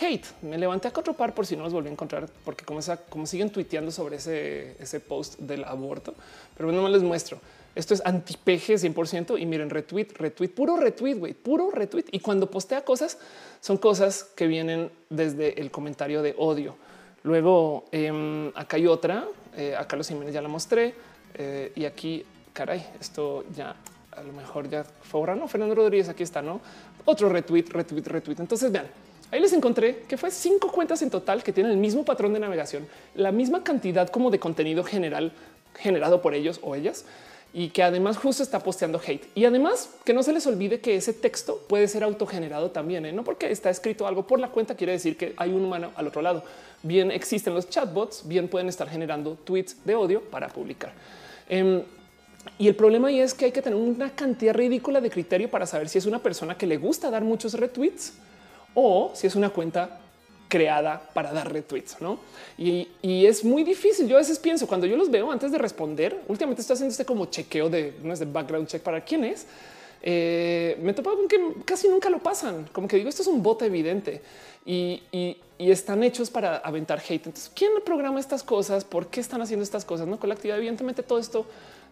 hate. 0.00 0.26
Me 0.42 0.56
levanté 0.56 0.88
a 0.88 0.92
cuatro 0.92 1.14
par 1.14 1.34
por 1.34 1.44
si 1.44 1.56
no 1.56 1.64
los 1.64 1.72
volví 1.72 1.88
a 1.88 1.92
encontrar, 1.92 2.28
porque 2.44 2.64
como, 2.64 2.80
como 3.08 3.26
siguen 3.26 3.50
tuiteando 3.50 3.90
sobre 3.90 4.16
ese, 4.16 4.76
ese 4.78 5.00
post 5.00 5.38
del 5.38 5.64
aborto, 5.64 6.14
pero 6.56 6.70
no 6.70 6.82
me 6.82 6.90
les 6.90 7.02
muestro. 7.02 7.40
Esto 7.74 7.94
es 7.94 8.02
antipeje 8.04 8.74
100% 8.74 9.40
y 9.40 9.46
miren 9.46 9.70
retweet, 9.70 10.08
retweet, 10.16 10.48
puro 10.48 10.76
retweet, 10.76 11.14
güey, 11.14 11.34
puro 11.34 11.70
retweet. 11.70 12.06
Y 12.10 12.20
cuando 12.20 12.50
postea 12.50 12.84
cosas, 12.84 13.18
son 13.60 13.76
cosas 13.76 14.24
que 14.34 14.46
vienen 14.46 14.90
desde 15.10 15.60
el 15.60 15.70
comentario 15.70 16.22
de 16.22 16.34
odio. 16.38 16.76
Luego 17.22 17.84
em, 17.92 18.48
acá 18.54 18.76
hay 18.76 18.86
otra, 18.86 19.26
eh, 19.56 19.76
a 19.76 19.86
Carlos 19.86 20.08
Jiménez 20.08 20.34
ya 20.34 20.42
la 20.42 20.48
mostré 20.48 20.94
eh, 21.34 21.72
y 21.74 21.84
aquí, 21.84 22.24
caray, 22.52 22.84
esto 23.00 23.44
ya 23.54 23.74
a 24.12 24.22
lo 24.22 24.32
mejor 24.32 24.68
ya 24.68 24.84
fue 24.84 25.22
no 25.36 25.46
Fernando 25.46 25.74
Rodríguez, 25.74 26.08
aquí 26.08 26.22
está, 26.22 26.42
no 26.42 26.60
otro 27.04 27.28
retweet, 27.28 27.64
retweet, 27.70 28.06
retweet. 28.06 28.36
Entonces 28.40 28.70
vean, 28.70 28.86
ahí 29.30 29.40
les 29.40 29.52
encontré 29.52 30.00
que 30.08 30.16
fue 30.16 30.30
cinco 30.30 30.70
cuentas 30.70 31.00
en 31.02 31.10
total 31.10 31.42
que 31.42 31.52
tienen 31.52 31.72
el 31.72 31.78
mismo 31.78 32.04
patrón 32.04 32.32
de 32.32 32.40
navegación, 32.40 32.86
la 33.14 33.32
misma 33.32 33.64
cantidad 33.64 34.08
como 34.08 34.30
de 34.30 34.38
contenido 34.38 34.84
general 34.84 35.32
generado 35.74 36.20
por 36.20 36.34
ellos 36.34 36.60
o 36.62 36.74
ellas 36.74 37.04
y 37.52 37.70
que 37.70 37.82
además 37.82 38.18
justo 38.18 38.42
está 38.42 38.60
posteando 38.60 39.00
hate. 39.04 39.26
Y 39.34 39.44
además 39.44 39.90
que 40.04 40.12
no 40.12 40.22
se 40.22 40.32
les 40.32 40.46
olvide 40.46 40.80
que 40.80 40.96
ese 40.96 41.12
texto 41.12 41.64
puede 41.68 41.88
ser 41.88 42.04
autogenerado 42.04 42.70
también, 42.70 43.06
¿eh? 43.06 43.12
no 43.12 43.24
porque 43.24 43.50
está 43.50 43.70
escrito 43.70 44.06
algo 44.06 44.26
por 44.26 44.38
la 44.38 44.48
cuenta 44.48 44.74
quiere 44.74 44.92
decir 44.92 45.16
que 45.16 45.34
hay 45.36 45.50
un 45.50 45.64
humano 45.64 45.90
al 45.96 46.06
otro 46.06 46.22
lado. 46.22 46.44
Bien 46.82 47.10
existen 47.10 47.54
los 47.54 47.68
chatbots, 47.68 48.28
bien 48.28 48.48
pueden 48.48 48.68
estar 48.68 48.88
generando 48.88 49.36
tweets 49.44 49.84
de 49.84 49.94
odio 49.94 50.22
para 50.22 50.48
publicar. 50.48 50.92
Em, 51.48 51.82
y 52.58 52.68
el 52.68 52.76
problema 52.76 53.08
ahí 53.08 53.20
es 53.20 53.34
que 53.34 53.46
hay 53.46 53.52
que 53.52 53.62
tener 53.62 53.78
una 53.78 54.10
cantidad 54.10 54.54
ridícula 54.54 55.00
de 55.00 55.10
criterio 55.10 55.50
para 55.50 55.66
saber 55.66 55.88
si 55.88 55.98
es 55.98 56.06
una 56.06 56.20
persona 56.20 56.56
que 56.56 56.66
le 56.66 56.76
gusta 56.76 57.10
dar 57.10 57.24
muchos 57.24 57.54
retweets 57.54 58.14
o 58.74 59.10
si 59.14 59.26
es 59.26 59.34
una 59.34 59.50
cuenta 59.50 60.00
creada 60.48 61.10
para 61.14 61.32
dar 61.32 61.52
retweets, 61.52 62.00
¿no? 62.00 62.18
Y, 62.56 62.88
es 63.02 63.44
muy 63.44 63.62
difícil. 63.62 64.08
Yo 64.08 64.16
a 64.16 64.20
veces 64.20 64.38
pienso, 64.38 64.66
cuando 64.66 64.86
yo 64.86 64.96
los 64.96 65.10
veo 65.10 65.30
antes 65.30 65.52
de 65.52 65.58
responder, 65.58 66.20
últimamente 66.28 66.62
estoy 66.62 66.74
haciendo 66.74 66.92
este 66.92 67.04
como 67.04 67.26
chequeo 67.26 67.68
de, 67.68 67.94
no 68.02 68.12
es 68.12 68.32
background 68.32 68.66
check 68.66 68.82
para 68.82 69.04
quién 69.04 69.24
es, 69.24 69.46
eh, 70.02 70.78
me 70.80 70.94
topo 70.94 71.14
con 71.14 71.28
que 71.28 71.38
casi 71.64 71.88
nunca 71.88 72.08
lo 72.10 72.18
pasan. 72.18 72.68
Como 72.72 72.88
que 72.88 72.96
digo, 72.96 73.08
esto 73.08 73.22
es 73.22 73.28
un 73.28 73.42
bot 73.42 73.62
evidente 73.62 74.22
y, 74.64 75.02
están 75.58 76.04
hechos 76.04 76.30
para 76.30 76.58
aventar 76.58 77.00
hate. 77.00 77.26
Entonces, 77.26 77.50
¿quién 77.52 77.72
programa 77.84 78.20
estas 78.20 78.44
cosas? 78.44 78.84
¿Por 78.84 79.08
qué 79.08 79.20
están 79.20 79.42
haciendo 79.42 79.64
estas 79.64 79.84
cosas? 79.84 80.06
No 80.06 80.18
con 80.18 80.28
la 80.28 80.36
actividad. 80.36 80.56
Evidentemente, 80.56 81.02
todo 81.02 81.18
esto 81.18 81.46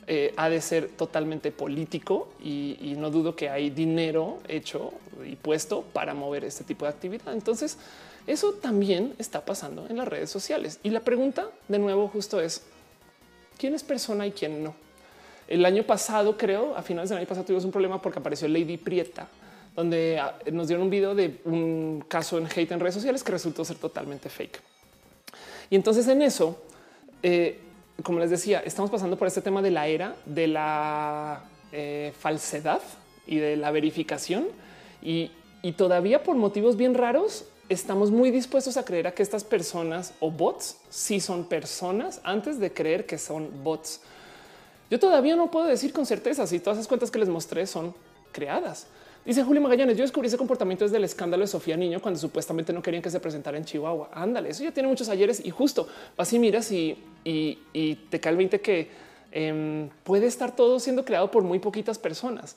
eh, 0.07 0.33
ha 0.37 0.49
de 0.49 0.61
ser 0.61 0.91
totalmente 0.91 1.51
político 1.51 2.29
y, 2.41 2.95
no 2.97 3.11
dudo 3.11 3.35
que 3.35 3.51
hay 3.51 3.71
dinero 3.71 4.39
hecho 4.47 4.93
y 5.27 5.35
puesto 5.35 5.83
para 5.93 6.15
mover 6.15 6.45
este 6.45 6.63
tipo 6.63 6.85
de 6.85 6.93
actividad. 6.93 7.33
Entonces, 7.33 7.77
eso 8.27 8.55
también 8.55 9.15
está 9.19 9.45
pasando 9.45 9.87
en 9.89 9.97
las 9.97 10.09
redes 10.09 10.31
sociales. 10.31 10.81
Y 10.83 10.91
la 10.91 11.01
pregunta 11.01 11.49
de 11.69 11.79
nuevo 11.79 12.09
justo 12.09 12.41
es, 12.41 12.63
¿quién 13.57 13.75
es 13.75 13.85
persona 13.85 14.27
y 14.27 14.33
quién 14.33 14.65
no? 14.65 14.75
El 15.49 15.65
año 15.65 15.85
pasado, 15.85 16.37
creo, 16.37 16.75
a 16.77 16.83
finales 16.83 17.11
del 17.11 17.19
año 17.19 17.27
pasado 17.27 17.47
tuvimos 17.47 17.65
un 17.65 17.71
problema 17.71 18.03
porque 18.03 18.19
apareció 18.19 18.49
Lady 18.49 18.77
Prieta, 18.77 19.29
donde 19.77 20.19
ah, 20.19 20.37
nos 20.51 20.67
dieron 20.67 20.85
un 20.85 20.91
video 20.91 21.15
de 21.15 21.41
un 21.45 22.05
caso 22.09 22.39
en 22.39 22.47
hate 22.47 22.73
en 22.73 22.81
redes 22.81 22.95
sociales 22.95 23.23
que 23.23 23.31
resultó 23.31 23.65
ser 23.65 23.77
totalmente 23.77 24.29
fake. 24.29 24.61
Y 25.71 25.77
entonces 25.77 26.09
en 26.09 26.23
eso, 26.23 26.61
eh, 27.23 27.61
como 28.03 28.19
les 28.19 28.31
decía, 28.31 28.61
estamos 28.61 28.91
pasando 28.91 29.17
por 29.17 29.29
este 29.29 29.41
tema 29.41 29.63
de 29.63 29.71
la 29.71 29.87
era 29.87 30.17
de 30.25 30.49
la 30.49 31.45
eh, 31.71 32.13
falsedad 32.19 32.81
y 33.25 33.37
de 33.37 33.57
la 33.57 33.71
verificación. 33.71 34.49
Y, 35.01 35.31
y 35.63 35.73
todavía 35.73 36.25
por 36.25 36.35
motivos 36.35 36.77
bien 36.77 36.95
raros 36.95 37.45
estamos 37.69 38.11
muy 38.11 38.31
dispuestos 38.31 38.77
a 38.77 38.85
creer 38.85 39.07
a 39.07 39.13
que 39.13 39.23
estas 39.23 39.45
personas 39.45 40.15
o 40.21 40.31
bots 40.31 40.77
sí 40.89 41.21
son 41.21 41.45
personas 41.45 42.21
antes 42.25 42.59
de 42.59 42.73
creer 42.73 43.07
que 43.07 43.19
son 43.19 43.51
bots. 43.65 44.01
Yo 44.91 45.01
todavía 45.01 45.35
no 45.35 45.51
puedo 45.51 45.67
decir 45.67 45.93
con 45.93 46.07
certeza 46.07 46.47
si 46.47 46.61
todas 46.61 46.79
esas 46.79 46.89
cuentas 46.89 47.11
que 47.11 47.19
les 47.19 47.29
mostré 47.29 47.67
son 47.67 47.95
creadas. 48.33 48.87
Dice 49.25 49.43
Julio 49.43 49.61
Magallanes, 49.61 49.97
yo 49.97 50.05
descubrí 50.05 50.29
ese 50.29 50.39
comportamiento 50.39 50.85
desde 50.85 50.99
el 50.99 51.05
escándalo 51.05 51.43
de 51.43 51.49
Sofía 51.49 51.77
Niño 51.77 52.01
cuando 52.01 52.21
supuestamente 52.21 52.73
no 52.73 52.81
querían 52.81 53.03
que 53.03 53.11
se 53.11 53.19
presentara 53.19 53.59
en 53.59 53.65
Chihuahua. 53.65 54.11
Ándale, 54.13 54.51
eso 54.51 54.63
ya 54.63 54.71
tiene 54.71 54.89
muchos 54.89 55.09
ayeres 55.09 55.45
y 55.45 55.51
justo 55.51 55.89
vas 56.17 56.33
y 56.33 56.39
miras 56.39 56.71
y, 56.71 56.97
te 57.25 58.21
cae 58.21 58.31
el 58.31 58.37
20 58.37 58.61
que 58.61 58.89
em, 59.33 59.89
puede 60.05 60.27
estar 60.27 60.55
todo 60.55 60.79
siendo 60.79 61.05
creado 61.05 61.29
por 61.33 61.43
muy 61.43 61.59
poquitas 61.59 61.99
personas. 61.99 62.55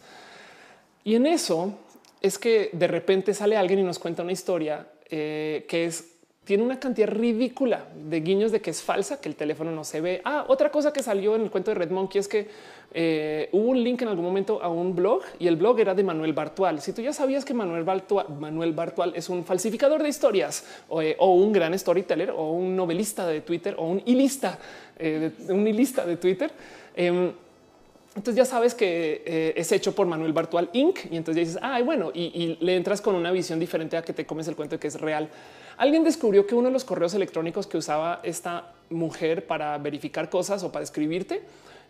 Y 1.04 1.16
en 1.16 1.26
eso 1.26 1.74
es 2.22 2.38
que 2.38 2.70
de 2.74 2.88
repente 2.88 3.34
sale 3.34 3.58
alguien 3.58 3.80
y 3.80 3.84
nos 3.84 3.98
cuenta 3.98 4.22
una 4.22 4.34
historia 4.34 4.86
eh, 5.10 5.66
que 5.68 5.86
es 5.86 6.16
tiene 6.50 6.64
una 6.64 6.80
cantidad 6.80 7.08
ridícula 7.08 7.86
de 7.94 8.22
guiños 8.22 8.52
de 8.52 8.60
que 8.60 8.72
es 8.72 8.82
falsa, 8.82 9.22
que 9.22 9.30
el 9.30 9.36
teléfono 9.36 9.70
no 9.70 9.84
se 9.84 10.02
ve. 10.02 10.20
Ah, 10.26 10.46
otra 10.48 10.72
cosa 10.72 10.92
que 10.92 11.04
salió 11.04 11.36
en 11.36 11.44
el 11.44 11.52
cuento 11.52 11.70
de 11.70 11.76
Red 11.76 11.92
Monkey 11.92 12.20
es 12.20 12.28
que 12.28 12.48
eh, 12.92 13.50
hubo 13.52 13.70
un 13.70 13.84
link 13.84 14.02
en 14.02 14.08
algún 14.08 14.26
momento 14.26 14.60
a 14.64 14.68
un 14.68 14.96
blog 14.96 15.22
y 15.38 15.46
el 15.46 15.58
blog 15.58 15.80
era 15.80 15.94
de 15.94 16.02
Manuel 16.02 16.34
Bartual. 16.34 16.82
Si 16.82 16.92
tú 16.92 17.04
ya 17.04 17.14
sabías 17.14 17.46
que 17.46 17.54
Manuel 17.54 17.84
Bartual, 17.84 18.30
Manuel 18.40 18.74
Bartual 18.74 19.14
es 19.16 19.30
un 19.30 19.46
falsificador 19.46 20.02
de 20.02 20.10
historias 20.10 20.66
o, 20.88 21.04
eh, 21.04 21.16
un 21.20 21.54
gran 21.54 21.78
storyteller 21.78 22.32
o 22.32 22.50
un 22.54 22.76
novelista 22.76 23.28
de 23.28 23.42
Twitter 23.42 23.76
o 23.78 23.86
un 23.86 24.02
ilista, 24.08 24.58
un 25.50 25.68
ilista 25.68 26.04
de 26.04 26.18
Twitter. 26.18 26.52
Entonces 28.16 28.36
ya 28.36 28.46
sabes 28.46 28.74
que 28.74 29.22
eh, 29.26 29.54
es 29.56 29.72
hecho 29.72 29.94
por 29.94 30.08
Manuel 30.08 30.34
Bartual 30.34 30.70
Inc. 30.74 31.00
Y 31.12 31.18
entonces 31.18 31.48
dices, 31.48 31.60
ay, 31.62 31.84
bueno, 31.84 32.12
y, 32.14 32.58
le 32.60 32.76
entras 32.76 33.02
con 33.02 33.16
una 33.16 33.32
visión 33.32 33.60
diferente 33.60 33.98
a 33.98 34.02
que 34.02 34.14
te 34.14 34.26
comes 34.26 34.48
el 34.48 34.56
cuento 34.56 34.76
de 34.76 34.80
que 34.80 34.88
es 34.88 35.00
real. 35.00 35.30
Alguien 35.78 36.04
descubrió 36.04 36.46
que 36.46 36.56
uno 36.56 36.68
de 36.68 36.74
los 36.74 36.84
correos 36.84 37.14
electrónicos 37.14 37.68
que 37.68 37.78
usaba 37.78 38.20
esta 38.24 38.74
mujer 38.90 39.46
para 39.46 39.78
verificar 39.78 40.30
cosas 40.30 40.64
o 40.64 40.72
para 40.72 40.84
escribirte 40.84 41.42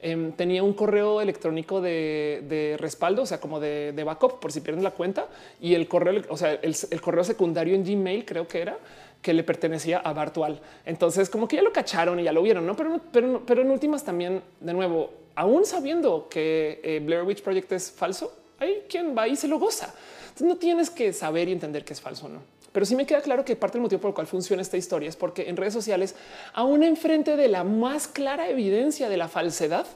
em, 0.01 0.31
tenía 0.33 0.61
un 0.61 0.73
correo 0.73 1.21
electrónico 1.21 1.81
de, 1.81 2.75
respaldo, 2.77 3.23
o 3.23 3.25
sea, 3.25 3.39
como 3.39 3.59
de, 3.59 4.03
backup 4.05 4.39
por 4.39 4.51
si 4.51 4.61
pierden 4.61 4.83
la 4.83 4.91
cuenta 4.91 5.27
y 5.59 5.73
el 5.73 5.87
correo, 5.87 6.21
o 6.29 6.37
sea, 6.37 6.53
el, 6.53 6.75
el 6.91 7.01
correo 7.01 7.23
secundario 7.23 7.73
en 7.73 7.83
Gmail 7.83 8.25
creo 8.25 8.47
que 8.47 8.61
era 8.61 8.77
que 9.21 9.33
le 9.33 9.43
pertenecía 9.43 9.99
a 9.99 10.13
Bartual. 10.13 10.59
Entonces, 10.85 11.29
como 11.29 11.47
que 11.47 11.57
ya 11.57 11.61
lo 11.61 11.73
cacharon 11.73 12.19
y 12.19 12.23
ya 12.23 12.31
lo 12.31 12.41
vieron, 12.41 12.65
no? 12.65 12.75
Pero, 12.75 13.01
pero, 13.11 13.41
pero 13.45 13.61
en 13.61 13.71
últimas 13.71 14.03
también, 14.03 14.41
de 14.59 14.73
nuevo, 14.73 15.11
aún 15.39 15.65
sabiendo 15.65 16.27
que 16.29 16.81
eh, 16.83 16.99
Blair 16.99 17.23
Witch 17.23 17.41
Project 17.41 17.71
es 17.71 17.89
falso, 17.89 18.33
hay 18.59 18.83
quien 18.89 19.17
va 19.17 19.25
y 19.25 19.37
se 19.37 19.47
lo 19.47 19.57
goza. 19.57 19.95
No 20.41 20.57
tienes 20.57 20.89
que 20.89 21.13
saber 21.13 21.47
y 21.47 21.53
entender 21.53 21.85
que 21.85 21.93
es 21.93 22.01
falso 22.01 22.25
o 22.25 22.29
no. 22.29 22.41
Pero 22.73 22.85
sí 22.85 22.93
me 22.93 23.05
queda 23.05 23.21
claro 23.21 23.45
que 23.45 23.55
parte 23.55 23.77
del 23.77 23.83
motivo 23.83 24.01
por 24.01 24.09
el 24.09 24.15
cual 24.15 24.27
funciona 24.27 24.61
esta 24.61 24.75
historia 24.75 25.07
es 25.07 25.15
porque 25.15 25.47
en 25.47 25.55
redes 25.55 25.73
sociales, 25.73 26.13
aún 26.51 26.83
enfrente 26.83 27.37
de 27.37 27.47
la 27.47 27.63
más 27.63 28.09
clara 28.09 28.49
evidencia 28.49 29.07
de 29.07 29.15
la 29.15 29.29
falsedad, 29.29 29.87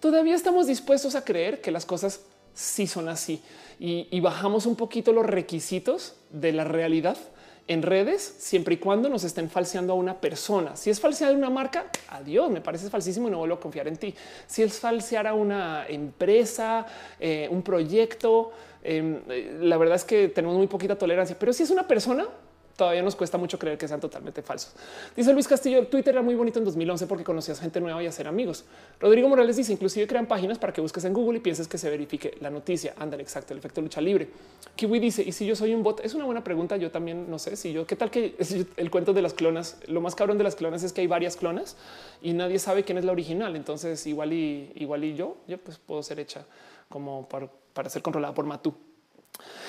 todavía 0.00 0.34
estamos 0.34 0.66
dispuestos 0.66 1.14
a 1.14 1.24
creer 1.24 1.60
que 1.60 1.70
las 1.70 1.86
cosas 1.86 2.22
sí 2.52 2.88
son 2.88 3.08
así 3.08 3.42
y 3.78 4.18
bajamos 4.20 4.66
un 4.66 4.74
poquito 4.74 5.12
los 5.12 5.24
requisitos 5.24 6.16
de 6.30 6.52
la 6.52 6.64
realidad 6.64 7.16
en 7.66 7.82
redes 7.82 8.34
siempre 8.38 8.74
y 8.74 8.76
cuando 8.78 9.08
nos 9.08 9.24
estén 9.24 9.48
falseando 9.48 9.94
a 9.94 9.96
una 9.96 10.20
persona. 10.20 10.76
Si 10.76 10.90
es 10.90 11.00
falsear 11.00 11.34
una 11.34 11.50
marca, 11.50 11.86
adiós, 12.08 12.50
me 12.50 12.60
parece 12.60 12.90
falsísimo 12.90 13.28
y 13.28 13.30
no 13.30 13.38
vuelvo 13.38 13.54
a 13.54 13.60
confiar 13.60 13.88
en 13.88 13.96
ti. 13.96 14.14
Si 14.46 14.62
es 14.62 14.78
falsear 14.78 15.26
a 15.26 15.34
una 15.34 15.86
empresa, 15.88 16.86
eh, 17.18 17.48
un 17.50 17.62
proyecto, 17.62 18.52
em, 18.82 19.20
eh, 19.28 19.58
la 19.60 19.78
verdad 19.78 19.96
es 19.96 20.04
que 20.04 20.28
tenemos 20.28 20.56
muy 20.56 20.66
poquita 20.66 20.96
tolerancia, 20.96 21.36
pero 21.38 21.52
si 21.52 21.62
es 21.62 21.70
una 21.70 21.88
persona, 21.88 22.28
todavía 22.76 23.02
nos 23.02 23.14
cuesta 23.14 23.38
mucho 23.38 23.58
creer 23.58 23.78
que 23.78 23.86
sean 23.86 24.00
totalmente 24.00 24.42
falsos. 24.42 24.72
Dice 25.16 25.32
Luis 25.32 25.46
Castillo, 25.46 25.86
Twitter 25.86 26.14
era 26.14 26.22
muy 26.22 26.34
bonito 26.34 26.58
en 26.58 26.64
2011 26.64 27.06
porque 27.06 27.24
conocías 27.24 27.60
gente 27.60 27.80
nueva 27.80 28.02
y 28.02 28.06
hacer 28.06 28.26
amigos. 28.26 28.64
Rodrigo 29.00 29.28
Morales 29.28 29.56
dice, 29.56 29.72
inclusive 29.72 30.06
crean 30.06 30.26
páginas 30.26 30.58
para 30.58 30.72
que 30.72 30.80
busques 30.80 31.04
en 31.04 31.12
Google 31.12 31.38
y 31.38 31.40
pienses 31.40 31.68
que 31.68 31.78
se 31.78 31.88
verifique 31.88 32.36
la 32.40 32.50
noticia. 32.50 32.94
Andan 32.98 33.20
exacto, 33.20 33.52
el 33.52 33.58
efecto 33.58 33.80
lucha 33.80 34.00
libre. 34.00 34.28
Kiwi 34.76 34.98
dice, 34.98 35.22
y 35.22 35.32
si 35.32 35.46
yo 35.46 35.54
soy 35.56 35.74
un 35.74 35.82
bot, 35.82 36.00
es 36.04 36.14
una 36.14 36.24
buena 36.24 36.42
pregunta. 36.42 36.76
Yo 36.76 36.90
también 36.90 37.30
no 37.30 37.38
sé 37.38 37.56
si 37.56 37.72
yo, 37.72 37.86
qué 37.86 37.96
tal 37.96 38.10
que 38.10 38.34
el 38.76 38.90
cuento 38.90 39.12
de 39.12 39.22
las 39.22 39.34
clonas, 39.34 39.78
lo 39.86 40.00
más 40.00 40.14
cabrón 40.14 40.38
de 40.38 40.44
las 40.44 40.56
clonas 40.56 40.82
es 40.82 40.92
que 40.92 41.00
hay 41.00 41.06
varias 41.06 41.36
clonas 41.36 41.76
y 42.22 42.32
nadie 42.32 42.58
sabe 42.58 42.84
quién 42.84 42.98
es 42.98 43.04
la 43.04 43.12
original. 43.12 43.56
Entonces 43.56 44.06
igual 44.06 44.32
y 44.32 44.72
igual 44.74 45.04
y 45.04 45.14
yo, 45.14 45.36
yo 45.46 45.58
pues 45.58 45.78
puedo 45.78 46.02
ser 46.02 46.20
hecha 46.20 46.44
como 46.88 47.28
para, 47.28 47.48
para 47.72 47.88
ser 47.88 48.02
controlada 48.02 48.34
por 48.34 48.44
Matú. 48.44 48.74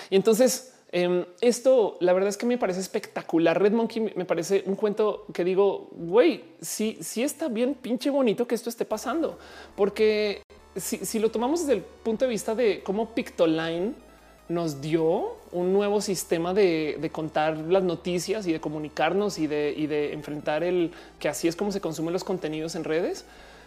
Y 0.10 0.16
entonces 0.16 0.75
Em, 0.92 1.26
esto, 1.42 1.98
la 2.00 2.14
verdad 2.14 2.30
es 2.30 2.38
que 2.38 2.46
me 2.46 2.58
parece 2.58 2.80
espectacular. 2.80 3.62
Red 3.62 3.74
Monkey 3.74 4.14
me 4.16 4.26
parece 4.26 4.64
un 4.66 4.76
cuento 4.76 5.26
que 5.34 5.44
digo, 5.44 5.90
güey, 5.92 6.44
sí, 6.62 6.98
sí 7.02 7.24
está 7.24 7.48
bien 7.48 7.76
pinche 7.76 8.10
bonito 8.10 8.48
que 8.48 8.56
esto 8.56 8.70
esté 8.70 8.86
pasando, 8.86 9.38
porque 9.76 10.42
si, 10.76 11.20
lo 11.20 11.32
tomamos 11.32 11.62
desde 11.62 11.74
el 11.74 11.82
punto 11.82 12.26
de 12.26 12.30
vista 12.30 12.56
de 12.56 12.82
cómo 12.84 13.14
Pictoline 13.14 13.94
nos 14.48 14.80
dio 14.80 15.38
un 15.52 15.74
nuevo 15.74 16.02
sistema 16.02 16.54
de, 16.54 17.10
contar 17.12 17.58
las 17.58 17.84
noticias 17.84 18.46
y 18.46 18.54
de 18.54 18.62
comunicarnos 18.62 19.40
y 19.40 19.48
de, 19.48 19.74
y 19.76 19.88
de 19.88 20.14
enfrentar 20.14 20.64
el 20.64 20.92
que 21.20 21.30
así 21.30 21.48
es 21.48 21.56
como 21.56 21.72
se 21.72 21.82
consumen 21.82 22.14
los 22.14 22.24
contenidos 22.24 22.76
en 22.76 22.84
redes 22.84 23.26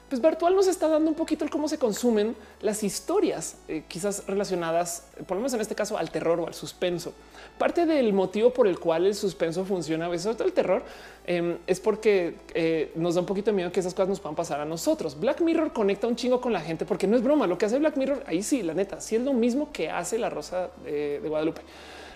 pues 0.08 0.22
virtual 0.22 0.56
nos 0.56 0.66
está 0.66 0.88
dando 0.88 1.10
un 1.10 1.16
poquito 1.16 1.44
el 1.44 1.50
cómo 1.50 1.68
se 1.68 1.78
consumen 1.78 2.34
las 2.62 2.82
historias, 2.82 3.56
eh, 3.68 3.82
quizás 3.88 4.26
relacionadas, 4.26 5.04
por 5.26 5.36
lo 5.36 5.42
menos 5.42 5.52
en 5.52 5.60
este 5.60 5.74
caso, 5.74 5.98
al 5.98 6.10
terror 6.10 6.40
o 6.40 6.46
al 6.46 6.54
suspenso. 6.54 7.12
Parte 7.58 7.84
del 7.84 8.12
motivo 8.12 8.50
por 8.50 8.66
el 8.66 8.78
cual 8.78 9.06
el 9.06 9.14
suspenso 9.14 9.64
funciona 9.64 10.06
a 10.06 10.08
veces, 10.08 10.34
el 10.40 10.52
terror, 10.52 10.82
em, 11.26 11.58
es 11.66 11.78
porque 11.80 12.36
eh, 12.54 12.90
nos 12.94 13.16
da 13.16 13.20
un 13.20 13.26
poquito 13.26 13.50
de 13.50 13.56
miedo 13.56 13.70
que 13.70 13.80
esas 13.80 13.92
cosas 13.92 14.08
nos 14.08 14.20
puedan 14.20 14.36
pasar 14.36 14.60
a 14.60 14.64
nosotros. 14.64 15.18
Black 15.18 15.42
Mirror 15.42 15.72
conecta 15.72 16.06
un 16.06 16.16
chingo 16.16 16.40
con 16.40 16.52
la 16.52 16.60
gente 16.60 16.86
porque 16.86 17.06
no 17.06 17.16
es 17.16 17.22
broma. 17.22 17.46
Lo 17.46 17.58
que 17.58 17.66
hace 17.66 17.78
Black 17.78 17.96
Mirror, 17.96 18.24
ahí 18.26 18.42
sí, 18.42 18.62
la 18.62 18.72
neta, 18.72 19.00
sí 19.00 19.16
es 19.16 19.22
lo 19.22 19.34
mismo 19.34 19.70
que 19.72 19.90
hace 19.90 20.18
la 20.18 20.30
Rosa 20.30 20.70
de 20.84 21.20
Guadalupe. 21.22 21.60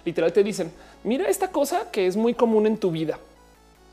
Literal 0.05 0.33
te 0.33 0.43
dicen, 0.43 0.73
mira 1.05 1.29
esta 1.29 1.49
cosa 1.49 1.91
que 1.91 2.07
es 2.07 2.17
muy 2.17 2.35
común 2.35 2.67
en 2.67 2.79
tu 2.79 2.91
vida 2.91 3.19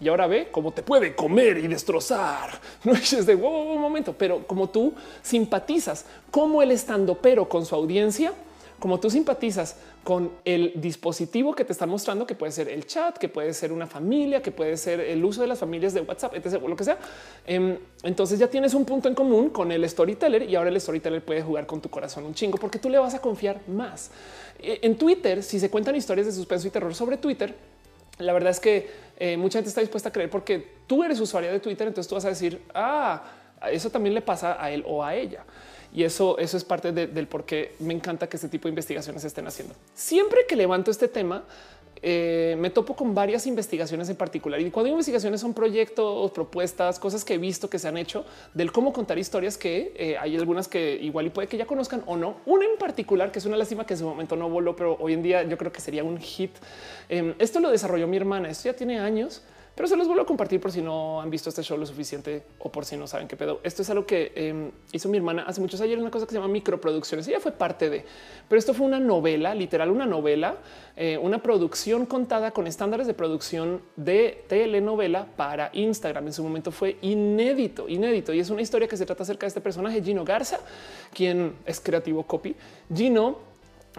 y 0.02 0.08
ahora 0.08 0.28
ve 0.28 0.50
cómo 0.52 0.72
te 0.72 0.84
puede 0.84 1.16
comer 1.16 1.58
y 1.58 1.68
destrozar. 1.68 2.60
No 2.84 2.94
es 2.94 3.26
de 3.26 3.36
wow, 3.36 3.74
un 3.74 3.82
momento, 3.82 4.14
pero 4.18 4.48
como 4.48 4.70
tú 4.70 4.94
simpatizas 5.22 6.06
como 6.32 6.62
el 6.62 6.72
estando 6.72 7.16
pero 7.16 7.50
con 7.50 7.66
su 7.66 7.76
audiencia, 7.76 8.34
como 8.80 9.00
tú 9.00 9.10
simpatizas 9.10 9.76
con 10.04 10.32
el 10.46 10.74
dispositivo 10.76 11.54
que 11.54 11.66
te 11.66 11.74
están 11.74 11.90
mostrando, 11.90 12.26
que 12.26 12.34
puede 12.34 12.52
ser 12.52 12.70
el 12.70 12.88
chat, 12.88 13.18
que 13.18 13.28
puede 13.28 13.54
ser 13.54 13.72
una 13.72 13.86
familia, 13.86 14.42
que 14.42 14.52
puede 14.52 14.78
ser 14.78 15.02
el 15.02 15.24
uso 15.24 15.42
de 15.42 15.48
las 15.48 15.60
familias 15.60 15.94
de 15.94 16.02
WhatsApp, 16.02 16.36
etc. 16.36 16.62
lo 16.66 16.76
que 16.76 16.86
sea. 16.86 16.98
Em, 17.46 17.78
entonces 18.04 18.40
ya 18.40 18.48
tienes 18.48 18.74
un 18.74 18.86
punto 18.86 19.10
en 19.10 19.16
común 19.16 19.50
con 19.50 19.72
el 19.72 19.88
storyteller 19.88 20.50
y 20.50 20.56
ahora 20.56 20.70
el 20.70 20.80
storyteller 20.80 21.24
puede 21.24 21.42
jugar 21.42 21.68
con 21.68 21.82
tu 21.82 21.90
corazón 21.90 22.26
un 22.26 22.34
chingo 22.34 22.58
porque 22.58 22.80
tú 22.80 22.90
le 22.90 22.98
vas 22.98 23.14
a 23.14 23.20
confiar 23.20 23.62
más. 23.68 24.12
E, 24.58 24.80
en 24.82 24.98
Twitter, 24.98 25.44
si 25.44 25.60
se 25.60 25.70
cuentan 25.70 25.96
historias 25.96 26.28
de 26.28 26.34
suspenso 26.34 26.68
y 26.68 26.72
terror 26.72 26.96
sobre 26.96 27.18
Twitter, 27.18 27.54
la 28.20 28.34
verdad 28.34 28.52
es 28.52 28.60
que 28.60 28.90
eh, 29.18 29.38
mucha 29.38 29.60
gente 29.60 29.70
está 29.70 29.82
dispuesta 29.82 30.10
a 30.10 30.12
creer 30.12 30.30
porque 30.30 30.76
tú 30.88 31.04
eres 31.04 31.20
usuaria 31.20 31.52
de 31.52 31.60
Twitter, 31.60 31.88
entonces 31.88 32.08
tú 32.08 32.16
vas 32.16 32.26
a 32.26 32.30
decir, 32.30 32.62
ah, 32.74 33.24
eso 33.72 33.90
también 33.90 34.14
le 34.14 34.22
pasa 34.22 34.62
a 34.64 34.72
él 34.72 34.84
o 34.88 35.04
a 35.04 35.16
ella. 35.16 35.44
Y 35.92 36.04
eso, 36.04 36.38
eso 36.38 36.56
es 36.56 36.64
parte 36.64 36.92
del 36.92 37.28
por 37.28 37.46
qué 37.46 37.76
me 37.80 37.94
encanta 37.94 38.30
que 38.30 38.38
este 38.38 38.48
tipo 38.48 38.68
de 38.68 38.70
investigaciones 38.70 39.24
estén 39.24 39.48
haciendo. 39.48 39.74
Siempre 39.96 40.42
que 40.48 40.56
levanto 40.56 40.92
este 40.92 41.08
tema, 41.08 41.44
eh, 42.02 42.56
me 42.60 42.70
topo 42.70 42.96
con 42.96 43.14
varias 43.14 43.46
investigaciones 43.48 44.10
en 44.10 44.16
particular. 44.16 44.60
Y 44.62 44.72
cuando 44.72 44.90
investigaciones 44.90 45.42
son 45.42 45.54
proyectos, 45.54 46.32
propuestas, 46.32 47.00
cosas 47.00 47.26
que 47.26 47.36
he 47.36 47.38
visto 47.38 47.70
que 47.70 47.80
se 47.80 47.88
han 47.88 47.98
hecho 47.98 48.26
del 48.54 48.72
cómo 48.72 48.94
contar 48.94 49.18
historias 49.18 49.58
que 49.58 49.94
eh, 49.96 50.18
hay 50.18 50.36
algunas 50.38 50.68
que 50.68 50.96
igual 50.96 51.28
y 51.28 51.30
puede 51.30 51.48
que 51.48 51.58
ya 51.58 51.66
conozcan 51.66 52.04
o 52.06 52.18
no. 52.18 52.38
Una 52.46 52.66
en 52.66 52.78
particular 52.78 53.32
que 53.32 53.40
es 53.40 53.46
una 53.46 53.58
lástima 53.58 53.86
que 53.86 53.94
en 53.94 54.00
su 54.00 54.06
momento 54.06 54.36
no 54.36 54.50
voló, 54.50 54.76
pero 54.76 54.98
hoy 55.00 55.14
en 55.14 55.24
día 55.24 55.44
yo 55.44 55.58
creo 55.58 55.72
que 55.72 55.82
sería 55.82 56.04
un 56.04 56.18
hit. 56.20 56.52
Em, 57.10 57.34
esto 57.40 57.60
lo 57.60 57.70
desarrolló 57.70 58.08
mi 58.08 58.18
hermana. 58.18 58.50
Esto 58.50 58.70
ya 58.70 58.76
tiene 58.76 59.00
años 59.00 59.44
pero 59.80 59.88
se 59.88 59.96
los 59.96 60.08
vuelvo 60.08 60.24
a 60.24 60.26
compartir 60.26 60.60
por 60.60 60.74
si 60.74 60.82
no 60.82 61.22
han 61.22 61.30
visto 61.30 61.48
este 61.48 61.64
show 61.64 61.78
lo 61.78 61.86
suficiente 61.86 62.44
o 62.60 62.70
por 62.70 62.84
si 62.84 62.98
no 62.98 63.08
saben 63.08 63.30
qué 63.30 63.38
pedo. 63.38 63.62
Esto 63.64 63.82
es 63.82 63.90
algo 63.90 64.06
que 64.06 64.34
em, 64.36 64.72
hizo 64.92 65.08
mi 65.08 65.16
hermana 65.16 65.46
hace 65.48 65.62
muchos 65.62 65.80
años, 65.80 66.02
una 66.02 66.12
cosa 66.12 66.26
que 66.26 66.32
se 66.32 66.38
llama 66.38 66.52
microproducciones. 66.52 67.26
Ella 67.30 67.40
fue 67.40 67.54
parte 67.54 67.90
de, 67.90 68.04
pero 68.50 68.60
esto 68.60 68.74
fue 68.74 68.86
una 68.86 69.00
novela, 69.00 69.56
literal, 69.56 69.90
una 69.90 70.06
novela, 70.06 70.58
eh, 70.98 71.18
una 71.18 71.42
producción 71.42 72.06
contada 72.06 72.52
con 72.52 72.68
estándares 72.68 73.08
de 73.08 73.14
producción 73.14 73.82
de 73.96 74.44
telenovela 74.50 75.26
para 75.38 75.70
Instagram. 75.72 76.28
En 76.28 76.34
su 76.34 76.44
momento 76.44 76.72
fue 76.72 76.98
inédito, 77.02 77.88
inédito. 77.88 78.34
Y 78.34 78.42
es 78.42 78.50
una 78.50 78.62
historia 78.62 78.86
que 78.86 78.98
se 78.98 79.06
trata 79.06 79.24
acerca 79.24 79.46
de 79.46 79.48
este 79.48 79.62
personaje, 79.62 80.04
Gino 80.04 80.26
Garza, 80.26 80.60
quien 81.14 81.56
es 81.66 81.80
creativo 81.80 82.24
copy. 82.24 82.54
Gino 82.94 83.49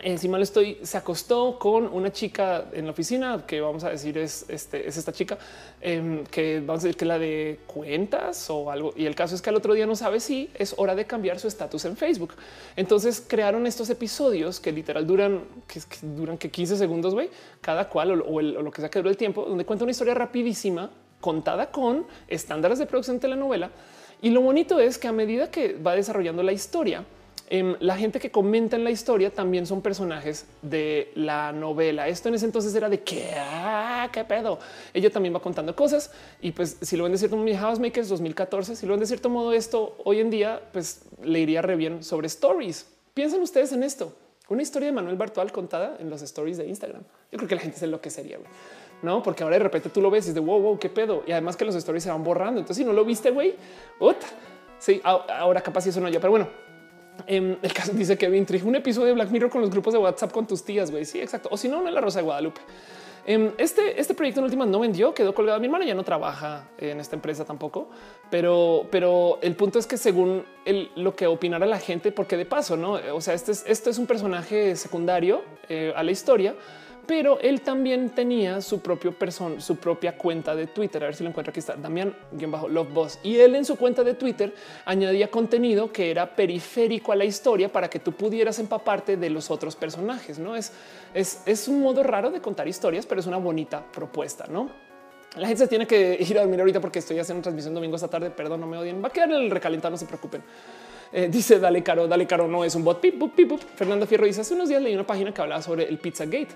encima 0.02 0.38
lo 0.38 0.44
estoy, 0.44 0.78
se 0.82 0.96
acostó 0.96 1.58
con 1.58 1.86
una 1.86 2.12
chica 2.12 2.66
en 2.72 2.86
la 2.86 2.92
oficina 2.92 3.44
que 3.46 3.60
vamos 3.60 3.84
a 3.84 3.90
decir 3.90 4.16
es, 4.18 4.46
este, 4.48 4.88
es 4.88 4.96
esta 4.96 5.12
chica 5.12 5.38
em, 5.80 6.24
que 6.24 6.60
vamos 6.60 6.84
a 6.84 6.86
decir 6.86 6.96
que 6.96 7.04
la 7.04 7.18
de 7.18 7.60
cuentas 7.66 8.48
o 8.50 8.70
algo. 8.70 8.92
Y 8.96 9.06
el 9.06 9.14
caso 9.14 9.34
es 9.34 9.42
que 9.42 9.50
al 9.50 9.56
otro 9.56 9.74
día 9.74 9.86
no 9.86 9.96
sabe 9.96 10.20
si 10.20 10.50
es 10.54 10.74
hora 10.76 10.94
de 10.94 11.06
cambiar 11.06 11.38
su 11.38 11.48
estatus 11.48 11.84
en 11.84 11.96
Facebook. 11.96 12.34
Entonces 12.76 13.24
crearon 13.26 13.66
estos 13.66 13.90
episodios 13.90 14.60
que 14.60 14.72
literal 14.72 15.06
duran, 15.06 15.42
que, 15.66 15.80
duran 16.02 16.38
que 16.38 16.50
15 16.50 16.76
segundos, 16.76 17.14
güey, 17.14 17.30
cada 17.60 17.88
cual 17.88 18.22
o, 18.26 18.40
lo 18.40 18.70
que 18.70 18.80
sea 18.80 18.90
que 18.90 19.00
dure 19.00 19.10
el 19.10 19.16
tiempo, 19.16 19.44
donde 19.44 19.64
cuenta 19.64 19.84
una 19.84 19.92
historia 19.92 20.14
rapidísima 20.14 20.90
contada 21.20 21.70
con 21.70 22.06
estándares 22.28 22.78
de 22.78 22.86
producción 22.86 23.16
de 23.16 23.20
telenovela. 23.20 23.70
Y 24.22 24.30
lo 24.30 24.40
bonito 24.42 24.78
es 24.78 24.98
que 24.98 25.08
a 25.08 25.12
medida 25.12 25.50
que 25.50 25.74
va 25.74 25.94
desarrollando 25.94 26.42
la 26.42 26.52
historia, 26.52 27.04
Em, 27.52 27.74
la 27.80 27.96
gente 27.96 28.20
que 28.20 28.30
comenta 28.30 28.76
en 28.76 28.84
la 28.84 28.92
historia 28.92 29.30
también 29.30 29.66
son 29.66 29.82
personajes 29.82 30.46
de 30.62 31.10
la 31.16 31.50
novela. 31.50 32.06
Esto 32.06 32.28
en 32.28 32.36
ese 32.36 32.46
entonces 32.46 32.72
era 32.76 32.88
de 32.88 33.00
qué, 33.00 33.34
ah, 33.36 34.08
qué 34.12 34.24
pedo. 34.24 34.60
Ella 34.94 35.10
también 35.10 35.34
va 35.34 35.40
contando 35.40 35.74
cosas 35.74 36.12
y 36.40 36.52
pues 36.52 36.76
si 36.80 36.96
lo 36.96 37.02
ven 37.02 37.12
de 37.12 37.18
cierto 37.18 37.36
modo, 37.36 37.52
Housemakers 37.52 38.08
2014, 38.08 38.76
si 38.76 38.86
lo 38.86 38.92
ven 38.92 39.00
de 39.00 39.06
cierto 39.06 39.28
modo 39.28 39.52
esto 39.52 39.96
hoy 40.04 40.20
en 40.20 40.30
día, 40.30 40.62
pues 40.72 41.02
le 41.24 41.40
iría 41.40 41.60
re 41.60 41.74
bien 41.74 42.04
sobre 42.04 42.28
stories. 42.28 42.86
Piensen 43.14 43.42
ustedes 43.42 43.72
en 43.72 43.82
esto. 43.82 44.14
Una 44.48 44.62
historia 44.62 44.86
de 44.86 44.92
Manuel 44.92 45.16
Bartual 45.16 45.50
contada 45.50 45.96
en 45.98 46.08
los 46.08 46.22
stories 46.22 46.56
de 46.56 46.68
Instagram. 46.68 47.02
Yo 47.32 47.38
creo 47.38 47.48
que 47.48 47.56
la 47.56 47.62
gente 47.62 47.78
se 47.78 47.88
lo 47.88 48.00
que 48.00 48.10
sería, 48.10 48.38
no? 49.02 49.24
Porque 49.24 49.42
ahora 49.42 49.56
de 49.56 49.64
repente 49.64 49.88
tú 49.88 50.00
lo 50.00 50.08
ves 50.08 50.26
y 50.26 50.28
es 50.28 50.34
de 50.36 50.40
wow, 50.40 50.60
wow, 50.60 50.78
qué 50.78 50.88
pedo. 50.88 51.24
Y 51.26 51.32
además 51.32 51.56
que 51.56 51.64
los 51.64 51.74
stories 51.74 52.04
se 52.04 52.10
van 52.10 52.22
borrando. 52.22 52.60
Entonces, 52.60 52.76
si 52.76 52.84
no 52.84 52.92
lo 52.92 53.04
viste, 53.04 53.32
güey, 53.32 53.56
sí, 54.78 55.00
ahora 55.02 55.60
capaz 55.62 55.86
eso 55.88 56.00
no 56.00 56.08
yo, 56.08 56.20
pero 56.20 56.30
bueno, 56.30 56.48
em, 57.26 57.56
el 57.62 57.72
caso 57.72 57.92
dice 57.92 58.16
que 58.16 58.28
Vintri, 58.28 58.60
un 58.62 58.74
episodio 58.74 59.08
de 59.08 59.14
Black 59.14 59.30
Mirror 59.30 59.50
con 59.50 59.60
los 59.60 59.70
grupos 59.70 59.92
de 59.92 59.98
WhatsApp 59.98 60.32
con 60.32 60.46
tus 60.46 60.64
tías. 60.64 60.90
Güey, 60.90 61.04
sí, 61.04 61.20
exacto. 61.20 61.48
O 61.52 61.56
si 61.56 61.68
no, 61.68 61.86
es 61.86 61.92
la 61.92 62.00
Rosa 62.00 62.20
de 62.20 62.24
Guadalupe. 62.24 62.60
Em, 63.26 63.52
este, 63.58 64.00
este 64.00 64.14
proyecto 64.14 64.40
en 64.40 64.44
últimas 64.44 64.68
no 64.68 64.80
vendió, 64.80 65.12
quedó 65.14 65.34
colgado. 65.34 65.60
Mi 65.60 65.66
hermana 65.66 65.84
ya 65.84 65.94
no 65.94 66.02
trabaja 66.04 66.68
en 66.78 67.00
esta 67.00 67.16
empresa 67.16 67.44
tampoco, 67.44 67.88
pero, 68.30 68.86
pero 68.90 69.38
el 69.42 69.54
punto 69.56 69.78
es 69.78 69.86
que 69.86 69.96
según 69.96 70.44
lo 70.96 71.14
que 71.14 71.26
opinara 71.26 71.66
la 71.66 71.78
gente, 71.78 72.12
porque 72.12 72.36
de 72.36 72.46
paso, 72.46 72.76
no? 72.76 72.98
O 73.14 73.20
sea, 73.20 73.34
este 73.34 73.52
es, 73.52 73.64
este 73.66 73.90
es 73.90 73.98
un 73.98 74.06
personaje 74.06 74.74
secundario 74.76 75.42
eh, 75.68 75.92
a 75.94 76.02
la 76.02 76.10
historia 76.10 76.54
pero 77.10 77.40
él 77.40 77.62
también 77.62 78.10
tenía 78.10 78.60
su 78.60 78.78
propio 78.78 79.10
persona, 79.10 79.60
su 79.60 79.74
propia 79.74 80.16
cuenta 80.16 80.54
de 80.54 80.68
Twitter. 80.68 81.02
A 81.02 81.06
ver 81.06 81.16
si 81.16 81.24
lo 81.24 81.30
encuentro 81.30 81.50
aquí 81.50 81.58
está 81.58 81.74
Damián 81.74 82.14
bajo 82.30 82.68
Love 82.68 82.92
Boss 82.92 83.18
y 83.24 83.36
él 83.36 83.56
en 83.56 83.64
su 83.64 83.74
cuenta 83.74 84.04
de 84.04 84.14
Twitter 84.14 84.54
añadía 84.84 85.28
contenido 85.28 85.90
que 85.90 86.12
era 86.12 86.36
periférico 86.36 87.10
a 87.10 87.16
la 87.16 87.24
historia 87.24 87.68
para 87.68 87.90
que 87.90 87.98
tú 87.98 88.12
pudieras 88.12 88.60
empaparte 88.60 89.16
de 89.16 89.28
los 89.28 89.50
otros 89.50 89.74
personajes. 89.74 90.38
No 90.38 90.54
es, 90.54 90.70
es, 91.12 91.42
es 91.46 91.66
un 91.66 91.80
modo 91.80 92.04
raro 92.04 92.30
de 92.30 92.40
contar 92.40 92.68
historias, 92.68 93.06
pero 93.06 93.20
es 93.20 93.26
una 93.26 93.38
bonita 93.38 93.84
propuesta, 93.92 94.46
no? 94.48 94.70
La 95.36 95.48
gente 95.48 95.64
se 95.64 95.68
tiene 95.68 95.88
que 95.88 96.16
ir 96.20 96.38
a 96.38 96.42
dormir 96.42 96.60
ahorita 96.60 96.80
porque 96.80 97.00
estoy 97.00 97.18
haciendo 97.18 97.42
transmisión 97.42 97.74
domingo 97.74 97.96
esta 97.96 98.06
tarde. 98.06 98.30
Perdón, 98.30 98.60
no 98.60 98.68
me 98.68 98.78
odien. 98.78 99.02
Va 99.02 99.08
a 99.08 99.10
quedar 99.10 99.32
el 99.32 99.50
recalentado, 99.50 99.90
no 99.90 99.96
se 99.96 100.06
preocupen. 100.06 100.44
Eh, 101.12 101.26
dice 101.28 101.58
Dale 101.58 101.82
Caro, 101.82 102.06
Dale 102.06 102.28
Caro 102.28 102.46
no 102.46 102.62
es 102.62 102.76
un 102.76 102.84
bot. 102.84 103.04
Fernando 103.74 104.06
Fierro 104.06 104.26
dice 104.26 104.42
hace 104.42 104.54
unos 104.54 104.68
días 104.68 104.80
leí 104.80 104.94
una 104.94 105.04
página 105.04 105.34
que 105.34 105.42
hablaba 105.42 105.60
sobre 105.60 105.88
el 105.88 105.98
Pizza 105.98 106.24
Gate 106.24 106.54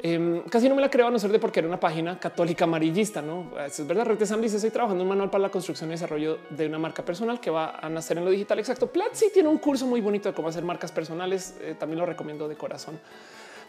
Em, 0.00 0.42
casi 0.44 0.68
no 0.68 0.76
me 0.76 0.80
la 0.80 0.90
creo 0.90 1.08
a 1.08 1.10
no 1.10 1.18
ser 1.18 1.32
de 1.32 1.38
porque 1.38 1.58
era 1.58 1.68
una 1.68 1.80
página 1.80 2.18
católica 2.20 2.64
amarillista. 2.64 3.20
No 3.20 3.50
es 3.64 3.86
verdad. 3.86 4.06
Rete 4.06 4.26
Sam 4.26 4.40
dice: 4.40 4.56
Estoy 4.56 4.70
trabajando 4.70 5.02
un 5.02 5.08
manual 5.08 5.30
para 5.30 5.42
la 5.42 5.50
construcción 5.50 5.90
y 5.90 5.92
desarrollo 5.92 6.38
de 6.50 6.66
una 6.66 6.78
marca 6.78 7.04
personal 7.04 7.40
que 7.40 7.50
va 7.50 7.78
a 7.78 7.88
nacer 7.88 8.18
en 8.18 8.24
lo 8.24 8.30
digital. 8.30 8.58
Exacto. 8.58 8.86
Platzi 8.86 9.26
tiene 9.32 9.48
un 9.48 9.58
curso 9.58 9.86
muy 9.86 10.00
bonito 10.00 10.28
de 10.28 10.34
cómo 10.34 10.48
hacer 10.48 10.62
marcas 10.64 10.92
personales. 10.92 11.56
Eh, 11.60 11.74
también 11.78 11.98
lo 11.98 12.06
recomiendo 12.06 12.48
de 12.48 12.56
corazón. 12.56 12.98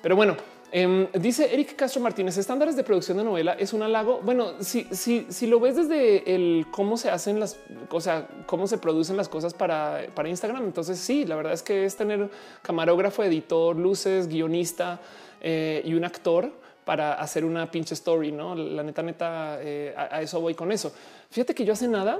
Pero 0.02 0.16
bueno, 0.16 0.38
em, 0.72 1.08
dice 1.14 1.54
Eric 1.54 1.76
Castro 1.76 2.02
Martínez, 2.02 2.38
estándares 2.38 2.76
de 2.76 2.84
producción 2.84 3.18
de 3.18 3.24
novela 3.24 3.54
es 3.54 3.74
un 3.74 3.84
halago. 3.84 4.22
Bueno, 4.24 4.54
si, 4.62 4.86
si, 4.92 5.28
si 5.30 5.48
lo 5.48 5.60
ves 5.60 5.76
desde 5.76 6.36
el 6.36 6.68
cómo 6.72 6.96
se 6.96 7.10
hacen 7.10 7.40
las 7.40 7.58
cosas, 7.90 8.26
cómo 8.46 8.68
se 8.68 8.78
producen 8.78 9.18
las 9.18 9.28
cosas 9.28 9.54
para, 9.54 10.06
para 10.16 10.30
Instagram, 10.30 10.64
entonces 10.64 11.00
sí, 11.00 11.26
la 11.26 11.36
verdad 11.36 11.54
es 11.54 11.64
que 11.64 11.84
es 11.84 11.98
tener 11.98 12.30
camarógrafo, 12.62 13.24
editor, 13.24 13.76
luces, 13.76 14.30
guionista, 14.30 15.02
eh, 15.42 15.82
y 15.86 15.94
un 15.94 16.04
actor 16.04 16.52
para 16.86 17.14
hacer 17.14 17.46
una 17.46 17.70
pinche 17.70 17.94
story. 17.94 18.32
No, 18.32 18.56
la 18.56 18.84
neta, 18.84 19.02
neta, 19.04 19.60
eh, 19.62 19.94
a, 19.96 20.22
eso 20.22 20.42
voy 20.42 20.56
con 20.56 20.72
eso. 20.72 20.92
Fíjate 21.30 21.54
que 21.54 21.64
yo 21.64 21.74
hace 21.74 21.88
nada 21.88 22.20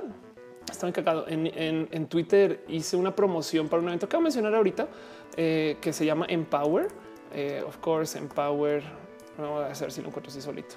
estaba 0.70 0.90
encagado 0.90 1.26
en, 1.28 2.08
Twitter. 2.08 2.64
Hice 2.68 2.96
una 2.96 3.16
promoción 3.16 3.68
para 3.68 3.82
un 3.82 3.88
evento 3.88 4.08
que 4.08 4.16
voy 4.16 4.22
a 4.22 4.26
mencionar 4.26 4.54
ahorita 4.54 4.88
eh, 5.36 5.78
que 5.82 5.92
se 5.92 6.06
llama 6.06 6.26
Empower. 6.30 6.88
Of 7.66 7.78
course, 7.78 8.18
Empower. 8.18 8.84
No 9.38 9.54
voy 9.54 9.64
a 9.64 9.68
hacer 9.68 9.92
si 9.92 10.02
lo 10.02 10.10
encuentro 10.10 10.32
así 10.32 10.42
solito. 10.42 10.76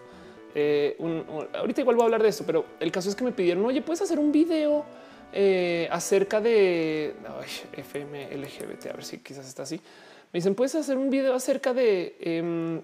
ahorita 1.59 1.81
igual 1.81 1.97
voy 1.97 2.03
a 2.03 2.07
hablar 2.07 2.23
de 2.23 2.29
eso, 2.29 2.45
pero 2.47 2.65
el 2.81 2.91
caso 2.91 3.09
es 3.09 3.15
que 3.17 3.25
me 3.25 3.33
pidieron, 3.33 3.65
oye, 3.65 3.83
puedes 3.83 4.01
hacer 4.03 4.19
un 4.19 4.33
video 4.33 4.87
acerca 5.91 6.41
de 6.41 7.15
FM 7.77 8.37
LGBT. 8.37 8.87
A 8.87 8.93
ver 8.95 9.05
si 9.05 9.19
quizás 9.19 9.47
está 9.47 9.65
así. 9.65 9.81
Me 10.33 10.39
dicen, 10.39 10.55
puedes 10.55 10.75
hacer 10.75 10.97
un 10.97 11.11
video 11.11 11.35
acerca 11.35 11.75
de 11.75 12.17
em, 12.21 12.81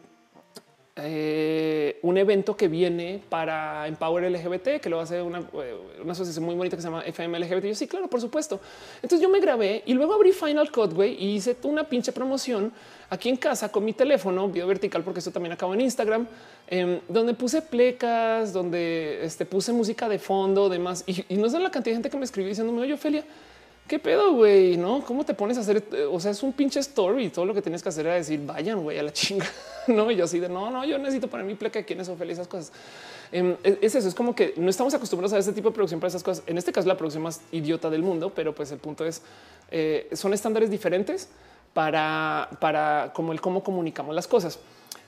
eh, 0.97 1.99
un 2.03 2.19
evento 2.19 2.55
que 2.55 2.69
viene 2.69 3.23
para 3.29 3.87
Empower 3.87 4.31
LGBT, 4.31 4.81
que 4.83 4.91
lo 4.91 5.01
hace 5.01 5.23
una, 5.23 5.39
eh, 5.39 5.75
una 6.03 6.13
asociación 6.13 6.45
muy 6.45 6.57
bonita 6.57 6.77
que 6.77 6.83
se 6.83 6.89
llama 6.89 7.03
FM 7.03 7.39
LGBT. 7.39 7.69
yo 7.69 7.75
sí, 7.75 7.87
claro, 7.87 8.11
por 8.11 8.21
supuesto. 8.21 8.61
Entonces 8.97 9.21
yo 9.21 9.31
me 9.31 9.41
grabé 9.41 9.83
y 9.87 9.95
luego 9.95 10.13
abrí 10.13 10.33
Final 10.33 10.71
Cut 10.71 10.93
y 11.03 11.37
hice 11.37 11.57
una 11.63 11.85
pinche 11.85 12.13
promoción 12.13 12.71
aquí 13.09 13.31
en 13.31 13.37
casa 13.37 13.71
con 13.73 13.83
mi 13.83 13.95
teléfono, 13.95 14.49
video 14.49 14.67
vertical, 14.67 15.03
porque 15.03 15.21
esto 15.21 15.31
también 15.31 15.53
acabo 15.53 15.73
en 15.73 15.81
Instagram, 15.81 16.27
em, 16.67 17.01
donde 17.09 17.33
puse 17.33 17.63
plecas, 17.63 18.53
donde 18.53 19.25
este, 19.25 19.47
puse 19.47 19.73
música 19.73 20.07
de 20.07 20.19
fondo, 20.19 20.69
demás. 20.69 21.05
Y, 21.07 21.25
y 21.33 21.37
no 21.39 21.49
sé 21.49 21.61
la 21.61 21.71
cantidad 21.71 21.93
de 21.93 21.97
gente 21.97 22.11
que 22.11 22.19
me 22.19 22.25
escribió 22.25 22.51
diciéndome, 22.51 22.83
oye, 22.83 22.93
Ophelia, 22.93 23.25
¿Qué 23.89 23.99
pedo, 23.99 24.35
güey? 24.35 24.77
¿No? 24.77 25.03
¿Cómo 25.03 25.25
te 25.25 25.33
pones 25.33 25.57
a 25.57 25.63
hacer? 25.63 25.83
O 26.13 26.21
sea, 26.21 26.31
es 26.31 26.43
un 26.43 26.53
pinche 26.53 26.79
story. 26.79 27.31
Todo 27.31 27.47
lo 27.47 27.55
que 27.55 27.63
tienes 27.63 27.83
que 27.83 27.89
hacer 27.89 28.05
era 28.05 28.17
decir, 28.17 28.39
vayan, 28.45 28.83
güey, 28.83 28.99
a 28.99 29.03
la 29.03 29.13
chinga. 29.13 29.47
No, 29.89 30.11
y 30.11 30.17
yo 30.17 30.25
así 30.27 30.39
de, 30.39 30.51
no, 30.51 30.71
no, 30.71 30.85
yo 30.85 30.99
necesito 30.99 31.29
poner 31.29 31.47
mi 31.47 31.55
pleca. 31.55 31.83
¿Quiénes 31.83 32.07
son 32.07 32.19
felices 32.19 32.41
esas 32.41 32.49
cosas? 32.49 32.73
Em, 33.33 33.57
es 33.65 33.95
eso, 33.95 34.07
es 34.07 34.15
como 34.15 34.35
que 34.35 34.53
no 34.59 34.69
estamos 34.69 34.93
acostumbrados 34.93 35.33
a 35.33 35.39
este 35.39 35.55
tipo 35.55 35.71
de 35.71 35.75
producción 35.75 35.99
para 35.99 36.09
esas 36.09 36.23
cosas. 36.23 36.45
En 36.47 36.59
este 36.59 36.73
caso, 36.73 36.87
la 36.87 36.99
producción 36.99 37.23
más 37.23 37.41
idiota 37.53 37.89
del 37.89 38.03
mundo, 38.03 38.31
pero 38.37 38.55
pues 38.55 38.71
el 38.71 38.79
punto 38.79 39.07
es, 39.07 39.23
eh, 39.71 40.07
son 40.13 40.35
estándares 40.35 40.71
diferentes 40.71 41.31
para, 41.73 42.51
para 42.61 43.15
como 43.15 43.33
el 43.33 43.41
cómo 43.41 43.63
comunicamos 43.63 44.15
las 44.15 44.29
cosas. 44.29 44.59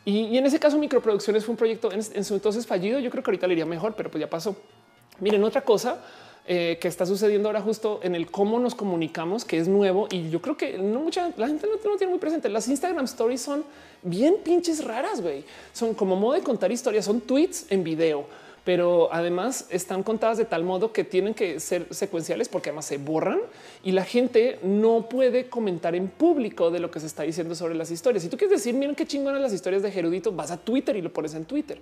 Y, 0.06 0.38
en 0.38 0.46
ese 0.46 0.58
caso, 0.58 0.78
microproducciones 0.78 1.44
fue 1.44 1.52
un 1.52 1.58
proyecto 1.58 1.92
en, 1.92 2.00
en 2.14 2.24
su 2.24 2.32
entonces 2.32 2.66
fallido. 2.66 2.98
Yo 3.00 3.10
creo 3.10 3.22
que 3.22 3.30
ahorita 3.32 3.46
le 3.46 3.52
iría 3.52 3.66
mejor, 3.66 3.92
pero 3.94 4.10
pues 4.10 4.18
ya 4.18 4.30
pasó. 4.30 4.56
Miren, 5.18 5.44
otra 5.44 5.60
cosa 5.60 5.98
eh, 6.46 6.78
que 6.80 6.88
está 6.88 7.06
sucediendo 7.06 7.48
ahora 7.48 7.60
justo 7.60 8.00
en 8.02 8.14
el 8.14 8.30
cómo 8.30 8.58
nos 8.58 8.74
comunicamos, 8.74 9.44
que 9.44 9.58
es 9.58 9.68
nuevo 9.68 10.08
y 10.10 10.30
yo 10.30 10.40
creo 10.40 10.56
que 10.56 10.78
no 10.78 11.00
mucha 11.00 11.30
la 11.36 11.46
gente 11.46 11.66
no, 11.66 11.90
no 11.90 11.96
tiene 11.96 12.10
muy 12.10 12.18
presente. 12.18 12.48
Las 12.48 12.68
Instagram 12.68 13.04
stories 13.04 13.40
son 13.40 13.64
bien 14.02 14.36
pinches 14.42 14.84
raras, 14.84 15.20
güey. 15.20 15.44
Son 15.72 15.94
como 15.94 16.16
modo 16.16 16.34
de 16.34 16.42
contar 16.42 16.72
historias, 16.72 17.04
son 17.04 17.20
tweets 17.20 17.66
en 17.70 17.84
video 17.84 18.26
pero 18.64 19.12
además 19.12 19.66
están 19.70 20.02
contadas 20.02 20.38
de 20.38 20.44
tal 20.44 20.64
modo 20.64 20.92
que 20.92 21.04
tienen 21.04 21.34
que 21.34 21.60
ser 21.60 21.86
secuenciales 21.90 22.48
porque 22.48 22.70
además 22.70 22.86
se 22.86 22.98
borran 22.98 23.40
y 23.82 23.92
la 23.92 24.04
gente 24.04 24.58
no 24.62 25.08
puede 25.08 25.48
comentar 25.48 25.94
en 25.94 26.08
público 26.08 26.70
de 26.70 26.80
lo 26.80 26.90
que 26.90 27.00
se 27.00 27.06
está 27.06 27.22
diciendo 27.22 27.54
sobre 27.54 27.74
las 27.74 27.90
historias. 27.90 28.22
Si 28.22 28.28
tú 28.28 28.36
quieres 28.36 28.58
decir, 28.58 28.74
miren 28.74 28.94
qué 28.94 29.06
chingonas 29.06 29.40
las 29.40 29.52
historias 29.52 29.82
de 29.82 29.90
Gerudito, 29.90 30.32
vas 30.32 30.50
a 30.50 30.56
Twitter 30.56 30.96
y 30.96 31.02
lo 31.02 31.12
pones 31.12 31.34
en 31.34 31.44
Twitter. 31.44 31.78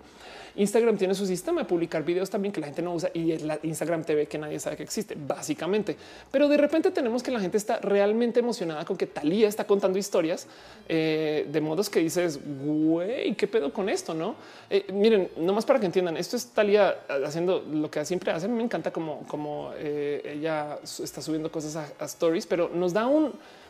Instagram 0.56 0.96
tiene 0.96 1.14
su 1.14 1.26
sistema 1.26 1.62
de 1.62 1.68
publicar 1.68 2.04
videos 2.04 2.30
también 2.30 2.52
que 2.52 2.60
la 2.60 2.66
gente 2.66 2.82
no 2.82 2.94
usa 2.94 3.10
y 3.14 3.32
es 3.32 3.42
la 3.42 3.58
Instagram 3.62 4.04
TV 4.04 4.26
que 4.26 4.38
nadie 4.38 4.58
sabe 4.58 4.76
que 4.76 4.82
existe, 4.82 5.16
básicamente. 5.16 5.96
Pero 6.30 6.48
de 6.48 6.56
repente 6.56 6.90
tenemos 6.90 7.22
que 7.22 7.30
la 7.30 7.40
gente 7.40 7.56
está 7.56 7.78
realmente 7.78 8.40
emocionada 8.40 8.84
con 8.84 8.96
que 8.96 9.06
Talía 9.06 9.48
está 9.48 9.64
contando 9.64 9.98
historias 9.98 10.46
eh, 10.88 11.46
de 11.50 11.60
modos 11.60 11.88
que 11.88 12.00
dices, 12.00 12.40
güey, 12.64 13.34
qué 13.34 13.46
pedo 13.46 13.72
con 13.72 13.88
esto, 13.88 14.14
no? 14.14 14.34
Eh, 14.68 14.86
miren, 14.92 15.30
nomás 15.36 15.64
para 15.64 15.78
que 15.78 15.86
entiendan, 15.86 16.16
esto 16.16 16.36
es 16.36 16.46
Haciendo 16.76 17.60
lo 17.60 17.90
que 17.90 18.04
siempre 18.04 18.32
hace. 18.32 18.48
Me 18.48 18.62
encanta 18.62 18.90
como, 18.90 19.26
como 19.26 19.72
eh, 19.76 20.34
ella 20.36 20.78
está 20.82 21.22
subiendo 21.22 21.50
cosas 21.50 21.76
a, 21.76 22.04
stories, 22.04 22.46
pero 22.46 22.68
nos 22.68 22.92
da 22.92 23.06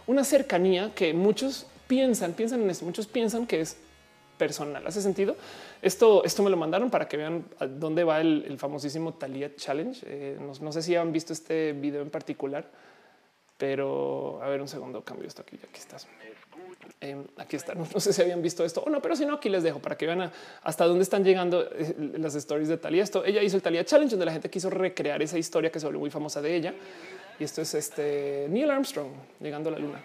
una 0.06 0.24
cercanía 0.24 0.92
que 0.94 1.12
muchos 1.12 1.66
piensan, 1.86 2.32
piensan 2.32 2.62
en 2.62 2.70
eso. 2.70 2.84
Muchos 2.84 3.06
piensan 3.06 3.46
que 3.46 3.60
es 3.60 3.76
personal. 4.38 4.86
Hace 4.86 5.02
sentido. 5.02 5.36
Esto, 5.82 6.24
esto 6.24 6.42
me 6.42 6.48
lo 6.50 6.56
mandaron 6.56 6.90
para 6.90 7.06
que 7.08 7.16
vean 7.16 7.44
dónde 7.78 8.04
va 8.04 8.20
el, 8.20 8.56
famosísimo 8.58 9.14
Talia 9.14 9.54
Challenge. 9.54 10.00
Eh, 10.06 10.38
no, 10.40 10.72
sé 10.72 10.82
si 10.82 10.96
han 10.96 11.12
visto 11.12 11.32
este 11.32 11.72
video 11.72 12.00
en 12.00 12.10
particular, 12.10 12.64
pero 13.58 14.40
a 14.42 14.48
ver 14.48 14.62
un 14.62 14.68
segundo, 14.68 15.02
cambio 15.02 15.26
esto 15.26 15.42
aquí. 15.42 15.56
Aquí 15.56 15.78
estás. 15.78 16.06
Em, 17.00 17.24
aquí 17.36 17.56
está. 17.56 17.74
No, 17.78 18.00
sé 18.00 18.12
si 18.12 18.22
habían 18.22 18.42
visto 18.42 18.64
esto 18.64 18.82
o 18.82 18.90
no, 18.90 19.00
pero 19.00 19.16
si 19.16 19.24
no, 19.24 19.34
aquí 19.34 19.48
les 19.48 19.62
dejo 19.62 19.78
para 19.80 19.96
que 19.96 20.06
vean 20.06 20.30
hasta 20.62 20.84
dónde 20.84 21.02
están 21.02 21.24
llegando 21.24 21.62
eh, 21.72 21.94
las 22.18 22.34
stories 22.34 22.68
de 22.68 22.76
Talia. 22.76 23.02
Esto 23.02 23.24
ella 23.24 23.42
hizo 23.42 23.56
el 23.56 23.62
Talia 23.62 23.84
Challenge, 23.84 24.10
donde 24.10 24.26
la 24.26 24.32
gente 24.32 24.50
quiso 24.50 24.70
recrear 24.70 25.22
esa 25.22 25.38
historia 25.38 25.70
que 25.70 25.80
se 25.80 25.86
volvió 25.86 26.00
muy 26.00 26.10
famosa 26.10 26.42
de 26.42 26.54
ella. 26.54 26.74
Y 27.38 27.44
esto 27.44 27.62
es 27.62 27.74
este 27.74 28.46
Neil 28.50 28.70
Armstrong 28.70 29.10
llegando 29.40 29.70
a 29.70 29.72
la 29.72 29.78
luna. 29.78 30.00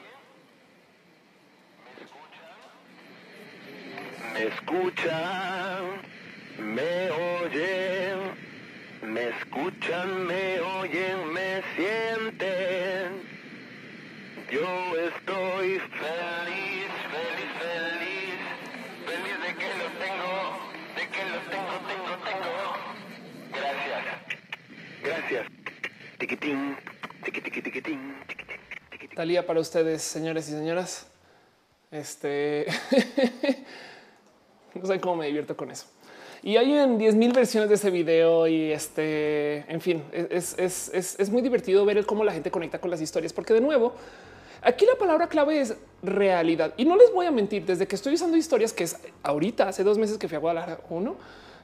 Me 4.34 4.48
escuchan, 4.48 6.02
me 6.60 7.12
oyen, 7.12 8.18
me 9.04 9.30
escuchan, 9.30 10.28
me 10.28 10.60
oyen, 10.60 11.34
me 11.34 11.62
sienten. 11.76 13.34
Yo 14.52 14.62
estoy 14.98 15.80
feliz, 15.80 16.90
feliz, 17.14 18.40
feliz 19.08 19.38
de 19.42 19.52
que 19.56 19.70
lo 19.82 19.88
tengo, 20.04 20.34
de 20.96 21.04
que 21.10 21.24
lo 21.26 21.40
tengo, 21.50 21.74
tengo, 21.88 22.12
tengo. 22.24 22.56
Gracias, 23.52 24.02
gracias. 25.04 25.48
Tiquitín, 25.48 25.50
tiquitín, 25.50 25.50
tiquitín, 25.50 25.50
tiquitín. 25.50 26.13
Talía 29.16 29.46
para 29.46 29.60
ustedes, 29.60 30.02
señores 30.02 30.50
y 30.50 30.52
señoras. 30.52 31.08
Este 31.92 32.66
No 34.74 34.86
sé 34.86 35.00
cómo 35.00 35.18
me 35.18 35.28
divierto 35.28 35.56
con 35.56 35.70
eso. 35.70 35.86
Y 36.42 36.58
hay 36.58 36.74
en 36.74 36.98
10 36.98 37.16
mil 37.16 37.32
versiones 37.32 37.70
de 37.70 37.76
ese 37.76 37.90
video 37.90 38.48
y 38.48 38.72
este, 38.72 39.60
en 39.72 39.80
fin, 39.80 40.04
es, 40.12 40.56
es, 40.58 40.92
es, 40.94 41.18
es, 41.18 41.30
muy 41.30 41.42
divertido 41.42 41.86
ver 41.86 42.06
cómo 42.06 42.26
la 42.26 42.34
gente 42.34 42.52
conecta 42.52 42.80
con 42.80 42.92
las 42.92 43.00
historias, 43.00 43.32
porque 43.32 43.54
de 43.54 43.62
nuevo, 43.62 43.94
aquí 44.62 44.86
la 44.86 44.96
palabra 44.96 45.28
clave 45.28 45.62
es 45.62 45.76
realidad. 46.02 46.74
Y 46.76 46.84
no 46.84 46.98
les 46.98 47.14
voy 47.14 47.28
a 47.28 47.32
mentir, 47.32 47.66
desde 47.66 47.88
que 47.88 47.96
estoy 47.96 48.16
usando 48.16 48.36
historias, 48.36 48.74
que 48.74 48.84
es 48.84 48.98
ahorita, 49.22 49.70
hace 49.70 49.86
dos 49.86 49.98
meses 49.98 50.18
que 50.18 50.28
fui 50.28 50.36
a 50.36 50.40
Guadalajara 50.40 50.82
uno, 50.90 51.16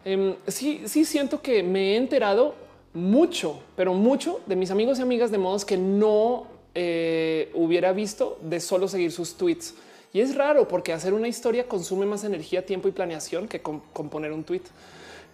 eh, 0.06 0.38
sí, 0.48 0.84
sí 0.86 1.04
siento 1.04 1.42
que 1.42 1.62
me 1.62 1.94
he 1.94 1.98
enterado 1.98 2.56
mucho, 2.94 3.60
pero 3.76 3.94
mucho 3.94 4.42
de 4.46 4.56
mis 4.56 4.72
amigos 4.72 5.00
y 5.00 5.02
amigas 5.02 5.32
de 5.32 5.38
modos 5.38 5.66
que 5.66 5.78
no 5.78 6.48
eh, 6.76 7.52
hubiera 7.54 7.94
visto 7.94 8.38
de 8.42 8.60
solo 8.60 8.88
seguir 8.88 9.12
sus 9.12 9.36
tweets. 9.36 9.76
Y 10.14 10.22
es 10.22 10.36
raro 10.36 10.68
porque 10.68 10.92
hacer 10.92 11.14
una 11.14 11.28
historia 11.28 11.68
consume 11.68 12.06
más 12.06 12.24
energía, 12.24 12.66
tiempo 12.66 12.88
y 12.88 12.92
planeación 12.92 13.48
que 13.48 13.62
componer 13.62 14.32
un 14.32 14.44
tweet. 14.44 14.64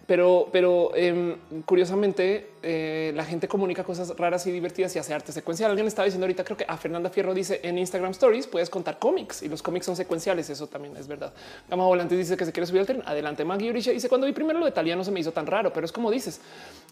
Pero, 0.06 0.48
pero 0.52 0.94
em, 0.94 1.36
curiosamente 1.64 2.50
eh, 2.62 3.12
la 3.16 3.24
gente 3.24 3.48
comunica 3.48 3.82
cosas 3.82 4.16
raras 4.16 4.46
y 4.46 4.52
divertidas 4.52 4.94
y 4.94 5.00
hace 5.00 5.12
arte 5.12 5.32
secuencial. 5.32 5.70
Alguien 5.70 5.88
estaba 5.88 6.04
diciendo 6.04 6.26
ahorita, 6.26 6.44
creo 6.44 6.56
que 6.56 6.64
a 6.68 6.76
Fernanda 6.76 7.10
Fierro 7.10 7.34
dice 7.34 7.60
en 7.64 7.76
Instagram 7.76 8.12
Stories 8.12 8.46
puedes 8.46 8.70
contar 8.70 9.00
cómics 9.00 9.42
y 9.42 9.48
los 9.48 9.62
cómics 9.62 9.84
son 9.84 9.96
secuenciales. 9.96 10.48
Eso 10.48 10.68
también 10.68 10.96
es 10.96 11.08
verdad. 11.08 11.32
Gama 11.68 11.86
Volante 11.86 12.16
dice 12.16 12.36
que 12.36 12.44
se 12.44 12.52
quiere 12.52 12.66
subir 12.66 12.80
al 12.80 12.86
tren. 12.86 13.02
Adelante, 13.04 13.44
Maggie 13.44 13.70
Orisha 13.70 13.90
dice 13.90 14.08
cuando 14.08 14.28
vi 14.28 14.32
primero 14.32 14.60
lo 14.60 14.64
de 14.64 14.72
Talia 14.72 14.94
no 14.94 15.02
se 15.02 15.10
me 15.10 15.18
hizo 15.18 15.32
tan 15.32 15.46
raro, 15.46 15.72
pero 15.72 15.84
es 15.84 15.90
como 15.90 16.10
dices, 16.10 16.40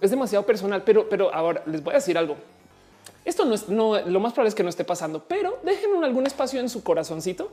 es 0.01 0.11
demasiado 0.11 0.45
personal. 0.45 0.83
Pero, 0.83 1.09
pero 1.09 1.33
ahora 1.33 1.63
les 1.67 1.85
voy 1.85 1.93
a 1.93 1.97
decir 1.97 2.19
algo. 2.19 2.37
Esto 3.25 3.45
no 3.45 3.55
es 3.55 3.69
no, 3.69 4.01
lo 4.01 4.19
más 4.19 4.33
probable 4.33 4.49
es 4.49 4.55
que 4.57 4.65
no 4.65 4.69
esté 4.69 4.85
pasando, 4.85 5.23
pero 5.27 5.59
dejen 5.63 6.03
algún 6.03 6.27
espacio 6.27 6.59
en 6.59 6.69
su 6.69 6.83
corazoncito 6.83 7.51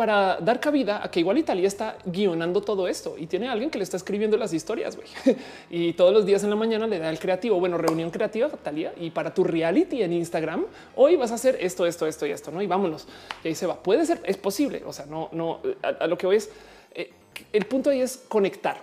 para 0.00 0.38
dar 0.40 0.60
cabida 0.60 1.04
a 1.04 1.10
que 1.10 1.20
igual 1.20 1.36
Italia 1.36 1.68
está 1.68 1.98
guionando 2.06 2.62
todo 2.62 2.88
esto 2.88 3.16
y 3.18 3.26
tiene 3.26 3.50
alguien 3.50 3.68
que 3.68 3.76
le 3.76 3.84
está 3.84 3.98
escribiendo 3.98 4.38
las 4.38 4.54
historias 4.54 4.96
y 5.70 5.92
todos 5.92 6.14
los 6.14 6.24
días 6.24 6.42
en 6.42 6.48
la 6.48 6.56
mañana 6.56 6.86
le 6.86 6.98
da 6.98 7.10
el 7.10 7.18
creativo. 7.18 7.60
Bueno, 7.60 7.76
reunión 7.76 8.10
creativa, 8.10 8.48
Talia, 8.48 8.94
y 8.98 9.10
para 9.10 9.34
tu 9.34 9.44
reality 9.44 10.02
en 10.02 10.14
Instagram, 10.14 10.64
hoy 10.96 11.16
vas 11.16 11.32
a 11.32 11.34
hacer 11.34 11.58
esto, 11.60 11.84
esto, 11.84 12.06
esto 12.06 12.26
y 12.26 12.30
esto, 12.30 12.50
no? 12.50 12.62
Y 12.62 12.66
vámonos. 12.66 13.06
Y 13.44 13.48
ahí 13.48 13.54
se 13.54 13.66
va. 13.66 13.82
Puede 13.82 14.06
ser, 14.06 14.22
es 14.24 14.38
posible. 14.38 14.82
O 14.86 14.92
sea, 14.94 15.04
no, 15.04 15.28
no, 15.32 15.60
a, 15.82 16.06
lo 16.06 16.16
que 16.16 16.26
voy 16.26 16.36
es 16.36 16.48
eh, 16.94 17.10
el 17.52 17.66
punto 17.66 17.90
ahí 17.90 18.00
es 18.00 18.24
conectar. 18.26 18.82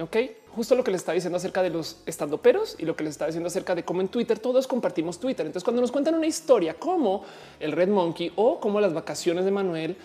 Ok, 0.00 0.16
justo 0.54 0.74
lo 0.74 0.84
que 0.84 0.90
le 0.90 0.96
está 0.96 1.12
diciendo 1.12 1.36
acerca 1.36 1.62
de 1.62 1.70
los 1.70 1.98
estandoperos 2.06 2.76
y 2.78 2.84
lo 2.84 2.96
que 2.96 3.04
les 3.04 3.12
está 3.12 3.26
diciendo 3.26 3.48
acerca 3.48 3.74
de 3.74 3.84
cómo 3.84 4.00
en 4.00 4.08
Twitter 4.08 4.38
todos 4.38 4.66
compartimos 4.66 5.18
Twitter. 5.18 5.44
Entonces, 5.44 5.64
cuando 5.64 5.82
nos 5.82 5.90
cuentan 5.90 6.14
una 6.14 6.26
historia 6.26 6.74
como 6.74 7.24
el 7.60 7.72
Red 7.72 7.88
Monkey 7.88 8.32
o 8.36 8.60
como 8.60 8.80
las 8.80 8.94
vacaciones 8.94 9.44
de 9.44 9.50
Manuel, 9.50 9.96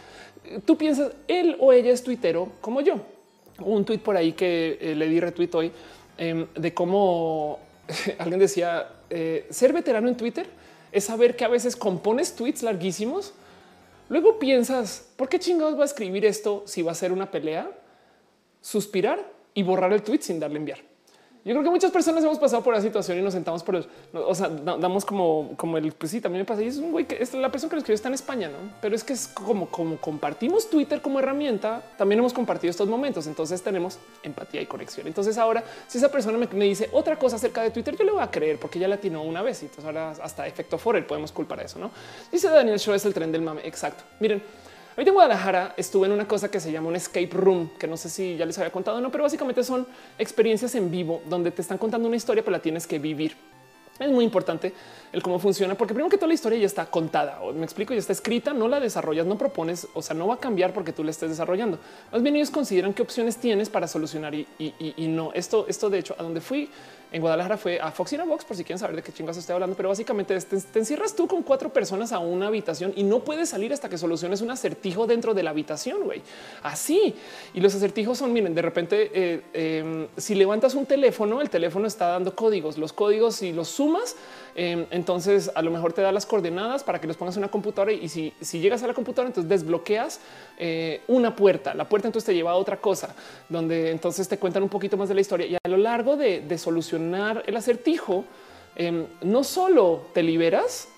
tú 0.66 0.78
piensas 0.78 1.12
él 1.28 1.56
o 1.60 1.72
ella 1.72 1.92
es 1.92 2.04
tuitero 2.04 2.50
como 2.62 2.82
yo. 2.82 2.96
Un 3.60 3.86
tweet 3.86 4.00
por 4.00 4.18
ahí 4.18 4.34
que 4.34 4.78
eh, 4.82 4.96
le 4.96 5.08
di 5.08 5.20
retweet 5.20 5.50
hoy 5.54 5.72
em, 6.18 6.48
de 6.56 6.74
cómo 6.74 7.60
alguien 8.18 8.40
decía 8.40 8.88
eh, 9.10 9.48
ser 9.50 9.74
veterano 9.74 10.08
en 10.08 10.18
Twitter 10.18 10.48
es 10.92 11.04
saber 11.04 11.36
que 11.36 11.46
a 11.46 11.50
veces 11.50 11.76
compones 11.76 12.36
tweets 12.36 12.64
larguísimos. 12.64 13.34
Luego 14.08 14.40
piensas 14.40 15.08
por 15.16 15.30
qué 15.30 15.40
chingados 15.40 15.78
va 15.78 15.84
a 15.84 15.86
escribir 15.86 16.26
esto 16.26 16.64
si 16.66 16.82
va 16.82 16.94
a 16.94 16.96
ser 16.96 17.12
una 17.12 17.30
pelea 17.30 17.70
suspirar 18.62 19.39
y 19.54 19.64
borrar 19.64 19.94
el 19.94 20.04
tweet 20.04 20.22
sin 20.22 20.40
darle 20.40 20.58
enviar. 20.58 20.80
Yo 21.46 21.54
creo 21.54 21.64
que 21.64 21.70
muchas 21.70 21.92
personas 21.92 22.22
hemos 22.24 22.38
pasado 22.38 22.62
por 22.62 22.74
la 22.74 22.82
situación 22.82 23.18
y 23.18 23.22
nos 23.22 23.34
sentamos 23.34 23.64
por 23.64 23.78
el, 23.78 23.88
o 24.14 24.36
sea, 24.36 24.50
damos 24.50 25.06
como, 25.06 25.54
como 25.56 25.78
el, 25.78 25.94
pues 25.94 26.12
sí, 26.12 26.20
también 26.20 26.42
me 26.42 26.46
pasa. 26.46 26.62
Y 26.62 26.68
es 26.68 26.78
un 26.78 26.92
güey 26.92 27.06
que 27.06 27.18
es 27.24 27.34
la 27.34 27.50
persona 27.50 27.70
que 27.70 27.78
lo 27.78 27.80
escribió 27.80 27.96
está 27.96 28.10
en 28.10 28.14
España, 28.14 28.50
no? 28.50 28.58
Pero 28.82 28.94
es 28.94 29.06
que 29.06 29.14
es 29.14 29.30
como, 29.30 29.70
como 29.70 29.96
compartimos 29.98 30.70
Twitter 30.70 31.02
como 31.02 31.18
herramienta, 31.20 31.82
también 31.98 32.20
hemos 32.20 32.34
compartido 32.34 32.70
estos 32.70 32.90
momentos. 32.90 33.26
Entonces 33.26 33.62
tenemos 33.62 34.00
empatía 34.22 34.62
y 34.62 34.66
conexión. 34.66 35.08
Entonces 35.08 35.38
ahora, 35.38 35.64
si 35.88 35.98
esa 35.98 36.12
persona 36.12 36.38
me, 36.38 36.48
me 36.48 36.66
dice 36.66 36.90
otra 36.92 37.18
cosa 37.18 37.38
acerca 37.38 37.64
de 37.64 37.72
Twitter, 37.72 37.96
yo 37.96 38.04
le 38.04 38.12
voy 38.12 38.22
a 38.22 38.30
creer 38.30 38.60
porque 38.60 38.78
ya 38.78 38.90
la 38.90 38.98
tiene 38.98 39.18
una 39.18 39.42
vez. 39.42 39.64
Y 39.64 39.68
entonces 39.68 39.86
ahora 39.86 40.12
hasta 40.22 40.46
efecto 40.46 40.78
Forer 40.78 41.08
podemos 41.08 41.32
culpar 41.32 41.62
a 41.62 41.64
eso, 41.64 41.80
no? 41.80 41.90
Dice 42.32 42.50
Daniel 42.50 42.78
Show 42.80 42.94
es 42.94 43.06
el 43.06 43.14
tren 43.14 43.32
del 43.32 43.42
mame. 43.42 43.62
Exacto. 43.66 44.04
Miren, 44.20 44.44
Hoy 45.00 45.08
en 45.08 45.14
Guadalajara 45.14 45.76
estuve 45.78 46.08
en 46.08 46.12
una 46.12 46.28
cosa 46.28 46.52
que 46.52 46.60
se 46.60 46.74
llama 46.74 46.90
un 46.90 46.96
escape 46.98 47.30
room, 47.32 47.70
que 47.80 47.88
no 47.88 47.96
sé 47.96 48.10
si 48.10 48.36
ya 48.36 48.46
les 48.46 48.58
había 48.58 48.70
contado 48.70 48.98
o 48.98 49.00
no, 49.00 49.10
pero 49.10 49.24
básicamente 49.24 49.64
son 49.64 49.88
experiencias 50.18 50.76
en 50.76 50.92
vivo 50.92 51.22
donde 51.30 51.52
te 51.52 51.62
están 51.62 51.78
contando 51.78 52.10
una 52.10 52.18
historia, 52.18 52.44
pero 52.44 52.52
la 52.52 52.62
tienes 52.62 52.86
que 52.86 53.00
vivir. 53.00 53.34
Es 53.98 54.12
muy 54.12 54.26
importante 54.26 54.74
el 55.14 55.24
cómo 55.24 55.40
funciona, 55.40 55.76
porque 55.76 55.94
primero 55.94 56.10
que 56.10 56.18
toda 56.18 56.28
la 56.28 56.34
historia 56.34 56.60
ya 56.60 56.66
está 56.66 56.86
contada 56.86 57.40
o 57.42 57.54
me 57.54 57.64
explico, 57.64 57.94
ya 57.94 58.00
está 58.02 58.12
escrita, 58.12 58.52
no 58.52 58.68
la 58.68 58.82
desarrollas, 58.82 59.26
no 59.26 59.38
propones, 59.38 59.88
o 59.94 60.02
sea, 60.02 60.18
no 60.18 60.28
va 60.28 60.34
a 60.34 60.38
cambiar 60.38 60.74
porque 60.74 60.92
tú 60.92 61.02
la 61.06 61.12
estés 61.12 61.30
desarrollando. 61.30 61.80
Más 62.12 62.22
bien 62.22 62.36
ellos 62.36 62.52
consideran 62.52 62.94
qué 62.94 63.02
opciones 63.02 63.38
tienes 63.38 63.70
para 63.70 63.88
solucionar 63.88 64.36
y, 64.36 64.46
y 64.60 65.08
no. 65.08 65.32
Esto, 65.34 65.66
esto 65.70 65.90
de 65.90 66.00
hecho, 66.00 66.14
a 66.20 66.24
donde 66.24 66.42
fui 66.42 66.70
en 67.12 67.22
Guadalajara 67.22 67.58
fue 67.58 67.80
a 67.80 67.92
Foxina 67.92 68.24
Box, 68.24 68.46
por 68.46 68.56
si 68.56 68.64
quieren 68.64 68.80
saber 68.80 68.96
de 68.96 69.02
qué 69.02 69.12
chingas 69.12 69.36
estoy 69.36 69.54
hablando, 69.54 69.76
pero 69.76 69.90
básicamente 69.90 70.40
te, 70.40 70.80
encierras 70.80 71.16
tú 71.16 71.28
con 71.28 71.42
cuatro 71.42 71.74
personas 71.74 72.12
a 72.12 72.20
una 72.20 72.48
habitación 72.48 72.94
y 72.96 73.04
no 73.04 73.20
puedes 73.20 73.50
salir 73.50 73.74
hasta 73.74 73.90
que 73.90 73.98
soluciones 73.98 74.42
un 74.42 74.52
acertijo 74.52 75.08
dentro 75.08 75.34
de 75.34 75.42
la 75.42 75.50
habitación, 75.50 76.04
güey. 76.04 76.22
Así. 76.62 77.16
Y 77.54 77.62
los 77.62 77.74
acertijos 77.74 78.18
son, 78.18 78.32
miren, 78.32 78.54
de 78.54 78.62
repente, 78.62 79.12
eh, 79.14 79.42
em, 79.54 80.08
si 80.18 80.36
levantas 80.36 80.76
un 80.76 80.86
teléfono, 80.86 81.42
el 81.42 81.50
teléfono 81.50 81.88
está 81.88 82.08
dando 82.08 82.36
códigos. 82.36 82.78
Los 82.78 82.94
códigos, 82.94 83.38
si 83.38 83.54
los 83.54 83.70
sumas, 83.70 84.16
em, 84.56 84.86
entonces 84.92 85.52
a 85.54 85.62
lo 85.62 85.72
mejor 85.72 85.94
te 85.94 86.02
da 86.02 86.12
las 86.12 86.26
coordenadas 86.26 86.84
para 86.84 87.00
que 87.00 87.08
los 87.08 87.18
pongas 87.18 87.36
en 87.38 87.44
una 87.44 87.52
computadora 87.52 87.92
y 87.92 88.10
si, 88.10 88.34
si 88.42 88.60
llegas 88.60 88.84
a 88.84 88.88
la 88.88 88.94
computadora, 88.94 89.28
entonces 89.28 89.50
desbloqueas 89.50 90.20
eh, 90.58 91.02
una 91.08 91.36
puerta. 91.36 91.74
La 91.74 91.88
puerta 91.88 92.08
entonces 92.08 92.26
te 92.26 92.34
lleva 92.34 92.52
a 92.52 92.56
otra 92.56 92.78
cosa, 92.78 93.16
donde 93.48 93.92
entonces 93.92 94.28
te 94.28 94.38
cuentan 94.38 94.64
un 94.64 94.70
poquito 94.70 94.98
más 94.98 95.10
de 95.10 95.16
la 95.16 95.22
historia 95.22 95.48
y 95.48 95.56
a 95.56 95.70
lo 95.70 95.78
largo 95.78 96.18
de, 96.18 96.42
de 96.42 96.58
solucionar 96.58 97.44
el 97.48 97.56
acertijo, 97.56 98.26
em, 98.76 99.06
no 99.22 99.44
solo 99.44 100.08
te 100.14 100.24
liberas, 100.24 100.90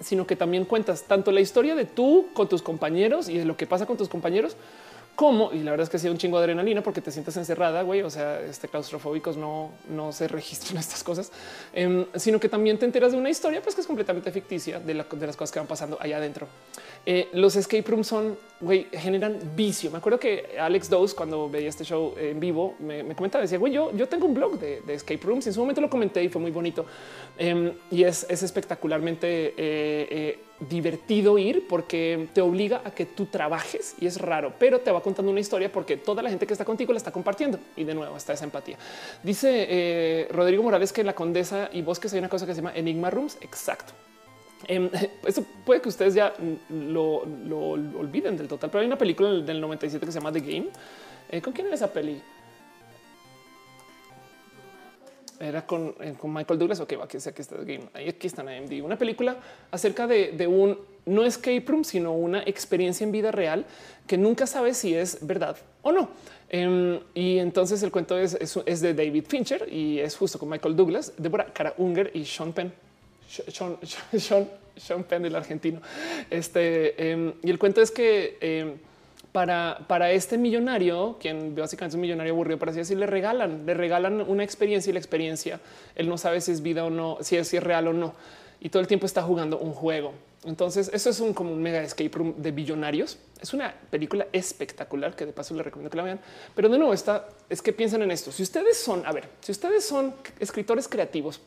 sino 0.00 0.26
que 0.26 0.36
también 0.36 0.64
cuentas 0.64 1.02
tanto 1.04 1.32
la 1.32 1.40
historia 1.40 1.74
de 1.74 1.84
tú 1.84 2.28
con 2.32 2.48
tus 2.48 2.62
compañeros 2.62 3.28
y 3.28 3.38
de 3.38 3.44
lo 3.44 3.56
que 3.56 3.66
pasa 3.66 3.86
con 3.86 3.96
tus 3.96 4.08
compañeros, 4.08 4.56
como, 5.18 5.52
y 5.52 5.64
la 5.64 5.72
verdad 5.72 5.82
es 5.92 6.00
que 6.00 6.06
ha 6.06 6.10
un 6.12 6.16
chingo 6.16 6.38
de 6.38 6.44
adrenalina 6.44 6.80
porque 6.80 7.00
te 7.00 7.10
sientes 7.10 7.36
encerrada, 7.36 7.82
güey, 7.82 8.02
o 8.02 8.08
sea, 8.08 8.40
este 8.40 8.68
claustrofóbicos 8.68 9.36
no, 9.36 9.72
no 9.88 10.12
se 10.12 10.28
registran 10.38 10.78
estas 10.78 11.02
cosas, 11.02 11.32
em, 11.72 12.06
sino 12.14 12.38
que 12.38 12.48
también 12.48 12.78
te 12.78 12.86
enteras 12.86 13.10
de 13.10 13.18
una 13.18 13.28
historia 13.28 13.60
pues 13.60 13.74
que 13.74 13.80
es 13.80 13.86
completamente 13.88 14.30
ficticia 14.30 14.78
de, 14.78 14.94
de 14.94 15.26
las 15.26 15.36
cosas 15.36 15.50
que 15.50 15.58
van 15.58 15.66
pasando 15.66 15.98
allá 16.00 16.18
adentro. 16.18 16.46
Eh, 17.04 17.30
los 17.32 17.56
escape 17.56 17.82
rooms 17.90 18.06
son, 18.06 18.38
güey, 18.60 18.86
generan 18.92 19.40
vicio. 19.56 19.90
Me 19.90 19.98
acuerdo 19.98 20.20
que 20.20 20.56
Alex 20.56 20.88
Dose, 20.88 21.16
cuando 21.16 21.50
veía 21.50 21.68
este 21.68 21.82
show 21.82 22.14
en 22.16 22.38
vivo, 22.38 22.76
me, 22.78 23.02
comentaba, 23.16 23.42
decía, 23.42 23.58
güey, 23.58 23.72
yo, 23.72 23.90
yo 23.96 24.06
tengo 24.06 24.24
un 24.26 24.34
blog 24.34 24.60
de, 24.60 24.82
escape 24.86 25.20
rooms. 25.24 25.46
Y 25.46 25.48
en 25.48 25.54
su 25.54 25.60
momento 25.60 25.80
lo 25.80 25.90
comenté 25.90 26.22
y 26.22 26.28
fue 26.28 26.40
muy 26.40 26.52
bonito. 26.52 26.86
Em, 27.36 27.72
y 27.90 28.04
es, 28.04 28.24
es 28.28 28.44
espectacularmente 28.44 29.48
eh, 29.48 29.54
eh, 29.56 30.38
divertido 30.60 31.38
ir 31.38 31.66
porque 31.68 32.28
te 32.32 32.40
obliga 32.40 32.82
a 32.84 32.90
que 32.90 33.06
tú 33.06 33.26
trabajes 33.26 33.94
y 34.00 34.06
es 34.06 34.20
raro, 34.20 34.52
pero 34.58 34.80
te 34.80 34.90
va 34.90 35.00
contando 35.02 35.30
una 35.30 35.40
historia 35.40 35.70
porque 35.70 35.96
toda 35.96 36.22
la 36.22 36.30
gente 36.30 36.46
que 36.46 36.52
está 36.52 36.64
contigo 36.64 36.92
la 36.92 36.98
está 36.98 37.12
compartiendo. 37.12 37.58
Y 37.76 37.84
de 37.84 37.94
nuevo 37.94 38.16
está 38.16 38.32
esa 38.32 38.44
empatía. 38.44 38.76
Dice 39.22 40.28
Rodrigo 40.30 40.62
Morales 40.62 40.92
que 40.92 41.02
en 41.02 41.06
la 41.06 41.14
Condesa 41.14 41.70
y 41.72 41.82
Bosques 41.82 42.12
hay 42.12 42.18
una 42.18 42.28
cosa 42.28 42.46
que 42.46 42.54
se 42.54 42.60
llama 42.60 42.74
Enigma 42.74 43.10
Rooms. 43.10 43.38
Exacto. 43.40 43.92
Em, 44.66 44.90
eso 45.26 45.44
puede 45.64 45.80
que 45.80 45.88
ustedes 45.88 46.14
ya 46.14 46.34
lo, 46.70 47.16
olviden 47.18 48.36
del 48.36 48.48
total, 48.48 48.70
pero 48.70 48.80
hay 48.80 48.86
una 48.86 48.98
película 48.98 49.30
del 49.30 49.60
97 49.60 50.04
que 50.04 50.12
se 50.12 50.18
llama 50.18 50.32
The 50.32 50.40
Game. 50.40 50.68
Eh, 51.30 51.40
¿Con 51.40 51.52
quién 51.52 51.66
era 51.66 51.76
esa 51.76 51.92
peli? 51.92 52.20
Era 55.40 55.64
con, 55.64 55.94
eh, 56.00 56.14
Michael 56.24 56.58
Douglas. 56.58 56.80
Ok, 56.80 56.94
aquí 57.02 57.16
está 57.16 57.32
The 57.32 57.64
Game. 57.64 57.88
Ahí 57.94 58.08
aquí 58.08 58.26
está 58.26 58.42
en 58.42 58.48
AMD. 58.48 58.82
Una 58.84 58.98
película 58.98 59.36
acerca 59.70 60.06
de, 60.06 60.46
un 60.46 60.78
no 61.06 61.24
escape 61.24 61.64
room, 61.66 61.84
sino 61.84 62.12
una 62.12 62.42
experiencia 62.42 63.04
en 63.04 63.12
vida 63.12 63.30
real 63.30 63.64
que 64.06 64.18
nunca 64.18 64.46
sabes 64.46 64.76
si 64.76 64.94
es 64.94 65.26
verdad 65.26 65.56
o 65.82 65.92
no. 65.92 66.10
Em, 66.50 67.00
y 67.14 67.38
entonces 67.38 67.82
el 67.82 67.90
cuento 67.90 68.18
es, 68.18 68.34
es, 68.34 68.80
de 68.80 68.94
David 68.94 69.24
Fincher 69.28 69.72
y 69.72 70.00
es 70.00 70.16
justo 70.16 70.38
con 70.38 70.48
Michael 70.48 70.76
Douglas, 70.76 71.12
Deborah 71.16 71.52
Cara 71.52 71.74
Unger 71.78 72.10
y 72.14 72.24
Sean 72.24 72.52
Penn. 72.52 72.72
Sean, 73.28 73.76
Sean, 74.18 74.48
Sean 74.76 75.04
Penn, 75.04 75.24
el 75.24 75.36
argentino. 75.36 75.80
Este, 76.30 77.10
em, 77.10 77.32
y 77.42 77.50
el 77.50 77.58
cuento 77.58 77.80
es 77.80 77.90
que 77.90 78.38
em, 78.40 78.74
para, 79.38 79.78
para 79.86 80.10
este 80.10 80.36
millonario, 80.36 81.16
quien 81.20 81.54
básicamente 81.54 81.92
es 81.92 81.94
un 81.94 82.00
millonario 82.00 82.32
aburrido, 82.32 82.58
para 82.58 82.72
así 82.72 82.96
le 82.96 83.06
regalan, 83.06 83.64
le 83.66 83.72
regalan 83.72 84.20
una 84.20 84.42
experiencia 84.42 84.90
y 84.90 84.92
la 84.92 84.98
experiencia, 84.98 85.60
él 85.94 86.08
no 86.08 86.18
sabe 86.18 86.40
si 86.40 86.50
es 86.50 86.60
vida 86.60 86.84
o 86.84 86.90
no, 86.90 87.18
si 87.20 87.36
es, 87.36 87.46
si 87.46 87.56
es 87.56 87.62
real 87.62 87.86
o 87.86 87.92
no. 87.92 88.14
Y 88.60 88.70
todo 88.70 88.80
el 88.80 88.88
tiempo 88.88 89.06
está 89.06 89.22
jugando 89.22 89.56
un 89.56 89.74
juego. 89.74 90.12
Entonces, 90.44 90.90
eso 90.92 91.10
es 91.10 91.20
un 91.20 91.34
como 91.34 91.52
un 91.52 91.62
mega 91.62 91.80
escape 91.80 92.10
room 92.12 92.34
de 92.36 92.50
billonarios. 92.50 93.16
Es 93.40 93.54
una 93.54 93.72
película 93.90 94.26
espectacular 94.32 95.14
que 95.14 95.24
de 95.24 95.32
paso 95.32 95.54
les 95.54 95.64
recomiendo 95.64 95.88
que 95.88 95.98
la 95.98 96.02
vean. 96.02 96.20
Pero 96.56 96.68
de 96.68 96.76
nuevo, 96.76 96.92
está 96.92 97.28
es 97.48 97.62
que 97.62 97.72
piensen 97.72 98.02
en 98.02 98.10
esto. 98.10 98.32
Si 98.32 98.42
ustedes 98.42 98.76
son, 98.76 99.06
a 99.06 99.12
ver, 99.12 99.28
si 99.40 99.52
ustedes 99.52 99.86
son 99.86 100.14
escritores 100.40 100.88
creativos, 100.88 101.40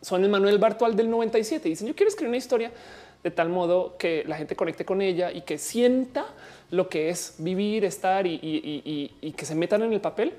son 0.00 0.24
el 0.24 0.30
Manuel 0.30 0.56
Bartual 0.56 0.96
del 0.96 1.10
97. 1.10 1.68
Dicen 1.68 1.88
yo 1.88 1.94
quiero 1.94 2.08
escribir 2.08 2.28
una 2.30 2.38
historia 2.38 2.72
de 3.26 3.30
tal 3.32 3.48
modo 3.48 3.96
que 3.98 4.22
la 4.26 4.36
gente 4.36 4.54
conecte 4.54 4.84
con 4.84 5.02
ella 5.02 5.32
y 5.32 5.42
que 5.42 5.58
sienta 5.58 6.26
lo 6.70 6.88
que 6.88 7.08
es 7.08 7.34
vivir, 7.38 7.84
estar 7.84 8.26
y, 8.26 9.32
que 9.36 9.46
se 9.46 9.54
metan 9.54 9.82
en 9.82 9.92
el 9.92 10.00
papel. 10.00 10.34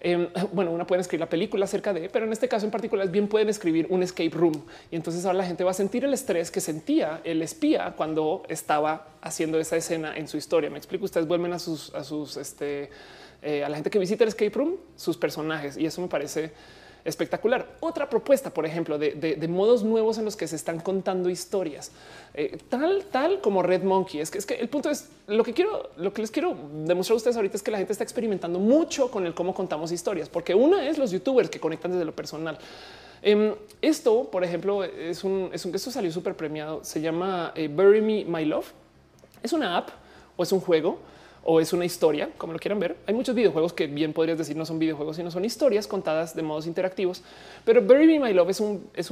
Em, 0.00 0.28
bueno, 0.52 0.70
una 0.70 0.86
puede 0.86 1.02
escribir 1.02 1.20
la 1.20 1.28
película 1.28 1.64
acerca 1.64 1.92
de, 1.92 2.08
pero 2.08 2.24
en 2.24 2.32
este 2.32 2.48
caso 2.48 2.64
en 2.64 2.70
particular 2.70 3.08
bien 3.10 3.28
pueden 3.28 3.50
escribir 3.50 3.86
un 3.90 4.02
escape 4.02 4.30
room 4.30 4.64
y 4.90 4.96
entonces 4.96 5.26
ahora 5.26 5.38
la 5.38 5.44
gente 5.44 5.62
va 5.62 5.72
a 5.72 5.74
sentir 5.74 6.04
el 6.04 6.14
estrés 6.14 6.50
que 6.50 6.62
sentía 6.62 7.20
el 7.22 7.42
espía 7.42 7.92
cuando 7.96 8.42
estaba 8.48 9.08
haciendo 9.20 9.60
esa 9.60 9.76
escena 9.76 10.16
en 10.16 10.26
su 10.26 10.38
historia. 10.38 10.70
Me 10.70 10.78
explico. 10.78 11.04
Ustedes 11.04 11.26
vuelven 11.26 11.52
a 11.52 11.58
sus, 11.58 11.94
a 11.94 12.02
sus, 12.02 12.36
este, 12.38 12.88
eh, 13.42 13.62
a 13.62 13.68
la 13.68 13.76
gente 13.76 13.90
que 13.90 13.98
visita 13.98 14.24
el 14.24 14.28
escape 14.28 14.50
room, 14.50 14.76
sus 14.96 15.16
personajes 15.16 15.76
y 15.76 15.84
eso 15.84 16.00
me 16.00 16.08
parece 16.08 16.52
espectacular. 17.04 17.66
Otra 17.80 18.08
propuesta, 18.08 18.50
por 18.50 18.66
ejemplo, 18.66 18.98
de, 18.98 19.48
modos 19.48 19.82
nuevos 19.82 20.18
en 20.18 20.24
los 20.24 20.36
que 20.36 20.46
se 20.46 20.56
están 20.56 20.80
contando 20.80 21.28
historias, 21.28 21.92
eh, 22.34 22.58
tal, 22.68 23.04
tal 23.10 23.40
como 23.40 23.62
Red 23.62 23.82
Monkey. 23.82 24.20
Es 24.20 24.30
que, 24.30 24.38
es 24.38 24.46
que 24.46 24.54
el 24.54 24.68
punto 24.68 24.90
es 24.90 25.08
lo 25.26 25.44
que 25.44 25.52
quiero, 25.52 25.90
lo 25.96 26.12
que 26.12 26.22
les 26.22 26.30
quiero 26.30 26.56
demostrar 26.84 27.14
a 27.14 27.16
ustedes 27.16 27.36
ahorita 27.36 27.56
es 27.56 27.62
que 27.62 27.70
la 27.70 27.78
gente 27.78 27.92
está 27.92 28.04
experimentando 28.04 28.58
mucho 28.58 29.10
con 29.10 29.26
el 29.26 29.34
cómo 29.34 29.54
contamos 29.54 29.92
historias, 29.92 30.28
porque 30.28 30.54
una 30.54 30.88
es 30.88 30.98
los 30.98 31.10
youtubers 31.10 31.50
que 31.50 31.60
conectan 31.60 31.92
desde 31.92 32.04
lo 32.04 32.14
personal. 32.14 32.58
Em, 33.22 33.54
esto, 33.82 34.30
por 34.30 34.44
ejemplo, 34.44 34.82
es 34.84 35.24
un, 35.24 35.50
es 35.52 35.64
un 35.64 35.74
esto 35.74 35.90
salió 35.90 36.10
súper 36.10 36.36
premiado. 36.36 36.84
Se 36.84 37.00
llama 37.00 37.52
eh, 37.54 37.68
Bury 37.68 38.00
Me 38.00 38.24
My 38.24 38.44
Love. 38.44 38.66
Es 39.42 39.52
una 39.52 39.76
app 39.76 39.90
o 40.36 40.42
es 40.42 40.52
un 40.52 40.60
juego 40.60 40.98
o 41.42 41.60
es 41.60 41.72
una 41.72 41.84
historia, 41.84 42.30
como 42.36 42.52
lo 42.52 42.58
quieran 42.58 42.78
ver. 42.78 42.96
Hay 43.06 43.14
muchos 43.14 43.34
videojuegos 43.34 43.72
que 43.72 43.86
bien 43.86 44.12
podrías 44.12 44.36
decir 44.36 44.56
no 44.56 44.66
son 44.66 44.78
videojuegos, 44.78 45.16
sino 45.16 45.30
son 45.30 45.44
historias 45.44 45.86
contadas 45.86 46.34
de 46.34 46.42
modos 46.42 46.66
interactivos. 46.66 47.22
Pero 47.64 47.82
Bury 47.82 48.06
Me 48.06 48.20
My 48.20 48.32
Love 48.34 48.50
es, 48.50 48.60
un, 48.60 48.90
es, 48.94 49.10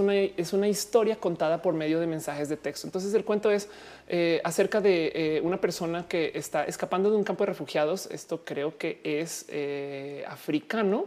una, 0.52 0.68
historia 0.68 1.16
contada 1.16 1.62
por 1.62 1.74
medio 1.74 2.00
de 2.00 2.06
mensajes 2.06 2.48
de 2.48 2.56
texto. 2.56 2.86
Entonces 2.86 3.14
el 3.14 3.24
cuento 3.24 3.50
es 3.50 3.68
eh, 4.08 4.40
acerca 4.44 4.80
de 4.80 5.12
eh, 5.14 5.40
una 5.42 5.60
persona 5.60 6.06
que 6.06 6.32
está 6.34 6.64
escapando 6.64 7.10
de 7.10 7.16
un 7.16 7.24
campo 7.24 7.44
de 7.44 7.48
refugiados. 7.48 8.06
Esto 8.10 8.42
creo 8.44 8.76
que 8.76 9.00
es 9.02 9.46
eh, 9.48 10.24
africano. 10.28 11.06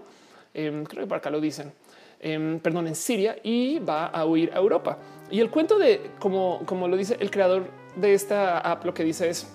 Em, 0.53 0.83
creo 0.85 1.03
que 1.03 1.08
por 1.08 1.17
acá 1.17 1.30
lo 1.30 1.40
dicen. 1.40 1.72
Em, 2.19 2.59
perdón, 2.59 2.88
en 2.88 2.95
Siria 2.95 3.38
y 3.43 3.80
va 3.80 4.08
a 4.08 4.25
huir 4.25 4.51
a 4.53 4.58
Europa. 4.58 4.98
Y 5.30 5.40
el 5.40 5.50
cuento 5.50 5.77
de, 5.77 6.11
como 6.19 6.88
lo 6.88 6.98
dice 6.98 7.17
el 7.19 7.32
creador 7.32 7.66
de 7.95 8.14
esta 8.14 8.59
app, 8.59 8.85
lo 8.85 8.93
que 8.93 9.03
dice 9.03 9.30
es 9.30 9.48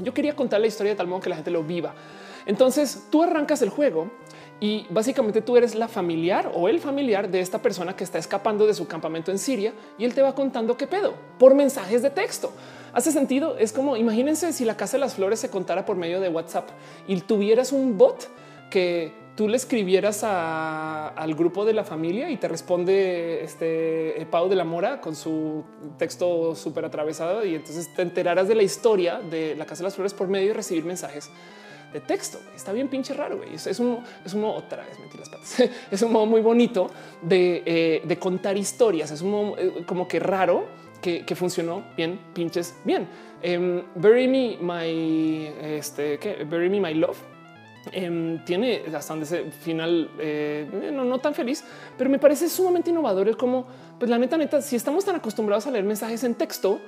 yo 0.00 0.14
quería 0.14 0.34
contar 0.34 0.60
la 0.60 0.66
historia 0.66 0.92
de 0.92 0.96
tal 0.96 1.06
modo 1.06 1.20
que 1.20 1.30
la 1.30 1.36
gente 1.36 1.50
lo 1.50 1.62
viva. 1.62 1.94
Entonces 2.46 3.06
tú 3.10 3.22
arrancas 3.22 3.62
el 3.62 3.70
juego 3.70 4.10
y 4.60 4.86
básicamente 4.90 5.42
tú 5.42 5.56
eres 5.56 5.74
la 5.74 5.88
familiar 5.88 6.52
o 6.54 6.68
el 6.68 6.80
familiar 6.80 7.28
de 7.28 7.40
esta 7.40 7.60
persona 7.60 7.96
que 7.96 8.04
está 8.04 8.18
escapando 8.18 8.66
de 8.66 8.74
su 8.74 8.86
campamento 8.86 9.30
en 9.30 9.38
Siria 9.38 9.72
y 9.98 10.04
él 10.04 10.14
te 10.14 10.22
va 10.22 10.34
contando 10.34 10.76
qué 10.76 10.86
pedo 10.86 11.14
por 11.38 11.54
mensajes 11.54 12.02
de 12.02 12.10
texto. 12.10 12.52
Hace 12.92 13.10
sentido. 13.10 13.58
Es 13.58 13.72
como 13.72 13.96
imagínense 13.96 14.52
si 14.52 14.64
la 14.64 14.76
casa 14.76 14.96
de 14.96 15.00
las 15.00 15.14
flores 15.14 15.40
se 15.40 15.50
contara 15.50 15.84
por 15.84 15.96
medio 15.96 16.20
de 16.20 16.28
WhatsApp 16.28 16.68
y 17.08 17.20
tuvieras 17.20 17.72
un 17.72 17.98
bot 17.98 18.28
que 18.70 19.23
tú 19.34 19.48
le 19.48 19.56
escribieras 19.56 20.22
al 20.24 21.34
grupo 21.34 21.64
de 21.64 21.72
la 21.72 21.84
familia 21.84 22.30
y 22.30 22.36
te 22.36 22.48
responde 22.48 23.42
este 23.42 24.20
eh, 24.20 24.26
Pau 24.26 24.48
de 24.48 24.56
la 24.56 24.64
Mora 24.64 25.00
con 25.00 25.16
su 25.16 25.64
texto 25.98 26.54
súper 26.54 26.84
atravesado 26.84 27.44
y 27.44 27.54
entonces 27.54 27.92
te 27.94 28.02
enterarás 28.02 28.48
de 28.48 28.54
la 28.54 28.62
historia 28.62 29.20
de 29.20 29.56
la 29.56 29.66
Casa 29.66 29.80
de 29.80 29.84
las 29.84 29.94
Flores 29.94 30.14
por 30.14 30.28
medio 30.28 30.48
de 30.48 30.54
recibir 30.54 30.84
mensajes 30.84 31.30
de 31.92 32.00
texto. 32.00 32.38
Está 32.54 32.72
bien 32.72 32.88
pinche 32.88 33.14
raro. 33.14 33.42
Es, 33.42 33.66
es, 33.66 33.78
un, 33.78 34.02
es 34.24 34.34
otra 34.34 34.84
vez 34.84 34.98
metí 34.98 35.18
las 35.18 35.28
patas. 35.28 35.62
es 35.90 36.02
un 36.02 36.12
modo 36.12 36.26
muy 36.26 36.40
bonito 36.40 36.90
de, 37.22 37.62
eh, 37.66 38.02
de 38.04 38.18
contar 38.18 38.56
historias. 38.56 39.10
Es 39.10 39.22
un 39.22 39.30
modo 39.30 39.58
eh, 39.58 39.84
como 39.86 40.06
que 40.06 40.18
raro 40.20 40.66
que, 41.00 41.24
que 41.24 41.34
funcionó 41.34 41.84
bien, 41.96 42.20
pinches 42.34 42.74
bien. 42.84 43.08
Um, 43.44 43.82
bury 43.94 44.26
me 44.26 44.56
my 44.58 45.52
este 45.76 46.18
bury 46.48 46.70
me 46.70 46.80
my 46.80 46.94
love. 46.94 47.33
Um, 47.92 48.42
tiene 48.44 48.82
hasta 48.94 49.12
donde 49.12 49.26
ese 49.26 49.50
final 49.50 50.10
eh, 50.18 50.90
no, 50.90 51.18
tan 51.18 51.34
feliz, 51.34 51.62
pero 51.98 52.08
me 52.08 52.18
parece 52.18 52.48
sumamente 52.48 52.90
innovador 52.90 53.28
el 53.28 53.36
cómo, 53.36 53.66
pues 53.98 54.10
la 54.10 54.16
neta, 54.16 54.38
neta, 54.38 54.62
si 54.62 54.76
estamos 54.76 55.04
tan 55.04 55.16
acostumbrados 55.16 55.66
a 55.66 55.70
leer 55.70 55.84
mensajes 55.84 56.24
en 56.24 56.34
texto, 56.34 56.80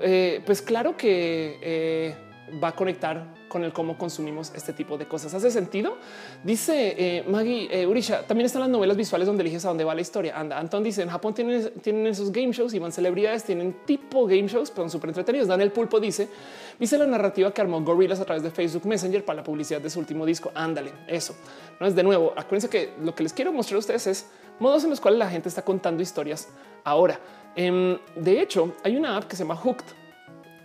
eh, 0.00 0.42
pues 0.44 0.60
claro 0.60 0.94
que 0.96 1.58
eh, 1.62 2.14
va 2.62 2.68
a 2.68 2.72
conectar 2.72 3.24
con 3.52 3.64
el 3.64 3.72
cómo 3.74 3.98
consumimos 3.98 4.50
este 4.56 4.72
tipo 4.72 4.96
de 4.96 5.06
cosas. 5.06 5.34
¿Hace 5.34 5.50
sentido? 5.50 5.98
Dice 6.42 6.94
eh, 6.96 7.24
Maggie 7.28 7.68
eh, 7.70 7.86
Urisha. 7.86 8.26
También 8.26 8.46
están 8.46 8.60
las 8.60 8.70
novelas 8.70 8.96
visuales 8.96 9.26
donde 9.26 9.42
eliges 9.42 9.62
a 9.66 9.68
dónde 9.68 9.84
va 9.84 9.94
la 9.94 10.00
historia. 10.00 10.40
Anda, 10.40 10.58
Anton 10.58 10.82
dice 10.82 11.02
en 11.02 11.10
Japón 11.10 11.34
tienen, 11.34 12.06
esos 12.06 12.32
game 12.32 12.50
shows 12.52 12.72
y 12.72 12.78
van 12.78 12.92
celebridades, 12.92 13.44
tienen 13.44 13.84
tipo 13.84 14.24
game 14.24 14.48
shows, 14.48 14.70
pero 14.70 14.84
son 14.84 14.90
súper 14.90 15.10
entretenidos. 15.10 15.48
Daniel 15.48 15.70
Pulpo 15.70 16.00
dice 16.00 16.30
dice 16.78 16.96
la 16.96 17.06
narrativa 17.06 17.52
que 17.52 17.60
armó 17.60 17.82
Gorillaz 17.82 18.20
a 18.20 18.24
través 18.24 18.42
de 18.42 18.50
Facebook 18.50 18.86
Messenger 18.86 19.22
para 19.22 19.36
la 19.36 19.44
publicidad 19.44 19.82
de 19.82 19.90
su 19.90 19.98
último 19.98 20.24
disco. 20.24 20.50
Ándale, 20.54 20.90
eso 21.06 21.36
no 21.78 21.86
es 21.86 21.94
de 21.94 22.02
nuevo. 22.02 22.32
Acuérdense 22.34 22.70
que 22.70 22.94
lo 23.04 23.14
que 23.14 23.22
les 23.22 23.34
quiero 23.34 23.52
mostrar 23.52 23.76
a 23.76 23.80
ustedes 23.80 24.06
es 24.06 24.26
modos 24.60 24.82
en 24.84 24.88
los 24.88 25.00
cuales 25.00 25.18
la 25.18 25.28
gente 25.28 25.50
está 25.50 25.60
contando 25.60 26.02
historias 26.02 26.48
ahora. 26.84 27.20
Em, 27.54 27.98
de 28.16 28.40
hecho, 28.40 28.72
hay 28.82 28.96
una 28.96 29.18
app 29.18 29.24
que 29.24 29.36
se 29.36 29.42
llama 29.42 29.56
Hooked 29.56 30.01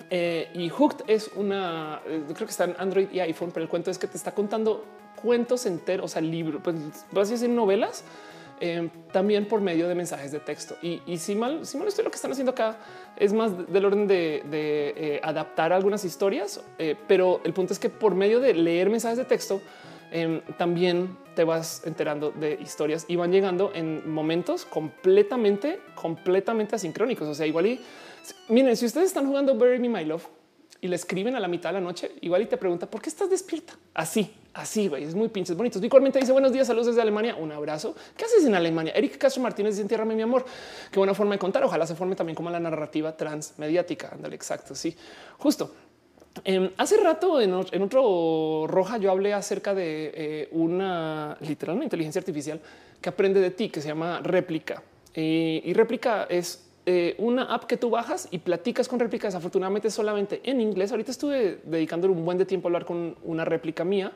eh, 0.09 0.49
y 0.53 0.69
Hooked 0.69 1.05
es 1.07 1.31
una, 1.35 2.01
eh, 2.05 2.23
creo 2.25 2.47
que 2.47 2.51
está 2.51 2.65
en 2.65 2.75
Android 2.77 3.07
y 3.11 3.19
iPhone, 3.19 3.51
pero 3.53 3.63
el 3.63 3.69
cuento 3.69 3.91
es 3.91 3.97
que 3.97 4.07
te 4.07 4.17
está 4.17 4.31
contando 4.33 4.85
cuentos 5.21 5.65
enteros, 5.65 6.05
o 6.05 6.07
sea, 6.07 6.21
libros, 6.21 6.61
pues 6.63 6.75
vas 7.11 7.29
a 7.29 7.31
decir 7.31 7.49
novelas, 7.49 8.03
eh, 8.59 8.89
también 9.11 9.47
por 9.47 9.61
medio 9.61 9.87
de 9.87 9.95
mensajes 9.95 10.31
de 10.31 10.39
texto. 10.39 10.77
Y, 10.81 11.01
y, 11.05 11.17
si 11.17 11.35
mal, 11.35 11.65
si 11.65 11.77
mal 11.77 11.87
estoy, 11.87 12.03
lo 12.03 12.11
que 12.11 12.15
están 12.15 12.31
haciendo 12.31 12.51
acá 12.51 12.77
es 13.15 13.33
más 13.33 13.51
del 13.71 13.85
orden 13.85 14.07
de, 14.07 15.19
adaptar 15.23 15.73
algunas 15.73 16.05
historias, 16.05 16.61
pero 17.07 17.41
el 17.43 17.53
punto 17.53 17.73
es 17.73 17.79
que 17.79 17.89
por 17.89 18.15
medio 18.15 18.39
de 18.39 18.53
leer 18.53 18.89
mensajes 18.89 19.17
de 19.17 19.25
texto, 19.25 19.61
eh, 20.11 20.41
también 20.57 21.17
te 21.35 21.43
vas 21.43 21.81
enterando 21.85 22.31
de 22.31 22.57
historias 22.61 23.05
y 23.09 23.17
van 23.17 23.31
llegando 23.31 23.71
en 23.73 24.09
momentos 24.09 24.65
completamente, 24.65 25.81
completamente 25.95 26.75
asincrónicos. 26.75 27.27
O 27.27 27.33
sea, 27.33 27.45
igual 27.45 27.67
y 27.67 27.81
miren, 28.49 28.75
si 28.75 28.85
ustedes 28.85 29.07
están 29.07 29.27
jugando 29.27 29.55
Bury 29.55 29.79
Me 29.79 29.89
My 29.89 30.05
Love 30.05 30.25
y 30.81 30.87
le 30.87 30.95
escriben 30.95 31.35
a 31.35 31.39
la 31.39 31.47
mitad 31.47 31.69
de 31.69 31.73
la 31.73 31.81
noche, 31.81 32.11
igual 32.21 32.43
y 32.43 32.45
te 32.45 32.57
pregunta 32.57 32.89
por 32.89 33.01
qué 33.01 33.09
estás 33.09 33.29
despierta. 33.29 33.73
Así, 33.93 34.31
así, 34.53 34.87
güey, 34.87 35.03
es 35.03 35.15
muy 35.15 35.29
pinches 35.29 35.55
bonitos. 35.57 35.83
Igualmente 35.83 36.19
dice 36.19 36.31
buenos 36.31 36.51
días, 36.51 36.67
saludos 36.67 36.87
desde 36.87 37.01
Alemania. 37.01 37.35
Un 37.35 37.51
abrazo. 37.51 37.95
¿Qué 38.15 38.25
haces 38.25 38.45
en 38.45 38.55
Alemania? 38.55 38.93
Eric 38.95 39.17
Castro 39.17 39.41
Martínez 39.41 39.73
dice 39.73 39.81
entiérrame 39.81 40.15
mi 40.15 40.21
amor. 40.21 40.45
Qué 40.91 40.99
buena 40.99 41.13
forma 41.13 41.33
de 41.33 41.39
contar. 41.39 41.63
Ojalá 41.63 41.87
se 41.87 41.95
forme 41.95 42.15
también 42.15 42.35
como 42.35 42.49
la 42.49 42.59
narrativa 42.59 43.15
transmediática. 43.15 44.09
Ándale, 44.13 44.35
exacto. 44.35 44.75
Sí, 44.75 44.95
justo. 45.37 45.73
Eh, 46.43 46.71
hace 46.77 46.97
rato 46.97 47.41
en, 47.41 47.51
en, 47.71 47.81
otro 47.81 48.65
roja 48.67 48.97
yo 48.97 49.09
hablé 49.09 49.33
acerca 49.33 49.73
de 49.73 50.11
eh, 50.13 50.49
una 50.51 51.35
literal 51.41 51.75
una 51.75 51.85
inteligencia 51.85 52.19
artificial 52.19 52.61
que 53.01 53.09
aprende 53.09 53.39
de 53.39 53.51
ti, 53.51 53.69
que 53.69 53.81
se 53.81 53.87
llama 53.87 54.19
réplica. 54.21 54.83
Eh, 55.13 55.61
y 55.63 55.73
réplica 55.73 56.27
es 56.29 56.66
eh, 56.89 57.15
una 57.17 57.53
app 57.53 57.65
que 57.65 57.75
tú 57.75 57.89
bajas 57.89 58.29
y 58.31 58.37
platicas 58.37 58.87
con 58.87 58.97
réplicas. 58.97 59.35
Afortunadamente 59.35 59.91
solamente 59.91 60.39
en 60.45 60.61
inglés. 60.61 60.91
Ahorita 60.91 61.11
estuve 61.11 61.59
dedicando 61.65 62.09
un 62.09 62.23
buen 62.23 62.37
de 62.37 62.45
tiempo 62.45 62.67
a 62.67 62.69
hablar 62.69 62.85
con 62.85 63.17
una 63.25 63.43
réplica 63.43 63.83
mía. 63.83 64.13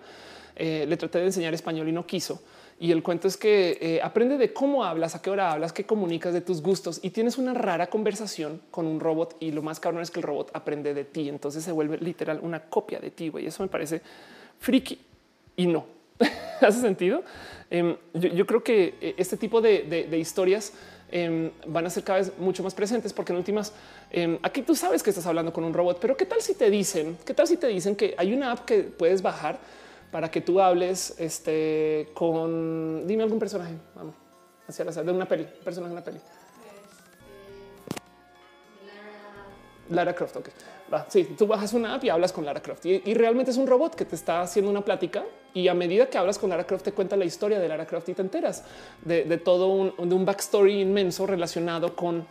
Eh, 0.56 0.86
le 0.88 0.96
traté 0.96 1.20
de 1.20 1.26
enseñar 1.26 1.54
español 1.54 1.90
y 1.90 1.92
no 1.92 2.08
quiso. 2.08 2.42
Y 2.80 2.94
el 2.94 3.04
cuento 3.04 3.28
es 3.28 3.36
que 3.36 3.78
eh, 3.82 4.00
aprende 4.02 4.38
de 4.38 4.54
cómo 4.54 4.86
hablas, 4.86 5.16
a 5.16 5.22
qué 5.22 5.30
hora 5.30 5.52
hablas, 5.52 5.74
qué 5.74 5.86
comunicas 5.86 6.34
de 6.34 6.40
tus 6.40 6.62
gustos 6.62 7.02
y 7.04 7.10
tienes 7.10 7.38
una 7.38 7.54
rara 7.54 7.88
conversación 7.88 8.62
con 8.72 8.88
un 8.88 9.02
robot. 9.02 9.36
Y 9.42 9.52
lo 9.52 9.62
más 9.62 9.82
cabrón 9.82 10.02
es 10.02 10.10
que 10.10 10.22
el 10.22 10.24
robot 10.24 10.52
aprende 10.54 10.94
de 10.94 11.04
ti. 11.04 11.28
Entonces 11.28 11.66
se 11.66 11.74
vuelve 11.74 11.98
literal 11.98 12.40
una 12.42 12.62
copia 12.62 13.02
de 13.02 13.12
ti. 13.12 13.34
Y 13.38 13.48
eso 13.48 13.64
me 13.64 13.70
parece 13.70 14.02
friki 14.60 14.98
y 15.58 15.68
no 15.68 15.88
hace 16.62 16.80
sentido. 16.80 17.22
Eh, 17.70 17.98
yo, 18.14 18.46
creo 18.46 18.64
que 18.64 18.96
eh, 19.02 19.16
este 19.18 19.36
tipo 19.36 19.60
de 19.60 20.18
historias 20.18 20.72
eh, 21.12 21.52
van 21.68 21.86
a 21.86 21.90
ser 21.90 22.04
cada 22.04 22.20
vez 22.20 22.32
mucho 22.38 22.64
más 22.64 22.74
presentes 22.74 23.14
porque 23.14 23.34
en 23.34 23.38
últimas 23.38 23.74
eh, 24.12 24.40
aquí 24.44 24.62
tú 24.62 24.76
sabes 24.76 25.04
que 25.04 25.10
estás 25.10 25.26
hablando 25.26 25.52
con 25.54 25.64
un 25.64 25.74
robot, 25.74 26.00
pero 26.00 26.16
qué 26.18 26.26
tal 26.26 26.42
si 26.42 26.56
te 26.56 26.70
dicen, 26.70 27.18
qué 27.26 27.34
tal 27.34 27.48
si 27.48 27.58
te 27.58 27.68
dicen 27.68 27.96
que 27.96 28.16
hay 28.18 28.34
una 28.34 28.52
app 28.52 28.66
que 28.66 28.84
puedes 28.84 29.22
bajar 29.22 29.60
para 30.12 30.30
que 30.30 30.42
tú 30.42 30.60
hables 30.60 31.16
este, 31.20 32.10
con, 32.14 33.08
dime 33.08 33.24
algún 33.24 33.40
personaje, 33.40 33.76
vamos, 33.96 34.16
hacia 34.68 34.86
la 34.86 34.92
de 34.92 35.12
una 35.12 35.28
peli, 35.28 35.48
personaje 35.64 35.90
de 35.90 35.96
una 35.96 36.04
peli. 36.04 36.20
Lara 39.92 40.14
Croft. 40.14 40.38
Ok, 40.38 40.48
va. 40.48 40.81
Sí, 41.08 41.36
tú 41.38 41.48
bajas 41.48 41.74
una 41.74 41.96
app 41.96 42.04
y 42.04 42.10
hablas 42.10 42.34
con 42.34 42.46
Lara 42.46 42.62
Croft 42.62 42.86
y, 42.86 43.14
realmente 43.14 43.52
es 43.52 43.58
un 43.58 43.68
robot 43.68 43.96
que 43.96 44.06
te 44.06 44.16
está 44.16 44.42
haciendo 44.42 44.70
una 44.70 44.82
plática. 44.82 45.24
Y 45.54 45.68
a 45.68 45.74
medida 45.74 46.10
que 46.10 46.18
hablas 46.18 46.40
con 46.40 46.50
Lara 46.50 46.66
Croft, 46.66 46.84
te 46.84 46.92
cuenta 46.94 47.18
la 47.18 47.26
historia 47.26 47.60
de 47.60 47.68
Lara 47.68 47.86
Croft 47.86 48.08
y 48.10 48.14
te 48.14 48.22
enteras 48.22 48.64
de, 49.04 49.38
todo 49.38 49.68
un, 49.68 50.10
de 50.10 50.16
un 50.16 50.26
backstory 50.26 50.82
inmenso 50.82 51.28
relacionado 51.28 51.96
con 51.96 52.26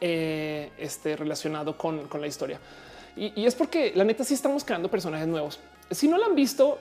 eh, 0.00 0.70
este, 0.78 1.16
relacionado 1.16 1.76
con, 1.76 2.08
con 2.08 2.20
la 2.20 2.26
historia. 2.26 2.60
Y, 3.16 3.44
es 3.44 3.54
porque 3.54 3.92
la 3.94 4.04
neta 4.04 4.24
sí 4.24 4.34
estamos 4.34 4.64
creando 4.64 4.90
personajes 4.90 5.26
nuevos. 5.26 5.58
Si 5.90 6.06
no 6.06 6.16
la 6.16 6.26
han 6.26 6.36
visto, 6.36 6.78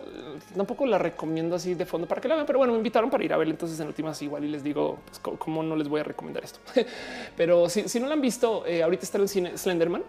tampoco 0.56 0.86
la 0.86 1.00
recomiendo 1.00 1.56
así 1.56 1.74
de 1.74 1.86
fondo 1.86 2.08
para 2.08 2.22
que 2.22 2.28
la 2.28 2.36
vean, 2.36 2.46
pero 2.46 2.60
bueno, 2.60 2.74
me 2.74 2.78
invitaron 2.78 3.10
para 3.10 3.24
ir 3.24 3.34
a 3.34 3.38
ver. 3.38 3.48
Entonces 3.50 3.80
en 3.80 3.88
últimas 3.88 4.22
igual 4.22 4.46
y 4.46 4.48
les 4.48 4.64
digo 4.64 5.00
pues, 5.06 5.38
cómo 5.38 5.64
no 5.64 5.76
les 5.76 5.88
voy 5.88 6.02
a 6.02 6.04
recomendar 6.04 6.44
esto. 6.44 6.60
pero 7.36 7.68
si, 7.68 7.90
si, 7.90 8.00
no 8.00 8.08
la 8.08 8.14
han 8.14 8.22
visto, 8.22 8.66
eh, 8.66 8.84
ahorita 8.84 9.04
está 9.04 9.18
en 9.18 9.24
el 9.24 9.30
cine 9.30 9.58
Slenderman. 9.58 10.04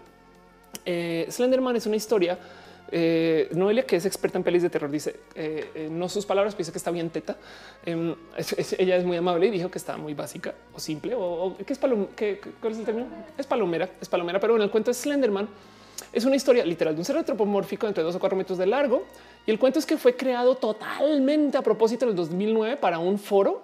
Eh, 0.85 1.27
Slenderman 1.31 1.77
es 1.77 1.87
una 1.87 1.97
historia. 1.97 2.39
Eh, 2.93 3.49
Noelia, 3.53 3.87
que 3.87 3.97
es 3.97 4.05
experta 4.05 4.39
en 4.39 4.43
pelis 4.43 4.63
de 4.63 4.71
terror, 4.71 4.91
dice 4.91 5.21
eh, 5.37 5.89
no 5.91 6.09
sus 6.09 6.27
palabras, 6.27 6.55
piensa 6.57 6.73
que 6.73 6.79
está 6.79 6.91
bien 6.91 7.11
teta. 7.11 7.37
Em, 7.87 8.15
es, 8.37 8.53
es, 8.55 8.77
ella 8.79 8.97
es 8.97 9.05
muy 9.05 9.17
amable 9.17 9.47
y 9.47 9.51
dijo 9.51 9.71
que 9.71 9.79
está 9.79 9.97
muy 9.97 10.15
básica 10.15 10.55
o 10.75 10.81
simple 10.81 11.15
o, 11.15 11.21
o 11.23 11.57
que 11.57 11.73
es 11.73 11.79
palom, 11.79 12.09
que, 12.17 12.41
¿cuál 12.61 12.73
es 12.73 12.81
el 12.81 12.85
término? 12.85 13.07
Es 13.39 13.47
palomera, 13.47 13.89
es 14.01 14.09
palomera, 14.09 14.41
pero 14.41 14.57
en 14.57 14.63
el 14.63 14.71
cuento 14.71 14.91
de 14.91 14.95
Slenderman 14.95 15.49
es 16.13 16.25
una 16.25 16.35
historia 16.35 16.65
literal 16.65 16.95
de 16.95 17.01
un 17.01 17.05
ser 17.05 17.17
antropomórfico 17.17 17.87
entre 17.87 18.03
dos 18.03 18.17
o 18.17 18.19
cuatro 18.19 18.37
metros 18.37 18.59
de 18.59 18.67
largo. 18.67 19.05
Y 19.47 19.53
el 19.53 19.59
cuento 19.59 19.79
es 19.79 19.87
que 19.87 19.97
fue 19.97 20.17
creado 20.17 20.57
totalmente 20.57 21.59
a 21.59 21.63
propósito 21.63 22.07
en 22.07 22.11
el 22.11 22.17
2009 22.17 22.77
para 22.79 22.99
un 22.99 23.19
foro 23.19 23.63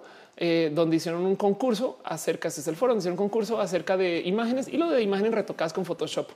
donde 0.71 0.95
hicieron 0.95 1.25
un 1.25 1.35
concurso 1.35 1.97
acerca, 2.03 2.47
este 2.47 2.61
es 2.61 2.67
el 2.67 2.75
foro 2.75 2.91
donde 2.91 3.01
hicieron 3.01 3.15
un 3.15 3.27
concurso 3.27 3.59
acerca 3.59 3.97
de 3.97 4.21
imágenes 4.21 4.67
y 4.67 4.77
lo 4.77 4.91
de 4.91 5.01
imágenes 5.01 5.33
retocadas 5.33 5.73
con 5.73 5.83
Photoshop. 5.83 6.29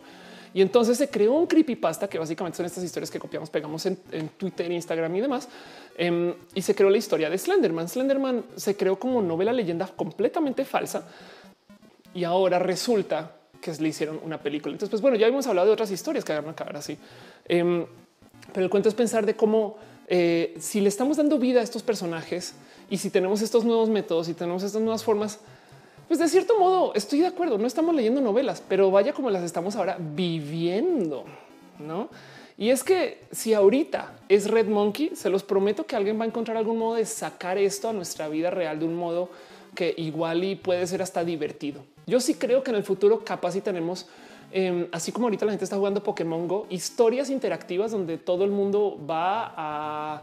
Y 0.53 0.61
entonces 0.61 0.97
se 0.97 1.09
creó 1.09 1.33
un 1.33 1.47
creepypasta 1.47 2.09
que 2.09 2.19
básicamente 2.19 2.57
son 2.57 2.65
estas 2.65 2.83
historias 2.83 3.09
que 3.09 3.19
copiamos, 3.19 3.49
pegamos 3.49 3.85
en, 3.85 3.97
Twitter, 4.37 4.69
Instagram 4.71 5.15
y 5.15 5.21
demás. 5.21 5.47
Eh, 5.97 6.35
y 6.53 6.61
se 6.61 6.75
creó 6.75 6.89
la 6.89 6.97
historia 6.97 7.29
de 7.29 7.37
Slenderman. 7.37 7.87
Slenderman 7.87 8.43
se 8.55 8.75
creó 8.75 8.99
como 8.99 9.21
novela 9.21 9.53
leyenda 9.53 9.87
completamente 9.87 10.65
falsa. 10.65 11.07
Y 12.13 12.25
ahora 12.25 12.59
resulta 12.59 13.31
que 13.61 13.71
le 13.73 13.87
hicieron 13.87 14.19
una 14.23 14.39
película. 14.39 14.73
Entonces, 14.73 14.89
pues 14.89 15.01
bueno, 15.01 15.15
ya 15.15 15.27
hemos 15.27 15.47
hablado 15.47 15.67
de 15.67 15.73
otras 15.73 15.91
historias 15.91 16.25
que 16.25 16.33
van 16.33 16.47
a 16.47 16.51
acabar 16.51 16.75
así. 16.75 16.97
Eh, 17.47 17.85
pero 18.53 18.65
el 18.65 18.69
cuento 18.69 18.89
es 18.89 18.95
pensar 18.95 19.25
de 19.25 19.35
cómo 19.35 19.77
eh, 20.07 20.55
si 20.59 20.81
le 20.81 20.89
estamos 20.89 21.17
dando 21.17 21.39
vida 21.39 21.61
a 21.61 21.63
estos 21.63 21.83
personajes 21.83 22.53
y 22.89 22.97
si 22.97 23.09
tenemos 23.09 23.41
estos 23.41 23.63
nuevos 23.63 23.89
métodos 23.89 24.27
y 24.27 24.33
tenemos 24.33 24.63
estas 24.63 24.81
nuevas 24.81 25.03
formas, 25.03 25.39
pues 26.07 26.19
de 26.19 26.27
cierto 26.27 26.59
modo 26.59 26.93
estoy 26.93 27.19
de 27.19 27.27
acuerdo. 27.27 27.57
No 27.57 27.67
estamos 27.67 27.95
leyendo 27.95 28.21
novelas, 28.21 28.63
pero 28.67 28.91
vaya 28.91 29.13
como 29.13 29.29
las 29.29 29.43
estamos 29.43 29.75
ahora 29.75 29.97
viviendo, 29.99 31.25
no? 31.79 32.09
Y 32.57 32.69
es 32.69 32.83
que 32.83 33.23
si 33.31 33.53
ahorita 33.53 34.19
es 34.29 34.49
Red 34.49 34.67
Monkey, 34.67 35.15
se 35.15 35.29
los 35.29 35.41
prometo 35.41 35.85
que 35.85 35.95
alguien 35.95 36.19
va 36.19 36.25
a 36.25 36.27
encontrar 36.27 36.57
algún 36.57 36.77
modo 36.77 36.95
de 36.95 37.05
sacar 37.05 37.57
esto 37.57 37.89
a 37.89 37.93
nuestra 37.93 38.27
vida 38.27 38.51
real 38.51 38.79
de 38.79 38.85
un 38.85 38.95
modo 38.95 39.29
que 39.73 39.93
igual 39.97 40.43
y 40.43 40.55
puede 40.55 40.85
ser 40.85 41.01
hasta 41.01 41.23
divertido. 41.23 41.81
Yo 42.05 42.19
sí 42.19 42.35
creo 42.35 42.61
que 42.63 42.71
en 42.71 42.77
el 42.77 42.83
futuro 42.83 43.23
capaz 43.23 43.55
y 43.55 43.61
tenemos, 43.61 44.07
eh, 44.51 44.87
así 44.91 45.11
como 45.11 45.27
ahorita 45.27 45.45
la 45.45 45.53
gente 45.53 45.63
está 45.63 45.77
jugando 45.77 46.03
Pokémon 46.03 46.47
Go, 46.47 46.67
historias 46.69 47.29
interactivas 47.29 47.91
donde 47.91 48.17
todo 48.17 48.43
el 48.43 48.51
mundo 48.51 48.99
va 49.09 49.53
a 49.55 50.21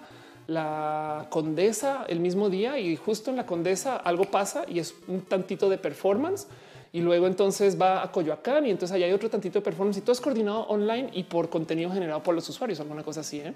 la 0.49 1.27
condesa 1.29 2.07
el 2.09 2.21
mismo 2.21 2.49
día 2.49 2.79
y 2.79 2.97
justo 2.97 3.31
en 3.31 3.37
la 3.37 3.45
condesa 3.45 3.97
algo 3.97 4.25
pasa 4.25 4.65
y 4.67 4.79
es 4.79 4.95
un 5.07 5.21
tantito 5.21 5.69
de 5.69 5.77
performance 5.77 6.49
y 6.91 7.03
luego 7.03 7.27
entonces 7.27 7.81
va 7.81 8.03
a 8.03 8.11
Coyoacán 8.11 8.65
y 8.65 8.71
entonces 8.71 8.95
allá 8.95 9.05
hay 9.05 9.13
otro 9.13 9.29
tantito 9.29 9.59
de 9.59 9.63
performance 9.63 9.99
y 9.99 10.01
todo 10.01 10.13
es 10.13 10.23
coordinado 10.23 10.63
online 10.63 11.11
y 11.13 11.25
por 11.25 11.51
contenido 11.51 11.91
generado 11.93 12.23
por 12.23 12.35
los 12.35 12.49
usuarios, 12.49 12.81
alguna 12.81 13.03
cosa 13.03 13.21
así. 13.21 13.41
¿eh? 13.41 13.53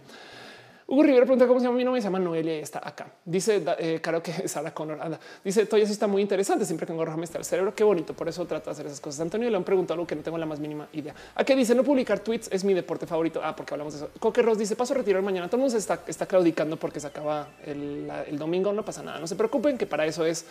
Hugo 0.87 1.03
Rivera 1.03 1.25
pregunta 1.25 1.47
cómo 1.47 1.61
se 1.61 1.67
llama 1.67 1.77
mi 1.79 1.85
nombre. 1.85 2.01
Se 2.01 2.07
llama 2.07 2.19
Noelia 2.19 2.59
y 2.59 2.61
está 2.61 2.81
acá. 2.87 3.07
Dice 3.25 3.63
eh, 3.79 4.01
claro 4.03 4.23
que 4.23 4.49
Sara 4.49 4.73
Connor 4.73 5.01
anda. 5.01 5.19
Dice 5.45 5.67
todo 5.67 5.81
eso 5.81 5.93
está 5.93 6.07
muy 6.07 6.23
interesante. 6.23 6.65
Siempre 6.65 6.87
que 6.87 6.93
engorra 6.93 7.17
me 7.17 7.25
está 7.25 7.39
el 7.39 7.45
cerebro. 7.45 7.75
Qué 7.75 7.85
bonito. 7.85 8.15
Por 8.15 8.29
eso 8.29 8.45
trato 8.47 8.67
de 8.67 8.73
hacer 8.73 8.87
esas 8.87 9.01
cosas. 9.01 9.21
Antonio 9.21 9.49
le 9.49 9.57
han 9.57 9.65
preguntado 9.65 9.95
algo 9.95 10.07
que 10.07 10.17
no 10.17 10.23
tengo 10.23 10.39
la 10.39 10.47
más 10.47 10.61
mínima 10.61 10.89
idea. 10.93 11.15
¿A 11.35 11.45
qué 11.45 11.55
dice 11.57 11.75
no 11.75 11.85
publicar 11.85 12.21
tweets? 12.21 12.49
Es 12.53 12.65
mi 12.65 12.75
deporte 12.75 13.07
favorito. 13.07 13.41
Ah, 13.43 13.55
porque 13.55 13.75
hablamos 13.75 13.95
de 13.95 14.01
eso. 14.01 14.11
Coque 14.19 14.43
Ross 14.43 14.59
dice 14.59 14.77
paso 14.77 14.95
a 14.95 14.99
retirar 14.99 15.23
mañana. 15.23 15.47
Todo 15.47 15.57
el 15.57 15.63
mundo 15.63 15.77
está, 15.77 16.03
está 16.07 16.27
claudicando 16.27 16.77
porque 16.77 17.01
se 17.01 17.07
acaba 17.07 17.49
el, 17.65 18.11
el, 18.27 18.39
domingo. 18.39 18.73
No 18.73 18.85
pasa 18.85 19.03
nada. 19.03 19.19
No 19.19 19.27
se 19.27 19.37
preocupen 19.37 19.79
que 19.79 19.87
para 19.87 20.07
eso 20.07 20.25
es. 20.25 20.45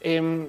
Eh, 0.00 0.48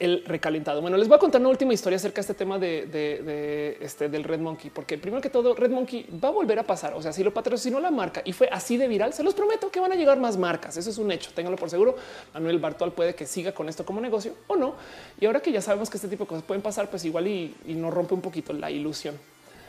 el 0.00 0.24
recalentado. 0.24 0.80
Bueno, 0.80 0.96
les 0.96 1.06
voy 1.06 1.16
a 1.16 1.18
contar 1.18 1.42
una 1.42 1.50
última 1.50 1.74
historia 1.74 1.96
acerca 1.96 2.16
de 2.16 2.20
este 2.22 2.34
tema 2.34 2.58
de, 2.58 3.76
este 3.80 4.08
del 4.08 4.24
Red 4.24 4.40
Monkey, 4.40 4.70
porque 4.70 4.96
primero 4.96 5.20
que 5.20 5.28
todo, 5.28 5.54
Red 5.54 5.70
Monkey 5.70 6.06
va 6.22 6.28
a 6.28 6.32
volver 6.32 6.58
a 6.58 6.62
pasar. 6.62 6.94
O 6.94 7.02
sea, 7.02 7.12
si 7.12 7.22
lo 7.22 7.32
patrocinó 7.32 7.78
la 7.80 7.90
marca 7.90 8.22
y 8.24 8.32
fue 8.32 8.48
así 8.50 8.78
de 8.78 8.88
viral, 8.88 9.12
se 9.12 9.22
los 9.22 9.34
prometo 9.34 9.70
que 9.70 9.78
van 9.78 9.92
a 9.92 9.94
llegar 9.94 10.18
más 10.18 10.38
marcas. 10.38 10.76
Eso 10.78 10.88
es 10.88 10.96
un 10.96 11.12
hecho. 11.12 11.30
Ténganlo 11.34 11.58
por 11.58 11.68
seguro. 11.68 11.96
Manuel 12.32 12.58
Bartual 12.58 12.92
puede 12.92 13.14
que 13.14 13.26
siga 13.26 13.52
con 13.52 13.68
esto 13.68 13.84
como 13.84 14.00
negocio 14.00 14.34
o 14.46 14.56
no. 14.56 14.74
Y 15.20 15.26
ahora 15.26 15.40
que 15.40 15.52
ya 15.52 15.60
sabemos 15.60 15.90
que 15.90 15.98
este 15.98 16.08
tipo 16.08 16.24
de 16.24 16.28
cosas 16.28 16.44
pueden 16.44 16.62
pasar, 16.62 16.88
pues 16.88 17.04
igual 17.04 17.28
y, 17.28 17.54
nos 17.66 17.92
rompe 17.92 18.14
un 18.14 18.22
poquito 18.22 18.54
la 18.54 18.70
ilusión. 18.70 19.14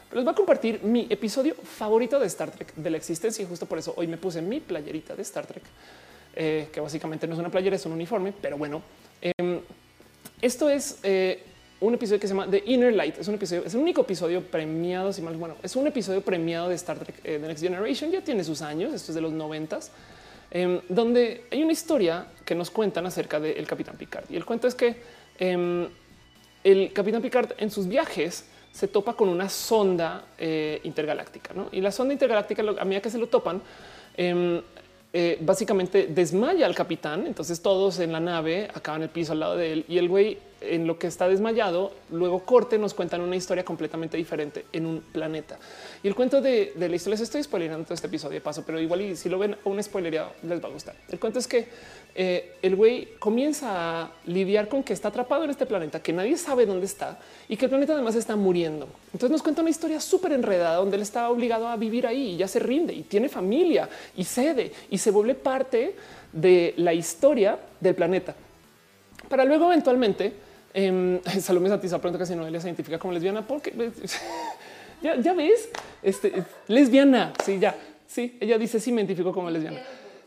Pero 0.08 0.22
les 0.22 0.26
voy 0.26 0.32
a 0.32 0.36
compartir 0.36 0.82
mi 0.84 1.08
episodio 1.10 1.56
favorito 1.56 2.20
de 2.20 2.28
Star 2.28 2.52
Trek 2.52 2.74
de 2.76 2.90
la 2.90 2.98
existencia 2.98 3.44
y 3.44 3.48
justo 3.48 3.66
por 3.66 3.78
eso 3.78 3.94
hoy 3.98 4.08
me 4.08 4.18
puse 4.18 4.42
mi 4.42 4.60
playerita 4.60 5.16
de 5.16 5.22
Star 5.22 5.46
Trek, 5.46 5.64
eh, 6.36 6.68
que 6.72 6.80
básicamente 6.80 7.28
no 7.28 7.34
es 7.34 7.40
una 7.40 7.50
playera, 7.50 7.76
es 7.76 7.86
un 7.86 7.94
uniforme, 7.94 8.34
pero 8.42 8.58
bueno. 8.58 8.82
Em, 9.22 9.62
esto 10.42 10.70
es 10.70 11.00
eh, 11.04 11.44
un 11.80 11.94
episodio 11.94 12.20
que 12.20 12.28
se 12.28 12.34
llama 12.34 12.50
The 12.50 12.64
Inner 12.66 12.94
Light. 12.94 13.18
Es 13.18 13.28
un 13.28 13.36
episodio, 13.36 13.64
es 13.66 13.74
el 13.74 13.80
único 13.82 14.02
episodio 14.02 14.44
premiado, 14.44 15.12
si 15.14 15.22
mal 15.22 15.36
bueno, 15.36 15.56
es 15.62 15.76
un 15.76 15.88
episodio 15.88 16.22
premiado 16.22 16.70
de 16.70 16.76
Star 16.76 16.98
Trek 17.00 17.16
eh, 17.24 17.40
The 17.42 17.48
Next 17.48 17.64
Generation. 17.64 18.12
Ya 18.12 18.22
tiene 18.22 18.44
sus 18.44 18.62
años. 18.62 18.94
Esto 18.94 19.12
es 19.12 19.16
de 19.16 19.22
los 19.22 19.32
noventas, 19.32 19.92
em, 20.52 20.80
donde 20.90 21.46
hay 21.52 21.64
una 21.64 21.72
historia 21.72 22.28
que 22.46 22.56
nos 22.56 22.72
cuentan 22.72 23.06
acerca 23.06 23.40
del 23.40 23.66
Capitán 23.68 23.96
Picard. 23.98 24.26
Y 24.30 24.36
el 24.36 24.46
cuento 24.46 24.68
es 24.68 24.76
que 24.76 24.96
em, 25.40 25.88
el 26.64 26.94
Capitán 26.94 27.22
Picard 27.22 27.54
en 27.58 27.72
sus 27.72 27.88
viajes 27.88 28.46
se 28.72 28.88
topa 28.88 29.16
con 29.16 29.28
una 29.28 29.50
sonda 29.50 30.26
eh, 30.38 30.80
intergaláctica. 30.84 31.54
Y 31.72 31.82
la 31.82 31.92
sonda 31.92 32.14
intergaláctica, 32.14 32.62
a 32.62 32.86
medida 32.86 33.02
que 33.02 33.10
se 33.10 33.18
lo 33.18 33.28
topan, 33.28 33.62
em, 34.18 34.62
eh, 35.14 35.38
básicamente 35.42 36.08
desmaya 36.08 36.66
al 36.66 36.76
capitán. 36.76 37.28
Entonces 37.28 37.62
todos 37.62 38.00
en 38.00 38.12
la 38.12 38.20
nave 38.20 38.70
acaban 38.74 39.02
el 39.04 39.10
piso 39.10 39.34
al 39.34 39.40
lado 39.42 39.58
de 39.58 39.74
él 39.74 39.86
y 39.88 39.98
el 39.98 40.08
güey 40.08 40.38
en 40.62 40.86
lo 40.86 40.98
que 40.98 41.08
está 41.08 41.28
desmayado, 41.28 41.92
luego 42.12 42.46
corte, 42.46 42.78
nos 42.78 42.94
cuentan 42.94 43.22
una 43.22 43.36
historia 43.36 43.66
completamente 43.66 44.16
diferente 44.16 44.66
en 44.72 44.86
un 44.86 45.02
planeta. 45.02 45.58
Y 46.04 46.08
el 46.08 46.16
cuento 46.16 46.40
de, 46.40 46.74
la 46.78 46.96
historia, 46.96 47.16
les 47.16 47.22
estoy 47.22 47.44
spoilerando 47.44 47.84
todo 47.84 47.96
este 47.96 48.08
episodio 48.08 48.36
de 48.36 48.42
paso, 48.42 48.64
pero 48.66 48.80
igual 48.80 49.18
si 49.18 49.28
lo 49.28 49.40
ven 49.40 49.58
un 49.66 49.82
spoiler 49.82 50.24
les 50.44 50.64
va 50.64 50.68
a 50.68 50.72
gustar. 50.72 50.96
El 51.10 51.20
cuento 51.20 51.40
es 51.40 51.48
que 51.48 51.68
eh, 52.14 52.56
el 52.62 52.76
güey 52.76 53.10
comienza 53.20 54.02
a 54.02 54.12
lidiar 54.26 54.68
con 54.68 54.84
que 54.84 54.94
está 54.94 55.08
atrapado 55.08 55.44
en 55.44 55.50
este 55.50 55.66
planeta, 55.66 56.02
que 56.02 56.14
nadie 56.14 56.38
sabe 56.38 56.66
dónde 56.66 56.86
está 56.86 57.20
y 57.48 57.58
que 57.58 57.66
el 57.66 57.70
planeta 57.70 57.94
además 57.94 58.16
está 58.16 58.36
muriendo. 58.36 58.88
Entonces 59.14 59.32
nos 59.32 59.42
cuenta 59.42 59.62
una 59.62 59.70
historia 59.70 60.00
súper 60.00 60.34
enredada 60.34 60.76
donde 60.76 60.98
él 60.98 61.02
está 61.02 61.30
obligado 61.30 61.68
a 61.68 61.78
vivir 61.78 62.06
ahí 62.08 62.34
y 62.34 62.38
ya 62.38 62.48
se 62.48 62.60
rinde 62.60 62.94
y 62.94 63.04
tiene 63.04 63.30
familia 63.30 63.88
y 64.16 64.24
cede 64.24 64.72
y 64.90 64.98
se 64.98 65.12
vuelve 65.12 65.36
parte 65.36 65.96
de 66.34 66.74
la 66.78 66.94
historia 66.94 67.58
del 67.80 67.96
planeta 67.96 68.36
para 69.30 69.46
luego 69.46 69.66
eventualmente 69.72 70.34
Eh, 70.74 71.20
Salomé 71.42 71.70
Santiza 71.70 72.00
pronto 72.00 72.18
que 72.18 72.26
si 72.26 72.36
no 72.36 72.46
se 72.46 72.68
identifica 72.68 72.98
como 72.98 73.14
lesbiana 73.14 73.46
porque 73.46 73.74
ya, 75.02 75.16
ya, 75.18 75.34
ves, 75.34 75.70
este 76.02 76.44
lesbiana. 76.68 77.34
Sí, 77.44 77.60
ya. 77.60 77.76
Sí, 78.08 78.38
ella 78.40 78.58
dice 78.58 78.80
sí 78.80 78.92
me 78.92 79.02
identifico 79.02 79.34
como 79.34 79.50
lesbiana. 79.50 79.82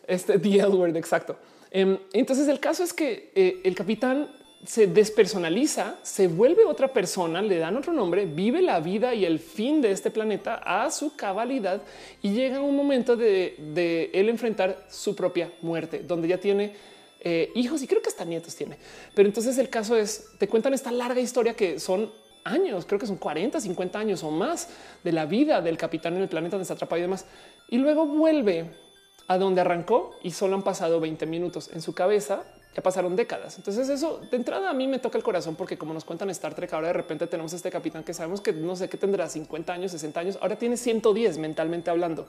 Este 0.06 0.38
the 0.38 0.58
L 0.58 0.68
word, 0.68 0.96
exacto. 0.96 1.36
Em, 1.74 1.98
entonces 2.12 2.46
el 2.46 2.60
caso 2.60 2.84
es 2.84 2.92
que 2.92 3.32
eh, 3.34 3.60
el 3.64 3.74
capitán 3.74 4.30
se 4.64 4.86
despersonaliza, 4.86 5.96
se 6.04 6.28
vuelve 6.28 6.64
otra 6.64 6.92
persona, 6.92 7.42
le 7.42 7.58
dan 7.58 7.76
otro 7.76 7.92
nombre, 7.92 8.26
vive 8.26 8.62
la 8.62 8.78
vida 8.78 9.12
y 9.12 9.24
el 9.24 9.40
fin 9.40 9.82
de 9.82 9.90
este 9.90 10.12
planeta 10.12 10.54
a 10.54 10.88
su 10.92 11.16
cabalidad 11.16 11.82
y 12.22 12.30
llega 12.30 12.60
un 12.60 12.76
momento 12.76 13.16
de, 13.16 14.10
él 14.14 14.28
enfrentar 14.28 14.86
su 14.88 15.16
propia 15.16 15.50
muerte, 15.62 16.04
donde 16.06 16.28
ya 16.28 16.38
tiene 16.38 16.74
eh, 17.18 17.50
hijos 17.56 17.82
y 17.82 17.88
creo 17.88 18.00
que 18.00 18.08
hasta 18.08 18.24
nietos 18.24 18.54
tiene. 18.54 18.78
Pero 19.12 19.28
entonces 19.28 19.58
el 19.58 19.68
caso 19.68 19.96
es, 19.96 20.30
te 20.38 20.46
cuentan 20.46 20.74
esta 20.74 20.92
larga 20.92 21.20
historia 21.20 21.54
que 21.54 21.80
son 21.80 22.12
años, 22.44 22.84
creo 22.86 23.00
que 23.00 23.08
son 23.08 23.16
40, 23.16 23.60
50 23.60 23.98
años 23.98 24.22
o 24.22 24.30
más 24.30 24.68
de 25.02 25.10
la 25.10 25.26
vida 25.26 25.60
del 25.60 25.76
capitán 25.76 26.14
en 26.14 26.22
el 26.22 26.28
planeta 26.28 26.52
donde 26.52 26.62
está 26.62 26.74
atrapado 26.74 27.00
y 27.00 27.02
demás. 27.02 27.26
Y 27.68 27.78
luego 27.78 28.06
vuelve 28.06 28.83
a 29.26 29.38
donde 29.38 29.60
arrancó 29.60 30.16
y 30.22 30.30
solo 30.30 30.54
han 30.54 30.62
pasado 30.62 31.00
20 31.00 31.26
minutos 31.26 31.70
en 31.72 31.82
su 31.82 31.94
cabeza. 31.94 32.42
Ya 32.74 32.82
pasaron 32.82 33.14
décadas. 33.14 33.56
Entonces 33.56 33.88
eso 33.88 34.20
de 34.30 34.36
entrada 34.36 34.68
a 34.68 34.72
mí 34.72 34.88
me 34.88 34.98
toca 34.98 35.16
el 35.16 35.22
corazón 35.22 35.54
porque 35.54 35.78
como 35.78 35.94
nos 35.94 36.04
cuentan 36.04 36.28
Star 36.30 36.54
Trek, 36.54 36.72
ahora 36.72 36.88
de 36.88 36.94
repente 36.94 37.26
tenemos 37.28 37.52
este 37.52 37.70
capitán 37.70 38.02
que 38.02 38.12
sabemos 38.12 38.40
que 38.40 38.52
no 38.52 38.74
sé 38.74 38.88
qué 38.88 38.96
tendrá 38.96 39.28
50 39.28 39.72
años, 39.72 39.92
60 39.92 40.20
años. 40.20 40.38
Ahora 40.40 40.56
tiene 40.56 40.76
110 40.76 41.38
mentalmente 41.38 41.90
hablando. 41.90 42.26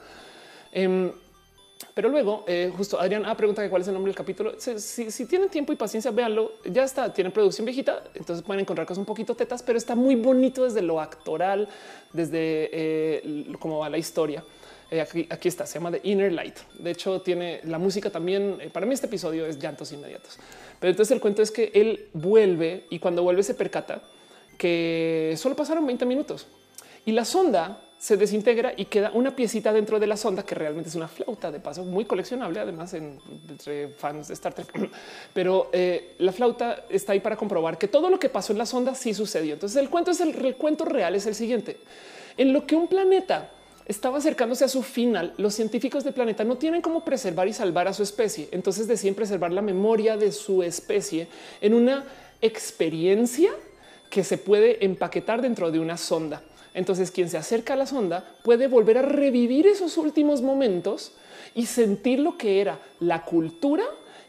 Em, 0.72 1.12
pero 1.94 2.10
luego, 2.10 2.44
eh, 2.48 2.72
justo 2.76 3.00
Adrián 3.00 3.24
ah, 3.26 3.36
pregunta 3.36 3.62
que 3.62 3.70
cuál 3.70 3.82
es 3.82 3.88
el 3.88 3.94
nombre 3.94 4.10
del 4.10 4.18
capítulo. 4.18 4.54
Si, 4.60 5.26
tienen 5.26 5.50
tiempo 5.50 5.74
y 5.74 5.76
paciencia, 5.76 6.12
véanlo. 6.12 6.54
Ya 6.66 6.84
está, 6.84 7.14
tiene 7.14 7.32
producción 7.32 7.66
viejita, 7.66 8.04
entonces 8.14 8.46
pueden 8.46 8.62
encontrar 8.62 8.86
cosas 8.86 9.00
un 9.00 9.06
poquito 9.06 9.36
tetas, 9.36 9.64
pero 9.64 9.78
está 9.78 9.96
muy 9.96 10.16
bonito 10.16 10.64
desde 10.64 10.82
lo 10.82 11.02
actoral, 11.02 11.68
desde 12.14 12.70
eh, 12.72 13.54
cómo 13.60 13.80
va 13.80 13.90
la 13.90 13.98
historia. 13.98 14.44
Eh, 14.92 15.02
aquí, 15.02 15.48
está, 15.48 15.66
se 15.66 15.80
llama 15.80 15.92
The 15.92 16.02
Inner 16.04 16.32
Light. 16.32 16.58
De 16.80 16.92
hecho, 16.92 17.22
tiene 17.22 17.62
la 17.64 17.80
música 17.80 18.10
también. 18.10 18.60
para 18.72 18.86
mí, 18.86 18.94
este 18.94 19.08
episodio 19.08 19.46
es 19.46 19.60
llantos 19.60 19.92
inmediatos. 19.92 20.38
Pero 20.80 20.92
entonces 20.92 21.12
el 21.14 21.22
cuento 21.22 21.42
es 21.42 21.52
que 21.52 21.72
él 21.74 22.10
vuelve 22.14 22.86
y 22.90 23.00
cuando 23.00 23.24
vuelve 23.24 23.44
se 23.44 23.54
percata 23.54 24.02
que 24.58 25.36
solo 25.38 25.56
pasaron 25.56 25.86
20 25.86 26.06
minutos 26.06 26.48
y 27.06 27.12
la 27.12 27.26
sonda 27.26 27.82
se 27.98 28.18
desintegra 28.18 28.74
y 28.76 28.86
queda 28.86 29.12
una 29.14 29.36
piecita 29.36 29.72
dentro 29.72 30.00
de 30.00 30.08
la 30.08 30.18
sonda 30.18 30.44
que 30.44 30.54
realmente 30.54 30.90
es 30.90 30.96
una 30.96 31.08
flauta 31.08 31.52
de 31.52 31.60
paso 31.60 31.84
muy 31.84 32.06
coleccionable, 32.06 32.60
además 32.60 32.94
en, 32.94 33.20
entre 33.48 33.88
fans 33.88 34.28
de 34.28 34.34
Star 34.34 34.54
Trek. 34.54 34.92
Pero 35.34 35.70
eh, 35.72 36.16
la 36.20 36.32
flauta 36.32 36.86
está 36.90 37.14
ahí 37.14 37.20
para 37.20 37.36
comprobar 37.36 37.78
que 37.78 37.88
todo 37.88 38.10
lo 38.10 38.20
que 38.20 38.30
pasó 38.30 38.52
en 38.52 38.60
la 38.60 38.66
sonda 38.66 38.96
sí 38.96 39.14
sucedió. 39.14 39.54
Entonces 39.54 39.82
el 39.82 39.90
cuento 39.90 40.12
es 40.12 40.20
el, 40.20 40.56
cuento 40.56 40.86
real 40.86 41.16
es 41.16 41.26
el 41.26 41.36
siguiente: 41.36 41.78
en 42.38 42.54
lo 42.54 42.68
que 42.68 42.76
un 42.76 42.88
planeta 42.88 43.50
estaba 43.86 44.18
acercándose 44.18 44.66
a 44.66 44.70
su 44.70 44.82
final, 44.82 45.34
los 45.38 45.54
científicos 45.54 46.04
del 46.04 46.14
planeta 46.14 46.44
no 46.44 46.58
tienen 46.58 46.82
cómo 46.82 47.06
preservar 47.06 47.48
y 47.48 47.54
salvar 47.54 47.88
a 47.88 47.94
su 47.94 48.02
especie. 48.02 48.50
Entonces 48.52 48.88
deciden 48.88 49.16
preservar 49.16 49.52
la 49.52 49.62
memoria 49.62 50.18
de 50.18 50.32
su 50.32 50.64
especie 50.64 51.28
en 51.62 51.74
una 51.74 52.04
experiencia 52.42 53.52
que 54.10 54.24
se 54.24 54.38
puede 54.38 54.84
empaquetar 54.84 55.42
dentro 55.42 55.72
de 55.72 55.80
una 55.80 55.98
sonda. 55.98 56.42
Entonces 56.74 57.12
quien 57.12 57.30
se 57.30 57.38
acerca 57.38 57.74
a 57.74 57.78
la 57.78 57.86
sonda 57.86 58.26
puede 58.44 58.68
volver 58.68 58.98
a 58.98 59.04
revivir 59.04 59.68
esos 59.68 59.98
últimos 59.98 60.42
momentos 60.42 61.14
y 61.54 61.68
sentir 61.68 62.20
lo 62.20 62.38
que 62.38 62.62
era 62.62 62.80
la 63.00 63.24
cultura 63.24 63.84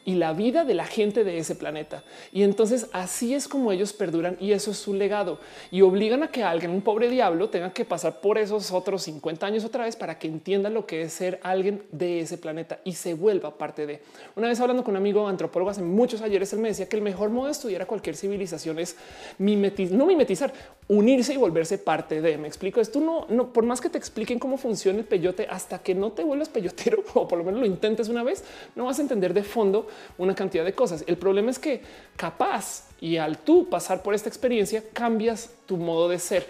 y 0.07 0.15
la 0.15 0.33
vida 0.33 0.65
de 0.65 0.73
la 0.73 0.87
gente 0.87 1.25
de 1.25 1.37
ese 1.37 1.57
planeta. 1.57 2.03
Y 2.33 2.45
entonces 2.45 2.87
así 2.93 3.35
es 3.35 3.49
como 3.49 3.73
ellos 3.73 3.93
perduran 3.93 4.39
y 4.41 4.53
eso 4.53 4.71
es 4.71 4.79
su 4.79 4.95
legado 4.95 5.39
y 5.71 5.83
obligan 5.83 6.23
a 6.23 6.29
que 6.29 6.45
alguien, 6.45 6.71
un 6.71 6.81
pobre 6.81 7.11
diablo, 7.11 7.51
tenga 7.51 7.73
que 7.73 7.85
pasar 7.85 8.21
por 8.21 8.39
esos 8.39 8.71
otros 8.71 9.03
50 9.03 9.45
años 9.45 9.65
otra 9.65 9.85
vez 9.85 9.97
para 9.97 10.19
que 10.19 10.29
entienda 10.29 10.71
lo 10.71 10.87
que 10.87 11.03
es 11.03 11.13
ser 11.13 11.41
alguien 11.43 11.83
de 11.91 12.21
ese 12.21 12.39
planeta 12.39 12.79
y 12.85 12.93
se 12.93 13.15
vuelva 13.15 13.59
parte 13.59 13.85
de. 13.85 14.01
Una 14.37 14.47
vez 14.47 14.61
hablando 14.61 14.85
con 14.85 14.93
un 14.93 14.99
amigo 14.99 15.27
antropólogo 15.27 15.71
hace 15.71 15.83
muchos 15.83 16.23
ayeres, 16.23 16.53
él 16.53 16.61
me 16.61 16.69
decía 16.69 16.89
que 16.89 16.97
el 16.97 17.03
mejor 17.03 17.31
modo 17.31 17.47
de 17.47 17.53
estudiar 17.53 17.83
a 17.83 17.87
cualquier 17.87 18.17
civilización 18.17 18.79
es 18.79 18.97
mimetizar, 19.39 19.99
no 19.99 20.07
mimetizar, 20.07 20.53
unirse 20.87 21.35
y 21.35 21.37
volverse 21.37 21.79
parte 21.79 22.21
de. 22.21 22.39
Me 22.39 22.47
explico 22.47 22.81
esto. 22.81 23.01
No, 23.01 23.27
no, 23.29 23.53
por 23.53 23.65
más 23.65 23.81
que 23.81 23.91
te 23.91 23.99
expliquen 23.99 24.39
cómo 24.39 24.57
funciona 24.57 25.01
el 25.01 25.05
peyote, 25.05 25.49
hasta 25.51 25.81
que 25.81 25.97
no 25.97 26.13
te 26.13 26.23
vuelvas 26.23 26.49
peyotero 26.49 27.03
o 27.15 27.27
por 27.27 27.39
lo 27.39 27.45
menos 27.45 27.61
lo 27.61 27.67
intentes 27.67 28.09
una 28.09 28.23
vez, 28.23 28.45
no 28.77 28.85
vas 28.85 29.01
a 29.01 29.03
entender 29.03 29.35
de 29.35 29.43
fondo 29.43 29.89
una 30.19 30.35
cantidad 30.35 30.65
de 30.65 30.73
cosas. 30.73 31.05
El 31.07 31.17
problema 31.17 31.51
es 31.51 31.59
que 31.59 31.83
capaz 32.17 32.89
y 33.01 33.17
al 33.17 33.39
tú 33.39 33.69
pasar 33.69 34.03
por 34.03 34.15
esta 34.15 34.29
experiencia 34.29 34.83
cambias 34.93 35.51
tu 35.67 35.77
modo 35.77 36.09
de 36.09 36.19
ser 36.19 36.47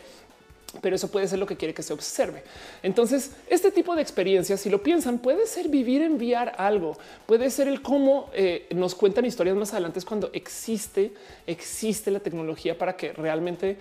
pero 0.81 0.97
eso 0.97 1.11
puede 1.11 1.29
ser 1.29 1.39
lo 1.39 1.47
que 1.47 1.57
quiere 1.57 1.75
que 1.75 1.83
se 1.83 1.93
observe. 1.93 2.43
Entonces, 2.83 3.33
este 3.49 3.71
tipo 3.71 3.95
de 3.95 4.03
experiencias, 4.03 4.61
si 4.61 4.71
lo 4.71 4.83
piensan, 4.83 5.19
puede 5.19 5.47
ser 5.47 5.69
vivir 5.69 6.03
enviar 6.03 6.55
algo, 6.59 6.99
puede 7.27 7.51
ser 7.51 7.69
el 7.69 7.83
cómo 7.83 8.31
eh, 8.35 8.67
nos 8.75 8.95
cuentan 8.95 9.25
historias 9.25 9.57
más 9.57 9.73
adelante, 9.73 9.99
es 9.99 10.05
cuando 10.05 10.31
existe, 10.33 11.13
existe 11.47 12.11
la 12.11 12.21
tecnología 12.21 12.77
para 12.77 12.97
que 12.97 13.13
realmente 13.13 13.79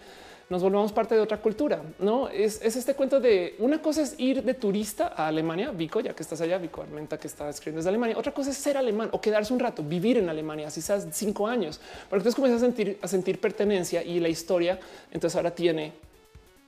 nos 0.48 0.62
volvamos 0.62 0.92
parte 0.92 1.16
de 1.16 1.22
otra 1.22 1.38
cultura. 1.38 1.82
No 1.98 2.30
es, 2.30 2.62
este 2.62 2.94
cuento 2.94 3.20
de 3.20 3.56
una 3.60 3.82
cosa 3.82 4.04
es 4.04 4.16
ir 4.20 4.44
de 4.44 4.54
turista 4.54 5.14
a 5.16 5.28
Alemania, 5.28 5.72
Vico, 5.72 6.00
ya 6.00 6.14
que 6.14 6.22
estás 6.22 6.40
allá, 6.42 6.60
Vico 6.60 6.84
Armenta, 6.84 7.18
que 7.18 7.28
está 7.28 7.50
escribiendo 7.50 7.80
desde 7.80 7.90
Alemania. 7.90 8.18
Otra 8.18 8.32
cosa 8.32 8.52
es 8.52 8.58
ser 8.58 8.78
alemán 8.78 9.10
o 9.12 9.20
quedarse 9.20 9.52
un 9.54 9.60
rato, 9.60 9.82
vivir 9.82 10.18
en 10.18 10.30
Alemania, 10.30 10.68
así 10.68 10.82
seas 10.82 11.08
cinco 11.12 11.48
años, 11.48 11.80
porque 12.10 12.22
entonces 12.22 12.36
comienzas 12.36 12.62
a 12.62 12.66
sentir, 12.66 13.00
a 13.02 13.08
sentir 13.08 13.42
pertenencia 13.42 14.04
y 14.04 14.20
la 14.20 14.30
historia. 14.30 14.80
Entonces 15.12 15.36
ahora 15.36 15.50
tiene 15.50 15.94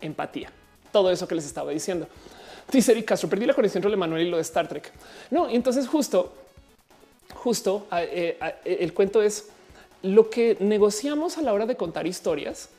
empatía. 0.01 0.51
Todo 0.91 1.11
eso 1.11 1.27
que 1.27 1.35
les 1.35 1.45
estaba 1.45 1.71
diciendo. 1.71 2.07
Dice 2.71 2.93
Eric 2.93 3.05
Castro, 3.05 3.29
perdí 3.29 3.45
la 3.45 3.53
conexión 3.53 3.83
entre 3.83 3.93
Emanuel 3.93 4.25
y 4.25 4.29
lo 4.29 4.37
de 4.37 4.41
Star 4.41 4.67
Trek. 4.67 4.91
No, 5.29 5.49
y 5.49 5.55
entonces 5.55 5.87
justo, 5.87 6.33
justo 7.35 7.85
eh, 7.91 8.37
el 8.65 8.93
cuento 8.93 9.21
es 9.21 9.49
lo 10.01 10.29
que 10.31 10.57
negociamos 10.59 11.37
a 11.37 11.43
la 11.43 11.53
hora 11.53 11.67
de 11.67 11.75
contar 11.75 12.07
historias 12.07 12.69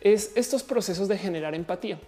es 0.00 0.32
estos 0.34 0.62
procesos 0.62 1.08
de 1.08 1.18
generar 1.18 1.54
empatía, 1.54 1.98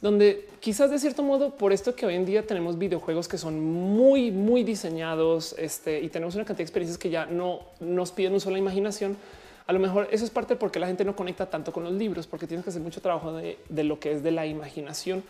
donde 0.00 0.48
quizás 0.60 0.90
de 0.90 0.98
cierto 0.98 1.22
modo, 1.22 1.56
por 1.56 1.72
esto 1.72 1.94
que 1.94 2.06
hoy 2.06 2.14
en 2.14 2.26
día 2.26 2.46
tenemos 2.46 2.78
videojuegos 2.78 3.28
que 3.28 3.38
son 3.38 3.60
muy, 3.60 4.30
muy 4.30 4.64
diseñados 4.64 5.54
este, 5.58 6.00
y 6.00 6.08
tenemos 6.08 6.34
una 6.34 6.44
cantidad 6.44 6.58
de 6.58 6.64
experiencias 6.64 6.98
que 6.98 7.10
ya 7.10 7.26
no 7.26 7.60
nos 7.80 8.12
piden 8.12 8.32
una 8.32 8.40
sola 8.40 8.58
imaginación. 8.58 9.16
A 9.66 9.72
lo 9.72 9.80
mejor 9.80 10.08
eso 10.10 10.24
es 10.24 10.30
parte 10.30 10.56
porque 10.56 10.78
la 10.78 10.86
gente 10.86 11.04
no 11.04 11.14
conecta 11.14 11.46
tanto 11.46 11.72
con 11.72 11.84
los 11.84 11.92
libros, 11.92 12.26
porque 12.26 12.46
tienes 12.46 12.64
que 12.64 12.70
hacer 12.70 12.82
mucho 12.82 13.00
trabajo 13.00 13.34
de, 13.34 13.58
de 13.68 13.84
lo 13.84 14.00
que 14.00 14.12
es 14.12 14.22
de 14.22 14.30
la 14.30 14.46
imaginación. 14.46 15.22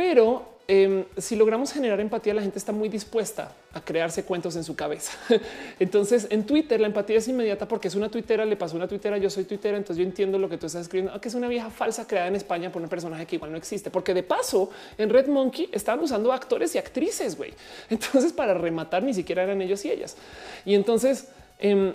Pero 0.00 0.60
Em, 0.72 1.04
si 1.16 1.34
logramos 1.34 1.72
generar 1.72 1.98
empatía, 1.98 2.32
la 2.32 2.42
gente 2.42 2.56
está 2.56 2.70
muy 2.70 2.88
dispuesta 2.88 3.50
a 3.72 3.80
crearse 3.80 4.22
cuentos 4.22 4.54
en 4.54 4.62
su 4.62 4.76
cabeza. 4.76 5.10
entonces, 5.80 6.28
en 6.30 6.46
Twitter 6.46 6.80
la 6.80 6.86
empatía 6.86 7.18
es 7.18 7.26
inmediata 7.26 7.66
porque 7.66 7.88
es 7.88 7.96
una 7.96 8.08
tuitera, 8.08 8.44
le 8.44 8.54
pasó 8.54 8.76
una 8.76 8.86
tuitera, 8.86 9.18
yo 9.18 9.28
soy 9.30 9.42
tuitera, 9.42 9.76
entonces 9.76 9.96
yo 9.96 10.04
entiendo 10.04 10.38
lo 10.38 10.48
que 10.48 10.58
tú 10.58 10.66
estás 10.66 10.82
escribiendo, 10.82 11.12
ah, 11.12 11.20
que 11.20 11.26
es 11.26 11.34
una 11.34 11.48
vieja 11.48 11.70
falsa 11.70 12.06
creada 12.06 12.28
en 12.28 12.36
España 12.36 12.70
por 12.70 12.80
un 12.82 12.88
personaje 12.88 13.26
que 13.26 13.34
igual 13.34 13.50
no 13.50 13.56
existe, 13.56 13.90
porque 13.90 14.14
de 14.14 14.22
paso 14.22 14.70
en 14.96 15.10
Red 15.10 15.26
Monkey 15.26 15.68
estaban 15.72 16.04
usando 16.04 16.32
actores 16.32 16.72
y 16.76 16.78
actrices, 16.78 17.36
güey. 17.36 17.52
Entonces, 17.90 18.32
para 18.32 18.54
rematar, 18.54 19.02
ni 19.02 19.12
siquiera 19.12 19.42
eran 19.42 19.60
ellos 19.62 19.84
y 19.84 19.90
ellas. 19.90 20.16
Y 20.64 20.76
entonces, 20.76 21.30
em, 21.58 21.94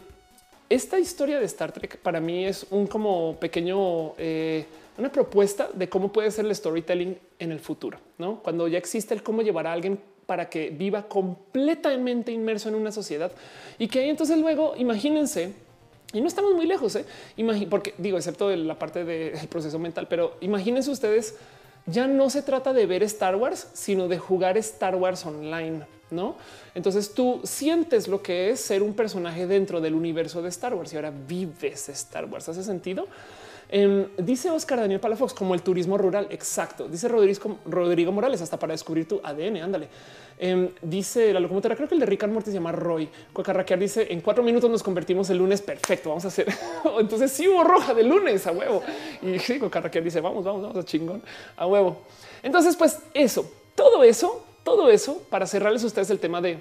esta 0.68 1.00
historia 1.00 1.40
de 1.40 1.46
Star 1.46 1.72
Trek 1.72 1.98
para 2.00 2.20
mí 2.20 2.44
es 2.44 2.66
un 2.72 2.88
como 2.88 3.38
pequeño... 3.40 4.16
Eh, 4.18 4.66
una 4.98 5.12
propuesta 5.12 5.70
de 5.74 5.90
cómo 5.90 6.12
puede 6.12 6.32
ser 6.32 6.46
el 6.46 6.56
storytelling 6.56 7.18
en 7.40 7.52
el 7.52 7.60
futuro, 7.60 8.00
¿no? 8.18 8.42
Cuando 8.42 8.68
ya 8.68 8.78
existe 8.78 9.14
el 9.14 9.24
cómo 9.24 9.42
llevar 9.42 9.68
a 9.68 9.74
alguien 9.74 10.00
para 10.26 10.50
que 10.50 10.70
viva 10.70 11.08
completamente 11.08 12.32
inmerso 12.32 12.70
en 12.70 12.76
una 12.76 12.92
sociedad 12.92 13.32
y 13.78 13.88
que 13.88 14.10
entonces 14.10 14.38
luego 14.38 14.74
imagínense 14.78 15.54
y 16.14 16.22
no 16.22 16.28
estamos 16.28 16.54
muy 16.56 16.66
lejos, 16.66 16.96
¿eh? 16.96 17.06
porque 17.70 17.94
digo, 17.98 18.18
excepto 18.18 18.50
la 18.56 18.80
parte 18.80 19.04
del 19.04 19.48
proceso 19.50 19.78
mental, 19.80 20.08
pero 20.08 20.38
imagínense 20.40 20.90
ustedes, 20.90 21.36
ya 21.88 22.08
no 22.08 22.30
se 22.30 22.42
trata 22.42 22.72
de 22.72 22.86
ver 22.86 23.04
Star 23.04 23.36
Wars, 23.36 23.68
sino 23.74 24.08
de 24.08 24.18
jugar 24.18 24.58
Star 24.58 24.96
Wars 24.96 25.26
online, 25.26 25.86
¿no? 26.12 26.38
Entonces 26.74 27.14
tú 27.14 27.42
sientes 27.44 28.08
lo 28.08 28.22
que 28.22 28.52
es 28.52 28.62
ser 28.62 28.82
un 28.82 28.94
personaje 28.94 29.46
dentro 29.46 29.82
del 29.82 29.94
universo 29.94 30.42
de 30.42 30.50
Star 30.50 30.74
Wars 30.74 30.94
y 30.94 30.96
ahora 30.96 31.12
vives 31.12 31.90
Star 31.90 32.26
Wars. 32.26 32.48
¿Hace 32.48 32.64
sentido? 32.64 33.08
Em, 33.70 34.08
dice 34.18 34.50
Oscar 34.52 34.80
Daniel 34.80 35.00
Palafox 35.00 35.34
como 35.34 35.54
el 35.54 35.62
turismo 35.62 35.98
rural. 35.98 36.28
Exacto. 36.30 36.88
Dice 36.88 37.08
Rodrigo, 37.08 37.60
Rodrigo 37.66 38.12
Morales 38.12 38.42
hasta 38.42 38.58
para 38.58 38.74
descubrir 38.74 39.08
tu 39.08 39.20
ADN. 39.24 39.58
Ándale. 39.58 39.88
Em, 40.38 40.70
dice 40.82 41.34
la 41.34 41.40
locomotora. 41.40 41.76
Creo 41.76 41.88
que 41.88 41.96
el 41.96 42.00
de 42.00 42.06
Rick 42.06 42.24
and 42.24 42.34
Morty 42.34 42.52
se 42.52 42.56
llama 42.56 42.72
Roy. 42.72 43.10
Cocarraquear 43.34 43.80
dice 43.80 44.08
en 44.10 44.22
cuatro 44.22 44.44
minutos 44.44 44.70
nos 44.70 44.84
convertimos 44.84 45.30
el 45.30 45.38
lunes. 45.38 45.62
Perfecto. 45.62 46.10
Vamos 46.10 46.26
a 46.26 46.28
hacer. 46.28 46.48
Entonces 47.00 47.32
sí 47.32 47.48
hubo 47.48 47.64
roja 47.64 47.94
de 47.94 48.04
lunes 48.04 48.46
a 48.48 48.52
huevo. 48.52 48.84
Y 49.22 49.40
sí, 49.40 49.60
Cocarraquear 49.60 50.04
dice 50.04 50.22
vamos, 50.22 50.44
vamos, 50.44 50.62
vamos 50.62 50.78
a 50.78 50.84
chingón 50.84 51.22
a 51.58 51.66
huevo. 51.66 52.02
Entonces, 52.44 52.76
pues 52.76 53.00
eso, 53.14 53.52
todo 53.74 54.04
eso, 54.04 54.46
todo 54.64 54.90
eso 54.90 55.24
para 55.30 55.48
cerrarles 55.48 55.84
a 55.84 55.88
ustedes 55.88 56.12
el 56.12 56.20
tema 56.20 56.42
de 56.42 56.60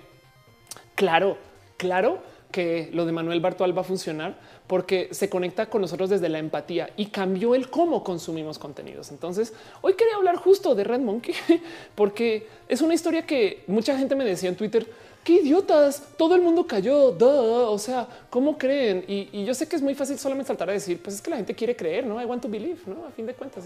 claro, 0.95 1.37
claro 1.77 2.19
que 2.51 2.89
lo 2.93 3.05
de 3.05 3.13
Manuel 3.13 3.41
Bartual 3.41 3.77
va 3.77 3.83
a 3.83 3.85
funcionar 3.85 4.39
porque 4.67 5.09
se 5.13 5.29
conecta 5.29 5.67
con 5.67 5.83
nosotros 5.83 6.11
desde 6.11 6.29
la 6.29 6.39
empatía 6.39 6.91
y 6.97 7.07
cambió 7.07 7.55
el 7.55 7.69
cómo 7.69 8.03
consumimos 8.03 8.59
contenidos. 8.59 9.11
Entonces, 9.11 9.53
hoy 9.83 9.95
quería 9.95 10.17
hablar 10.17 10.37
justo 10.37 10.75
de 10.75 10.85
Red 10.85 11.01
Monkey 11.01 11.35
porque 11.95 12.47
es 12.69 12.81
una 12.81 12.95
historia 12.95 13.27
que 13.27 13.63
mucha 13.67 13.99
gente 13.99 14.17
me 14.17 14.25
decía 14.25 14.49
en 14.49 14.57
Twitter, 14.57 14.87
qué 15.25 15.41
idiotas, 15.41 16.03
todo 16.19 16.35
el 16.35 16.43
mundo 16.43 16.67
cayó, 16.67 17.17
o 17.19 17.79
sea, 17.79 18.07
¿cómo 18.29 18.59
creen? 18.59 19.05
Y, 19.09 19.45
yo 19.45 19.55
sé 19.55 19.67
que 19.67 19.75
es 19.75 19.83
muy 19.83 19.95
fácil 19.95 20.19
solamente 20.19 20.49
saltar 20.49 20.69
a 20.69 20.73
decir, 20.73 21.01
pues 21.03 21.17
es 21.17 21.23
que 21.23 21.31
la 21.31 21.37
gente 21.37 21.55
quiere 21.55 21.75
creer, 21.75 22.07
¿no? 22.07 22.21
I 22.21 22.27
want 22.27 22.43
to 22.43 22.49
believe, 22.49 22.81
¿no? 22.87 23.07
A 23.07 23.11
fin 23.11 23.27
de 23.27 23.33
cuentas, 23.35 23.65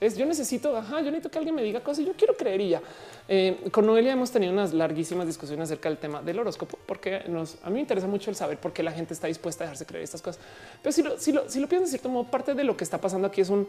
es, 0.00 0.16
yo 0.16 0.24
necesito, 0.24 0.76
ajá, 0.76 1.00
yo 1.00 1.06
necesito 1.06 1.30
que 1.30 1.38
alguien 1.38 1.54
me 1.54 1.62
diga 1.64 1.80
cosas 1.80 2.04
y 2.04 2.06
yo 2.06 2.12
quiero 2.16 2.36
creer 2.36 2.60
y 2.60 2.68
ya. 2.70 2.82
Eh, 3.28 3.58
con 3.72 3.86
Noelia 3.86 4.12
hemos 4.12 4.30
tenido 4.30 4.52
unas 4.52 4.72
larguísimas 4.72 5.26
discusiones 5.26 5.64
acerca 5.64 5.88
del 5.88 5.98
tema 5.98 6.22
del 6.22 6.38
horóscopo, 6.38 6.78
porque 6.86 7.16
a 7.16 7.68
mí 7.68 7.74
me 7.74 7.80
interesa 7.80 8.06
mucho 8.06 8.30
el 8.30 8.36
saber 8.36 8.58
por 8.58 8.72
qué 8.72 8.84
la 8.84 8.92
gente 8.92 9.12
está 9.12 9.26
dispuesta 9.26 9.64
a 9.64 9.66
dejarse 9.66 9.86
creer 9.86 10.04
estas 10.04 10.22
cosas. 10.22 10.40
Pero 10.80 10.92
si 10.92 11.02
lo, 11.02 11.18
si 11.18 11.34
si 11.48 11.60
lo 11.60 11.68
piensas 11.68 11.90
de 11.90 11.98
cierto 11.98 12.08
modo, 12.08 12.30
parte 12.30 12.54
de 12.54 12.62
lo 12.62 12.76
que 12.76 12.84
está 12.84 12.98
pasando 12.98 13.26
aquí 13.26 13.40
es 13.40 13.50
un, 13.50 13.66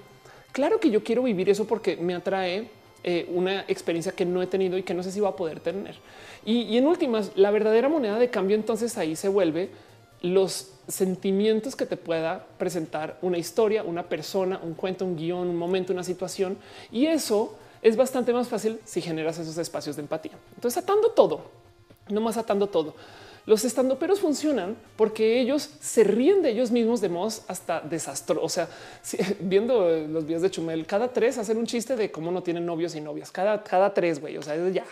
claro 0.52 0.80
que 0.80 0.92
yo 0.92 1.04
quiero 1.04 1.24
vivir 1.24 1.50
eso 1.50 1.66
porque 1.66 1.98
me 1.98 2.14
atrae 2.14 2.70
eh, 3.04 3.28
una 3.34 3.62
experiencia 3.68 4.12
que 4.12 4.26
no 4.26 4.42
he 4.42 4.48
tenido 4.48 4.78
y 4.78 4.84
que 4.84 4.94
no 4.94 5.02
sé 5.02 5.12
si 5.12 5.20
va 5.20 5.30
a 5.30 5.36
poder 5.36 5.60
tener. 5.60 5.96
Y, 6.46 6.78
en 6.78 6.88
últimas, 6.88 7.32
la 7.36 7.52
verdadera 7.52 7.90
moneda 7.90 8.18
de 8.18 8.30
cambio 8.30 8.56
entonces 8.56 8.98
ahí 8.98 9.16
se 9.16 9.28
vuelve 9.28 9.70
los 10.22 10.72
sentimientos 10.88 11.76
que 11.76 11.86
te 11.86 11.98
pueda 11.98 12.46
presentar 12.58 13.18
una 13.22 13.38
historia, 13.38 13.84
una 13.84 14.04
persona, 14.04 14.60
un 14.62 14.74
cuento, 14.74 15.06
un 15.06 15.16
guion, 15.16 15.48
un 15.48 15.56
momento, 15.56 15.94
una 15.94 16.04
situación. 16.04 16.58
Y 16.92 17.08
eso 17.08 17.56
es 17.82 17.96
bastante 17.96 18.34
más 18.34 18.48
fácil 18.48 18.80
si 18.86 19.02
generas 19.02 19.40
esos 19.40 19.58
espacios 19.58 19.96
de 19.96 20.04
empatía. 20.04 20.34
Entonces, 20.56 20.84
atando 20.84 21.10
todo, 21.10 21.46
no 22.10 22.22
más 22.22 22.38
atando 22.38 22.68
todo. 22.68 22.96
Los 23.46 23.66
estandoperos 23.66 24.20
funcionan 24.20 24.78
porque 24.96 25.40
ellos 25.40 25.70
se 25.80 26.04
ríen 26.04 26.42
de 26.42 26.52
ellos 26.52 26.72
mismos 26.72 27.02
de 27.02 27.10
modos 27.10 27.44
hasta 27.48 27.82
desastrosos. 27.82 28.44
O 28.44 28.50
sea, 28.50 28.68
viendo 29.40 29.90
los 30.08 30.26
videos 30.26 30.44
de 30.44 30.52
Chumel, 30.52 30.86
cada 30.86 31.08
tres 31.08 31.38
hacen 31.38 31.58
un 31.58 31.66
chiste 31.66 31.96
de 31.96 32.12
cómo 32.12 32.32
no 32.32 32.44
tienen 32.44 32.66
novios 32.66 32.96
y 32.96 33.02
novias. 33.02 33.32
Cada, 33.32 33.64
cada 33.64 33.94
tres, 33.94 34.22
güey. 34.22 34.38
O 34.38 34.44
sea, 34.44 34.56
ya, 34.70 34.86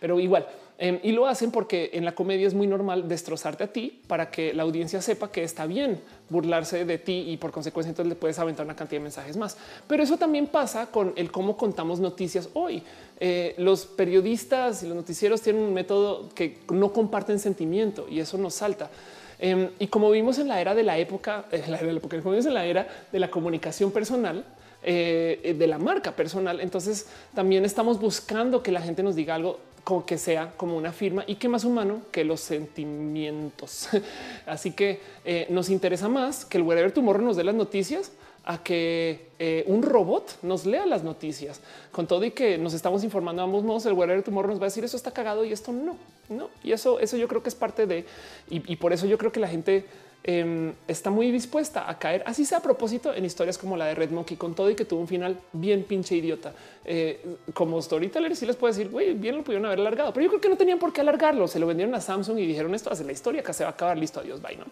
pero 0.00 0.20
igual 0.20 0.46
Em, 0.78 1.00
y 1.02 1.12
lo 1.12 1.26
hacen 1.26 1.50
porque 1.50 1.90
en 1.94 2.04
la 2.04 2.14
comedia 2.14 2.46
es 2.46 2.52
muy 2.52 2.66
normal 2.66 3.08
destrozarte 3.08 3.64
a 3.64 3.72
ti 3.72 3.98
para 4.06 4.30
que 4.30 4.52
la 4.52 4.62
audiencia 4.62 5.00
sepa 5.00 5.32
que 5.32 5.42
está 5.42 5.64
bien 5.64 6.02
burlarse 6.28 6.84
de 6.84 6.98
ti 6.98 7.24
y 7.28 7.38
por 7.38 7.50
consecuencia 7.50 7.90
entonces 7.90 8.10
le 8.10 8.14
puedes 8.14 8.38
aventar 8.38 8.66
una 8.66 8.76
cantidad 8.76 9.00
de 9.00 9.04
mensajes 9.04 9.38
más. 9.38 9.56
Pero 9.88 10.02
eso 10.02 10.18
también 10.18 10.46
pasa 10.48 10.86
con 10.86 11.14
el 11.16 11.30
cómo 11.30 11.56
contamos 11.56 11.98
noticias 11.98 12.50
hoy. 12.52 12.82
Eh, 13.18 13.54
los 13.56 13.86
periodistas 13.86 14.82
y 14.82 14.86
los 14.88 14.96
noticieros 14.96 15.40
tienen 15.40 15.62
un 15.62 15.72
método 15.72 16.28
que 16.34 16.58
no 16.70 16.92
comparten 16.92 17.38
sentimiento 17.38 18.06
y 18.10 18.20
eso 18.20 18.36
nos 18.36 18.54
salta. 18.54 18.90
Em, 19.38 19.70
y 19.78 19.86
como 19.86 20.10
vimos 20.10 20.38
en 20.38 20.48
la 20.48 20.60
era 20.60 20.74
de 20.74 20.82
la 20.82 20.98
época, 20.98 21.46
vimos 21.50 22.46
en 22.46 22.54
la 22.54 22.66
era 22.66 22.86
de 23.10 23.18
la 23.18 23.30
comunicación 23.30 23.92
personal, 23.92 24.44
eh, 24.88 25.56
de 25.58 25.66
la 25.66 25.78
marca 25.78 26.14
personal. 26.14 26.60
Entonces 26.60 27.08
también 27.34 27.64
estamos 27.64 27.98
buscando 27.98 28.62
que 28.62 28.70
la 28.70 28.80
gente 28.80 29.02
nos 29.02 29.16
diga 29.16 29.34
algo 29.34 29.58
que 30.06 30.16
sea 30.16 30.52
como 30.56 30.76
una 30.76 30.92
firma 30.92 31.24
y 31.26 31.34
que 31.34 31.48
más 31.48 31.64
humano 31.64 32.02
que 32.12 32.24
los 32.24 32.38
sentimientos. 32.38 33.88
Así 34.46 34.70
que 34.70 35.00
eh, 35.24 35.48
nos 35.50 35.70
interesa 35.70 36.08
más 36.08 36.44
que 36.44 36.58
el 36.58 36.62
Wherever 36.62 36.92
Tomorrow 36.92 37.24
nos 37.24 37.36
dé 37.36 37.42
las 37.42 37.56
noticias 37.56 38.12
a 38.44 38.62
que 38.62 39.26
eh, 39.40 39.64
un 39.66 39.82
robot 39.82 40.38
nos 40.42 40.66
lea 40.66 40.86
las 40.86 41.02
noticias 41.02 41.60
con 41.90 42.06
todo 42.06 42.24
y 42.24 42.30
que 42.30 42.56
nos 42.56 42.72
estamos 42.72 43.02
informando 43.02 43.42
a 43.42 43.44
ambos 43.44 43.64
modos. 43.64 43.86
El 43.86 43.94
Wherever 43.94 44.22
Tomorrow 44.22 44.52
nos 44.52 44.60
va 44.60 44.66
a 44.66 44.70
decir 44.70 44.84
eso 44.84 44.96
está 44.96 45.10
cagado 45.10 45.44
y 45.44 45.52
esto 45.52 45.72
no, 45.72 45.96
no. 46.28 46.48
Y 46.62 46.70
eso, 46.70 47.00
eso 47.00 47.16
yo 47.16 47.26
creo 47.26 47.42
que 47.42 47.48
es 47.48 47.56
parte 47.56 47.86
de 47.86 48.04
y 48.48 48.76
por 48.76 48.92
eso 48.92 49.06
yo 49.06 49.18
creo 49.18 49.32
que 49.32 49.40
la 49.40 49.48
gente 49.48 49.84
Em, 50.28 50.72
está 50.88 51.08
muy 51.08 51.30
dispuesta 51.30 51.88
a 51.88 52.00
caer, 52.00 52.24
así 52.26 52.44
sea 52.44 52.58
a 52.58 52.60
propósito, 52.60 53.14
en 53.14 53.24
historias 53.24 53.56
como 53.56 53.76
la 53.76 53.86
de 53.86 53.94
Red 53.94 54.10
Monkey, 54.10 54.36
con 54.36 54.56
todo 54.56 54.68
y 54.68 54.74
que 54.74 54.84
tuvo 54.84 55.00
un 55.00 55.06
final 55.06 55.38
bien 55.52 55.84
pinche 55.84 56.16
idiota. 56.16 56.52
Eh, 56.84 57.36
como 57.54 57.80
storyteller, 57.80 58.34
sí 58.34 58.44
les 58.44 58.56
puedo 58.56 58.74
decir, 58.74 58.90
güey, 58.90 59.14
bien 59.14 59.36
lo 59.36 59.44
pudieron 59.44 59.66
haber 59.66 59.78
alargado, 59.78 60.12
pero 60.12 60.24
yo 60.24 60.30
creo 60.30 60.40
que 60.40 60.48
no 60.48 60.56
tenían 60.56 60.80
por 60.80 60.92
qué 60.92 61.02
alargarlo. 61.02 61.46
Se 61.46 61.60
lo 61.60 61.66
vendieron 61.68 61.94
a 61.94 62.00
Samsung 62.00 62.40
y 62.40 62.46
dijeron 62.46 62.74
esto 62.74 62.90
hace 62.90 63.04
la 63.04 63.12
historia 63.12 63.40
que 63.40 63.52
se 63.52 63.62
va 63.62 63.70
a 63.70 63.72
acabar. 63.74 63.96
Listo, 63.96 64.18
adiós, 64.18 64.42
bye. 64.42 64.56
No, 64.56 64.64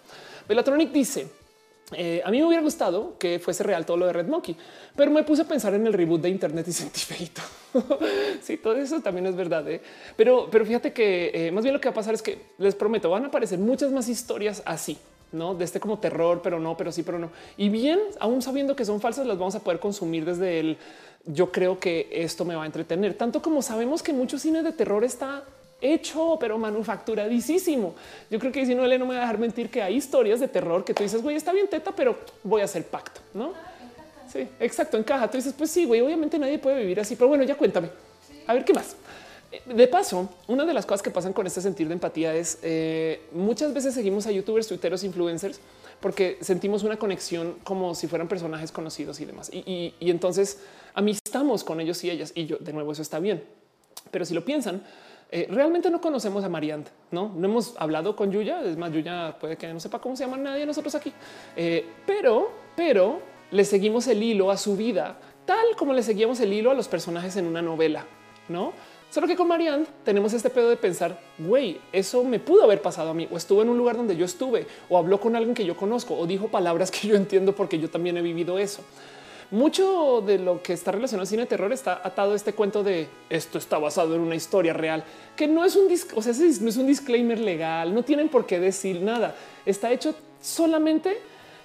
Belatronic 0.48 0.90
dice. 0.90 1.28
Eh, 1.92 2.20
a 2.24 2.32
mí 2.32 2.38
me 2.38 2.46
hubiera 2.46 2.62
gustado 2.62 3.16
que 3.16 3.38
fuese 3.38 3.62
real 3.62 3.86
todo 3.86 3.98
lo 3.98 4.06
de 4.06 4.12
Red 4.12 4.26
Monkey, 4.26 4.56
pero 4.96 5.12
me 5.12 5.22
puse 5.22 5.42
a 5.42 5.44
pensar 5.44 5.74
en 5.74 5.86
el 5.86 5.92
reboot 5.92 6.22
de 6.22 6.30
Internet 6.30 6.66
y 6.66 6.72
sentí 6.72 6.98
feito. 6.98 7.42
sí, 8.42 8.56
todo 8.56 8.74
eso 8.74 9.00
también 9.02 9.26
es 9.26 9.36
verdad. 9.36 9.70
¿eh? 9.70 9.80
Pero, 10.16 10.48
pero 10.50 10.66
fíjate 10.66 10.92
que 10.92 11.48
más 11.52 11.62
bien 11.62 11.74
lo 11.74 11.80
que 11.80 11.88
va 11.88 11.92
a 11.92 11.94
pasar 11.94 12.14
es 12.14 12.22
que 12.22 12.40
les 12.58 12.74
prometo, 12.74 13.08
van 13.08 13.24
a 13.24 13.28
aparecer 13.28 13.60
muchas 13.60 13.92
más 13.92 14.08
historias 14.08 14.60
así 14.66 14.98
no 15.34 15.54
de 15.54 15.64
este 15.64 15.80
como 15.80 15.98
terror, 15.98 16.40
pero 16.42 16.58
no, 16.58 16.76
pero 16.76 16.92
sí, 16.92 17.02
pero 17.02 17.18
no. 17.18 17.30
Y 17.56 17.68
bien, 17.68 17.98
aún 18.20 18.40
sabiendo 18.40 18.74
que 18.74 18.84
son 18.84 19.00
falsas, 19.00 19.26
las 19.26 19.38
vamos 19.38 19.54
a 19.54 19.60
poder 19.60 19.80
consumir 19.80 20.24
desde 20.24 20.60
el 20.60 20.78
yo 21.26 21.50
creo 21.50 21.78
que 21.78 22.08
esto 22.12 22.44
me 22.44 22.54
va 22.54 22.64
a 22.64 22.66
entretener, 22.66 23.14
tanto 23.14 23.40
como 23.40 23.62
sabemos 23.62 24.02
que 24.02 24.12
mucho 24.12 24.38
cine 24.38 24.62
de 24.62 24.72
terror 24.72 25.04
está 25.04 25.42
hecho, 25.80 26.36
pero 26.40 26.58
manufacturadísimo. 26.58 27.94
Yo 28.30 28.38
creo 28.38 28.52
que 28.52 28.64
si 28.66 28.74
no, 28.74 28.86
le 28.86 28.98
no 28.98 29.06
me 29.06 29.14
va 29.14 29.20
a 29.20 29.22
dejar 29.22 29.38
mentir 29.38 29.70
que 29.70 29.82
hay 29.82 29.96
historias 29.96 30.40
de 30.40 30.48
terror 30.48 30.84
que 30.84 30.94
tú 30.94 31.02
dices, 31.02 31.22
güey, 31.22 31.36
está 31.36 31.52
bien 31.52 31.68
teta, 31.68 31.92
pero 31.92 32.18
voy 32.42 32.62
a 32.62 32.64
hacer 32.64 32.84
pacto, 32.86 33.20
no? 33.32 33.52
Sí, 34.30 34.48
exacto, 34.58 34.96
encaja. 34.96 35.30
Tú 35.30 35.36
dices, 35.36 35.54
pues 35.56 35.70
sí, 35.70 35.84
güey, 35.84 36.00
obviamente 36.00 36.38
nadie 36.38 36.58
puede 36.58 36.80
vivir 36.80 37.00
así, 37.00 37.16
pero 37.16 37.28
bueno, 37.28 37.44
ya 37.44 37.56
cuéntame. 37.56 37.90
A 38.46 38.54
ver 38.54 38.64
qué 38.64 38.72
más. 38.72 38.96
De 39.66 39.88
paso, 39.88 40.28
una 40.48 40.64
de 40.64 40.74
las 40.74 40.86
cosas 40.86 41.02
que 41.02 41.10
pasan 41.10 41.32
con 41.32 41.46
este 41.46 41.60
sentir 41.60 41.88
de 41.88 41.94
empatía 41.94 42.34
es 42.34 42.58
eh, 42.62 43.22
muchas 43.32 43.72
veces 43.72 43.94
seguimos 43.94 44.26
a 44.26 44.30
youtubers, 44.30 44.66
twitteros, 44.66 45.04
influencers 45.04 45.60
porque 46.00 46.36
sentimos 46.40 46.82
una 46.82 46.98
conexión 46.98 47.56
como 47.64 47.94
si 47.94 48.08
fueran 48.08 48.28
personajes 48.28 48.70
conocidos 48.70 49.20
y 49.20 49.24
demás. 49.24 49.50
Y, 49.52 49.94
entonces 50.00 50.60
amistamos 50.92 51.64
con 51.64 51.80
ellos 51.80 52.02
y 52.04 52.10
ellas. 52.10 52.32
Y 52.34 52.46
yo, 52.46 52.58
de 52.58 52.72
nuevo, 52.74 52.92
eso 52.92 53.00
está 53.00 53.20
bien. 53.20 53.42
Pero 54.10 54.26
si 54.26 54.34
lo 54.34 54.44
piensan, 54.44 54.82
eh, 55.30 55.46
realmente 55.50 55.90
no 55.90 56.00
conocemos 56.02 56.44
a 56.44 56.48
Mariant, 56.50 56.88
no, 57.10 57.32
no 57.34 57.48
hemos 57.48 57.74
hablado 57.78 58.14
con 58.16 58.30
Yuya. 58.30 58.62
Es 58.64 58.76
más, 58.76 58.92
Yuya 58.92 59.36
puede 59.40 59.56
que 59.56 59.72
no 59.72 59.80
sepa 59.80 59.98
cómo 59.98 60.14
se 60.14 60.24
llama 60.24 60.36
nadie 60.36 60.60
de 60.60 60.66
nosotros 60.66 60.94
aquí, 60.94 61.12
eh, 61.56 61.86
pero, 62.06 62.50
pero 62.76 63.20
le 63.50 63.64
seguimos 63.64 64.06
el 64.06 64.22
hilo 64.22 64.50
a 64.50 64.56
su 64.56 64.76
vida, 64.76 65.18
tal 65.46 65.74
como 65.76 65.92
le 65.92 66.02
seguimos 66.02 66.38
el 66.40 66.52
hilo 66.52 66.70
a 66.70 66.74
los 66.74 66.86
personajes 66.86 67.36
en 67.36 67.46
una 67.46 67.62
novela, 67.62 68.04
no? 68.48 68.74
Solo 69.14 69.28
que 69.28 69.36
con 69.36 69.46
Marianne 69.46 69.86
tenemos 70.04 70.32
este 70.32 70.50
pedo 70.50 70.68
de 70.68 70.76
pensar, 70.76 71.20
güey, 71.38 71.80
eso 71.92 72.24
me 72.24 72.40
pudo 72.40 72.64
haber 72.64 72.82
pasado 72.82 73.10
a 73.10 73.14
mí, 73.14 73.28
o 73.30 73.36
estuvo 73.36 73.62
en 73.62 73.68
un 73.68 73.78
lugar 73.78 73.96
donde 73.96 74.16
yo 74.16 74.24
estuve, 74.24 74.66
o 74.88 74.98
habló 74.98 75.20
con 75.20 75.36
alguien 75.36 75.54
que 75.54 75.64
yo 75.64 75.76
conozco, 75.76 76.18
o 76.18 76.26
dijo 76.26 76.48
palabras 76.48 76.90
que 76.90 77.06
yo 77.06 77.14
entiendo 77.14 77.54
porque 77.54 77.78
yo 77.78 77.88
también 77.88 78.16
he 78.16 78.22
vivido 78.22 78.58
eso. 78.58 78.82
Mucho 79.52 80.20
de 80.20 80.38
lo 80.38 80.60
que 80.64 80.72
está 80.72 80.90
relacionado 80.90 81.22
al 81.22 81.28
cine 81.28 81.46
terror 81.46 81.72
está 81.72 82.00
atado 82.02 82.32
a 82.32 82.34
este 82.34 82.54
cuento 82.54 82.82
de 82.82 83.06
esto 83.30 83.56
está 83.56 83.78
basado 83.78 84.16
en 84.16 84.20
una 84.20 84.34
historia 84.34 84.72
real, 84.72 85.04
que 85.36 85.46
no 85.46 85.64
es 85.64 85.76
un 85.76 85.86
o 85.86 86.20
sea, 86.20 86.32
no 86.32 86.68
es 86.68 86.76
un 86.76 86.86
disclaimer 86.88 87.38
legal, 87.38 87.94
no 87.94 88.02
tienen 88.02 88.28
por 88.28 88.46
qué 88.46 88.58
decir 88.58 89.00
nada. 89.00 89.36
Está 89.64 89.92
hecho 89.92 90.16
solamente 90.42 91.18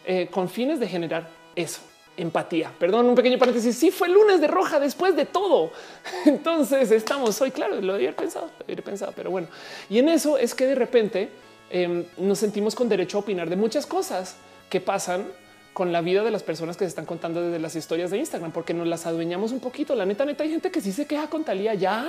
eh, 0.06 0.28
con 0.30 0.50
fines 0.50 0.80
de 0.80 0.88
generar 0.88 1.28
eso 1.56 1.89
empatía. 2.22 2.72
Perdón, 2.78 3.08
un 3.08 3.16
pequeño 3.16 3.38
paréntesis. 3.38 3.76
Sí, 3.78 3.92
fue 3.92 4.10
lunes 4.10 4.42
de 4.42 4.48
roja 4.48 4.80
después 4.80 5.16
de 5.16 5.26
todo. 5.26 5.72
Entonces 6.26 6.92
estamos 6.92 7.40
hoy, 7.42 7.52
claro, 7.52 7.80
lo 7.82 7.94
había 7.94 8.16
pensado, 8.16 8.52
lo 8.60 8.64
había 8.64 8.84
pensado, 8.84 9.14
pero 9.16 9.32
bueno. 9.32 9.48
Y 9.90 10.00
en 10.00 10.10
eso 10.10 10.38
es 10.38 10.54
que 10.54 10.68
de 10.68 10.76
repente 10.76 11.30
em, 11.70 12.06
nos 12.18 12.40
sentimos 12.40 12.76
con 12.76 12.90
derecho 12.90 13.18
a 13.18 13.22
opinar 13.22 13.50
de 13.50 13.56
muchas 13.56 13.86
cosas 13.86 14.36
que 14.70 14.82
pasan 14.82 15.26
con 15.74 15.94
la 15.94 16.02
vida 16.02 16.24
de 16.24 16.32
las 16.32 16.44
personas 16.44 16.76
que 16.76 16.84
se 16.84 16.90
están 16.90 17.06
contando 17.06 17.42
desde 17.42 17.60
las 17.60 17.76
historias 17.76 18.12
de 18.12 18.18
Instagram, 18.18 18.52
porque 18.52 18.74
nos 18.74 18.88
las 18.88 19.06
adueñamos 19.06 19.52
un 19.52 19.60
poquito. 19.60 19.96
La 19.96 20.06
neta, 20.06 20.26
neta, 20.26 20.44
hay 20.44 20.50
gente 20.50 20.72
que 20.72 20.82
sí 20.82 20.92
se 20.92 21.06
queja 21.06 21.28
con 21.28 21.44
Talía. 21.44 21.74
Ya 21.74 22.06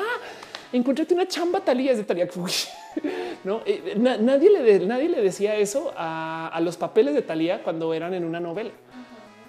encontrate 0.72 1.14
una 1.14 1.28
chamba 1.28 1.60
Talía 1.60 1.92
es 1.92 1.98
de 1.98 2.04
Talía. 2.04 2.26
no, 3.44 3.62
eh, 3.64 3.94
nadie, 3.96 4.50
le 4.50 4.86
nadie 4.86 5.08
le 5.08 5.22
decía 5.22 5.54
eso 5.56 5.92
a, 5.96 6.48
a 6.48 6.60
los 6.60 6.76
papeles 6.76 7.14
de 7.14 7.22
Talía 7.22 7.62
cuando 7.62 7.94
eran 7.94 8.12
en 8.14 8.24
una 8.24 8.40
novela. 8.40 8.72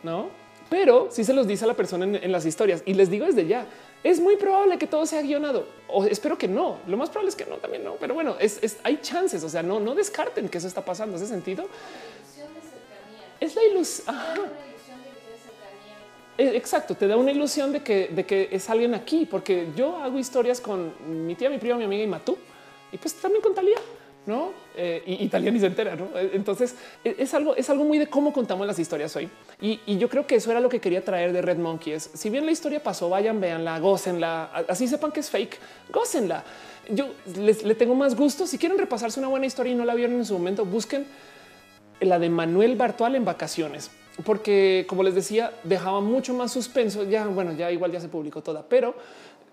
No, 0.04 0.30
pero 0.72 1.10
si 1.12 1.26
se 1.26 1.34
los 1.34 1.46
dice 1.46 1.66
a 1.66 1.68
la 1.68 1.74
persona 1.74 2.06
en, 2.06 2.32
las 2.32 2.46
historias 2.46 2.82
y 2.86 2.94
les 2.94 3.10
digo 3.10 3.26
desde 3.26 3.46
ya, 3.46 3.66
es 4.06 4.22
muy 4.22 4.38
probable 4.38 4.78
que 4.78 4.88
todo 4.88 5.06
sea 5.06 5.22
guionado 5.22 5.68
o 5.90 6.06
espero 6.06 6.38
que 6.38 6.48
no. 6.48 6.78
Lo 6.88 6.96
más 6.96 7.10
probable 7.10 7.28
es 7.28 7.36
que 7.36 7.46
no, 7.46 7.58
también 7.58 7.84
no, 7.84 7.96
pero 8.00 8.14
bueno, 8.14 8.38
es, 8.40 8.78
hay 8.82 9.02
chances. 9.02 9.44
O 9.44 9.50
sea, 9.50 9.62
no, 9.64 9.82
no 9.82 9.94
descarten 9.94 10.48
que 10.48 10.60
eso 10.60 10.70
está 10.70 10.86
pasando. 10.86 11.18
Ese 11.18 11.28
sentido 11.28 11.66
es 13.42 13.54
la 13.54 13.64
ilusión. 13.66 14.16
Eh, 16.38 16.54
exacto, 16.56 16.96
te 16.96 17.06
da 17.06 17.18
una 17.18 17.32
ilusión 17.32 17.74
de 17.74 17.84
que, 17.84 18.08
de 18.08 18.26
que 18.26 18.48
es 18.50 18.70
alguien 18.70 18.96
aquí, 18.96 19.26
porque 19.26 19.68
yo 19.76 19.98
hago 19.98 20.18
historias 20.20 20.62
con 20.62 20.94
mi 21.28 21.36
tía, 21.36 21.50
mi 21.50 21.58
prima, 21.58 21.76
mi 21.76 21.84
amiga 21.84 22.04
y 22.06 22.08
Matú, 22.08 22.38
y 22.94 22.98
pues 22.98 23.14
también 23.16 23.42
con 23.42 23.54
Talía 23.54 23.78
no? 24.26 24.52
Eh, 24.76 25.04
y 25.06 25.24
Italia 25.26 25.52
ni 25.52 25.60
se 25.60 25.66
entera, 25.66 25.96
¿no? 25.96 26.06
Eh, 26.18 26.32
entonces 26.34 26.76
e, 27.04 27.16
es 27.18 27.34
algo, 27.34 27.56
es 27.56 27.70
algo 27.70 27.84
muy 27.84 27.98
de 27.98 28.08
cómo 28.08 28.32
contamos 28.32 28.68
las 28.68 28.78
historias 28.80 29.16
hoy. 29.16 29.30
Y, 29.60 29.80
yo 29.98 30.10
creo 30.10 30.26
que 30.26 30.36
eso 30.36 30.52
era 30.52 30.60
lo 30.60 30.70
que 30.70 30.80
quería 30.80 31.04
traer 31.04 31.34
de 31.34 31.42
Red 31.42 31.58
Monkey. 31.58 32.00
Si 32.00 32.30
bien 32.30 32.46
la 32.46 32.52
historia 32.52 32.82
pasó, 32.82 33.10
vayan, 33.10 33.40
véanla, 33.40 33.80
gócenla, 33.80 34.46
así 34.68 34.88
sepan 34.88 35.12
que 35.12 35.20
es 35.20 35.30
fake, 35.30 35.60
gócenla. 35.92 36.44
Yo 36.90 37.10
les, 37.38 37.64
le 37.64 37.76
tengo 37.76 37.96
más 37.96 38.16
gusto. 38.16 38.48
Si 38.48 38.58
quieren 38.58 38.78
repasarse 38.78 39.20
una 39.20 39.30
buena 39.30 39.46
historia 39.46 39.74
y 39.74 39.76
no 39.76 39.86
la 39.86 39.96
vieron 39.96 40.16
en 40.16 40.26
su 40.26 40.34
momento, 40.34 40.66
busquen 40.66 41.06
la 42.00 42.20
de 42.20 42.30
Manuel 42.30 42.76
Bartual 42.76 43.16
en 43.16 43.26
vacaciones, 43.26 43.92
porque 44.26 44.86
como 44.88 45.04
les 45.04 45.14
decía, 45.14 45.52
dejaba 45.64 46.02
mucho 46.02 46.34
más 46.34 46.52
suspenso. 46.52 47.04
Ya, 47.04 47.28
bueno, 47.28 47.54
ya 47.54 47.72
igual 47.72 47.92
ya 47.92 48.00
se 48.00 48.08
publicó 48.08 48.42
toda, 48.42 48.64
pero 48.68 48.96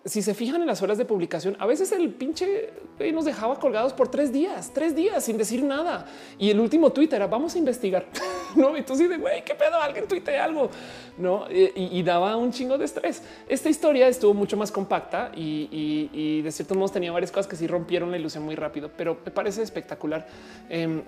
si 0.05 0.23
se 0.23 0.35
fijan 0.35 0.61
en 0.61 0.67
las 0.67 0.81
horas 0.83 0.97
de 0.97 1.05
publicación, 1.05 1.57
a 1.59 1.67
veces 1.67 1.93
el 1.93 2.11
pinche 2.11 2.71
nos 3.13 3.25
dejaba 3.25 3.59
colgados 3.59 3.93
por 3.93 4.09
tres 4.09 4.33
días, 4.33 4.71
tres 4.73 4.95
días 4.95 5.25
sin 5.25 5.37
decir 5.37 5.63
nada. 5.63 6.07
Y 6.39 6.51
el 6.51 6.61
último 6.61 6.91
Twitter 6.91 7.17
era 7.17 7.27
vamos 7.27 7.55
a 7.55 7.59
investigar. 7.59 8.07
no, 8.57 8.77
y 8.77 8.83
tú 8.83 8.97
sí 8.97 9.07
de 9.07 9.17
güey, 9.19 9.45
qué 9.45 9.55
pedo, 9.55 9.81
alguien 9.81 10.07
tuite 10.07 10.37
algo, 10.39 10.71
no? 11.19 11.47
Y, 11.51 12.03
daba 12.03 12.37
un 12.37 12.53
chingo 12.53 12.79
de 12.79 12.85
estrés. 12.85 13.23
Esta 13.49 13.69
historia 13.69 14.09
estuvo 14.09 14.35
mucho 14.35 14.57
más 14.57 14.73
compacta 14.73 15.33
y, 15.35 16.41
de 16.43 16.53
ciertos 16.53 16.77
modos 16.77 16.93
tenía 16.93 17.13
varias 17.13 17.31
cosas 17.31 17.47
que 17.47 17.57
sí 17.57 17.67
rompieron 17.67 18.11
la 18.11 18.19
ilusión 18.19 18.45
muy 18.45 18.55
rápido, 18.55 18.91
pero 18.97 19.19
me 19.25 19.31
parece 19.31 19.63
espectacular. 19.63 20.27
Em, 20.69 21.03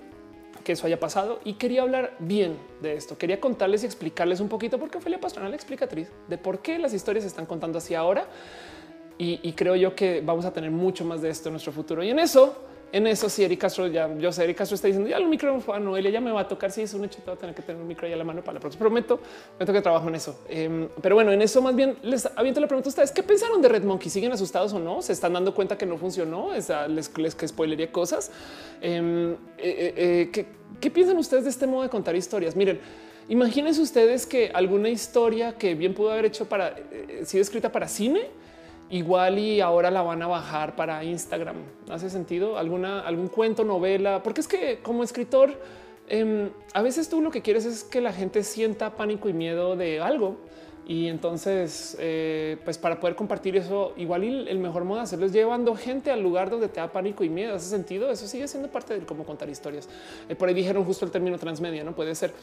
que 0.63 0.73
eso 0.73 0.85
haya 0.85 0.99
pasado 0.99 1.39
y 1.43 1.53
quería 1.53 1.81
hablar 1.81 2.13
bien 2.19 2.55
de 2.83 2.93
esto. 2.93 3.17
Quería 3.17 3.39
contarles 3.39 3.81
y 3.81 3.87
explicarles 3.87 4.39
un 4.41 4.47
poquito 4.47 4.77
porque 4.77 4.99
Ophelia 4.99 5.19
Pastrana, 5.19 5.49
la 5.49 5.55
explicatriz 5.55 6.09
de 6.27 6.37
por 6.37 6.59
qué 6.59 6.77
las 6.77 6.93
historias 6.93 7.23
se 7.23 7.29
están 7.29 7.47
contando 7.47 7.79
así 7.79 7.95
ahora 7.95 8.27
y, 9.17 9.53
creo 9.53 9.75
yo 9.75 9.95
que 9.95 10.21
vamos 10.25 10.45
a 10.45 10.51
tener 10.51 10.71
mucho 10.71 11.05
más 11.05 11.21
de 11.21 11.29
esto 11.29 11.49
en 11.49 11.53
nuestro 11.53 11.71
futuro. 11.71 12.03
Y 12.03 12.09
en 12.09 12.17
eso, 12.17 12.55
en 12.91 13.07
eso, 13.07 13.29
si 13.29 13.43
Eric 13.43 13.61
Castro 13.61 13.87
ya, 13.87 14.13
yo 14.17 14.31
sé, 14.33 14.43
Eric 14.43 14.57
Castro 14.57 14.75
está 14.75 14.87
diciendo 14.87 15.09
ya 15.09 15.17
el 15.17 15.27
micrófono 15.27 15.61
fue 15.61 15.77
a 15.77 15.79
Noelia, 15.79 16.11
ya 16.11 16.19
me 16.19 16.31
va 16.31 16.41
a 16.41 16.47
tocar. 16.47 16.71
Si 16.71 16.81
es 16.81 16.93
un 16.93 17.05
hecho, 17.05 17.19
voy 17.25 17.35
a 17.35 17.37
tener 17.37 17.55
que 17.55 17.61
tener 17.61 17.81
un 17.81 17.87
micro 17.87 18.07
a 18.07 18.09
la 18.11 18.23
mano 18.23 18.41
para 18.41 18.55
la 18.55 18.59
próxima. 18.59 18.79
Prometo, 18.79 19.19
prometo 19.57 19.73
que 19.73 19.81
trabajo 19.81 20.09
en 20.09 20.15
eso. 20.15 20.39
Em, 20.49 20.89
pero 21.01 21.15
bueno, 21.15 21.31
en 21.31 21.41
eso 21.41 21.61
más 21.61 21.75
bien 21.75 21.97
les 22.03 22.25
aviento 22.35 22.59
la 22.59 22.67
pregunta 22.67 22.89
a 22.89 22.91
ustedes: 22.91 23.11
¿qué 23.11 23.23
pensaron 23.23 23.61
de 23.61 23.69
Red 23.69 23.83
Monkey? 23.83 24.09
¿Siguen 24.09 24.33
asustados 24.33 24.73
o 24.73 24.79
no? 24.79 25.01
¿Se 25.01 25.13
están 25.13 25.31
dando 25.33 25.53
cuenta 25.53 25.77
que 25.77 25.85
no 25.85 25.97
funcionó? 25.97 26.49
¿Les, 26.53 27.17
les 27.17 27.35
que 27.35 27.47
spoilería 27.47 27.91
cosas? 27.91 28.31
Em, 28.81 29.31
eh, 29.31 29.37
eh, 29.57 29.93
eh, 29.95 30.29
¿qué, 30.33 30.47
¿Qué 30.81 30.91
piensan 30.91 31.17
ustedes 31.17 31.45
de 31.45 31.49
este 31.49 31.67
modo 31.67 31.83
de 31.83 31.89
contar 31.89 32.15
historias? 32.15 32.57
Miren, 32.57 32.81
imagínense 33.29 33.81
ustedes 33.81 34.25
que 34.25 34.51
alguna 34.53 34.89
historia 34.89 35.57
que 35.57 35.75
bien 35.75 35.93
pudo 35.93 36.11
haber 36.11 36.25
hecho 36.25 36.49
para 36.49 36.75
sido 37.23 37.41
escrita 37.41 37.71
para 37.71 37.87
cine 37.87 38.40
igual 38.91 39.39
y 39.39 39.61
ahora 39.61 39.89
la 39.89 40.03
van 40.03 40.21
a 40.21 40.27
bajar 40.27 40.75
para 40.75 41.03
Instagram. 41.03 41.55
¿Hace 41.89 42.09
sentido? 42.09 42.57
¿Alguna, 42.57 42.99
algún 42.99 43.29
cuento, 43.29 43.63
novela? 43.63 44.21
Porque 44.21 44.41
es 44.41 44.47
que 44.47 44.79
como 44.83 45.03
escritor, 45.03 45.59
em, 46.07 46.49
a 46.73 46.81
veces 46.81 47.09
tú 47.09 47.21
lo 47.21 47.31
que 47.31 47.41
quieres 47.41 47.65
es 47.65 47.83
que 47.83 48.01
la 48.01 48.11
gente 48.13 48.43
sienta 48.43 48.95
pánico 48.95 49.29
y 49.29 49.33
miedo 49.33 49.75
de 49.75 50.01
algo. 50.01 50.37
Y 50.85 51.07
entonces, 51.07 51.95
eh, 51.99 52.57
pues 52.65 52.77
para 52.77 52.99
poder 52.99 53.15
compartir 53.15 53.55
eso, 53.55 53.93
igual 53.95 54.25
y 54.25 54.49
el 54.49 54.59
mejor 54.59 54.83
modo 54.83 54.97
de 54.97 55.03
hacerlo 55.03 55.25
es 55.25 55.31
llevando 55.31 55.73
gente 55.75 56.11
al 56.11 56.21
lugar 56.21 56.49
donde 56.49 56.67
te 56.67 56.81
da 56.81 56.91
pánico 56.91 57.23
y 57.23 57.29
miedo. 57.29 57.55
Hace 57.55 57.69
sentido. 57.69 58.11
Eso 58.11 58.27
sigue 58.27 58.47
siendo 58.47 58.69
parte 58.69 58.99
de 58.99 59.05
cómo 59.05 59.23
contar 59.23 59.49
historias. 59.49 59.87
Eh, 60.27 60.35
por 60.35 60.49
ahí 60.49 60.53
dijeron 60.53 60.83
justo 60.83 61.05
el 61.05 61.11
término 61.11 61.37
transmedia, 61.37 61.85
no 61.85 61.95
puede 61.95 62.13
ser. 62.13 62.33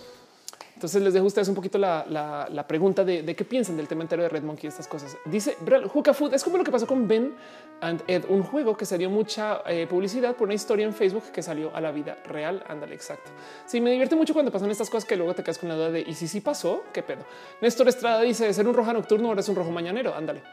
Entonces 0.79 1.03
les 1.03 1.13
dejo 1.13 1.25
a 1.25 1.27
ustedes 1.27 1.49
un 1.49 1.57
poquito 1.57 1.77
la, 1.77 2.65
pregunta 2.69 3.03
de, 3.03 3.35
qué 3.35 3.45
piensan 3.45 3.77
del 3.77 3.89
tema 3.89 4.03
entero 4.03 4.23
de 4.23 4.29
Red 4.29 4.45
Monkey 4.45 4.67
y 4.67 4.69
estas 4.69 4.87
cosas. 4.87 5.17
Dice 5.25 5.57
Juca 5.89 6.15
Food 6.15 6.35
es 6.35 6.45
como 6.45 6.57
lo 6.57 6.63
que 6.63 6.71
pasó 6.71 6.87
con 6.87 7.09
Ben 7.09 7.35
and 7.81 8.05
Ed, 8.07 8.27
un 8.29 8.45
juego 8.45 8.77
que 8.77 8.87
se 8.87 8.97
dio 8.97 9.11
mucha 9.11 9.63
eh, 9.67 9.89
publicidad 9.91 10.37
por 10.37 10.47
una 10.47 10.55
historia 10.55 10.87
en 10.87 10.95
Facebook 10.95 11.33
que 11.33 11.43
salió 11.43 11.75
a 11.75 11.81
la 11.81 11.91
vida 11.91 12.19
real. 12.27 12.63
Ándale, 12.69 12.95
exacto. 12.95 13.29
Sí, 13.67 13.81
me 13.81 13.91
divierte 13.91 14.15
mucho 14.15 14.33
cuando 14.33 14.53
pasan 14.53 14.71
estas 14.71 14.89
cosas 14.89 15.05
que 15.05 15.17
luego 15.17 15.35
te 15.35 15.43
quedas 15.43 15.59
con 15.59 15.69
la 15.69 15.75
duda 15.75 15.91
de 15.91 16.01
y 16.03 16.15
si 16.15 16.29
sí 16.29 16.41
pasó, 16.41 16.85
qué 16.93 17.03
pedo. 17.03 17.25
Néstor 17.61 17.89
Estrada 17.89 18.21
dice 18.21 18.53
ser 18.53 18.69
un 18.69 18.75
roja 18.75 18.93
nocturno 18.93 19.27
ahora 19.27 19.41
es 19.41 19.49
un 19.49 19.57
rojo 19.57 19.73
mañanero. 19.73 20.15
Ándale. 20.15 20.45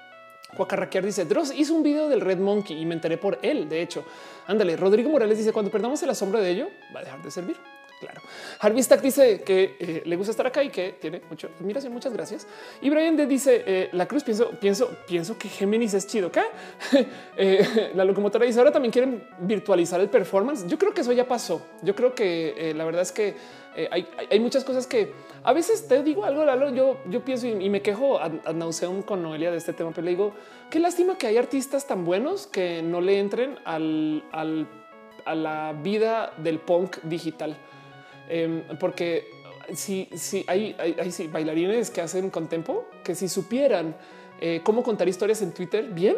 Juacarraquear 0.58 1.06
dice 1.06 1.26
Dross 1.26 1.54
hizo 1.56 1.76
un 1.76 1.84
video 1.84 2.10
del 2.10 2.22
Red 2.22 2.40
Monkey 2.40 2.82
y 2.82 2.86
me 2.88 2.96
enteré 2.96 3.20
por 3.20 3.38
él. 3.44 3.70
De 3.70 3.80
hecho, 3.80 4.04
ándale. 4.48 4.76
Rodrigo 4.76 5.12
Morales 5.12 5.38
dice 5.38 5.54
cuando 5.54 5.70
perdamos 5.70 6.02
el 6.02 6.10
asombro 6.10 6.42
de 6.42 6.50
ello 6.50 6.68
va 6.96 7.02
a 7.02 7.04
dejar 7.04 7.22
de 7.22 7.30
servir. 7.30 7.58
Claro. 8.00 8.22
Harvey 8.60 8.84
Stack 8.84 9.02
dice 9.02 9.42
que 9.42 9.78
eh, 9.80 10.04
le 10.06 10.16
gusta 10.18 10.32
estar 10.32 10.46
acá 10.46 10.62
y 10.62 10.70
que 10.70 10.94
tiene 11.00 11.22
mucho 11.30 11.50
admiración. 11.60 11.94
Muchas 11.94 12.12
gracias. 12.12 12.46
Y 12.82 12.90
Brian 12.90 13.16
de 13.16 13.26
dice 13.26 13.64
eh, 13.66 13.90
la 13.94 14.06
cruz. 14.06 14.24
Pienso, 14.24 14.52
pienso, 14.52 14.90
pienso 15.08 15.38
que 15.38 15.48
Géminis 15.48 15.94
es 15.94 16.08
chido. 16.08 16.32
¿Qué? 16.32 16.44
Eh, 17.38 17.92
la 17.96 18.06
locomotora 18.06 18.46
dice 18.46 18.60
ahora 18.60 18.72
también 18.72 18.92
quieren 18.92 19.28
virtualizar 19.40 20.00
el 20.00 20.10
performance. 20.10 20.66
Yo 20.68 20.78
creo 20.78 20.94
que 20.94 21.02
eso 21.02 21.12
ya 21.12 21.28
pasó. 21.28 21.62
Yo 21.82 21.94
creo 21.94 22.16
que 22.16 22.74
la 22.76 22.86
verdad 22.86 23.02
es 23.02 23.12
que 23.12 23.36
hay, 23.92 24.40
muchas 24.40 24.64
cosas 24.64 24.88
que 24.88 25.12
a 25.44 25.52
veces 25.52 25.88
te 25.88 26.02
digo 26.02 26.24
algo. 26.24 26.46
Yo, 26.70 26.98
yo 27.10 27.26
pienso 27.26 27.48
y, 27.48 27.70
me 27.70 27.82
quejo 27.82 28.20
a, 28.20 28.30
nauseum 28.54 29.02
con 29.02 29.22
Noelia 29.22 29.52
de 29.52 29.58
este 29.58 29.74
tema, 29.74 29.92
pero 29.92 30.06
le 30.06 30.12
digo 30.12 30.34
qué 30.70 30.80
lástima 30.80 31.18
que 31.18 31.28
hay 31.28 31.38
artistas 31.38 31.86
tan 31.88 32.06
buenos 32.06 32.48
que 32.48 32.82
no 32.82 33.02
le 33.02 33.20
entren 33.20 33.60
al, 33.66 34.24
al 34.32 34.68
a 35.26 35.36
la 35.36 35.74
vida 35.74 36.34
del 36.38 36.60
punk 36.60 36.98
digital. 37.04 37.58
Em, 38.30 38.64
porque 38.80 39.28
si, 39.74 40.10
si 40.16 40.44
hay, 40.48 40.76
hay, 40.80 41.28
bailarines 41.28 41.90
que 41.90 42.02
hacen 42.02 42.30
con 42.30 42.48
tempo 42.48 42.88
que 43.04 43.16
si 43.16 43.28
supieran 43.28 43.96
eh, 44.40 44.62
cómo 44.64 44.84
contar 44.84 45.08
historias 45.08 45.42
en 45.42 45.54
Twitter 45.54 45.86
bien, 45.86 46.18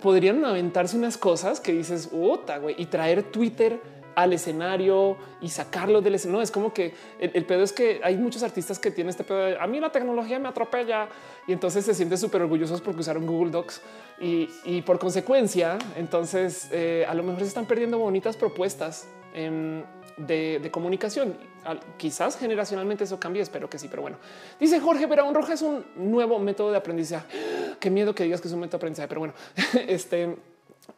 podrían 0.00 0.44
aventarse 0.44 0.96
unas 0.96 1.16
cosas 1.16 1.60
que 1.60 1.72
dices, 1.72 2.08
puta, 2.08 2.58
güey, 2.58 2.74
y 2.78 2.86
traer 2.86 3.24
Twitter 3.24 3.80
al 4.14 4.32
escenario 4.32 5.16
y 5.42 5.48
sacarlo 5.50 6.00
del 6.00 6.14
escenario. 6.14 6.38
No 6.38 6.42
es 6.42 6.50
como 6.50 6.72
que 6.72 6.94
el, 7.18 7.44
pedo 7.44 7.62
es 7.62 7.72
que 7.72 8.00
hay 8.02 8.16
muchos 8.16 8.42
artistas 8.42 8.78
que 8.78 8.90
tienen 8.90 9.10
este 9.10 9.24
pedo. 9.24 9.60
a 9.60 9.66
mí 9.66 9.78
la 9.78 9.92
tecnología 9.92 10.38
me 10.38 10.48
atropella 10.48 11.08
y 11.46 11.52
entonces 11.52 11.84
se 11.84 11.94
sienten 11.94 12.16
súper 12.16 12.42
orgullosos 12.42 12.80
porque 12.80 13.00
usaron 13.00 13.26
Google 13.26 13.50
Docs 13.50 13.82
y, 14.18 14.80
por 14.82 14.98
consecuencia, 14.98 15.78
entonces 15.96 16.68
eh, 16.72 17.04
a 17.06 17.14
lo 17.14 17.22
mejor 17.22 17.40
se 17.40 17.48
están 17.48 17.66
perdiendo 17.66 17.98
bonitas 17.98 18.36
propuestas. 18.36 19.06
De, 20.16 20.68
comunicación. 20.70 21.36
Quizás 21.96 22.36
generacionalmente 22.36 23.04
eso 23.04 23.18
cambie, 23.18 23.42
espero 23.42 23.68
que 23.68 23.78
sí, 23.78 23.88
pero 23.88 24.02
bueno. 24.02 24.18
Dice 24.60 24.80
Jorge, 24.80 25.08
pero 25.08 25.26
un 25.26 25.34
roja 25.34 25.54
es 25.54 25.62
un 25.62 25.84
nuevo 25.96 26.38
método 26.38 26.70
de 26.70 26.78
aprendizaje. 26.78 27.26
qué 27.80 27.90
miedo 27.90 28.14
que 28.14 28.24
digas 28.24 28.40
que 28.40 28.48
es 28.48 28.54
un 28.54 28.60
método 28.60 28.78
de 28.78 28.82
aprendizaje, 28.82 29.08
pero 29.08 29.20
bueno, 29.20 29.34
este 29.88 30.36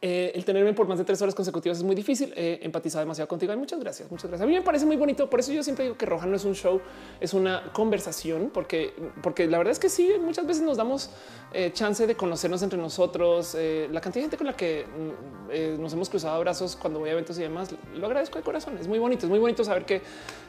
eh, 0.01 0.31
el 0.33 0.45
tenerme 0.45 0.73
por 0.73 0.87
más 0.87 0.97
de 0.97 1.03
tres 1.03 1.21
horas 1.21 1.35
consecutivas 1.35 1.77
es 1.77 1.83
muy 1.83 1.95
difícil. 1.95 2.33
Eh, 2.35 2.59
empatizar 2.61 3.01
demasiado 3.01 3.27
contigo. 3.27 3.51
Y 3.53 3.57
muchas 3.57 3.79
gracias, 3.79 4.09
muchas 4.09 4.29
gracias. 4.29 4.45
A 4.45 4.49
mí 4.49 4.55
me 4.55 4.61
parece 4.61 4.85
muy 4.85 4.95
bonito. 4.95 5.29
Por 5.29 5.39
eso 5.39 5.51
yo 5.51 5.61
siempre 5.63 5.85
digo 5.85 5.97
que 5.97 6.05
Roja 6.05 6.25
no 6.25 6.35
es 6.35 6.45
un 6.45 6.55
show, 6.55 6.81
es 7.19 7.33
una 7.33 7.71
conversación, 7.73 8.49
porque, 8.53 8.93
porque 9.21 9.47
la 9.47 9.57
verdad 9.57 9.71
es 9.71 9.79
que 9.79 9.89
sí, 9.89 10.09
muchas 10.21 10.45
veces 10.45 10.63
nos 10.63 10.77
damos 10.77 11.09
eh, 11.53 11.71
chance 11.73 12.07
de 12.07 12.15
conocernos 12.15 12.61
entre 12.61 12.79
nosotros. 12.79 13.55
Eh, 13.55 13.89
la 13.91 13.99
cantidad 13.99 14.21
de 14.21 14.29
gente 14.29 14.37
con 14.37 14.47
la 14.47 14.55
que 14.55 14.85
mm, 14.85 15.81
nos 15.81 15.93
hemos 15.93 16.09
cruzado 16.09 16.35
abrazos 16.35 16.75
cuando 16.75 16.99
voy 16.99 17.09
a 17.09 17.13
eventos 17.13 17.37
y 17.37 17.41
demás, 17.41 17.69
lo 17.93 18.05
agradezco 18.05 18.37
de 18.37 18.43
corazón. 18.43 18.77
Es 18.77 18.87
muy 18.87 18.99
bonito, 18.99 19.25
es 19.25 19.29
muy 19.29 19.39
bonito 19.39 19.63
saber 19.63 19.85
que 19.85 20.01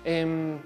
em, 0.05 0.59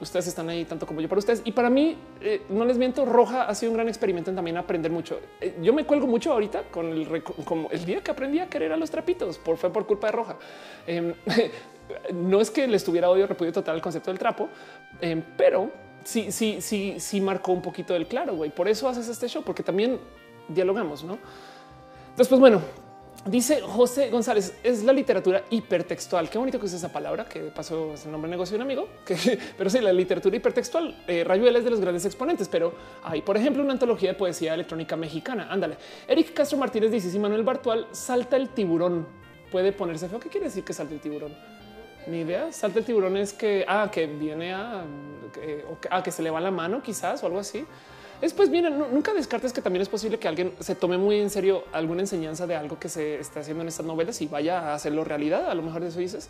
ustedes 0.00 0.26
están 0.26 0.48
ahí 0.48 0.64
tanto 0.64 0.86
como 0.86 1.00
yo 1.00 1.08
para 1.08 1.18
ustedes. 1.18 1.42
Y 1.44 1.52
para 1.52 1.70
mí, 1.70 1.96
eh, 2.20 2.42
no 2.48 2.64
les 2.64 2.78
miento, 2.78 3.04
Roja 3.04 3.44
ha 3.44 3.54
sido 3.54 3.72
un 3.72 3.76
gran 3.76 3.88
experimento 3.88 4.30
en 4.30 4.36
también 4.36 4.56
aprender 4.56 4.90
mucho. 4.90 5.20
Eh, 5.40 5.58
yo 5.62 5.72
me 5.72 5.84
cuelgo 5.84 6.06
mucho 6.06 6.32
ahorita 6.32 6.64
con 6.70 6.86
el, 6.92 7.22
como 7.22 7.70
el 7.70 7.84
día 7.84 8.02
que 8.02 8.10
aprendí 8.10 8.38
a 8.38 8.48
querer 8.48 8.72
a 8.72 8.76
los 8.76 8.90
trapitos, 8.90 9.38
por 9.38 9.56
fue 9.56 9.70
por 9.70 9.86
culpa 9.86 10.08
de 10.08 10.12
Roja. 10.12 10.36
Em, 10.86 11.14
no 12.14 12.40
es 12.40 12.50
que 12.50 12.66
le 12.66 12.76
estuviera 12.76 13.10
odio 13.10 13.26
repudio 13.26 13.52
total 13.52 13.76
al 13.76 13.82
concepto 13.82 14.10
del 14.10 14.18
trapo, 14.18 14.48
em, 15.00 15.22
pero 15.36 15.70
sí, 16.04 16.32
sí, 16.32 16.58
sí, 16.60 16.96
sí 16.98 17.20
marcó 17.20 17.52
un 17.52 17.62
poquito 17.62 17.92
del 17.92 18.06
claro, 18.06 18.34
güey. 18.34 18.50
Por 18.50 18.68
eso 18.68 18.88
haces 18.88 19.08
este 19.08 19.28
show, 19.28 19.42
porque 19.42 19.62
también 19.62 19.98
dialogamos, 20.48 21.04
¿no? 21.04 21.18
Después, 22.16 22.40
bueno, 22.40 22.60
Dice 23.26 23.60
José 23.60 24.10
González, 24.10 24.54
es 24.62 24.84
la 24.84 24.92
literatura 24.92 25.42
hipertextual. 25.50 26.30
Qué 26.30 26.38
bonito 26.38 26.58
que 26.58 26.66
es 26.66 26.72
esa 26.72 26.90
palabra, 26.90 27.28
que 27.28 27.40
pasó 27.40 27.92
es 27.92 28.06
el 28.06 28.12
nombre 28.12 28.28
de 28.28 28.36
negocio 28.36 28.56
de 28.56 28.62
un 28.62 28.70
amigo, 28.70 28.88
pero 29.58 29.68
sí, 29.68 29.80
la 29.80 29.92
literatura 29.92 30.36
hipertextual. 30.36 31.04
Eh, 31.06 31.24
Rayuela 31.24 31.58
es 31.58 31.64
de 31.64 31.70
los 31.70 31.80
grandes 31.80 32.06
exponentes, 32.06 32.48
pero 32.48 32.72
hay, 33.02 33.20
por 33.20 33.36
ejemplo, 33.36 33.62
una 33.62 33.72
antología 33.72 34.10
de 34.10 34.14
poesía 34.14 34.54
electrónica 34.54 34.96
mexicana. 34.96 35.48
Ándale. 35.50 35.76
Eric 36.06 36.32
Castro 36.32 36.58
Martínez 36.58 36.90
dice, 36.90 37.10
si 37.10 37.18
Manuel 37.18 37.42
Bartual 37.42 37.88
salta 37.90 38.36
el 38.36 38.50
tiburón, 38.50 39.06
puede 39.50 39.72
ponerse 39.72 40.08
feo. 40.08 40.20
¿Qué 40.20 40.28
quiere 40.28 40.46
decir 40.46 40.64
que 40.64 40.72
salta 40.72 40.94
el 40.94 41.00
tiburón? 41.00 41.36
Ni 42.06 42.20
idea. 42.20 42.50
Salta 42.52 42.78
el 42.78 42.84
tiburón 42.84 43.16
es 43.16 43.34
que, 43.34 43.64
ah, 43.68 43.90
que 43.92 44.06
viene 44.06 44.54
a, 44.54 44.84
que, 45.34 45.64
a 45.90 46.02
que 46.02 46.10
se 46.10 46.22
le 46.22 46.30
va 46.30 46.40
la 46.40 46.50
mano 46.50 46.82
quizás 46.82 47.22
o 47.22 47.26
algo 47.26 47.40
así. 47.40 47.66
Después, 48.20 48.50
miren, 48.50 48.78
nunca 48.78 49.14
descartes 49.14 49.52
que 49.52 49.62
también 49.62 49.82
es 49.82 49.88
posible 49.88 50.18
que 50.18 50.26
alguien 50.26 50.52
se 50.58 50.74
tome 50.74 50.98
muy 50.98 51.20
en 51.20 51.30
serio 51.30 51.64
alguna 51.72 52.00
enseñanza 52.00 52.46
de 52.46 52.56
algo 52.56 52.78
que 52.78 52.88
se 52.88 53.20
está 53.20 53.40
haciendo 53.40 53.62
en 53.62 53.68
estas 53.68 53.86
novelas 53.86 54.20
y 54.20 54.26
vaya 54.26 54.58
a 54.58 54.74
hacerlo 54.74 55.04
realidad. 55.04 55.48
A 55.48 55.54
lo 55.54 55.62
mejor 55.62 55.84
eso 55.84 56.00
dices. 56.00 56.28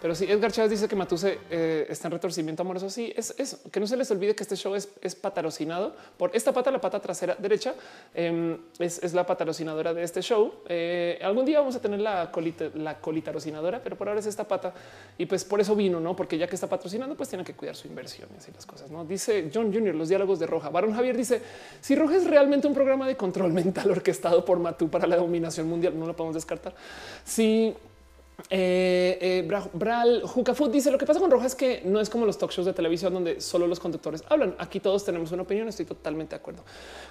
Pero 0.00 0.14
sí, 0.14 0.26
Edgar 0.28 0.52
Chávez 0.52 0.70
dice 0.70 0.86
que 0.86 0.94
Matuse 0.94 1.38
eh, 1.50 1.86
está 1.88 2.08
en 2.08 2.12
retorcimiento 2.12 2.62
amoroso. 2.62 2.88
Sí, 2.88 3.12
es 3.16 3.34
eso. 3.36 3.58
Que 3.70 3.80
no 3.80 3.86
se 3.86 3.96
les 3.96 4.10
olvide 4.10 4.34
que 4.34 4.44
este 4.44 4.54
show 4.54 4.74
es, 4.74 4.88
es 5.00 5.14
patrocinado 5.14 5.94
por 6.16 6.30
esta 6.34 6.52
pata, 6.52 6.70
la 6.70 6.80
pata 6.80 7.00
trasera 7.00 7.34
derecha. 7.34 7.74
Em, 8.14 8.58
es, 8.78 9.12
la 9.12 9.26
patrocinadora 9.26 9.92
de 9.92 10.04
este 10.04 10.22
show. 10.22 10.52
Eh, 10.68 11.18
algún 11.22 11.44
día 11.44 11.58
vamos 11.58 11.74
a 11.74 11.80
tener 11.80 11.98
la 12.00 12.30
colita, 12.30 12.70
la 12.74 13.00
colitarocinadora, 13.00 13.82
pero 13.82 13.96
por 13.96 14.08
ahora 14.08 14.20
es 14.20 14.26
esta 14.26 14.46
pata. 14.46 14.72
Y 15.16 15.26
pues 15.26 15.44
por 15.44 15.60
eso 15.60 15.74
vino, 15.74 15.98
no? 15.98 16.14
Porque 16.14 16.38
ya 16.38 16.46
que 16.46 16.54
está 16.54 16.68
patrocinando, 16.68 17.16
pues 17.16 17.28
tiene 17.28 17.44
que 17.44 17.54
cuidar 17.54 17.74
su 17.74 17.88
inversión 17.88 18.28
y 18.34 18.38
así 18.38 18.52
las 18.52 18.66
cosas. 18.66 18.90
No 18.90 19.04
dice 19.04 19.50
John 19.52 19.72
Jr. 19.72 19.94
Los 19.96 20.08
diálogos 20.08 20.38
de 20.38 20.46
Roja. 20.46 20.70
Baron 20.70 20.94
Javier 20.94 21.16
dice: 21.16 21.42
Si 21.80 21.96
Roja 21.96 22.16
es 22.16 22.24
realmente 22.24 22.68
un 22.68 22.74
programa 22.74 23.08
de 23.08 23.16
control 23.16 23.52
mental 23.52 23.90
orquestado 23.90 24.44
por 24.44 24.60
Matú 24.60 24.88
para 24.88 25.08
la 25.08 25.16
dominación 25.16 25.68
mundial, 25.68 25.98
no 25.98 26.06
lo 26.06 26.14
podemos 26.14 26.34
descartar. 26.34 26.74
Si 27.24 27.74
eh, 28.50 29.18
eh, 29.20 29.68
Bral 29.72 30.22
Jucafood 30.22 30.70
dice 30.70 30.90
lo 30.90 30.98
que 30.98 31.04
pasa 31.04 31.18
con 31.18 31.30
Roja 31.30 31.46
es 31.46 31.54
que 31.54 31.82
no 31.84 32.00
es 32.00 32.08
como 32.08 32.24
los 32.24 32.38
talk 32.38 32.52
shows 32.52 32.66
de 32.66 32.72
televisión 32.72 33.12
donde 33.12 33.40
solo 33.40 33.66
los 33.66 33.80
conductores 33.80 34.22
hablan. 34.28 34.54
Aquí 34.58 34.80
todos 34.80 35.04
tenemos 35.04 35.32
una 35.32 35.42
opinión. 35.42 35.68
Estoy 35.68 35.86
totalmente 35.86 36.36
de 36.36 36.40
acuerdo 36.40 36.64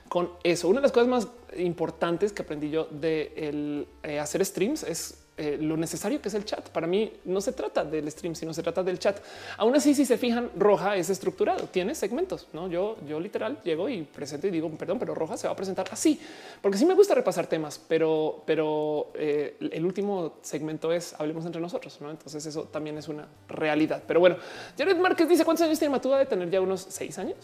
con 0.08 0.32
eso. 0.44 0.70
Una 0.70 0.80
de 0.80 0.84
las 0.84 0.92
cosas 0.92 1.10
más 1.10 1.28
importantes 1.58 2.32
que 2.32 2.44
aprendí 2.44 2.70
yo 2.70 2.88
de 2.90 3.86
eh, 4.04 4.20
hacer 4.20 4.44
streams 4.46 4.84
es 4.84 5.27
eh, 5.40 5.56
lo 5.62 5.78
necesario 5.78 6.20
que 6.20 6.30
es 6.30 6.34
el 6.34 6.46
chat. 6.46 6.68
Para 6.70 6.88
mí 6.88 7.14
no 7.26 7.42
se 7.42 7.52
trata 7.52 7.84
del 7.86 8.10
stream, 8.12 8.34
sino 8.34 8.56
se 8.56 8.64
trata 8.64 8.82
del 8.82 8.98
chat. 8.98 9.20
Aún 9.58 9.76
así, 9.76 9.94
si 9.94 10.04
se 10.04 10.18
fijan, 10.18 10.50
Roja 10.58 10.96
es 10.96 11.12
estructurado, 11.12 11.68
tiene 11.68 11.94
segmentos. 11.94 12.48
No, 12.54 12.68
yo, 12.68 12.98
yo 13.08 13.20
literal 13.20 13.62
llego 13.64 13.88
y 13.88 14.02
presento 14.02 14.48
y 14.48 14.50
digo, 14.50 14.68
perdón, 14.72 14.98
pero 14.98 15.14
Roja 15.14 15.38
se 15.38 15.46
va 15.48 15.54
a 15.54 15.56
presentar 15.56 15.86
así, 15.92 16.20
porque 16.60 16.80
sí 16.80 16.88
me 16.88 16.96
gusta 16.96 17.14
repasar 17.14 17.46
temas, 17.46 17.80
pero, 17.88 18.42
pero 18.48 19.12
eh, 19.14 19.58
el 19.60 19.86
último 19.86 20.38
segmento 20.42 20.92
es 20.92 21.14
hablemos 21.20 21.46
entre 21.46 21.62
nosotros. 21.62 22.00
¿no? 22.02 22.10
Entonces, 22.10 22.44
eso 22.44 22.64
también 22.64 22.98
es 22.98 23.08
una 23.08 23.28
realidad. 23.48 24.02
Pero 24.08 24.20
bueno, 24.20 24.38
Jared 24.76 24.98
Márquez 24.98 25.30
dice 25.30 25.46
cuántos 25.46 25.66
años 25.68 25.78
tiene 25.78 25.92
Matuda 25.92 26.18
de 26.18 26.26
tener 26.26 26.50
ya 26.50 26.62
unos 26.62 26.82
seis 26.90 27.18
años, 27.20 27.38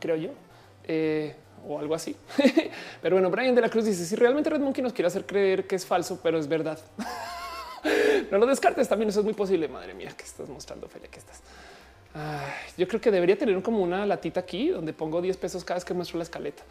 creo 0.00 0.16
yo. 0.16 0.30
Eh, 0.88 1.36
o 1.66 1.78
algo 1.78 1.94
así. 1.94 2.16
pero 3.02 3.16
bueno, 3.16 3.30
Brian 3.30 3.54
de 3.54 3.60
la 3.60 3.68
Cruz 3.68 3.84
dice 3.84 4.04
si 4.04 4.16
realmente 4.16 4.50
Red 4.50 4.60
Monkey 4.60 4.82
nos 4.82 4.92
quiere 4.92 5.08
hacer 5.08 5.26
creer 5.26 5.66
que 5.66 5.76
es 5.76 5.84
falso, 5.84 6.20
pero 6.22 6.38
es 6.38 6.48
verdad. 6.48 6.78
no 8.30 8.38
lo 8.38 8.46
descartes. 8.46 8.88
También 8.88 9.08
eso 9.08 9.20
es 9.20 9.24
muy 9.24 9.34
posible. 9.34 9.68
Madre 9.68 9.94
mía, 9.94 10.12
que 10.16 10.24
estás 10.24 10.48
mostrando, 10.48 10.88
Feria, 10.88 11.08
que 11.08 11.18
estás. 11.18 11.42
yo 12.76 12.86
creo 12.88 13.00
que 13.00 13.10
debería 13.10 13.36
tener 13.36 13.60
como 13.62 13.82
una 13.82 14.06
latita 14.06 14.40
aquí 14.40 14.68
donde 14.68 14.92
pongo 14.92 15.20
10 15.20 15.36
pesos 15.36 15.64
cada 15.64 15.76
vez 15.76 15.84
que 15.84 15.94
muestro 15.94 16.18
la 16.18 16.24
escaleta. 16.24 16.62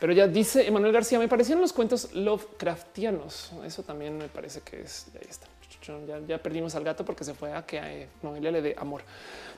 Pero 0.00 0.14
ya 0.14 0.26
dice 0.26 0.66
Emanuel 0.66 0.92
García, 0.92 1.18
me 1.18 1.28
parecieron 1.28 1.60
los 1.60 1.74
cuentos 1.74 2.14
Lovecraftianos. 2.14 3.52
Eso 3.64 3.82
también 3.82 4.16
me 4.16 4.28
parece 4.28 4.62
que 4.62 4.80
es. 4.80 5.06
Ahí 5.14 5.28
está. 5.28 5.46
Ya, 6.26 6.38
perdimos 6.38 6.74
al 6.74 6.84
gato 6.84 7.04
porque 7.04 7.24
se 7.24 7.32
fue 7.32 7.52
a 7.52 7.64
que 7.64 7.78
eh, 7.78 8.08
Noelia 8.22 8.50
le 8.50 8.62
dé 8.62 8.74
amor. 8.78 9.02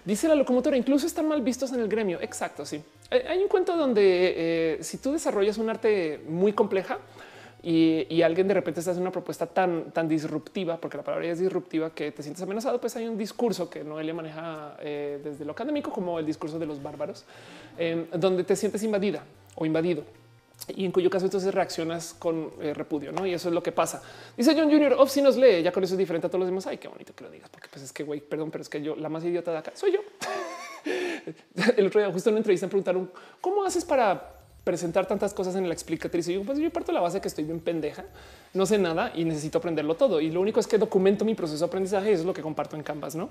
Dice 0.04 0.28
la 0.28 0.34
locomotora, 0.34 0.76
incluso 0.76 1.06
están 1.06 1.26
mal 1.26 1.42
vistos 1.42 1.72
en 1.72 1.80
el 1.80 1.88
gremio. 1.88 2.20
Exacto, 2.20 2.64
sí. 2.64 2.82
Hay 3.10 3.38
un 3.38 3.48
cuento 3.48 3.76
donde 3.76 4.34
eh, 4.36 4.78
si 4.82 4.98
tú 4.98 5.12
desarrollas 5.12 5.58
un 5.58 5.68
arte 5.68 6.20
muy 6.28 6.52
compleja 6.52 6.98
y, 7.62 8.22
alguien 8.22 8.48
de 8.48 8.54
repente 8.54 8.80
está 8.80 8.92
haciendo 8.92 9.08
una 9.08 9.12
propuesta 9.12 9.46
tan, 9.46 9.92
tan 9.92 10.08
disruptiva, 10.08 10.78
porque 10.78 10.96
la 10.96 11.02
palabra 11.02 11.26
es 11.26 11.38
disruptiva, 11.38 11.90
que 11.90 12.10
te 12.10 12.22
sientes 12.22 12.42
amenazado, 12.42 12.80
pues 12.80 12.96
hay 12.96 13.06
un 13.06 13.18
discurso 13.18 13.68
que 13.68 13.84
Noelia 13.84 14.14
maneja 14.14 14.76
eh, 14.80 15.20
desde 15.22 15.44
lo 15.44 15.52
académico 15.52 15.92
como 15.92 16.18
el 16.18 16.26
discurso 16.26 16.58
de 16.58 16.66
los 16.66 16.82
bárbaros, 16.82 17.24
donde 18.14 18.44
te 18.44 18.56
sientes 18.56 18.82
invadida 18.82 19.24
o 19.54 19.66
invadido 19.66 20.04
y 20.68 20.84
en 20.84 20.92
cuyo 20.92 21.10
caso 21.10 21.24
entonces 21.24 21.52
reaccionas 21.52 22.14
con 22.14 22.52
eh, 22.60 22.74
repudio, 22.74 23.12
¿no? 23.12 23.26
Y 23.26 23.34
eso 23.34 23.48
es 23.48 23.54
lo 23.54 23.62
que 23.62 23.72
pasa. 23.72 24.02
Dice 24.36 24.54
John 24.56 24.70
Jr., 24.70 24.94
Off 24.98 25.10
si 25.10 25.22
nos 25.22 25.36
lee, 25.36 25.62
ya 25.62 25.72
con 25.72 25.82
eso 25.84 25.94
es 25.94 25.98
diferente 25.98 26.26
a 26.26 26.30
todos 26.30 26.40
los 26.40 26.48
demás. 26.48 26.66
Ay, 26.66 26.78
qué 26.78 26.88
bonito 26.88 27.14
que 27.14 27.24
lo 27.24 27.30
digas, 27.30 27.48
porque 27.50 27.68
pues 27.70 27.84
es 27.84 27.92
que, 27.92 28.04
güey, 28.04 28.20
perdón, 28.20 28.50
pero 28.50 28.62
es 28.62 28.68
que 28.68 28.82
yo, 28.82 28.96
la 28.96 29.08
más 29.08 29.24
idiota 29.24 29.50
de 29.50 29.58
acá, 29.58 29.72
soy 29.74 29.92
yo. 29.92 30.00
El 31.76 31.86
otro 31.86 32.00
día 32.00 32.12
justo 32.12 32.30
en 32.30 32.34
una 32.34 32.40
entrevista 32.40 32.66
me 32.66 32.70
preguntaron, 32.70 33.10
¿cómo 33.40 33.64
haces 33.64 33.84
para 33.84 34.41
presentar 34.64 35.06
tantas 35.06 35.34
cosas 35.34 35.56
en 35.56 35.66
la 35.66 35.74
explicatriz. 35.74 36.28
Y 36.28 36.34
yo, 36.34 36.42
pues 36.42 36.58
yo 36.58 36.70
parto 36.70 36.92
de 36.92 36.94
la 36.94 37.00
base 37.00 37.20
que 37.20 37.28
estoy 37.28 37.44
bien 37.44 37.60
pendeja, 37.60 38.04
no 38.54 38.66
sé 38.66 38.78
nada 38.78 39.12
y 39.14 39.24
necesito 39.24 39.58
aprenderlo 39.58 39.94
todo. 39.94 40.20
Y 40.20 40.30
lo 40.30 40.40
único 40.40 40.60
es 40.60 40.66
que 40.66 40.78
documento 40.78 41.24
mi 41.24 41.34
proceso 41.34 41.60
de 41.60 41.66
aprendizaje 41.66 42.10
y 42.10 42.12
eso 42.12 42.22
es 42.22 42.26
lo 42.26 42.34
que 42.34 42.42
comparto 42.42 42.76
en 42.76 42.82
Canvas, 42.82 43.14
¿no? 43.14 43.30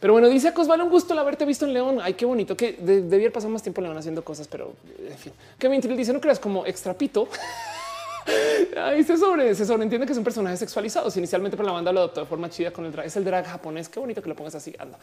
Pero 0.00 0.12
bueno, 0.12 0.28
dice 0.28 0.52
Cosvale, 0.52 0.82
un 0.82 0.90
gusto 0.90 1.12
el 1.14 1.18
haberte 1.18 1.44
visto 1.44 1.66
en 1.66 1.72
León. 1.72 1.98
Ay, 2.02 2.14
qué 2.14 2.24
bonito, 2.24 2.56
que 2.56 2.72
de, 2.72 3.02
debía 3.02 3.32
pasar 3.32 3.50
más 3.50 3.62
tiempo 3.62 3.80
en 3.80 3.86
León 3.86 3.98
haciendo 3.98 4.22
cosas, 4.22 4.46
pero 4.46 4.72
en 5.08 5.18
fin. 5.18 5.32
Que 5.58 5.68
me 5.68 5.78
dice, 5.80 6.12
no 6.12 6.20
creas 6.20 6.38
como 6.38 6.64
extrapito. 6.66 7.28
Ahí 8.76 9.02
se 9.04 9.16
sobre, 9.16 9.54
se 9.54 9.64
sobreentiende 9.64 10.06
que 10.06 10.12
es 10.12 10.18
un 10.18 10.24
personaje 10.24 10.56
sexualizado. 10.56 11.10
Inicialmente, 11.16 11.56
pero 11.56 11.66
la 11.66 11.72
banda 11.72 11.92
lo 11.92 12.00
adoptó 12.00 12.20
de 12.20 12.26
forma 12.26 12.50
chida 12.50 12.70
con 12.70 12.84
el 12.84 12.92
drag. 12.92 13.06
Es 13.06 13.16
el 13.16 13.24
drag 13.24 13.46
japonés. 13.46 13.88
Qué 13.88 13.98
bonito 13.98 14.22
que 14.22 14.28
lo 14.28 14.36
pongas 14.36 14.54
así. 14.54 14.74
Anda. 14.78 14.98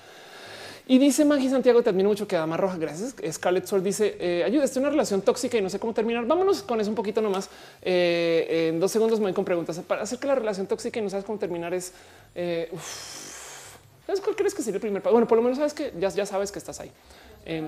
Y 0.87 0.99
dice 0.99 1.25
Maggie 1.25 1.49
Santiago, 1.49 1.81
te 1.81 1.89
admiro 1.89 2.09
mucho 2.09 2.27
que 2.27 2.35
Dama 2.35 2.57
Roja. 2.57 2.77
Gracias. 2.77 3.15
Scarlett 3.31 3.65
Sword 3.65 3.81
dice 3.81 4.17
eh, 4.19 4.43
ayuda, 4.45 4.65
estoy 4.65 4.81
en 4.81 4.85
una 4.85 4.91
relación 4.91 5.21
tóxica 5.21 5.57
y 5.57 5.61
no 5.61 5.69
sé 5.69 5.79
cómo 5.79 5.93
terminar. 5.93 6.25
Vámonos 6.25 6.61
con 6.61 6.79
eso 6.79 6.89
un 6.89 6.95
poquito 6.95 7.21
nomás. 7.21 7.49
Eh, 7.81 8.69
en 8.69 8.79
dos 8.79 8.91
segundos 8.91 9.19
me 9.19 9.25
voy 9.25 9.33
con 9.33 9.45
preguntas 9.45 9.79
para 9.79 10.03
hacer 10.03 10.19
que 10.19 10.27
la 10.27 10.35
relación 10.35 10.67
tóxica 10.67 10.99
y 10.99 11.01
no 11.01 11.09
sabes 11.09 11.25
cómo 11.25 11.39
terminar 11.39 11.73
es. 11.73 11.91
Eh, 12.35 12.71
¿Cuál 14.05 14.35
crees 14.35 14.53
que 14.53 14.61
sería 14.61 14.75
el 14.75 14.81
primer 14.81 15.01
paso? 15.01 15.13
Bueno, 15.13 15.27
por 15.27 15.37
lo 15.37 15.43
menos 15.43 15.57
sabes 15.57 15.73
que 15.73 15.91
ya, 15.99 16.09
ya 16.09 16.25
sabes 16.25 16.51
que 16.51 16.59
estás 16.59 16.79
ahí. 16.79 16.91
Eh, 17.45 17.67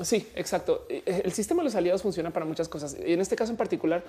sí, 0.00 0.28
exacto. 0.34 0.86
El 0.88 1.32
sistema 1.32 1.62
de 1.62 1.64
los 1.64 1.74
aliados 1.74 2.02
funciona 2.02 2.30
para 2.30 2.46
muchas 2.46 2.68
cosas 2.68 2.96
y 3.04 3.12
en 3.12 3.20
este 3.20 3.36
caso 3.36 3.52
en 3.52 3.56
particular 3.56 4.02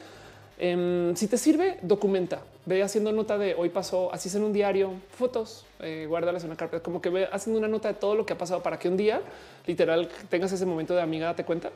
Em, 0.58 1.16
si 1.18 1.28
te 1.28 1.38
sirve, 1.38 1.78
documenta, 1.82 2.42
ve 2.66 2.82
haciendo 2.82 3.12
nota 3.12 3.38
de 3.38 3.56
hoy 3.56 3.68
pasó, 3.70 4.14
así 4.14 4.30
es 4.30 4.36
en 4.36 4.44
un 4.44 4.54
diario, 4.54 4.94
fotos, 5.18 5.66
eh, 5.82 6.06
guárdalas 6.08 6.44
en 6.44 6.50
una 6.50 6.58
carpeta, 6.58 6.82
como 6.82 7.02
que 7.02 7.10
ve 7.10 7.28
haciendo 7.30 7.60
una 7.60 7.68
nota 7.68 7.90
de 7.90 7.96
todo 7.96 8.16
lo 8.16 8.26
que 8.26 8.34
ha 8.34 8.38
pasado 8.38 8.64
para 8.64 8.80
que 8.80 8.88
un 8.88 8.96
día 8.96 9.22
literal 9.68 10.08
tengas 10.30 10.54
ese 10.54 10.66
momento 10.66 10.96
de 10.96 11.02
amiga, 11.02 11.28
date 11.28 11.44
cuenta. 11.44 11.72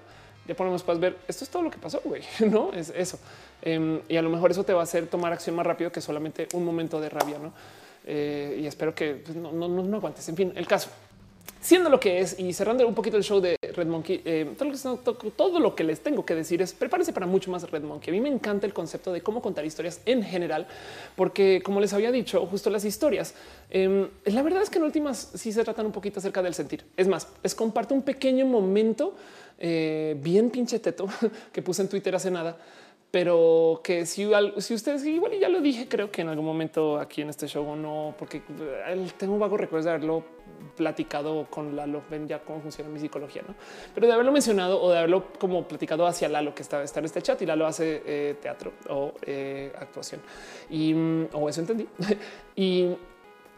Ya 0.47 0.55
ponemos 0.55 0.81
puedes 0.81 0.99
ver 0.99 1.17
esto 1.27 1.43
es 1.43 1.49
todo 1.49 1.61
lo 1.61 1.69
que 1.69 1.77
pasó, 1.77 2.01
güey, 2.05 2.23
no 2.49 2.71
es 2.71 2.89
eso. 2.95 3.19
Em, 3.61 3.99
y 4.07 4.15
a 4.15 4.21
lo 4.21 4.29
mejor 4.29 4.51
eso 4.51 4.63
te 4.63 4.71
va 4.71 4.79
a 4.79 4.83
hacer 4.83 5.07
tomar 5.07 5.33
acción 5.33 5.57
más 5.57 5.65
rápido 5.65 5.91
que 5.91 5.99
solamente 5.99 6.47
un 6.53 6.63
momento 6.63 7.01
de 7.01 7.09
rabia, 7.09 7.37
no? 7.37 7.51
Eh, 8.05 8.59
y 8.61 8.65
espero 8.65 8.95
que 8.95 9.15
pues, 9.15 9.35
no, 9.35 9.51
no, 9.51 9.67
no 9.67 9.97
aguantes. 9.97 10.27
En 10.29 10.37
fin, 10.37 10.53
el 10.55 10.65
caso 10.65 10.89
siendo 11.59 11.89
lo 11.89 11.99
que 11.99 12.19
es 12.19 12.39
y 12.39 12.53
cerrando 12.53 12.87
un 12.87 12.95
poquito 12.95 13.17
el 13.17 13.23
show 13.23 13.39
de 13.39 13.57
Red 13.61 13.87
Monkey, 13.87 14.21
eh, 14.25 14.55
todo, 15.35 15.59
lo 15.59 15.75
que 15.75 15.83
les 15.83 16.01
tengo 16.01 16.25
que 16.25 16.35
decir 16.35 16.61
es 16.61 16.73
prepárense 16.73 17.13
para 17.13 17.25
mucho 17.25 17.51
más 17.51 17.69
Red 17.69 17.83
Monkey. 17.83 18.11
A 18.11 18.13
mí 18.13 18.21
me 18.21 18.29
encanta 18.29 18.65
el 18.65 18.73
concepto 18.73 19.11
de 19.11 19.21
cómo 19.21 19.41
contar 19.41 19.65
historias 19.65 20.01
en 20.05 20.23
general, 20.23 20.67
porque 21.15 21.61
como 21.63 21.79
les 21.79 21.93
había 21.93 22.11
dicho, 22.11 22.45
justo 22.45 22.69
las 22.69 22.85
historias, 22.85 23.33
em, 23.69 24.07
la 24.25 24.41
verdad 24.41 24.63
es 24.63 24.69
que 24.69 24.77
en 24.77 24.85
últimas 24.85 25.31
sí 25.35 25.51
se 25.51 25.63
tratan 25.63 25.85
un 25.85 25.91
poquito 25.91 26.19
acerca 26.19 26.41
del 26.41 26.53
sentir. 26.53 26.85
Es 26.95 27.07
más, 27.07 27.27
es 27.43 27.55
comparto 27.55 27.93
un 27.93 28.03
pequeño 28.03 28.45
momento 28.45 29.15
eh, 29.61 30.15
bien 30.21 30.49
pinche 30.49 30.79
teto 30.79 31.07
que 31.51 31.61
puse 31.61 31.81
en 31.81 31.89
Twitter 31.89 32.15
hace 32.15 32.31
nada 32.31 32.57
pero 33.11 33.81
que 33.83 34.05
si, 34.05 34.29
si 34.57 34.73
ustedes 34.73 35.03
igual 35.05 35.31
ya 35.39 35.49
lo 35.49 35.61
dije, 35.61 35.87
creo 35.87 36.11
que 36.11 36.21
en 36.21 36.29
algún 36.29 36.45
momento 36.45 36.99
aquí 36.99 37.21
en 37.21 37.29
este 37.29 37.47
show 37.47 37.67
o 37.67 37.75
no, 37.75 38.13
porque 38.19 38.41
eh, 38.59 39.07
tengo 39.17 39.33
un 39.33 39.39
vago 39.39 39.57
recuerdo 39.57 39.85
de 39.85 39.91
haberlo 39.95 40.23
platicado 40.75 41.47
con 41.49 41.75
Lalo, 41.75 42.03
ven 42.09 42.27
ya 42.27 42.39
cómo 42.39 42.61
funciona 42.61 42.89
mi 42.89 42.99
psicología, 42.99 43.41
¿no? 43.47 43.55
Pero 43.95 44.07
de 44.07 44.13
haberlo 44.13 44.31
mencionado 44.31 44.81
o 44.81 44.91
de 44.91 44.99
haberlo 44.99 45.25
como 45.39 45.67
platicado 45.67 46.05
hacia 46.05 46.29
Lalo, 46.29 46.53
que 46.53 46.61
está, 46.61 46.83
está 46.83 46.99
en 46.99 47.05
este 47.05 47.21
chat 47.21 47.41
y 47.41 47.45
Lalo 47.45 47.65
hace 47.65 48.03
eh, 48.05 48.35
teatro 48.39 48.73
o 48.89 49.13
eh, 49.23 49.73
actuación 49.79 50.21
y 50.69 50.93
mm, 50.93 51.29
o 51.33 51.49
eso 51.49 51.61
entendí. 51.61 51.87
y 52.55 52.95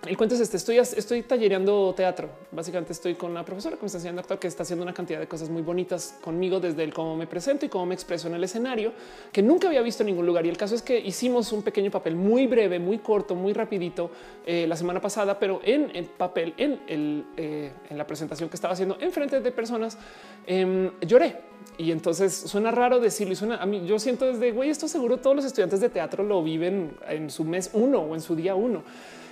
el 0.08 0.18
cuento 0.18 0.34
es 0.34 0.42
este, 0.42 0.58
estoy, 0.58 0.78
estoy 0.78 1.22
tallereando 1.22 1.94
teatro. 1.96 2.28
Básicamente 2.52 2.92
estoy 2.92 3.14
con 3.14 3.30
una 3.30 3.46
profesora 3.46 3.76
que 3.76 3.84
me 3.84 3.86
está 3.86 4.00
enseñando 4.00 4.40
que 4.40 4.48
está 4.48 4.64
haciendo 4.64 4.82
una 4.82 4.94
cantidad 4.94 5.20
de 5.20 5.28
cosas 5.28 5.50
muy 5.50 5.62
bonitas 5.62 6.18
conmigo 6.22 6.60
desde 6.60 6.84
el 6.84 6.92
cómo 6.92 7.16
me 7.16 7.28
presento 7.28 7.68
y 7.68 7.70
cómo 7.70 7.86
me 7.86 7.94
expreso 7.94 8.28
en 8.28 8.34
el 8.34 8.44
escenario 8.44 8.94
que 9.32 9.44
nunca 9.44 9.68
había 9.68 9.82
visto 9.82 10.02
en 10.02 10.08
ningún 10.08 10.26
lugar. 10.26 10.46
Y 10.46 10.50
el 10.50 10.58
caso 10.58 10.74
es 10.74 10.82
que 10.82 10.98
hicimos 11.00 11.52
un 11.52 11.62
pequeño 11.62 11.92
papel 11.92 12.16
muy 12.16 12.48
breve, 12.48 12.80
muy 12.80 12.98
corto, 12.98 13.36
muy 13.36 13.54
rapidito 13.54 14.10
eh, 14.46 14.66
la 14.68 14.76
semana 14.76 15.00
pasada, 15.00 15.38
pero 15.38 15.62
en 15.64 15.96
el 15.96 16.06
papel, 16.06 16.56
en, 16.58 16.80
el, 16.88 17.26
eh, 17.38 17.72
en 17.90 17.98
la 17.98 18.08
presentación 18.08 18.50
que 18.50 18.56
estaba 18.56 18.74
haciendo 18.74 18.98
en 19.00 19.12
frente 19.12 19.40
de 19.40 19.52
personas, 19.52 20.00
em, 20.48 20.90
lloré. 21.02 21.52
Y 21.78 21.92
entonces 21.92 22.34
suena 22.34 22.72
raro 22.72 23.00
decirlo 23.00 23.34
y 23.34 23.36
suena 23.36 23.58
a 23.58 23.68
mí. 23.68 23.84
Yo 23.86 24.00
siento 24.00 24.26
desde 24.26 24.52
güey, 24.52 24.72
esto 24.72 24.88
seguro 24.88 25.18
todos 25.18 25.36
los 25.36 25.46
estudiantes 25.46 25.80
de 25.80 25.90
teatro 25.90 26.24
lo 26.24 26.42
viven 26.42 26.98
en 27.08 27.30
su 27.30 27.44
mes 27.44 27.70
uno 27.74 28.00
o 28.00 28.16
en 28.16 28.22
su 28.22 28.36
día 28.36 28.56
uno. 28.56 28.84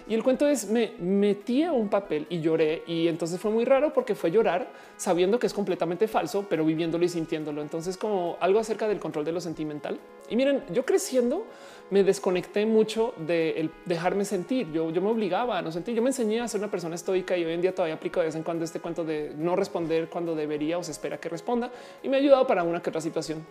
Y 0.09 0.15
el 0.15 0.23
cuento 0.23 0.47
es 0.47 0.67
me 0.71 0.93
metí 0.97 1.61
a 1.61 1.71
un 1.71 1.87
papel 1.87 2.25
y 2.29 2.41
lloré 2.41 2.81
y 2.87 3.07
entonces 3.07 3.39
fue 3.39 3.51
muy 3.51 3.63
raro 3.63 3.93
porque 3.93 4.15
fue 4.15 4.31
llorar 4.31 4.71
sabiendo 4.97 5.37
que 5.37 5.45
es 5.45 5.53
completamente 5.53 6.07
falso, 6.07 6.47
pero 6.49 6.65
viviéndolo 6.65 7.05
y 7.05 7.09
sintiéndolo. 7.09 7.61
Entonces 7.61 7.95
como 7.95 8.35
algo 8.39 8.57
acerca 8.57 8.87
del 8.87 8.99
control 8.99 9.23
de 9.23 9.33
lo 9.33 9.39
sentimental. 9.39 9.99
Y 10.27 10.35
miren, 10.35 10.63
yo 10.73 10.83
creciendo 10.83 11.45
me 11.91 12.03
desconecté 12.03 12.65
mucho 12.65 13.13
de 13.17 13.69
dejarme 13.85 14.25
sentir. 14.25 14.71
Yo, 14.71 14.89
yo 14.89 14.99
me 14.99 15.09
obligaba 15.09 15.59
a 15.59 15.61
no 15.61 15.71
sentir. 15.71 15.93
Yo 15.93 16.01
me 16.01 16.09
enseñé 16.09 16.41
a 16.41 16.47
ser 16.47 16.59
una 16.59 16.71
persona 16.71 16.95
estoica 16.95 17.37
y 17.37 17.45
hoy 17.45 17.53
en 17.53 17.61
día 17.61 17.75
todavía 17.75 17.93
aplico 17.93 18.19
de 18.19 18.25
vez 18.25 18.35
en 18.35 18.41
cuando 18.41 18.65
este 18.65 18.79
cuento 18.79 19.03
de 19.03 19.31
no 19.37 19.55
responder 19.55 20.09
cuando 20.09 20.33
debería 20.33 20.79
o 20.79 20.83
se 20.83 20.91
espera 20.91 21.19
que 21.19 21.29
responda 21.29 21.71
y 22.01 22.09
me 22.09 22.17
ha 22.17 22.19
ayudado 22.19 22.47
para 22.47 22.63
una 22.63 22.81
que 22.81 22.89
otra 22.89 23.01
situación. 23.01 23.45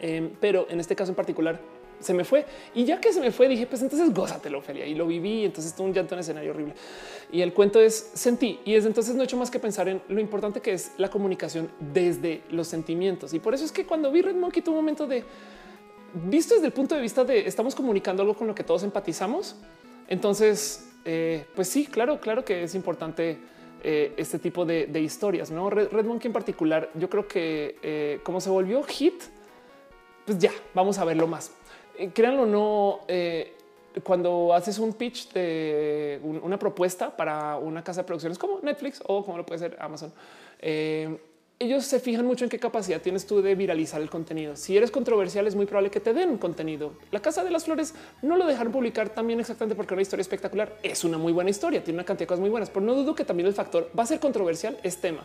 Em, 0.00 0.30
pero 0.38 0.66
en 0.68 0.80
este 0.80 0.94
caso 0.94 1.12
en 1.12 1.16
particular 1.16 1.58
se 2.00 2.14
me 2.14 2.24
fue. 2.24 2.44
Y 2.74 2.84
ya 2.84 3.00
que 3.00 3.12
se 3.12 3.20
me 3.20 3.30
fue, 3.30 3.48
dije, 3.48 3.66
pues 3.66 3.82
entonces 3.82 4.12
gózatelo, 4.12 4.60
Feria. 4.62 4.86
Y 4.86 4.94
lo 4.94 5.06
viví. 5.06 5.44
Entonces 5.44 5.74
tuve 5.74 5.88
un 5.88 5.94
llanto 5.94 6.14
en 6.14 6.20
escenario 6.20 6.50
horrible. 6.50 6.74
Y 7.32 7.40
el 7.42 7.52
cuento 7.52 7.80
es 7.80 8.10
sentí. 8.14 8.60
Y 8.64 8.74
desde 8.74 8.88
entonces 8.88 9.14
no 9.14 9.22
he 9.22 9.24
hecho 9.24 9.36
más 9.36 9.50
que 9.50 9.58
pensar 9.58 9.88
en 9.88 10.02
lo 10.08 10.20
importante 10.20 10.60
que 10.60 10.72
es 10.72 10.92
la 10.98 11.10
comunicación 11.10 11.70
desde 11.78 12.42
los 12.50 12.68
sentimientos. 12.68 13.34
Y 13.34 13.38
por 13.38 13.54
eso 13.54 13.64
es 13.64 13.72
que 13.72 13.86
cuando 13.86 14.10
vi 14.10 14.22
Red 14.22 14.36
Monkey 14.36 14.62
tuvo 14.62 14.76
un 14.76 14.84
momento 14.84 15.06
de 15.06 15.24
visto 16.14 16.54
desde 16.54 16.66
el 16.66 16.72
punto 16.72 16.94
de 16.94 17.00
vista 17.00 17.24
de 17.24 17.46
estamos 17.46 17.74
comunicando 17.74 18.22
algo 18.22 18.34
con 18.34 18.46
lo 18.46 18.54
que 18.54 18.64
todos 18.64 18.82
empatizamos. 18.82 19.56
Entonces, 20.08 20.88
eh, 21.04 21.46
pues 21.54 21.68
sí, 21.68 21.86
claro, 21.86 22.20
claro 22.20 22.44
que 22.44 22.62
es 22.62 22.74
importante 22.74 23.38
eh, 23.82 24.14
este 24.16 24.38
tipo 24.38 24.64
de, 24.64 24.88
historias. 25.00 25.50
No 25.50 25.70
Red, 25.70 26.04
Monkey 26.04 26.28
en 26.28 26.32
particular, 26.32 26.90
yo 26.94 27.08
creo 27.08 27.28
que 27.28 27.76
eh, 27.82 28.20
como 28.22 28.40
se 28.40 28.50
volvió 28.50 28.82
hit, 28.82 29.22
pues 30.26 30.38
ya 30.38 30.52
vamos 30.74 30.98
a 30.98 31.04
verlo 31.04 31.26
más. 31.26 31.52
Eh, 31.98 32.10
créanlo 32.14 32.42
o 32.42 32.46
no, 32.46 33.00
eh, 33.08 33.54
cuando 34.04 34.54
haces 34.54 34.78
un 34.78 34.92
pitch 34.92 35.32
de 35.32 36.20
una 36.22 36.56
propuesta 36.56 37.16
para 37.16 37.56
una 37.56 37.82
casa 37.82 38.02
de 38.02 38.06
producciones 38.06 38.38
como 38.38 38.60
Netflix 38.62 39.02
o 39.04 39.24
como 39.24 39.36
lo 39.36 39.44
puede 39.44 39.58
ser 39.58 39.76
Amazon, 39.80 40.12
eh, 40.60 41.18
ellos 41.58 41.84
se 41.84 41.98
fijan 41.98 42.24
mucho 42.24 42.44
en 42.44 42.50
qué 42.50 42.60
capacidad 42.60 43.00
tienes 43.00 43.26
tú 43.26 43.42
de 43.42 43.56
viralizar 43.56 44.00
el 44.00 44.08
contenido. 44.08 44.54
Si 44.54 44.76
eres 44.76 44.92
controversial, 44.92 45.48
es 45.48 45.56
muy 45.56 45.66
probable 45.66 45.90
que 45.90 45.98
te 45.98 46.14
den 46.14 46.38
contenido. 46.38 46.92
La 47.10 47.18
Casa 47.18 47.42
de 47.42 47.50
las 47.50 47.64
Flores 47.64 47.94
no 48.22 48.36
lo 48.36 48.46
dejaron 48.46 48.72
publicar 48.72 49.08
también 49.08 49.40
exactamente 49.40 49.74
porque 49.74 49.94
una 49.94 50.02
historia 50.02 50.20
espectacular 50.20 50.78
es 50.84 51.02
una 51.02 51.18
muy 51.18 51.32
buena 51.32 51.50
historia, 51.50 51.82
tiene 51.82 51.96
una 51.96 52.06
cantidad 52.06 52.26
de 52.26 52.28
cosas 52.28 52.40
muy 52.40 52.50
buenas, 52.50 52.70
pero 52.70 52.86
no 52.86 52.94
dudo 52.94 53.16
que 53.16 53.24
también 53.24 53.48
el 53.48 53.54
factor 53.54 53.90
va 53.98 54.04
a 54.04 54.06
ser 54.06 54.20
controversial 54.20 54.78
es 54.84 54.98
tema 54.98 55.24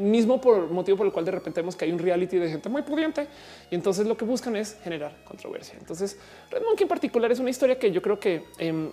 mismo 0.00 0.40
por 0.40 0.70
motivo 0.70 0.98
por 0.98 1.06
el 1.06 1.12
cual 1.12 1.24
de 1.24 1.30
repente 1.30 1.60
vemos 1.60 1.76
que 1.76 1.84
hay 1.84 1.92
un 1.92 1.98
reality 1.98 2.38
de 2.38 2.50
gente 2.50 2.68
muy 2.68 2.82
pudiente 2.82 3.26
y 3.70 3.74
entonces 3.74 4.06
lo 4.06 4.16
que 4.16 4.24
buscan 4.24 4.56
es 4.56 4.78
generar 4.82 5.16
controversia. 5.24 5.76
Entonces 5.78 6.18
Red 6.50 6.62
Monkey 6.62 6.84
en 6.84 6.88
particular 6.88 7.30
es 7.32 7.38
una 7.38 7.50
historia 7.50 7.78
que 7.78 7.90
yo 7.90 8.02
creo 8.02 8.18
que 8.18 8.44
em, 8.58 8.90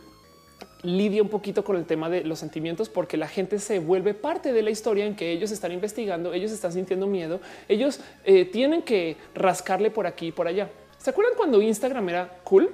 lidia 0.83 1.21
un 1.21 1.29
poquito 1.29 1.63
con 1.63 1.75
el 1.75 1.85
tema 1.85 2.09
de 2.09 2.23
los 2.23 2.39
sentimientos 2.39 2.89
porque 2.89 3.17
la 3.17 3.27
gente 3.27 3.59
se 3.59 3.79
vuelve 3.79 4.13
parte 4.13 4.53
de 4.53 4.61
la 4.61 4.69
historia 4.69 5.05
en 5.05 5.15
que 5.15 5.31
ellos 5.31 5.51
están 5.51 5.71
investigando, 5.71 6.33
ellos 6.33 6.51
están 6.51 6.71
sintiendo 6.71 7.07
miedo, 7.07 7.39
ellos 7.67 7.99
eh, 8.23 8.45
tienen 8.45 8.81
que 8.81 9.17
rascarle 9.35 9.91
por 9.91 10.07
aquí 10.07 10.27
y 10.27 10.31
por 10.31 10.47
allá. 10.47 10.69
¿Se 10.97 11.09
acuerdan 11.09 11.33
cuando 11.35 11.61
Instagram 11.61 12.09
era 12.09 12.39
cool? 12.43 12.71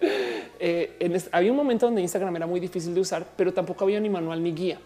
Eh, 0.60 1.20
había 1.30 1.52
un 1.52 1.56
momento 1.56 1.86
donde 1.86 2.02
Instagram 2.02 2.34
era 2.34 2.46
muy 2.48 2.58
difícil 2.58 2.92
de 2.92 3.00
usar, 3.00 3.24
pero 3.36 3.52
tampoco 3.52 3.84
había 3.84 4.00
ni 4.00 4.08
manual 4.08 4.42
ni 4.42 4.52
guía 4.52 4.80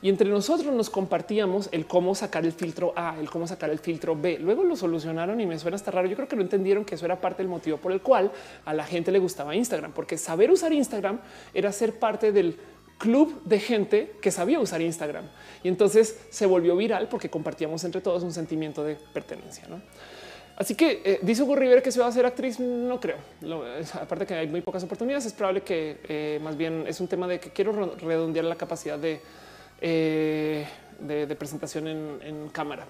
y 0.00 0.08
entre 0.08 0.28
nosotros 0.28 0.72
nos 0.74 0.90
compartíamos 0.90 1.68
el 1.72 1.86
cómo 1.86 2.14
sacar 2.14 2.44
el 2.44 2.52
filtro 2.52 2.92
A, 2.94 3.16
el 3.18 3.28
cómo 3.28 3.46
sacar 3.46 3.70
el 3.70 3.78
filtro 3.78 4.14
B. 4.14 4.38
Luego 4.38 4.62
lo 4.62 4.76
solucionaron 4.76 5.40
y 5.40 5.46
me 5.46 5.58
suena 5.58 5.74
hasta 5.74 5.90
raro. 5.90 6.06
Yo 6.06 6.14
creo 6.14 6.28
que 6.28 6.36
no 6.36 6.42
entendieron 6.42 6.84
que 6.84 6.94
eso 6.94 7.04
era 7.04 7.20
parte 7.20 7.42
del 7.42 7.48
motivo 7.48 7.78
por 7.78 7.92
el 7.92 8.00
cual 8.00 8.30
a 8.64 8.74
la 8.74 8.84
gente 8.84 9.10
le 9.10 9.18
gustaba 9.18 9.56
Instagram, 9.56 9.92
porque 9.92 10.16
saber 10.16 10.50
usar 10.50 10.72
Instagram 10.72 11.20
era 11.52 11.72
ser 11.72 11.98
parte 11.98 12.30
del 12.30 12.56
club 12.98 13.40
de 13.44 13.60
gente 13.60 14.16
que 14.20 14.30
sabía 14.30 14.60
usar 14.60 14.80
Instagram. 14.82 15.24
Y 15.62 15.68
entonces 15.68 16.18
se 16.30 16.46
volvió 16.46 16.76
viral 16.76 17.08
porque 17.08 17.28
compartíamos 17.28 17.82
entre 17.84 18.00
todos 18.00 18.22
un 18.22 18.32
sentimiento 18.32 18.84
de 18.84 18.96
pertenencia. 18.96 19.64
Así 20.56 20.74
que 20.74 21.02
eh, 21.04 21.20
dice 21.22 21.42
Hugo 21.42 21.54
Rivera 21.54 21.80
que 21.80 21.92
se 21.92 22.00
va 22.00 22.06
a 22.06 22.08
hacer 22.08 22.26
actriz. 22.26 22.58
No 22.58 23.00
creo. 23.00 23.18
aparte 24.00 24.26
que 24.26 24.34
hay 24.34 24.48
muy 24.48 24.60
pocas 24.60 24.82
oportunidades, 24.82 25.26
es 25.26 25.32
probable 25.32 25.62
que 25.62 25.98
eh, 26.08 26.40
más 26.42 26.56
bien 26.56 26.84
es 26.86 27.00
un 27.00 27.08
tema 27.08 27.28
de 27.28 27.38
que 27.38 27.50
quiero 27.50 27.94
redondear 27.96 28.44
la 28.44 28.56
capacidad 28.56 28.98
de 28.98 29.20
eh, 29.80 30.66
de, 31.00 31.36
presentación 31.36 31.86
en, 31.88 32.48
cámara. 32.50 32.86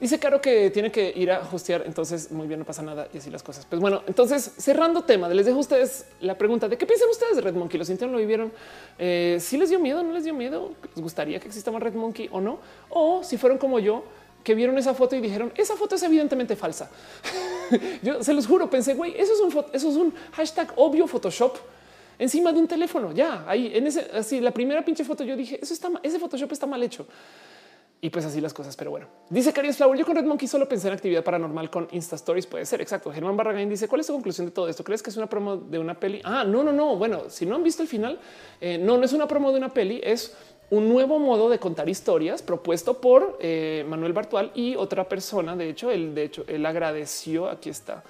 Dice 0.00 0.18
Caro 0.18 0.40
que 0.40 0.70
tiene 0.70 0.90
que 0.90 1.12
ir 1.16 1.30
a 1.30 1.40
hostear, 1.50 1.84
entonces 1.86 2.30
muy 2.30 2.46
bien, 2.46 2.58
no 2.58 2.66
pasa 2.66 2.82
nada 2.82 3.08
y 3.14 3.18
así 3.18 3.30
las 3.30 3.42
cosas. 3.42 3.64
Pues 3.64 3.80
bueno, 3.80 4.02
entonces 4.06 4.52
cerrando 4.58 5.02
tema, 5.02 5.28
les 5.28 5.46
dejo 5.46 5.58
a 5.58 5.60
ustedes 5.60 6.06
la 6.20 6.36
pregunta 6.36 6.68
de 6.68 6.76
qué 6.76 6.84
piensan 6.84 7.08
ustedes 7.08 7.36
de 7.36 7.42
Red 7.42 7.54
Monkey. 7.54 7.78
¿Lo 7.78 7.84
sintieron, 7.84 8.12
lo 8.12 8.18
vivieron? 8.18 8.52
Eh, 8.98 9.38
si 9.40 9.56
les 9.56 9.70
dio 9.70 9.78
miedo, 9.78 10.02
no 10.02 10.12
les 10.12 10.24
dio 10.24 10.34
miedo? 10.34 10.72
¿Les 10.94 11.02
gustaría 11.02 11.40
que 11.40 11.46
exista 11.46 11.70
más 11.70 11.82
Red 11.82 11.94
Monkey 11.94 12.28
o 12.32 12.40
no? 12.40 12.58
O 12.90 13.22
si 13.22 13.38
fueron 13.38 13.56
como 13.56 13.78
yo, 13.78 14.04
que 14.42 14.54
vieron 14.54 14.76
esa 14.76 14.92
foto 14.92 15.16
y 15.16 15.20
dijeron 15.20 15.52
esa 15.56 15.74
foto 15.74 15.94
es 15.94 16.02
evidentemente 16.02 16.54
falsa. 16.54 16.90
yo 18.02 18.22
se 18.22 18.34
los 18.34 18.46
juro, 18.46 18.68
pensé, 18.68 18.94
güey, 18.94 19.14
eso 19.18 19.32
es 19.32 19.40
un, 19.40 19.64
eso 19.72 19.88
es 19.88 19.96
un 19.96 20.14
hashtag 20.32 20.72
obvio 20.76 21.06
Photoshop 21.06 21.56
encima 22.18 22.52
de 22.52 22.60
un 22.60 22.68
teléfono. 22.68 23.12
Ya 23.12 23.44
ahí 23.46 23.72
en 23.74 23.86
ese, 23.86 24.10
así 24.12 24.40
la 24.40 24.52
primera 24.52 24.84
pinche 24.84 25.04
foto, 25.04 25.24
yo 25.24 25.36
dije 25.36 25.58
eso 25.62 25.74
está, 25.74 25.90
ese 26.02 26.18
Photoshop 26.18 26.52
está 26.52 26.66
mal 26.66 26.82
hecho. 26.82 27.06
Y 28.04 28.10
pues 28.10 28.22
así 28.26 28.38
las 28.38 28.52
cosas. 28.52 28.76
Pero 28.76 28.90
bueno, 28.90 29.06
dice 29.30 29.50
Caries 29.50 29.78
Flower. 29.78 29.98
Yo 29.98 30.04
con 30.04 30.14
Red 30.14 30.26
Monkey 30.26 30.46
solo 30.46 30.68
pensé 30.68 30.88
en 30.88 30.92
actividad 30.92 31.24
paranormal 31.24 31.70
con 31.70 31.88
Insta 31.90 32.16
Stories. 32.16 32.46
Puede 32.46 32.66
ser 32.66 32.82
exacto. 32.82 33.10
Germán 33.10 33.34
Barragán 33.34 33.66
dice: 33.66 33.88
¿Cuál 33.88 34.02
es 34.02 34.06
tu 34.06 34.12
conclusión 34.12 34.46
de 34.46 34.50
todo 34.50 34.68
esto? 34.68 34.84
¿Crees 34.84 35.02
que 35.02 35.08
es 35.08 35.16
una 35.16 35.26
promo 35.26 35.56
de 35.56 35.78
una 35.78 35.98
peli? 35.98 36.20
Ah, 36.22 36.44
no, 36.44 36.62
no, 36.62 36.70
no. 36.70 36.96
Bueno, 36.96 37.22
si 37.28 37.46
no 37.46 37.54
han 37.54 37.62
visto 37.62 37.82
el 37.82 37.88
final, 37.88 38.20
eh, 38.60 38.76
no, 38.76 38.98
no 38.98 39.04
es 39.04 39.14
una 39.14 39.26
promo 39.26 39.52
de 39.52 39.56
una 39.56 39.70
peli, 39.70 40.02
es 40.04 40.36
un 40.68 40.86
nuevo 40.86 41.18
modo 41.18 41.48
de 41.48 41.58
contar 41.58 41.88
historias 41.88 42.42
propuesto 42.42 43.00
por 43.00 43.38
eh, 43.40 43.86
Manuel 43.88 44.12
Bartual 44.12 44.50
y 44.54 44.76
otra 44.76 45.08
persona. 45.08 45.56
De 45.56 45.70
hecho, 45.70 45.90
él, 45.90 46.14
de 46.14 46.24
hecho, 46.24 46.44
él 46.46 46.66
agradeció. 46.66 47.48
Aquí 47.48 47.70
está 47.70 48.04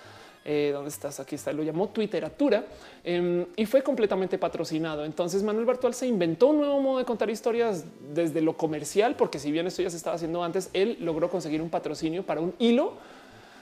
eh, 0.45 0.71
¿Dónde 0.73 0.91
estás? 0.91 1.21
Aquí 1.21 1.37
está. 1.37 1.53
Lo 1.53 1.63
llamó 1.63 1.89
Twitteratura 1.89 2.67
em, 3.03 3.47
y 3.57 3.65
fue 3.65 3.83
completamente 3.83 4.37
patrocinado. 4.37 5.05
Entonces 5.05 5.43
Manuel 5.43 5.65
Bartual 5.65 5.95
se 5.95 6.07
inventó 6.07 6.49
un 6.49 6.59
nuevo 6.59 6.81
modo 6.81 6.99
de 6.99 7.07
contar 7.07 7.31
historias 7.31 7.85
desde 8.13 8.43
lo 8.43 8.57
comercial, 8.57 9.17
porque 9.17 9.39
si 9.39 9.51
bien 9.51 9.67
esto 9.67 9.83
ya 9.83 9.89
se 9.89 9.97
estaba 9.97 10.17
haciendo 10.17 10.45
antes, 10.45 10.69
él 10.75 10.99
logró 11.01 11.31
conseguir 11.31 11.63
un 11.63 11.71
patrocinio 11.71 12.25
para 12.25 12.43
un 12.43 12.53
hilo 12.59 12.93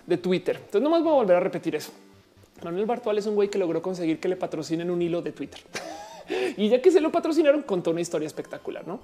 de 0.06 0.16
Twitter. 0.18 0.56
Entonces 0.56 0.82
no 0.82 0.90
más 0.90 1.02
voy 1.02 1.12
a 1.12 1.16
volver 1.16 1.36
a 1.36 1.40
repetir 1.40 1.76
eso. 1.76 1.92
Manuel 2.64 2.86
Bartual 2.86 3.18
es 3.18 3.26
un 3.26 3.36
güey 3.36 3.48
que 3.48 3.58
logró 3.58 3.80
conseguir 3.80 4.18
que 4.18 4.28
le 4.28 4.36
patrocinen 4.36 4.90
un 4.90 5.00
hilo 5.00 5.22
de 5.22 5.30
Twitter. 5.30 5.60
y 6.56 6.68
ya 6.68 6.82
que 6.82 6.90
se 6.90 7.00
lo 7.00 7.12
patrocinaron, 7.12 7.62
contó 7.62 7.92
una 7.92 8.00
historia 8.00 8.26
espectacular. 8.26 8.86
No 8.86 9.00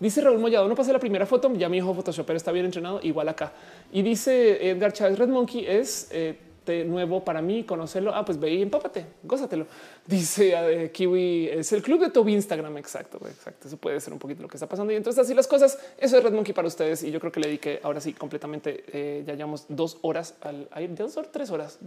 dice 0.00 0.20
Raúl 0.20 0.38
Mollado, 0.38 0.68
no 0.68 0.74
pasé 0.74 0.92
la 0.92 0.98
primera 0.98 1.24
foto. 1.24 1.52
Ya 1.54 1.68
mi 1.68 1.78
hijo 1.78 1.94
Photoshopper 1.94 2.36
está 2.36 2.52
bien 2.52 2.66
entrenado, 2.66 3.00
igual 3.02 3.28
acá. 3.28 3.52
Y 3.92 4.02
dice 4.02 4.70
Edgar 4.70 4.92
Chávez 4.92 5.18
Red 5.18 5.28
Monkey 5.28 5.64
es 5.66 6.08
eh, 6.10 6.36
nuevo 6.66 7.24
para 7.24 7.42
mí 7.42 7.64
conocerlo. 7.64 8.14
Ah, 8.14 8.24
pues 8.24 8.38
ve 8.38 8.54
y 8.54 8.62
empápate, 8.62 9.06
gózatelo. 9.22 9.66
Dice 10.06 10.54
eh, 10.54 10.90
Kiwi, 10.90 11.48
es 11.48 11.72
el 11.72 11.82
club 11.82 12.00
de 12.00 12.10
tu 12.10 12.26
Instagram. 12.28 12.76
Exacto, 12.78 13.18
exacto. 13.26 13.68
Eso 13.68 13.76
puede 13.76 14.00
ser 14.00 14.12
un 14.12 14.18
poquito 14.18 14.42
lo 14.42 14.48
que 14.48 14.56
está 14.56 14.68
pasando. 14.68 14.92
Y 14.92 14.96
entonces 14.96 15.24
así 15.24 15.34
las 15.34 15.46
cosas. 15.46 15.78
Eso 15.98 16.16
es 16.16 16.24
Red 16.24 16.32
Monkey 16.32 16.54
para 16.54 16.68
ustedes. 16.68 17.02
Y 17.02 17.10
yo 17.10 17.20
creo 17.20 17.32
que 17.32 17.40
le 17.40 17.48
dediqué 17.48 17.80
ahora 17.82 18.00
sí 18.00 18.12
completamente. 18.12 18.84
Eh, 18.92 19.24
ya 19.26 19.34
llevamos 19.34 19.66
dos 19.68 19.98
horas 20.02 20.34
al 20.40 20.68
aire, 20.72 20.94
dos 20.94 21.16
horas, 21.16 21.30
tres 21.32 21.50
horas. 21.50 21.78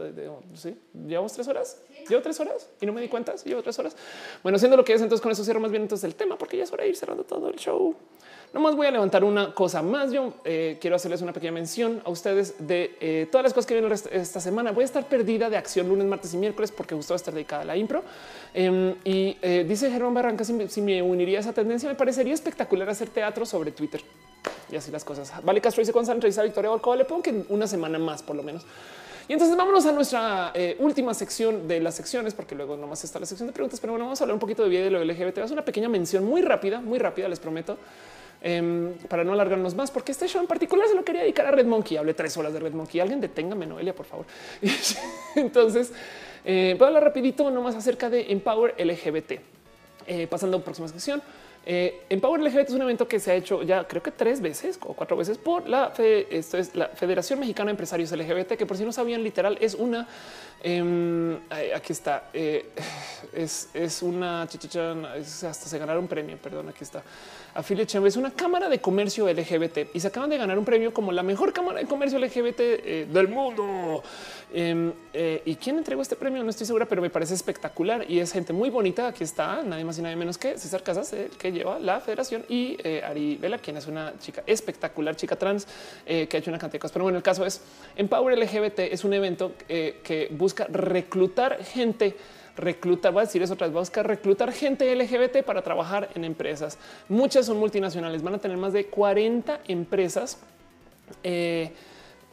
sí, 0.54 0.78
llevamos 1.08 1.34
tres 1.34 1.48
horas. 1.48 1.82
Llevo 2.08 2.22
tres 2.22 2.40
horas 2.40 2.70
y 2.80 2.86
no 2.86 2.94
me 2.94 3.02
di 3.02 3.08
cuenta. 3.08 3.36
Llevo 3.36 3.64
tres 3.64 3.78
horas. 3.80 3.96
Bueno, 4.44 4.60
siendo 4.60 4.78
lo 4.78 4.86
que 4.86 4.94
es, 4.94 5.02
entonces 5.02 5.22
con 5.22 5.32
eso 5.32 5.44
cierro 5.44 5.60
más 5.60 5.72
bien 5.72 5.84
entonces 5.84 6.06
el 6.06 6.16
tema, 6.16 6.38
porque 6.38 6.58
ya 6.58 6.64
es 6.64 6.72
hora 6.72 6.84
de 6.84 6.90
ir 6.90 6.96
cerrando 6.96 7.24
todo 7.24 7.50
el 7.50 7.56
show. 7.56 7.96
Nomás 8.54 8.76
voy 8.78 8.88
a 8.88 8.92
levantar 8.92 9.26
una 9.26 9.54
cosa 9.54 9.82
más. 9.82 10.12
Yo 10.12 10.34
eh, 10.46 10.78
quiero 10.80 10.96
hacerles 10.96 11.22
una 11.22 11.34
pequeña 11.34 11.52
mención 11.52 12.02
a 12.06 12.10
ustedes 12.10 12.56
de 12.66 12.96
eh, 13.02 13.28
todas 13.30 13.44
las 13.44 13.54
cosas 13.54 13.68
que 13.68 13.74
vienen 13.74 13.92
esta 13.92 14.40
semana. 14.40 14.72
Voy 14.72 14.84
a 14.84 14.86
estar 14.86 15.06
perdida 15.08 15.50
de 15.50 15.58
acción 15.58 15.90
lunes, 15.90 16.08
martes 16.08 16.34
y 16.34 16.38
miércoles 16.38 16.72
porque 16.72 16.96
justo 16.96 17.14
va 17.14 17.16
a 17.16 17.18
estar 17.18 17.34
dedicada 17.34 17.64
a 17.64 17.66
la 17.66 17.76
impro. 17.76 18.04
Em, 18.54 18.96
y 19.04 19.38
eh, 19.42 19.66
dice 19.68 19.92
Gerón 19.92 20.14
Barranca, 20.14 20.46
si, 20.46 20.82
me 20.82 21.02
uniría 21.02 21.40
a 21.40 21.42
esa 21.42 21.52
tendencia, 21.52 21.90
me 21.90 21.96
parecería 21.96 22.34
espectacular 22.34 22.90
hacer 22.90 23.10
teatro 23.10 23.46
sobre 23.46 23.72
Twitter. 23.72 24.02
Y 24.72 24.78
así 24.78 24.92
las 24.92 25.04
cosas. 25.04 25.34
Vale, 25.44 25.60
Castro 25.60 25.82
dice 25.82 25.92
con 25.92 26.06
Sandra 26.06 26.30
Victoria 26.44 26.70
Volcova. 26.70 26.96
Le 26.96 27.06
pongo 27.06 27.22
que 27.22 27.44
una 27.50 27.68
semana 27.68 28.00
más, 28.00 28.24
por 28.24 28.36
lo 28.36 28.44
menos. 28.44 28.66
Y 29.28 29.34
entonces 29.34 29.58
vámonos 29.58 29.86
a 29.86 29.92
nuestra 29.92 30.54
última 30.80 31.14
sección 31.14 31.68
de 31.68 31.82
las 31.82 31.96
secciones, 31.96 32.34
porque 32.34 32.56
luego 32.56 32.78
nomás 32.78 33.04
está 33.04 33.20
la 33.20 33.26
sección 33.26 33.48
de 33.48 33.52
preguntas, 33.52 33.82
pero 33.82 33.92
bueno, 33.92 34.06
vamos 34.06 34.22
a 34.22 34.24
hablar 34.24 34.36
un 34.36 34.40
poquito 34.40 34.64
de 34.64 34.70
vida 34.70 34.84
de 34.84 34.90
lo 34.90 35.04
LGBT. 35.04 35.40
Es 35.40 35.52
una 35.52 35.66
pequeña 35.66 35.90
mención 35.90 36.24
muy 36.24 36.42
rápida, 36.42 36.80
muy 36.80 36.98
rápida, 36.98 37.28
les 37.28 37.40
prometo. 37.42 37.78
Em, 38.40 38.94
para 39.10 39.24
no 39.24 39.34
alargarnos 39.34 39.74
más, 39.74 39.90
porque 39.90 40.12
este 40.12 40.28
show 40.28 40.40
en 40.40 40.48
particular 40.48 40.88
se 40.88 40.94
lo 40.94 41.04
quería 41.04 41.22
dedicar 41.22 41.46
a 41.48 41.52
Red 41.52 41.66
Monkey. 41.66 41.98
Hablé 41.98 42.14
tres 42.14 42.38
horas 42.38 42.54
de 42.54 42.60
Red 42.60 42.74
Monkey. 42.74 43.02
Alguien 43.02 43.20
deténgame, 43.20 43.66
Noelia, 43.66 43.96
por 43.96 44.06
favor. 44.06 44.26
Entonces, 45.36 45.92
eh, 46.46 46.76
voy 46.78 46.86
a 46.86 46.88
hablar 46.90 47.04
rapidito 47.04 47.50
nomás 47.50 47.76
acerca 47.76 48.10
de 48.10 48.32
Empower 48.32 48.76
LGBT. 48.78 49.40
Eh, 50.10 50.28
pasando 50.28 50.58
a 50.58 50.62
próxima 50.62 50.88
sección. 50.88 51.22
Eh, 51.66 52.04
Empower 52.10 52.40
LGBT 52.40 52.70
es 52.70 52.74
un 52.76 52.82
evento 52.82 53.10
que 53.10 53.20
se 53.20 53.32
ha 53.32 53.36
hecho 53.36 53.62
ya 53.62 53.86
creo 53.86 54.02
que 54.02 54.12
tres 54.12 54.40
veces 54.40 54.80
o 54.82 54.94
cuatro 54.94 55.18
veces 55.18 55.38
por 55.38 55.68
la, 55.68 55.92
esto 56.30 56.58
es 56.58 56.74
la 56.76 56.88
Federación 56.88 57.42
Mexicana 57.42 57.68
de 57.68 57.72
Empresarios 57.72 58.10
LGBT, 58.14 58.54
que 58.54 58.66
por 58.66 58.78
si 58.78 58.86
no 58.86 58.94
sabían, 58.94 59.22
literal 59.22 59.58
es 59.60 59.74
una 59.74 60.08
Em, 60.70 61.40
aquí 61.74 61.94
está. 61.94 62.30
Eh, 62.34 62.66
es, 63.34 63.70
es, 63.74 64.02
una 64.02 64.42
hasta 64.42 65.54
se 65.54 65.80
ganaron 65.80 66.04
un 66.04 66.10
premio. 66.10 66.38
Perdón, 66.38 66.68
aquí 66.68 66.84
está. 66.84 67.02
Affiliate 67.54 67.90
Chamber 67.90 68.10
es 68.10 68.18
una 68.18 68.32
cámara 68.32 68.68
de 68.68 68.80
comercio 68.80 69.32
LGBT 69.32 69.96
y 69.96 70.00
se 70.02 70.08
acaban 70.10 70.30
de 70.30 70.38
ganar 70.38 70.60
un 70.60 70.66
premio 70.66 70.94
como 70.94 71.12
la 71.14 71.24
mejor 71.24 71.54
cámara 71.54 71.80
de 71.80 71.86
comercio 71.86 72.20
LGBT 72.20 72.60
eh, 72.60 73.08
del 73.10 73.30
mundo. 73.30 74.04
Em, 74.54 74.92
eh, 75.14 75.42
y 75.46 75.56
quién 75.56 75.78
entregó 75.78 76.02
este 76.02 76.18
premio 76.18 76.44
no 76.44 76.50
estoy 76.50 76.68
segura, 76.68 76.86
pero 76.86 77.02
me 77.02 77.10
parece 77.10 77.34
espectacular 77.34 78.06
y 78.10 78.20
es 78.20 78.34
gente 78.34 78.52
muy 78.52 78.70
bonita. 78.70 79.08
Aquí 79.08 79.24
está 79.24 79.64
nadie 79.64 79.86
más 79.86 79.98
y 79.98 80.02
nadie 80.02 80.18
menos 80.18 80.38
que 80.38 80.58
César 80.58 80.84
Casas, 80.84 81.16
que 81.40 81.52
lleva 81.52 81.80
la 81.80 82.02
federación 82.02 82.44
y 82.50 82.78
Ari 83.06 83.38
Vela, 83.38 83.58
quien 83.58 83.78
es 83.78 83.88
una 83.88 84.14
chica 84.20 84.44
espectacular, 84.46 85.16
chica 85.16 85.38
trans 85.38 85.66
que 86.06 86.30
ha 86.32 86.38
hecho 86.38 86.52
una 86.52 86.60
cantidad 86.60 86.74
de 86.74 86.80
cosas. 86.80 86.92
Pero 86.92 87.04
bueno, 87.04 87.18
el 87.18 87.24
caso 87.24 87.46
es 87.46 87.62
Empower 87.96 88.38
LGBT 88.38 88.80
es 88.80 89.04
un 89.04 89.14
evento 89.14 89.54
que 89.68 90.28
busca 90.32 90.57
reclutar 90.66 91.64
gente 91.64 92.16
reclutar, 92.58 93.14
voy 93.14 93.22
a 93.22 93.26
decir 93.26 93.42
eso 93.42 93.54
otra 93.54 93.68
vez, 93.68 93.74
busca 93.74 94.04
reclutar 94.04 94.52
gente 94.52 94.94
LGBT 94.94 95.44
para 95.46 95.62
trabajar 95.62 96.10
en 96.16 96.24
empresas. 96.26 96.78
Muchas 97.08 97.46
son 97.46 97.58
multinacionales, 97.58 98.24
van 98.24 98.36
a 98.36 98.40
tener 98.40 98.58
más 98.58 98.74
de 98.74 98.88
40 98.88 99.62
empresas. 99.68 100.40
Eh, 101.24 101.72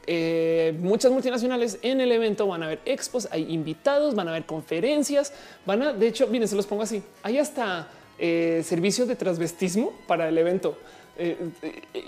eh, 0.07 0.77
muchas 0.81 1.13
multinacionales 1.13 1.79
en 1.83 2.01
el 2.01 2.11
evento 2.13 2.47
van 2.47 2.63
a 2.63 2.67
haber 2.67 2.81
expos, 2.85 3.29
hay 3.31 3.53
invitados, 3.53 4.15
van 4.15 4.29
a 4.29 4.33
haber 4.33 4.45
conferencias, 4.45 5.33
van 5.65 5.83
a, 5.83 5.93
de 5.93 6.09
hecho, 6.09 6.27
miren, 6.27 6.49
se 6.49 6.57
los 6.57 6.67
pongo 6.67 6.83
así, 6.83 7.03
hay 7.23 7.39
hasta 7.39 7.89
eh, 8.19 8.63
servicios 8.65 9.09
de 9.09 9.17
transvestismo 9.17 9.93
para 10.07 10.29
el 10.29 10.37
evento. 10.37 10.77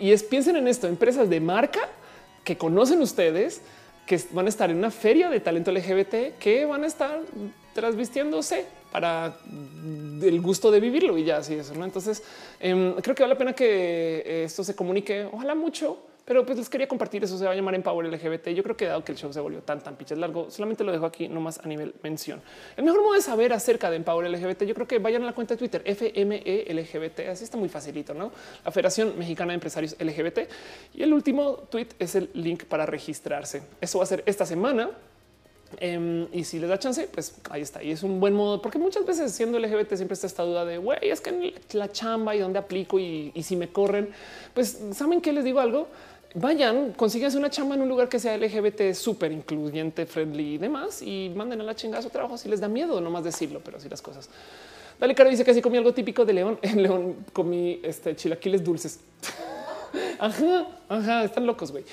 y 0.00 0.10
es, 0.10 0.22
piensen 0.24 0.56
en 0.56 0.66
esto, 0.66 0.88
empresas 0.88 1.30
de 1.30 1.40
marca 1.40 1.88
que 2.44 2.56
conocen 2.56 3.00
ustedes, 3.00 3.62
que 4.06 4.20
van 4.32 4.46
a 4.46 4.48
estar 4.48 4.70
en 4.70 4.78
una 4.78 4.90
feria 4.90 5.28
de 5.28 5.40
talento 5.40 5.72
LGBT 5.72 6.38
que 6.38 6.64
van 6.64 6.84
a 6.84 6.86
estar 6.86 7.20
transvistiéndose 7.74 8.64
para 8.90 9.36
el 10.22 10.40
gusto 10.40 10.70
de 10.70 10.80
vivirlo 10.80 11.18
y 11.18 11.24
ya 11.24 11.38
así 11.38 11.54
eso. 11.54 11.74
¿no? 11.74 11.84
Entonces 11.84 12.22
em, 12.60 12.94
creo 12.94 13.14
que 13.14 13.22
vale 13.22 13.34
la 13.34 13.38
pena 13.38 13.52
que 13.52 14.44
esto 14.44 14.64
se 14.64 14.74
comunique. 14.74 15.28
Ojalá 15.30 15.54
mucho 15.54 15.98
pero 16.26 16.44
pues 16.44 16.58
les 16.58 16.68
quería 16.68 16.88
compartir 16.88 17.22
eso. 17.22 17.38
Se 17.38 17.44
va 17.44 17.52
a 17.52 17.55
llamar 17.55 17.76
Empower 17.76 18.05
LGBT. 18.12 18.48
Yo 18.48 18.64
creo 18.64 18.76
que 18.76 18.86
dado 18.86 19.05
que 19.05 19.12
el 19.12 19.18
show 19.18 19.32
se 19.32 19.38
volvió 19.38 19.60
tan, 19.62 19.80
tan 19.80 19.94
piches 19.94 20.18
largo, 20.18 20.50
solamente 20.50 20.82
lo 20.82 20.90
dejo 20.90 21.06
aquí 21.06 21.28
nomás 21.28 21.60
a 21.62 21.68
nivel 21.68 21.94
mención. 22.02 22.42
El 22.76 22.82
mejor 22.82 23.00
modo 23.00 23.14
de 23.14 23.22
saber 23.22 23.52
acerca 23.52 23.88
de 23.90 23.96
Empower 23.96 24.28
LGBT, 24.28 24.64
yo 24.64 24.74
creo 24.74 24.88
que 24.88 24.98
vayan 24.98 25.22
a 25.22 25.26
la 25.26 25.32
cuenta 25.32 25.55
de 25.55 25.58
Twitter 25.58 25.82
FME 25.84 26.66
LGBT. 26.68 27.28
Así 27.30 27.44
está 27.44 27.56
muy 27.56 27.68
facilito, 27.68 28.12
no? 28.12 28.32
La 28.64 28.72
Federación 28.72 29.16
Mexicana 29.16 29.52
de 29.52 29.55
Empresarios 29.55 29.94
LGBT. 30.00 30.40
Y 30.94 31.05
el 31.05 31.14
último 31.14 31.58
tweet 31.70 31.90
es 32.00 32.16
el 32.16 32.28
link 32.34 32.64
para 32.64 32.86
registrarse. 32.86 33.62
Eso 33.80 33.98
va 33.98 34.05
a 34.05 34.08
ser 34.08 34.24
esta 34.26 34.44
semana. 34.44 34.90
Em, 35.78 36.26
y 36.32 36.44
si 36.44 36.58
les 36.58 36.68
da 36.68 36.78
chance, 36.78 37.08
pues 37.12 37.36
ahí 37.50 37.62
está. 37.62 37.82
Y 37.82 37.90
es 37.90 38.02
un 38.02 38.18
buen 38.18 38.34
modo, 38.34 38.62
porque 38.62 38.78
muchas 38.78 39.05
veces 39.05 39.32
siendo 39.32 39.58
LGBT 39.58 39.94
siempre 39.94 40.14
está 40.14 40.26
esta 40.26 40.42
duda 40.42 40.64
de 40.64 40.78
güey, 40.78 40.98
es 41.02 41.20
que 41.20 41.55
la 41.72 41.90
chamba 41.90 42.34
y 42.34 42.38
dónde 42.38 42.58
aplico 42.58 42.98
y, 42.98 43.32
y 43.34 43.42
si 43.42 43.56
me 43.56 43.68
corren, 43.68 44.08
pues 44.55 44.80
saben 44.92 45.20
que 45.20 45.32
les 45.32 45.44
digo 45.44 45.60
algo 45.60 45.88
vayan, 46.34 46.92
consíguense 46.92 47.38
una 47.38 47.50
chamba 47.50 47.74
en 47.74 47.82
un 47.82 47.88
lugar 47.88 48.08
que 48.08 48.18
sea 48.18 48.36
LGBT 48.36 48.92
súper 48.92 49.32
incluyente, 49.32 50.06
friendly 50.06 50.55
y 50.55 50.58
demás 50.58 51.02
y 51.02 51.32
manden 51.34 51.60
a 51.60 51.64
la 51.64 51.74
chingada 51.74 52.02
su 52.02 52.10
trabajo 52.10 52.36
si 52.36 52.48
les 52.48 52.60
da 52.60 52.68
miedo, 52.68 53.00
no 53.00 53.10
más 53.10 53.24
decirlo, 53.24 53.60
pero 53.64 53.80
sí 53.80 53.88
las 53.88 54.02
cosas. 54.02 54.28
Dale, 54.98 55.14
Caro 55.14 55.28
dice 55.28 55.44
que 55.44 55.50
así 55.50 55.60
comí 55.60 55.76
algo 55.76 55.92
típico 55.92 56.24
de 56.24 56.32
León. 56.32 56.58
En 56.62 56.82
León 56.82 57.16
comí 57.32 57.80
este 57.82 58.16
chilaquiles 58.16 58.64
dulces. 58.64 59.00
ajá, 60.18 60.66
ajá, 60.88 61.24
están 61.24 61.46
locos, 61.46 61.70
güey. 61.70 61.84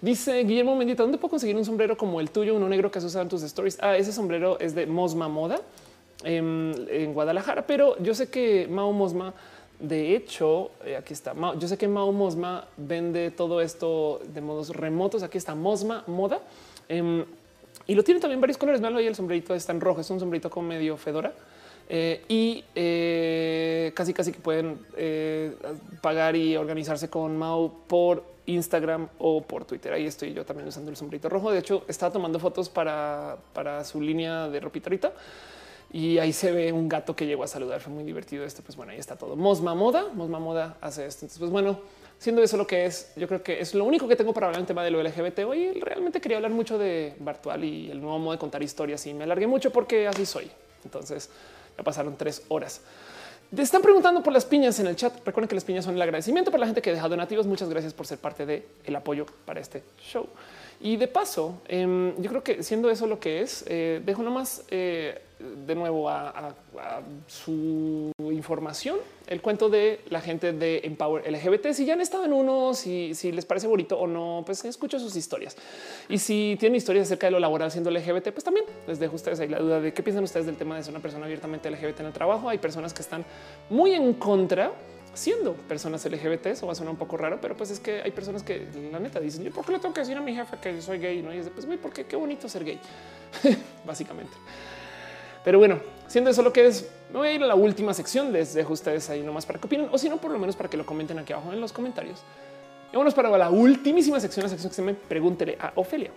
Dice 0.00 0.42
Guillermo 0.42 0.74
Mendita, 0.74 1.02
¿dónde 1.02 1.18
puedo 1.18 1.30
conseguir 1.30 1.56
un 1.56 1.64
sombrero 1.64 1.96
como 1.96 2.20
el 2.20 2.30
tuyo, 2.30 2.56
uno 2.56 2.68
negro 2.68 2.90
que 2.90 2.98
has 2.98 3.04
usado 3.04 3.22
en 3.22 3.28
tus 3.28 3.42
stories? 3.42 3.78
Ah, 3.80 3.96
ese 3.96 4.12
sombrero 4.12 4.58
es 4.58 4.74
de 4.74 4.86
Mosma 4.86 5.28
Moda 5.28 5.60
en, 6.24 6.74
em, 6.76 6.88
en 6.88 7.14
Guadalajara, 7.14 7.66
pero 7.66 7.96
yo 7.98 8.14
sé 8.14 8.28
que 8.28 8.66
Mao 8.68 8.92
Mosma 8.92 9.32
de 9.82 10.14
hecho, 10.14 10.70
eh, 10.84 10.96
aquí 10.96 11.12
está. 11.12 11.34
Yo 11.58 11.66
sé 11.66 11.76
que 11.76 11.88
Mao 11.88 12.12
Mosma 12.12 12.68
vende 12.76 13.32
todo 13.32 13.60
esto 13.60 14.20
de 14.32 14.40
modos 14.40 14.68
remotos. 14.68 15.24
Aquí 15.24 15.38
está 15.38 15.56
Mosma 15.56 16.04
Moda. 16.06 16.40
Em, 16.88 17.24
y 17.88 17.96
lo 17.96 18.04
tiene 18.04 18.20
también 18.20 18.40
varios 18.40 18.56
colores. 18.56 18.80
Malo 18.80 18.98
ahí 18.98 19.08
el 19.08 19.16
sombrerito 19.16 19.56
está 19.56 19.72
en 19.72 19.80
rojo. 19.80 20.00
Es 20.00 20.08
un 20.08 20.20
sombrerito 20.20 20.48
con 20.50 20.68
medio 20.68 20.96
fedora. 20.96 21.32
Eh, 21.88 22.22
y 22.28 22.64
eh, 22.76 23.90
casi 23.96 24.14
casi 24.14 24.30
que 24.30 24.38
pueden 24.38 24.78
pagar 26.00 26.36
y 26.36 26.56
organizarse 26.56 27.10
con 27.10 27.36
Mao 27.36 27.72
por 27.88 28.22
Instagram 28.46 29.08
o 29.18 29.42
por 29.42 29.64
Twitter. 29.64 29.92
Ahí 29.92 30.06
estoy 30.06 30.32
yo 30.32 30.44
también 30.44 30.68
usando 30.68 30.92
el 30.92 30.96
sombrerito 30.96 31.28
rojo. 31.28 31.50
De 31.50 31.58
hecho, 31.58 31.82
estaba 31.88 32.12
tomando 32.12 32.38
fotos 32.38 32.68
para, 32.68 33.36
para 33.52 33.82
su 33.82 34.00
línea 34.00 34.48
de 34.48 34.60
ropita 34.60 35.12
y 35.92 36.18
ahí 36.18 36.32
se 36.32 36.50
ve 36.52 36.72
un 36.72 36.88
gato 36.88 37.14
que 37.14 37.26
llegó 37.26 37.44
a 37.44 37.46
saludar. 37.46 37.80
Fue 37.80 37.92
muy 37.92 38.02
divertido 38.02 38.44
esto. 38.44 38.62
Pues 38.62 38.76
bueno, 38.76 38.92
ahí 38.92 38.98
está 38.98 39.16
todo. 39.16 39.36
Mosma 39.36 39.74
Moda, 39.74 40.08
Mosma 40.14 40.38
Moda 40.38 40.76
hace 40.80 41.06
esto. 41.06 41.26
Entonces, 41.26 41.38
pues 41.38 41.50
bueno, 41.50 41.80
siendo 42.18 42.42
eso 42.42 42.56
lo 42.56 42.66
que 42.66 42.86
es, 42.86 43.12
yo 43.14 43.28
creo 43.28 43.42
que 43.42 43.60
es 43.60 43.74
lo 43.74 43.84
único 43.84 44.08
que 44.08 44.16
tengo 44.16 44.32
para 44.32 44.46
hablar 44.46 44.60
en 44.60 44.66
tema 44.66 44.82
de 44.82 44.90
lo 44.90 45.02
LGBT. 45.02 45.40
Hoy 45.40 45.72
realmente 45.80 46.20
quería 46.20 46.38
hablar 46.38 46.50
mucho 46.50 46.78
de 46.78 47.14
Bartual 47.18 47.62
y 47.64 47.90
el 47.90 48.00
nuevo 48.00 48.18
modo 48.18 48.32
de 48.32 48.38
contar 48.38 48.62
historias 48.62 49.06
y 49.06 49.12
me 49.12 49.24
alargué 49.24 49.46
mucho 49.46 49.70
porque 49.70 50.08
así 50.08 50.24
soy. 50.24 50.50
Entonces 50.82 51.28
ya 51.76 51.84
pasaron 51.84 52.16
tres 52.16 52.42
horas. 52.48 52.80
Te 53.54 53.60
están 53.60 53.82
preguntando 53.82 54.22
por 54.22 54.32
las 54.32 54.46
piñas 54.46 54.80
en 54.80 54.86
el 54.86 54.96
chat. 54.96 55.12
Recuerden 55.26 55.46
que 55.46 55.54
las 55.54 55.64
piñas 55.64 55.84
son 55.84 55.94
el 55.94 56.00
agradecimiento 56.00 56.50
para 56.50 56.60
la 56.60 56.66
gente 56.66 56.80
que 56.80 56.90
deja 56.90 57.06
donativos. 57.06 57.46
Muchas 57.46 57.68
gracias 57.68 57.92
por 57.92 58.06
ser 58.06 58.16
parte 58.16 58.46
del 58.46 58.64
el 58.84 58.96
apoyo 58.96 59.26
para 59.44 59.60
este 59.60 59.82
show. 60.00 60.26
Y 60.82 60.96
de 60.96 61.06
paso, 61.06 61.62
em, 61.68 62.20
yo 62.20 62.28
creo 62.28 62.42
que 62.42 62.62
siendo 62.64 62.90
eso 62.90 63.06
lo 63.06 63.20
que 63.20 63.40
es, 63.40 63.64
eh, 63.68 64.02
dejo 64.04 64.24
nomás 64.24 64.64
eh, 64.68 65.22
de 65.38 65.74
nuevo 65.76 66.08
a, 66.10 66.54
su 67.28 68.10
información 68.18 68.98
el 69.28 69.40
cuento 69.40 69.68
de 69.68 70.00
la 70.08 70.20
gente 70.20 70.52
de 70.52 70.80
Empower 70.84 71.30
LGBT. 71.30 71.72
Si 71.72 71.84
ya 71.84 71.92
han 71.92 72.00
estado 72.00 72.24
en 72.24 72.32
uno, 72.32 72.74
si, 72.74 73.14
si 73.14 73.30
les 73.30 73.44
parece 73.44 73.68
bonito 73.68 73.96
o 73.96 74.08
no, 74.08 74.42
pues 74.44 74.64
escucho 74.64 74.98
sus 74.98 75.14
historias. 75.14 75.56
Y 76.08 76.18
si 76.18 76.56
tienen 76.58 76.76
historias 76.76 77.06
acerca 77.06 77.28
de 77.28 77.30
lo 77.30 77.38
laboral 77.38 77.70
siendo 77.70 77.90
LGBT, 77.90 78.30
pues 78.32 78.42
también 78.42 78.66
les 78.88 78.98
dejo 78.98 79.14
ustedes 79.14 79.38
ahí 79.38 79.48
la 79.48 79.60
duda 79.60 79.80
de 79.80 79.94
qué 79.94 80.02
piensan 80.02 80.24
ustedes 80.24 80.46
del 80.46 80.56
tema 80.56 80.76
de 80.76 80.82
ser 80.82 80.92
una 80.92 81.00
persona 81.00 81.26
abiertamente 81.26 81.70
LGBT 81.70 82.00
en 82.00 82.06
el 82.06 82.12
trabajo. 82.12 82.48
Hay 82.48 82.58
personas 82.58 82.92
que 82.92 83.02
están 83.02 83.24
muy 83.70 83.92
en 83.92 84.14
contra 84.14 84.72
siendo 85.14 85.54
personas 85.54 86.04
LGBT. 86.04 86.46
Eso 86.46 86.66
va 86.66 86.72
a 86.72 86.74
sonar 86.74 86.92
un 86.92 86.98
poco 86.98 87.16
raro, 87.16 87.38
pero 87.40 87.56
pues 87.56 87.70
es 87.70 87.80
que 87.80 88.02
hay 88.02 88.10
personas 88.10 88.42
que 88.42 88.66
la 88.90 88.98
neta 88.98 89.20
dicen, 89.20 89.42
¿yo 89.44 89.50
por 89.50 89.64
qué 89.64 89.72
le 89.72 89.78
tengo 89.78 89.94
que 89.94 90.00
decir 90.00 90.16
a 90.16 90.20
mi 90.20 90.34
jefe 90.34 90.56
que 90.60 90.80
soy 90.80 90.98
gay? 90.98 91.22
¿no? 91.22 91.32
Y 91.34 91.38
es 91.38 91.46
de, 91.46 91.50
pues, 91.50 91.66
güey, 91.66 91.78
porque 91.78 92.04
qué 92.04 92.16
bonito 92.16 92.48
ser 92.48 92.64
gay, 92.64 92.78
básicamente. 93.84 94.32
Pero 95.44 95.58
bueno, 95.58 95.80
siendo 96.06 96.30
eso 96.30 96.42
lo 96.42 96.52
que 96.52 96.66
es, 96.66 96.88
me 97.12 97.18
voy 97.18 97.28
a 97.28 97.32
ir 97.32 97.42
a 97.42 97.46
la 97.46 97.54
última 97.54 97.92
sección. 97.94 98.32
Les 98.32 98.54
dejo 98.54 98.72
ustedes 98.72 99.10
ahí 99.10 99.22
nomás 99.22 99.44
para 99.44 99.58
que 99.58 99.66
opinen 99.66 99.88
o 99.90 99.98
si 99.98 100.08
no, 100.08 100.18
por 100.18 100.30
lo 100.30 100.38
menos 100.38 100.56
para 100.56 100.68
que 100.68 100.76
lo 100.76 100.86
comenten 100.86 101.18
aquí 101.18 101.32
abajo 101.32 101.52
en 101.52 101.60
los 101.60 101.72
comentarios. 101.72 102.20
Y 102.90 102.92
vámonos 102.92 103.14
para 103.14 103.36
la 103.36 103.50
últimísima 103.50 104.20
sección, 104.20 104.44
la 104.44 104.50
sección 104.50 104.70
que 104.70 104.76
se 104.76 104.82
me 104.82 104.94
pregúntele 104.94 105.56
a 105.60 105.72
Ofelia. 105.76 106.10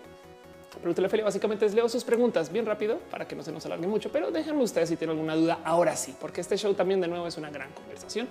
Pregúntele 0.79 1.05
a 1.05 1.07
Ofelia 1.07 1.25
básicamente 1.25 1.65
es 1.65 1.73
leo 1.73 1.87
sus 1.89 2.03
preguntas 2.03 2.51
bien 2.51 2.65
rápido 2.65 2.99
para 3.09 3.27
que 3.27 3.35
no 3.35 3.43
se 3.43 3.51
nos 3.51 3.65
alargue 3.65 3.87
mucho, 3.87 4.11
pero 4.11 4.29
déjenme 4.29 4.61
ustedes 4.61 4.89
si 4.89 4.97
tienen 4.97 5.15
alguna 5.15 5.35
duda 5.35 5.59
ahora 5.63 5.95
sí, 5.95 6.13
porque 6.19 6.41
este 6.41 6.57
show 6.57 6.73
también 6.73 6.99
de 6.99 7.07
nuevo 7.07 7.25
es 7.25 7.37
una 7.37 7.49
gran 7.49 7.71
conversación. 7.71 8.27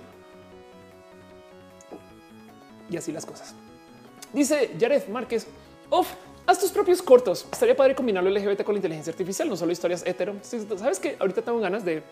Y 2.89 2.97
así 2.97 3.11
las 3.11 3.25
cosas. 3.25 3.55
Dice 4.33 4.71
Jared 4.79 5.07
Márquez, 5.07 5.47
Of, 5.89 6.07
Haz 6.47 6.59
tus 6.59 6.71
propios 6.71 7.01
cortos. 7.01 7.47
Estaría 7.51 7.75
padre 7.75 7.95
combinarlo 7.95 8.29
LGBT 8.29 8.63
con 8.63 8.75
la 8.75 8.77
inteligencia 8.77 9.09
artificial, 9.09 9.49
no 9.49 9.57
solo 9.57 9.71
historias 9.71 10.05
hetero. 10.05 10.35
Sabes 10.43 10.99
que 10.99 11.15
ahorita 11.19 11.41
tengo 11.41 11.59
ganas 11.59 11.83
de 11.83 12.03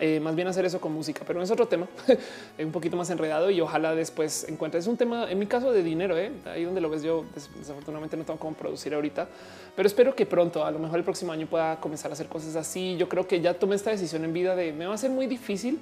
Eh, 0.00 0.18
más 0.18 0.34
bien 0.34 0.48
hacer 0.48 0.64
eso 0.64 0.80
con 0.80 0.92
música, 0.92 1.22
pero 1.24 1.40
es 1.42 1.50
otro 1.50 1.68
tema 1.68 1.86
un 2.58 2.72
poquito 2.72 2.96
más 2.96 3.08
enredado 3.10 3.50
y 3.50 3.60
ojalá 3.60 3.94
después 3.94 4.48
encuentres 4.48 4.86
un 4.88 4.96
tema 4.96 5.30
en 5.30 5.38
mi 5.38 5.46
caso 5.46 5.70
de 5.70 5.82
dinero. 5.82 6.18
¿eh? 6.18 6.32
Ahí 6.46 6.64
donde 6.64 6.80
lo 6.80 6.88
ves, 6.88 7.02
yo 7.02 7.24
desafortunadamente 7.34 8.16
no 8.16 8.24
tengo 8.24 8.40
cómo 8.40 8.56
producir 8.56 8.94
ahorita, 8.94 9.28
pero 9.76 9.86
espero 9.86 10.16
que 10.16 10.26
pronto, 10.26 10.64
a 10.64 10.70
lo 10.70 10.78
mejor 10.80 10.98
el 10.98 11.04
próximo 11.04 11.30
año, 11.30 11.46
pueda 11.46 11.78
comenzar 11.78 12.10
a 12.10 12.14
hacer 12.14 12.26
cosas 12.26 12.56
así. 12.56 12.96
Yo 12.96 13.08
creo 13.08 13.28
que 13.28 13.40
ya 13.40 13.54
tomé 13.54 13.76
esta 13.76 13.90
decisión 13.90 14.24
en 14.24 14.32
vida 14.32 14.56
de 14.56 14.72
me 14.72 14.86
va 14.86 14.94
a 14.94 14.98
ser 14.98 15.10
muy 15.10 15.26
difícil 15.26 15.78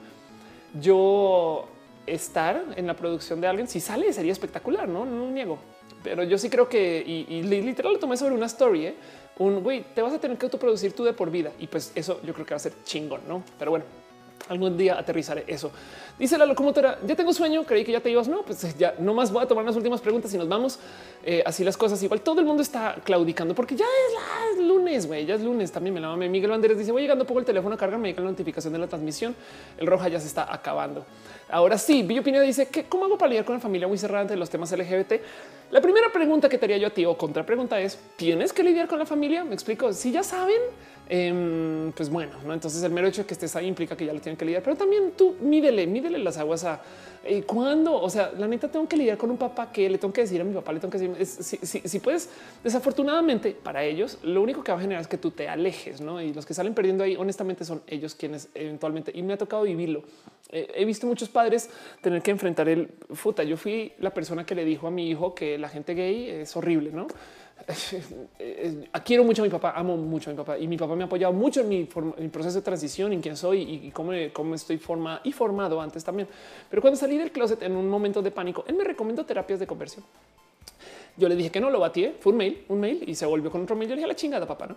yo 0.79 1.69
estar 2.07 2.65
en 2.77 2.87
la 2.87 2.95
producción 2.95 3.41
de 3.41 3.47
alguien. 3.47 3.69
Si 3.69 3.81
sale, 3.81 4.13
sería 4.13 4.33
espectacular, 4.33 4.89
no, 4.89 5.05
no 5.05 5.31
niego, 5.31 5.59
pero 6.03 6.23
yo 6.23 6.39
sí 6.39 6.49
creo 6.49 6.69
que 6.69 7.03
y, 7.07 7.43
literal 7.43 7.95
lo 7.95 7.99
tomé 7.99 8.17
sobre 8.17 8.35
una 8.35 8.47
story. 8.47 8.87
¿eh? 8.87 8.95
Un 9.39 9.63
güey, 9.63 9.85
te 9.95 10.03
vas 10.03 10.13
a 10.13 10.19
tener 10.19 10.37
que 10.37 10.47
autoproducir 10.47 10.93
tú 10.93 11.05
de 11.05 11.13
por 11.13 11.31
vida 11.31 11.53
y 11.59 11.67
pues 11.67 11.93
eso 11.95 12.21
yo 12.23 12.33
creo 12.35 12.47
que 12.47 12.55
va 12.55 12.57
a 12.57 12.61
ser 12.61 12.75
chingón, 12.85 13.23
no? 13.27 13.43
Pero 13.59 13.71
bueno, 13.71 13.85
algún 14.49 14.77
día 14.77 14.99
aterrizaré 14.99 15.45
eso. 15.47 15.71
Dice 16.19 16.37
la 16.37 16.45
locomotora, 16.45 16.99
ya 17.07 17.15
tengo 17.15 17.33
sueño, 17.33 17.65
creí 17.65 17.85
que 17.85 17.93
ya 17.93 18.01
te 18.01 18.11
ibas. 18.11 18.29
No, 18.29 18.43
pues 18.43 18.77
ya 18.77 18.95
no 18.99 19.15
más 19.15 19.33
voy 19.33 19.43
a 19.43 19.47
tomar 19.47 19.65
las 19.65 19.77
últimas 19.77 20.01
preguntas 20.01 20.33
y 20.35 20.39
nos 20.39 20.49
vamos. 20.49 20.79
Eh, 21.25 21.43
así 21.47 21.65
las 21.65 21.77
cosas. 21.77 22.03
Igual 22.03 22.21
todo 22.21 22.41
el 22.41 22.47
mundo 22.47 22.63
está 22.63 22.97
claudicando 23.05 23.55
porque 23.55 23.77
ya 23.77 23.85
es, 23.85 24.59
lunes, 24.63 25.07
güey, 25.07 25.25
ya 25.25 25.37
es 25.37 25.43
lunes. 25.43 25.71
También 25.73 25.95
me 25.95 26.01
la. 26.01 26.15
Miguel 26.17 26.51
Banderas 26.51 26.79
dice, 26.79 26.93
voy 26.93 27.03
llegando 27.03 27.27
poco 27.27 27.41
el 27.41 27.47
teléfono 27.47 27.75
a 27.75 27.79
cargar, 27.79 27.99
me 27.99 28.09
llega 28.09 28.23
la 28.23 28.31
notificación 28.31 28.73
de 28.73 28.79
la 28.79 28.89
transmisión. 28.89 29.35
El 29.79 29.87
roja 29.87 30.09
ya 30.09 30.21
se 30.21 30.27
está 30.27 30.53
acabando. 30.53 31.07
Ahora 31.51 31.79
sí, 31.79 32.03
Billo 32.03 32.23
Pineda 32.23 32.43
dice 32.43 32.69
que 32.69 32.85
cómo 32.85 33.05
hago 33.05 33.19
para 33.19 33.31
lidiar 33.31 33.45
con 33.45 33.57
la 33.57 33.61
familia 33.61 33.89
muy 33.89 33.99
cerrada 33.99 34.25
de 34.25 34.37
los 34.37 34.51
temas 34.51 34.71
LGBT. 34.73 35.15
La 35.71 35.81
primera 35.81 36.13
pregunta 36.13 36.49
que 36.49 36.59
te 36.59 36.65
haría 36.67 36.79
yo 36.79 36.87
a 36.89 36.91
ti 36.91 37.05
o 37.05 37.17
contra 37.17 37.45
pregunta 37.45 37.81
es, 37.81 37.99
¿tienes 38.17 38.53
que 38.53 38.63
lidiar 38.63 38.89
con 38.89 38.99
la 38.99 39.07
familia? 39.07 39.45
Me 39.45 39.55
explico, 39.55 39.93
si 39.93 40.13
ya 40.13 40.23
saben, 40.23 40.61
Em, 41.13 41.91
pues 41.91 42.09
bueno, 42.09 42.35
¿no? 42.47 42.55
entonces 42.55 42.81
el 42.85 42.93
mero 42.93 43.09
hecho 43.09 43.23
de 43.23 43.27
que 43.27 43.35
estés 43.35 43.57
ahí 43.57 43.67
implica 43.67 43.97
que 43.97 44.07
ya 44.07 44.13
lo 44.13 44.21
tienen 44.21 44.37
que 44.37 44.45
lidiar, 44.45 44.63
pero 44.63 44.77
también 44.77 45.11
tú 45.19 45.35
mídele, 45.41 45.85
mídele 45.85 46.19
las 46.19 46.39
aguas 46.39 46.63
a 46.63 46.81
eh, 47.23 47.43
cuándo, 47.43 48.01
o 48.01 48.09
sea, 48.09 48.33
la 48.39 48.49
neta 48.49 48.69
tengo 48.69 48.89
que 48.89 48.97
lidiar 48.97 49.19
con 49.19 49.31
un 49.31 49.37
papá 49.37 49.71
que 49.71 49.91
le 49.91 49.99
tengo 49.99 50.13
que 50.13 50.23
decir 50.23 50.41
a 50.41 50.45
mi 50.45 50.55
papá, 50.55 50.73
le 50.73 50.81
tengo 50.81 50.91
que 50.91 50.99
decir, 50.99 51.27
si, 51.85 51.99
puedes, 51.99 52.31
desafortunadamente 52.65 53.53
para 53.53 53.85
ellos, 53.85 54.19
lo 54.23 54.41
único 54.41 54.65
que 54.65 54.73
va 54.73 54.79
a 54.79 54.81
generar 54.81 55.03
es 55.03 55.09
que 55.09 55.19
tú 55.19 55.31
te 55.31 55.47
alejes, 55.47 56.01
¿no? 56.01 56.23
Y 56.23 56.33
los 56.33 56.47
que 56.47 56.55
salen 56.55 56.73
perdiendo 56.73 57.05
ahí, 57.05 57.17
honestamente, 57.17 57.65
son 57.67 57.83
ellos 57.87 58.15
quienes 58.15 58.49
eventualmente, 58.55 59.13
y 59.15 59.23
me 59.23 59.35
ha 59.35 59.39
tocado 59.39 59.65
vivirlo. 59.65 60.03
Eh, 60.51 60.73
he 60.75 60.85
visto 60.87 61.07
muchos 61.07 61.29
padres 61.29 61.69
tener 62.01 62.23
que 62.23 62.31
enfrentar 62.31 62.69
el 62.69 62.89
futa. 63.13 63.45
Yo 63.45 63.57
fui 63.57 63.93
la 63.99 64.15
persona 64.15 64.47
que 64.47 64.55
le 64.55 64.65
dijo 64.65 64.87
a 64.87 64.91
mi 64.91 65.09
hijo 65.09 65.35
que 65.35 65.59
la 65.59 65.69
gente 65.69 65.95
gay 65.95 66.29
es 66.29 66.57
horrible, 66.57 66.91
¿no? 66.91 67.07
quiero 69.05 69.25
mucho 69.25 69.43
a 69.43 69.45
mi 69.45 69.51
papá, 69.51 69.73
amo 69.77 69.97
mucho 69.97 70.31
a 70.31 70.33
mi 70.33 70.37
papá 70.37 70.59
y 70.59 70.67
mi 70.67 70.77
papá 70.77 70.95
me 70.95 71.03
ha 71.03 71.07
apoyado 71.07 71.33
mucho 71.33 71.61
en 71.61 71.69
mi, 71.69 71.85
proceso 71.85 72.57
de 72.57 72.63
transición, 72.63 73.13
en 73.13 73.21
quién 73.21 73.37
soy 73.37 73.63
y, 73.87 73.91
cómo, 73.91 74.55
estoy 74.55 74.79
forma 74.79 75.21
y 75.25 75.33
formado 75.33 75.81
antes 75.81 76.05
también. 76.05 76.29
Pero 76.69 76.83
cuando 76.83 76.99
salí 76.99 77.17
del 77.17 77.33
closet 77.33 77.63
en 77.63 77.77
un 77.77 77.89
momento 77.89 78.23
de 78.23 78.31
pánico, 78.31 78.65
él 78.67 78.77
me 78.77 78.85
recomendó 78.85 79.25
terapias 79.25 79.59
de 79.59 79.67
conversión. 79.67 80.05
Yo 81.17 81.29
le 81.29 81.37
dije 81.37 81.51
que 81.51 81.61
no 81.61 81.71
lo 81.71 81.81
batí, 81.81 82.13
fue 82.21 82.33
un 82.33 82.39
mail, 82.39 82.65
un 82.69 82.81
mail 82.81 83.05
y 83.07 83.15
se 83.15 83.27
volvió 83.27 83.51
con 83.51 83.63
otro 83.63 83.77
mail. 83.77 83.89
Yo 83.89 83.95
le 83.95 84.01
dije 84.01 84.07
a 84.07 84.09
la 84.09 84.17
chingada, 84.17 84.47
papá, 84.47 84.67
no? 84.67 84.77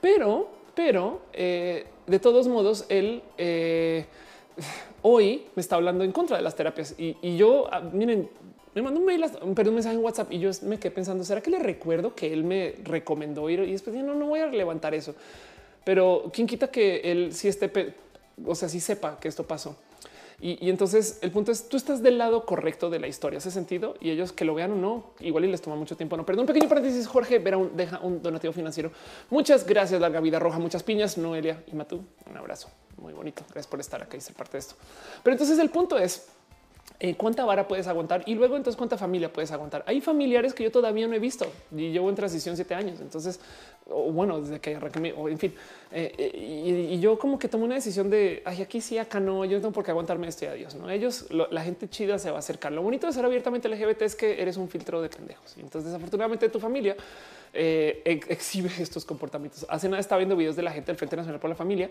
Pero, 0.00 0.48
pero 0.74 1.22
eh, 1.32 1.86
de 2.06 2.18
todos 2.18 2.48
modos, 2.48 2.86
él 2.88 3.22
eh, 3.38 4.06
hoy 5.02 5.46
me 5.54 5.60
está 5.60 5.76
hablando 5.76 6.04
en 6.04 6.12
contra 6.12 6.36
de 6.36 6.42
las 6.42 6.56
terapias 6.56 6.94
y, 6.98 7.16
y 7.22 7.36
yo, 7.36 7.68
ah, 7.70 7.80
miren, 7.80 8.28
me 8.74 8.82
mandó 8.82 9.00
un 9.00 9.06
mail, 9.06 9.24
un 9.42 9.74
mensaje 9.74 9.94
en 9.94 10.02
WhatsApp 10.02 10.32
y 10.32 10.38
yo 10.40 10.50
me 10.62 10.78
quedé 10.78 10.90
pensando, 10.90 11.24
¿será 11.24 11.40
que 11.40 11.50
le 11.50 11.58
recuerdo 11.58 12.14
que 12.14 12.32
él 12.32 12.44
me 12.44 12.74
recomendó 12.82 13.48
ir? 13.48 13.60
Y 13.60 13.72
después 13.72 13.94
no, 13.96 14.14
no 14.14 14.26
voy 14.26 14.40
a 14.40 14.46
levantar 14.46 14.94
eso. 14.94 15.14
Pero 15.84 16.30
quién 16.32 16.46
quita 16.46 16.68
que 16.68 17.00
él 17.04 17.32
sí 17.32 17.48
esté, 17.48 17.94
o 18.44 18.54
sea, 18.54 18.68
sí 18.68 18.80
sepa 18.80 19.18
que 19.20 19.28
esto 19.28 19.44
pasó. 19.44 19.76
Y, 20.40 20.68
entonces 20.68 21.18
el 21.22 21.30
punto 21.30 21.52
es, 21.52 21.68
tú 21.68 21.76
estás 21.76 22.02
del 22.02 22.18
lado 22.18 22.44
correcto 22.44 22.90
de 22.90 22.98
la 22.98 23.06
historia, 23.06 23.38
hace 23.38 23.50
sentido 23.50 23.94
y 24.00 24.10
ellos 24.10 24.32
que 24.32 24.44
lo 24.44 24.54
vean 24.54 24.72
o 24.72 24.76
no, 24.76 25.04
igual 25.20 25.44
y 25.44 25.48
les 25.50 25.62
toma 25.62 25.76
mucho 25.76 25.96
tiempo. 25.96 26.16
No, 26.16 26.26
perdón, 26.26 26.42
un 26.42 26.48
pequeño 26.48 26.68
paréntesis. 26.68 27.06
Jorge 27.06 27.38
Vera 27.38 27.58
deja 27.74 28.00
un 28.00 28.20
donativo 28.20 28.52
financiero. 28.52 28.90
Muchas 29.30 29.64
gracias, 29.64 30.00
larga 30.00 30.20
vida 30.20 30.38
roja, 30.38 30.58
muchas 30.58 30.82
piñas, 30.82 31.16
Noelia 31.16 31.62
y 31.66 31.74
Matú. 31.76 32.04
Un 32.28 32.36
abrazo 32.36 32.68
muy 32.98 33.12
bonito. 33.12 33.42
Gracias 33.44 33.68
por 33.68 33.80
estar 33.80 34.02
acá 34.02 34.16
y 34.16 34.20
ser 34.20 34.34
parte 34.34 34.52
de 34.52 34.58
esto. 34.58 34.74
Pero 35.22 35.34
entonces 35.34 35.58
el 35.58 35.70
punto 35.70 35.98
es, 35.98 36.26
eh, 37.00 37.16
cuánta 37.16 37.44
vara 37.44 37.66
puedes 37.66 37.88
aguantar 37.88 38.22
y 38.24 38.36
luego 38.36 38.56
entonces 38.56 38.76
cuánta 38.76 38.96
familia 38.96 39.32
puedes 39.32 39.50
aguantar. 39.50 39.82
Hay 39.86 40.00
familiares 40.00 40.54
que 40.54 40.62
yo 40.62 40.70
todavía 40.70 41.08
no 41.08 41.14
he 41.14 41.18
visto 41.18 41.50
y 41.76 41.90
llevo 41.90 42.08
en 42.08 42.14
transición 42.14 42.54
siete 42.54 42.72
años. 42.74 43.00
Entonces, 43.00 43.40
bueno, 43.86 44.40
desde 44.40 44.60
que 44.60 44.76
arranqué, 44.76 45.12
o 45.12 45.28
en 45.28 45.38
fin, 45.38 45.52
eh, 45.90 46.14
eh, 46.16 46.88
y, 46.92 47.00
yo 47.00 47.18
como 47.18 47.36
que 47.36 47.48
tomo 47.48 47.64
una 47.64 47.74
decisión 47.74 48.10
de 48.10 48.42
aquí 48.46 48.80
sí, 48.80 48.96
acá 48.96 49.18
no, 49.18 49.44
yo 49.44 49.56
no 49.56 49.62
tengo 49.62 49.72
por 49.72 49.84
qué 49.84 49.90
aguantarme 49.90 50.28
esto 50.28 50.44
y 50.44 50.48
adiós. 50.48 50.76
No, 50.76 50.88
ellos, 50.88 51.26
la 51.30 51.64
gente 51.64 51.88
chida 51.88 52.16
se 52.20 52.30
va 52.30 52.36
a 52.36 52.38
acercar. 52.38 52.70
Lo 52.70 52.82
bonito 52.82 53.08
de 53.08 53.12
ser 53.12 53.24
abiertamente 53.24 53.68
LGBT 53.68 54.02
es 54.02 54.14
que 54.14 54.40
eres 54.40 54.56
un 54.56 54.68
filtro 54.68 55.02
de 55.02 55.08
pendejos. 55.08 55.56
Entonces, 55.56 55.86
desafortunadamente, 55.86 56.48
tu 56.48 56.60
familia 56.60 56.96
exhibe 57.52 58.70
estos 58.78 59.04
comportamientos. 59.04 59.66
Hace 59.68 59.88
nada 59.88 60.00
estaba 60.00 60.18
viendo 60.18 60.36
videos 60.36 60.54
de 60.54 60.62
la 60.62 60.70
gente 60.70 60.92
del 60.92 60.96
Frente 60.96 61.16
Nacional 61.16 61.40
por 61.40 61.50
la 61.50 61.56
Familia 61.56 61.90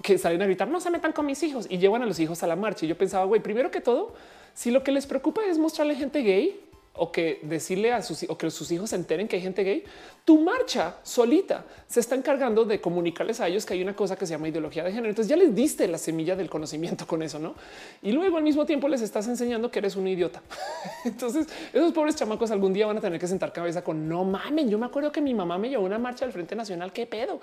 que 0.00 0.18
salen 0.18 0.40
a 0.42 0.46
gritar 0.46 0.68
no 0.68 0.80
se 0.80 0.90
metan 0.90 1.12
con 1.12 1.26
mis 1.26 1.42
hijos 1.42 1.66
y 1.68 1.78
llevan 1.78 2.02
a 2.02 2.06
los 2.06 2.18
hijos 2.18 2.42
a 2.42 2.46
la 2.46 2.56
marcha. 2.56 2.86
Y 2.86 2.88
yo 2.88 2.96
pensaba, 2.96 3.24
güey, 3.24 3.42
primero 3.42 3.70
que 3.70 3.80
todo, 3.80 4.14
si 4.54 4.70
lo 4.70 4.82
que 4.82 4.92
les 4.92 5.06
preocupa 5.06 5.42
es 5.44 5.58
mostrarle 5.58 5.94
gente 5.94 6.22
gay 6.22 6.60
o 6.94 7.10
que 7.10 7.40
decirle 7.42 7.92
a 7.92 8.02
sus 8.02 8.24
o 8.28 8.36
que 8.36 8.50
sus 8.50 8.70
hijos 8.70 8.90
se 8.90 8.96
enteren 8.96 9.26
que 9.26 9.36
hay 9.36 9.42
gente 9.42 9.64
gay, 9.64 9.84
tu 10.24 10.40
marcha 10.40 10.96
solita 11.02 11.64
se 11.86 12.00
está 12.00 12.14
encargando 12.14 12.64
de 12.64 12.80
comunicarles 12.80 13.40
a 13.40 13.48
ellos 13.48 13.64
que 13.64 13.74
hay 13.74 13.82
una 13.82 13.96
cosa 13.96 14.14
que 14.16 14.26
se 14.26 14.34
llama 14.34 14.48
ideología 14.48 14.84
de 14.84 14.90
género. 14.90 15.08
Entonces 15.08 15.28
ya 15.28 15.36
les 15.36 15.54
diste 15.54 15.88
la 15.88 15.96
semilla 15.96 16.36
del 16.36 16.50
conocimiento 16.50 17.06
con 17.06 17.22
eso, 17.22 17.38
no? 17.38 17.54
Y 18.02 18.12
luego 18.12 18.36
al 18.36 18.42
mismo 18.42 18.66
tiempo 18.66 18.88
les 18.88 19.00
estás 19.00 19.26
enseñando 19.26 19.70
que 19.70 19.78
eres 19.78 19.96
un 19.96 20.06
idiota. 20.06 20.42
Entonces 21.04 21.46
esos 21.72 21.92
pobres 21.92 22.14
chamacos 22.14 22.50
algún 22.50 22.72
día 22.74 22.86
van 22.86 22.98
a 22.98 23.00
tener 23.00 23.18
que 23.18 23.26
sentar 23.26 23.52
cabeza 23.52 23.82
con 23.82 24.06
no 24.06 24.24
mamen. 24.24 24.68
Yo 24.68 24.78
me 24.78 24.86
acuerdo 24.86 25.10
que 25.10 25.22
mi 25.22 25.32
mamá 25.32 25.56
me 25.56 25.70
llevó 25.70 25.84
una 25.84 25.98
marcha 25.98 26.26
del 26.26 26.32
Frente 26.32 26.54
Nacional. 26.54 26.92
Qué 26.92 27.06
pedo, 27.06 27.40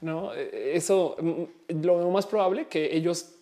no? 0.00 0.32
Eso 0.32 1.16
mm, 1.20 1.82
lo 1.82 2.10
más 2.10 2.26
probable 2.26 2.66
que 2.66 2.96
ellos 2.96 3.35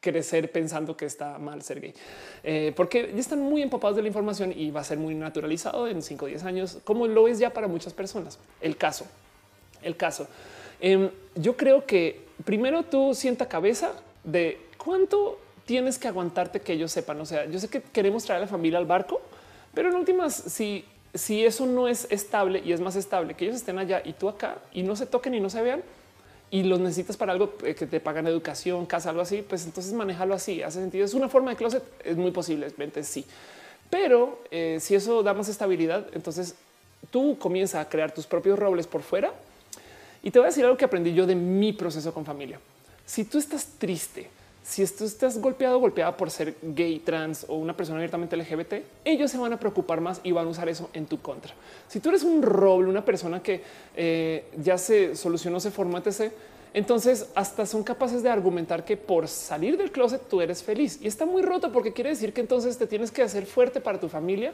crecer 0.00 0.50
pensando 0.50 0.96
que 0.96 1.04
está 1.04 1.38
mal 1.38 1.62
ser 1.62 1.80
gay, 1.80 1.94
eh, 2.42 2.72
porque 2.74 3.10
ya 3.12 3.20
están 3.20 3.40
muy 3.40 3.62
empapados 3.62 3.96
de 3.96 4.02
la 4.02 4.08
información 4.08 4.52
y 4.56 4.70
va 4.70 4.80
a 4.80 4.84
ser 4.84 4.98
muy 4.98 5.14
naturalizado 5.14 5.86
en 5.88 6.02
5 6.02 6.24
o 6.24 6.28
10 6.28 6.44
años, 6.44 6.78
como 6.84 7.06
lo 7.06 7.28
es 7.28 7.38
ya 7.38 7.50
para 7.50 7.68
muchas 7.68 7.92
personas. 7.92 8.38
El 8.60 8.76
caso, 8.76 9.06
el 9.82 9.96
caso. 9.96 10.26
Em, 10.80 11.10
yo 11.34 11.56
creo 11.56 11.84
que 11.84 12.24
primero 12.44 12.82
tú 12.82 13.14
sienta 13.14 13.46
cabeza 13.46 13.92
de 14.24 14.58
cuánto 14.82 15.38
tienes 15.66 15.98
que 15.98 16.08
aguantarte 16.08 16.60
que 16.60 16.72
ellos 16.72 16.90
sepan. 16.90 17.20
O 17.20 17.26
sea, 17.26 17.44
yo 17.46 17.58
sé 17.58 17.68
que 17.68 17.82
queremos 17.82 18.24
traer 18.24 18.38
a 18.38 18.44
la 18.46 18.50
familia 18.50 18.78
al 18.78 18.86
barco, 18.86 19.20
pero 19.74 19.90
en 19.90 19.94
últimas, 19.94 20.34
si, 20.34 20.84
si 21.14 21.44
eso 21.44 21.66
no 21.66 21.86
es 21.86 22.08
estable 22.10 22.62
y 22.64 22.72
es 22.72 22.80
más 22.80 22.96
estable 22.96 23.34
que 23.34 23.44
ellos 23.44 23.56
estén 23.56 23.78
allá 23.78 24.02
y 24.04 24.14
tú 24.14 24.28
acá 24.28 24.58
y 24.72 24.82
no 24.82 24.96
se 24.96 25.06
toquen 25.06 25.34
y 25.34 25.40
no 25.40 25.50
se 25.50 25.62
vean, 25.62 25.82
y 26.50 26.64
los 26.64 26.80
necesitas 26.80 27.16
para 27.16 27.32
algo 27.32 27.54
eh, 27.62 27.74
que 27.74 27.86
te 27.86 28.00
pagan 28.00 28.26
educación, 28.26 28.86
casa, 28.86 29.10
algo 29.10 29.22
así, 29.22 29.44
pues 29.46 29.64
entonces 29.64 29.92
manejarlo 29.92 30.34
así 30.34 30.62
hace 30.62 30.80
sentido. 30.80 31.04
Es 31.04 31.14
una 31.14 31.28
forma 31.28 31.50
de 31.50 31.56
closet, 31.56 31.82
es 32.04 32.16
muy 32.16 32.30
posiblemente 32.30 33.04
sí, 33.04 33.24
pero 33.88 34.40
eh, 34.50 34.78
si 34.80 34.94
eso 34.94 35.22
da 35.22 35.34
más 35.34 35.48
estabilidad, 35.48 36.06
entonces 36.12 36.54
tú 37.10 37.38
comienzas 37.38 37.84
a 37.84 37.88
crear 37.88 38.12
tus 38.12 38.26
propios 38.26 38.58
robles 38.58 38.86
por 38.86 39.02
fuera. 39.02 39.32
Y 40.22 40.30
te 40.30 40.38
voy 40.38 40.46
a 40.46 40.50
decir 40.50 40.64
algo 40.64 40.76
que 40.76 40.84
aprendí 40.84 41.14
yo 41.14 41.26
de 41.26 41.34
mi 41.34 41.72
proceso 41.72 42.12
con 42.12 42.24
familia. 42.24 42.60
Si 43.06 43.24
tú 43.24 43.38
estás 43.38 43.66
triste, 43.78 44.28
si 44.62 44.86
tú 44.86 45.04
estás 45.04 45.38
golpeado 45.38 45.76
o 45.76 45.80
golpeada 45.80 46.16
por 46.16 46.30
ser 46.30 46.54
gay, 46.62 46.98
trans 47.00 47.46
o 47.48 47.56
una 47.56 47.76
persona 47.76 47.98
abiertamente 47.98 48.36
LGBT, 48.36 48.74
ellos 49.04 49.30
se 49.30 49.38
van 49.38 49.52
a 49.52 49.58
preocupar 49.58 50.00
más 50.00 50.20
y 50.22 50.32
van 50.32 50.46
a 50.46 50.50
usar 50.50 50.68
eso 50.68 50.90
en 50.92 51.06
tu 51.06 51.20
contra. 51.20 51.52
Si 51.88 52.00
tú 52.00 52.10
eres 52.10 52.22
un 52.22 52.42
roble, 52.42 52.88
una 52.88 53.04
persona 53.04 53.42
que 53.42 53.62
eh, 53.96 54.44
ya 54.62 54.78
se 54.78 55.16
solucionó, 55.16 55.60
se 55.60 55.70
formó, 55.70 55.98
etc., 55.98 56.32
entonces 56.72 57.26
hasta 57.34 57.66
son 57.66 57.82
capaces 57.82 58.22
de 58.22 58.30
argumentar 58.30 58.84
que 58.84 58.96
por 58.96 59.26
salir 59.26 59.76
del 59.76 59.90
closet 59.90 60.28
tú 60.28 60.40
eres 60.40 60.62
feliz 60.62 61.00
y 61.02 61.08
está 61.08 61.26
muy 61.26 61.42
roto 61.42 61.72
porque 61.72 61.92
quiere 61.92 62.10
decir 62.10 62.32
que 62.32 62.40
entonces 62.40 62.78
te 62.78 62.86
tienes 62.86 63.10
que 63.10 63.22
hacer 63.22 63.46
fuerte 63.46 63.80
para 63.80 63.98
tu 63.98 64.08
familia. 64.08 64.52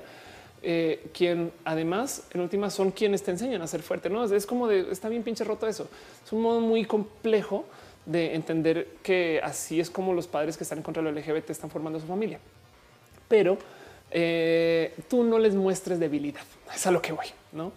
Eh, 0.62 1.10
quien 1.12 1.52
además 1.64 2.24
en 2.32 2.40
última 2.40 2.70
son 2.70 2.90
quienes 2.90 3.22
te 3.22 3.30
enseñan 3.30 3.60
a 3.60 3.66
ser 3.66 3.82
fuerte. 3.82 4.08
No 4.08 4.24
es 4.24 4.46
como 4.46 4.66
de 4.66 4.90
está 4.90 5.10
bien 5.10 5.22
pinche 5.22 5.44
roto 5.44 5.66
eso. 5.66 5.86
Es 6.24 6.32
un 6.32 6.40
modo 6.40 6.60
muy 6.60 6.86
complejo 6.86 7.66
de 8.06 8.34
entender 8.34 8.88
que 9.02 9.40
así 9.42 9.80
es 9.80 9.90
como 9.90 10.14
los 10.14 10.26
padres 10.26 10.56
que 10.56 10.64
están 10.64 10.78
en 10.78 10.84
contra 10.84 11.02
del 11.02 11.14
LGBT 11.14 11.50
están 11.50 11.70
formando 11.70 12.00
su 12.00 12.06
familia. 12.06 12.38
Pero 13.28 13.58
eh, 14.10 14.94
tú 15.08 15.24
no 15.24 15.38
les 15.38 15.54
muestres 15.54 15.98
debilidad. 15.98 16.44
Es 16.74 16.86
a 16.86 16.90
lo 16.90 17.02
que 17.02 17.12
voy, 17.12 17.26
¿no? 17.52 17.72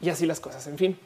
Y 0.00 0.08
así 0.08 0.26
las 0.26 0.40
cosas. 0.40 0.66
En 0.68 0.78
fin, 0.78 0.96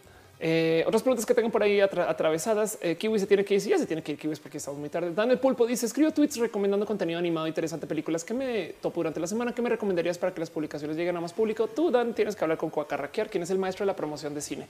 eh, 0.42 0.84
otras 0.86 1.02
preguntas 1.02 1.26
que 1.26 1.34
tengo 1.34 1.50
por 1.50 1.62
ahí 1.62 1.80
atravesadas. 1.80 2.78
Eh, 2.80 2.96
Kiwi 2.96 3.18
se 3.18 3.26
tiene 3.26 3.44
que 3.44 3.54
ir. 3.54 3.60
ya 3.60 3.78
se 3.78 3.86
tiene 3.86 4.02
que 4.02 4.12
ir 4.12 4.18
Kiwi 4.18 4.36
porque 4.36 4.58
estamos 4.58 4.80
muy 4.80 4.88
tarde. 4.88 5.12
Dan 5.12 5.30
el 5.30 5.38
pulpo 5.38 5.66
dice 5.66 5.86
escribo 5.86 6.10
tweets 6.10 6.36
recomendando 6.36 6.86
contenido 6.86 7.18
animado 7.18 7.46
interesante, 7.46 7.86
películas 7.86 8.24
que 8.24 8.34
me 8.34 8.74
topo 8.80 9.00
durante 9.00 9.20
la 9.20 9.26
semana. 9.26 9.54
que 9.54 9.60
me 9.60 9.68
recomendarías 9.68 10.16
para 10.16 10.32
que 10.32 10.40
las 10.40 10.50
publicaciones 10.50 10.96
lleguen 10.96 11.16
a 11.16 11.20
más 11.20 11.34
público? 11.34 11.68
Tú, 11.68 11.90
Dan, 11.90 12.14
tienes 12.14 12.36
que 12.36 12.44
hablar 12.44 12.56
con 12.56 12.70
Coacarraquear, 12.70 13.28
quien 13.28 13.42
es 13.42 13.50
el 13.50 13.58
maestro 13.58 13.84
de 13.84 13.88
la 13.88 13.96
promoción 13.96 14.34
de 14.34 14.40
cine. 14.40 14.66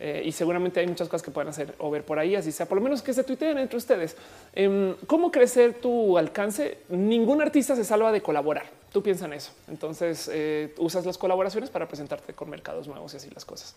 Eh, 0.00 0.22
y 0.24 0.32
seguramente 0.32 0.78
hay 0.78 0.86
muchas 0.86 1.08
cosas 1.08 1.24
que 1.24 1.30
pueden 1.30 1.48
hacer 1.48 1.74
o 1.78 1.90
ver 1.90 2.04
por 2.04 2.18
ahí, 2.18 2.36
así 2.36 2.52
sea, 2.52 2.66
por 2.66 2.78
lo 2.78 2.82
menos 2.82 3.02
que 3.02 3.12
se 3.12 3.24
tuiteen 3.24 3.58
entre 3.58 3.76
ustedes. 3.76 4.16
Em, 4.52 4.94
¿Cómo 5.06 5.32
crecer 5.32 5.74
tu 5.80 6.16
alcance? 6.16 6.78
Ningún 6.88 7.42
artista 7.42 7.74
se 7.74 7.84
salva 7.84 8.12
de 8.12 8.22
colaborar. 8.22 8.66
Tú 8.92 9.02
piensas 9.02 9.26
en 9.26 9.32
eso. 9.32 9.52
Entonces 9.68 10.30
eh, 10.32 10.74
usas 10.78 11.04
las 11.04 11.18
colaboraciones 11.18 11.70
para 11.70 11.88
presentarte 11.88 12.32
con 12.32 12.48
mercados 12.48 12.86
nuevos 12.86 13.12
y 13.14 13.16
así 13.16 13.28
las 13.30 13.44
cosas. 13.44 13.74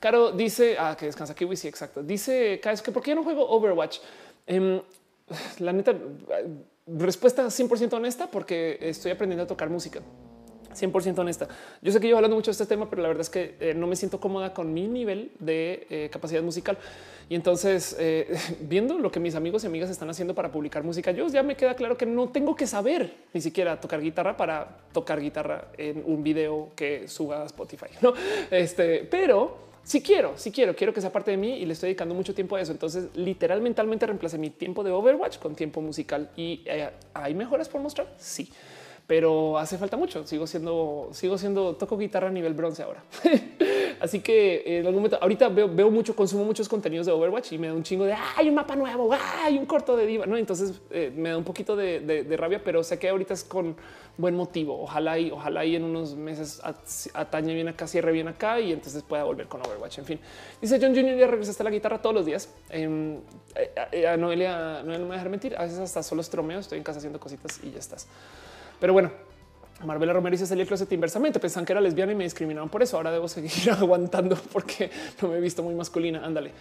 Caro 0.00 0.32
dice 0.32 0.76
ah, 0.78 0.96
que 0.98 1.06
descansa 1.06 1.34
Kiwi. 1.34 1.56
Sí, 1.56 1.68
exacto. 1.68 2.02
Dice 2.02 2.60
es 2.64 2.82
que 2.82 2.90
por 2.90 3.02
qué 3.02 3.14
no 3.14 3.22
juego 3.22 3.46
Overwatch? 3.50 3.98
Em, 4.46 4.80
la 5.58 5.72
neta, 5.72 5.94
respuesta 6.86 7.46
100% 7.46 7.92
honesta, 7.92 8.30
porque 8.30 8.78
estoy 8.80 9.12
aprendiendo 9.12 9.44
a 9.44 9.46
tocar 9.46 9.68
música. 9.68 10.00
100% 10.74 11.18
honesta. 11.18 11.48
Yo 11.82 11.92
sé 11.92 12.00
que 12.00 12.08
yo 12.08 12.16
hablando 12.16 12.36
mucho 12.36 12.50
de 12.50 12.52
este 12.52 12.66
tema, 12.66 12.88
pero 12.88 13.02
la 13.02 13.08
verdad 13.08 13.22
es 13.22 13.30
que 13.30 13.56
eh, 13.60 13.74
no 13.74 13.86
me 13.86 13.96
siento 13.96 14.20
cómoda 14.20 14.54
con 14.54 14.72
mi 14.72 14.86
nivel 14.88 15.32
de 15.38 15.86
eh, 15.90 16.08
capacidad 16.12 16.42
musical. 16.42 16.78
Y 17.28 17.34
entonces, 17.34 17.96
eh, 17.98 18.36
viendo 18.60 18.98
lo 18.98 19.10
que 19.10 19.20
mis 19.20 19.34
amigos 19.34 19.64
y 19.64 19.66
amigas 19.66 19.90
están 19.90 20.10
haciendo 20.10 20.34
para 20.34 20.50
publicar 20.50 20.82
música, 20.82 21.10
yo 21.10 21.26
ya 21.28 21.42
me 21.42 21.56
queda 21.56 21.74
claro 21.74 21.96
que 21.96 22.06
no 22.06 22.28
tengo 22.28 22.54
que 22.56 22.66
saber 22.66 23.14
ni 23.32 23.40
siquiera 23.40 23.80
tocar 23.80 24.00
guitarra 24.00 24.36
para 24.36 24.78
tocar 24.92 25.20
guitarra 25.20 25.68
en 25.76 26.02
un 26.06 26.22
video 26.22 26.70
que 26.74 27.08
suba 27.08 27.42
a 27.42 27.46
Spotify. 27.46 27.86
No, 28.00 28.14
este, 28.50 29.06
pero 29.10 29.70
si 29.82 30.02
quiero, 30.02 30.32
si 30.36 30.50
quiero, 30.50 30.74
quiero 30.74 30.92
que 30.92 31.00
sea 31.00 31.12
parte 31.12 31.30
de 31.30 31.36
mí 31.36 31.58
y 31.58 31.66
le 31.66 31.72
estoy 31.72 31.88
dedicando 31.88 32.14
mucho 32.14 32.34
tiempo 32.34 32.56
a 32.56 32.60
eso. 32.60 32.72
Entonces, 32.72 33.08
literal, 33.14 33.60
mentalmente 33.60 34.06
mi 34.38 34.50
tiempo 34.50 34.82
de 34.82 34.90
Overwatch 34.90 35.38
con 35.38 35.54
tiempo 35.54 35.80
musical 35.80 36.30
y 36.36 36.64
hay 37.14 37.34
mejoras 37.34 37.68
por 37.68 37.80
mostrar. 37.80 38.12
Sí 38.18 38.50
pero 39.10 39.58
hace 39.58 39.76
falta 39.76 39.96
mucho. 39.96 40.24
Sigo 40.24 40.46
siendo, 40.46 41.08
sigo 41.10 41.36
siendo, 41.36 41.74
toco 41.74 41.98
guitarra 41.98 42.28
a 42.28 42.30
nivel 42.30 42.54
bronce 42.54 42.84
ahora. 42.84 43.02
Así 44.00 44.20
que 44.20 44.62
en 44.64 44.86
algún 44.86 45.02
momento, 45.02 45.18
ahorita 45.20 45.48
veo, 45.48 45.90
mucho, 45.90 46.14
consumo 46.14 46.44
muchos 46.44 46.68
contenidos 46.68 47.06
de 47.06 47.12
Overwatch 47.12 47.50
y 47.50 47.58
me 47.58 47.66
da 47.66 47.74
un 47.74 47.82
chingo 47.82 48.04
de 48.04 48.14
hay 48.36 48.48
un 48.48 48.54
mapa 48.54 48.76
nuevo, 48.76 49.10
hay 49.42 49.58
un 49.58 49.66
corto 49.66 49.96
de 49.96 50.06
diva. 50.06 50.26
No, 50.26 50.36
entonces 50.36 50.80
eh, 50.92 51.12
me 51.12 51.30
da 51.30 51.38
un 51.38 51.42
poquito 51.42 51.74
de, 51.74 52.24
rabia, 52.38 52.62
pero 52.62 52.84
sé 52.84 53.00
que 53.00 53.08
ahorita 53.08 53.34
es 53.34 53.42
con 53.42 53.74
buen 54.16 54.36
motivo. 54.36 54.80
Ojalá 54.80 55.18
y 55.18 55.32
ojalá 55.32 55.64
y 55.64 55.74
en 55.74 55.82
unos 55.82 56.14
meses 56.14 56.62
atañe 57.12 57.52
bien 57.52 57.66
acá, 57.66 57.88
cierre 57.88 58.12
bien 58.12 58.28
acá 58.28 58.60
y 58.60 58.70
entonces 58.70 59.02
pueda 59.02 59.24
volver 59.24 59.48
con 59.48 59.60
Overwatch. 59.60 59.98
En 59.98 60.04
fin, 60.04 60.20
dice 60.62 60.78
John 60.80 60.94
Junior, 60.94 61.18
ya 61.18 61.26
regresaste 61.26 61.64
a 61.64 61.64
la 61.64 61.70
guitarra 61.70 62.00
todos 62.00 62.14
los 62.14 62.26
días. 62.26 62.48
Em, 62.68 63.16
eh, 63.56 63.74
eh, 63.90 64.16
Noelia, 64.16 64.84
no 64.84 64.92
me 64.92 64.98
voy 64.98 65.10
a 65.10 65.14
dejar 65.14 65.30
mentir. 65.30 65.56
A 65.56 65.62
veces 65.62 65.80
hasta 65.80 66.00
solo 66.04 66.20
estromeo, 66.20 66.60
estoy 66.60 66.78
en 66.78 66.84
casa 66.84 66.98
haciendo 66.98 67.18
cositas 67.18 67.58
y 67.64 67.72
ya 67.72 67.80
estás. 67.80 68.06
Pero 68.80 68.92
bueno, 68.92 69.10
Marvela 69.84 70.12
Romero 70.12 70.32
dice 70.32 70.46
salí 70.46 70.62
el 70.62 70.66
closet 70.66 70.90
inversamente. 70.92 71.38
Pensan 71.38 71.64
que 71.64 71.72
era 71.72 71.80
lesbiana 71.80 72.12
y 72.12 72.14
me 72.14 72.24
discriminaron 72.24 72.68
por 72.68 72.82
eso. 72.82 72.96
Ahora 72.96 73.12
debo 73.12 73.28
seguir 73.28 73.70
aguantando 73.78 74.36
porque 74.52 74.90
no 75.22 75.28
me 75.28 75.36
he 75.36 75.40
visto 75.40 75.62
muy 75.62 75.74
masculina. 75.74 76.24
Ándale. 76.24 76.52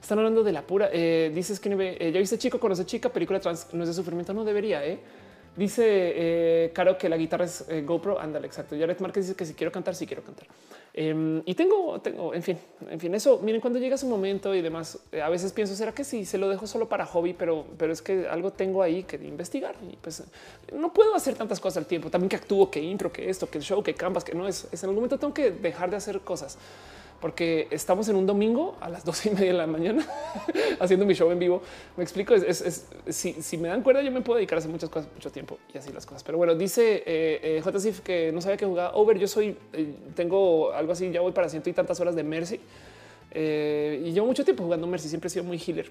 Están 0.00 0.18
hablando 0.18 0.42
de 0.42 0.52
la 0.52 0.62
pura. 0.62 0.88
Eh, 0.92 1.30
dices 1.34 1.60
que 1.60 1.70
eh, 1.70 2.10
ya 2.12 2.18
viste 2.18 2.38
chico, 2.38 2.58
conoce 2.58 2.86
chica, 2.86 3.10
película 3.10 3.38
trans, 3.38 3.68
no 3.72 3.82
es 3.82 3.88
de 3.88 3.94
sufrimiento. 3.94 4.34
No 4.34 4.44
debería. 4.44 4.84
¿eh? 4.84 4.98
Dice 5.56 5.84
eh, 5.86 6.72
Caro 6.72 6.96
que 6.96 7.08
la 7.08 7.16
guitarra 7.16 7.44
es 7.44 7.64
eh, 7.68 7.82
GoPro. 7.82 8.18
Ándale, 8.18 8.46
exacto. 8.46 8.76
Jared 8.78 8.98
Márquez 9.00 9.26
dice 9.26 9.36
que 9.36 9.44
si 9.44 9.54
quiero 9.54 9.72
cantar, 9.72 9.94
si 9.94 10.06
quiero 10.06 10.22
cantar. 10.22 10.46
Em, 10.92 11.42
y 11.44 11.54
tengo, 11.54 12.00
tengo, 12.00 12.34
en 12.34 12.42
fin, 12.42 12.58
en 12.88 12.98
fin, 12.98 13.14
eso. 13.14 13.38
Miren, 13.42 13.60
cuando 13.60 13.78
llega 13.78 13.96
su 13.96 14.08
momento 14.08 14.54
y 14.54 14.62
demás, 14.62 14.98
eh, 15.12 15.20
a 15.20 15.28
veces 15.28 15.52
pienso, 15.52 15.74
será 15.74 15.92
que 15.92 16.02
sí 16.02 16.24
se 16.24 16.36
lo 16.36 16.48
dejo 16.48 16.66
solo 16.66 16.88
para 16.88 17.06
hobby, 17.06 17.32
pero, 17.32 17.64
pero 17.78 17.92
es 17.92 18.02
que 18.02 18.26
algo 18.28 18.52
tengo 18.52 18.82
ahí 18.82 19.04
que 19.04 19.16
investigar 19.16 19.76
y 19.88 19.96
pues 19.96 20.24
no 20.72 20.92
puedo 20.92 21.14
hacer 21.14 21.34
tantas 21.34 21.60
cosas 21.60 21.78
al 21.78 21.86
tiempo. 21.86 22.10
También 22.10 22.28
que 22.28 22.36
actúo, 22.36 22.70
que 22.70 22.80
intro, 22.80 23.12
que 23.12 23.30
esto, 23.30 23.48
que 23.48 23.58
el 23.58 23.64
show, 23.64 23.82
que 23.82 23.94
canvas, 23.94 24.24
que 24.24 24.34
no 24.34 24.48
es, 24.48 24.66
es 24.72 24.82
en 24.82 24.88
algún 24.88 25.02
momento 25.02 25.18
tengo 25.18 25.34
que 25.34 25.50
dejar 25.50 25.90
de 25.90 25.96
hacer 25.96 26.20
cosas 26.20 26.58
porque 27.20 27.68
estamos 27.70 28.08
en 28.08 28.16
un 28.16 28.26
domingo 28.26 28.76
a 28.80 28.88
las 28.88 29.04
12 29.10 29.28
y 29.28 29.32
media 29.32 29.52
de 29.52 29.58
la 29.58 29.66
mañana 29.66 30.06
haciendo 30.80 31.06
mi 31.06 31.14
show 31.14 31.30
en 31.30 31.38
vivo. 31.38 31.62
Me 31.96 32.02
explico, 32.02 32.34
es, 32.34 32.88
si, 33.08 33.58
me 33.58 33.68
dan 33.68 33.82
cuerda 33.82 34.02
yo 34.02 34.10
me 34.10 34.20
puedo 34.20 34.38
dedicar 34.38 34.56
a 34.56 34.60
hacer 34.60 34.70
muchas 34.70 34.88
cosas 34.88 35.10
mucho 35.12 35.30
tiempo 35.30 35.58
y 35.72 35.78
así 35.78 35.92
las 35.92 36.06
cosas. 36.06 36.22
Pero 36.22 36.38
bueno, 36.38 36.54
dice 36.54 37.02
eh, 37.06 37.62
eh 37.64 37.92
que 38.04 38.32
no 38.32 38.40
sabía 38.40 38.56
que 38.56 38.66
jugaba 38.66 38.94
over. 38.94 39.18
Yo 39.18 39.28
soy, 39.28 39.56
eh, 39.72 39.94
tengo 40.14 40.72
algo 40.72 40.92
así, 40.92 41.10
ya 41.10 41.20
voy 41.20 41.32
para 41.32 41.48
ciento 41.48 41.70
y 41.70 41.72
tantas 41.72 42.00
horas 42.00 42.14
de 42.14 42.22
Mercy 42.22 42.60
eh, 43.32 44.02
y 44.04 44.12
llevo 44.12 44.26
mucho 44.26 44.44
tiempo 44.44 44.64
jugando 44.64 44.86
Mercy. 44.86 45.08
Siempre 45.08 45.28
he 45.28 45.30
sido 45.30 45.44
muy 45.44 45.58
healer. 45.58 45.90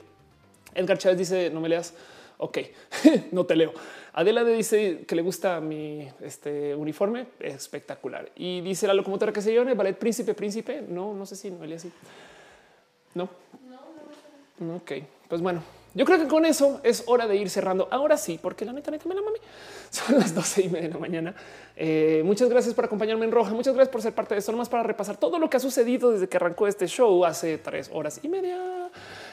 Edgar 0.73 0.97
Chávez 0.97 1.17
dice 1.17 1.49
no 1.51 1.61
me 1.61 1.69
leas. 1.69 1.93
Ok, 2.37 2.57
no 3.31 3.45
te 3.45 3.55
leo. 3.55 3.73
Adela 4.13 4.43
dice 4.43 5.05
que 5.07 5.15
le 5.15 5.21
gusta 5.21 5.59
mi 5.59 6.07
este, 6.21 6.75
uniforme 6.75 7.27
espectacular 7.39 8.31
y 8.35 8.61
dice 8.61 8.87
la 8.87 8.93
locomotora 8.93 9.31
que 9.31 9.41
se 9.41 9.55
en 9.55 9.69
el 9.69 9.75
ballet 9.75 9.97
Príncipe 9.97 10.33
Príncipe. 10.33 10.83
No, 10.87 11.13
no 11.13 11.25
sé 11.25 11.35
si 11.35 11.51
no 11.51 11.63
así. 11.75 11.91
No. 13.13 13.29
No, 14.59 14.75
Ok, 14.75 14.91
pues 15.29 15.41
bueno, 15.41 15.63
yo 15.95 16.05
creo 16.05 16.19
que 16.19 16.27
con 16.27 16.45
eso 16.45 16.81
es 16.83 17.03
hora 17.07 17.27
de 17.27 17.35
ir 17.35 17.49
cerrando. 17.49 17.87
Ahora 17.91 18.17
sí, 18.17 18.39
porque 18.41 18.65
la 18.65 18.73
neta, 18.73 18.91
neta 18.91 19.07
me 19.07 19.15
la 19.15 19.21
mami. 19.21 19.37
Son 19.89 20.19
las 20.19 20.35
12 20.35 20.63
y 20.63 20.69
media 20.69 20.87
de 20.87 20.93
la 20.93 20.99
mañana. 20.99 21.35
Eh, 21.75 22.21
muchas 22.25 22.49
gracias 22.49 22.75
por 22.75 22.85
acompañarme 22.85 23.25
en 23.25 23.31
Roja. 23.31 23.51
Muchas 23.51 23.73
gracias 23.73 23.91
por 23.91 24.01
ser 24.01 24.13
parte 24.13 24.35
de 24.35 24.39
esto. 24.39 24.55
Para 24.69 24.83
repasar 24.83 25.17
todo 25.17 25.39
lo 25.39 25.49
que 25.49 25.57
ha 25.57 25.59
sucedido 25.59 26.11
desde 26.11 26.27
que 26.27 26.37
arrancó 26.37 26.67
este 26.67 26.87
show 26.87 27.25
hace 27.25 27.57
tres 27.57 27.89
horas 27.91 28.19
y 28.21 28.27
media. 28.27 28.89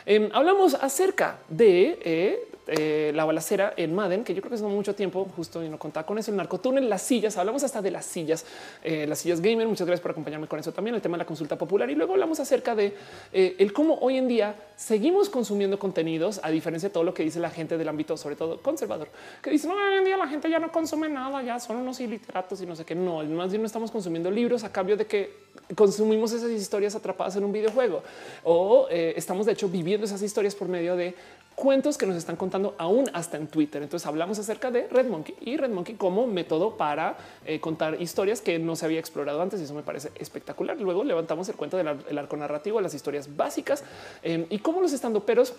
Em, 0.08 0.30
hablamos 0.32 0.74
acerca 0.74 1.40
de 1.48 1.98
eh, 2.04 2.48
eh, 2.68 3.12
la 3.12 3.24
balacera 3.24 3.74
en 3.76 3.92
Madden, 3.92 4.22
que 4.22 4.34
yo 4.34 4.40
creo 4.40 4.50
que 4.50 4.54
es 4.54 4.62
mucho 4.62 4.94
tiempo, 4.94 5.26
justo 5.34 5.64
y 5.64 5.68
no 5.68 5.80
contaba 5.80 6.06
con 6.06 6.16
eso, 6.16 6.30
el 6.30 6.36
narcotúnel, 6.36 6.88
las 6.88 7.02
sillas, 7.02 7.36
hablamos 7.36 7.64
hasta 7.64 7.82
de 7.82 7.90
las 7.90 8.06
sillas, 8.06 8.46
eh, 8.84 9.04
las 9.08 9.18
sillas 9.18 9.40
gamer, 9.40 9.66
muchas 9.66 9.84
gracias 9.84 10.02
por 10.02 10.12
acompañarme 10.12 10.46
con 10.46 10.60
eso 10.60 10.70
también, 10.70 10.94
el 10.94 11.02
tema 11.02 11.16
de 11.16 11.24
la 11.24 11.26
consulta 11.26 11.58
popular 11.58 11.90
y 11.90 11.96
luego 11.96 12.12
hablamos 12.12 12.38
acerca 12.38 12.76
de 12.76 12.94
el 13.32 13.72
cómo 13.72 13.98
hoy 14.00 14.16
en 14.16 14.28
día 14.28 14.54
seguimos 14.76 15.28
consumiendo 15.28 15.76
contenidos, 15.76 16.38
a 16.44 16.50
diferencia 16.50 16.88
de 16.88 16.92
todo 16.92 17.02
lo 17.02 17.12
que 17.12 17.24
dice 17.24 17.40
la 17.40 17.50
gente 17.50 17.76
del 17.76 17.88
ámbito, 17.88 18.16
sobre 18.16 18.36
todo 18.36 18.62
conservador, 18.62 19.08
que 19.42 19.50
dice, 19.50 19.66
no, 19.66 19.74
hoy 19.74 19.98
en 19.98 20.04
día 20.04 20.16
la 20.16 20.28
gente 20.28 20.48
ya 20.48 20.60
no 20.60 20.70
consume 20.70 21.08
nada, 21.08 21.42
ya 21.42 21.58
son 21.58 21.78
unos 21.78 21.98
iliteratos 21.98 22.60
y 22.62 22.66
no 22.66 22.76
sé 22.76 22.84
qué, 22.84 22.94
no, 22.94 23.24
más 23.24 23.50
bien 23.50 23.62
no 23.62 23.66
estamos 23.66 23.90
consumiendo 23.90 24.30
libros 24.30 24.62
a 24.62 24.70
cambio 24.70 24.96
de 24.96 25.06
que 25.06 25.46
consumimos 25.74 26.32
esas 26.32 26.50
historias 26.50 26.94
atrapadas 26.94 27.36
en 27.36 27.44
un 27.44 27.52
videojuego 27.52 28.02
o 28.44 28.86
estamos 28.90 29.46
de 29.46 29.52
hecho 29.52 29.68
viviendo 29.68 30.06
esas 30.06 30.22
historias 30.22 30.54
por 30.54 30.68
medio 30.68 30.94
de 30.96 31.14
cuentos 31.56 31.96
que 31.96 32.06
nos 32.06 32.16
están 32.16 32.36
contando 32.36 32.74
aún 32.78 33.10
hasta 33.14 33.38
en 33.38 33.48
Twitter. 33.48 33.82
Entonces 33.82 34.06
hablamos 34.06 34.38
acerca 34.38 34.70
de 34.70 34.86
Red 34.88 35.08
Monkey 35.08 35.34
y 35.40 35.56
Red 35.56 35.70
Monkey 35.70 35.96
como 35.96 36.26
método 36.26 36.76
para 36.76 37.16
eh, 37.44 37.58
contar 37.58 38.00
historias 38.00 38.42
que 38.42 38.58
no 38.58 38.76
se 38.76 38.84
había 38.84 39.00
explorado 39.00 39.42
antes 39.42 39.58
y 39.60 39.64
eso 39.64 39.74
me 39.74 39.82
parece 39.82 40.12
espectacular. 40.16 40.78
Luego 40.78 41.02
levantamos 41.02 41.48
el 41.48 41.56
cuento 41.56 41.78
del 41.78 42.18
arco 42.18 42.36
narrativo, 42.36 42.80
las 42.80 42.94
historias 42.94 43.34
básicas 43.34 43.82
em, 44.22 44.46
y 44.50 44.58
cómo 44.58 44.82
los 44.82 44.92
estandoperos 44.92 45.54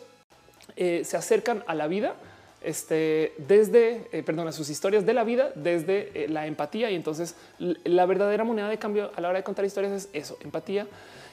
eh, 0.75 1.01
se 1.03 1.17
acercan 1.17 1.63
a 1.65 1.73
la 1.73 1.87
vida 1.87 2.15
este, 2.67 3.33
desde, 3.37 4.09
eh, 4.11 4.23
perdón, 4.23 4.49
a 4.49 4.51
sus 4.51 4.69
historias 4.69 5.05
de 5.05 5.13
la 5.13 5.23
vida, 5.23 5.51
desde 5.55 6.27
la 6.27 6.47
empatía. 6.47 6.91
Y 6.91 6.95
entonces 6.95 7.35
la 7.57 8.05
verdadera 8.05 8.43
moneda 8.43 8.67
de 8.67 8.77
cambio 8.77 9.09
a 9.15 9.21
la 9.21 9.29
hora 9.29 9.37
de 9.37 9.43
contar 9.43 9.63
historias 9.63 9.93
es 9.93 10.09
eso, 10.11 10.37
empatía 10.43 10.85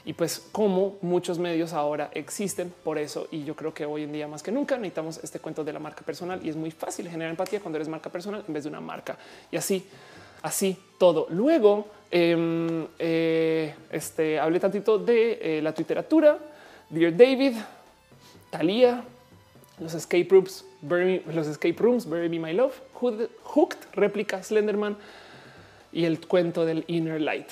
y 0.05 0.13
pues 0.13 0.39
como 0.53 0.97
muchos 1.01 1.41
medios 1.41 1.73
ahora 1.73 2.09
existen 2.13 2.73
por 2.85 2.99
eso. 2.99 3.27
Y 3.33 3.43
yo 3.43 3.57
creo 3.57 3.75
que 3.75 3.85
hoy 3.85 4.05
en 4.05 4.13
día 4.13 4.29
más 4.29 4.45
que 4.45 4.53
nunca 4.53 4.77
necesitamos 4.77 5.19
este 5.25 5.41
cuento 5.41 5.65
de 5.65 5.73
la 5.73 5.81
marca 5.81 6.03
personal 6.03 6.39
y 6.45 6.51
es 6.51 6.57
muy 6.57 6.71
fácil 6.71 7.09
generar 7.09 7.31
empatía 7.31 7.59
cuando 7.59 7.79
eres 7.79 7.89
marca 7.89 8.11
personal 8.11 8.45
en 8.47 8.55
vez 8.55 8.63
de 8.63 8.71
una 8.71 8.81
marca 8.81 9.19
y 9.51 9.57
así, 9.57 9.85
así 10.43 10.77
todo. 10.99 11.27
Luego 11.31 11.89
em, 12.13 12.87
eh, 12.97 13.75
este, 13.91 14.39
hablé 14.39 14.61
tantito 14.61 14.99
de 14.99 15.59
eh, 15.59 15.63
la 15.63 15.75
literatura, 15.77 16.39
Dear 16.91 17.17
David, 17.17 17.57
Thalia, 18.51 19.03
los 19.79 19.95
escape 19.95 20.29
rooms, 20.31 20.65
los 20.83 21.47
escape 21.47 21.77
rooms, 21.79 22.07
Bury 22.07 22.29
Me 22.29 22.39
My 22.39 22.53
Love, 22.53 22.75
Hooked, 22.95 23.79
réplica 23.93 24.43
Slenderman 24.43 24.97
y 25.93 26.05
el 26.05 26.25
cuento 26.27 26.65
del 26.65 26.85
Inner 26.87 27.21
Light. 27.21 27.49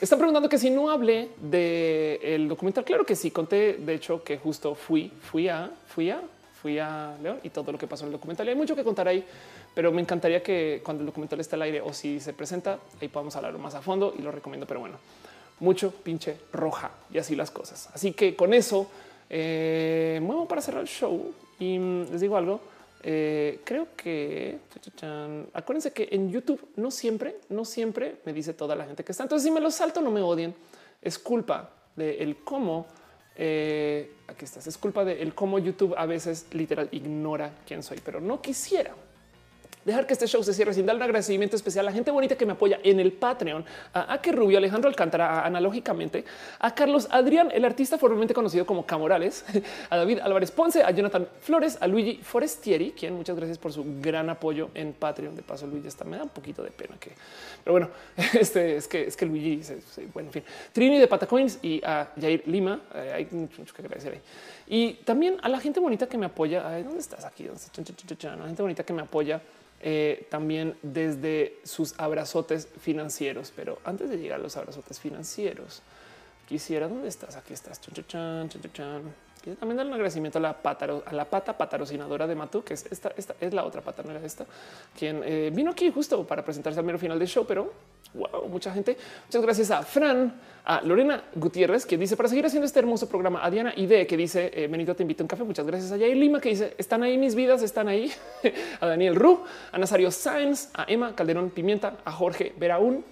Están 0.00 0.18
preguntando 0.18 0.48
que 0.48 0.58
si 0.58 0.70
no 0.70 0.90
hablé 0.90 1.28
del 1.40 2.48
documental. 2.48 2.84
Claro 2.84 3.04
que 3.04 3.14
sí, 3.14 3.30
conté 3.30 3.74
de 3.74 3.94
hecho 3.94 4.24
que 4.24 4.38
justo 4.38 4.74
fui, 4.74 5.12
fui 5.20 5.48
a, 5.48 5.70
fui 5.86 6.10
a, 6.10 6.22
fui 6.60 6.78
a 6.78 7.16
León 7.22 7.38
y 7.42 7.50
todo 7.50 7.70
lo 7.70 7.78
que 7.78 7.86
pasó 7.86 8.04
en 8.04 8.08
el 8.08 8.12
documental. 8.12 8.48
Hay 8.48 8.54
mucho 8.54 8.74
que 8.74 8.82
contar 8.82 9.08
ahí, 9.08 9.24
pero 9.74 9.92
me 9.92 10.00
encantaría 10.00 10.42
que 10.42 10.80
cuando 10.82 11.02
el 11.02 11.06
documental 11.06 11.38
esté 11.40 11.56
al 11.56 11.62
aire 11.62 11.82
o 11.82 11.92
si 11.92 12.18
se 12.18 12.32
presenta, 12.32 12.78
ahí 13.00 13.08
podamos 13.08 13.36
hablar 13.36 13.56
más 13.58 13.74
a 13.74 13.82
fondo 13.82 14.14
y 14.18 14.22
lo 14.22 14.32
recomiendo. 14.32 14.66
Pero 14.66 14.80
bueno, 14.80 14.96
mucho 15.60 15.90
pinche 15.90 16.38
roja 16.50 16.92
y 17.12 17.18
así 17.18 17.36
las 17.36 17.50
cosas. 17.50 17.90
Así 17.92 18.12
que 18.12 18.34
con 18.34 18.54
eso 18.54 18.90
eh, 19.28 20.18
muevo 20.22 20.48
para 20.48 20.62
cerrar 20.62 20.80
el 20.80 20.88
show 20.88 21.34
y 21.60 21.78
les 21.78 22.20
digo 22.20 22.36
algo. 22.36 22.60
Eh, 23.02 23.60
creo 23.64 23.88
que 23.96 24.58
acuérdense 25.54 25.92
que 25.92 26.08
en 26.10 26.30
YouTube 26.30 26.60
no 26.76 26.90
siempre, 26.90 27.36
no 27.48 27.64
siempre 27.64 28.16
me 28.24 28.32
dice 28.32 28.52
toda 28.52 28.74
la 28.74 28.84
gente 28.84 29.04
que 29.04 29.12
está. 29.12 29.22
Entonces, 29.22 29.46
si 29.46 29.52
me 29.52 29.60
lo 29.60 29.70
salto, 29.70 30.00
no 30.00 30.10
me 30.10 30.20
odien. 30.20 30.54
Es 31.00 31.18
culpa 31.18 31.70
de 31.96 32.18
el 32.18 32.38
cómo 32.38 32.86
eh, 33.36 34.16
aquí 34.26 34.44
estás. 34.44 34.66
Es 34.66 34.76
culpa 34.76 35.04
de 35.04 35.22
el 35.22 35.34
cómo 35.34 35.58
YouTube 35.58 35.94
a 35.96 36.06
veces 36.06 36.46
literal 36.52 36.88
ignora 36.90 37.52
quién 37.66 37.82
soy, 37.82 38.00
pero 38.04 38.20
no 38.20 38.42
quisiera 38.42 38.94
dejar 39.84 40.06
que 40.06 40.12
este 40.12 40.26
show 40.26 40.42
se 40.42 40.52
cierre 40.52 40.74
sin 40.74 40.86
dar 40.86 40.96
un 40.96 41.02
agradecimiento 41.02 41.56
especial 41.56 41.86
a 41.86 41.90
la 41.90 41.94
gente 41.94 42.10
bonita 42.10 42.36
que 42.36 42.46
me 42.46 42.52
apoya 42.52 42.80
en 42.82 43.00
el 43.00 43.12
Patreon, 43.12 43.64
a 43.92 44.20
que 44.20 44.32
Rubio, 44.32 44.58
Alejandro 44.58 44.88
Alcántara, 44.88 45.44
analógicamente, 45.44 46.24
a 46.58 46.74
Carlos 46.74 47.08
Adrián, 47.10 47.50
el 47.52 47.64
artista 47.64 47.98
formalmente 47.98 48.34
conocido 48.34 48.66
como 48.66 48.84
Camorales, 48.84 49.44
a 49.90 49.96
David 49.96 50.18
Álvarez 50.20 50.50
Ponce, 50.50 50.82
a 50.82 50.90
Jonathan 50.90 51.26
Flores, 51.40 51.78
a 51.80 51.86
Luigi 51.86 52.20
Forestieri, 52.22 52.92
quien 52.92 53.14
muchas 53.14 53.36
gracias 53.36 53.58
por 53.58 53.72
su 53.72 53.84
gran 54.00 54.28
apoyo 54.30 54.70
en 54.74 54.92
Patreon. 54.92 55.34
De 55.34 55.42
paso, 55.42 55.66
Luigi 55.66 55.88
está 55.88 56.04
me 56.04 56.16
da 56.16 56.24
un 56.24 56.28
poquito 56.30 56.62
de 56.62 56.70
pena 56.70 56.96
que, 56.98 57.12
pero 57.64 57.72
bueno, 57.72 57.90
este 58.38 58.76
es 58.76 58.88
que 58.88 59.06
es 59.06 59.16
que 59.16 59.26
Luigi, 59.26 59.62
bueno, 60.12 60.28
en 60.28 60.32
fin, 60.32 60.44
Trini 60.72 60.98
de 60.98 61.06
Patacoins 61.06 61.58
y 61.62 61.80
a 61.84 62.10
Jair 62.20 62.42
Lima. 62.46 62.80
Eh, 62.94 63.12
hay 63.14 63.28
mucho, 63.30 63.64
que 63.74 63.82
agradecer 63.82 64.12
ahí. 64.12 64.20
Y 64.66 64.94
también 65.04 65.36
a 65.42 65.48
la 65.48 65.58
gente 65.60 65.80
bonita 65.80 66.06
que 66.06 66.18
me 66.18 66.26
apoya. 66.26 66.62
¿Dónde 66.82 67.00
estás 67.00 67.24
aquí? 67.24 67.44
La 67.44 68.46
gente 68.46 68.62
bonita 68.62 68.84
que 68.84 68.92
me 68.92 69.02
apoya 69.02 69.40
eh, 69.80 70.26
también 70.30 70.76
desde 70.82 71.58
sus 71.64 71.98
abrazotes 71.98 72.68
financieros. 72.80 73.52
Pero 73.54 73.78
antes 73.84 74.10
de 74.10 74.18
llegar 74.18 74.40
a 74.40 74.42
los 74.42 74.56
abrazotes 74.56 75.00
financieros, 75.00 75.82
quisiera, 76.48 76.88
¿dónde 76.88 77.08
estás? 77.08 77.36
Aquí 77.36 77.52
estás. 77.52 77.80
También 79.40 79.76
dar 79.76 79.86
un 79.86 79.94
agradecimiento 79.94 80.38
a 80.38 80.42
la 80.42 80.52
pata, 80.52 80.86
a 81.04 81.12
la 81.12 81.24
pata 81.24 81.56
patrocinadora 81.56 82.26
de 82.26 82.34
Matú, 82.34 82.62
que 82.62 82.74
es 82.74 82.86
esta, 82.90 83.12
esta 83.16 83.34
es 83.40 83.54
la 83.54 83.64
otra 83.64 83.80
pata, 83.80 84.02
no 84.02 84.10
era 84.10 84.24
esta, 84.24 84.44
quien 84.98 85.22
eh, 85.24 85.50
vino 85.52 85.70
aquí 85.70 85.90
justo 85.90 86.26
para 86.26 86.44
presentarse 86.44 86.78
al 86.78 86.84
mero 86.84 86.98
final 86.98 87.18
del 87.18 87.26
show, 87.26 87.46
pero 87.46 87.72
wow, 88.14 88.48
mucha 88.48 88.72
gente. 88.72 88.96
Muchas 89.26 89.42
gracias 89.42 89.70
a 89.70 89.82
Fran, 89.82 90.34
a 90.64 90.82
Lorena 90.82 91.24
Gutiérrez, 91.34 91.86
que 91.86 91.96
dice 91.96 92.16
para 92.16 92.28
seguir 92.28 92.44
haciendo 92.44 92.66
este 92.66 92.80
hermoso 92.80 93.08
programa, 93.08 93.44
a 93.44 93.50
Diana 93.50 93.72
Ide, 93.74 94.06
que 94.06 94.16
dice 94.16 94.50
eh, 94.52 94.68
Benito, 94.68 94.94
te 94.94 95.02
invito 95.02 95.22
a 95.22 95.24
un 95.24 95.28
café. 95.28 95.44
Muchas 95.44 95.66
gracias 95.66 95.90
a 95.92 95.96
Yair 95.96 96.16
Lima, 96.16 96.40
que 96.40 96.50
dice 96.50 96.74
están 96.76 97.02
ahí 97.02 97.16
mis 97.16 97.34
vidas, 97.34 97.62
están 97.62 97.88
ahí. 97.88 98.12
a 98.80 98.86
Daniel 98.86 99.16
Ru, 99.16 99.42
a 99.72 99.78
Nazario 99.78 100.10
Sáenz, 100.10 100.68
a 100.74 100.84
Emma 100.86 101.14
Calderón 101.14 101.50
Pimienta, 101.50 101.96
a 102.04 102.12
Jorge 102.12 102.52
Veraún 102.58 103.04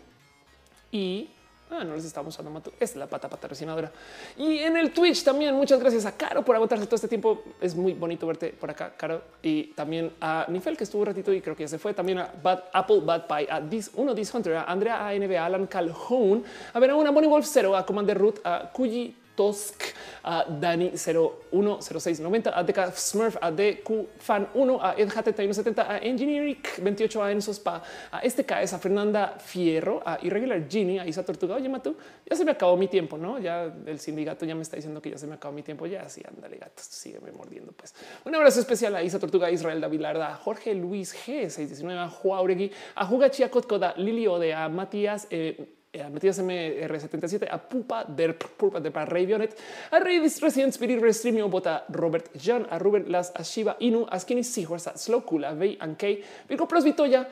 y 0.93 1.31
Ah, 1.71 1.85
no 1.85 1.95
les 1.95 2.05
estamos 2.05 2.35
usando 2.35 2.63
Es 2.81 2.97
la 2.97 3.07
pata 3.07 3.29
patrocinadora. 3.29 3.93
Y 4.37 4.59
en 4.59 4.77
el 4.77 4.93
Twitch 4.93 5.23
también 5.23 5.55
muchas 5.55 5.79
gracias 5.79 6.07
a 6.07 6.17
Caro 6.17 6.43
por 6.43 6.55
aguantarse 6.55 6.87
todo 6.87 6.97
este 6.97 7.09
tiempo. 7.09 7.43
Es 7.61 7.75
muy 7.75 7.93
bonito 7.93 8.27
verte 8.27 8.55
por 8.59 8.71
acá, 8.71 8.95
Caro. 8.97 9.23
Y 9.43 9.65
también 9.75 10.13
a 10.21 10.47
Nifel 10.49 10.77
que 10.77 10.85
estuvo 10.85 11.03
un 11.03 11.07
ratito 11.07 11.33
y 11.33 11.43
creo 11.43 11.55
que 11.55 11.65
ya 11.65 11.69
se 11.69 11.79
fue. 11.79 11.93
También 11.93 12.19
a 12.19 12.33
Bad 12.43 12.65
Apple, 12.73 13.01
Bad 13.01 13.27
Pie, 13.27 13.49
a 13.51 13.61
Dis, 13.61 13.91
uno 13.95 14.15
Dis 14.15 14.33
Hunter, 14.33 14.57
a 14.57 14.65
Andrea 14.65 15.07
ANB, 15.09 15.33
a 15.37 15.45
Alan 15.45 15.67
Calhoun, 15.67 16.43
a 16.73 16.81
ver 16.81 16.91
a 16.91 16.97
una 16.97 17.11
Bonnie 17.11 17.29
Wolf 17.29 17.47
0, 17.47 17.77
a 17.77 17.85
Commander 17.85 18.17
Root, 18.17 18.41
a 18.45 18.71
Kuji 18.73 19.15
Tosk, 19.39 19.95
a 20.25 20.45
Dani 20.51 20.91
010690, 20.99 22.51
a 22.51 22.65
DK 22.65 22.91
Smurf, 22.93 23.37
a 23.41 23.53
DQ 23.53 24.07
Fan 24.19 24.49
1, 24.53 24.79
a 24.83 24.95
Ed 24.99 25.11
7170, 25.11 25.83
a 25.83 25.99
Engineering 26.03 26.59
28, 26.83 27.23
a 27.23 27.31
Enzo 27.31 27.55
Spa, 27.55 27.81
a 28.11 28.19
este 28.19 28.43
KS, 28.43 28.73
a 28.73 28.79
Fernanda 28.79 29.39
Fierro, 29.39 30.03
a 30.05 30.19
Irregular 30.23 30.69
Genie, 30.69 30.99
a 30.99 31.07
Isa 31.07 31.23
Tortuga. 31.23 31.55
Oye, 31.55 31.69
Matu, 31.69 31.95
ya 32.29 32.35
se 32.35 32.45
me 32.45 32.51
acabó 32.51 32.77
mi 32.77 32.89
tiempo, 32.89 33.17
no? 33.17 33.39
Ya 33.39 33.73
el 33.87 34.01
sindicato 34.01 34.45
ya 34.45 34.57
me 34.57 34.63
está 34.63 34.75
diciendo 34.75 35.01
que 35.01 35.11
ya 35.11 35.19
se 35.19 35.29
me 35.29 35.35
acabó 35.35 35.55
mi 35.55 35.63
tiempo. 35.63 35.87
Ya 35.87 36.03
así, 36.03 36.21
ándale, 36.27 36.57
gato, 36.57 36.83
sígueme 36.83 37.31
mordiendo. 37.31 37.71
Pues 37.73 37.95
un 38.25 38.35
abrazo 38.35 38.59
especial 38.59 38.97
a 38.97 39.05
Isa 39.05 39.21
Tortuga, 39.21 39.47
a 39.47 39.51
Israel 39.53 39.81
David 39.81 40.01
Larda, 40.01 40.33
a 40.33 40.35
Jorge 40.35 40.75
Luis 40.75 41.15
G619, 41.15 41.97
a 41.97 42.09
Juauregui, 42.09 42.73
a 42.97 43.07
Jugachi 43.07 43.49
Kotkoda, 43.49 43.95
Lili 43.97 44.27
Ode, 44.27 44.53
a 44.53 44.69
Matías. 44.69 45.29
Eh, 45.31 45.78
eh, 45.93 46.09
Matías 46.09 46.41
MR77, 46.41 47.49
a 47.51 47.59
Pupa 47.59 48.05
der 48.05 48.37
Pupa 48.37 48.81
de 48.81 48.91
Ravionet, 48.91 49.57
a 49.91 49.99
Redis 49.99 50.41
Resident 50.41 50.73
Spirit 50.73 51.01
Restreamio, 51.01 51.49
Bota 51.49 51.85
Robert 51.89 52.31
Jan, 52.39 52.67
a 52.71 52.79
Ruben 52.79 53.11
Las, 53.11 53.33
a 53.35 53.43
Shiva 53.43 53.77
Inu, 53.81 54.07
a 54.09 54.19
Skinny 54.19 54.45
Seahorse, 54.45 54.91
a 54.91 54.97
Slow 54.97 55.25
Cool, 55.25 55.45
a 55.45 55.55
Vey 55.55 55.77
and 55.81 55.97
K, 55.97 56.07
Virgo 56.49 56.67
Pros 56.69 56.85
Vitoya, 56.85 57.29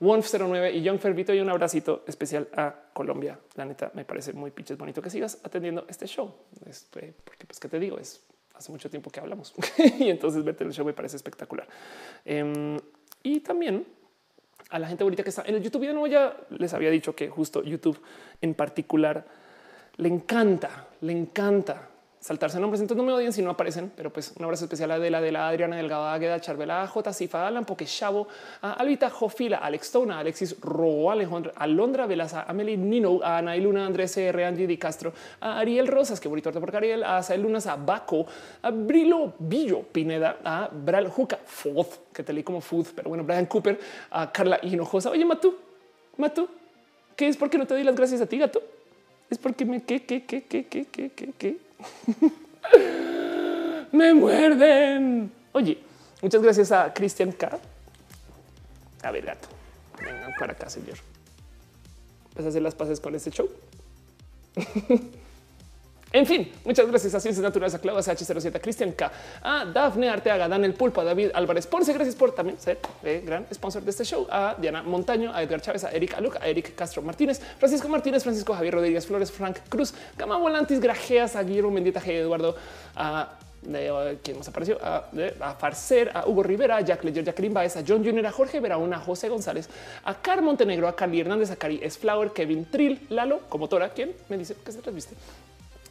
Wonf09 0.00 0.74
y 0.74 0.82
Young 0.82 0.98
Fer 0.98 1.14
Vitoya. 1.14 1.42
Un 1.42 1.50
abracito 1.50 2.04
especial 2.06 2.48
a 2.56 2.74
Colombia. 2.92 3.38
La 3.56 3.64
neta 3.64 3.90
me 3.94 4.04
parece 4.04 4.32
muy 4.32 4.50
pinches 4.50 4.78
bonito 4.78 5.02
que 5.02 5.10
sigas 5.10 5.38
atendiendo 5.42 5.84
este 5.88 6.06
show. 6.06 6.32
Este, 6.66 7.14
porque, 7.24 7.46
pues, 7.46 7.58
¿qué 7.58 7.68
te 7.68 7.78
digo? 7.78 7.98
Es 7.98 8.22
hace 8.54 8.72
mucho 8.72 8.90
tiempo 8.90 9.10
que 9.10 9.20
hablamos 9.20 9.54
y 9.98 10.10
entonces 10.10 10.42
verte 10.42 10.64
el 10.64 10.72
show 10.72 10.84
me 10.84 10.92
parece 10.92 11.16
espectacular. 11.16 11.66
Em, 12.24 12.78
y 13.22 13.40
también 13.40 13.86
a 14.70 14.78
la 14.78 14.88
gente 14.88 15.04
bonita 15.04 15.22
que 15.22 15.30
está 15.30 15.42
en 15.46 15.54
el 15.54 15.62
YouTube. 15.62 15.84
Ya 15.84 15.92
no, 15.92 16.06
ya 16.06 16.36
les 16.50 16.72
había 16.74 16.90
dicho 16.90 17.14
que 17.14 17.28
justo 17.28 17.62
YouTube 17.62 18.00
en 18.40 18.54
particular 18.54 19.24
le 19.96 20.08
encanta, 20.08 20.88
le 21.00 21.12
encanta 21.12 21.88
saltarse 22.28 22.60
nombres. 22.60 22.82
Entonces 22.82 23.02
no 23.02 23.06
me 23.06 23.14
odian 23.14 23.32
si 23.32 23.40
no 23.40 23.50
aparecen, 23.50 23.90
pero 23.96 24.12
pues 24.12 24.34
un 24.36 24.44
abrazo 24.44 24.66
especial 24.66 24.90
a 24.90 24.98
de 24.98 25.10
la 25.10 25.22
de 25.22 25.32
la 25.32 25.48
Adriana 25.48 25.76
Delgado, 25.76 26.06
Águeda, 26.06 26.38
Charvela, 26.40 26.86
J. 26.86 27.12
Cifa, 27.14 27.46
Alan 27.46 27.64
Chavo, 27.64 28.28
a 28.60 28.74
Alvita 28.74 29.08
Jofila, 29.08 29.56
Alex 29.56 29.90
Tona, 29.90 30.18
Alexis 30.18 30.60
Ro, 30.60 31.10
Alejandro, 31.10 31.52
Alondra 31.56 32.06
Velaza, 32.06 32.44
Amelie 32.46 32.76
Nino, 32.76 33.20
a 33.22 33.38
Ana 33.38 33.56
Luna, 33.56 33.86
Andrés 33.86 34.14
R. 34.18 34.44
Angie 34.44 34.66
Di 34.66 34.76
Castro, 34.76 35.14
a 35.40 35.58
Ariel 35.58 35.86
Rosas, 35.86 36.20
que 36.20 36.28
bonito 36.28 36.52
por 36.52 36.76
Ariel, 36.76 37.02
a 37.02 37.22
Sael 37.22 37.40
Lunas, 37.40 37.66
a 37.66 37.76
Baco, 37.76 38.26
a 38.60 38.70
Brilo 38.70 39.32
Billo 39.38 39.80
Pineda, 39.84 40.36
a 40.44 40.68
Bral 40.70 41.08
Juca, 41.08 41.38
Foz, 41.46 41.98
que 42.12 42.22
te 42.22 42.34
leí 42.34 42.42
como 42.42 42.60
Food, 42.60 42.88
pero 42.94 43.08
bueno, 43.08 43.24
Brian 43.24 43.46
Cooper, 43.46 43.80
a 44.10 44.30
Carla 44.30 44.58
Hinojosa. 44.62 45.08
Oye, 45.10 45.24
Matú, 45.24 45.56
Matú, 46.18 46.46
¿qué 47.16 47.28
es? 47.28 47.38
¿Por 47.38 47.48
qué 47.48 47.56
no 47.56 47.66
te 47.66 47.72
doy 47.72 47.84
las 47.84 47.96
gracias 47.96 48.20
a 48.20 48.26
ti, 48.26 48.36
gato? 48.36 48.60
Es 49.30 49.38
porque 49.38 49.64
me 49.64 49.82
qué, 49.82 50.04
qué, 50.04 50.24
qué, 50.24 50.42
qué, 50.42 50.66
qué, 50.66 50.84
qué, 50.84 51.10
qué, 51.10 51.32
qué. 51.38 51.67
Me 53.92 54.14
muerden. 54.14 55.32
Oye, 55.52 55.78
muchas 56.22 56.42
gracias 56.42 56.72
a 56.72 56.92
Cristian 56.92 57.32
K. 57.32 57.58
A 59.02 59.10
ver, 59.10 59.24
gato. 59.24 59.48
Venga 59.98 60.34
para 60.38 60.52
acá, 60.52 60.68
señor. 60.68 60.98
¿Vas 62.36 62.46
a 62.46 62.48
hacer 62.48 62.62
las 62.62 62.74
paces 62.74 63.00
con 63.00 63.14
este 63.14 63.30
show? 63.30 63.48
En 66.10 66.24
fin, 66.24 66.50
muchas 66.64 66.86
gracias 66.86 67.14
a 67.14 67.20
Ciencias 67.20 67.42
Naturales, 67.42 67.74
a 67.74 67.78
Claudia 67.80 68.00
H07, 68.00 68.54
a 68.54 68.58
Cristian 68.58 68.92
K, 68.92 69.12
a 69.42 69.66
Dafne 69.66 70.08
Arteaga, 70.08 70.48
Dan 70.48 70.64
El 70.64 70.72
Pulpo, 70.72 71.02
a 71.02 71.04
David 71.04 71.30
Álvarez 71.34 71.66
Ponce. 71.66 71.92
Gracias 71.92 72.16
por 72.16 72.34
también 72.34 72.58
ser 72.58 72.78
eh, 73.02 73.22
gran 73.24 73.46
sponsor 73.52 73.82
de 73.82 73.90
este 73.90 74.04
show. 74.04 74.26
A 74.30 74.56
Diana 74.58 74.82
Montaño, 74.82 75.34
a 75.34 75.42
Edgar 75.42 75.60
Chávez, 75.60 75.84
a 75.84 75.90
Eric 75.90 76.14
Aluca, 76.14 76.38
a 76.42 76.48
Eric 76.48 76.74
Castro 76.74 77.02
Martínez, 77.02 77.40
Francisco 77.58 77.90
Martínez, 77.90 78.22
Francisco 78.22 78.54
Javier 78.54 78.72
Rodríguez 78.72 79.06
Flores, 79.06 79.30
Frank 79.30 79.58
Cruz, 79.68 79.92
Gama 80.16 80.38
Volantis, 80.38 80.80
Grajeas, 80.80 81.36
a 81.36 81.42
Guillermo 81.42 81.70
Mendita, 81.70 82.00
G. 82.00 82.12
Eduardo, 82.12 82.56
a 82.96 83.28
quien 84.22 84.38
nos 84.38 84.48
apareció 84.48 84.78
a, 84.82 85.54
Farcer, 85.58 86.10
a 86.14 86.26
Hugo 86.26 86.42
Rivera, 86.42 86.76
a 86.76 86.80
Jack 86.80 87.04
Ledger, 87.04 87.24
Jacqueline 87.24 87.52
Baez, 87.52 87.76
a 87.76 87.82
John 87.86 88.02
Junior, 88.02 88.24
a 88.24 88.32
Jorge 88.32 88.60
Verauna, 88.60 88.96
a 88.96 89.00
José 89.00 89.28
González, 89.28 89.68
a 90.04 90.14
Car 90.14 90.40
Montenegro, 90.40 90.88
a 90.88 90.96
Carly 90.96 91.20
Hernández, 91.20 91.50
a 91.50 91.56
Cari 91.56 91.78
Flower, 91.90 92.32
Kevin 92.32 92.64
Trill, 92.64 93.06
Lalo, 93.10 93.40
como 93.50 93.68
Tora, 93.68 93.90
quien 93.90 94.14
me 94.30 94.38
dice 94.38 94.54
que 94.64 94.72
se 94.72 94.78
transviste 94.78 95.14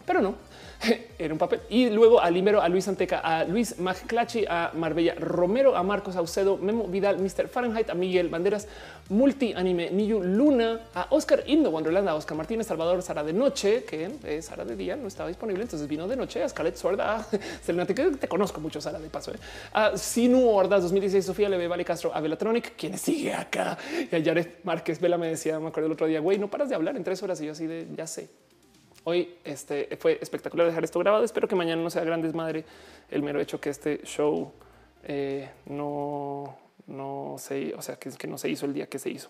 pero 0.07 0.21
no 0.21 0.35
era 1.19 1.33
un 1.33 1.37
papel. 1.37 1.61
Y 1.69 1.89
luego 1.89 2.21
a 2.21 2.29
Limero, 2.29 2.61
a 2.61 2.69
Luis 2.69 2.87
Anteca, 2.87 3.19
a 3.19 3.43
Luis 3.43 3.77
Magclachi, 3.79 4.45
a 4.47 4.71
Marbella 4.73 5.15
Romero, 5.15 5.75
a 5.75 5.83
Marcos 5.83 6.15
Aucedo, 6.15 6.57
Memo 6.57 6.87
Vidal, 6.87 7.19
Mr. 7.19 7.47
Fahrenheit, 7.47 7.89
a 7.89 7.93
Miguel 7.93 8.29
Banderas, 8.29 8.67
Multi 9.09 9.53
Anime, 9.53 9.89
Niyu 9.91 10.21
Luna, 10.21 10.81
a 10.93 11.07
Oscar 11.09 11.43
Indo 11.47 11.71
Wonderland, 11.71 12.07
a 12.07 12.15
Oscar 12.15 12.37
Martínez, 12.37 12.67
Salvador, 12.67 13.01
Sara 13.01 13.23
de 13.23 13.33
Noche, 13.33 13.83
que 13.83 14.09
es 14.23 14.45
Sara 14.45 14.65
de 14.65 14.75
día, 14.75 14.95
no 14.95 15.07
estaba 15.07 15.29
disponible, 15.29 15.63
entonces 15.63 15.87
vino 15.87 16.07
de 16.07 16.15
noche, 16.15 16.43
a 16.43 16.49
Scarlett 16.49 16.75
Sword, 16.75 17.01
a 17.01 17.25
Selena, 17.61 17.85
te 17.85 18.27
conozco 18.27 18.61
mucho, 18.61 18.79
Sara, 18.79 18.99
de 18.99 19.09
paso, 19.09 19.31
¿eh? 19.31 19.37
a 19.73 19.97
Sinu 19.97 20.49
Hordas 20.49 20.83
2016, 20.83 21.25
Sofía 21.25 21.49
Leve, 21.49 21.67
Vale 21.67 21.83
Castro, 21.83 22.13
a 22.13 22.21
Velatronic, 22.21 22.75
quien 22.75 22.97
sigue 22.97 23.33
acá, 23.33 23.77
y 24.11 24.15
a 24.15 24.23
Jared 24.23 24.47
Márquez, 24.63 24.99
Vela 24.99 25.17
me 25.17 25.27
decía, 25.27 25.59
me 25.59 25.67
acuerdo 25.67 25.87
el 25.87 25.93
otro 25.93 26.07
día, 26.07 26.19
güey, 26.19 26.37
no 26.37 26.49
paras 26.49 26.69
de 26.69 26.75
hablar 26.75 26.95
en 26.95 27.03
tres 27.03 27.23
horas 27.23 27.41
y 27.41 27.45
yo 27.45 27.53
así 27.53 27.65
de, 27.65 27.87
ya 27.95 28.07
sé, 28.07 28.29
Hoy 29.09 29.37
este, 29.45 29.95
fue 29.95 30.19
espectacular 30.21 30.67
dejar 30.67 30.83
esto 30.83 30.99
grabado. 30.99 31.23
Espero 31.23 31.47
que 31.47 31.55
mañana 31.55 31.81
no 31.81 31.89
sea 31.89 32.03
gran 32.03 32.21
desmadre 32.21 32.65
el 33.09 33.23
mero 33.23 33.39
hecho 33.39 33.57
que 33.57 33.69
este 33.69 34.01
show 34.03 34.51
eh, 35.05 35.49
no, 35.67 36.57
no 36.87 37.37
se, 37.39 37.73
o 37.73 37.81
sea, 37.81 37.95
que, 37.95 38.09
que 38.09 38.27
no 38.27 38.37
se 38.37 38.49
hizo 38.49 38.65
el 38.65 38.73
día 38.73 38.89
que 38.89 38.99
se 38.99 39.09
hizo. 39.09 39.29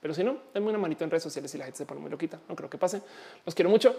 Pero 0.00 0.14
si 0.14 0.22
no, 0.22 0.36
denme 0.54 0.68
una 0.68 0.78
manito 0.78 1.02
en 1.02 1.10
redes 1.10 1.24
sociales 1.24 1.52
y 1.52 1.58
la 1.58 1.64
gente 1.64 1.78
se 1.78 1.84
pone 1.84 2.00
muy 2.00 2.12
loquita. 2.12 2.38
No 2.48 2.54
creo 2.54 2.70
que 2.70 2.78
pase. 2.78 3.02
Los 3.44 3.56
quiero 3.56 3.70
mucho. 3.70 3.92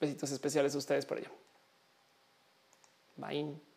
Besitos 0.00 0.32
especiales 0.32 0.74
a 0.74 0.78
ustedes 0.78 1.04
por 1.04 1.18
allá. 1.18 1.30
Bye. 3.18 3.71